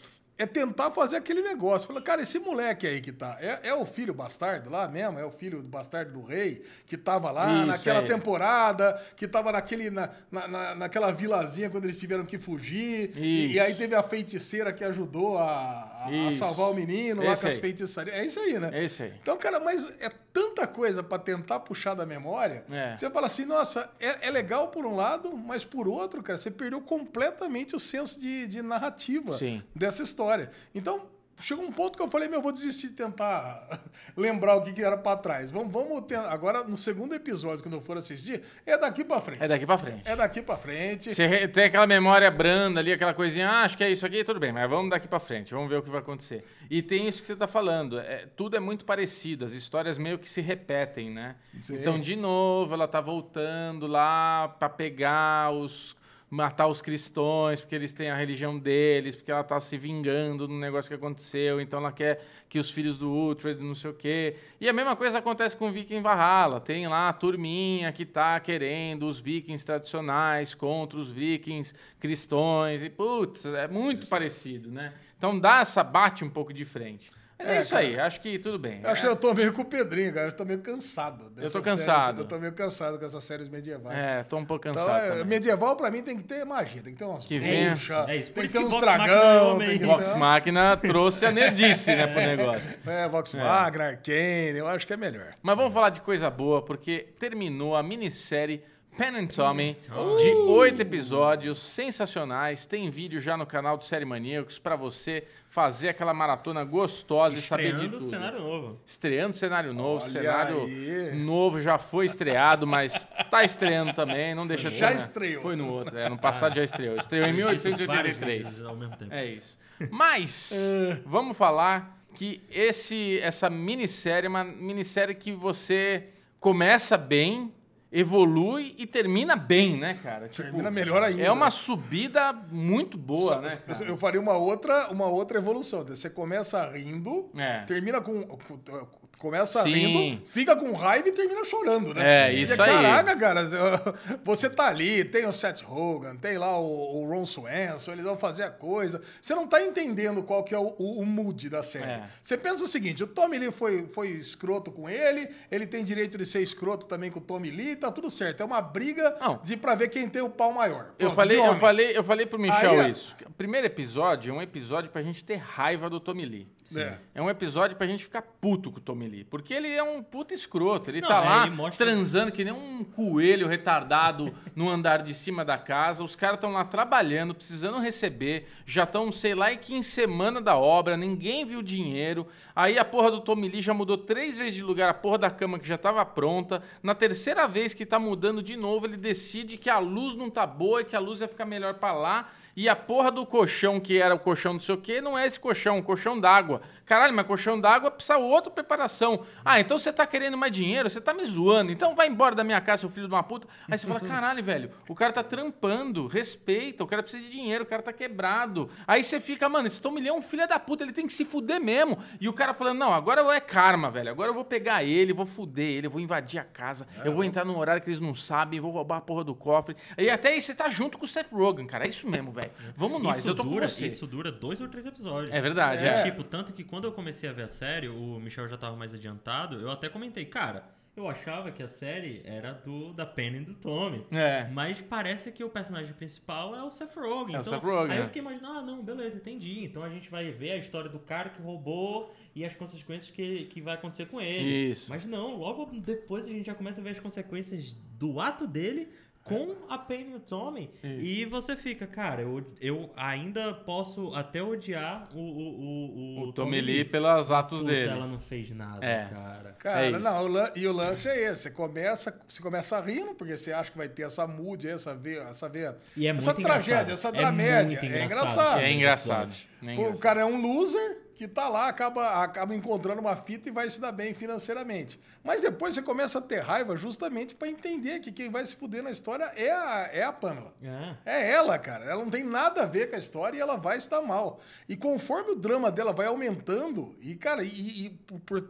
é 0.42 0.46
tentar 0.46 0.90
fazer 0.92 1.18
aquele 1.18 1.42
negócio. 1.42 1.88
Fala, 1.88 2.02
cara, 2.02 2.22
esse 2.22 2.40
moleque 2.40 2.88
aí 2.88 3.00
que 3.00 3.12
tá, 3.12 3.38
é, 3.40 3.70
é 3.70 3.74
o 3.76 3.86
filho 3.86 4.14
bastardo 4.14 4.70
lá 4.70 4.88
mesmo? 4.88 5.20
É 5.20 5.26
o 5.26 5.30
filho 5.32 5.62
do 5.62 5.68
bastardo 5.68 6.12
do 6.14 6.24
rei 6.24 6.64
que 6.86 6.98
tava 6.98 7.30
lá 7.32 7.58
Isso, 7.58 7.66
naquela 7.68 8.00
é. 8.00 8.04
temporada, 8.04 9.00
que 9.16 9.28
tava 9.28 9.52
naquele, 9.52 9.90
na, 9.90 10.10
na, 10.32 10.48
na- 10.48 10.76
naquela 10.76 11.12
vilazinha 11.12 11.70
quando 11.70 11.86
eles 11.86 12.00
tiveram 12.00 12.26
que 12.26 12.40
fugir. 12.40 13.12
E, 13.16 13.46
Isso. 13.46 13.54
e 13.56 13.60
aí 13.60 13.76
teve 13.76 13.94
a 13.96 14.02
feiticeira 14.04 14.74
que 14.74 14.84
ajudou 14.84 15.38
a, 15.38 15.44
a- 15.44 16.06
a 16.08 16.12
Isso. 16.12 16.40
salvar 16.40 16.72
o 16.72 16.74
menino 16.74 17.24
lá 17.24 17.34
Esse 17.34 17.42
com 17.44 17.48
as 17.48 17.58
feitiçarias. 17.60 18.16
É 18.16 18.26
isso 18.26 18.40
aí, 18.40 18.60
né? 18.60 18.70
É 18.74 18.84
esse 18.84 19.04
aí. 19.04 19.14
Então, 19.22 19.38
cara, 19.38 19.60
mas 19.60 19.86
é 20.00 20.10
tanta 20.34 20.66
coisa 20.68 21.04
pra 21.04 21.20
tentar 21.20 21.60
puxar 21.62 21.94
da 21.94 22.06
memória. 22.06 22.66
É. 22.70 22.98
Você 22.98 23.10
fala 23.10 23.28
assim, 23.28 23.46
nossa, 23.46 23.90
é, 24.00 24.28
é 24.28 24.32
legal 24.32 24.70
por 24.70 24.86
um 24.86 24.96
lado, 24.96 25.36
mas 25.36 25.64
por 25.64 25.88
outro, 25.88 26.24
cara, 26.24 26.38
você 26.38 26.50
perdeu 26.50 26.82
completamente 26.82 27.76
o 27.76 27.80
senso 27.80 28.20
de, 28.20 28.48
de 28.48 28.62
narrativa 28.62 29.34
Sim. 29.34 29.62
dessa 29.76 30.04
história. 30.04 30.52
Então, 30.74 31.10
chegou 31.42 31.66
um 31.66 31.72
ponto 31.72 31.98
que 31.98 32.04
eu 32.04 32.08
falei, 32.08 32.28
meu, 32.28 32.40
eu 32.40 32.42
vou 32.42 32.52
desistir 32.52 32.90
de 32.90 32.94
tentar 32.94 33.68
lembrar 34.16 34.56
o 34.56 34.62
que, 34.62 34.72
que 34.72 34.84
era 34.84 34.96
pra 34.96 35.16
trás. 35.16 35.52
Vamos, 35.52 35.72
vamos 35.72 36.02
ter, 36.02 36.16
agora 36.18 36.64
no 36.64 36.78
segundo 36.78 37.14
episódio, 37.14 37.64
quando 37.64 37.76
eu 37.76 37.82
for 37.82 37.98
assistir, 37.98 38.42
é 38.66 38.78
daqui 38.78 39.04
pra 39.04 39.20
frente. 39.20 39.44
É 39.44 39.48
daqui 39.48 39.66
pra 39.66 39.78
frente. 39.78 40.08
É 40.08 40.16
daqui 40.16 40.42
pra 40.42 40.56
frente. 40.56 41.14
Você 41.14 41.48
tem 41.48 41.66
aquela 41.66 41.88
memória 41.88 42.30
branda 42.30 42.80
ali, 42.80 42.94
aquela 42.94 43.14
coisinha, 43.14 43.50
ah, 43.50 43.64
acho 43.64 43.78
que 43.78 43.84
é 43.84 43.92
isso 43.92 44.06
aqui, 44.06 44.24
tudo 44.24 44.40
bem, 44.40 44.52
mas 44.52 44.70
vamos 44.70 44.90
daqui 44.90 45.08
pra 45.08 45.20
frente, 45.20 45.54
vamos 45.54 45.70
ver 45.70 45.78
o 45.78 45.84
que 45.84 45.90
vai 45.90 46.00
acontecer. 46.00 46.46
E 46.70 46.82
tem 46.82 47.08
isso 47.08 47.22
que 47.22 47.28
você 47.28 47.36
tá 47.36 47.48
falando, 47.48 48.00
é, 48.00 48.28
tudo 48.36 48.56
é 48.56 48.60
muito 48.60 48.86
parecido, 48.86 49.44
as 49.44 49.54
histórias 49.54 49.98
meio 49.98 50.18
que 50.18 50.30
se 50.30 50.42
repetem, 50.42 51.10
né? 51.10 51.36
Sim. 51.60 51.76
Então, 51.76 52.00
de 52.00 52.16
novo, 52.16 52.74
ela 52.74 52.88
tá 52.88 53.02
voltando 53.02 53.88
lá 53.88 54.48
pra 54.60 54.70
pegar 54.70 55.52
os 55.52 55.96
matar 56.32 56.68
os 56.68 56.82
cristãos, 56.82 57.60
porque 57.60 57.76
eles 57.76 57.92
têm 57.92 58.10
a 58.10 58.16
religião 58.16 58.58
deles, 58.58 59.18
porque 59.18 59.30
ela 59.30 59.44
tá 59.44 59.60
se 59.60 59.78
vingando 59.78 60.48
do 60.48 60.54
negócio 60.54 60.88
que 60.88 60.96
aconteceu, 60.96 61.60
então 61.60 61.80
ela 61.80 61.92
quer 61.92 62.26
que 62.48 62.58
os 62.58 62.72
filhos 62.72 62.98
do 62.98 63.12
Uhtred, 63.12 63.62
não 63.62 63.76
sei 63.76 63.92
o 63.92 63.94
quê. 63.94 64.38
E 64.60 64.70
a 64.70 64.72
mesma 64.72 64.96
coisa 64.96 65.20
acontece 65.20 65.58
com 65.58 65.68
o 65.68 65.72
Viking 65.74 66.02
Valhalla, 66.02 66.62
tem 66.62 66.88
lá 66.88 67.10
a 67.10 67.14
turminha 67.14 67.92
que 67.92 68.06
tá 68.06 68.40
querendo 68.40 69.08
os 69.08 69.20
vikings 69.20 69.66
tradicionais 69.66 70.56
contra 70.56 70.98
os 70.98 71.12
vikings 71.12 71.76
cristãos, 72.00 72.82
e 72.82 72.90
putz, 72.90 73.46
é 73.46 73.68
muito 73.68 74.08
parecido, 74.08 74.72
né? 74.72 74.94
Então 75.18 75.38
dá 75.38 75.60
essa, 75.60 75.84
bate 75.84 76.24
um 76.24 76.30
pouco 76.30 76.54
de 76.54 76.64
frente. 76.64 77.12
Mas 77.42 77.50
é, 77.50 77.58
É, 77.58 77.62
isso 77.62 77.70
cara. 77.72 77.82
aí, 77.84 78.00
acho 78.00 78.22
que 78.22 78.38
tudo 78.40 78.60
bem. 78.60 78.82
Eu 78.84 78.90
acho 78.92 79.02
que 79.02 79.08
eu 79.08 79.16
tô 79.16 79.34
meio 79.34 79.52
com 79.52 79.64
o 79.64 79.66
Pedrinho, 79.66 80.14
cara. 80.14 80.28
Eu 80.28 80.32
tô 80.34 80.46
meio 80.46 80.60
cansado. 80.60 81.30
dessas 81.32 81.52
tô 81.52 81.62
séries- 81.64 81.86
cansado. 81.86 82.22
eu 82.22 82.26
tô 82.28 82.38
meio 82.40 82.54
cansado 82.54 83.00
com 83.00 83.06
essas 83.06 83.24
séries 83.24 83.50
medievais. 83.50 83.98
É, 83.98 84.24
tô 84.24 84.38
um 84.38 84.46
pouco 84.46 84.68
Então, 84.68 84.84
cansado 84.86 85.06
é, 85.06 85.10
também. 85.10 85.26
medieval 85.26 85.76
pra 85.76 85.90
mim 85.90 86.04
tem 86.04 86.16
que 86.18 86.24
ter 86.24 86.46
magia, 86.46 86.82
tem 86.84 86.94
que 86.94 87.00
ter 87.00 87.06
umas 87.06 87.26
Que 87.26 87.40
bruxas, 87.40 88.08
É 88.10 88.16
isso, 88.16 88.32
por 88.32 88.42
tem 88.42 88.48
que 88.48 88.54
ter 88.54 88.60
que 88.60 88.66
uns 88.66 88.80
dragão, 88.80 89.56
homem. 89.56 89.70
tem 89.70 89.80
que 89.80 89.86
Vox. 89.86 90.14
Máquina 90.14 90.78
trouxe 90.78 91.26
a 91.26 91.32
nerdice, 91.34 91.96
né, 91.96 92.08
pro 92.08 92.22
negócio. 92.22 92.78
É, 92.86 93.10
Vox 93.10 93.34
Machina, 93.34 93.86
Arcane, 93.86 94.58
eu 94.58 94.68
acho 94.68 94.86
que 94.86 94.94
é 94.94 94.98
melhor. 94.98 95.32
Mas 95.42 95.56
vamos 95.58 95.74
falar 95.74 95.90
de 95.90 96.02
coisa 96.02 96.30
boa, 96.30 96.64
porque 96.64 97.08
terminou 97.20 97.76
a 97.76 97.82
minissérie 97.84 98.64
Pen 98.98 99.16
and 99.18 99.28
Tommy, 99.28 99.76
de 100.20 100.30
oito 100.50 100.82
episódios 100.82 101.58
sensacionais. 101.60 102.66
Tem 102.66 102.90
vídeo 102.90 103.22
já 103.22 103.38
no 103.38 103.46
canal 103.46 103.78
do 103.78 103.86
Série 103.86 104.04
Maníacos 104.06 104.60
pra 104.60 104.76
você 104.76 105.24
fazer 105.50 105.90
aquela 105.90 106.14
maratona 106.14 106.64
gostosa 106.64 107.40
e 107.40 107.42
saber 107.42 107.70
de 107.76 107.86
Estreando 107.86 107.98
tudo. 108.00 108.10
cenário 108.10 108.40
novo. 108.42 108.80
Estreando 108.86 109.36
cenário 109.36 109.74
novo, 109.74 110.02
Olha 110.04 110.12
cenário 110.12 110.62
aí. 110.64 111.16
novo 111.24 111.62
já 111.62 111.78
foi 111.78 112.06
estreado, 112.06 112.68
mas 112.68 113.08
tá 113.30 113.44
estreando 113.44 113.94
também, 113.94 114.36
não 114.36 114.46
deixa 114.46 114.70
de 114.70 114.78
Já 114.78 114.90
ser, 114.90 114.94
né? 114.96 115.00
estreou. 115.00 115.42
Foi 115.42 115.56
no 115.56 115.70
outro, 115.70 115.98
é, 115.98 116.10
no 116.10 116.18
passado 116.18 116.54
já 116.56 116.64
estreou. 116.64 116.98
Estreou 116.98 117.26
em 117.28 117.42
Vários 117.42 117.64
1883. 117.64 118.38
vídeos 118.50 118.70
ao 118.70 118.76
mesmo 118.76 118.96
tempo. 118.98 119.14
É 119.14 119.26
isso. 119.26 119.58
Mas 119.90 120.54
vamos 121.06 121.38
falar 121.38 121.98
que 122.14 122.42
esse 122.52 123.20
essa 123.22 123.50
minissérie 123.50 124.26
é 124.28 124.30
uma 124.30 124.44
minissérie 124.44 125.16
que 125.16 125.32
você 125.32 126.10
começa 126.42 126.98
bem 126.98 127.54
evolui 127.92 128.74
e 128.78 128.86
termina 128.88 129.36
bem, 129.36 129.78
né, 129.78 129.96
cara? 130.02 130.28
Tipo, 130.30 130.44
Termina 130.44 130.72
melhor 130.72 131.04
ainda. 131.04 131.22
É 131.22 131.32
uma 131.32 131.52
subida 131.52 132.32
muito 132.52 132.98
boa, 132.98 133.36
Só- 133.36 133.42
né, 133.42 133.58
cara? 133.66 133.84
Eu 133.86 133.98
faria 133.98 134.22
uma 134.22 134.38
outra, 134.38 134.90
uma 134.90 135.08
outra 135.08 135.38
evolução. 135.38 135.84
Você 135.84 136.10
começa 136.10 136.66
rindo, 136.72 137.30
É. 137.36 137.64
termina 137.66 138.00
com. 138.02 138.24
com- 138.24 139.01
Começa 139.22 139.62
Sim. 139.62 139.70
rindo, 139.70 140.26
fica 140.26 140.56
com 140.56 140.72
raiva 140.74 141.08
e 141.08 141.12
termina 141.12 141.44
chorando, 141.44 141.94
né? 141.94 142.30
É, 142.30 142.34
isso 142.34 142.56
Porque, 142.56 142.72
aí. 142.72 142.76
Caraca, 142.84 143.16
cara, 143.16 143.42
você 144.26 144.50
tá 144.50 144.66
ali, 144.68 145.04
tem 145.06 145.28
o 145.28 145.32
Seth 145.32 145.62
Rogen, 145.62 146.16
tem 146.18 146.40
lá 146.40 146.58
o, 146.60 147.04
o 147.04 147.08
Ron 147.08 147.24
Swanson, 147.24 147.92
eles 147.92 148.04
vão 148.04 148.18
fazer 148.18 148.42
a 148.42 148.50
coisa. 148.50 149.00
Você 149.22 149.36
não 149.36 149.46
tá 149.46 149.62
entendendo 149.62 150.24
qual 150.24 150.44
que 150.44 150.56
é 150.56 150.58
o, 150.58 150.74
o- 150.80 151.02
o 151.02 151.06
mood 151.06 151.50
da 151.50 151.62
série. 151.62 151.86
É. 151.86 152.04
Você 152.20 152.36
pensa 152.36 152.64
o 152.64 152.68
seguinte, 152.68 153.04
o 153.04 153.08
Tommy 153.08 153.38
Lee 153.38 153.52
foi, 153.52 153.88
foi 153.94 154.08
escroto 154.08 154.72
com 154.72 154.90
ele, 154.90 155.30
ele 155.52 155.68
tem 155.68 155.84
direito 155.84 156.18
de 156.18 156.26
ser 156.26 156.42
escroto 156.42 156.88
também 156.88 157.12
com 157.12 157.20
o 157.20 157.22
Tommy 157.22 157.52
Lee, 157.52 157.76
tá 157.76 157.92
tudo 157.92 158.10
certo. 158.10 158.42
É 158.42 158.44
uma 158.46 158.60
briga 158.60 159.16
Não. 159.22 159.40
de 159.44 159.56
pra 159.56 159.76
ver 159.76 159.90
quem 159.90 160.10
tem 160.10 160.24
o 160.24 160.32
pau 160.32 160.52
maior. 160.52 160.88
Eu 160.98 161.12
Pronto, 161.12 161.16
falei, 161.16 161.40
de 161.40 161.46
eu 161.46 161.56
falei, 161.58 161.98
eu 161.98 162.04
falei 162.04 162.26
pro 162.26 162.40
Michel 162.40 162.72
Aí 162.72 162.80
é- 162.80 162.90
isso. 162.90 163.16
O 163.28 163.32
primeiro 163.34 163.68
episódio 163.68 164.32
é 164.32 164.34
um 164.36 164.42
episódio 164.42 164.90
pra 164.90 165.04
gente 165.04 165.24
ter 165.24 165.36
raiva 165.36 165.92
do 165.92 166.00
Tommy 166.00 166.26
Lee. 166.26 166.48
É. 166.76 166.98
É 167.16 167.22
um 167.22 167.30
episódio 167.30 167.76
pra 167.76 167.86
gente 167.86 168.02
ficar 168.02 168.22
puto 168.22 168.72
com 168.72 168.78
o 168.78 168.82
Tommy 168.82 169.06
Lee. 169.06 169.11
Porque 169.30 169.54
ele 169.54 169.68
é 169.68 169.84
um 169.84 170.02
puta 170.02 170.34
escroto. 170.34 170.90
Ele 170.90 171.02
Não, 171.02 171.08
tá 171.08 171.24
é, 171.24 171.30
lá 171.30 171.46
ele 171.48 171.56
mostra- 171.56 171.86
transando 171.86 172.32
que 172.32 172.44
nem 172.44 172.54
um 172.54 172.84
coelho 172.84 173.48
retardado 173.48 174.34
no 174.56 174.70
andar 174.70 175.02
de 175.04 175.14
cima 175.14 175.44
da 175.46 175.58
casa. 175.58 176.04
Os 176.04 176.16
caras 176.16 176.36
estão 176.38 176.52
lá 176.54 176.64
trabalhando, 176.66 177.36
precisando 177.36 177.78
receber. 177.80 178.48
Já 178.66 178.84
estão, 178.84 179.12
sei 179.12 179.36
lá, 179.36 179.52
e 179.52 179.58
que 179.58 179.74
em 179.76 179.82
semana 179.82 180.42
da 180.42 180.58
obra, 180.58 180.96
ninguém 180.98 181.46
viu 181.46 181.62
dinheiro. 181.62 182.26
Aí 182.56 182.78
a 182.80 182.86
porra 182.86 183.12
do 183.12 183.22
Tommy 183.22 183.48
Lee 183.50 183.62
já 183.62 183.74
mudou 183.74 183.98
três 183.98 184.38
vezes 184.38 184.56
de 184.56 184.64
lugar, 184.64 184.90
a 184.90 184.94
porra 184.94 185.18
da 185.18 185.30
cama 185.30 185.60
que 185.60 185.68
já 185.68 185.78
tava 185.78 186.04
pronta. 186.06 186.64
Na 186.82 186.96
terceira 186.96 187.48
vez 187.48 187.74
que 187.74 187.86
tá 187.86 188.00
mudando 188.00 188.42
de 188.42 188.56
novo, 188.56 188.86
ele 188.86 188.98
decide 188.98 189.58
que 189.58 189.70
a 189.70 189.80
luz 189.80 190.16
não 190.16 190.30
tá 190.30 190.46
boa 190.48 190.82
e 190.82 190.86
que 190.86 190.96
a 190.96 191.00
luz 191.00 191.20
vai 191.20 191.28
ficar 191.28 191.46
melhor 191.46 191.74
pra 191.76 191.92
lá. 191.94 192.30
E 192.56 192.68
a 192.68 192.76
porra 192.76 193.12
do 193.12 193.26
colchão, 193.26 193.80
que 193.80 193.98
era 193.98 194.14
o 194.14 194.20
colchão 194.20 194.54
não 194.54 194.60
sei 194.60 194.76
o 194.76 194.78
quê, 194.78 195.02
não 195.02 195.18
é 195.18 195.26
esse 195.26 195.40
colchão, 195.40 195.78
um 195.78 195.82
colchão 195.82 196.20
d'água. 196.20 196.62
Caralho, 196.86 197.14
mas 197.14 197.26
colchão 197.26 197.60
d'água 197.60 197.90
precisa 197.90 198.18
outra 198.18 198.52
preparação. 198.52 199.24
Ah, 199.46 199.60
então 199.60 199.80
você 199.80 199.94
tá 199.94 200.06
querendo 200.06 200.38
mais 200.38 200.52
dinheiro, 200.52 200.90
você 200.90 201.00
tá 201.00 201.14
me 201.14 201.24
zoando. 201.24 201.72
Então 201.72 201.96
vai 201.96 202.08
embora 202.08 202.36
da 202.36 202.44
minha 202.44 202.60
casa, 202.60 202.82
seu 202.82 202.90
filho 202.90 203.08
de 203.08 203.14
uma 203.14 203.24
puta. 203.24 203.48
Aí 203.70 203.78
você 203.78 203.88
fala, 203.88 204.00
caralho, 204.02 204.44
velho, 204.44 204.72
o 204.90 204.94
cara 204.94 205.14
tá 205.14 205.24
trampando, 205.24 206.08
respeita, 206.08 206.84
o 206.84 206.88
cara 206.88 207.02
precisa 207.02 207.24
de 207.24 207.30
dinheiro, 207.30 207.64
o 207.64 207.68
cara 207.68 207.82
tá 207.82 207.94
quebrado. 207.94 208.70
Aí 208.86 209.04
você 209.04 209.22
fica, 209.22 209.48
mano, 209.48 209.68
esse 209.68 209.80
Tom 209.80 209.92
Milhão 209.92 210.16
é 210.16 210.20
um 210.20 210.22
filho 210.22 210.46
da 210.48 210.60
puta, 210.60 210.84
ele 210.84 210.92
tem 210.92 211.08
que 211.08 211.14
se 211.14 211.24
fuder 211.24 211.62
mesmo. 211.62 211.98
E 212.20 212.28
o 212.28 212.34
cara 212.34 212.54
falando, 212.54 212.80
não, 212.80 212.94
agora 212.94 213.22
é 213.34 213.40
karma, 213.40 213.90
velho. 213.90 214.10
Agora 214.10 214.30
eu 214.30 214.34
vou 214.34 214.44
pegar 214.44 214.84
ele, 214.84 215.14
vou 215.14 215.26
fuder 215.26 215.66
ele, 215.66 215.88
eu 215.88 215.92
vou 215.92 216.02
invadir 216.02 216.40
a 216.40 216.44
casa, 216.44 216.86
eu 217.06 217.14
vou 217.14 217.24
entrar 217.24 217.46
num 217.46 217.58
horário 217.58 217.82
que 217.82 217.90
eles 217.90 218.02
não 218.02 218.14
sabem, 218.14 218.60
vou 218.60 218.72
roubar 218.72 218.98
a 218.98 219.02
porra 219.02 219.24
do 219.24 219.34
cofre. 219.34 219.78
E 219.98 220.10
até 220.10 220.30
aí 220.30 220.42
você 220.42 220.54
tá 220.54 220.68
junto 220.68 220.98
com 220.98 221.06
o 221.06 221.08
Seth 221.08 221.32
Rogen, 221.32 221.66
cara. 221.66 221.86
É 221.86 221.90
isso 221.90 222.10
mesmo, 222.10 222.32
velho. 222.32 222.51
Vamos 222.76 223.02
nós, 223.02 223.18
isso 223.18 223.30
eu 223.30 223.36
tô 223.36 223.44
dura, 223.44 223.62
com 223.62 223.68
você. 223.68 223.88
Isso 223.88 224.08
dura 224.08 224.32
dois 224.32 224.60
ou 224.62 224.68
três 224.68 224.86
episódios. 224.86 225.34
É 225.34 225.42
verdade, 225.42 225.84
É, 225.84 226.00
é. 226.00 226.04
tipo, 226.04 226.24
tanto 226.24 226.54
que 226.54 226.64
quando 226.64 226.86
eu 226.86 226.92
comecei 226.92 227.30
a 227.30 227.34
ver 227.34 227.44
a 227.44 227.48
série, 227.48 227.88
o 227.90 228.20
Michel 228.20 228.48
já 228.48 228.58
tava 228.58 228.76
mais 228.76 228.94
adiantado, 228.94 229.60
eu 229.60 229.70
até 229.72 229.90
comentei, 229.90 230.26
cara, 230.26 230.64
eu 230.96 231.08
achava 231.08 231.52
que 231.52 231.64
a 231.64 231.68
série 231.70 232.22
era 232.26 232.52
do 232.52 232.92
da 232.92 233.06
Penny 233.06 233.38
e 233.38 233.46
do 233.46 233.54
Tommy. 233.54 234.06
É. 234.12 234.48
Mas 234.52 234.82
parece 234.82 235.32
que 235.32 235.44
o 235.44 235.50
personagem 235.50 235.94
principal 235.94 236.54
é 236.54 236.62
o 236.62 236.70
Seth 236.70 236.96
Rogen. 236.96 237.36
É 237.36 237.40
o 237.40 237.42
então, 237.42 237.44
Seth 237.44 237.64
Rogen, 237.64 237.92
Aí 237.92 238.00
é. 238.00 238.02
eu 238.02 238.08
fiquei 238.08 238.22
imaginando, 238.22 238.58
ah, 238.58 238.62
não, 238.62 238.84
beleza, 238.84 239.18
entendi. 239.18 239.64
Então 239.64 239.84
a 239.84 239.90
gente 239.90 240.10
vai 240.10 240.30
ver 240.32 240.52
a 240.52 240.58
história 240.58 240.90
do 240.90 241.00
cara 241.00 241.30
que 241.30 241.42
roubou 241.42 242.14
e 242.36 242.44
as 242.44 242.56
consequências 242.56 243.10
que, 243.10 243.46
que 243.46 243.62
vai 243.62 243.76
acontecer 243.76 244.06
com 244.08 244.20
ele. 244.20 244.72
Isso. 244.72 244.90
Mas 244.90 245.06
não, 245.06 245.38
logo 245.38 245.66
depois 245.80 246.28
a 246.28 246.30
gente 246.30 246.46
já 246.46 246.56
começa 246.56 246.82
a 246.82 246.84
ver 246.84 246.90
as 246.92 247.00
consequências 247.00 247.74
do 247.98 248.20
ato 248.20 248.46
dele 248.46 248.90
com 249.32 249.56
a 249.74 249.78
Penny 249.78 250.12
e 250.12 250.16
o 250.16 250.20
Tommy. 250.20 250.70
E 250.84 251.26
você 251.26 251.56
fica, 251.56 251.88
cara, 251.88 252.22
eu, 252.22 252.44
eu 252.60 252.90
ainda 252.96 253.54
posso 253.54 254.14
até 254.14 254.42
odiar 254.44 255.10
o, 255.14 255.20
o, 255.20 256.20
o, 256.20 256.30
O 256.30 256.34
Tommy 256.34 256.62
Lee 256.62 256.86
pelos 256.86 257.32
atos 257.32 257.60
Puta, 257.60 257.72
dele. 257.72 257.90
ela 257.92 258.08
não 258.08 258.20
fez 258.20 258.50
nada, 258.52 258.86
É. 258.86 259.06
cara. 259.06 259.56
Cara, 259.60 259.86
É 259.86 259.92
não, 260.00 260.26
o 260.26 260.58
e 260.58 260.68
o 260.68 260.74
lance 260.74 261.08
é 261.08 261.32
esse. 261.32 261.44
Você 261.44 261.52
começa, 261.52 262.14
você 262.28 262.42
começa 262.42 262.80
rindo, 262.82 263.14
porque 263.16 263.38
você 263.38 263.52
acha 263.52 263.72
que 263.72 263.78
vai 263.78 263.90
ter 263.90 264.04
essa 264.04 264.26
mood, 264.28 264.68
essa 264.68 264.92
essa 265.30 265.50
veia, 265.50 265.78
E 265.96 266.06
é 266.08 266.10
essa 266.12 266.34
muito 266.34 266.42
tragédia, 266.46 266.82
engraçado. 266.84 266.94
essa 266.94 267.08
É 267.10 267.12
dramédia. 267.12 267.80
muito 267.82 267.94
É 267.94 268.04
engraçado. 268.06 268.32
engraçado. 268.32 268.62
É 268.62 268.72
engraçado. 268.74 269.36
É 269.62 269.66
Pô, 269.66 269.72
engraçado. 269.72 269.96
o 269.96 270.00
cara 270.00 270.22
é 270.22 270.26
um 270.26 270.42
loser 270.42 271.01
que 271.16 271.28
tá 271.28 271.48
lá, 271.48 271.68
acaba, 271.68 272.24
acaba 272.24 272.56
encontrando 272.56 273.02
uma 273.02 273.16
fita 273.16 273.50
e 273.50 273.52
vai 273.52 273.70
se 273.70 273.80
dar 273.80 273.92
bem 273.92 274.14
financeiramente. 274.14 275.00
Mas 275.24 275.42
depois 275.42 275.76
você 275.76 275.82
começa 275.82 276.20
a 276.20 276.22
ter 276.22 276.40
raiva 276.40 276.76
justamente 276.76 277.36
pra 277.36 277.48
entender 277.48 278.00
que 278.00 278.12
quem 278.12 278.30
vai 278.30 278.46
se 278.46 278.56
fuder 278.56 278.82
na 278.82 278.92
história 278.92 279.26
é 279.36 279.52
a, 279.52 279.90
é 279.92 280.04
a 280.04 280.12
Pamela. 280.12 280.54
É. 280.62 280.96
É 281.06 281.32
ela, 281.32 281.58
cara. 281.60 281.86
Ela 281.86 282.04
não 282.04 282.12
tem 282.12 282.24
nada 282.24 282.64
a 282.64 282.66
ver 282.66 282.90
com 282.90 282.96
a 282.96 283.00
história 283.00 283.38
e 283.38 283.42
ela 283.42 283.56
vai 283.56 283.78
estar 283.78 284.02
mal. 284.02 284.40
E 284.68 284.76
conforme 284.76 285.32
o 285.32 285.36
drama 285.36 285.72
dela 285.72 285.94
vai 285.94 286.08
aumentando, 286.08 286.96
e, 287.00 287.16
cara, 287.16 287.44
e, 287.44 287.86
e 287.86 287.90
por, 288.26 288.42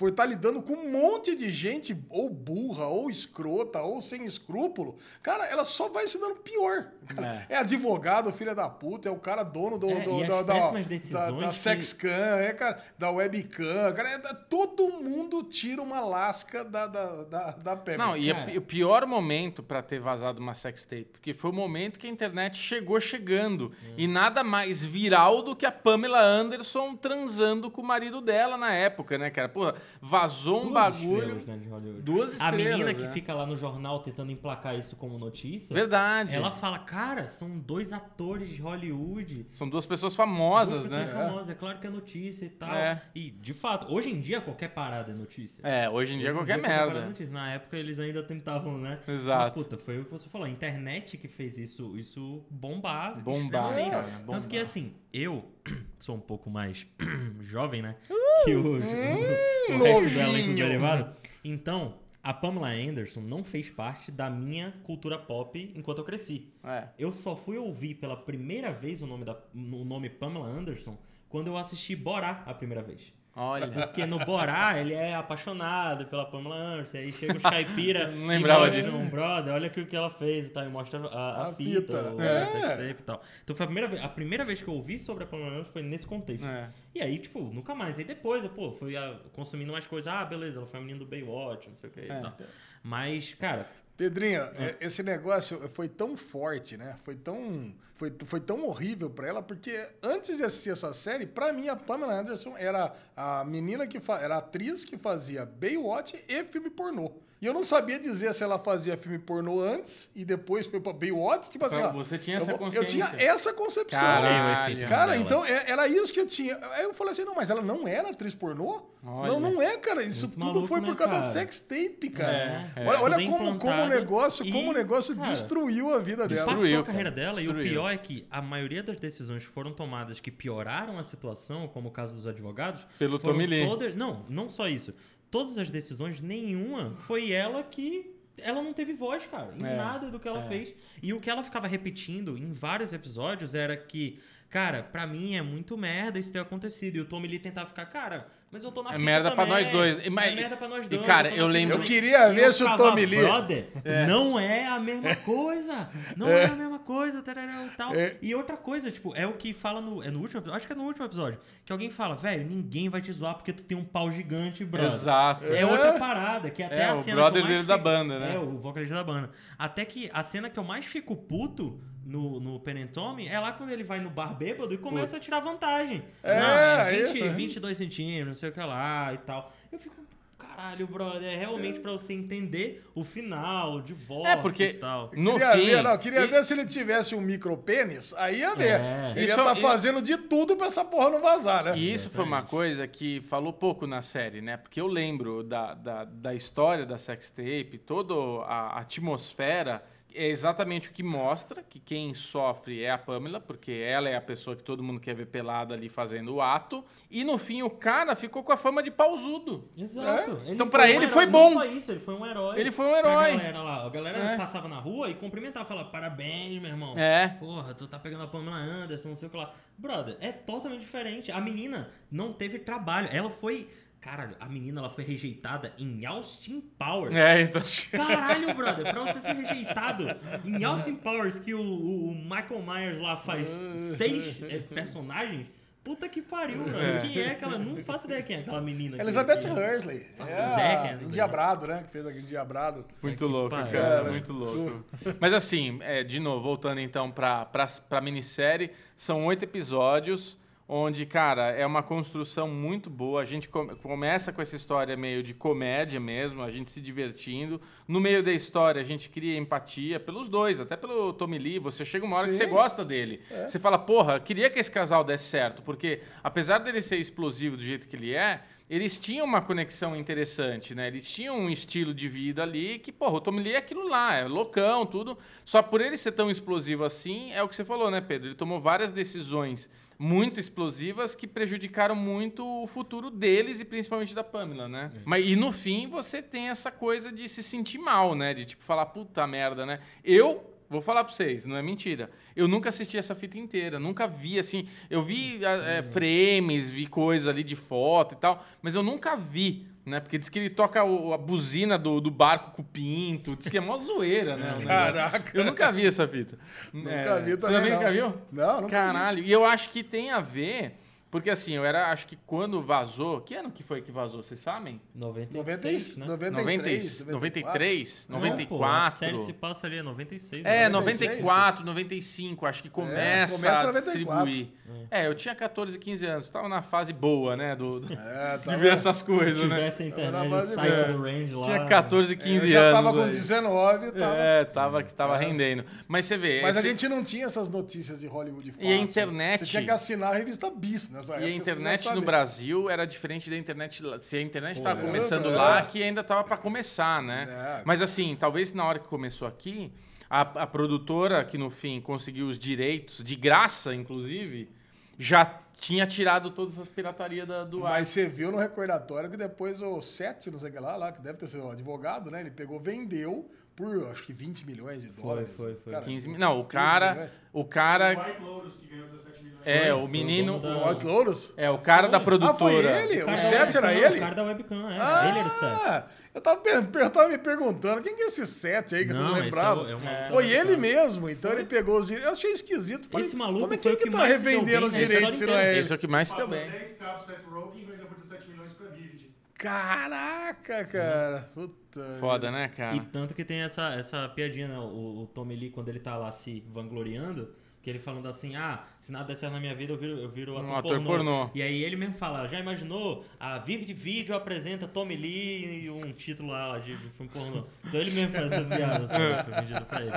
por 0.00 0.08
estar 0.08 0.24
lidando 0.24 0.62
com 0.62 0.72
um 0.72 0.90
monte 0.90 1.34
de 1.36 1.50
gente, 1.50 1.94
ou 2.08 2.30
burra, 2.30 2.86
ou 2.86 3.10
escrota, 3.10 3.82
ou 3.82 4.00
sem 4.00 4.24
escrúpulo, 4.24 4.96
cara, 5.22 5.44
ela 5.44 5.62
só 5.62 5.90
vai 5.90 6.08
se 6.08 6.18
dando 6.18 6.36
pior. 6.36 6.86
cara. 7.14 7.44
É, 7.50 7.58
advogado, 7.58 8.32
filha 8.32 8.54
da 8.54 8.66
puta, 8.66 9.10
é 9.10 9.12
o 9.12 9.18
cara 9.18 9.42
dono 9.42 9.76
do, 9.78 9.90
É, 9.90 10.00
do- 10.00 10.20
e 10.20 10.26
da, 10.26 10.42
da, 10.42 10.70
da, 10.70 11.48
que- 11.48 11.54
sexcam, 11.54 12.08
é, 12.08 12.50
cara, 12.54 12.78
da 12.98 13.10
webcam, 13.10 13.92
cara, 13.94 14.08
é 14.08 14.18
todo 14.48 14.88
mundo 14.88 15.42
tira 15.42 15.82
uma 15.82 16.00
lasca 16.00 16.64
da, 16.64 16.86
da, 16.86 17.24
da, 17.24 17.50
da 17.52 17.76
Pamela. 17.76 18.06
Não, 18.06 18.16
e 18.16 18.32
pi- 18.32 18.56
o 18.56 18.62
pior 18.62 19.04
momento 19.06 19.62
pra 19.62 19.82
ter 19.82 20.00
vazado 20.00 20.40
uma 20.40 20.54
sextape, 20.54 21.04
porque 21.12 21.34
foi 21.34 21.50
o 21.50 21.52
momento 21.52 21.98
que 21.98 22.06
a 22.06 22.10
internet 22.10 22.56
chegou 22.56 22.98
chegando. 23.00 23.70
E 23.98 24.08
nada 24.08 24.42
mais 24.42 24.82
viral 24.82 25.42
do 25.42 25.54
que 25.54 25.66
a 25.66 25.72
Pamela 25.72 26.22
Anderson 26.22 26.96
transando 26.96 27.70
com 27.70 27.82
o 27.82 27.84
marido 27.84 28.22
dela 28.22 28.56
na 28.56 28.72
época, 28.72 29.18
né, 29.18 29.28
cara? 29.28 29.48
Porra, 29.48 29.74
vazou 30.00 30.58
um 30.64 30.68
Duas 30.70 30.74
bagulho. 30.74 31.18
estrelas, 31.38 31.46
né, 31.46 31.56
de 31.58 31.68
Hollywood. 31.68 32.02
Duas 32.02 32.40
A 32.40 32.50
menina 32.52 32.70
estrelas, 32.70 32.96
que 32.98 33.04
é. 33.04 33.08
fica 33.12 33.34
lá 33.34 33.46
no 33.46 33.56
jornal 33.56 34.00
tentando 34.02 34.30
emplacar 34.32 34.78
isso 34.78 34.96
como 34.96 35.18
notícia. 35.18 35.74
Verdade. 35.74 36.34
Ela 36.34 36.50
fala, 36.50 36.78
cara, 36.78 37.28
são 37.28 37.58
dois 37.58 37.92
atores 37.92 38.50
de 38.50 38.60
Hollywood. 38.62 39.46
São 39.52 39.68
duas 39.68 39.86
pessoas 39.86 40.14
famosas, 40.14 40.80
duas 40.80 40.92
né? 40.92 41.04
pessoas 41.04 41.26
famosas, 41.28 41.50
é 41.50 41.54
claro 41.54 41.78
que 41.78 41.86
é 41.86 41.90
notícia 41.90 42.44
e 42.44 42.50
tal. 42.50 42.74
É. 42.74 43.02
E, 43.14 43.30
de 43.30 43.54
fato, 43.54 43.92
hoje 43.92 44.10
em 44.10 44.20
dia 44.20 44.40
qualquer 44.40 44.68
parada 44.68 45.12
é 45.12 45.14
notícia. 45.14 45.60
É, 45.66 45.88
hoje 45.88 46.14
em 46.14 46.18
dia 46.18 46.28
é 46.28 46.30
Hoje 46.30 46.38
qualquer 46.40 46.58
é 46.58 46.62
merda. 46.62 47.06
notícia. 47.06 47.32
Na 47.32 47.52
época 47.54 47.76
eles 47.76 47.98
ainda 47.98 48.22
tentavam, 48.22 48.78
né? 48.78 48.98
Exato. 49.06 49.54
Mas, 49.56 49.64
puta, 49.66 49.76
foi 49.78 50.00
o 50.00 50.04
que 50.04 50.12
você 50.12 50.28
falou. 50.28 50.46
A 50.46 50.50
internet 50.50 51.16
que 51.16 51.28
fez 51.28 51.58
isso, 51.58 51.96
isso 51.96 52.42
bombar. 52.50 53.20
Bombar, 53.20 53.68
extremamente. 53.70 53.90
cara, 53.90 54.02
Tanto 54.04 54.24
bombar. 54.26 54.42
que 54.48 54.58
assim, 54.58 54.94
eu 55.12 55.44
sou 55.98 56.16
um 56.16 56.20
pouco 56.20 56.50
mais 56.50 56.86
jovem, 57.40 57.82
né? 57.82 57.96
que 58.44 58.54
o, 58.54 58.64
o, 58.64 58.76
o 58.76 59.82
resto 59.82 60.14
do 60.14 60.20
elenco 60.20 60.54
derivado. 60.54 61.14
Então, 61.44 61.98
a 62.22 62.34
Pamela 62.34 62.68
Anderson 62.68 63.20
não 63.20 63.42
fez 63.42 63.70
parte 63.70 64.12
da 64.12 64.28
minha 64.28 64.72
cultura 64.84 65.18
pop 65.18 65.72
enquanto 65.74 65.98
eu 65.98 66.04
cresci. 66.04 66.52
É. 66.62 66.88
Eu 66.98 67.12
só 67.12 67.34
fui 67.34 67.56
ouvir 67.56 67.94
pela 67.94 68.16
primeira 68.16 68.70
vez 68.70 69.00
o 69.02 69.06
nome, 69.06 69.24
da, 69.24 69.38
o 69.54 69.84
nome 69.84 70.10
Pamela 70.10 70.46
Anderson 70.46 70.98
quando 71.28 71.46
eu 71.46 71.56
assisti 71.56 71.96
Borá 71.96 72.42
a 72.44 72.52
primeira 72.52 72.82
vez. 72.82 73.12
Olha. 73.34 73.68
Porque 73.68 74.04
no 74.06 74.18
Borá 74.18 74.78
ele 74.80 74.92
é 74.92 75.14
apaixonado 75.14 76.04
pela 76.06 76.26
Pamela 76.26 76.56
Anderson, 76.56 76.98
aí 76.98 77.12
chega 77.12 77.36
os 77.36 77.42
caipira 77.42 78.08
Não 78.12 78.26
lembrava 78.26 78.68
e 78.68 78.70
disso. 78.72 78.96
um 78.96 79.08
brother, 79.08 79.54
olha 79.54 79.68
aqui 79.68 79.80
o 79.80 79.86
que 79.86 79.94
ela 79.94 80.10
fez 80.10 80.46
e 80.48 80.50
tal, 80.50 80.64
e 80.64 80.68
mostra 80.68 80.98
a, 81.06 81.42
a 81.44 81.46
A 81.48 81.52
fita, 81.54 81.80
fita, 81.80 82.10
o 82.12 82.20
é. 82.20 82.90
e 82.90 82.94
tal. 82.94 83.22
Então 83.44 83.54
foi 83.54 83.64
a 83.64 83.66
primeira, 83.68 83.88
vez, 83.88 84.02
a 84.04 84.08
primeira 84.08 84.44
vez 84.44 84.60
que 84.60 84.68
eu 84.68 84.74
ouvi 84.74 84.98
sobre 84.98 85.24
a 85.24 85.26
Pamela 85.26 85.50
Anderson 85.52 85.72
foi 85.72 85.82
nesse 85.82 86.06
contexto. 86.06 86.46
É. 86.48 86.70
E 86.94 87.00
aí, 87.00 87.18
tipo, 87.18 87.40
nunca 87.40 87.74
mais. 87.74 87.98
Aí 87.98 88.04
depois, 88.04 88.42
eu, 88.42 88.50
pô, 88.50 88.72
fui 88.72 88.96
ah, 88.96 89.16
consumindo 89.32 89.70
mais 89.72 89.86
coisas. 89.86 90.12
Ah, 90.12 90.24
beleza, 90.24 90.58
ela 90.58 90.66
foi 90.66 90.78
a 90.78 90.82
menina 90.82 90.98
do 90.98 91.06
Baywatch, 91.06 91.68
não 91.68 91.76
sei 91.76 91.88
o 91.88 91.92
que 91.92 92.00
É. 92.00 92.04
e 92.04 92.20
tal. 92.22 92.36
Mas, 92.82 93.34
cara, 93.34 93.66
Pedrinho, 93.96 94.42
Ah. 94.42 94.52
é, 94.58 94.76
esse 94.80 95.02
negócio 95.02 95.56
foi 95.70 95.88
tão 95.88 96.16
forte, 96.16 96.76
né? 96.76 96.96
Foi 97.04 97.14
tão, 97.14 97.72
foi, 98.00 98.10
foi 98.24 98.40
tão 98.40 98.66
horrível 98.66 99.10
pra 99.10 99.28
ela, 99.28 99.42
porque 99.42 99.78
antes 100.02 100.38
de 100.38 100.42
assistir 100.42 100.70
essa 100.70 100.94
série, 100.94 101.26
pra 101.26 101.52
mim 101.52 101.68
a 101.68 101.76
Pamela 101.76 102.14
Anderson 102.18 102.54
era 102.56 102.90
a 103.14 103.44
menina 103.44 103.86
que 103.86 104.00
fa- 104.00 104.18
era 104.20 104.36
a 104.36 104.38
atriz 104.38 104.86
que 104.86 104.96
fazia 104.96 105.44
Baywatch 105.44 106.14
e 106.26 106.42
filme 106.44 106.70
pornô. 106.70 107.12
E 107.42 107.46
eu 107.46 107.54
não 107.54 107.64
sabia 107.64 107.98
dizer 107.98 108.34
se 108.34 108.42
ela 108.44 108.58
fazia 108.58 108.98
filme 108.98 109.18
pornô 109.18 109.62
antes 109.62 110.10
e 110.14 110.26
depois 110.26 110.66
foi 110.66 110.78
pra 110.78 110.92
Baywatch, 110.92 111.50
tipo 111.50 111.64
assim, 111.64 111.76
Então, 111.76 111.88
ó, 111.88 111.92
você 111.92 112.18
tinha 112.18 112.36
eu 112.36 112.42
essa 112.42 112.54
vou- 112.54 112.68
Eu 112.70 112.84
tinha 112.84 113.06
essa 113.16 113.52
concepção. 113.54 113.98
Caralho. 113.98 114.86
Cara, 114.88 115.16
então 115.16 115.42
é- 115.46 115.70
era 115.70 115.88
isso 115.88 116.12
que 116.12 116.20
eu 116.20 116.26
tinha. 116.26 116.58
Aí 116.72 116.82
eu 116.84 116.92
falei 116.92 117.12
assim, 117.14 117.24
não, 117.24 117.34
mas 117.34 117.48
ela 117.48 117.62
não 117.62 117.88
era 117.88 118.10
atriz 118.10 118.34
pornô? 118.34 118.82
Olha. 119.02 119.32
Não, 119.32 119.40
não 119.40 119.62
é, 119.62 119.78
cara. 119.78 120.02
Isso 120.02 120.28
tudo 120.28 120.44
maluco, 120.44 120.68
foi 120.68 120.80
por 120.82 120.90
né, 120.90 120.94
causa 120.94 121.12
da 121.14 121.20
cara? 121.20 121.32
sex 121.32 121.60
tape, 121.60 122.10
cara. 122.10 122.30
É, 122.76 122.82
é. 122.82 122.86
Olha, 122.86 123.16
como, 123.26 123.58
como 123.58 123.82
o 123.84 123.88
negócio, 123.88 124.44
e, 124.44 124.52
como 124.52 124.68
o 124.68 124.74
negócio 124.74 125.16
cara, 125.16 125.28
destruiu 125.30 125.94
a 125.94 125.98
vida 125.98 126.28
dela. 126.28 126.44
Destruiu, 126.44 126.80
a 126.80 126.84
carreira 126.84 127.10
dela 127.10 127.36
Destruiu. 127.40 127.64
e 127.64 127.68
o 127.68 127.70
pior 127.72 127.89
é 127.90 127.96
que 127.96 128.26
a 128.30 128.40
maioria 128.40 128.82
das 128.82 128.98
decisões 128.98 129.46
que 129.46 129.52
foram 129.52 129.72
tomadas 129.72 130.20
que 130.20 130.30
pioraram 130.30 130.98
a 130.98 131.02
situação, 131.04 131.68
como 131.68 131.88
o 131.88 131.92
caso 131.92 132.14
dos 132.14 132.26
advogados, 132.26 132.86
Pelo 132.98 133.18
Tommy 133.18 133.46
Lee. 133.46 133.66
todas- 133.66 133.94
não, 133.94 134.24
não 134.28 134.48
só 134.48 134.68
isso. 134.68 134.94
Todas 135.30 135.58
as 135.58 135.70
decisões, 135.70 136.20
nenhuma 136.22 136.94
foi 137.00 137.30
ela 137.32 137.62
que 137.62 138.14
ela 138.42 138.62
não 138.62 138.72
teve 138.72 138.94
voz, 138.94 139.26
cara, 139.26 139.52
em 139.58 139.64
É, 139.64 139.76
nada 139.76 140.10
do 140.10 140.18
que 140.18 140.26
ela 140.26 140.44
é. 140.44 140.48
fez. 140.48 140.74
E 141.02 141.12
o 141.12 141.20
que 141.20 141.28
ela 141.28 141.42
ficava 141.42 141.66
repetindo 141.66 142.38
em 142.38 142.52
vários 142.52 142.92
episódios 142.92 143.54
era 143.54 143.76
que, 143.76 144.18
cara, 144.48 144.82
pra 144.82 145.06
mim 145.06 145.34
é 145.36 145.42
muito 145.42 145.76
merda 145.76 146.18
isso 146.18 146.32
ter 146.32 146.38
acontecido. 146.40 146.96
E 146.96 147.00
o 147.00 147.04
Tommy 147.04 147.28
Lee 147.28 147.38
tentava 147.38 147.68
ficar, 147.68 147.84
cara, 147.86 148.28
mas 148.52 148.64
eu 148.64 148.72
tô 148.72 148.82
na 148.82 148.90
É 148.90 148.92
fita 148.94 149.04
merda 149.04 149.30
pra 149.30 149.44
também. 149.46 149.62
nós 149.62 149.72
dois. 149.72 150.06
E, 150.06 150.10
mas- 150.10 150.32
é 150.32 150.34
merda 150.34 150.56
pra 150.56 150.68
nós 150.68 150.86
e, 150.86 150.88
dois. 150.88 151.06
cara, 151.06 151.28
tô 151.28 151.34
eu 151.36 151.46
fita 151.46 151.52
lembro- 151.52 151.76
Eu 151.76 151.80
queria 151.80 152.28
E 152.30 152.34
ver 152.34 152.44
eu 152.46 152.52
se 152.52 152.64
o 152.64 152.76
Tommy 152.76 153.06
Lee. 153.06 153.20
Brother, 153.20 153.68
não 154.08 154.38
é 154.40 154.66
a 154.66 154.78
mesma 154.80 155.14
coisa. 155.24 155.88
Não 156.16 156.28
é, 156.28 156.46
a 156.46 156.52
mesma 156.56 156.78
coisa, 156.80 157.22
tarará, 157.22 157.64
e 157.64 157.76
tal. 157.76 157.94
É. 157.94 158.16
E 158.20 158.34
outra 158.34 158.56
coisa, 158.56 158.90
tipo, 158.90 159.14
é 159.16 159.26
o 159.26 159.34
que 159.34 159.52
fala 159.52 159.80
no. 159.80 160.02
É 160.02 160.10
no 160.10 160.20
último 160.20 160.40
episódio? 160.40 160.56
Acho 160.56 160.66
que 160.66 160.72
é 160.72 160.76
no 160.76 160.84
último 160.84 161.04
episódio. 161.06 161.38
Que 161.64 161.72
alguém 161.72 161.90
fala, 161.90 162.14
velho, 162.16 162.44
ninguém 162.44 162.88
vai 162.88 163.00
te 163.00 163.12
zoar 163.12 163.34
porque 163.34 163.52
tu 163.52 163.62
tem 163.62 163.76
um 163.78 163.84
pau 163.84 164.10
gigante, 164.10 164.64
brother. 164.64 164.90
Exato. 164.92 165.44
É 165.52 165.64
outra 165.64 165.92
parada, 165.98 166.50
que 166.50 166.62
até 166.62 166.80
É, 166.80 166.84
a 166.88 166.94
o 166.94 166.96
cena 166.96 167.16
brother 167.16 167.32
que 167.32 167.38
eu 167.38 167.42
mais 167.44 167.54
dele 167.56 167.66
da 167.68 167.74
fico- 167.74 167.84
banda, 167.84 168.18
né? 168.18 168.34
É, 168.34 168.38
o 168.38 168.58
vocalista 168.58 168.94
da 168.96 169.04
banda. 169.04 169.30
Até 169.58 169.84
que 169.84 170.10
a 170.12 170.22
cena 170.22 170.50
que 170.50 170.58
eu 170.58 170.64
mais 170.64 170.84
fico 170.86 171.14
puto 171.14 171.80
no, 172.10 172.40
no 172.40 172.58
Pen 172.60 172.82
and 172.82 172.88
Tommy 172.88 173.28
é 173.28 173.38
lá 173.38 173.52
quando 173.52 173.70
ele 173.70 173.84
vai 173.84 174.00
no 174.00 174.10
bar 174.10 174.34
bêbado 174.36 174.74
e 174.74 174.78
começa 174.78 175.16
a 175.16 175.20
tirar 175.20 175.40
vantagem. 175.40 176.02
É, 176.22 176.40
não, 176.40 176.48
é 176.48 177.00
é, 177.02 177.06
20, 177.06 177.22
é. 177.22 177.28
22 177.28 177.76
centímetros, 177.76 178.26
não 178.26 178.34
sei 178.34 178.48
o 178.50 178.52
que 178.52 178.60
lá 178.60 179.12
e 179.14 179.18
tal. 179.18 179.52
Eu 179.70 179.78
fico, 179.78 179.94
caralho, 180.36 180.86
brother, 180.86 181.32
é 181.32 181.36
realmente 181.36 181.78
pra 181.80 181.92
você 181.92 182.12
entender 182.12 182.84
o 182.94 183.04
final, 183.04 183.80
de 183.80 183.92
volta 183.94 184.30
É, 184.30 184.36
porque 184.36 184.64
e 184.64 184.74
tal. 184.74 185.10
no 185.14 185.32
queria 185.34 185.52
fim... 185.52 185.66
ver, 185.66 185.82
não, 185.82 185.98
queria 185.98 186.20
e- 186.22 186.26
ver 186.26 186.42
se 186.44 186.52
ele 186.52 186.64
tivesse 186.66 187.14
um 187.14 187.20
micropênis, 187.20 188.12
aí 188.14 188.40
ia 188.40 188.54
ver. 188.56 188.80
É. 188.80 189.12
Ele 189.14 189.24
Isso- 189.26 189.38
ia 189.38 189.42
estar 189.42 189.56
e- 189.56 189.60
fazendo 189.60 190.02
de 190.02 190.16
tudo 190.16 190.56
pra 190.56 190.66
essa 190.66 190.84
porra 190.84 191.10
não 191.10 191.20
vazar, 191.20 191.64
né? 191.64 191.78
E 191.78 191.92
isso 191.92 192.10
foi 192.10 192.24
uma 192.24 192.42
coisa 192.42 192.86
que 192.88 193.20
falou 193.22 193.52
pouco 193.52 193.86
na 193.86 194.02
série, 194.02 194.40
né? 194.40 194.56
Porque 194.56 194.80
eu 194.80 194.86
lembro 194.88 195.42
da, 195.44 195.74
da, 195.74 196.04
da 196.04 196.34
história 196.34 196.84
da 196.84 196.98
sextape, 196.98 197.78
toda 197.78 198.14
a 198.44 198.80
atmosfera 198.80 199.82
é 200.14 200.26
exatamente 200.28 200.88
o 200.88 200.92
que 200.92 201.02
mostra 201.02 201.62
que 201.62 201.78
quem 201.80 202.12
sofre 202.14 202.82
é 202.82 202.90
a 202.90 202.98
Pamela, 202.98 203.40
porque 203.40 203.72
ela 203.72 204.08
é 204.08 204.16
a 204.16 204.20
pessoa 204.20 204.56
que 204.56 204.62
todo 204.62 204.82
mundo 204.82 205.00
quer 205.00 205.14
ver 205.14 205.26
pelada 205.26 205.74
ali 205.74 205.88
fazendo 205.88 206.34
o 206.34 206.40
ato. 206.42 206.84
E 207.10 207.24
no 207.24 207.36
fim 207.38 207.62
o 207.62 207.70
cara 207.70 208.14
ficou 208.16 208.42
com 208.42 208.52
a 208.52 208.56
fama 208.56 208.82
de 208.82 208.90
pausudo. 208.90 209.68
Exato. 209.76 210.40
Então, 210.46 210.66
foi 210.66 210.70
pra 210.70 210.82
um 210.82 210.86
ele 210.86 210.96
herói. 210.96 211.08
foi 211.08 211.24
Não 211.26 211.32
bom. 211.32 211.52
só 211.52 211.64
isso, 211.64 211.90
ele 211.92 212.00
foi 212.00 212.14
um 212.14 212.26
herói. 212.26 212.60
Ele 212.60 212.70
foi 212.70 212.86
um 212.86 212.96
herói. 212.96 213.32
galera 213.36 213.62
lá. 213.62 213.86
A 213.86 213.88
galera 213.88 214.18
É. 214.18 214.36
passava 214.36 214.68
na 214.68 214.78
rua 214.78 215.08
e 215.10 215.14
cumprimentava, 215.14 215.64
falava, 215.66 215.88
parabéns, 215.90 216.60
meu 216.60 216.70
irmão. 216.70 216.98
É. 216.98 217.28
Porra, 217.40 217.74
tu 217.74 217.86
tá 217.86 217.98
pegando 217.98 218.22
a 218.24 218.26
Pamela 218.26 218.56
Anderson, 218.56 219.08
não 219.10 219.16
sei 219.16 219.28
o 219.28 219.30
que 219.30 219.36
lá. 219.36 219.52
Brother, 219.78 220.16
é 220.20 220.30
totalmente 220.32 220.80
diferente. 220.80 221.32
A 221.32 221.40
menina 221.40 221.90
não 222.10 222.32
teve 222.32 222.58
trabalho. 222.58 223.08
Ela 223.12 223.30
foi. 223.30 223.68
Caralho, 224.00 224.34
a 224.40 224.48
menina 224.48 224.80
ela 224.80 224.88
foi 224.90 225.04
rejeitada 225.04 225.72
em 225.78 226.06
Austin 226.06 226.60
Powers. 226.78 227.14
É, 227.14 227.42
então. 227.42 227.60
Caralho, 227.92 228.54
brother, 228.54 228.90
pra 228.94 229.04
você 229.12 229.20
ser 229.20 229.34
rejeitado 229.34 230.04
em 230.44 230.64
Austin 230.64 230.94
Powers, 230.96 231.38
que 231.38 231.52
o, 231.52 231.60
o- 231.60 232.10
o 232.12 232.14
Michael 232.14 232.62
Myers 232.62 232.98
lá 233.02 233.16
faz 233.18 233.48
seis 233.98 234.42
é, 234.42 234.58
personagens. 234.58 235.46
Puta 235.84 236.08
que 236.10 236.20
pariu, 236.20 236.62
brother. 236.64 237.02
Quem 237.02 237.20
é 237.22 237.30
aquela. 237.30 237.58
Não 237.58 237.76
faço 237.84 238.06
ideia 238.06 238.22
quem 238.22 238.36
é 238.36 238.40
aquela 238.40 238.60
menina. 238.60 238.98
Elizabeth 239.00 239.38
que- 239.38 239.46
Hursley. 239.48 240.06
Faço 240.16 240.30
É 240.32 240.34
ideia 240.52 240.80
quem 240.82 240.90
é 240.90 240.94
Endiabrado, 241.04 241.66
né? 241.66 241.82
Que 241.84 241.90
fez 241.90 242.06
aquele 242.06 242.22
Endiabrado. 242.24 242.84
Muito 243.02 243.26
louco, 243.26 243.50
pariu. 243.50 243.72
cara. 243.72 243.96
Cara, 244.00 244.10
Muito 244.10 244.32
louco. 244.32 244.84
Mas 245.18 245.32
assim, 245.32 245.78
é, 245.82 246.02
de 246.04 246.20
novo, 246.20 246.42
voltando 246.42 246.80
então 246.80 247.10
pra, 247.10 247.44
pra, 247.46 247.66
pra 247.88 248.00
minissérie, 248.02 248.70
são 248.96 249.24
oito 249.26 249.42
episódios. 249.44 250.38
Onde, 250.72 251.04
cara, 251.04 251.50
é 251.50 251.66
uma 251.66 251.82
construção 251.82 252.46
muito 252.46 252.88
boa. 252.88 253.22
A 253.22 253.24
gente 253.24 253.48
come- 253.48 253.74
começa 253.74 254.32
com 254.32 254.40
essa 254.40 254.54
história 254.54 254.96
meio 254.96 255.20
de 255.20 255.34
comédia 255.34 255.98
mesmo, 255.98 256.42
a 256.44 256.48
gente 256.50 256.70
se 256.70 256.80
divertindo. 256.80 257.60
No 257.88 258.00
meio 258.00 258.22
da 258.22 258.32
história, 258.32 258.80
a 258.80 258.84
gente 258.84 259.08
cria 259.08 259.36
empatia 259.36 259.98
pelos 259.98 260.28
dois, 260.28 260.60
até 260.60 260.76
pelo 260.76 261.12
Tommy 261.12 261.38
Lee. 261.38 261.58
Você 261.58 261.84
chega 261.84 262.06
uma 262.06 262.16
hora 262.16 262.28
que 262.28 262.34
Sim. 262.34 262.44
você 262.44 262.46
gosta 262.46 262.84
dele. 262.84 263.20
Você 263.48 263.58
fala, 263.58 263.80
porra, 263.80 264.20
queria 264.20 264.48
que 264.48 264.60
esse 264.60 264.70
casal 264.70 265.02
desse 265.02 265.24
certo, 265.24 265.60
porque 265.60 266.02
apesar 266.22 266.58
dele 266.58 266.80
ser 266.80 266.98
explosivo 266.98 267.56
do 267.56 267.62
jeito 267.64 267.88
que 267.88 267.96
ele 267.96 268.14
é, 268.14 268.40
eles 268.70 269.00
tinham 269.00 269.26
uma 269.26 269.40
conexão 269.42 269.96
interessante, 269.96 270.72
né? 270.72 270.86
Eles 270.86 271.10
tinham 271.10 271.36
um 271.36 271.50
estilo 271.50 271.92
de 271.92 272.08
vida 272.08 272.44
ali 272.44 272.78
que, 272.78 272.92
porra, 272.92 273.14
o 273.14 273.20
Tommy 273.20 273.42
Lee 273.42 273.54
é 273.54 273.56
aquilo 273.56 273.88
lá, 273.88 274.14
é 274.14 274.24
loucão, 274.28 274.86
tudo. 274.86 275.18
Só 275.44 275.60
por 275.64 275.80
ele 275.80 275.96
ser 275.96 276.12
tão 276.12 276.30
explosivo 276.30 276.84
assim, 276.84 277.32
é 277.32 277.42
o 277.42 277.48
que 277.48 277.56
você 277.56 277.64
falou, 277.64 277.90
né, 277.90 278.00
Pedro? 278.00 278.28
Ele 278.28 278.36
tomou 278.36 278.60
várias 278.60 278.92
decisões 278.92 279.68
muito 280.02 280.40
explosivas 280.40 281.14
que 281.14 281.26
prejudicaram 281.26 281.94
muito 281.94 282.42
o 282.42 282.66
futuro 282.66 283.10
deles 283.10 283.60
e 283.60 283.66
principalmente 283.66 284.14
da 284.14 284.24
Pamela, 284.24 284.66
né? 284.66 284.90
Mas 285.04 285.26
e 285.26 285.36
no 285.36 285.52
fim 285.52 285.88
você 285.88 286.22
tem 286.22 286.48
essa 286.48 286.70
coisa 286.70 287.12
de 287.12 287.28
se 287.28 287.42
sentir 287.42 287.76
mal, 287.76 288.14
né? 288.14 288.32
De 288.32 288.46
tipo 288.46 288.62
falar 288.62 288.86
puta 288.86 289.26
merda, 289.26 289.66
né? 289.66 289.78
Eu 290.02 290.50
Vou 290.70 290.80
falar 290.80 291.02
pra 291.02 291.12
vocês, 291.12 291.44
não 291.44 291.56
é 291.56 291.62
mentira. 291.62 292.08
Eu 292.36 292.46
nunca 292.46 292.68
assisti 292.68 292.96
essa 292.96 293.12
fita 293.12 293.36
inteira, 293.36 293.80
nunca 293.80 294.06
vi 294.06 294.38
assim. 294.38 294.68
Eu 294.88 295.02
vi 295.02 295.44
é, 295.44 295.82
frames, 295.82 296.70
vi 296.70 296.86
coisa 296.86 297.30
ali 297.30 297.42
de 297.42 297.56
foto 297.56 298.14
e 298.14 298.16
tal, 298.16 298.46
mas 298.62 298.76
eu 298.76 298.82
nunca 298.84 299.16
vi, 299.16 299.66
né? 299.84 300.00
Porque 300.00 300.18
diz 300.18 300.28
que 300.28 300.38
ele 300.38 300.50
toca 300.50 300.84
o- 300.84 301.12
a 301.14 301.18
buzina 301.18 301.78
do, 301.78 302.00
do 302.00 302.10
barco 302.10 302.50
com 302.52 302.62
o 302.62 302.64
pinto, 302.64 303.34
diz 303.36 303.48
que 303.48 303.56
é 303.58 303.60
mó 303.60 303.76
zoeira, 303.78 304.36
né? 304.36 304.54
Caraca. 304.66 305.30
Eu 305.36 305.44
nunca 305.44 305.70
vi 305.72 305.86
essa 305.86 306.06
fita. 306.06 306.38
Nunca 306.72 307.20
vi 307.20 307.30
Você 307.32 307.36
também, 307.38 307.56
também 307.56 307.70
não. 307.70 307.76
nunca 307.78 307.92
viu? 307.92 308.22
Não, 308.32 308.54
nunca 308.62 308.64
vi. 308.66 308.70
Caralho. 308.70 309.22
E 309.22 309.32
eu 309.32 309.44
acho 309.44 309.70
que 309.70 309.82
tem 309.82 310.10
a 310.10 310.20
ver, 310.20 310.78
porque 311.10 311.28
assim, 311.30 311.52
eu 311.54 311.64
era, 311.64 311.90
acho 311.90 312.06
que 312.06 312.16
quando 312.26 312.62
vazou, 312.62 313.20
que 313.20 313.34
ano 313.34 313.50
que 313.50 313.62
foi 313.62 313.82
que 313.82 313.90
vazou, 313.90 314.22
vocês 314.22 314.38
sabem? 314.40 314.80
96, 314.94 315.96
né? 315.96 316.06
93, 316.06 317.04
93, 317.06 317.06
93, 317.08 318.06
Não, 318.08 318.20
pô, 318.20 318.24
a 318.26 318.30
94. 318.30 318.98
série 318.98 319.24
se 319.24 319.32
passa 319.32 319.66
ali, 319.66 319.78
é 319.78 319.82
96. 319.82 320.44
É, 320.44 320.68
96? 320.68 321.10
94, 321.20 321.64
95, 321.64 322.46
acho 322.46 322.62
que 322.62 322.70
começa, 322.70 323.34
começa 323.36 323.60
a 323.60 323.66
94. 323.72 324.30
distribuir. 324.30 324.48
É, 324.90 325.06
eu 325.06 325.14
tinha 325.14 325.34
14, 325.34 325.78
15 325.78 326.06
anos, 326.06 326.28
tava 326.28 326.48
na 326.48 326.62
fase 326.62 326.92
boa, 326.92 327.36
né, 327.36 327.56
do, 327.56 327.80
do- 327.80 327.92
É, 327.92 328.38
de 328.38 328.44
tava- 328.44 328.56
ver 328.58 328.72
essas 328.72 329.02
coisas, 329.02 329.38
Se 329.38 329.46
né? 329.46 329.56
tivesse 329.56 329.82
a 329.82 329.86
internet, 329.86 330.32
o 330.32 330.42
site 330.54 330.74
boa. 330.74 330.84
do 330.92 331.02
Range 331.02 331.34
lá. 331.34 331.44
Tinha 331.44 331.64
14, 331.66 332.12
É, 332.12 332.16
15 332.16 332.46
eu 332.46 332.52
já 332.52 332.60
anos. 332.60 332.72
tava 332.74 332.92
com 332.92 333.02
aí. 333.02 333.10
19 333.10 333.86
e 333.86 333.92
tava... 333.92 334.14
É, 334.16 334.44
tava, 334.44 334.82
que 334.84 334.94
tava 334.94 335.16
rendendo. 335.16 335.64
Mas 335.88 336.04
você 336.04 336.16
vê... 336.16 336.40
Mas 336.42 336.56
a 336.56 336.60
esse- 336.60 336.68
gente 336.68 336.88
não 336.88 337.02
tinha 337.02 337.26
essas 337.26 337.48
notícias 337.48 338.00
de 338.00 338.06
Hollywood 338.06 338.52
fácil. 338.52 338.64
E 338.68 338.72
a 338.72 338.76
internet- 338.76 339.38
Você 339.40 339.46
tinha 339.46 339.64
que 339.64 339.70
assinar 339.70 340.12
a 340.12 340.16
revista 340.16 340.50
Bis 340.50 340.88
nessa 341.00 341.14
E 341.14 341.16
época. 341.16 341.28
a 341.28 341.32
se 341.32 341.38
quiser 341.38 341.52
internet 341.52 341.94
no. 341.94 342.02
Brasil 342.02 342.70
era 342.70 342.86
diferente 342.86 343.30
da 343.30 343.36
internet. 343.36 343.82
Se 344.00 344.16
a 344.16 344.22
internet 344.22 344.56
estava 344.56 344.80
Pô, 344.80 344.86
começando 344.86 345.30
é. 345.30 345.34
lá, 345.34 345.62
que 345.62 345.82
ainda 345.82 346.00
estava 346.02 346.22
para 346.22 346.36
começar, 346.36 347.02
né? 347.02 347.26
É. 347.28 347.62
Mas 347.64 347.82
assim, 347.82 348.16
talvez 348.18 348.52
na 348.52 348.64
hora 348.64 348.78
que 348.78 348.88
começou 348.88 349.26
aqui, 349.26 349.72
a, 350.08 350.20
a 350.20 350.46
produtora 350.46 351.24
que 351.24 351.38
no 351.38 351.50
fim 351.50 351.80
conseguiu 351.80 352.26
os 352.26 352.38
direitos, 352.38 353.02
de 353.02 353.16
graça 353.16 353.74
inclusive, 353.74 354.50
já 354.98 355.40
tinha 355.58 355.86
tirado 355.86 356.30
todas 356.30 356.58
as 356.58 356.68
piratarias 356.68 357.28
do 357.48 357.66
ar. 357.66 357.72
Mas 357.72 357.88
você 357.88 358.08
viu 358.08 358.32
no 358.32 358.38
recordatório 358.38 359.10
que 359.10 359.16
depois 359.16 359.60
o 359.60 359.80
Sete, 359.82 360.30
não 360.30 360.38
sei 360.38 360.48
o 360.48 360.52
que 360.52 360.58
lá, 360.58 360.76
lá, 360.76 360.90
que 360.90 361.02
deve 361.02 361.18
ter 361.18 361.26
sido 361.26 361.44
o 361.44 361.50
advogado, 361.50 362.10
né? 362.10 362.20
Ele 362.20 362.30
pegou, 362.30 362.58
vendeu 362.58 363.30
por 363.56 363.88
acho 363.90 364.04
que 364.04 364.12
20 364.12 364.46
milhões 364.46 364.82
de 364.82 364.90
dólares. 364.90 365.30
foi, 365.36 365.54
foi. 365.56 365.72
Cara, 365.72 365.84
15 365.84 366.08
mil. 366.08 366.18
Não, 366.18 366.40
o 366.40 366.44
15 366.44 366.48
cara. 366.52 366.92
milhões. 366.92 367.20
O 367.32 367.44
cara. 367.44 367.88
White 367.90 368.22
Lotus, 368.22 368.54
que 368.54 368.66
ganhou 368.66 368.86
17 368.88 369.22
milhões. 369.24 369.40
É, 369.42 369.58
Foi, 369.60 369.70
o 369.70 369.74
foi 369.76 369.84
o 369.84 369.88
menino. 369.88 370.38
dono 370.38 370.58
O 370.58 370.68
White 370.68 370.86
Lotus? 370.86 371.32
É, 371.36 371.50
o 371.50 371.58
cara 371.58 371.88
da 371.88 371.96
Ah, 371.96 372.00
produtora. 372.00 372.36
foi 372.38 372.54
ele? 372.56 373.02
O 373.04 373.16
Sete 373.16 373.54
da 373.54 373.58
era 373.58 373.68
webcam, 373.68 373.86
ele? 373.88 373.96
O 373.96 374.00
cara 374.00 374.14
da 374.14 374.22
webcam, 374.24 374.70
é. 374.70 374.78
Ah, 374.80 375.08
ele 375.08 375.18
era 375.18 375.28
o 375.28 375.30
Seth. 375.30 375.84
eu 376.14 376.20
tava, 376.20 376.42
eu 376.46 376.90
tava 376.90 377.08
me 377.08 377.16
perguntando, 377.18 377.82
quem 377.82 377.96
que 377.96 378.02
é 378.02 378.06
esse 378.08 378.26
Sete 378.26 378.74
aí 378.74 378.84
que 378.84 378.92
eu 378.92 378.96
não 378.96 379.02
Não, 379.08 379.12
esse 379.14 379.22
lembrava? 379.24 379.60
é 379.62 379.64
o- 379.64 379.70
é 379.70 379.74
o 379.74 380.12
Foi 380.12 380.24
webcam. 380.26 380.40
ele 380.40 380.56
mesmo, 380.58 381.08
então 381.08 381.32
ele 381.32 381.44
pegou 381.44 381.78
os 381.78 381.86
direitos. 381.86 382.06
Eu 382.06 382.12
achei 382.12 382.32
esquisito. 382.32 382.86
Falei, 382.90 383.06
Esse 383.06 383.16
maluco 383.16 383.40
como 383.40 383.54
é 383.54 383.56
foi 383.58 383.76
que, 383.76 383.76
o 383.76 383.84
que, 383.84 383.90
que 383.90 383.96
tá 383.96 384.04
revendendo 384.04 384.44
bem 384.44 384.56
os 384.66 384.72
nessa 384.72 384.86
direitos 384.86 385.16
se 385.18 385.26
não 385.26 385.34
é 385.34 385.50
ele? 385.52 385.60
Esse 385.60 385.72
é 385.72 385.76
o 385.76 385.78
que 385.78 385.86
mais 385.86 386.08
se 386.08 386.16
deu 386.16 386.28
bem. 386.28 386.50
10 386.50 386.76
cabos 386.76 387.06
Seth 387.06 387.24
Rogen 387.30 387.62
e 387.62 387.64
vendeu 387.64 387.86
por 387.86 387.96
17 387.96 388.30
milhões 388.30 388.52
pra 388.52 388.66
Vivid. 388.68 389.10
Caraca, 389.40 390.66
cara. 390.66 391.30
Puta. 391.32 391.80
Foda, 391.98 392.30
né, 392.30 392.48
cara? 392.48 392.76
E 392.76 392.80
tanto 392.80 393.14
que 393.14 393.24
tem 393.24 393.40
essa, 393.40 393.72
essa 393.72 394.06
piadinha, 394.10 394.46
né? 394.48 394.58
O, 394.58 395.04
o 395.04 395.06
Tommy 395.06 395.34
Lee, 395.34 395.50
quando 395.50 395.68
ele 395.70 395.80
tá 395.80 395.96
lá 395.96 396.12
se 396.12 396.40
vangloriando, 396.52 397.34
que 397.62 397.68
ele 397.68 397.78
falando 397.78 398.06
assim, 398.08 398.36
ah, 398.36 398.64
se 398.78 398.90
nada 398.90 399.04
der 399.04 399.14
certo 399.14 399.34
na 399.34 399.40
minha 399.40 399.54
vida, 399.54 399.72
eu 399.72 399.76
viro, 399.76 399.98
eu 399.98 400.08
viro 400.08 400.36
ator, 400.36 400.48
Um 400.48 400.56
ator 400.56 400.82
pornô. 400.82 401.30
E 401.34 401.42
aí 401.42 401.62
ele 401.62 401.76
mesmo 401.76 401.94
fala, 401.96 402.26
já 402.26 402.40
imaginou? 402.40 403.04
A 403.18 403.38
Vivid 403.38 403.72
Video 403.74 404.14
apresenta 404.14 404.66
Tommy 404.66 404.96
Lee 404.96 405.64
e 405.64 405.70
um 405.70 405.92
título 405.92 406.30
lá 406.30 406.58
de, 406.58 406.74
de 406.74 406.88
filme 406.90 407.10
pornô. 407.12 407.44
Então 407.66 407.80
ele 407.80 407.90
mesmo 407.90 408.12
faz 408.12 408.32
essa 408.32 408.44
piada, 408.44 408.84
assim, 408.84 409.24
foi 409.30 409.40
vendido 409.42 409.64
pra 409.66 409.80
ele. 409.82 409.90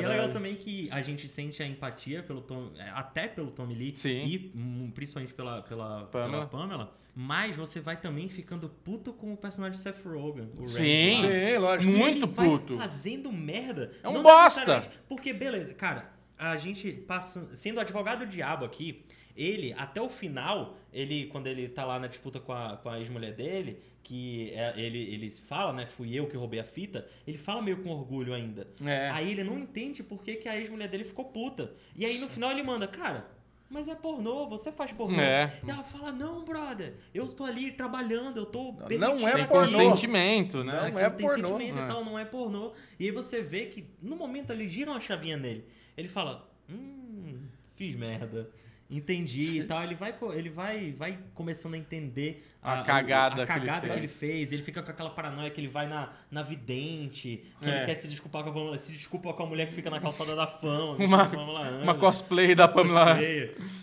E 0.00 0.04
é 0.04 0.08
legal 0.08 0.28
também 0.30 0.54
que 0.54 0.88
a 0.92 1.02
gente 1.02 1.28
sente 1.28 1.62
a 1.62 1.66
empatia 1.66 2.22
pelo 2.22 2.40
Tom, 2.42 2.70
até 2.94 3.26
pelo 3.26 3.50
Tommy 3.50 3.74
Lee 3.74 3.96
Sim. 3.96 4.22
e 4.24 4.52
hum, 4.54 4.92
principalmente 4.94 5.34
pela, 5.34 5.62
pela, 5.62 6.04
Pamela. 6.04 6.30
pela 6.30 6.46
Pamela, 6.46 6.96
mas 7.12 7.56
você 7.56 7.80
vai 7.80 7.96
também 7.96 8.28
ficando 8.28 8.68
puto 8.68 9.12
com 9.12 9.32
o 9.32 9.36
personagem 9.36 9.76
de 9.76 9.82
Seth 9.82 10.00
Rogen. 10.04 10.48
o 10.58 10.68
Sim. 10.68 11.10
Lá. 11.22 11.28
Sim, 11.28 11.58
lógico. 11.58 11.92
E 11.92 11.96
Muito 11.96 12.26
ele 12.26 12.32
vai 12.34 12.46
puto. 12.46 12.78
fazendo 12.78 13.32
merda. 13.32 13.92
É 14.00 14.08
um 14.08 14.12
Não 14.14 14.22
bosta. 14.22 14.60
necessariamente- 14.60 15.00
Porque, 15.08 15.32
beleza, 15.32 15.74
cara, 15.74 16.19
a 16.40 16.56
gente 16.56 16.90
passando, 16.92 17.54
sendo 17.54 17.78
advogado 17.80 18.20
do 18.20 18.26
diabo 18.26 18.64
aqui, 18.64 19.04
ele, 19.36 19.72
até 19.78 20.00
o 20.00 20.08
final, 20.08 20.76
ele, 20.92 21.26
quando 21.26 21.46
ele 21.46 21.68
tá 21.68 21.84
lá 21.84 21.98
na 21.98 22.06
disputa 22.08 22.40
com 22.40 22.52
a, 22.52 22.76
com 22.78 22.88
a 22.88 22.98
ex-mulher 22.98 23.32
dele, 23.32 23.80
que 24.02 24.50
é- 24.54 24.74
ele, 24.76 24.98
ele 24.98 25.30
fala, 25.30 25.72
né? 25.72 25.86
Fui 25.86 26.12
eu 26.14 26.26
que 26.26 26.36
roubei 26.36 26.58
a 26.58 26.64
fita, 26.64 27.06
ele 27.26 27.38
fala 27.38 27.62
meio 27.62 27.76
com 27.82 27.90
orgulho 27.90 28.34
ainda. 28.34 28.66
É. 28.84 29.08
Aí 29.10 29.30
ele 29.30 29.44
não 29.44 29.58
entende 29.58 30.02
por 30.02 30.22
que, 30.22 30.34
que 30.36 30.48
a 30.48 30.56
ex-mulher 30.58 30.88
dele 30.88 31.04
ficou 31.04 31.26
puta. 31.26 31.72
E 31.94 32.04
aí 32.04 32.18
no 32.18 32.28
final 32.28 32.50
ele 32.50 32.62
manda, 32.62 32.88
cara, 32.88 33.28
mas 33.70 33.88
é 33.88 33.94
pornô, 33.94 34.48
você 34.48 34.72
faz 34.72 34.90
pornô. 34.92 35.20
É. 35.20 35.58
E 35.64 35.70
ela 35.70 35.84
fala, 35.84 36.10
não, 36.10 36.44
brother, 36.44 36.94
eu 37.14 37.28
tô 37.28 37.44
ali 37.44 37.70
trabalhando, 37.70 38.38
eu 38.38 38.46
tô 38.46 38.72
Não 38.98 39.28
é 39.28 39.34
Tem 39.34 39.46
pornô. 39.46 39.60
consentimento, 39.60 40.64
né? 40.64 40.90
Não 40.92 40.98
é 40.98 41.08
tem 41.08 41.24
pornô. 41.26 41.48
sentimento 41.58 41.78
É. 41.78 41.84
e 41.84 41.86
tal, 41.86 42.04
não 42.04 42.18
é 42.18 42.24
pornô. 42.24 42.72
E 42.98 43.04
aí 43.04 43.10
você 43.12 43.40
vê 43.42 43.66
que 43.66 43.86
no 44.02 44.16
momento 44.16 44.50
ele 44.52 44.66
gira 44.66 44.90
uma 44.90 45.00
chavinha 45.00 45.36
nele. 45.36 45.64
Ele 45.96 46.08
fala, 46.08 46.48
hum, 46.68 47.40
fiz 47.74 47.94
merda. 47.96 48.48
Entendi 48.92 49.58
e 49.60 49.64
tal. 49.64 49.84
Ele 49.84 49.94
vai, 49.94 50.12
ele 50.34 50.50
vai, 50.50 50.90
vai 50.92 51.16
começando 51.32 51.74
a 51.74 51.78
entender 51.78 52.44
A 52.60 52.82
cagada 52.82 53.44
a, 53.44 53.46
que 53.46 53.52
ele 53.52 53.60
cagada 53.66 53.80
que 53.82 53.86
fez. 53.86 53.96
ele 53.98 54.08
fez. 54.08 54.52
Ele 54.52 54.62
fica 54.64 54.82
com 54.82 54.90
aquela 54.90 55.10
paranoia 55.10 55.48
que 55.48 55.60
ele 55.60 55.68
vai 55.68 55.86
na, 55.88 56.12
na 56.28 56.42
vidente, 56.42 57.44
que 57.60 57.70
É. 57.70 57.76
ele 57.76 57.86
quer 57.86 57.94
se 57.94 58.08
desculpar 58.08 58.42
com 58.42 58.50
a 58.50 58.52
mulher, 58.52 58.78
se 58.78 58.90
desculpa 58.92 59.32
com 59.32 59.42
a 59.44 59.46
mulher 59.46 59.68
que 59.68 59.74
fica 59.74 59.90
na 59.90 60.00
calçada 60.00 60.34
da 60.34 60.48
fama. 60.48 60.96
Uma- 61.04 61.22
a 61.24 61.82
Uma 61.84 61.94
cosplay 61.94 62.52
da 62.52 62.66
Pamela. 62.66 63.16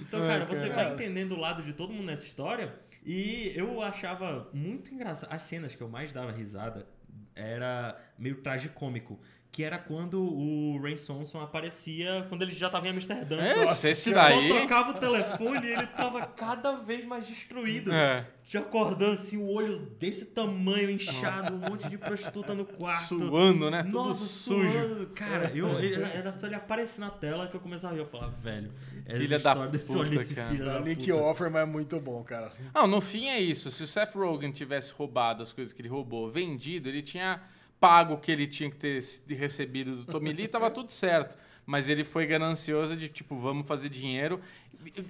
Então, 0.01 0.25
É, 0.25 0.27
cara, 0.27 0.45
você 0.45 0.67
cara. 0.69 0.83
vai 0.83 0.93
entendendo 0.93 1.31
o 1.35 1.39
lado 1.39 1.63
de 1.63 1.71
todo 1.71 1.93
mundo 1.93 2.05
nessa 2.05 2.25
história. 2.25 2.75
E 3.05 3.53
eu 3.55 3.81
achava 3.81 4.49
muito 4.53 4.93
engraçado. 4.93 5.31
As 5.31 5.43
cenas 5.43 5.73
que 5.73 5.81
eu 5.81 5.87
mais 5.87 6.11
dava 6.11 6.33
risada 6.33 6.85
era 7.33 7.97
meio 8.19 8.41
tragicômico. 8.41 9.17
Que 9.51 9.63
era 9.63 9.77
quando 9.79 10.21
o 10.21 10.79
Ray 10.83 10.97
Sonson 10.99 11.41
aparecia 11.41 12.25
quando 12.29 12.43
ele 12.43 12.51
já 12.51 12.69
tava 12.69 12.87
em 12.87 12.91
Amsterdã. 12.91 13.37
Esse- 13.43 13.59
Nossa, 13.59 13.89
esse 13.89 14.13
daí- 14.13 14.49
só 14.49 14.59
tocava 14.59 14.91
o 14.91 14.93
telefone 14.93 15.67
e 15.67 15.71
ele 15.73 15.87
tava 15.87 16.25
cada 16.27 16.73
vez 16.75 17.03
mais 17.05 17.25
destruído. 17.25 17.91
É. 17.91 18.23
Já 18.49 18.59
acordando 18.59 19.13
assim, 19.13 19.37
o 19.37 19.47
olho 19.49 19.79
desse 19.99 20.25
tamanho, 20.27 20.91
inchado, 20.91 21.55
um 21.55 21.57
monte 21.69 21.89
de 21.89 21.97
prostituta 21.97 22.53
no 22.53 22.65
quarto. 22.65 23.17
Suando, 23.17 23.71
né? 23.71 23.83
Tudo 23.83 23.93
Nossa, 23.95 24.25
sujo. 24.25 24.69
suando. 24.71 25.07
Cara, 25.07 25.51
eu, 25.55 25.79
ele- 25.79 26.03
era 26.03 26.31
só 26.33 26.45
ele 26.45 26.55
aparecer 26.55 26.99
na 27.01 27.09
tela 27.09 27.47
que 27.47 27.55
eu 27.55 27.59
começava 27.59 27.93
a 27.93 27.97
rir. 27.97 28.03
Eu 28.03 28.05
falava, 28.05 28.31
velho, 28.39 28.71
essa 29.07 29.17
Filha 29.19 29.39
da 29.39 29.67
desse 29.67 29.91
olho 29.91 30.09
puta, 30.09 30.19
desse 30.21 30.35
cara. 30.35 30.51
filho 30.51 30.65
da 30.65 30.79
Nick. 30.81 31.11
Offerman 31.11 31.61
é 31.63 31.65
muito 31.65 31.99
bom, 31.99 32.23
cara. 32.23 32.51
Não, 32.75 32.85
no 32.85 33.01
fim 33.01 33.27
é 33.27 33.39
isso. 33.39 33.71
Se 33.71 33.83
o 33.83 33.87
Seth 33.87 34.13
Rogen 34.13 34.51
tivesse 34.51 34.93
roubado 34.93 35.41
as 35.41 35.51
coisas 35.51 35.73
que 35.73 35.81
ele 35.81 35.89
roubou, 35.89 36.29
vendido, 36.29 36.87
ele 36.87 37.01
tinha 37.01 37.41
pago 37.79 38.15
o 38.15 38.17
que 38.17 38.31
ele 38.31 38.47
tinha 38.47 38.69
que 38.69 38.77
ter 38.77 38.99
recebido 39.35 39.95
do 39.95 40.05
Tommy 40.05 40.33
Lee, 40.33 40.47
tava 40.47 40.69
tudo 40.69 40.91
certo. 40.91 41.37
Mas 41.65 41.89
ele 41.89 42.03
foi 42.03 42.25
ganancioso 42.25 42.95
de, 42.95 43.09
tipo, 43.09 43.37
vamos 43.37 43.67
fazer 43.67 43.89
dinheiro. 43.89 44.39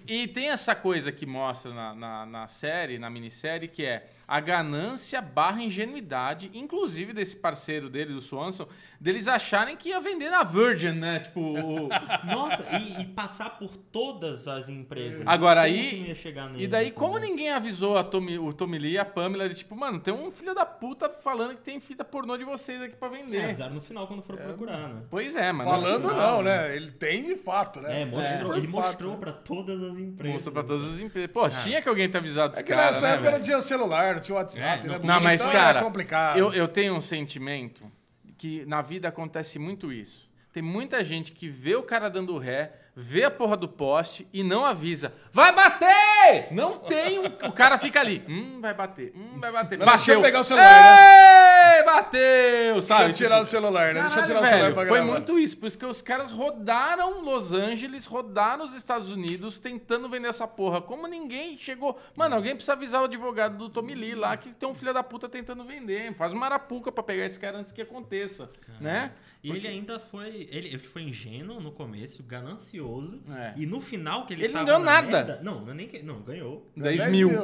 E, 0.07 0.23
e 0.23 0.27
tem 0.27 0.49
essa 0.49 0.75
coisa 0.75 1.11
que 1.11 1.25
mostra 1.25 1.73
na, 1.73 1.93
na, 1.93 2.25
na 2.25 2.47
série, 2.47 2.97
na 2.97 3.09
minissérie, 3.09 3.67
que 3.67 3.85
é 3.85 4.09
a 4.27 4.39
ganância 4.41 5.21
barra 5.21 5.61
ingenuidade, 5.63 6.51
inclusive 6.53 7.13
desse 7.13 7.35
parceiro 7.37 7.89
dele, 7.89 8.13
do 8.13 8.19
Swanson, 8.19 8.67
deles 8.99 9.27
acharem 9.27 9.77
que 9.77 9.89
ia 9.89 10.01
vender 10.01 10.29
na 10.29 10.43
Virgin, 10.43 10.91
né? 10.91 11.19
Tipo, 11.19 11.39
o, 11.39 11.87
Nossa, 12.25 12.65
e, 12.77 13.01
e 13.01 13.05
passar 13.05 13.51
por 13.51 13.77
todas 13.77 14.47
as 14.47 14.67
empresas. 14.67 15.23
Agora, 15.25 15.61
aí- 15.61 15.89
que 15.91 15.97
não 15.99 16.05
ia 16.07 16.15
chegar 16.15 16.49
nele, 16.49 16.63
E 16.63 16.67
daí, 16.67 16.91
como 16.91 17.11
entendeu? 17.17 17.29
ninguém 17.29 17.51
avisou 17.51 17.97
a 17.97 18.03
Tommy, 18.03 18.37
o 18.37 18.51
Tommy 18.51 18.77
Lee 18.77 18.93
e 18.93 18.97
a 18.97 19.05
Pamela, 19.05 19.47
de 19.47 19.55
tipo, 19.55 19.75
mano, 19.75 19.99
tem 19.99 20.13
um 20.13 20.29
filho 20.29 20.53
da 20.53 20.65
puta 20.65 21.09
falando 21.09 21.55
que 21.55 21.61
tem 21.61 21.79
fita 21.79 22.03
pornô 22.03 22.35
de 22.37 22.43
vocês 22.43 22.81
aqui 22.81 22.95
pra 22.97 23.07
É, 23.07 23.11
vender. 23.11 23.43
avisaram 23.45 23.75
no 23.75 23.81
final 23.81 24.07
quando 24.07 24.23
foram 24.23 24.43
procurar, 24.43 24.89
né? 24.89 25.03
pois 25.09 25.35
é, 25.35 25.51
mano. 25.53 25.69
Falando 25.69 26.09
final, 26.09 26.37
não, 26.37 26.43
né? 26.43 26.75
Ele 26.75 26.91
tem 26.91 27.23
de 27.23 27.35
fato, 27.37 27.79
né? 27.81 28.01
É, 28.01 28.05
mostrou, 28.05 28.45
Por 28.49 28.57
ele 28.57 28.67
fato, 28.67 28.75
mostrou 28.87 29.11
né? 29.13 29.17
pra 29.19 29.31
todas 29.31 29.81
as 29.81 29.97
empresas. 29.97 30.33
Mostrou 30.33 30.53
pra 30.53 30.63
todas 30.63 30.91
as 30.93 30.99
empresas. 30.99 31.31
Pô, 31.31 31.49
tinha 31.49 31.81
que 31.81 31.87
alguém 31.87 32.09
ter 32.09 32.17
avisado 32.17 32.53
É 32.53 32.55
esse 32.55 32.63
que 32.63 32.73
cara, 32.73 32.87
nessa 32.87 33.07
né, 33.07 33.13
época 33.13 33.31
não 33.31 33.39
tinha 33.39 33.61
celular, 33.61 34.16
não 34.17 34.23
tinha 34.23 34.35
WhatsApp, 34.35 34.85
É, 34.85 34.89
né? 34.89 34.99
Não, 35.03 35.19
mas, 35.21 35.41
Então 35.41 35.53
cara, 35.53 35.79
é 35.79 35.83
complicado. 35.83 36.37
Eu, 36.37 36.53
eu 36.53 36.67
tenho 36.67 36.93
um 36.95 37.01
sentimento 37.01 37.89
que 38.37 38.65
na 38.65 38.81
vida 38.81 39.07
acontece 39.07 39.57
muito 39.57 39.91
isso. 39.91 40.29
Tem 40.51 40.61
muita 40.61 41.03
gente 41.03 41.31
que 41.31 41.47
vê 41.47 41.75
o 41.75 41.83
cara 41.83 42.09
dando 42.09 42.37
ré, 42.37 42.73
vê 42.99 43.23
a 43.25 43.29
porra 43.29 43.55
do 43.55 43.67
poste 43.69 44.27
e 44.33 44.43
não 44.43 44.65
avisa. 44.65 45.13
Vai 45.31 45.53
bater! 45.53 46.47
Não 46.51 46.75
tem 46.77 47.19
um... 47.19 47.25
O 47.25 47.51
cara 47.51 47.77
fica 47.77 47.99
ali. 47.99 48.23
Hum, 48.27 48.59
vai 48.59 48.73
bater. 48.73 49.13
Hum, 49.15 49.39
vai 49.39 49.51
bater. 49.51 49.77
Não, 49.77 49.85
Bateu. 49.85 49.97
deixa 49.97 50.13
eu 50.13 50.21
pegar 50.23 50.39
o 50.39 50.43
celular, 50.43 51.77
Ei, 51.77 51.83
bateu! 51.83 52.81
Sabe? 52.81 53.05
Deixa 53.05 53.23
eu 53.23 53.27
tirar 53.27 53.35
Tipo, 53.35 53.43
o 53.43 53.45
celular, 53.45 53.93
né? 53.93 54.01
Deixa 54.01 54.19
eu 54.19 54.23
Caralho, 54.23 54.25
tirar 54.25 54.39
o 54.39 54.41
velho, 54.41 54.55
celular 54.55 54.73
pra 54.73 54.85
Foi 54.87 54.97
gravar. 54.97 55.11
muito 55.11 55.37
isso. 55.39 55.57
Por 55.59 55.67
isso 55.67 55.77
que 55.77 55.85
os 55.85 56.01
caras 56.01 56.31
rodaram 56.31 57.21
Los 57.21 57.53
Angeles, 57.53 58.05
rodaram 58.07 58.65
os 58.65 58.73
Estados 58.73 59.11
Unidos 59.11 59.59
tentando 59.59 60.09
vender 60.09 60.29
essa 60.29 60.47
porra. 60.47 60.81
Como 60.81 61.05
ninguém 61.07 61.55
chegou. 61.55 61.99
Mano, 62.17 62.35
alguém 62.35 62.55
precisa 62.55 62.73
avisar 62.73 63.01
o 63.01 63.05
advogado 63.05 63.57
do 63.57 63.69
Tommy 63.69 63.93
Lee 63.93 64.15
lá 64.15 64.35
que 64.37 64.49
tem 64.49 64.67
um 64.67 64.73
filho 64.73 64.91
da 64.93 65.03
puta 65.03 65.29
tentando 65.29 65.63
vender. 65.63 66.13
Faz 66.15 66.33
uma 66.33 66.47
arapuca 66.47 66.91
pra 66.91 67.03
pegar 67.03 67.25
esse 67.25 67.39
cara 67.39 67.59
antes 67.59 67.71
que 67.71 67.81
aconteça. 67.81 68.49
Né? 68.81 69.11
E 69.43 69.51
ele 69.51 69.67
ainda 69.67 69.99
foi. 69.99 70.47
Ele, 70.51 70.69
ele 70.69 70.79
foi 70.79 71.03
ingênuo 71.03 71.59
no 71.61 71.71
começo, 71.71 72.23
ganancioso. 72.23 72.86
É. 73.29 73.53
E 73.57 73.65
no 73.65 73.81
final 73.81 74.25
que 74.25 74.33
ele 74.33 74.45
Ele 74.45 74.53
não 74.53 74.65
ganhou 74.65 74.79
na 74.79 74.85
nada. 74.85 75.07
merda- 75.07 75.39
não, 75.43 75.61
não, 75.61 75.71
é 75.71 75.73
nem 75.75 75.87
que, 75.87 76.01
não, 76.01 76.21
ganhou. 76.21 76.69
10 76.75 76.99
10 77.01 77.11
mil. 77.11 77.29
mil. 77.29 77.41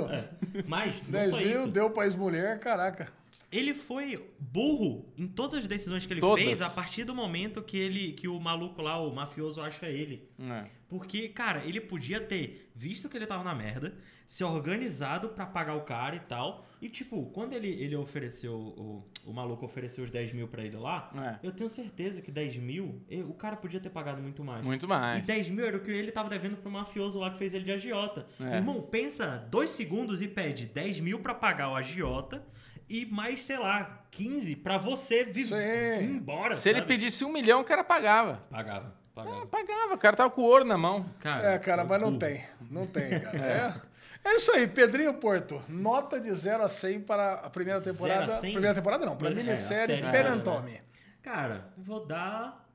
Mas 0.67 1.01
não 1.03 1.11
10 1.11 1.31
só 1.31 1.37
mil, 1.37 1.51
isso. 1.51 1.67
deu 1.67 1.89
pra 1.89 2.05
ex-mulher, 2.05 2.59
caraca. 2.59 3.11
Ele 3.51 3.73
foi 3.75 4.19
burro 4.39 5.05
em 5.15 5.27
todas 5.27 5.59
as 5.59 5.67
decisões 5.67 6.05
que 6.07 6.13
ele 6.13 6.21
Todas. 6.21 6.43
fez 6.43 6.59
a 6.61 6.69
partir 6.71 7.03
do 7.03 7.13
momento 7.13 7.61
que 7.61 7.77
ele 7.77 8.13
que 8.13 8.27
o 8.27 8.39
maluco 8.39 8.81
lá, 8.81 8.97
o 8.99 9.13
mafioso, 9.13 9.61
acha 9.61 9.85
ele. 9.87 10.27
É. 10.39 10.63
Porque, 10.97 11.27
cara, 11.29 11.65
ele 11.65 11.81
podia 11.81 12.19
ter 12.19 12.71
visto 12.75 13.09
que 13.09 13.17
ele 13.17 13.25
tava 13.25 13.43
na 13.43 13.55
merda, 13.55 13.95
se 14.27 14.43
organizado 14.43 15.29
pra 15.29 15.43
pagar 15.43 15.73
o 15.75 15.81
cara 15.81 16.15
e 16.15 16.19
tal. 16.19 16.63
E, 16.79 16.87
tipo, 16.87 17.25
quando 17.33 17.53
ele, 17.53 17.67
ele 17.67 17.95
ofereceu, 17.95 18.53
o, 18.53 19.03
o 19.25 19.33
maluco 19.33 19.65
ofereceu 19.65 20.03
os 20.03 20.11
10 20.11 20.33
mil 20.33 20.47
pra 20.47 20.63
ele 20.63 20.77
lá, 20.77 21.11
É. 21.41 21.47
eu 21.47 21.51
tenho 21.51 21.67
certeza 21.67 22.21
que 22.21 22.31
10 22.31 22.57
mil, 22.57 23.01
e- 23.09 23.23
o 23.23 23.33
cara 23.33 23.55
podia 23.55 23.79
ter 23.79 23.89
pagado 23.89 24.21
muito 24.21 24.43
mais. 24.43 24.63
Muito 24.63 24.85
E 24.85 24.89
mais. 24.89 25.25
10 25.25 25.49
mil 25.49 25.65
era 25.65 25.77
o 25.77 25.79
que 25.79 25.89
ele 25.89 26.11
tava 26.11 26.29
devendo 26.29 26.57
pro 26.57 26.69
mafioso 26.69 27.17
lá 27.19 27.31
que 27.31 27.39
fez 27.39 27.55
ele 27.55 27.65
de 27.65 27.71
agiota. 27.71 28.27
É. 28.39 28.57
Irmão, 28.57 28.79
pensa 28.83 29.47
dois 29.49 29.71
segundos 29.71 30.21
e 30.21 30.27
pede 30.27 30.67
10 30.67 30.99
mil 30.99 31.19
pra 31.21 31.33
pagar 31.33 31.69
o 31.71 31.75
agiota 31.75 32.45
e 32.87 33.03
mais, 33.07 33.43
sei 33.43 33.57
lá, 33.57 34.05
15 34.11 34.55
pra 34.57 34.77
você 34.77 35.23
vir 35.23 35.47
embora. 36.03 36.53
Se 36.53 36.69
ele 36.69 36.79
sabe? 36.79 36.87
pedisse 36.87 37.25
um 37.25 37.31
milhão, 37.33 37.61
o 37.61 37.63
cara 37.65 37.83
pagava. 37.83 38.45
Pagava, 38.51 38.95
pagava. 39.13 39.37
É, 39.37 39.45
pagava. 39.45 39.93
O 39.93 39.97
cara 39.97 40.15
tava 40.15 40.29
com 40.29 40.41
ouro 40.41 40.65
na 40.65 40.77
mão. 40.77 41.05
Cara, 41.19 41.53
É, 41.53 41.59
cara, 41.59 41.83
mas 41.83 41.99
não 42.01 42.07
burro. 42.09 42.19
tem. 42.19 42.43
Não 42.69 42.87
tem, 42.87 43.19
cara. 43.21 43.37
É. 44.23 44.29
é 44.29 44.35
isso 44.35 44.51
aí, 44.51 44.67
Pedrinho 44.67 45.13
Porto. 45.15 45.61
Nota 45.69 46.19
de 46.19 46.31
0 46.33 46.63
a 46.63 46.69
100 46.69 47.01
para 47.01 47.33
a 47.35 47.49
primeira 47.49 47.81
temporada. 47.81 48.25
0 48.25 48.33
a 48.33 48.39
100? 48.39 48.51
Primeira 48.53 48.75
temporada 48.75 49.05
não, 49.05 49.15
para 49.15 49.27
a 49.27 49.31
É, 49.31 49.33
a 49.33 49.35
minissérie 49.35 49.95
série 49.97 50.11
Penantome. 50.11 50.81
Cara, 51.21 51.69
vou 51.77 52.05
dar 52.05 52.65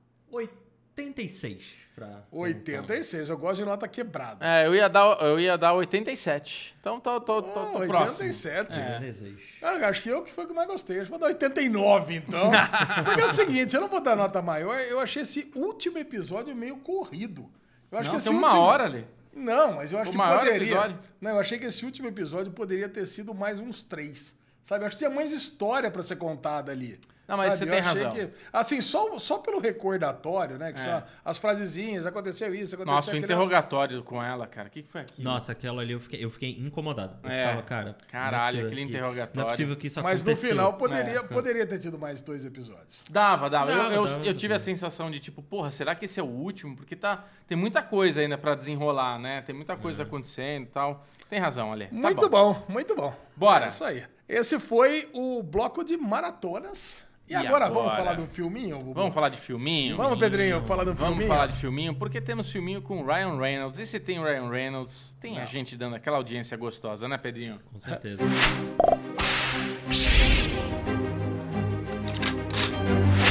86 1.03 1.73
pra. 1.95 2.23
86, 2.31 3.29
eu 3.29 3.39
gosto 3.39 3.57
de 3.61 3.65
nota 3.65 3.87
quebrada. 3.89 4.45
É, 4.47 4.67
eu 4.67 4.75
ia 4.75 4.89
dar, 4.89 5.21
eu 5.23 5.39
ia 5.39 5.57
dar 5.57 5.73
87. 5.75 6.75
Então 6.81 6.99
tô, 7.01 7.21
tô, 7.21 7.43
tô, 7.43 7.51
tô 7.51 7.61
Ah, 7.83 7.87
próximo. 7.87 8.19
87. 8.27 8.79
É. 8.79 8.83
86. 8.99 9.59
Cara, 9.61 9.89
acho 9.89 10.03
que 10.03 10.09
eu 10.09 10.23
que 10.23 10.33
foi 10.33 10.45
o 10.45 10.49
que 10.49 10.55
mais 10.55 10.69
gostei. 10.69 10.97
Acho 10.97 11.05
que 11.07 11.11
vou 11.11 11.19
dar 11.19 11.27
89, 11.27 12.15
então. 12.15 12.51
Porque 13.05 13.21
é 13.21 13.25
o 13.25 13.29
seguinte, 13.29 13.71
se 13.71 13.77
eu 13.77 13.81
não 13.81 13.89
botar 13.89 14.17
nota 14.17 14.43
maior, 14.43 14.79
eu 14.81 15.01
achei 15.01 15.23
esse 15.23 15.51
último 15.55 15.99
episódio 15.99 16.55
meio 16.55 16.77
corrido. 16.79 17.49
Eu 17.91 17.99
acho 17.99 18.11
Não, 18.11 18.19
que 18.19 18.25
tem 18.25 18.33
esse 18.33 18.39
uma 18.39 18.49
último... 18.49 18.63
hora 18.63 18.85
ali. 18.85 19.07
Não, 19.35 19.75
mas 19.77 19.93
eu 19.93 19.99
acho 19.99 20.09
O 20.09 20.13
que 20.13 20.19
maior 20.19 20.41
poderia. 20.41 20.57
episódio? 20.67 20.99
Não, 21.21 21.31
eu 21.33 21.39
achei 21.39 21.59
que 21.59 21.67
esse 21.67 21.85
último 21.85 22.09
episódio 22.09 22.53
poderia 22.53 22.89
ter 22.89 23.07
sido 23.07 23.33
mais 23.33 23.61
uns 23.61 23.83
três. 23.83 24.35
Sabe? 24.63 24.83
Eu 24.83 24.89
acho 24.89 24.97
que 24.97 25.05
tinha 25.05 25.15
mais 25.15 25.33
história 25.33 25.91
pra 25.91 26.03
ser 26.03 26.17
contada 26.17 26.73
ali. 26.73 27.01
Não, 27.29 27.37
mas 27.37 27.47
sabe? 27.53 27.59
você 27.59 27.65
Eu 27.65 27.69
tem 27.69 27.79
achei 27.81 28.03
razão. 28.05 28.11
que- 28.11 28.31
assim, 28.53 28.81
só, 28.81 29.19
só 29.19 29.39
pelo 29.39 29.61
recordatório, 29.61 30.57
né? 30.59 30.73
Que 30.73 30.81
É. 30.81 30.83
são 30.83 31.03
as 31.25 31.39
frasezinhas, 31.39 32.07
aconteceu 32.07 32.55
isso, 32.55 32.75
aconteceu 32.75 32.95
Nossa, 32.95 33.13
o 33.13 33.17
interrogatório 33.19 34.03
com 34.03 34.23
ela, 34.23 34.47
cara. 34.47 34.69
O 34.69 34.71
que, 34.71 34.83
que 34.83 34.91
foi 34.91 35.03
aquilo? 35.03 35.29
Nossa, 35.31 35.53
aquela 35.53 35.83
ali 35.83 35.93
eu 35.93 36.01
fiquei, 36.01 36.25
eu 36.25 36.31
fiquei 36.31 36.51
incomodado. 36.59 37.17
Eu 37.23 37.31
É. 37.31 37.45
ficava, 37.49 37.63
cara. 37.63 37.97
é 38.09 38.11
Caralho, 38.11 38.67
aquele 38.67 38.77
que- 38.83 38.89
interrogatório. 38.89 39.31
Não 39.41 39.45
é 39.45 39.51
possível 39.51 39.77
que 39.77 39.87
isso 39.89 40.03
Mas 40.03 40.25
no 40.25 40.31
aconteceu. 40.31 40.51
final 40.51 40.73
poderia, 40.75 41.19
É. 41.19 41.23
poderia 41.23 41.67
ter 41.67 41.79
tido 41.79 41.99
mais 41.99 42.23
dois 42.23 42.45
episódios. 42.47 43.05
Dava, 43.11 43.51
dava. 43.51 43.67
Dava, 43.67 43.83
eu, 43.85 43.91
eu, 43.93 44.07
dava, 44.07 44.25
eu 44.25 44.35
tive 44.35 44.49
dava. 44.55 44.57
a 44.57 44.65
sensação 44.65 45.11
de 45.11 45.21
tipo, 45.21 45.43
porra, 45.43 45.71
será 45.71 45.95
que 45.95 46.07
esse 46.07 46.19
é 46.19 46.23
o 46.23 46.27
último? 46.27 46.77
Porque 46.77 46.97
tá, 46.97 47.25
tem 47.47 47.59
muita 47.59 47.83
coisa 47.83 48.23
ainda 48.23 48.39
pra 48.39 48.55
desenrolar, 48.55 49.19
né? 49.19 49.43
Tem 49.43 49.55
muita 49.55 49.77
coisa 49.77 50.03
acontecendo 50.03 50.63
e 50.65 50.69
tal. 50.71 51.05
Tem 51.29 51.39
razão, 51.39 51.71
Ale. 51.73 51.89
Tá 51.89 51.95
muito 51.95 52.27
bom. 52.31 52.65
muito 52.69 52.97
bom. 52.97 53.15
Bora. 53.37 53.67
É 53.67 53.69
isso 53.69 53.85
aí. 53.85 54.03
Esse 54.27 54.59
foi 54.59 55.09
o 55.13 55.43
bloco 55.43 55.85
de 55.85 55.97
maratonas. 55.97 57.07
E, 57.29 57.33
E 57.33 57.37
agora, 57.37 57.67
vamos 57.69 57.83
agora? 57.93 57.97
falar 57.97 58.15
de 58.15 58.23
um 58.23 58.27
filminho? 58.27 58.79
Bubu? 58.79 58.95
Vamos 58.95 59.15
falar 59.15 59.29
de 59.29 59.37
filminho? 59.39 59.97
Vamos, 59.97 60.19
Pedrinho, 60.19 60.63
falar 60.65 60.85
de 60.85 60.91
um 60.91 60.95
Vamos 60.95 61.11
filminho? 61.15 61.29
falar 61.29 61.47
de 61.49 61.53
filminho, 61.59 61.95
porque 61.95 62.21
temos 62.21 62.51
filminho 62.51 62.81
com 62.81 63.05
Ryan 63.05 63.37
Reynolds. 63.39 63.79
E 63.79 63.85
se 63.87 64.01
tem 64.01 64.19
Ryan 64.23 64.49
Reynolds, 64.49 65.17
tem 65.21 65.39
a 65.39 65.45
gente 65.45 65.77
dando 65.77 65.97
aquela 65.97 66.17
audiência 66.17 66.57
gostosa, 66.57 67.07
né, 67.07 67.19
Pedrinho? 67.19 67.61
Com 67.71 67.79
certeza. 67.79 68.23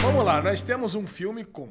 Vamos 0.01 0.23
lá, 0.23 0.41
nós 0.41 0.61
temos 0.61 0.95
um 0.95 1.05
filme 1.05 1.43
com 1.43 1.69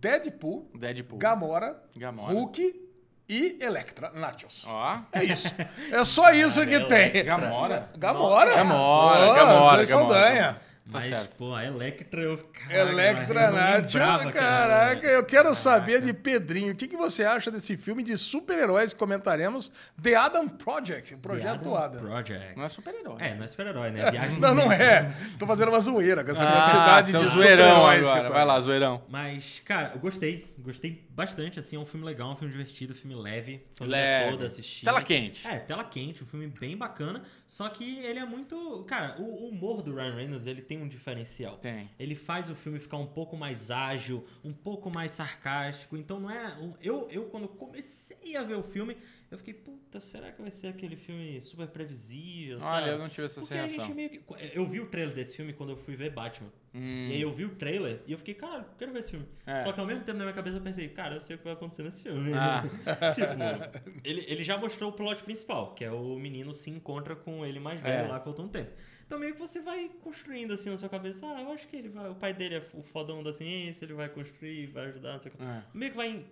Deadpool, 0.00 0.70
Deadpool. 0.74 1.18
Gamora, 1.18 1.80
Gamora. 1.96 2.32
Hulk 2.32 2.80
e 3.28 3.58
Electra 3.60 4.10
Nachos. 4.14 4.66
Ó. 4.68 4.98
É 5.12 5.24
isso. 5.24 5.54
É 5.90 6.04
só 6.04 6.32
isso 6.32 6.66
que 6.66 6.80
tem. 6.86 7.24
Gamora. 7.24 7.88
Gamora. 7.96 8.54
Gamora, 8.56 9.30
Ah, 9.30 9.34
Gamora, 9.34 9.76
Zoe 9.84 9.86
Saldanha. 9.86 10.60
Mas, 10.84 11.04
certo. 11.04 11.36
pô, 11.36 11.54
a 11.54 11.64
Electra, 11.64 12.20
eu... 12.20 12.36
Caraca, 12.36 12.74
Electra 12.90 13.40
era 13.40 14.32
caraca, 14.32 15.06
ela. 15.06 15.16
eu 15.16 15.24
quero 15.24 15.54
saber 15.54 16.00
de 16.00 16.12
Pedrinho. 16.12 16.72
O 16.72 16.76
que, 16.76 16.88
que 16.88 16.96
você 16.96 17.24
acha 17.24 17.50
desse 17.50 17.76
filme 17.76 18.02
de 18.02 18.16
super-heróis 18.18 18.92
que 18.92 18.98
comentaremos? 18.98 19.70
The 20.02 20.16
Adam 20.16 20.48
Project, 20.48 21.14
o 21.14 21.18
projeto 21.18 21.70
The 21.70 21.76
Adam. 21.76 22.00
Project. 22.02 22.56
Não 22.56 22.64
é 22.64 22.68
super-herói. 22.68 23.16
É, 23.20 23.34
não 23.34 23.44
é 23.44 23.48
super-herói, 23.48 23.90
né? 23.90 24.10
Viagem 24.10 24.40
Não, 24.40 24.54
não 24.54 24.72
é. 24.72 25.14
Tô 25.38 25.46
fazendo 25.46 25.68
uma 25.68 25.80
zoeira 25.80 26.24
com 26.24 26.32
essa 26.32 26.42
Ah, 26.42 26.62
quantidade 26.62 27.12
de 27.12 27.30
super-heróis 27.30 28.10
que 28.10 28.20
tá. 28.20 28.28
Vai 28.28 28.44
lá, 28.44 28.60
zoeirão. 28.60 29.02
Mas, 29.08 29.62
cara, 29.64 29.92
eu 29.94 30.00
gostei. 30.00 30.51
Gostei 30.62 31.06
bastante, 31.10 31.58
assim. 31.58 31.76
É 31.76 31.78
um 31.78 31.84
filme 31.84 32.06
legal, 32.06 32.32
um 32.32 32.36
filme 32.36 32.52
divertido, 32.52 32.92
um 32.92 32.96
filme 32.96 33.14
leve. 33.16 33.66
Família 33.74 33.98
Leve. 33.98 34.30
toda 34.30 34.46
assistir. 34.46 34.84
Tela 34.84 35.02
quente. 35.02 35.46
É, 35.46 35.58
tela 35.58 35.84
quente, 35.84 36.22
um 36.22 36.26
filme 36.26 36.46
bem 36.46 36.76
bacana. 36.76 37.22
Só 37.46 37.68
que 37.68 37.98
ele 37.98 38.18
é 38.18 38.24
muito... 38.24 38.84
Cara, 38.84 39.20
o 39.20 39.42
o 39.42 39.48
humor 39.48 39.82
do 39.82 39.94
Ryan 39.94 40.14
Reynolds, 40.14 40.46
ele 40.46 40.62
tem 40.62 40.80
um 40.80 40.88
diferencial. 40.88 41.56
Tem. 41.56 41.90
Ele 41.98 42.14
faz 42.14 42.48
o 42.48 42.54
filme 42.54 42.78
ficar 42.78 42.98
um 42.98 43.06
pouco 43.06 43.36
mais 43.36 43.70
ágil, 43.70 44.24
um 44.44 44.52
pouco 44.52 44.90
mais 44.90 45.12
sarcástico. 45.12 45.96
Então 45.96 46.20
não 46.20 46.30
é. 46.30 46.56
Eu, 46.80 47.08
eu 47.10 47.24
quando 47.24 47.48
comecei 47.48 48.36
a 48.36 48.42
ver 48.42 48.54
o 48.54 48.62
filme, 48.62 48.96
eu 49.30 49.38
fiquei, 49.38 49.54
puta, 49.54 50.00
será 50.00 50.30
que 50.30 50.40
vai 50.40 50.50
ser 50.50 50.68
aquele 50.68 50.96
filme 50.96 51.40
super 51.40 51.66
previsível? 51.66 52.58
Olha, 52.58 52.62
sabe? 52.62 52.88
eu 52.90 52.98
não 52.98 53.08
tive 53.08 53.26
essa 53.26 53.40
Porque 53.40 53.68
sensação. 53.68 53.94
meio. 53.94 54.22
Eu 54.52 54.66
vi 54.66 54.80
o 54.80 54.86
trailer 54.86 55.14
desse 55.14 55.36
filme 55.36 55.52
quando 55.52 55.70
eu 55.70 55.76
fui 55.76 55.96
ver 55.96 56.10
Batman. 56.10 56.50
Hum. 56.74 57.08
E 57.10 57.12
aí 57.12 57.20
eu 57.22 57.32
vi 57.32 57.44
o 57.44 57.54
trailer 57.54 58.00
e 58.06 58.12
eu 58.12 58.18
fiquei, 58.18 58.34
cara, 58.34 58.66
quero 58.78 58.92
ver 58.92 59.00
esse 59.00 59.10
filme. 59.10 59.26
É. 59.46 59.58
Só 59.58 59.72
que 59.72 59.80
ao 59.80 59.86
mesmo 59.86 60.04
tempo 60.04 60.16
na 60.18 60.24
minha 60.24 60.34
cabeça 60.34 60.56
eu 60.56 60.62
pensei, 60.62 60.88
cara, 60.88 61.14
eu 61.16 61.20
sei 61.20 61.36
o 61.36 61.38
que 61.38 61.44
vai 61.44 61.52
acontecer 61.52 61.82
nesse 61.82 62.02
filme. 62.02 62.32
Ah. 62.34 62.62
tipo, 63.14 63.90
ele, 64.02 64.24
ele 64.26 64.42
já 64.42 64.56
mostrou 64.56 64.90
o 64.90 64.92
plot 64.92 65.22
principal, 65.22 65.74
que 65.74 65.84
é 65.84 65.90
o 65.92 66.18
menino 66.18 66.52
se 66.54 66.70
encontra 66.70 67.14
com 67.14 67.44
ele 67.44 67.60
mais 67.60 67.80
velho 67.80 68.06
É. 68.06 68.08
lá 68.08 68.18
voltou 68.18 68.44
um 68.44 68.48
tempo. 68.48 68.70
Então 69.06 69.18
meio 69.18 69.34
que 69.34 69.40
você 69.40 69.60
vai 69.60 69.90
construindo 70.00 70.52
assim 70.54 70.70
na 70.70 70.78
sua 70.78 70.88
cabeça, 70.88 71.26
ah, 71.26 71.42
eu 71.42 71.52
acho 71.52 71.68
que 71.68 71.76
ele 71.76 71.90
vai. 71.90 72.08
O 72.08 72.14
pai 72.14 72.32
dele 72.32 72.54
é 72.54 72.62
o 72.72 72.82
fodão 72.82 73.22
da 73.22 73.32
ciência, 73.32 73.84
ele 73.84 73.92
vai 73.92 74.08
construir, 74.08 74.68
vai 74.68 74.86
ajudar, 74.86 75.12
não 75.12 75.20
sei 75.20 75.30
o 75.32 75.34
que. 75.36 75.42
É. 75.42 75.62
Meio 75.74 75.90
que 75.90 75.96
vai 75.96 76.24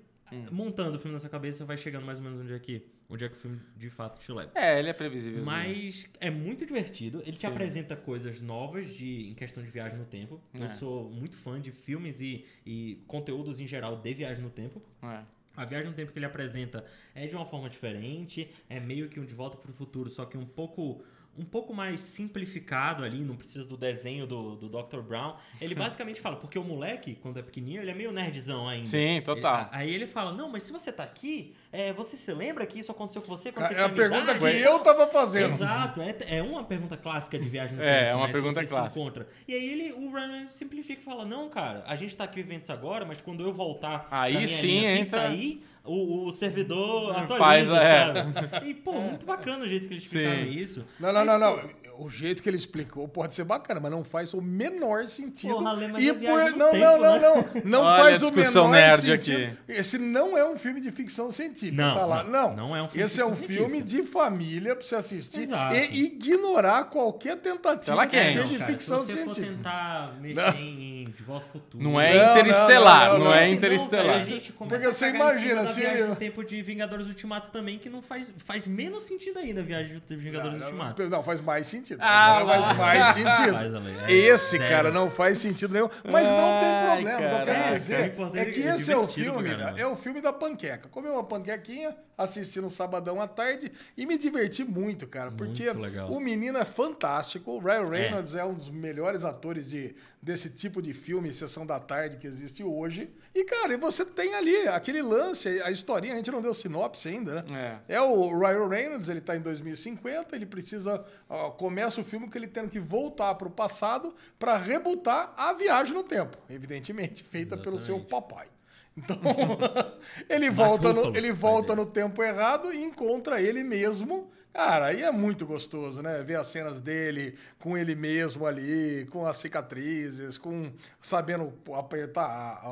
montando 0.50 0.96
o 0.96 0.98
filme 0.98 1.12
na 1.12 1.18
sua 1.18 1.28
cabeça, 1.28 1.64
vai 1.64 1.76
chegando 1.76 2.06
mais 2.06 2.18
ou 2.18 2.24
menos 2.24 2.40
onde 2.40 2.54
é 2.54 2.58
que, 2.58 2.86
onde 3.10 3.24
é 3.24 3.28
que 3.28 3.34
o 3.34 3.38
filme 3.38 3.60
de 3.76 3.90
fato 3.90 4.20
te 4.20 4.32
leva. 4.32 4.52
É, 4.54 4.78
ele 4.78 4.88
é 4.88 4.92
previsível. 4.92 5.44
Mas 5.44 6.06
é 6.20 6.30
muito 6.30 6.64
divertido. 6.64 7.20
Ele 7.26 7.32
te 7.32 7.40
Sim. 7.40 7.48
apresenta 7.48 7.96
coisas 7.96 8.40
novas 8.40 8.88
de, 8.94 9.28
em 9.28 9.34
questão 9.34 9.62
de 9.62 9.70
viagem 9.70 9.98
no 9.98 10.04
tempo. 10.04 10.40
É. 10.54 10.62
Eu 10.62 10.68
sou 10.68 11.10
muito 11.10 11.36
fã 11.36 11.60
de 11.60 11.72
filmes 11.72 12.20
e, 12.20 12.46
e 12.64 13.02
conteúdos 13.06 13.58
em 13.60 13.66
geral 13.66 13.96
de 13.96 14.14
viagem 14.14 14.42
no 14.42 14.50
tempo. 14.50 14.80
É. 15.02 15.22
A 15.56 15.64
viagem 15.64 15.90
no 15.90 15.96
tempo 15.96 16.12
que 16.12 16.18
ele 16.18 16.26
apresenta 16.26 16.84
é 17.14 17.26
de 17.26 17.34
uma 17.34 17.44
forma 17.44 17.68
diferente, 17.68 18.48
é 18.68 18.78
meio 18.78 19.08
que 19.08 19.18
um 19.18 19.24
De 19.24 19.34
Volta 19.34 19.58
para 19.58 19.70
o 19.70 19.74
Futuro, 19.74 20.08
só 20.08 20.24
que 20.24 20.38
um 20.38 20.46
pouco 20.46 21.02
um 21.38 21.44
pouco 21.44 21.72
mais 21.72 22.00
simplificado 22.00 23.04
ali, 23.04 23.22
não 23.24 23.36
precisa 23.36 23.64
do 23.64 23.76
desenho 23.76 24.26
do, 24.26 24.56
do 24.56 24.68
Dr. 24.68 24.98
Brown. 25.00 25.34
Ele 25.60 25.74
basicamente 25.76 26.20
fala, 26.20 26.36
porque 26.36 26.58
o 26.58 26.64
moleque, 26.64 27.14
quando 27.22 27.38
é 27.38 27.42
pequenininho, 27.42 27.80
ele 27.82 27.90
é 27.90 27.94
meio 27.94 28.12
nerdzão 28.12 28.68
ainda. 28.68 28.84
Sim, 28.86 29.22
total. 29.24 29.60
Ele- 29.60 29.68
aí 29.72 29.94
ele 29.94 30.06
fala, 30.06 30.32
não, 30.32 30.48
mas 30.50 30.64
se 30.64 30.72
você 30.72 30.92
tá 30.92 31.02
aqui, 31.04 31.54
é, 31.72 31.92
você 31.92 32.16
se 32.16 32.32
lembra 32.34 32.66
que 32.66 32.78
isso 32.78 32.90
aconteceu 32.92 33.22
com 33.22 33.28
você 33.28 33.52
quando 33.52 33.68
você 33.68 33.74
É 33.74 33.82
a 33.84 33.88
pergunta 33.88 34.24
minha 34.34 34.38
que 34.38 34.44
idade?" 34.48 34.62
eu 34.62 34.78
tava 34.80 35.06
fazendo. 35.06 35.54
Exato, 35.54 36.00
é, 36.02 36.14
é 36.28 36.42
uma 36.42 36.64
pergunta 36.64 36.96
clássica 36.96 37.38
de 37.38 37.48
viagem 37.48 37.76
no 37.76 37.82
É, 37.82 38.00
tempo. 38.00 38.10
é 38.10 38.14
uma 38.16 38.26
né, 38.26 38.32
pergunta 38.32 38.66
clássica. 38.66 38.90
Se 38.90 38.98
encontra. 39.00 39.28
E 39.48 39.54
aí 39.54 39.68
ele, 39.70 39.92
o 39.92 40.12
Ryan 40.12 40.46
simplifica 40.46 41.00
e 41.00 41.04
fala: 41.04 41.24
Não, 41.24 41.48
cara, 41.48 41.84
a 41.86 41.96
gente 41.96 42.16
tá 42.16 42.24
aqui 42.24 42.42
vivendo 42.42 42.62
isso 42.62 42.72
agora, 42.72 43.04
mas 43.04 43.20
quando 43.20 43.42
eu 43.44 43.52
voltar 43.52 44.06
Aí 44.10 44.46
sim 44.46 44.66
linha 44.66 44.96
entra- 44.96 45.28
aí, 45.28 45.62
o, 45.90 46.26
o 46.28 46.32
servidor 46.32 47.10
atualiza, 47.16 47.38
Faz, 47.38 47.70
é. 47.70 48.14
sabe? 48.14 48.70
E, 48.70 48.74
pô, 48.74 48.92
muito 48.92 49.26
bacana 49.26 49.64
o 49.64 49.68
jeito 49.68 49.88
que 49.88 49.94
eles 49.94 50.04
explicaram 50.04 50.44
Sim. 50.44 50.58
isso. 50.58 50.84
Não, 50.98 51.12
não, 51.12 51.24
não, 51.24 51.38
não. 51.38 51.60
O 51.98 52.08
jeito 52.08 52.42
que 52.42 52.48
ele 52.48 52.56
explicou 52.56 53.06
pode 53.08 53.34
ser 53.34 53.44
bacana, 53.44 53.78
mas 53.80 53.90
não 53.90 54.02
faz 54.02 54.32
o 54.32 54.40
menor 54.40 55.06
sentido. 55.06 55.54
Porra, 55.54 55.72
Lê, 55.72 55.88
mas 55.88 56.02
e 56.02 56.08
é 56.08 56.12
no 56.12 56.56
não, 56.56 56.70
tempo, 56.70 56.76
não, 56.84 56.98
não, 57.00 57.12
né? 57.12 57.20
não, 57.20 57.62
não 57.64 57.82
Olha 57.82 58.02
faz 58.02 58.22
a 58.22 58.26
o 58.26 58.30
discussão 58.30 58.68
menor 58.68 58.80
nerd 58.98 59.00
sentido. 59.18 59.44
aqui. 59.46 59.56
Esse 59.68 59.98
não 59.98 60.36
é 60.38 60.48
um 60.48 60.56
filme 60.56 60.80
de 60.80 60.90
ficção 60.90 61.30
científica, 61.30 61.82
Não, 61.82 61.94
tá 61.94 62.06
lá. 62.06 62.24
não, 62.24 62.30
Não, 62.50 62.56
não 62.68 62.76
é 62.76 62.82
um 62.82 62.88
filme 62.88 62.98
de 62.98 63.04
Esse 63.12 63.20
é 63.20 63.26
um 63.26 63.34
ficção 63.34 63.56
filme 63.56 63.82
de 63.82 64.02
família 64.02 64.74
pra 64.76 64.84
você 64.86 64.94
assistir 64.94 65.40
Exato. 65.42 65.74
e 65.74 66.04
ignorar 66.06 66.84
qualquer 66.84 67.36
tentativa 67.36 67.96
ser 68.10 68.34
Não, 68.38 68.44
de 68.44 68.58
cara, 68.58 68.72
ficção 68.72 68.98
se 69.00 69.12
você 69.12 69.24
for 69.24 69.34
científica. 69.34 69.56
tentar 69.56 70.14
mexer 70.20 70.58
em 70.58 70.99
De 71.10 71.22
Volta 71.22 71.44
ao 71.44 71.50
Futuro... 71.52 71.82
Não 71.82 72.00
é 72.00 72.14
Não, 72.14 72.38
interestelar, 72.38 73.08
não, 73.12 73.18
não, 73.18 73.24
não, 73.26 73.34
é 73.34 73.48
interestelar. 73.48 74.20
Senão, 74.20 74.40
gente 74.40 74.52
Porque 74.52 74.78
você 74.86 75.10
imagina, 75.10 75.66
se 75.66 75.80
viagem 75.80 76.04
no 76.06 76.16
tempo 76.16 76.44
de 76.44 76.60
Vingadores 76.62 77.06
Ultimatos 77.06 77.50
também, 77.50 77.78
que 77.78 77.88
não 77.88 78.02
faz, 78.02 78.32
faz 78.38 78.66
menos 78.66 79.04
sentido 79.04 79.38
ainda 79.38 79.60
a 79.60 79.64
viagem 79.64 80.02
de 80.08 80.16
Vingadores 80.16 80.56
Não, 80.56 80.66
Ultimatos. 80.66 81.08
não, 81.08 81.22
faz 81.22 81.40
mais 81.40 81.66
sentido. 81.66 81.98
Ah, 82.02 82.42
faz 82.46 82.60
lá. 82.60 82.74
mais 82.74 83.06
sentido. 83.14 83.52
Faz, 83.52 84.08
é 84.08 84.12
Esse, 84.12 84.50
sério. 84.58 84.68
cara, 84.68 84.90
não 84.90 85.10
faz 85.10 85.38
sentido 85.38 85.72
nenhum. 85.72 85.88
Mas 86.10 86.26
não 86.28 86.60
tem 86.60 86.68
Ai, 86.68 87.02
problema. 87.02 87.16
O 87.16 87.44
que 87.44 87.50
eu 87.50 87.54
quero 87.54 87.74
dizer 87.74 88.00
O 88.00 88.06
importante 88.06 88.38
é 88.40 88.44
que 88.46 88.62
é 88.62 88.74
esse 88.74 88.92
é 88.92 88.96
o 88.96 89.08
filme, 89.08 89.50
é 89.76 89.86
o 89.86 89.96
filme 89.96 90.20
da 90.20 90.32
panqueca. 90.32 90.88
Comi 90.88 91.08
uma 91.08 91.24
panquequinha, 91.24 91.96
assisti 92.16 92.60
no 92.60 92.70
sabadão 92.70 93.20
à 93.20 93.26
tarde 93.26 93.72
e 93.96 94.06
me 94.06 94.18
diverti 94.18 94.64
muito, 94.64 95.06
cara. 95.06 95.30
Porque 95.30 95.64
Muito 95.64 95.80
legal. 95.80 96.10
o 96.10 96.20
menino 96.20 96.58
é 96.58 96.64
fantástico. 96.64 97.52
O 97.52 97.58
Ryan 97.58 97.88
Reynolds 97.88 98.34
é. 98.34 98.44
um 98.44 98.54
dos 98.54 98.68
melhores 98.68 99.24
atores 99.24 99.68
de, 99.70 99.94
desse 100.20 100.50
tipo 100.50 100.82
de 100.82 100.92
filme, 101.00 101.32
Sessão 101.32 101.66
da 101.66 101.80
Tarde, 101.80 102.16
que 102.16 102.26
existe 102.26 102.62
hoje. 102.62 103.10
E, 103.34 103.44
cara, 103.44 103.72
e 103.72 103.76
você 103.76 104.04
tem 104.04 104.34
ali 104.34 104.68
aquele 104.68 105.02
lance, 105.02 105.48
a 105.62 105.70
historinha, 105.70 106.14
a 106.14 106.16
gente 106.16 106.30
não 106.30 106.42
deu 106.42 106.52
sinopse 106.54 107.08
ainda, 107.08 107.42
né? 107.42 107.44
É 107.88 108.00
o 108.00 108.38
Ryan 108.38 108.68
Reynolds, 108.68 109.08
ele 109.08 109.20
tá 109.20 109.36
em 109.36 109.40
2050, 109.40 110.36
ele 110.36 110.46
precisa. 110.46 111.04
ó, 111.28 111.50
começa 111.50 112.00
o 112.00 112.04
filme 112.04 112.30
com 112.30 112.36
ele 112.36 112.46
tendo 112.46 112.68
que 112.68 112.78
voltar 112.78 113.34
para 113.34 113.48
o 113.48 113.50
passado 113.50 114.14
para 114.38 114.56
rebutar 114.56 115.32
a 115.36 115.52
viagem 115.52 115.94
no 115.94 116.02
tempo, 116.02 116.36
evidentemente, 116.48 117.22
feita 117.22 117.56
pelo 117.56 117.78
seu 117.78 118.00
papai. 118.00 118.48
Então, 118.96 119.16
ele 120.28 120.50
volta, 120.50 120.92
no, 120.92 121.16
ele 121.16 121.32
volta 121.32 121.74
no 121.74 121.86
tempo 121.86 122.22
errado 122.22 122.72
e 122.72 122.82
encontra 122.82 123.40
ele 123.40 123.62
mesmo. 123.62 124.30
Cara, 124.52 124.86
aí 124.86 125.02
é 125.02 125.12
muito 125.12 125.46
gostoso, 125.46 126.02
né? 126.02 126.22
Ver 126.24 126.34
as 126.36 126.48
cenas 126.48 126.80
dele 126.80 127.36
com 127.58 127.78
ele 127.78 127.94
mesmo 127.94 128.46
ali, 128.46 129.06
com 129.10 129.24
as 129.24 129.36
cicatrizes, 129.36 130.36
com 130.36 130.72
sabendo 131.00 131.52
apertar 131.76 132.24
a, 132.24 132.68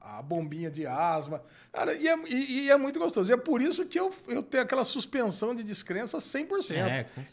a- 0.00 0.18
a 0.18 0.22
bombinha 0.22 0.70
de 0.70 0.86
asma. 0.86 1.42
Cara, 1.72 1.92
e 1.94 2.06
é, 2.08 2.16
e- 2.28 2.60
e 2.66 2.70
é 2.70 2.76
muito 2.76 2.98
gostoso. 2.98 3.30
E 3.30 3.34
é 3.34 3.36
por 3.36 3.60
isso 3.60 3.84
que 3.86 3.98
eu, 3.98 4.12
eu 4.28 4.42
tenho 4.42 4.62
aquela 4.62 4.84
suspensão 4.84 5.54
de 5.54 5.62
descrença 5.64 6.18
100%. 6.18 6.74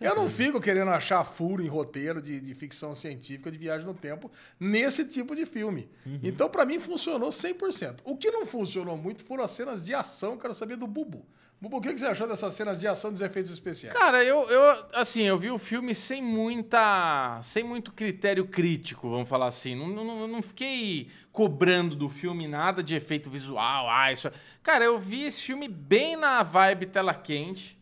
É, 0.01 0.07
eu 0.07 0.15
não 0.15 0.29
fico 0.29 0.59
querendo 0.59 0.89
achar 0.91 1.23
furo 1.23 1.61
em 1.63 1.67
roteiro 1.67 2.21
de, 2.21 2.41
de 2.41 2.55
ficção 2.55 2.93
científica, 2.95 3.49
de 3.51 3.57
viagem 3.57 3.85
no 3.85 3.93
tempo, 3.93 4.29
nesse 4.59 5.05
tipo 5.05 5.35
de 5.35 5.45
filme. 5.45 5.89
Uhum. 6.05 6.19
Então, 6.23 6.49
pra 6.49 6.65
mim, 6.65 6.79
funcionou 6.79 7.29
100%. 7.29 7.99
O 8.03 8.17
que 8.17 8.29
não 8.31 8.45
funcionou 8.45 8.97
muito 8.97 9.23
foram 9.23 9.43
as 9.43 9.51
cenas 9.51 9.85
de 9.85 9.93
ação. 9.93 10.37
Quero 10.37 10.53
saber 10.53 10.75
do 10.77 10.87
Bubu. 10.87 11.25
Bubu, 11.59 11.77
o 11.77 11.81
que 11.81 11.91
que 11.91 11.99
você 11.99 12.05
achou 12.05 12.27
dessas 12.27 12.53
cenas 12.53 12.79
de 12.79 12.87
ação 12.87 13.11
dos 13.11 13.19
efeitos 13.19 13.51
especiais? 13.51 13.97
Cara, 13.97 14.23
eu, 14.23 14.47
eu 14.47 14.85
assim, 14.93 15.23
eu 15.23 15.39
vi 15.39 15.49
o 15.49 15.57
filme 15.57 15.95
sem 15.95 16.21
muita, 16.21 17.39
sem 17.41 17.63
muito 17.63 17.91
critério 17.91 18.45
crítico, 18.45 19.09
vamos 19.09 19.27
falar 19.27 19.47
assim. 19.47 19.73
Não, 19.73 19.87
não, 19.87 20.27
não 20.27 20.41
fiquei 20.43 21.09
cobrando 21.31 21.95
do 21.95 22.09
filme 22.09 22.47
nada 22.47 22.83
de 22.83 22.95
efeito 22.95 23.27
visual, 23.27 23.89
ah, 23.89 24.11
isso. 24.11 24.31
Cara, 24.61 24.85
eu 24.85 24.99
vi 24.99 25.23
esse 25.23 25.41
filme 25.41 25.67
bem 25.67 26.15
na 26.15 26.43
vibe 26.43 26.85
tela 26.85 27.13
quente. 27.13 27.75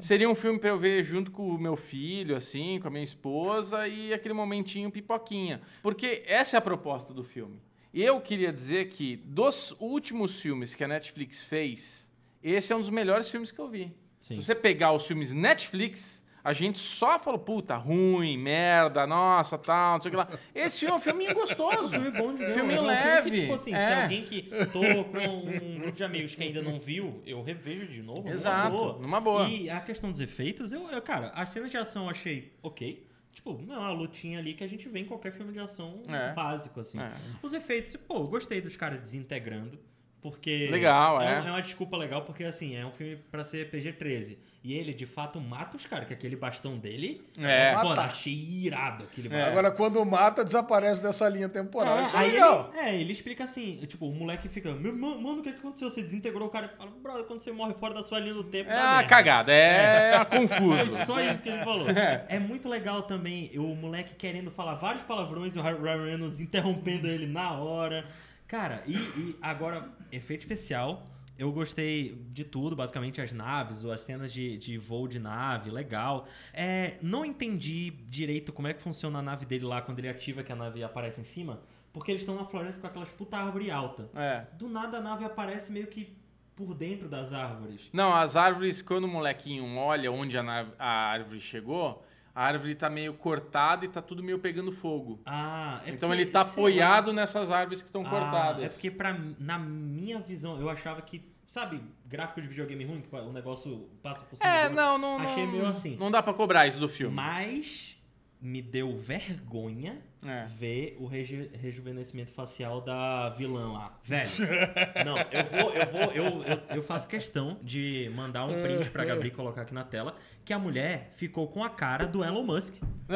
Seria 0.00 0.28
um 0.28 0.34
filme 0.34 0.58
pra 0.58 0.70
eu 0.70 0.78
ver 0.78 1.04
junto 1.04 1.30
com 1.30 1.48
o 1.48 1.58
meu 1.58 1.76
filho, 1.76 2.34
assim, 2.34 2.80
com 2.80 2.88
a 2.88 2.90
minha 2.90 3.04
esposa 3.04 3.86
e 3.86 4.12
aquele 4.12 4.34
momentinho 4.34 4.90
pipoquinha. 4.90 5.60
Porque 5.80 6.24
essa 6.26 6.56
é 6.56 6.58
a 6.58 6.62
proposta 6.62 7.14
do 7.14 7.22
filme. 7.22 7.60
Eu 7.94 8.20
queria 8.20 8.52
dizer 8.52 8.88
que 8.88 9.16
dos 9.16 9.76
últimos 9.78 10.40
filmes 10.40 10.74
que 10.74 10.82
a 10.82 10.88
Netflix 10.88 11.44
fez, 11.44 12.10
esse 12.42 12.72
é 12.72 12.76
um 12.76 12.80
dos 12.80 12.90
melhores 12.90 13.28
filmes 13.28 13.50
que 13.52 13.60
eu 13.60 13.68
vi. 13.68 13.94
Sim. 14.18 14.34
Se 14.36 14.42
você 14.44 14.54
pegar 14.54 14.92
os 14.92 15.06
filmes 15.06 15.32
Netflix, 15.32 16.22
a 16.44 16.52
gente 16.52 16.78
só 16.78 17.18
falou, 17.18 17.38
puta, 17.38 17.76
ruim, 17.76 18.36
merda, 18.36 19.06
nossa, 19.06 19.56
tal, 19.58 19.94
não 19.94 20.00
sei 20.00 20.08
o 20.08 20.10
que 20.12 20.16
lá. 20.16 20.28
Esse 20.54 20.80
filme 20.80 20.92
é 20.94 20.96
um 20.96 21.00
filminho 21.00 21.34
gostoso. 21.36 21.90
filme 21.90 22.10
bom 22.10 22.32
de 22.32 22.38
ver. 22.44 22.54
Filminho 22.54 22.78
é 22.78 22.80
um 22.82 22.86
leve. 22.86 23.22
Filme 23.22 23.30
que, 23.36 23.40
tipo 23.42 23.54
assim, 23.54 23.70
se 23.70 23.76
é. 23.76 24.02
alguém 24.02 24.24
que 24.24 24.42
tô 24.72 25.04
com 25.04 25.66
um 25.66 25.78
grupo 25.78 25.92
de 25.96 26.04
amigos 26.04 26.34
que 26.34 26.42
ainda 26.42 26.62
não 26.62 26.80
viu, 26.80 27.22
eu 27.26 27.42
revejo 27.42 27.86
de 27.86 28.02
novo. 28.02 28.22
numa 28.22 28.32
Exato, 28.32 28.76
boa. 28.76 28.98
numa 28.98 29.20
boa. 29.20 29.48
E 29.48 29.70
a 29.70 29.80
questão 29.80 30.10
dos 30.10 30.20
efeitos, 30.20 30.72
eu, 30.72 30.88
eu, 30.88 31.02
cara, 31.02 31.28
as 31.34 31.50
cenas 31.50 31.70
de 31.70 31.76
ação 31.76 32.04
eu 32.04 32.10
achei 32.10 32.52
ok. 32.62 33.06
Tipo, 33.32 33.54
não 33.62 33.74
é 33.74 33.78
uma 33.78 33.92
lutinha 33.92 34.38
ali 34.38 34.52
que 34.52 34.62
a 34.62 34.66
gente 34.66 34.86
vê 34.88 34.98
em 35.00 35.04
qualquer 35.06 35.32
filme 35.32 35.52
de 35.52 35.58
ação 35.58 36.02
É. 36.06 36.34
básico, 36.34 36.80
assim. 36.80 37.00
É. 37.00 37.12
Os 37.42 37.52
efeitos, 37.54 37.96
pô, 37.96 38.16
eu 38.18 38.26
gostei 38.26 38.60
dos 38.60 38.76
caras 38.76 39.00
desintegrando. 39.00 39.78
Porque 40.22 40.68
Legal, 40.70 41.20
é. 41.20 41.24
é. 41.34 41.40
um- 41.40 41.46
é 41.48 41.50
uma 41.50 41.60
desculpa 41.62 41.96
legal, 41.96 42.22
porque 42.22 42.44
assim, 42.44 42.76
é 42.76 42.86
um 42.86 42.92
filme 42.92 43.16
pra 43.30 43.42
ser 43.42 43.68
PG-13. 43.72 44.38
E 44.64 44.74
ele, 44.74 44.94
de 44.94 45.04
fato, 45.06 45.40
mata 45.40 45.76
os 45.76 45.84
caras, 45.86 46.06
que 46.06 46.14
aquele 46.14 46.36
bastão 46.36 46.78
dele 46.78 47.20
É. 47.36 47.72
foda, 47.74 47.88
Matar. 47.88 48.04
achei 48.06 48.32
irado 48.32 49.02
aquele 49.02 49.26
É. 49.26 49.30
bastão. 49.32 49.50
Agora, 49.50 49.72
quando 49.72 50.04
mata, 50.06 50.44
desaparece 50.44 51.02
dessa 51.02 51.28
linha 51.28 51.48
temporal. 51.48 51.98
É, 51.98 52.02
Isso 52.04 52.16
é 52.16 52.20
legal. 52.22 52.70
ele, 52.72 52.80
é, 52.88 52.94
ele 53.00 53.12
explica 53.12 53.42
assim, 53.42 53.78
tipo, 53.88 54.06
o 54.06 54.14
moleque 54.14 54.48
fica, 54.48 54.72
"Meu, 54.72 54.96
mano, 54.96 55.20
mano, 55.20 55.40
o 55.40 55.42
que 55.42 55.50
que 55.50 55.58
aconteceu? 55.58 55.90
Você 55.90 56.00
desintegrou 56.00 56.46
o 56.46 56.50
cara 56.52 56.70
e 56.72 56.76
fala, 56.78 56.92
brother, 57.02 57.24
quando 57.24 57.40
você 57.40 57.50
morre 57.50 57.74
fora 57.74 57.92
da 57.92 58.04
sua 58.04 58.20
linha 58.20 58.34
do 58.34 58.44
tempo, 58.44 58.70
É 58.70 58.76
uma 58.76 58.92
merda." 58.98 59.08
cagada, 59.08 59.52
é, 59.52 60.14
uma 60.14 60.24
Foi 60.26 60.38
confuso. 60.38 61.04
só 61.06 61.20
isso 61.20 61.42
que 61.42 61.48
ele 61.48 61.64
falou. 61.64 61.86
É 62.28 62.38
muito 62.38 62.68
legal 62.68 63.02
também 63.02 63.50
o 63.56 63.74
moleque 63.74 64.14
querendo 64.14 64.52
falar 64.52 64.74
vários 64.76 65.02
palavrões 65.02 65.56
e 65.56 65.58
o 65.58 65.62
Ryan 65.62 66.04
Reynolds 66.04 66.38
interrompendo 66.38 67.08
ele 67.08 67.26
na 67.26 67.50
hora. 67.54 68.04
Cara, 68.52 68.84
e, 68.86 68.92
e 68.94 69.36
agora, 69.40 69.88
efeito 70.12 70.40
especial. 70.42 71.06
Eu 71.38 71.50
gostei 71.50 72.22
de 72.28 72.44
tudo, 72.44 72.76
basicamente 72.76 73.18
as 73.18 73.32
naves, 73.32 73.82
as 73.82 74.02
cenas 74.02 74.30
de, 74.30 74.58
de 74.58 74.76
voo 74.76 75.08
de 75.08 75.18
nave, 75.18 75.70
legal. 75.70 76.26
É, 76.52 76.98
não 77.00 77.24
entendi 77.24 77.90
direito 78.10 78.52
como 78.52 78.68
é 78.68 78.74
que 78.74 78.82
funciona 78.82 79.20
a 79.20 79.22
nave 79.22 79.46
dele 79.46 79.64
lá 79.64 79.80
quando 79.80 80.00
ele 80.00 80.08
ativa 80.10 80.42
que 80.42 80.52
a 80.52 80.54
nave 80.54 80.84
aparece 80.84 81.22
em 81.22 81.24
cima, 81.24 81.62
porque 81.94 82.10
eles 82.12 82.20
estão 82.20 82.36
na 82.36 82.44
floresta 82.44 82.78
com 82.78 82.86
aquelas 82.86 83.10
puta 83.10 83.38
árvore 83.38 83.70
alta. 83.70 84.10
É. 84.14 84.44
Do 84.52 84.68
nada 84.68 84.98
a 84.98 85.00
nave 85.00 85.24
aparece 85.24 85.72
meio 85.72 85.86
que 85.86 86.14
por 86.54 86.74
dentro 86.74 87.08
das 87.08 87.32
árvores. 87.32 87.88
Não, 87.90 88.14
as 88.14 88.36
árvores, 88.36 88.82
quando 88.82 89.04
o 89.04 89.08
molequinho 89.08 89.64
olha 89.78 90.12
onde 90.12 90.36
a, 90.36 90.42
na- 90.42 90.68
a 90.78 90.90
árvore 91.06 91.40
chegou, 91.40 92.04
a 92.34 92.44
árvore 92.44 92.74
tá 92.74 92.88
meio 92.88 93.14
cortada 93.14 93.84
e 93.84 93.88
tá 93.88 94.00
tudo 94.02 94.22
meio 94.22 94.38
pegando 94.38 94.72
fogo. 94.72 95.20
Ah, 95.26 95.80
é 95.84 95.90
então 95.90 96.08
porque, 96.08 96.22
ele 96.22 96.30
tá 96.30 96.44
sei 96.44 96.48
lá, 96.48 96.52
apoiado 96.52 97.12
nessas 97.12 97.50
árvores 97.50 97.82
que 97.82 97.88
estão 97.88 98.06
Ah, 98.06 98.10
cortadas. 98.10 98.64
É 98.64 98.68
porque 98.68 98.90
pra, 98.90 99.12
mim- 99.12 99.36
na 99.38 99.58
minha 99.58 100.18
visão, 100.20 100.58
eu 100.60 100.68
achava 100.70 101.02
que, 101.02 101.22
sabe, 101.46 101.82
gráfico 102.06 102.40
de 102.40 102.48
videogame 102.48 102.84
ruim, 102.84 103.00
que 103.02 103.14
o 103.14 103.32
negócio 103.32 103.88
passa 104.02 104.24
por 104.24 104.36
cima. 104.36 104.48
É, 104.50 104.68
não, 104.68 104.96
não. 104.98 105.18
Achei 105.18 105.44
não- 105.44 105.52
meio 105.52 105.66
assim. 105.66 105.96
Não 105.96 106.10
dá 106.10 106.22
pra 106.22 106.32
cobrar 106.32 106.66
isso 106.66 106.80
do 106.80 106.88
filme. 106.88 107.14
Mas 107.14 107.96
me 108.42 108.60
deu 108.60 108.96
vergonha 108.98 110.02
É. 110.26 110.46
ver 110.58 110.96
o 110.98 111.06
reju- 111.06 111.48
rejuvenescimento 111.60 112.32
facial 112.32 112.80
da 112.80 113.28
vilã 113.30 113.72
lá. 113.72 113.96
Velho, 114.02 114.30
não, 115.06 115.16
eu 115.16 115.44
vou, 115.44 115.72
eu 115.72 115.86
vou, 115.86 116.02
eu, 116.12 116.42
eu, 116.42 116.76
eu 116.76 116.82
faço 116.82 117.06
questão 117.06 117.56
de 117.62 118.10
mandar 118.16 118.44
um 118.46 118.52
print 118.62 118.90
pra 118.90 119.04
Gabi 119.04 119.30
colocar 119.30 119.62
aqui 119.62 119.72
na 119.72 119.84
tela, 119.84 120.16
que 120.44 120.52
a 120.52 120.58
mulher 120.58 121.08
ficou 121.12 121.46
com 121.46 121.62
a 121.62 121.70
cara 121.70 122.04
do 122.06 122.24
Elon 122.24 122.42
Musk. 122.42 122.74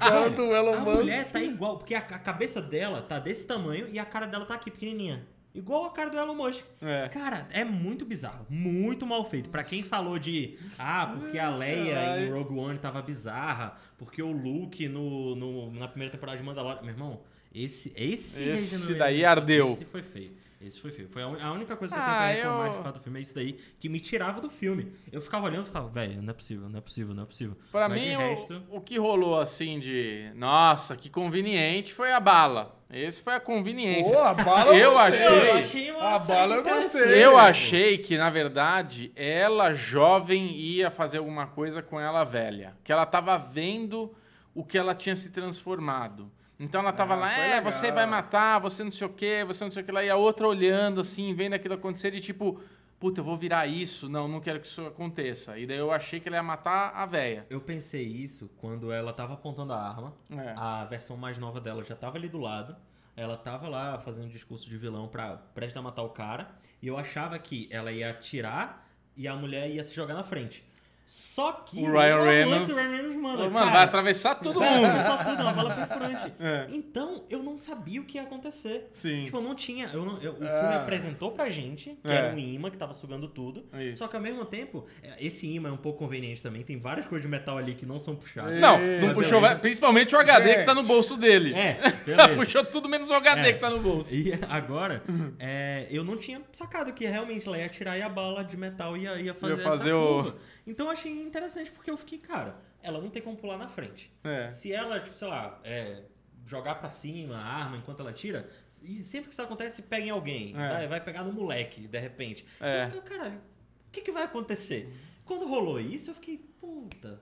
Cara 0.00 0.30
do 0.30 0.42
Elon 0.54 0.74
a 0.74 0.80
Musk. 0.80 0.96
mulher 0.96 1.30
tá 1.30 1.40
igual, 1.40 1.78
porque 1.78 1.94
a, 1.94 1.98
a 1.98 2.18
cabeça 2.18 2.60
dela 2.60 3.02
tá 3.02 3.18
desse 3.18 3.46
tamanho 3.46 3.88
e 3.92 3.98
a 3.98 4.04
cara 4.04 4.26
dela 4.26 4.44
tá 4.46 4.54
aqui, 4.54 4.70
pequenininha. 4.70 5.26
Igual 5.56 5.86
a 5.86 5.90
cara 5.90 6.10
do 6.10 6.18
Elon 6.18 6.34
Musk. 6.34 6.62
É. 6.82 7.08
Cara, 7.08 7.48
é 7.50 7.64
muito 7.64 8.04
bizarro. 8.04 8.44
Muito 8.48 9.06
mal 9.06 9.24
feito. 9.24 9.48
Pra 9.48 9.64
quem 9.64 9.82
falou 9.82 10.18
de. 10.18 10.58
Ah, 10.78 11.14
porque 11.18 11.38
a 11.38 11.48
Leia 11.48 12.20
em 12.20 12.30
Rogue 12.30 12.54
One 12.58 12.78
tava 12.78 13.00
bizarra. 13.02 13.76
Porque 13.96 14.22
o 14.22 14.30
Luke 14.30 14.86
no, 14.88 15.34
no- 15.34 15.70
na 15.72 15.88
primeira 15.88 16.12
temporada 16.12 16.38
de 16.38 16.44
Mandalorian. 16.44 16.82
Meu 16.82 16.90
irmão, 16.90 17.20
esse. 17.54 17.92
Esse, 17.96 18.42
Esse 18.42 18.94
daí 18.94 19.24
ardeu. 19.24 19.70
Esse 19.72 19.84
foi 19.86 20.02
feio. 20.02 20.32
Esse 20.60 20.80
foi 20.80 20.90
feio. 20.90 21.06
Foi 21.08 21.22
a 21.22 21.52
única 21.52 21.76
coisa 21.76 21.94
que 21.94 22.00
eu 22.00 22.04
Ah, 22.04 22.06
tenho 22.06 22.18
pra 22.18 22.32
reclamar 22.32 22.66
eu- 22.68 22.72
de 22.72 22.78
fato 22.82 22.94
do 22.96 23.00
filme. 23.02 23.18
É 23.18 23.22
isso 23.22 23.34
daí 23.34 23.58
que 23.78 23.88
me 23.90 24.00
tirava 24.00 24.40
do 24.40 24.48
filme. 24.48 24.90
Eu 25.12 25.20
ficava 25.20 25.46
olhando 25.46 25.64
e 25.64 25.66
ficava, 25.66 25.86
velho, 25.88 26.22
não 26.22 26.30
é 26.30 26.34
possível, 26.34 26.68
não 26.68 26.78
é 26.78 26.80
possível, 26.80 27.14
não 27.14 27.22
é 27.22 27.26
possível. 27.26 27.56
Pra 27.70 27.88
Mas 27.90 28.00
mim, 28.00 28.08
de 28.08 28.16
o, 28.16 28.18
resto, 28.18 28.62
o 28.70 28.80
que 28.80 28.98
rolou 28.98 29.38
assim 29.38 29.78
de. 29.78 30.30
Nossa, 30.34 30.96
que 30.96 31.10
conveniente 31.10 31.92
foi 31.92 32.10
a 32.12 32.18
bala. 32.20 32.74
Esse 32.90 33.20
foi 33.22 33.34
a 33.34 33.40
conveniência. 33.40 34.14
Pô, 34.16 34.22
a 34.22 34.32
bala 34.32 34.70
eu 34.72 34.76
Eu 34.78 34.92
gostei. 34.92 35.26
achei- 35.26 35.50
eu 35.50 35.54
achei 35.56 35.90
A 35.90 36.18
bala 36.20 36.54
eu 36.54 36.60
interessante. 36.62 36.92
gostei. 37.04 37.24
Eu 37.24 37.36
achei 37.38 37.98
que, 37.98 38.16
na 38.16 38.30
verdade, 38.30 39.12
ela 39.14 39.74
jovem 39.74 40.52
ia 40.56 40.90
fazer 40.90 41.18
alguma 41.18 41.46
coisa 41.48 41.82
com 41.82 42.00
ela 42.00 42.24
velha. 42.24 42.74
Que 42.82 42.92
ela 42.92 43.04
tava 43.04 43.36
vendo 43.36 44.14
o 44.54 44.64
que 44.64 44.78
ela 44.78 44.94
tinha 44.94 45.14
se 45.16 45.30
transformado. 45.32 46.30
Então 46.58 46.80
ela 46.80 46.92
tava 46.92 47.14
Ah, 47.14 47.16
lá, 47.18 47.38
é, 47.38 47.56
legal. 47.56 47.70
você 47.72 47.92
vai 47.92 48.06
matar, 48.06 48.58
você 48.58 48.82
não 48.82 48.90
sei 48.90 49.06
o 49.06 49.10
quê, 49.10 49.44
você 49.46 49.62
não 49.64 49.70
sei 49.70 49.82
o 49.82 49.86
que 49.86 49.92
lá. 49.92 50.02
E 50.02 50.08
a 50.10 50.16
outra 50.16 50.48
olhando 50.48 51.00
assim, 51.00 51.34
vendo 51.34 51.52
aquilo 51.54 51.74
acontecer 51.74 52.14
e 52.14 52.20
tipo, 52.20 52.60
puta, 52.98 53.20
eu 53.20 53.24
vou 53.24 53.36
virar 53.36 53.66
isso. 53.66 54.08
Não, 54.08 54.26
não 54.26 54.40
quero 54.40 54.58
que 54.60 54.66
isso 54.66 54.86
aconteça. 54.86 55.58
E 55.58 55.66
daí 55.66 55.76
eu 55.76 55.90
achei 55.92 56.18
que 56.18 56.28
ela 56.28 56.36
ia 56.38 56.42
matar 56.42 56.92
a 56.94 57.04
véia. 57.04 57.46
Eu 57.50 57.60
pensei 57.60 58.04
isso 58.06 58.50
quando 58.56 58.90
ela 58.90 59.12
tava 59.12 59.34
apontando 59.34 59.72
a 59.74 59.80
arma. 59.80 60.14
É. 60.30 60.54
A 60.56 60.84
versão 60.86 61.16
mais 61.16 61.36
nova 61.38 61.60
dela 61.60 61.84
já 61.84 61.94
tava 61.94 62.16
ali 62.16 62.28
do 62.28 62.38
lado. 62.38 62.74
Ela 63.14 63.36
tava 63.36 63.68
lá 63.68 63.98
fazendo 63.98 64.26
um 64.26 64.30
discurso 64.30 64.68
de 64.68 64.76
vilão 64.78 65.08
pra 65.08 65.36
prestes 65.54 65.76
a 65.76 65.82
matar 65.82 66.02
o 66.02 66.10
cara. 66.10 66.48
E 66.82 66.86
eu 66.86 66.96
achava 66.98 67.38
que 67.38 67.68
ela 67.70 67.92
ia 67.92 68.10
atirar 68.10 68.86
e 69.16 69.26
a 69.28 69.34
mulher 69.34 69.70
ia 69.70 69.82
se 69.84 69.94
jogar 69.94 70.14
na 70.14 70.22
frente. 70.22 70.62
Só 71.08 71.52
que 71.52 71.78
O 71.80 71.92
Ryan 71.92 72.22
Reynolds- 72.24 72.72
o 72.72 72.74
Ryan 72.74 72.88
Reynolds 72.96 73.16
manda. 73.22 73.36
Mano, 73.48 73.52
cara, 73.66 73.70
vai 73.70 73.84
atravessar 73.84 74.34
todo 74.34 74.58
vai 74.58 74.74
mundo. 74.74 74.86
atravessar 74.86 75.24
tudo, 75.24 75.40
uma 75.42 75.52
bala 75.52 75.74
perfurante. 75.74 76.32
É. 76.40 76.66
Então, 76.70 77.24
eu 77.30 77.42
não 77.42 77.56
sabia 77.56 78.00
o 78.00 78.04
que 78.04 78.18
ia 78.18 78.22
acontecer. 78.24 78.90
Sim. 78.92 79.24
Tipo, 79.24 79.36
eu 79.36 79.42
não 79.42 79.54
tinha. 79.54 79.86
Eu 79.92 80.04
não- 80.04 80.18
eu- 80.20 80.32
o 80.32 80.36
filme 80.36 80.50
Ah. 80.50 80.82
apresentou 80.82 81.30
pra 81.30 81.48
gente 81.48 81.96
que 82.02 82.08
É. 82.10 82.12
era 82.14 82.34
um 82.34 82.38
imã 82.38 82.70
que 82.70 82.76
tava 82.76 82.92
sugando 82.92 83.28
tudo. 83.28 83.64
Isso. 83.74 83.98
Só 83.98 84.08
que 84.08 84.16
ao 84.16 84.22
mesmo 84.22 84.44
tempo, 84.44 84.84
é, 85.02 85.24
esse 85.24 85.46
imã 85.46 85.68
é 85.68 85.72
um 85.72 85.76
pouco 85.76 86.00
conveniente 86.00 86.42
também. 86.42 86.62
Tem 86.64 86.76
várias 86.78 87.06
coisas 87.06 87.22
de 87.24 87.30
metal 87.30 87.56
ali 87.56 87.74
que 87.74 87.86
não 87.86 87.98
são 88.00 88.16
puxadas. 88.16 88.58
Não, 88.60 88.76
não 88.78 89.14
puxou, 89.14 89.40
beleza. 89.40 89.60
principalmente 89.60 90.14
o 90.14 90.18
HD 90.18 90.54
que 90.56 90.64
tá 90.64 90.74
no 90.74 90.82
Gente. 90.82 90.88
bolso 90.92 91.16
dele. 91.16 91.54
É. 91.54 91.74
Puxou 92.34 92.64
tudo 92.64 92.88
menos 92.88 93.10
o 93.10 93.14
HD 93.14 93.48
É. 93.48 93.52
que 93.52 93.60
tá 93.60 93.70
no 93.70 93.78
bolso. 93.80 94.12
E 94.12 94.32
agora, 94.48 95.02
é, 95.38 95.86
eu 95.90 96.02
não 96.02 96.16
tinha 96.16 96.42
sacado 96.52 96.92
que 96.92 97.06
realmente 97.06 97.46
ela 97.46 97.58
ia 97.58 97.68
tirar 97.68 97.96
e 97.96 98.02
a 98.02 98.08
bala 98.08 98.42
de 98.42 98.56
metal 98.56 98.96
ia, 98.96 99.14
ia 99.20 99.34
fazer, 99.34 99.56
fazer 99.62 99.88
essa 99.90 99.96
o- 99.98 100.14
curva. 100.24 100.36
Então 100.66 100.86
eu 100.86 100.92
achei 100.92 101.12
interessante 101.22 101.70
porque 101.70 101.90
eu 101.90 101.96
fiquei, 101.96 102.18
cara, 102.18 102.56
ela 102.82 103.00
não 103.00 103.08
tem 103.10 103.22
como 103.22 103.36
pular 103.36 103.56
na 103.56 103.68
frente. 103.68 104.12
É. 104.24 104.50
Se 104.50 104.72
ela, 104.72 104.98
tipo, 105.00 105.16
sei 105.16 105.28
lá, 105.28 105.60
é, 105.64 106.02
jogar 106.44 106.76
pra 106.76 106.90
cima 106.90 107.36
a 107.36 107.44
arma 107.44 107.76
enquanto 107.76 108.00
ela 108.00 108.12
tira, 108.12 108.48
e 108.82 108.94
sempre 108.96 109.28
que 109.28 109.32
isso 109.32 109.42
acontece, 109.42 109.82
pega 109.82 110.06
em 110.06 110.10
alguém. 110.10 110.54
É. 110.56 110.68
Vai, 110.68 110.88
vai 110.88 111.00
pegar 111.00 111.22
no 111.24 111.32
moleque, 111.32 111.86
de 111.86 111.98
repente. 111.98 112.44
É. 112.60 112.84
Então 112.84 112.96
eu 112.98 113.02
fiquei, 113.02 113.18
caralho, 113.18 113.38
o 113.38 113.90
que, 113.92 114.00
que 114.00 114.12
vai 114.12 114.24
acontecer? 114.24 114.92
Quando 115.24 115.46
rolou 115.48 115.80
isso, 115.80 116.10
eu 116.10 116.14
fiquei, 116.14 116.38
puta. 116.60 117.20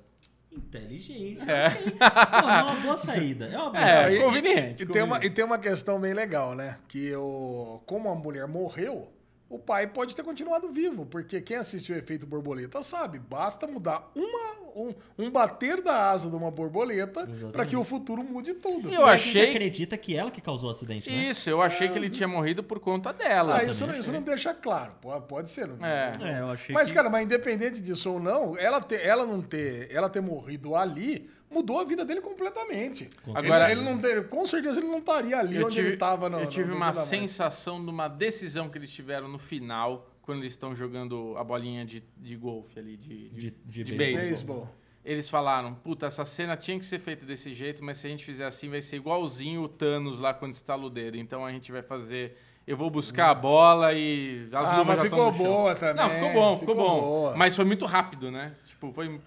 Inteligente. 0.53 1.43
É. 1.51 1.69
Pô, 2.41 2.49
é 2.49 2.63
uma 2.63 2.81
boa 2.81 2.97
saída. 2.97 3.47
É 3.47 3.59
uma 3.59 3.71
boa 3.71 3.83
É, 3.83 4.03
saída. 4.05 4.25
conveniente. 4.25 4.83
E 4.83 4.87
tem, 4.87 5.03
uma, 5.03 5.15
conveniente. 5.17 5.27
e 5.27 5.31
tem 5.35 5.45
uma 5.45 5.59
questão 5.59 6.01
bem 6.01 6.15
legal, 6.15 6.55
né? 6.55 6.79
Que 6.89 7.13
o, 7.17 7.83
como 7.87 8.09
a 8.09 8.15
mulher 8.15 8.47
morreu, 8.47 9.13
o 9.49 9.59
pai 9.59 9.87
pode 9.87 10.17
ter 10.17 10.23
continuado 10.23 10.71
vivo. 10.73 11.07
Porque 11.07 11.41
quem 11.41 11.57
assistiu 11.57 11.95
o 11.95 11.99
efeito 11.99 12.27
borboleta 12.27 12.83
sabe, 12.83 13.19
basta 13.19 13.67
mudar 13.67 14.11
uma, 14.15 14.65
um, 14.75 14.95
um 15.19 15.31
bater 15.31 15.81
da 15.83 16.11
asa 16.11 16.29
de 16.29 16.35
uma 16.35 16.51
borboleta 16.51 17.27
para 17.53 17.65
que 17.65 17.77
o 17.77 17.85
futuro 17.85 18.25
mude 18.25 18.55
tudo. 18.55 18.89
Eu 18.93 19.03
E 19.03 19.05
a 19.05 19.13
achei- 19.13 19.33
gente 19.33 19.51
acredita 19.51 19.97
que 19.97 20.17
ela 20.17 20.31
que 20.31 20.41
causou 20.41 20.69
o 20.69 20.73
acidente, 20.73 21.09
né? 21.11 21.17
Isso, 21.17 21.49
eu 21.49 21.63
achei 21.63 21.89
que 21.89 21.97
ele 21.97 22.11
tinha 22.11 22.27
morrido 22.27 22.65
por 22.65 22.81
conta 22.81 23.13
dela. 23.13 23.59
Ah, 23.59 23.65
isso, 23.65 23.83
não, 23.83 23.89
achei. 23.91 24.01
isso 24.01 24.13
não 24.13 24.23
deixa 24.23 24.53
claro. 24.55 24.95
Pode, 25.01 25.27
pode 25.27 25.51
ser. 25.51 25.69
Não, 25.69 25.87
É. 25.87 26.13
É, 26.21 26.41
eu 26.41 26.49
achei 26.49 26.75
Mas, 26.75 26.89
que... 26.89 26.95
cara, 26.95 27.09
mas 27.09 27.25
independente 27.25 27.81
disso 27.81 28.13
ou 28.15 28.19
não, 28.21 28.59
ela, 28.59 28.81
ter, 28.81 29.05
ela 29.07 29.25
não 29.25 29.41
ter, 29.41 29.89
ela 29.95 30.09
ter 30.09 30.21
morrido 30.21 30.75
ali 30.75 31.29
mudou 31.55 31.79
a 31.79 31.85
vida 31.85 32.05
dele 32.05 32.21
completamente. 32.21 33.09
Com 33.25 33.31
Ele- 33.39 33.49
certeza. 33.49 33.71
ele, 33.73 33.81
não 33.83 33.99
ter- 33.99 34.29
com 34.29 34.47
certeza 34.47 34.81
ele 34.81 34.89
não 34.89 34.99
estaria 34.99 35.39
ali 35.39 35.63
onde 35.63 35.75
tive, 35.77 35.87
ele 35.89 35.95
estava 35.95 36.27
eu 36.29 36.47
tive 36.47 36.71
no 36.71 36.77
uma 36.77 36.93
sensação 36.93 37.83
de 37.83 37.91
uma 37.91 38.09
decisão 38.09 38.69
que 38.69 38.77
eles 38.77 38.91
tiveram 38.93 39.29
no 39.29 39.39
final, 39.39 40.11
quando 40.23 40.41
eles 40.41 40.53
estão 40.53 40.75
jogando 40.75 41.35
a 41.39 41.45
bolinha 41.45 41.85
de, 41.85 42.03
de 42.17 42.37
golfe 42.37 42.79
ali, 42.79 42.97
de, 42.97 43.29
de, 43.31 43.51
De- 43.65 43.85
de 43.85 43.93
beisebol. 43.95 44.27
Beisebol. 44.27 44.69
Eles 45.05 45.29
falaram, 45.29 45.75
puta, 45.75 46.07
essa 46.07 46.25
cena 46.25 46.57
tinha 46.57 46.79
que 46.79 46.87
ser 46.87 46.99
feita 46.99 47.27
desse 47.27 47.53
jeito, 47.53 47.85
mas 47.85 47.99
se 47.99 48.07
a 48.07 48.11
gente 48.11 48.25
fizer 48.25 48.47
assim, 48.47 48.71
vai 48.71 48.81
ser 48.81 48.97
igualzinho 48.97 49.61
o 49.63 49.69
Thanos 49.69 50.19
lá 50.19 50.33
quando 50.33 50.53
estala 50.55 50.83
o 50.85 50.89
dedo. 50.91 51.17
Então 51.19 51.45
a 51.45 51.51
gente 51.53 51.71
vai 51.71 51.83
fazer... 51.83 52.37
Eu 52.67 52.79
vou 52.79 52.89
buscar 52.89 53.29
a 53.29 53.35
bola 53.35 53.93
e 53.93 54.49
as 54.51 54.67
Ah, 54.67 54.83
mas 54.83 54.97
já 54.97 55.03
ficou 55.03 55.31
boa 55.31 55.75
também, 55.75 55.97
Não, 56.03 56.09
ficou 56.09 56.33
bom, 56.33 56.59
ficou, 56.59 56.75
ficou 56.75 56.75
bom. 56.75 57.01
boa. 57.03 57.37
Mas 57.37 57.55
foi 57.55 57.67
muito 57.67 57.85
rápido, 57.85 58.31
né? 58.31 58.55
Tipo, 58.67 58.91
foi... 58.91 59.21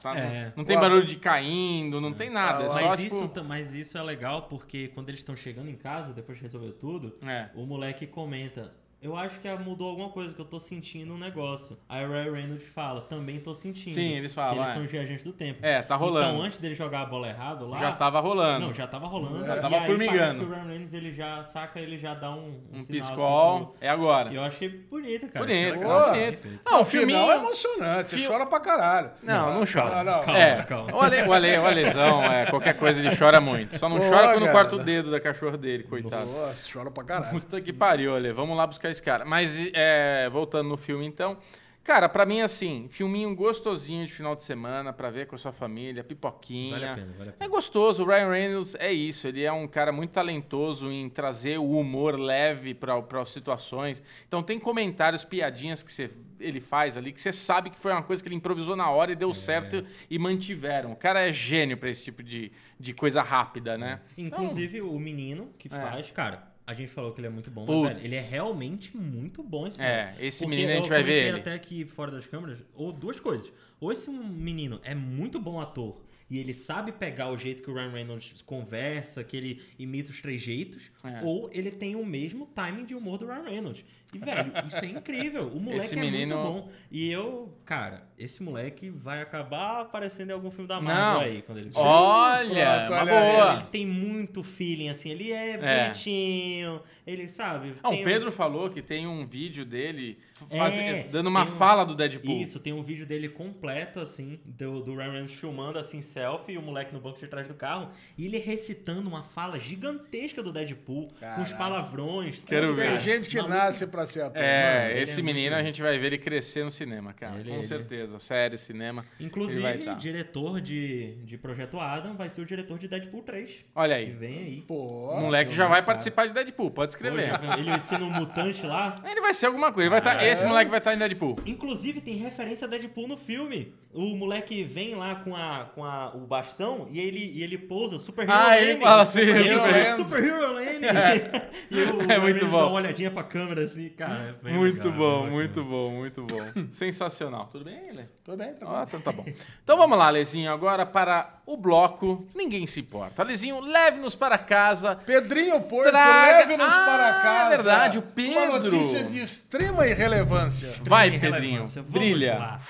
tá, 0.00 0.14
não- 0.14 0.20
É. 0.20 0.52
Não 0.56 0.64
tem 0.64 0.76
Ué. 0.76 0.82
barulho 0.82 1.04
de 1.04 1.16
caindo, 1.16 2.00
não 2.00 2.12
tem 2.12 2.30
nada. 2.30 2.64
É 2.64 2.68
só, 2.68 2.88
Mas, 2.88 3.00
tipo... 3.00 3.14
isso, 3.16 3.28
ta- 3.28 3.42
mas 3.42 3.74
isso 3.74 3.96
é 3.98 4.02
legal 4.02 4.42
porque 4.48 4.88
quando 4.88 5.08
eles 5.08 5.20
estão 5.20 5.36
chegando 5.36 5.68
em 5.68 5.76
casa, 5.76 6.12
depois 6.12 6.38
de 6.38 6.42
resolver 6.44 6.72
tudo, 6.72 7.16
É. 7.24 7.48
o 7.54 7.64
moleque 7.66 8.06
comenta. 8.06 8.72
Eu 9.02 9.16
acho 9.16 9.40
que 9.40 9.48
mudou 9.56 9.88
alguma 9.88 10.10
coisa, 10.10 10.34
que 10.34 10.40
eu 10.40 10.44
tô 10.44 10.60
sentindo 10.60 11.14
um 11.14 11.18
negócio. 11.18 11.78
Aí 11.88 12.04
o 12.04 12.10
Ryan 12.10 12.32
Reynolds 12.32 12.66
fala, 12.68 13.00
também 13.00 13.40
tô 13.40 13.54
sentindo. 13.54 13.94
Sim, 13.94 14.10
eles 14.12 14.34
falam, 14.34 14.52
Que 14.54 14.58
eles 14.60 14.68
é. 14.68 14.72
são 14.74 14.82
os 14.84 14.90
viajantes 14.90 15.24
do 15.24 15.32
tempo. 15.32 15.58
É, 15.64 15.80
tá 15.80 15.96
rolando. 15.96 16.28
Então, 16.34 16.42
antes 16.42 16.58
dele 16.58 16.74
jogar 16.74 17.00
a 17.00 17.06
bola 17.06 17.26
errado 17.28 17.66
lá... 17.66 17.78
Já 17.78 17.92
tava 17.92 18.20
rolando. 18.20 18.66
Não, 18.66 18.74
já 18.74 18.86
tava 18.86 19.06
rolando. 19.06 19.46
Já 19.46 19.56
E 19.56 19.60
tava 19.60 19.78
aí 19.78 19.86
formigando. 19.86 20.18
parece 20.18 20.36
que 20.38 20.44
o 20.44 20.48
Ryan 20.50 20.64
Reynolds, 20.64 20.92
ele 20.94 21.12
já 21.12 21.42
saca, 21.44 21.80
ele 21.80 21.96
já 21.96 22.12
dá 22.12 22.30
um, 22.30 22.60
Um 22.74 22.80
sinal, 22.80 22.86
piscol. 22.88 23.56
assim, 23.56 23.72
É 23.80 23.88
agora. 23.88 24.24
pro- 24.26 24.34
E 24.34 24.36
eu 24.36 24.42
achei 24.44 24.68
bonito, 24.68 25.28
cara. 25.28 25.46
Bonito, 25.46 25.80
cara, 25.80 26.10
bonito. 26.12 26.42
Bonito. 26.42 26.60
Não, 26.66 26.80
o 26.82 26.84
filminho... 26.84 27.30
é 27.30 27.36
emocionante, 27.36 28.08
você 28.10 28.16
Fil- 28.18 28.28
chora 28.30 28.44
pra 28.44 28.60
caralho. 28.60 29.10
Não, 29.22 29.54
não 29.54 29.64
chora. 29.64 30.04
Não, 30.04 30.12
não. 30.12 30.24
Calma, 30.24 30.38
é, 30.38 30.62
calma. 30.62 30.94
O, 30.94 31.00
Ale, 31.00 31.22
o, 31.22 31.32
Ale, 31.32 31.56
o 31.58 31.66
Alezão, 31.66 32.22
é, 32.22 32.44
qualquer 32.50 32.76
coisa 32.76 33.00
ele 33.00 33.16
chora 33.16 33.40
muito. 33.40 33.78
Só 33.78 33.88
não 33.88 33.98
Pô, 33.98 34.10
chora 34.10 34.34
quando 34.34 34.52
corta 34.52 34.76
o 34.76 34.78
dedo 34.84 35.10
da 35.10 35.18
cachorra 35.20 35.56
dele, 35.56 35.84
coitado. 35.84 36.26
Nossa, 36.26 36.70
chora 36.70 36.90
pra 36.90 37.02
caralho. 37.02 37.30
Puta 37.30 37.58
que 37.62 37.72
pariu, 37.72 38.14
Ale. 38.14 38.30
Vamos 38.32 38.54
lá 38.56 38.66
buscar 38.66 38.89
esse 38.90 39.02
cara. 39.02 39.24
Mas, 39.24 39.56
é, 39.72 40.28
voltando 40.30 40.68
no 40.68 40.76
filme, 40.76 41.06
então. 41.06 41.38
Cara, 41.82 42.10
pra 42.10 42.26
mim, 42.26 42.42
assim, 42.42 42.88
filminho 42.90 43.34
gostosinho 43.34 44.04
de 44.04 44.12
final 44.12 44.36
de 44.36 44.42
semana 44.44 44.92
pra 44.92 45.08
ver 45.08 45.26
com 45.26 45.34
a 45.34 45.38
sua 45.38 45.50
família, 45.50 46.04
pipoquinha. 46.04 46.72
Vale 46.72 46.84
a 46.86 46.94
pena, 46.94 47.12
vale 47.16 47.30
a 47.30 47.32
É 47.32 47.36
pena. 47.36 47.50
gostoso, 47.50 48.04
o 48.04 48.06
Ryan 48.06 48.28
Reynolds 48.30 48.74
é 48.78 48.92
isso, 48.92 49.26
ele 49.26 49.42
é 49.42 49.50
um 49.50 49.66
cara 49.66 49.90
muito 49.90 50.10
talentoso 50.10 50.92
em 50.92 51.08
trazer 51.08 51.58
o 51.58 51.70
humor 51.70 52.20
leve 52.20 52.74
para 52.74 52.94
as 53.20 53.30
situações. 53.30 54.02
Então 54.28 54.42
tem 54.42 54.60
comentários, 54.60 55.24
piadinhas 55.24 55.82
que 55.82 55.90
você- 55.90 56.10
ele 56.38 56.60
faz 56.60 56.98
ali, 56.98 57.12
que 57.12 57.20
você 57.20 57.32
sabe 57.32 57.70
que 57.70 57.78
foi 57.78 57.92
uma 57.92 58.02
coisa 58.02 58.22
que 58.22 58.28
ele 58.28 58.36
improvisou 58.36 58.76
na 58.76 58.90
hora 58.90 59.10
e 59.12 59.14
É. 59.14 59.16
deu 59.16 59.32
certo 59.32 59.82
e 60.08 60.18
mantiveram. 60.18 60.92
O 60.92 60.96
cara 60.96 61.26
é 61.26 61.32
gênio 61.32 61.78
pra 61.78 61.88
esse 61.88 62.04
tipo 62.04 62.22
de, 62.22 62.52
de 62.78 62.92
coisa 62.92 63.22
rápida, 63.22 63.78
né? 63.78 64.00
Inclusive, 64.18 64.82
o 64.82 64.98
menino 64.98 65.50
que 65.58 65.66
É. 65.66 65.70
faz, 65.80 66.10
cara, 66.12 66.49
a 66.70 66.74
gente 66.74 66.88
falou 66.90 67.12
que 67.12 67.20
ele 67.20 67.26
é 67.26 67.30
muito 67.30 67.50
bom, 67.50 67.66
mas, 67.66 67.94
velho, 67.94 68.04
ele 68.04 68.14
é 68.16 68.20
realmente 68.20 68.96
muito 68.96 69.42
bom 69.42 69.66
esse 69.66 69.80
É, 69.82 70.14
esse 70.20 70.38
Porque 70.44 70.50
menino 70.56 70.72
a 70.72 70.74
gente 70.76 70.84
eu 70.84 70.88
vai 70.90 71.02
ver 71.02 71.26
ele. 71.28 71.38
até 71.38 71.52
aqui 71.54 71.84
fora 71.84 72.10
das 72.10 72.26
câmeras, 72.26 72.62
ou 72.74 72.92
duas 72.92 73.18
coisas. 73.18 73.52
Ou 73.80 73.92
esse 73.92 74.08
menino 74.10 74.80
é 74.84 74.94
muito 74.94 75.38
bom 75.40 75.58
ator 75.60 76.00
e 76.30 76.38
ele 76.38 76.54
sabe 76.54 76.92
pegar 76.92 77.28
o 77.32 77.36
jeito 77.36 77.60
que 77.62 77.68
o 77.70 77.74
Ryan 77.74 77.90
Reynolds 77.90 78.40
conversa, 78.42 79.24
que 79.24 79.36
ele 79.36 79.60
imita 79.78 80.12
os 80.12 80.20
trejeitos, 80.20 80.90
É. 81.02 81.20
ou 81.24 81.50
ele 81.52 81.72
tem 81.72 81.96
o 81.96 82.06
mesmo 82.06 82.46
timing 82.54 82.84
de 82.84 82.94
humor 82.94 83.18
do 83.18 83.26
Ryan 83.26 83.42
Reynolds. 83.42 83.84
E, 84.14 84.18
velho, 84.18 84.52
isso 84.68 84.76
é 84.76 84.86
incrível. 84.86 85.48
O 85.48 85.58
moleque 85.60 85.84
Esse 85.86 85.98
é 85.98 86.00
menino- 86.00 86.36
muito 86.36 86.62
bom. 86.66 86.72
E 86.90 87.10
eu, 87.10 87.52
cara, 87.64 88.08
esse 88.22 88.42
moleque 88.42 88.90
vai 88.90 89.22
acabar 89.22 89.80
aparecendo 89.80 90.30
em 90.30 90.32
algum 90.32 90.50
filme 90.50 90.68
da 90.68 90.76
Não. 90.76 90.82
Marvel 90.82 91.20
aí, 91.22 91.42
quando 91.42 91.58
ele 91.58 91.70
Olha, 91.74 92.86
Pronto, 92.86 92.92
uma 92.92 93.00
olha 93.02 93.12
aí. 93.12 93.32
boa. 93.36 93.54
ele 93.54 93.62
tem 93.72 93.86
muito 93.86 94.42
feeling, 94.42 94.88
assim, 94.90 95.10
ele 95.10 95.32
é, 95.32 95.58
É. 95.60 95.84
bonitinho, 95.84 96.82
ele 97.06 97.26
sabe. 97.28 97.74
Ah, 97.82 97.88
o 97.90 97.94
um- 97.94 98.04
Pedro 98.04 98.30
falou 98.30 98.68
que 98.70 98.82
tem 98.82 99.06
um 99.06 99.26
vídeo 99.26 99.64
dele 99.64 100.18
É, 100.50 100.58
faz- 100.58 101.04
dando 101.10 101.28
uma 101.28 101.44
tem 101.44 101.52
um- 101.54 101.56
fala 101.56 101.84
do 101.84 101.94
Deadpool. 101.94 102.40
Isso, 102.42 102.60
tem 102.60 102.72
um 102.72 102.82
vídeo 102.82 103.06
dele 103.06 103.28
completo, 103.28 104.00
assim, 104.00 104.38
do, 104.44 104.82
do 104.82 104.94
Ryan 104.94 105.10
Reynolds 105.12 105.32
filmando, 105.34 105.78
assim, 105.78 106.02
selfie, 106.02 106.52
e 106.52 106.58
o 106.58 106.62
moleque 106.62 106.92
no 106.94 107.00
banco 107.00 107.18
de 107.18 107.26
trás 107.26 107.48
do 107.48 107.54
carro, 107.54 107.90
e 108.18 108.26
ele 108.26 108.38
recitando 108.38 109.08
uma 109.08 109.22
fala 109.22 109.58
gigantesca 109.58 110.42
do 110.42 110.52
Deadpool, 110.52 111.08
com 111.08 111.14
os 111.14 111.18
Caraca. 111.20 111.56
palavrões. 111.56 112.42
Quero 112.44 112.68
tudo, 112.68 112.76
ver. 112.76 112.90
Tem 112.90 112.98
gente 113.00 113.28
que 113.28 113.36
Maluco. 113.36 113.54
nasce 113.54 113.86
pra 113.86 114.04
ser 114.06 114.22
ator. 114.22 114.42
É, 114.42 114.88
Mano, 114.88 115.00
esse 115.00 115.12
é 115.20 115.22
muito 115.22 115.34
menino 115.34 115.56
a 115.56 115.62
gente 115.62 115.80
vai 115.82 115.98
ver 115.98 116.06
ele 116.08 116.18
crescer 116.18 116.64
no 116.64 116.70
cinema, 116.70 117.12
cara. 117.12 117.38
Ele- 117.40 117.48
com 117.50 117.56
ele- 117.56 117.64
certeza. 117.64 118.09
Série, 118.18 118.56
cinema. 118.58 119.04
Inclusive, 119.20 119.60
vai 119.62 119.78
tá. 119.78 119.94
diretor 119.94 120.60
de, 120.60 121.14
de 121.24 121.38
Projeto 121.38 121.78
Adam 121.78 122.14
vai 122.16 122.28
ser 122.28 122.40
o 122.40 122.46
diretor 122.46 122.78
de 122.78 122.88
Deadpool 122.88 123.22
3. 123.22 123.64
Olha 123.74 123.94
Que 123.96 124.00
aí. 124.02 124.10
vem 124.10 124.38
aí. 124.38 124.64
Pô, 124.66 124.84
O 124.84 125.20
moleque 125.20 125.52
já 125.52 125.66
vai 125.68 125.84
participar 125.84 126.26
de 126.26 126.34
Deadpool, 126.34 126.70
pode 126.70 126.96
Pô, 126.96 126.96
escrever. 126.96 127.28
já- 127.28 127.58
ele 127.58 127.70
ensina 127.70 128.04
um 128.04 128.10
mutante 128.10 128.66
lá. 128.66 128.94
Ele 129.04 129.20
vai 129.20 129.32
ser 129.34 129.46
alguma 129.46 129.72
coisa. 129.72 129.82
Ele 129.82 129.90
vai 129.90 130.00
tá, 130.02 130.22
É. 130.24 130.30
Esse 130.30 130.44
moleque 130.46 130.70
vai 130.70 130.78
estar 130.78 130.94
em 130.94 130.98
Deadpool. 130.98 131.36
Inclusive, 131.46 132.00
tem 132.00 132.14
referência 132.14 132.66
a 132.66 132.70
Deadpool 132.70 133.06
no 133.08 133.16
filme. 133.16 133.74
O 133.92 134.14
moleque 134.16 134.62
vem 134.62 134.94
lá 134.94 135.16
com, 135.16 135.34
a, 135.34 135.70
com 135.74 135.84
a, 135.84 136.14
o 136.14 136.20
bastão 136.20 136.86
e 136.90 137.00
ele, 137.00 137.18
e 137.34 137.42
ele 137.42 137.58
pousa 137.58 137.98
Super 137.98 138.22
Hero 138.22 138.32
Ah, 138.32 138.56
ele 138.56 138.72
Lane. 138.74 138.84
fala 138.84 139.02
assim, 139.02 139.20
Super 139.26 139.36
Hero 139.36 139.48
Super 139.48 139.60
Lane. 139.70 139.78
Hero. 139.86 139.96
Super 140.04 140.24
Hero 140.24 140.52
Lane. 140.54 140.70
E 141.70 141.76
o 141.76 141.80
É 141.80 142.18
muito 142.18 142.22
Reynolds 142.22 142.48
bom. 142.50 142.58
dá 142.58 142.66
uma 142.66 142.76
olhadinha 142.76 143.10
pra 143.10 143.22
câmera 143.24 143.62
assim, 143.64 143.88
cara. 143.90 144.36
é 144.40 144.44
bem 144.44 144.54
Muito 144.54 144.76
legal, 144.88 144.92
bom, 144.98 145.22
bem 145.24 145.30
muito 145.32 145.64
bom, 145.64 145.90
muito 145.90 146.22
bom. 146.24 146.44
Sensacional. 146.70 147.48
Tudo 147.52 147.64
bem, 147.64 147.92
Lê? 148.00 148.06
Tô 148.24 148.36
bem, 148.36 148.54
tô 148.54 148.66
Ah, 148.68 148.84
então 148.86 149.00
tá 149.00 149.12
bom. 149.12 149.24
Então 149.62 149.76
vamos 149.76 149.98
lá, 149.98 150.08
Lezinho, 150.10 150.52
agora 150.52 150.84
para 150.86 151.40
o 151.46 151.56
bloco 151.56 152.26
Ninguém 152.34 152.66
Se 152.66 152.80
Importa. 152.80 153.22
Lezinho, 153.22 153.60
leve-nos 153.60 154.14
para 154.14 154.38
casa. 154.38 154.96
Pedrinho 154.96 155.60
Porto, 155.62 155.90
Traga- 155.90 156.38
leve-nos 156.38 156.72
Ah, 156.72 156.84
para 156.84 157.12
casa. 157.20 157.48
verdade, 157.56 157.98
o 157.98 158.02
Uma 158.02 158.10
Pedro. 158.10 158.62
notícia 158.62 159.04
de 159.04 159.20
extrema 159.20 159.86
irrelevância. 159.86 160.72
Vai, 160.82 161.10
Tem 161.10 161.20
Pedrinho. 161.20 161.64
Vamos 161.66 161.90
brilha. 161.90 162.38
lá. 162.38 162.60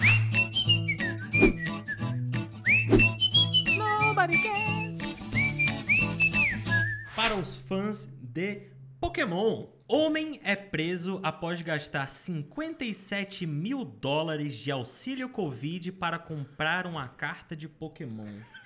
Para 7.15 7.35
os 7.35 7.57
fãs 7.57 8.09
de 8.23 8.63
Pokémon, 9.01 9.67
homem 9.93 10.41
é 10.45 10.55
preso 10.55 11.19
após 11.23 11.61
gastar 11.63 12.11
57 12.11 13.47
mil 13.47 13.85
dólares 13.85 14.55
de 14.55 14.71
auxílio 14.71 15.29
Covid 15.29 15.93
para 15.93 16.19
comprar 16.19 16.87
uma 16.87 17.09
carta 17.09 17.57
de 17.57 17.69
Pokémon. 17.69 18.25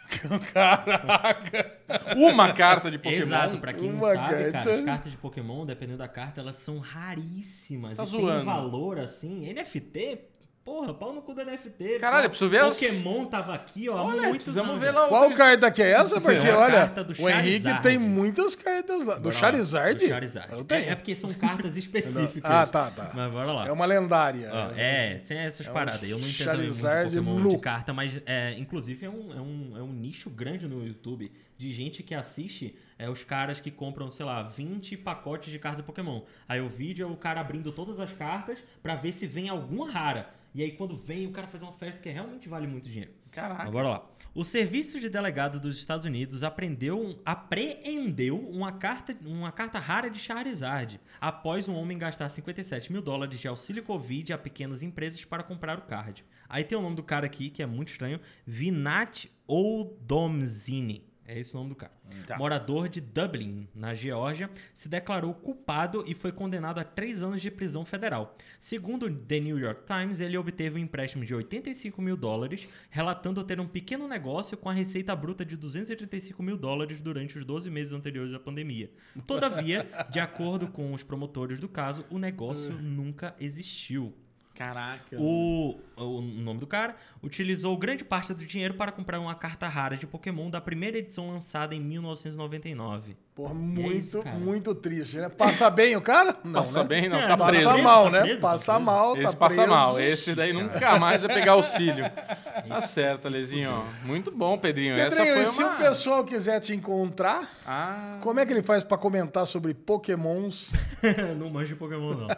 Caraca. 0.53 1.79
Uma 2.17 2.53
carta 2.53 2.91
de 2.91 2.99
Pokémon. 2.99 3.23
Exato, 3.23 3.59
pra 3.59 3.73
quem 3.73 3.91
não 3.91 3.99
Uma 3.99 4.15
sabe, 4.15 4.29
cara, 4.35 4.53
carta. 4.53 4.73
as 4.75 4.81
cartas 4.83 5.13
de 5.13 5.19
Pokémon, 5.19 5.65
dependendo 5.67 5.99
da 5.99 6.09
carta, 6.09 6.41
elas 6.41 6.57
são 6.57 6.79
raríssimas. 6.79 7.95
Tá 7.95 8.05
e 8.05 8.07
tem 8.11 8.21
zoando. 8.21 8.43
um 8.43 8.45
valor 8.45 8.99
assim. 8.99 9.53
NFT, 9.53 10.19
porra, 10.65 10.95
pau 10.95 11.13
no 11.13 11.21
cu 11.23 11.35
do 11.35 11.45
NFT. 11.45 11.99
Caralho, 12.01 12.25
pô. 12.25 12.31
preciso 12.31 12.51
ver 12.51 12.61
as- 12.65 12.81
Pokémon 12.81 13.25
tava 13.27 13.55
aqui, 13.55 13.89
ó, 13.89 13.97
há 13.99 14.03
Olha, 14.05 14.15
muitos 14.23 14.37
precisamos 14.39 14.71
anos. 14.71 14.81
ver 14.83 14.91
lá 14.93 15.07
o... 15.07 15.09
Qual 15.09 15.31
carta 15.33 15.71
que 15.71 15.83
é 15.83 15.91
essa? 15.93 16.21
Porque, 16.21 16.47
É 16.47 16.51
a 16.51 16.59
olha, 16.59 16.73
carta 16.73 17.05
do 17.05 17.23
o 17.23 17.29
Henrique 17.29 17.83
tem 17.83 17.99
muitas 17.99 18.57
cartas 18.57 19.05
lá. 19.05 19.15
Do 19.17 19.21
Bora 19.23 19.35
lá, 19.35 19.41
Charizard? 19.41 20.03
do 20.05 20.09
Charizard. 20.09 20.53
Eu 20.53 20.61
É, 20.61 20.65
tenho. 20.65 20.91
é 20.91 20.95
porque 20.95 21.15
são 21.15 21.33
cartas 21.35 21.77
específicas. 21.79 22.51
Ah, 22.51 22.67
tá, 22.67 22.91
tá. 22.91 23.11
Mas 23.15 23.31
bora 23.33 23.53
lá. 23.53 23.67
É 23.69 23.73
uma 23.73 23.85
lendária. 23.85 24.49
Ó, 24.53 24.71
é, 24.77 25.21
sem 25.23 25.37
essas 25.39 25.67
É 25.67 25.71
um 25.71 25.73
paradas. 25.73 26.03
Eu 26.03 26.19
não 26.19 26.27
entendo 26.27 26.27
muito 26.27 26.37
de 26.37 26.43
Charizard 26.81 27.11
Pokémon 27.17 27.39
nu. 27.39 27.51
de 27.51 27.59
carta, 27.59 27.93
mas 27.93 28.21
é, 28.25 28.55
inclusive 28.59 29.05
é 29.07 29.11
um, 29.11 29.33
é, 29.37 29.41
um, 29.41 29.73
é 29.79 29.83
um 29.83 29.93
nicho 29.93 30.31
grande 30.31 30.67
no 30.67 30.85
YouTube 30.87 31.31
de 31.57 31.73
gente 31.73 32.03
que 32.03 32.15
assiste 32.15 32.77
é, 32.99 33.09
os 33.09 33.23
caras 33.25 33.61
que 33.61 33.71
compram, 33.71 34.11
sei 34.11 34.25
lá, 34.27 34.43
20 34.43 34.97
pacotes 34.99 35.51
de 35.53 35.59
cartas 35.59 35.85
Pokémon. 35.85 36.23
Aí 36.49 36.61
o 36.61 36.69
vídeo 36.69 37.07
é 37.07 37.11
o 37.11 37.17
cara 37.17 37.41
abrindo 37.41 37.71
todas 37.73 37.99
as 38.01 38.13
cartas 38.13 38.59
pra 38.83 38.95
ver 38.97 39.13
se 39.13 39.27
vem 39.27 39.49
alguma 39.49 39.91
rara. 39.91 40.35
E 40.55 40.63
aí 40.63 40.71
quando 40.73 40.95
vem, 40.95 41.27
o 41.27 41.33
cara 41.33 41.47
faz 41.49 41.63
uma 41.63 41.73
festa 41.73 42.01
que 42.01 42.09
realmente 42.09 42.49
vale 42.49 42.67
muito 42.67 42.89
dinheiro. 42.89 43.13
Caraca. 43.33 43.65
Mas 43.65 43.73
bora 43.73 43.89
lá. 43.89 44.11
O 44.33 44.45
Serviço 44.45 45.01
de 45.01 45.09
Delegado 45.09 45.59
dos 45.59 45.77
Estados 45.77 46.05
Unidos 46.05 46.43
apreendeu, 46.45 47.01
um- 47.01 47.17
apreendeu 47.25 48.39
uma, 48.39 48.71
carta, 48.73 49.17
uma 49.25 49.51
carta 49.51 49.79
rara 49.81 50.09
de 50.09 50.19
Charizard 50.21 51.01
após 51.21 51.69
um 51.69 51.75
homem 51.75 51.99
gastar 51.99 52.29
57 52.29 52.93
mil 52.93 53.03
dólares 53.03 53.41
de 53.41 53.49
auxílio 53.49 53.83
Covid 53.83 54.33
a 54.33 54.39
pequenas 54.39 54.83
empresas 54.83 55.25
para 55.25 55.43
comprar 55.43 55.79
o 55.79 55.83
card. 55.83 56.25
Aí 56.49 56.63
tem 56.63 56.79
o 56.79 56.83
nome 56.83 56.95
do 56.97 57.03
cara 57.03 57.27
aqui, 57.27 57.51
que 57.51 57.63
é 57.63 57.67
muito 57.67 57.91
estranho, 57.91 58.21
Vinat 58.47 59.29
Oldomzini. 59.49 61.05
É 61.27 61.39
esse 61.39 61.55
o 61.55 61.59
nome 61.59 61.71
do 61.71 61.75
cara. 61.75 61.93
Tá. 62.27 62.37
Morador 62.37 62.89
de 62.89 63.01
Dublin, 63.01 63.67
na 63.75 63.95
Geórgia, 63.95 64.51
se 64.75 64.89
declarou 64.89 65.33
culpado 65.33 66.05
e 66.07 66.15
foi 66.15 66.31
condenado 66.31 66.79
a 66.79 66.85
três 66.85 67.23
anos 67.23 67.41
de 67.41 67.51
prisão 67.51 67.85
federal. 67.85 68.37
Segundo 68.61 69.07
o 69.07 69.11
The 69.11 69.41
New 69.41 69.59
York 69.59 69.85
Times, 69.87 70.21
ele 70.21 70.37
obteve 70.37 70.79
um 70.79 70.83
empréstimo 70.83 71.25
de 71.25 71.35
85 71.35 72.03
mil 72.03 72.17
dólares, 72.17 72.69
relatando 72.91 73.43
ter 73.43 73.59
um 73.59 73.67
pequeno 73.67 74.07
negócio 74.07 74.57
com 74.57 74.69
a 74.69 74.73
receita 74.73 75.17
bruta 75.17 75.45
de 75.45 75.57
235 75.57 76.43
mil 76.43 76.59
dólares 76.59 77.01
durante 77.01 77.39
os 77.39 77.45
12 77.45 77.71
meses 77.71 77.93
anteriores 77.93 78.35
à 78.35 78.39
pandemia. 78.39 78.91
Todavia, 79.27 79.89
de 80.11 80.21
acordo 80.21 80.69
com 80.69 80.93
os 80.93 81.03
promotores 81.03 81.59
do 81.59 81.69
caso, 81.69 82.05
o 82.11 82.19
negócio 82.19 82.73
nunca 82.83 83.35
existiu. 83.41 84.15
Caraca. 84.55 85.17
O, 85.19 85.81
o 85.97 86.21
nome 86.21 86.61
do 86.61 86.67
cara 86.67 86.97
utilizou 87.23 87.77
grande 87.77 88.05
parte 88.05 88.33
do 88.33 88.47
dinheiro 88.47 88.75
para 88.75 88.93
comprar 88.93 89.19
uma 89.19 89.35
carta 89.35 89.67
rara 89.67 89.97
de 89.97 90.07
Pokémon 90.07 90.49
da 90.49 90.61
primeira 90.61 90.99
edição 90.99 91.31
lançada 91.31 91.75
em 91.75 91.81
1999. 91.81 93.17
Porra, 93.35 93.51
é 93.51 93.55
muito, 93.55 93.93
isso, 93.97 94.23
cara. 94.23 94.37
muito 94.37 94.75
triste, 94.77 95.17
né? 95.17 95.29
Passa 95.29 95.69
bem 95.69 95.97
o 95.97 96.01
cara? 96.01 96.37
Não, 96.45 96.53
Passa 96.61 96.83
né? 96.83 96.89
bem, 96.89 97.09
não, 97.09 97.19
É, 97.19 97.27
tá 97.27 97.37
não, 97.37 97.47
preso. 97.47 97.65
Passa 97.65 97.77
Tá 97.77 97.83
mal, 97.83 98.03
preso, 98.09 98.13
né? 98.13 98.19
tá 98.19 98.25
preso, 98.27 98.41
tá 98.41 98.49
passa 98.49 98.73
preso. 98.75 98.85
mal, 98.87 99.17
Esse 99.17 99.25
tá 99.33 99.37
passa 99.37 99.57
preso. 99.57 99.71
mal. 99.71 100.01
Esse 100.01 100.35
daí 100.37 100.53
nunca 100.53 100.99
mais 101.01 101.23
vai 101.23 101.35
pegar 101.35 101.53
auxílio. 101.53 102.05
Tá 102.69 102.81
certo, 102.81 103.29
Lezinho. 103.29 103.71
ó. 103.71 104.07
Muito 104.07 104.31
bom, 104.31 104.57
Pedrinho. 104.57 104.95
Essa 104.97 105.17
Pedrinho, 105.19 105.35
foi 105.35 105.43
e 105.45 105.47
se 105.49 105.63
uma... 105.63 105.75
o 105.75 105.79
pessoal 105.79 106.25
quiser 106.25 106.61
te 106.61 106.73
encontrar, 106.75 107.47
Ah, 107.67 108.19
como 108.23 108.41
é 108.41 108.47
que 108.47 108.53
ele 108.55 108.63
faz 108.63 108.83
pra 108.83 108.97
comentar 108.97 109.47
sobre 109.47 109.75
pokémons? 109.75 110.73
não 111.37 111.51
manjo 111.51 111.75
de 111.75 111.79
Pokémon, 111.79 112.15
não. 112.15 112.29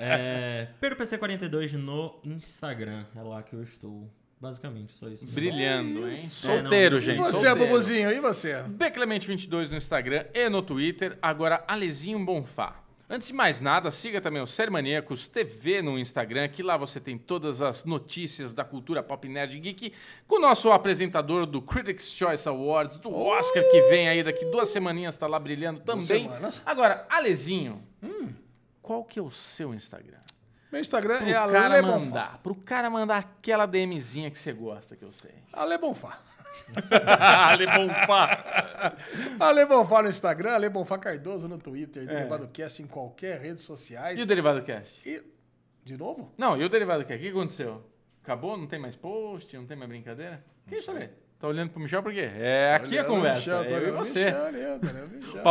é, 0.00 0.68
PeroPC42 0.80 1.72
no 1.72 2.14
Instagram. 2.24 3.04
É 3.14 3.20
lá 3.20 3.42
que 3.42 3.54
eu 3.54 3.62
estou. 3.62 4.08
Basicamente, 4.42 4.92
só 4.92 5.06
isso. 5.06 5.24
brilhando, 5.36 6.08
hein? 6.08 6.16
Solteiro, 6.16 6.96
É, 6.96 6.98
não. 6.98 7.00
gente. 7.00 7.16
e 7.20 7.32
você. 7.32 7.54
Bubuzinho? 7.54 8.10
E 8.10 8.18
você? 8.20 8.54
Bclemente22 8.70 9.70
no 9.70 9.76
Instagram 9.76 10.26
e 10.34 10.48
no 10.48 10.60
Twitter. 10.60 11.16
Agora, 11.22 11.62
Alezinho 11.68 12.18
Bonfá. 12.24 12.82
Antes 13.08 13.28
de 13.28 13.34
mais 13.34 13.60
nada, 13.60 13.88
siga 13.92 14.20
também 14.20 14.42
o 14.42 14.46
Ser 14.46 14.68
Maníacos 14.68 15.28
TV 15.28 15.80
no 15.80 15.96
Instagram, 15.96 16.48
que 16.48 16.60
lá 16.60 16.76
você 16.76 16.98
tem 16.98 17.16
todas 17.16 17.62
as 17.62 17.84
notícias 17.84 18.52
da 18.52 18.64
cultura 18.64 19.00
pop 19.00 19.28
nerd 19.28 19.60
geek, 19.60 19.92
com 20.26 20.36
o 20.36 20.40
nosso 20.40 20.72
apresentador 20.72 21.46
do 21.46 21.62
Critics' 21.62 22.10
Choice 22.12 22.48
Awards, 22.48 22.98
do 22.98 23.14
Oscar, 23.14 23.62
que 23.70 23.82
vem 23.90 24.08
aí 24.08 24.24
daqui 24.24 24.44
duas 24.46 24.70
semaninhas, 24.70 25.16
tá 25.16 25.28
lá 25.28 25.38
brilhando 25.38 25.78
também. 25.82 26.02
semanas. 26.24 26.60
Agora, 26.66 27.06
Alezinho, 27.08 27.80
qual 28.80 29.04
que 29.04 29.20
é 29.20 29.22
o 29.22 29.30
seu 29.30 29.72
Instagram? 29.72 30.18
Meu 30.72 30.80
Instagram 30.80 31.18
Pro 31.18 31.28
é 31.28 31.32
cara 31.34 31.74
Ale 31.74 31.82
Bonfá. 31.82 31.98
mandar, 31.98 32.38
pro 32.42 32.54
cara 32.54 32.90
mandar 32.90 33.16
aquela 33.18 33.66
DMzinha 33.66 34.30
que 34.30 34.38
você 34.38 34.52
gosta, 34.52 34.96
que 34.96 35.04
eu 35.04 35.12
sei. 35.12 35.30
Ale 35.52 35.76
Bonfá. 35.78 36.18
Ale 36.90 37.66
Bonfá. 37.66 38.94
Ale 39.38 39.66
Bonfá 39.66 40.02
no 40.02 40.08
Instagram, 40.08 40.52
Ale 40.54 40.68
Bonfá 40.70 40.98
Cardoso 40.98 41.46
no 41.46 41.58
Twitter, 41.58 42.06
Derivado 42.06 42.48
Cast 42.48 42.82
em 42.82 42.86
qualquer 42.86 43.38
rede 43.40 43.60
sociais. 43.60 44.18
E 44.18 44.22
o 44.22 44.26
Derivado 44.26 44.62
Cast? 44.62 45.06
E- 45.08 45.22
De 45.84 45.96
novo? 45.96 46.32
Não, 46.38 46.56
e 46.56 46.64
o 46.64 46.68
Derivado 46.68 47.04
Cast? 47.04 47.20
O 47.20 47.22
que 47.22 47.30
aconteceu? 47.38 47.84
Acabou? 48.22 48.56
Não 48.56 48.66
tem 48.66 48.78
mais 48.78 48.96
post? 48.96 49.54
Não 49.56 49.66
tem 49.66 49.76
mais 49.76 49.88
brincadeira? 49.90 50.42
Que 50.66 50.76
isso 50.76 50.90
ali? 50.90 51.10
Tá 51.38 51.48
olhando 51.48 51.70
pro 51.70 51.80
Michel 51.80 52.02
por 52.02 52.12
quê? 52.12 52.30
É 52.34 52.74
aqui 52.76 52.96
a 52.98 53.04
conversa. 53.04 53.38
Michel, 53.40 53.64
tô 53.68 53.74
é 53.74 53.78
eu 53.78 53.88
e 53.88 53.90
você. 53.90 54.24
Michel 54.26 54.40
tô 54.40 54.46
olhando 54.46 54.82
o 54.84 55.16
Michel. 55.16 55.42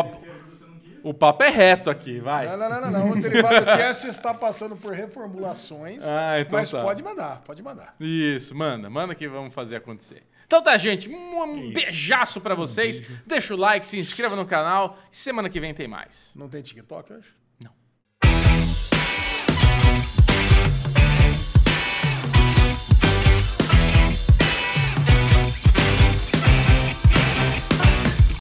O 1.04 1.14
papo, 1.14 1.44
é 1.44 1.50
reto 1.50 1.90
aqui, 1.90 2.20
vai. 2.20 2.48
Não, 2.48 2.58
não, 2.58 2.70
não, 2.70 2.82
não, 2.82 2.92
não. 2.92 3.12
O 3.12 3.22
Derivado 3.22 3.66
Cast 3.66 4.08
está 4.08 4.34
passando 4.34 4.76
por 4.76 4.92
reformulações. 4.92 6.04
Ah, 6.06 6.40
então 6.40 6.60
mas 6.60 6.70
tá. 6.72 6.82
pode 6.82 7.02
mandar, 7.04 7.42
pode 7.42 7.64
mandar. 7.64 7.96
Isso, 8.00 8.56
manda, 8.56 8.90
manda 8.90 9.16
que 9.16 9.28
vamos 9.28 9.54
fazer 9.54 9.78
acontecer. 9.78 10.24
Então 10.46 10.62
tá, 10.62 10.76
gente, 10.78 11.10
um 11.10 11.72
beijaço 11.72 12.42
pra 12.42 12.54
vocês. 12.54 13.02
Deixa 13.26 13.54
o 13.54 13.58
like, 13.58 13.86
se 13.86 13.98
inscreva 13.98 14.36
no 14.36 14.46
canal. 14.46 14.98
Semana 15.10 15.50
que 15.50 15.60
vem 15.60 15.74
tem 15.74 15.88
mais. 15.88 16.32
Não 16.36 16.50
tem 16.50 16.62
TikTok 16.62 17.14
hoje? 17.14 17.41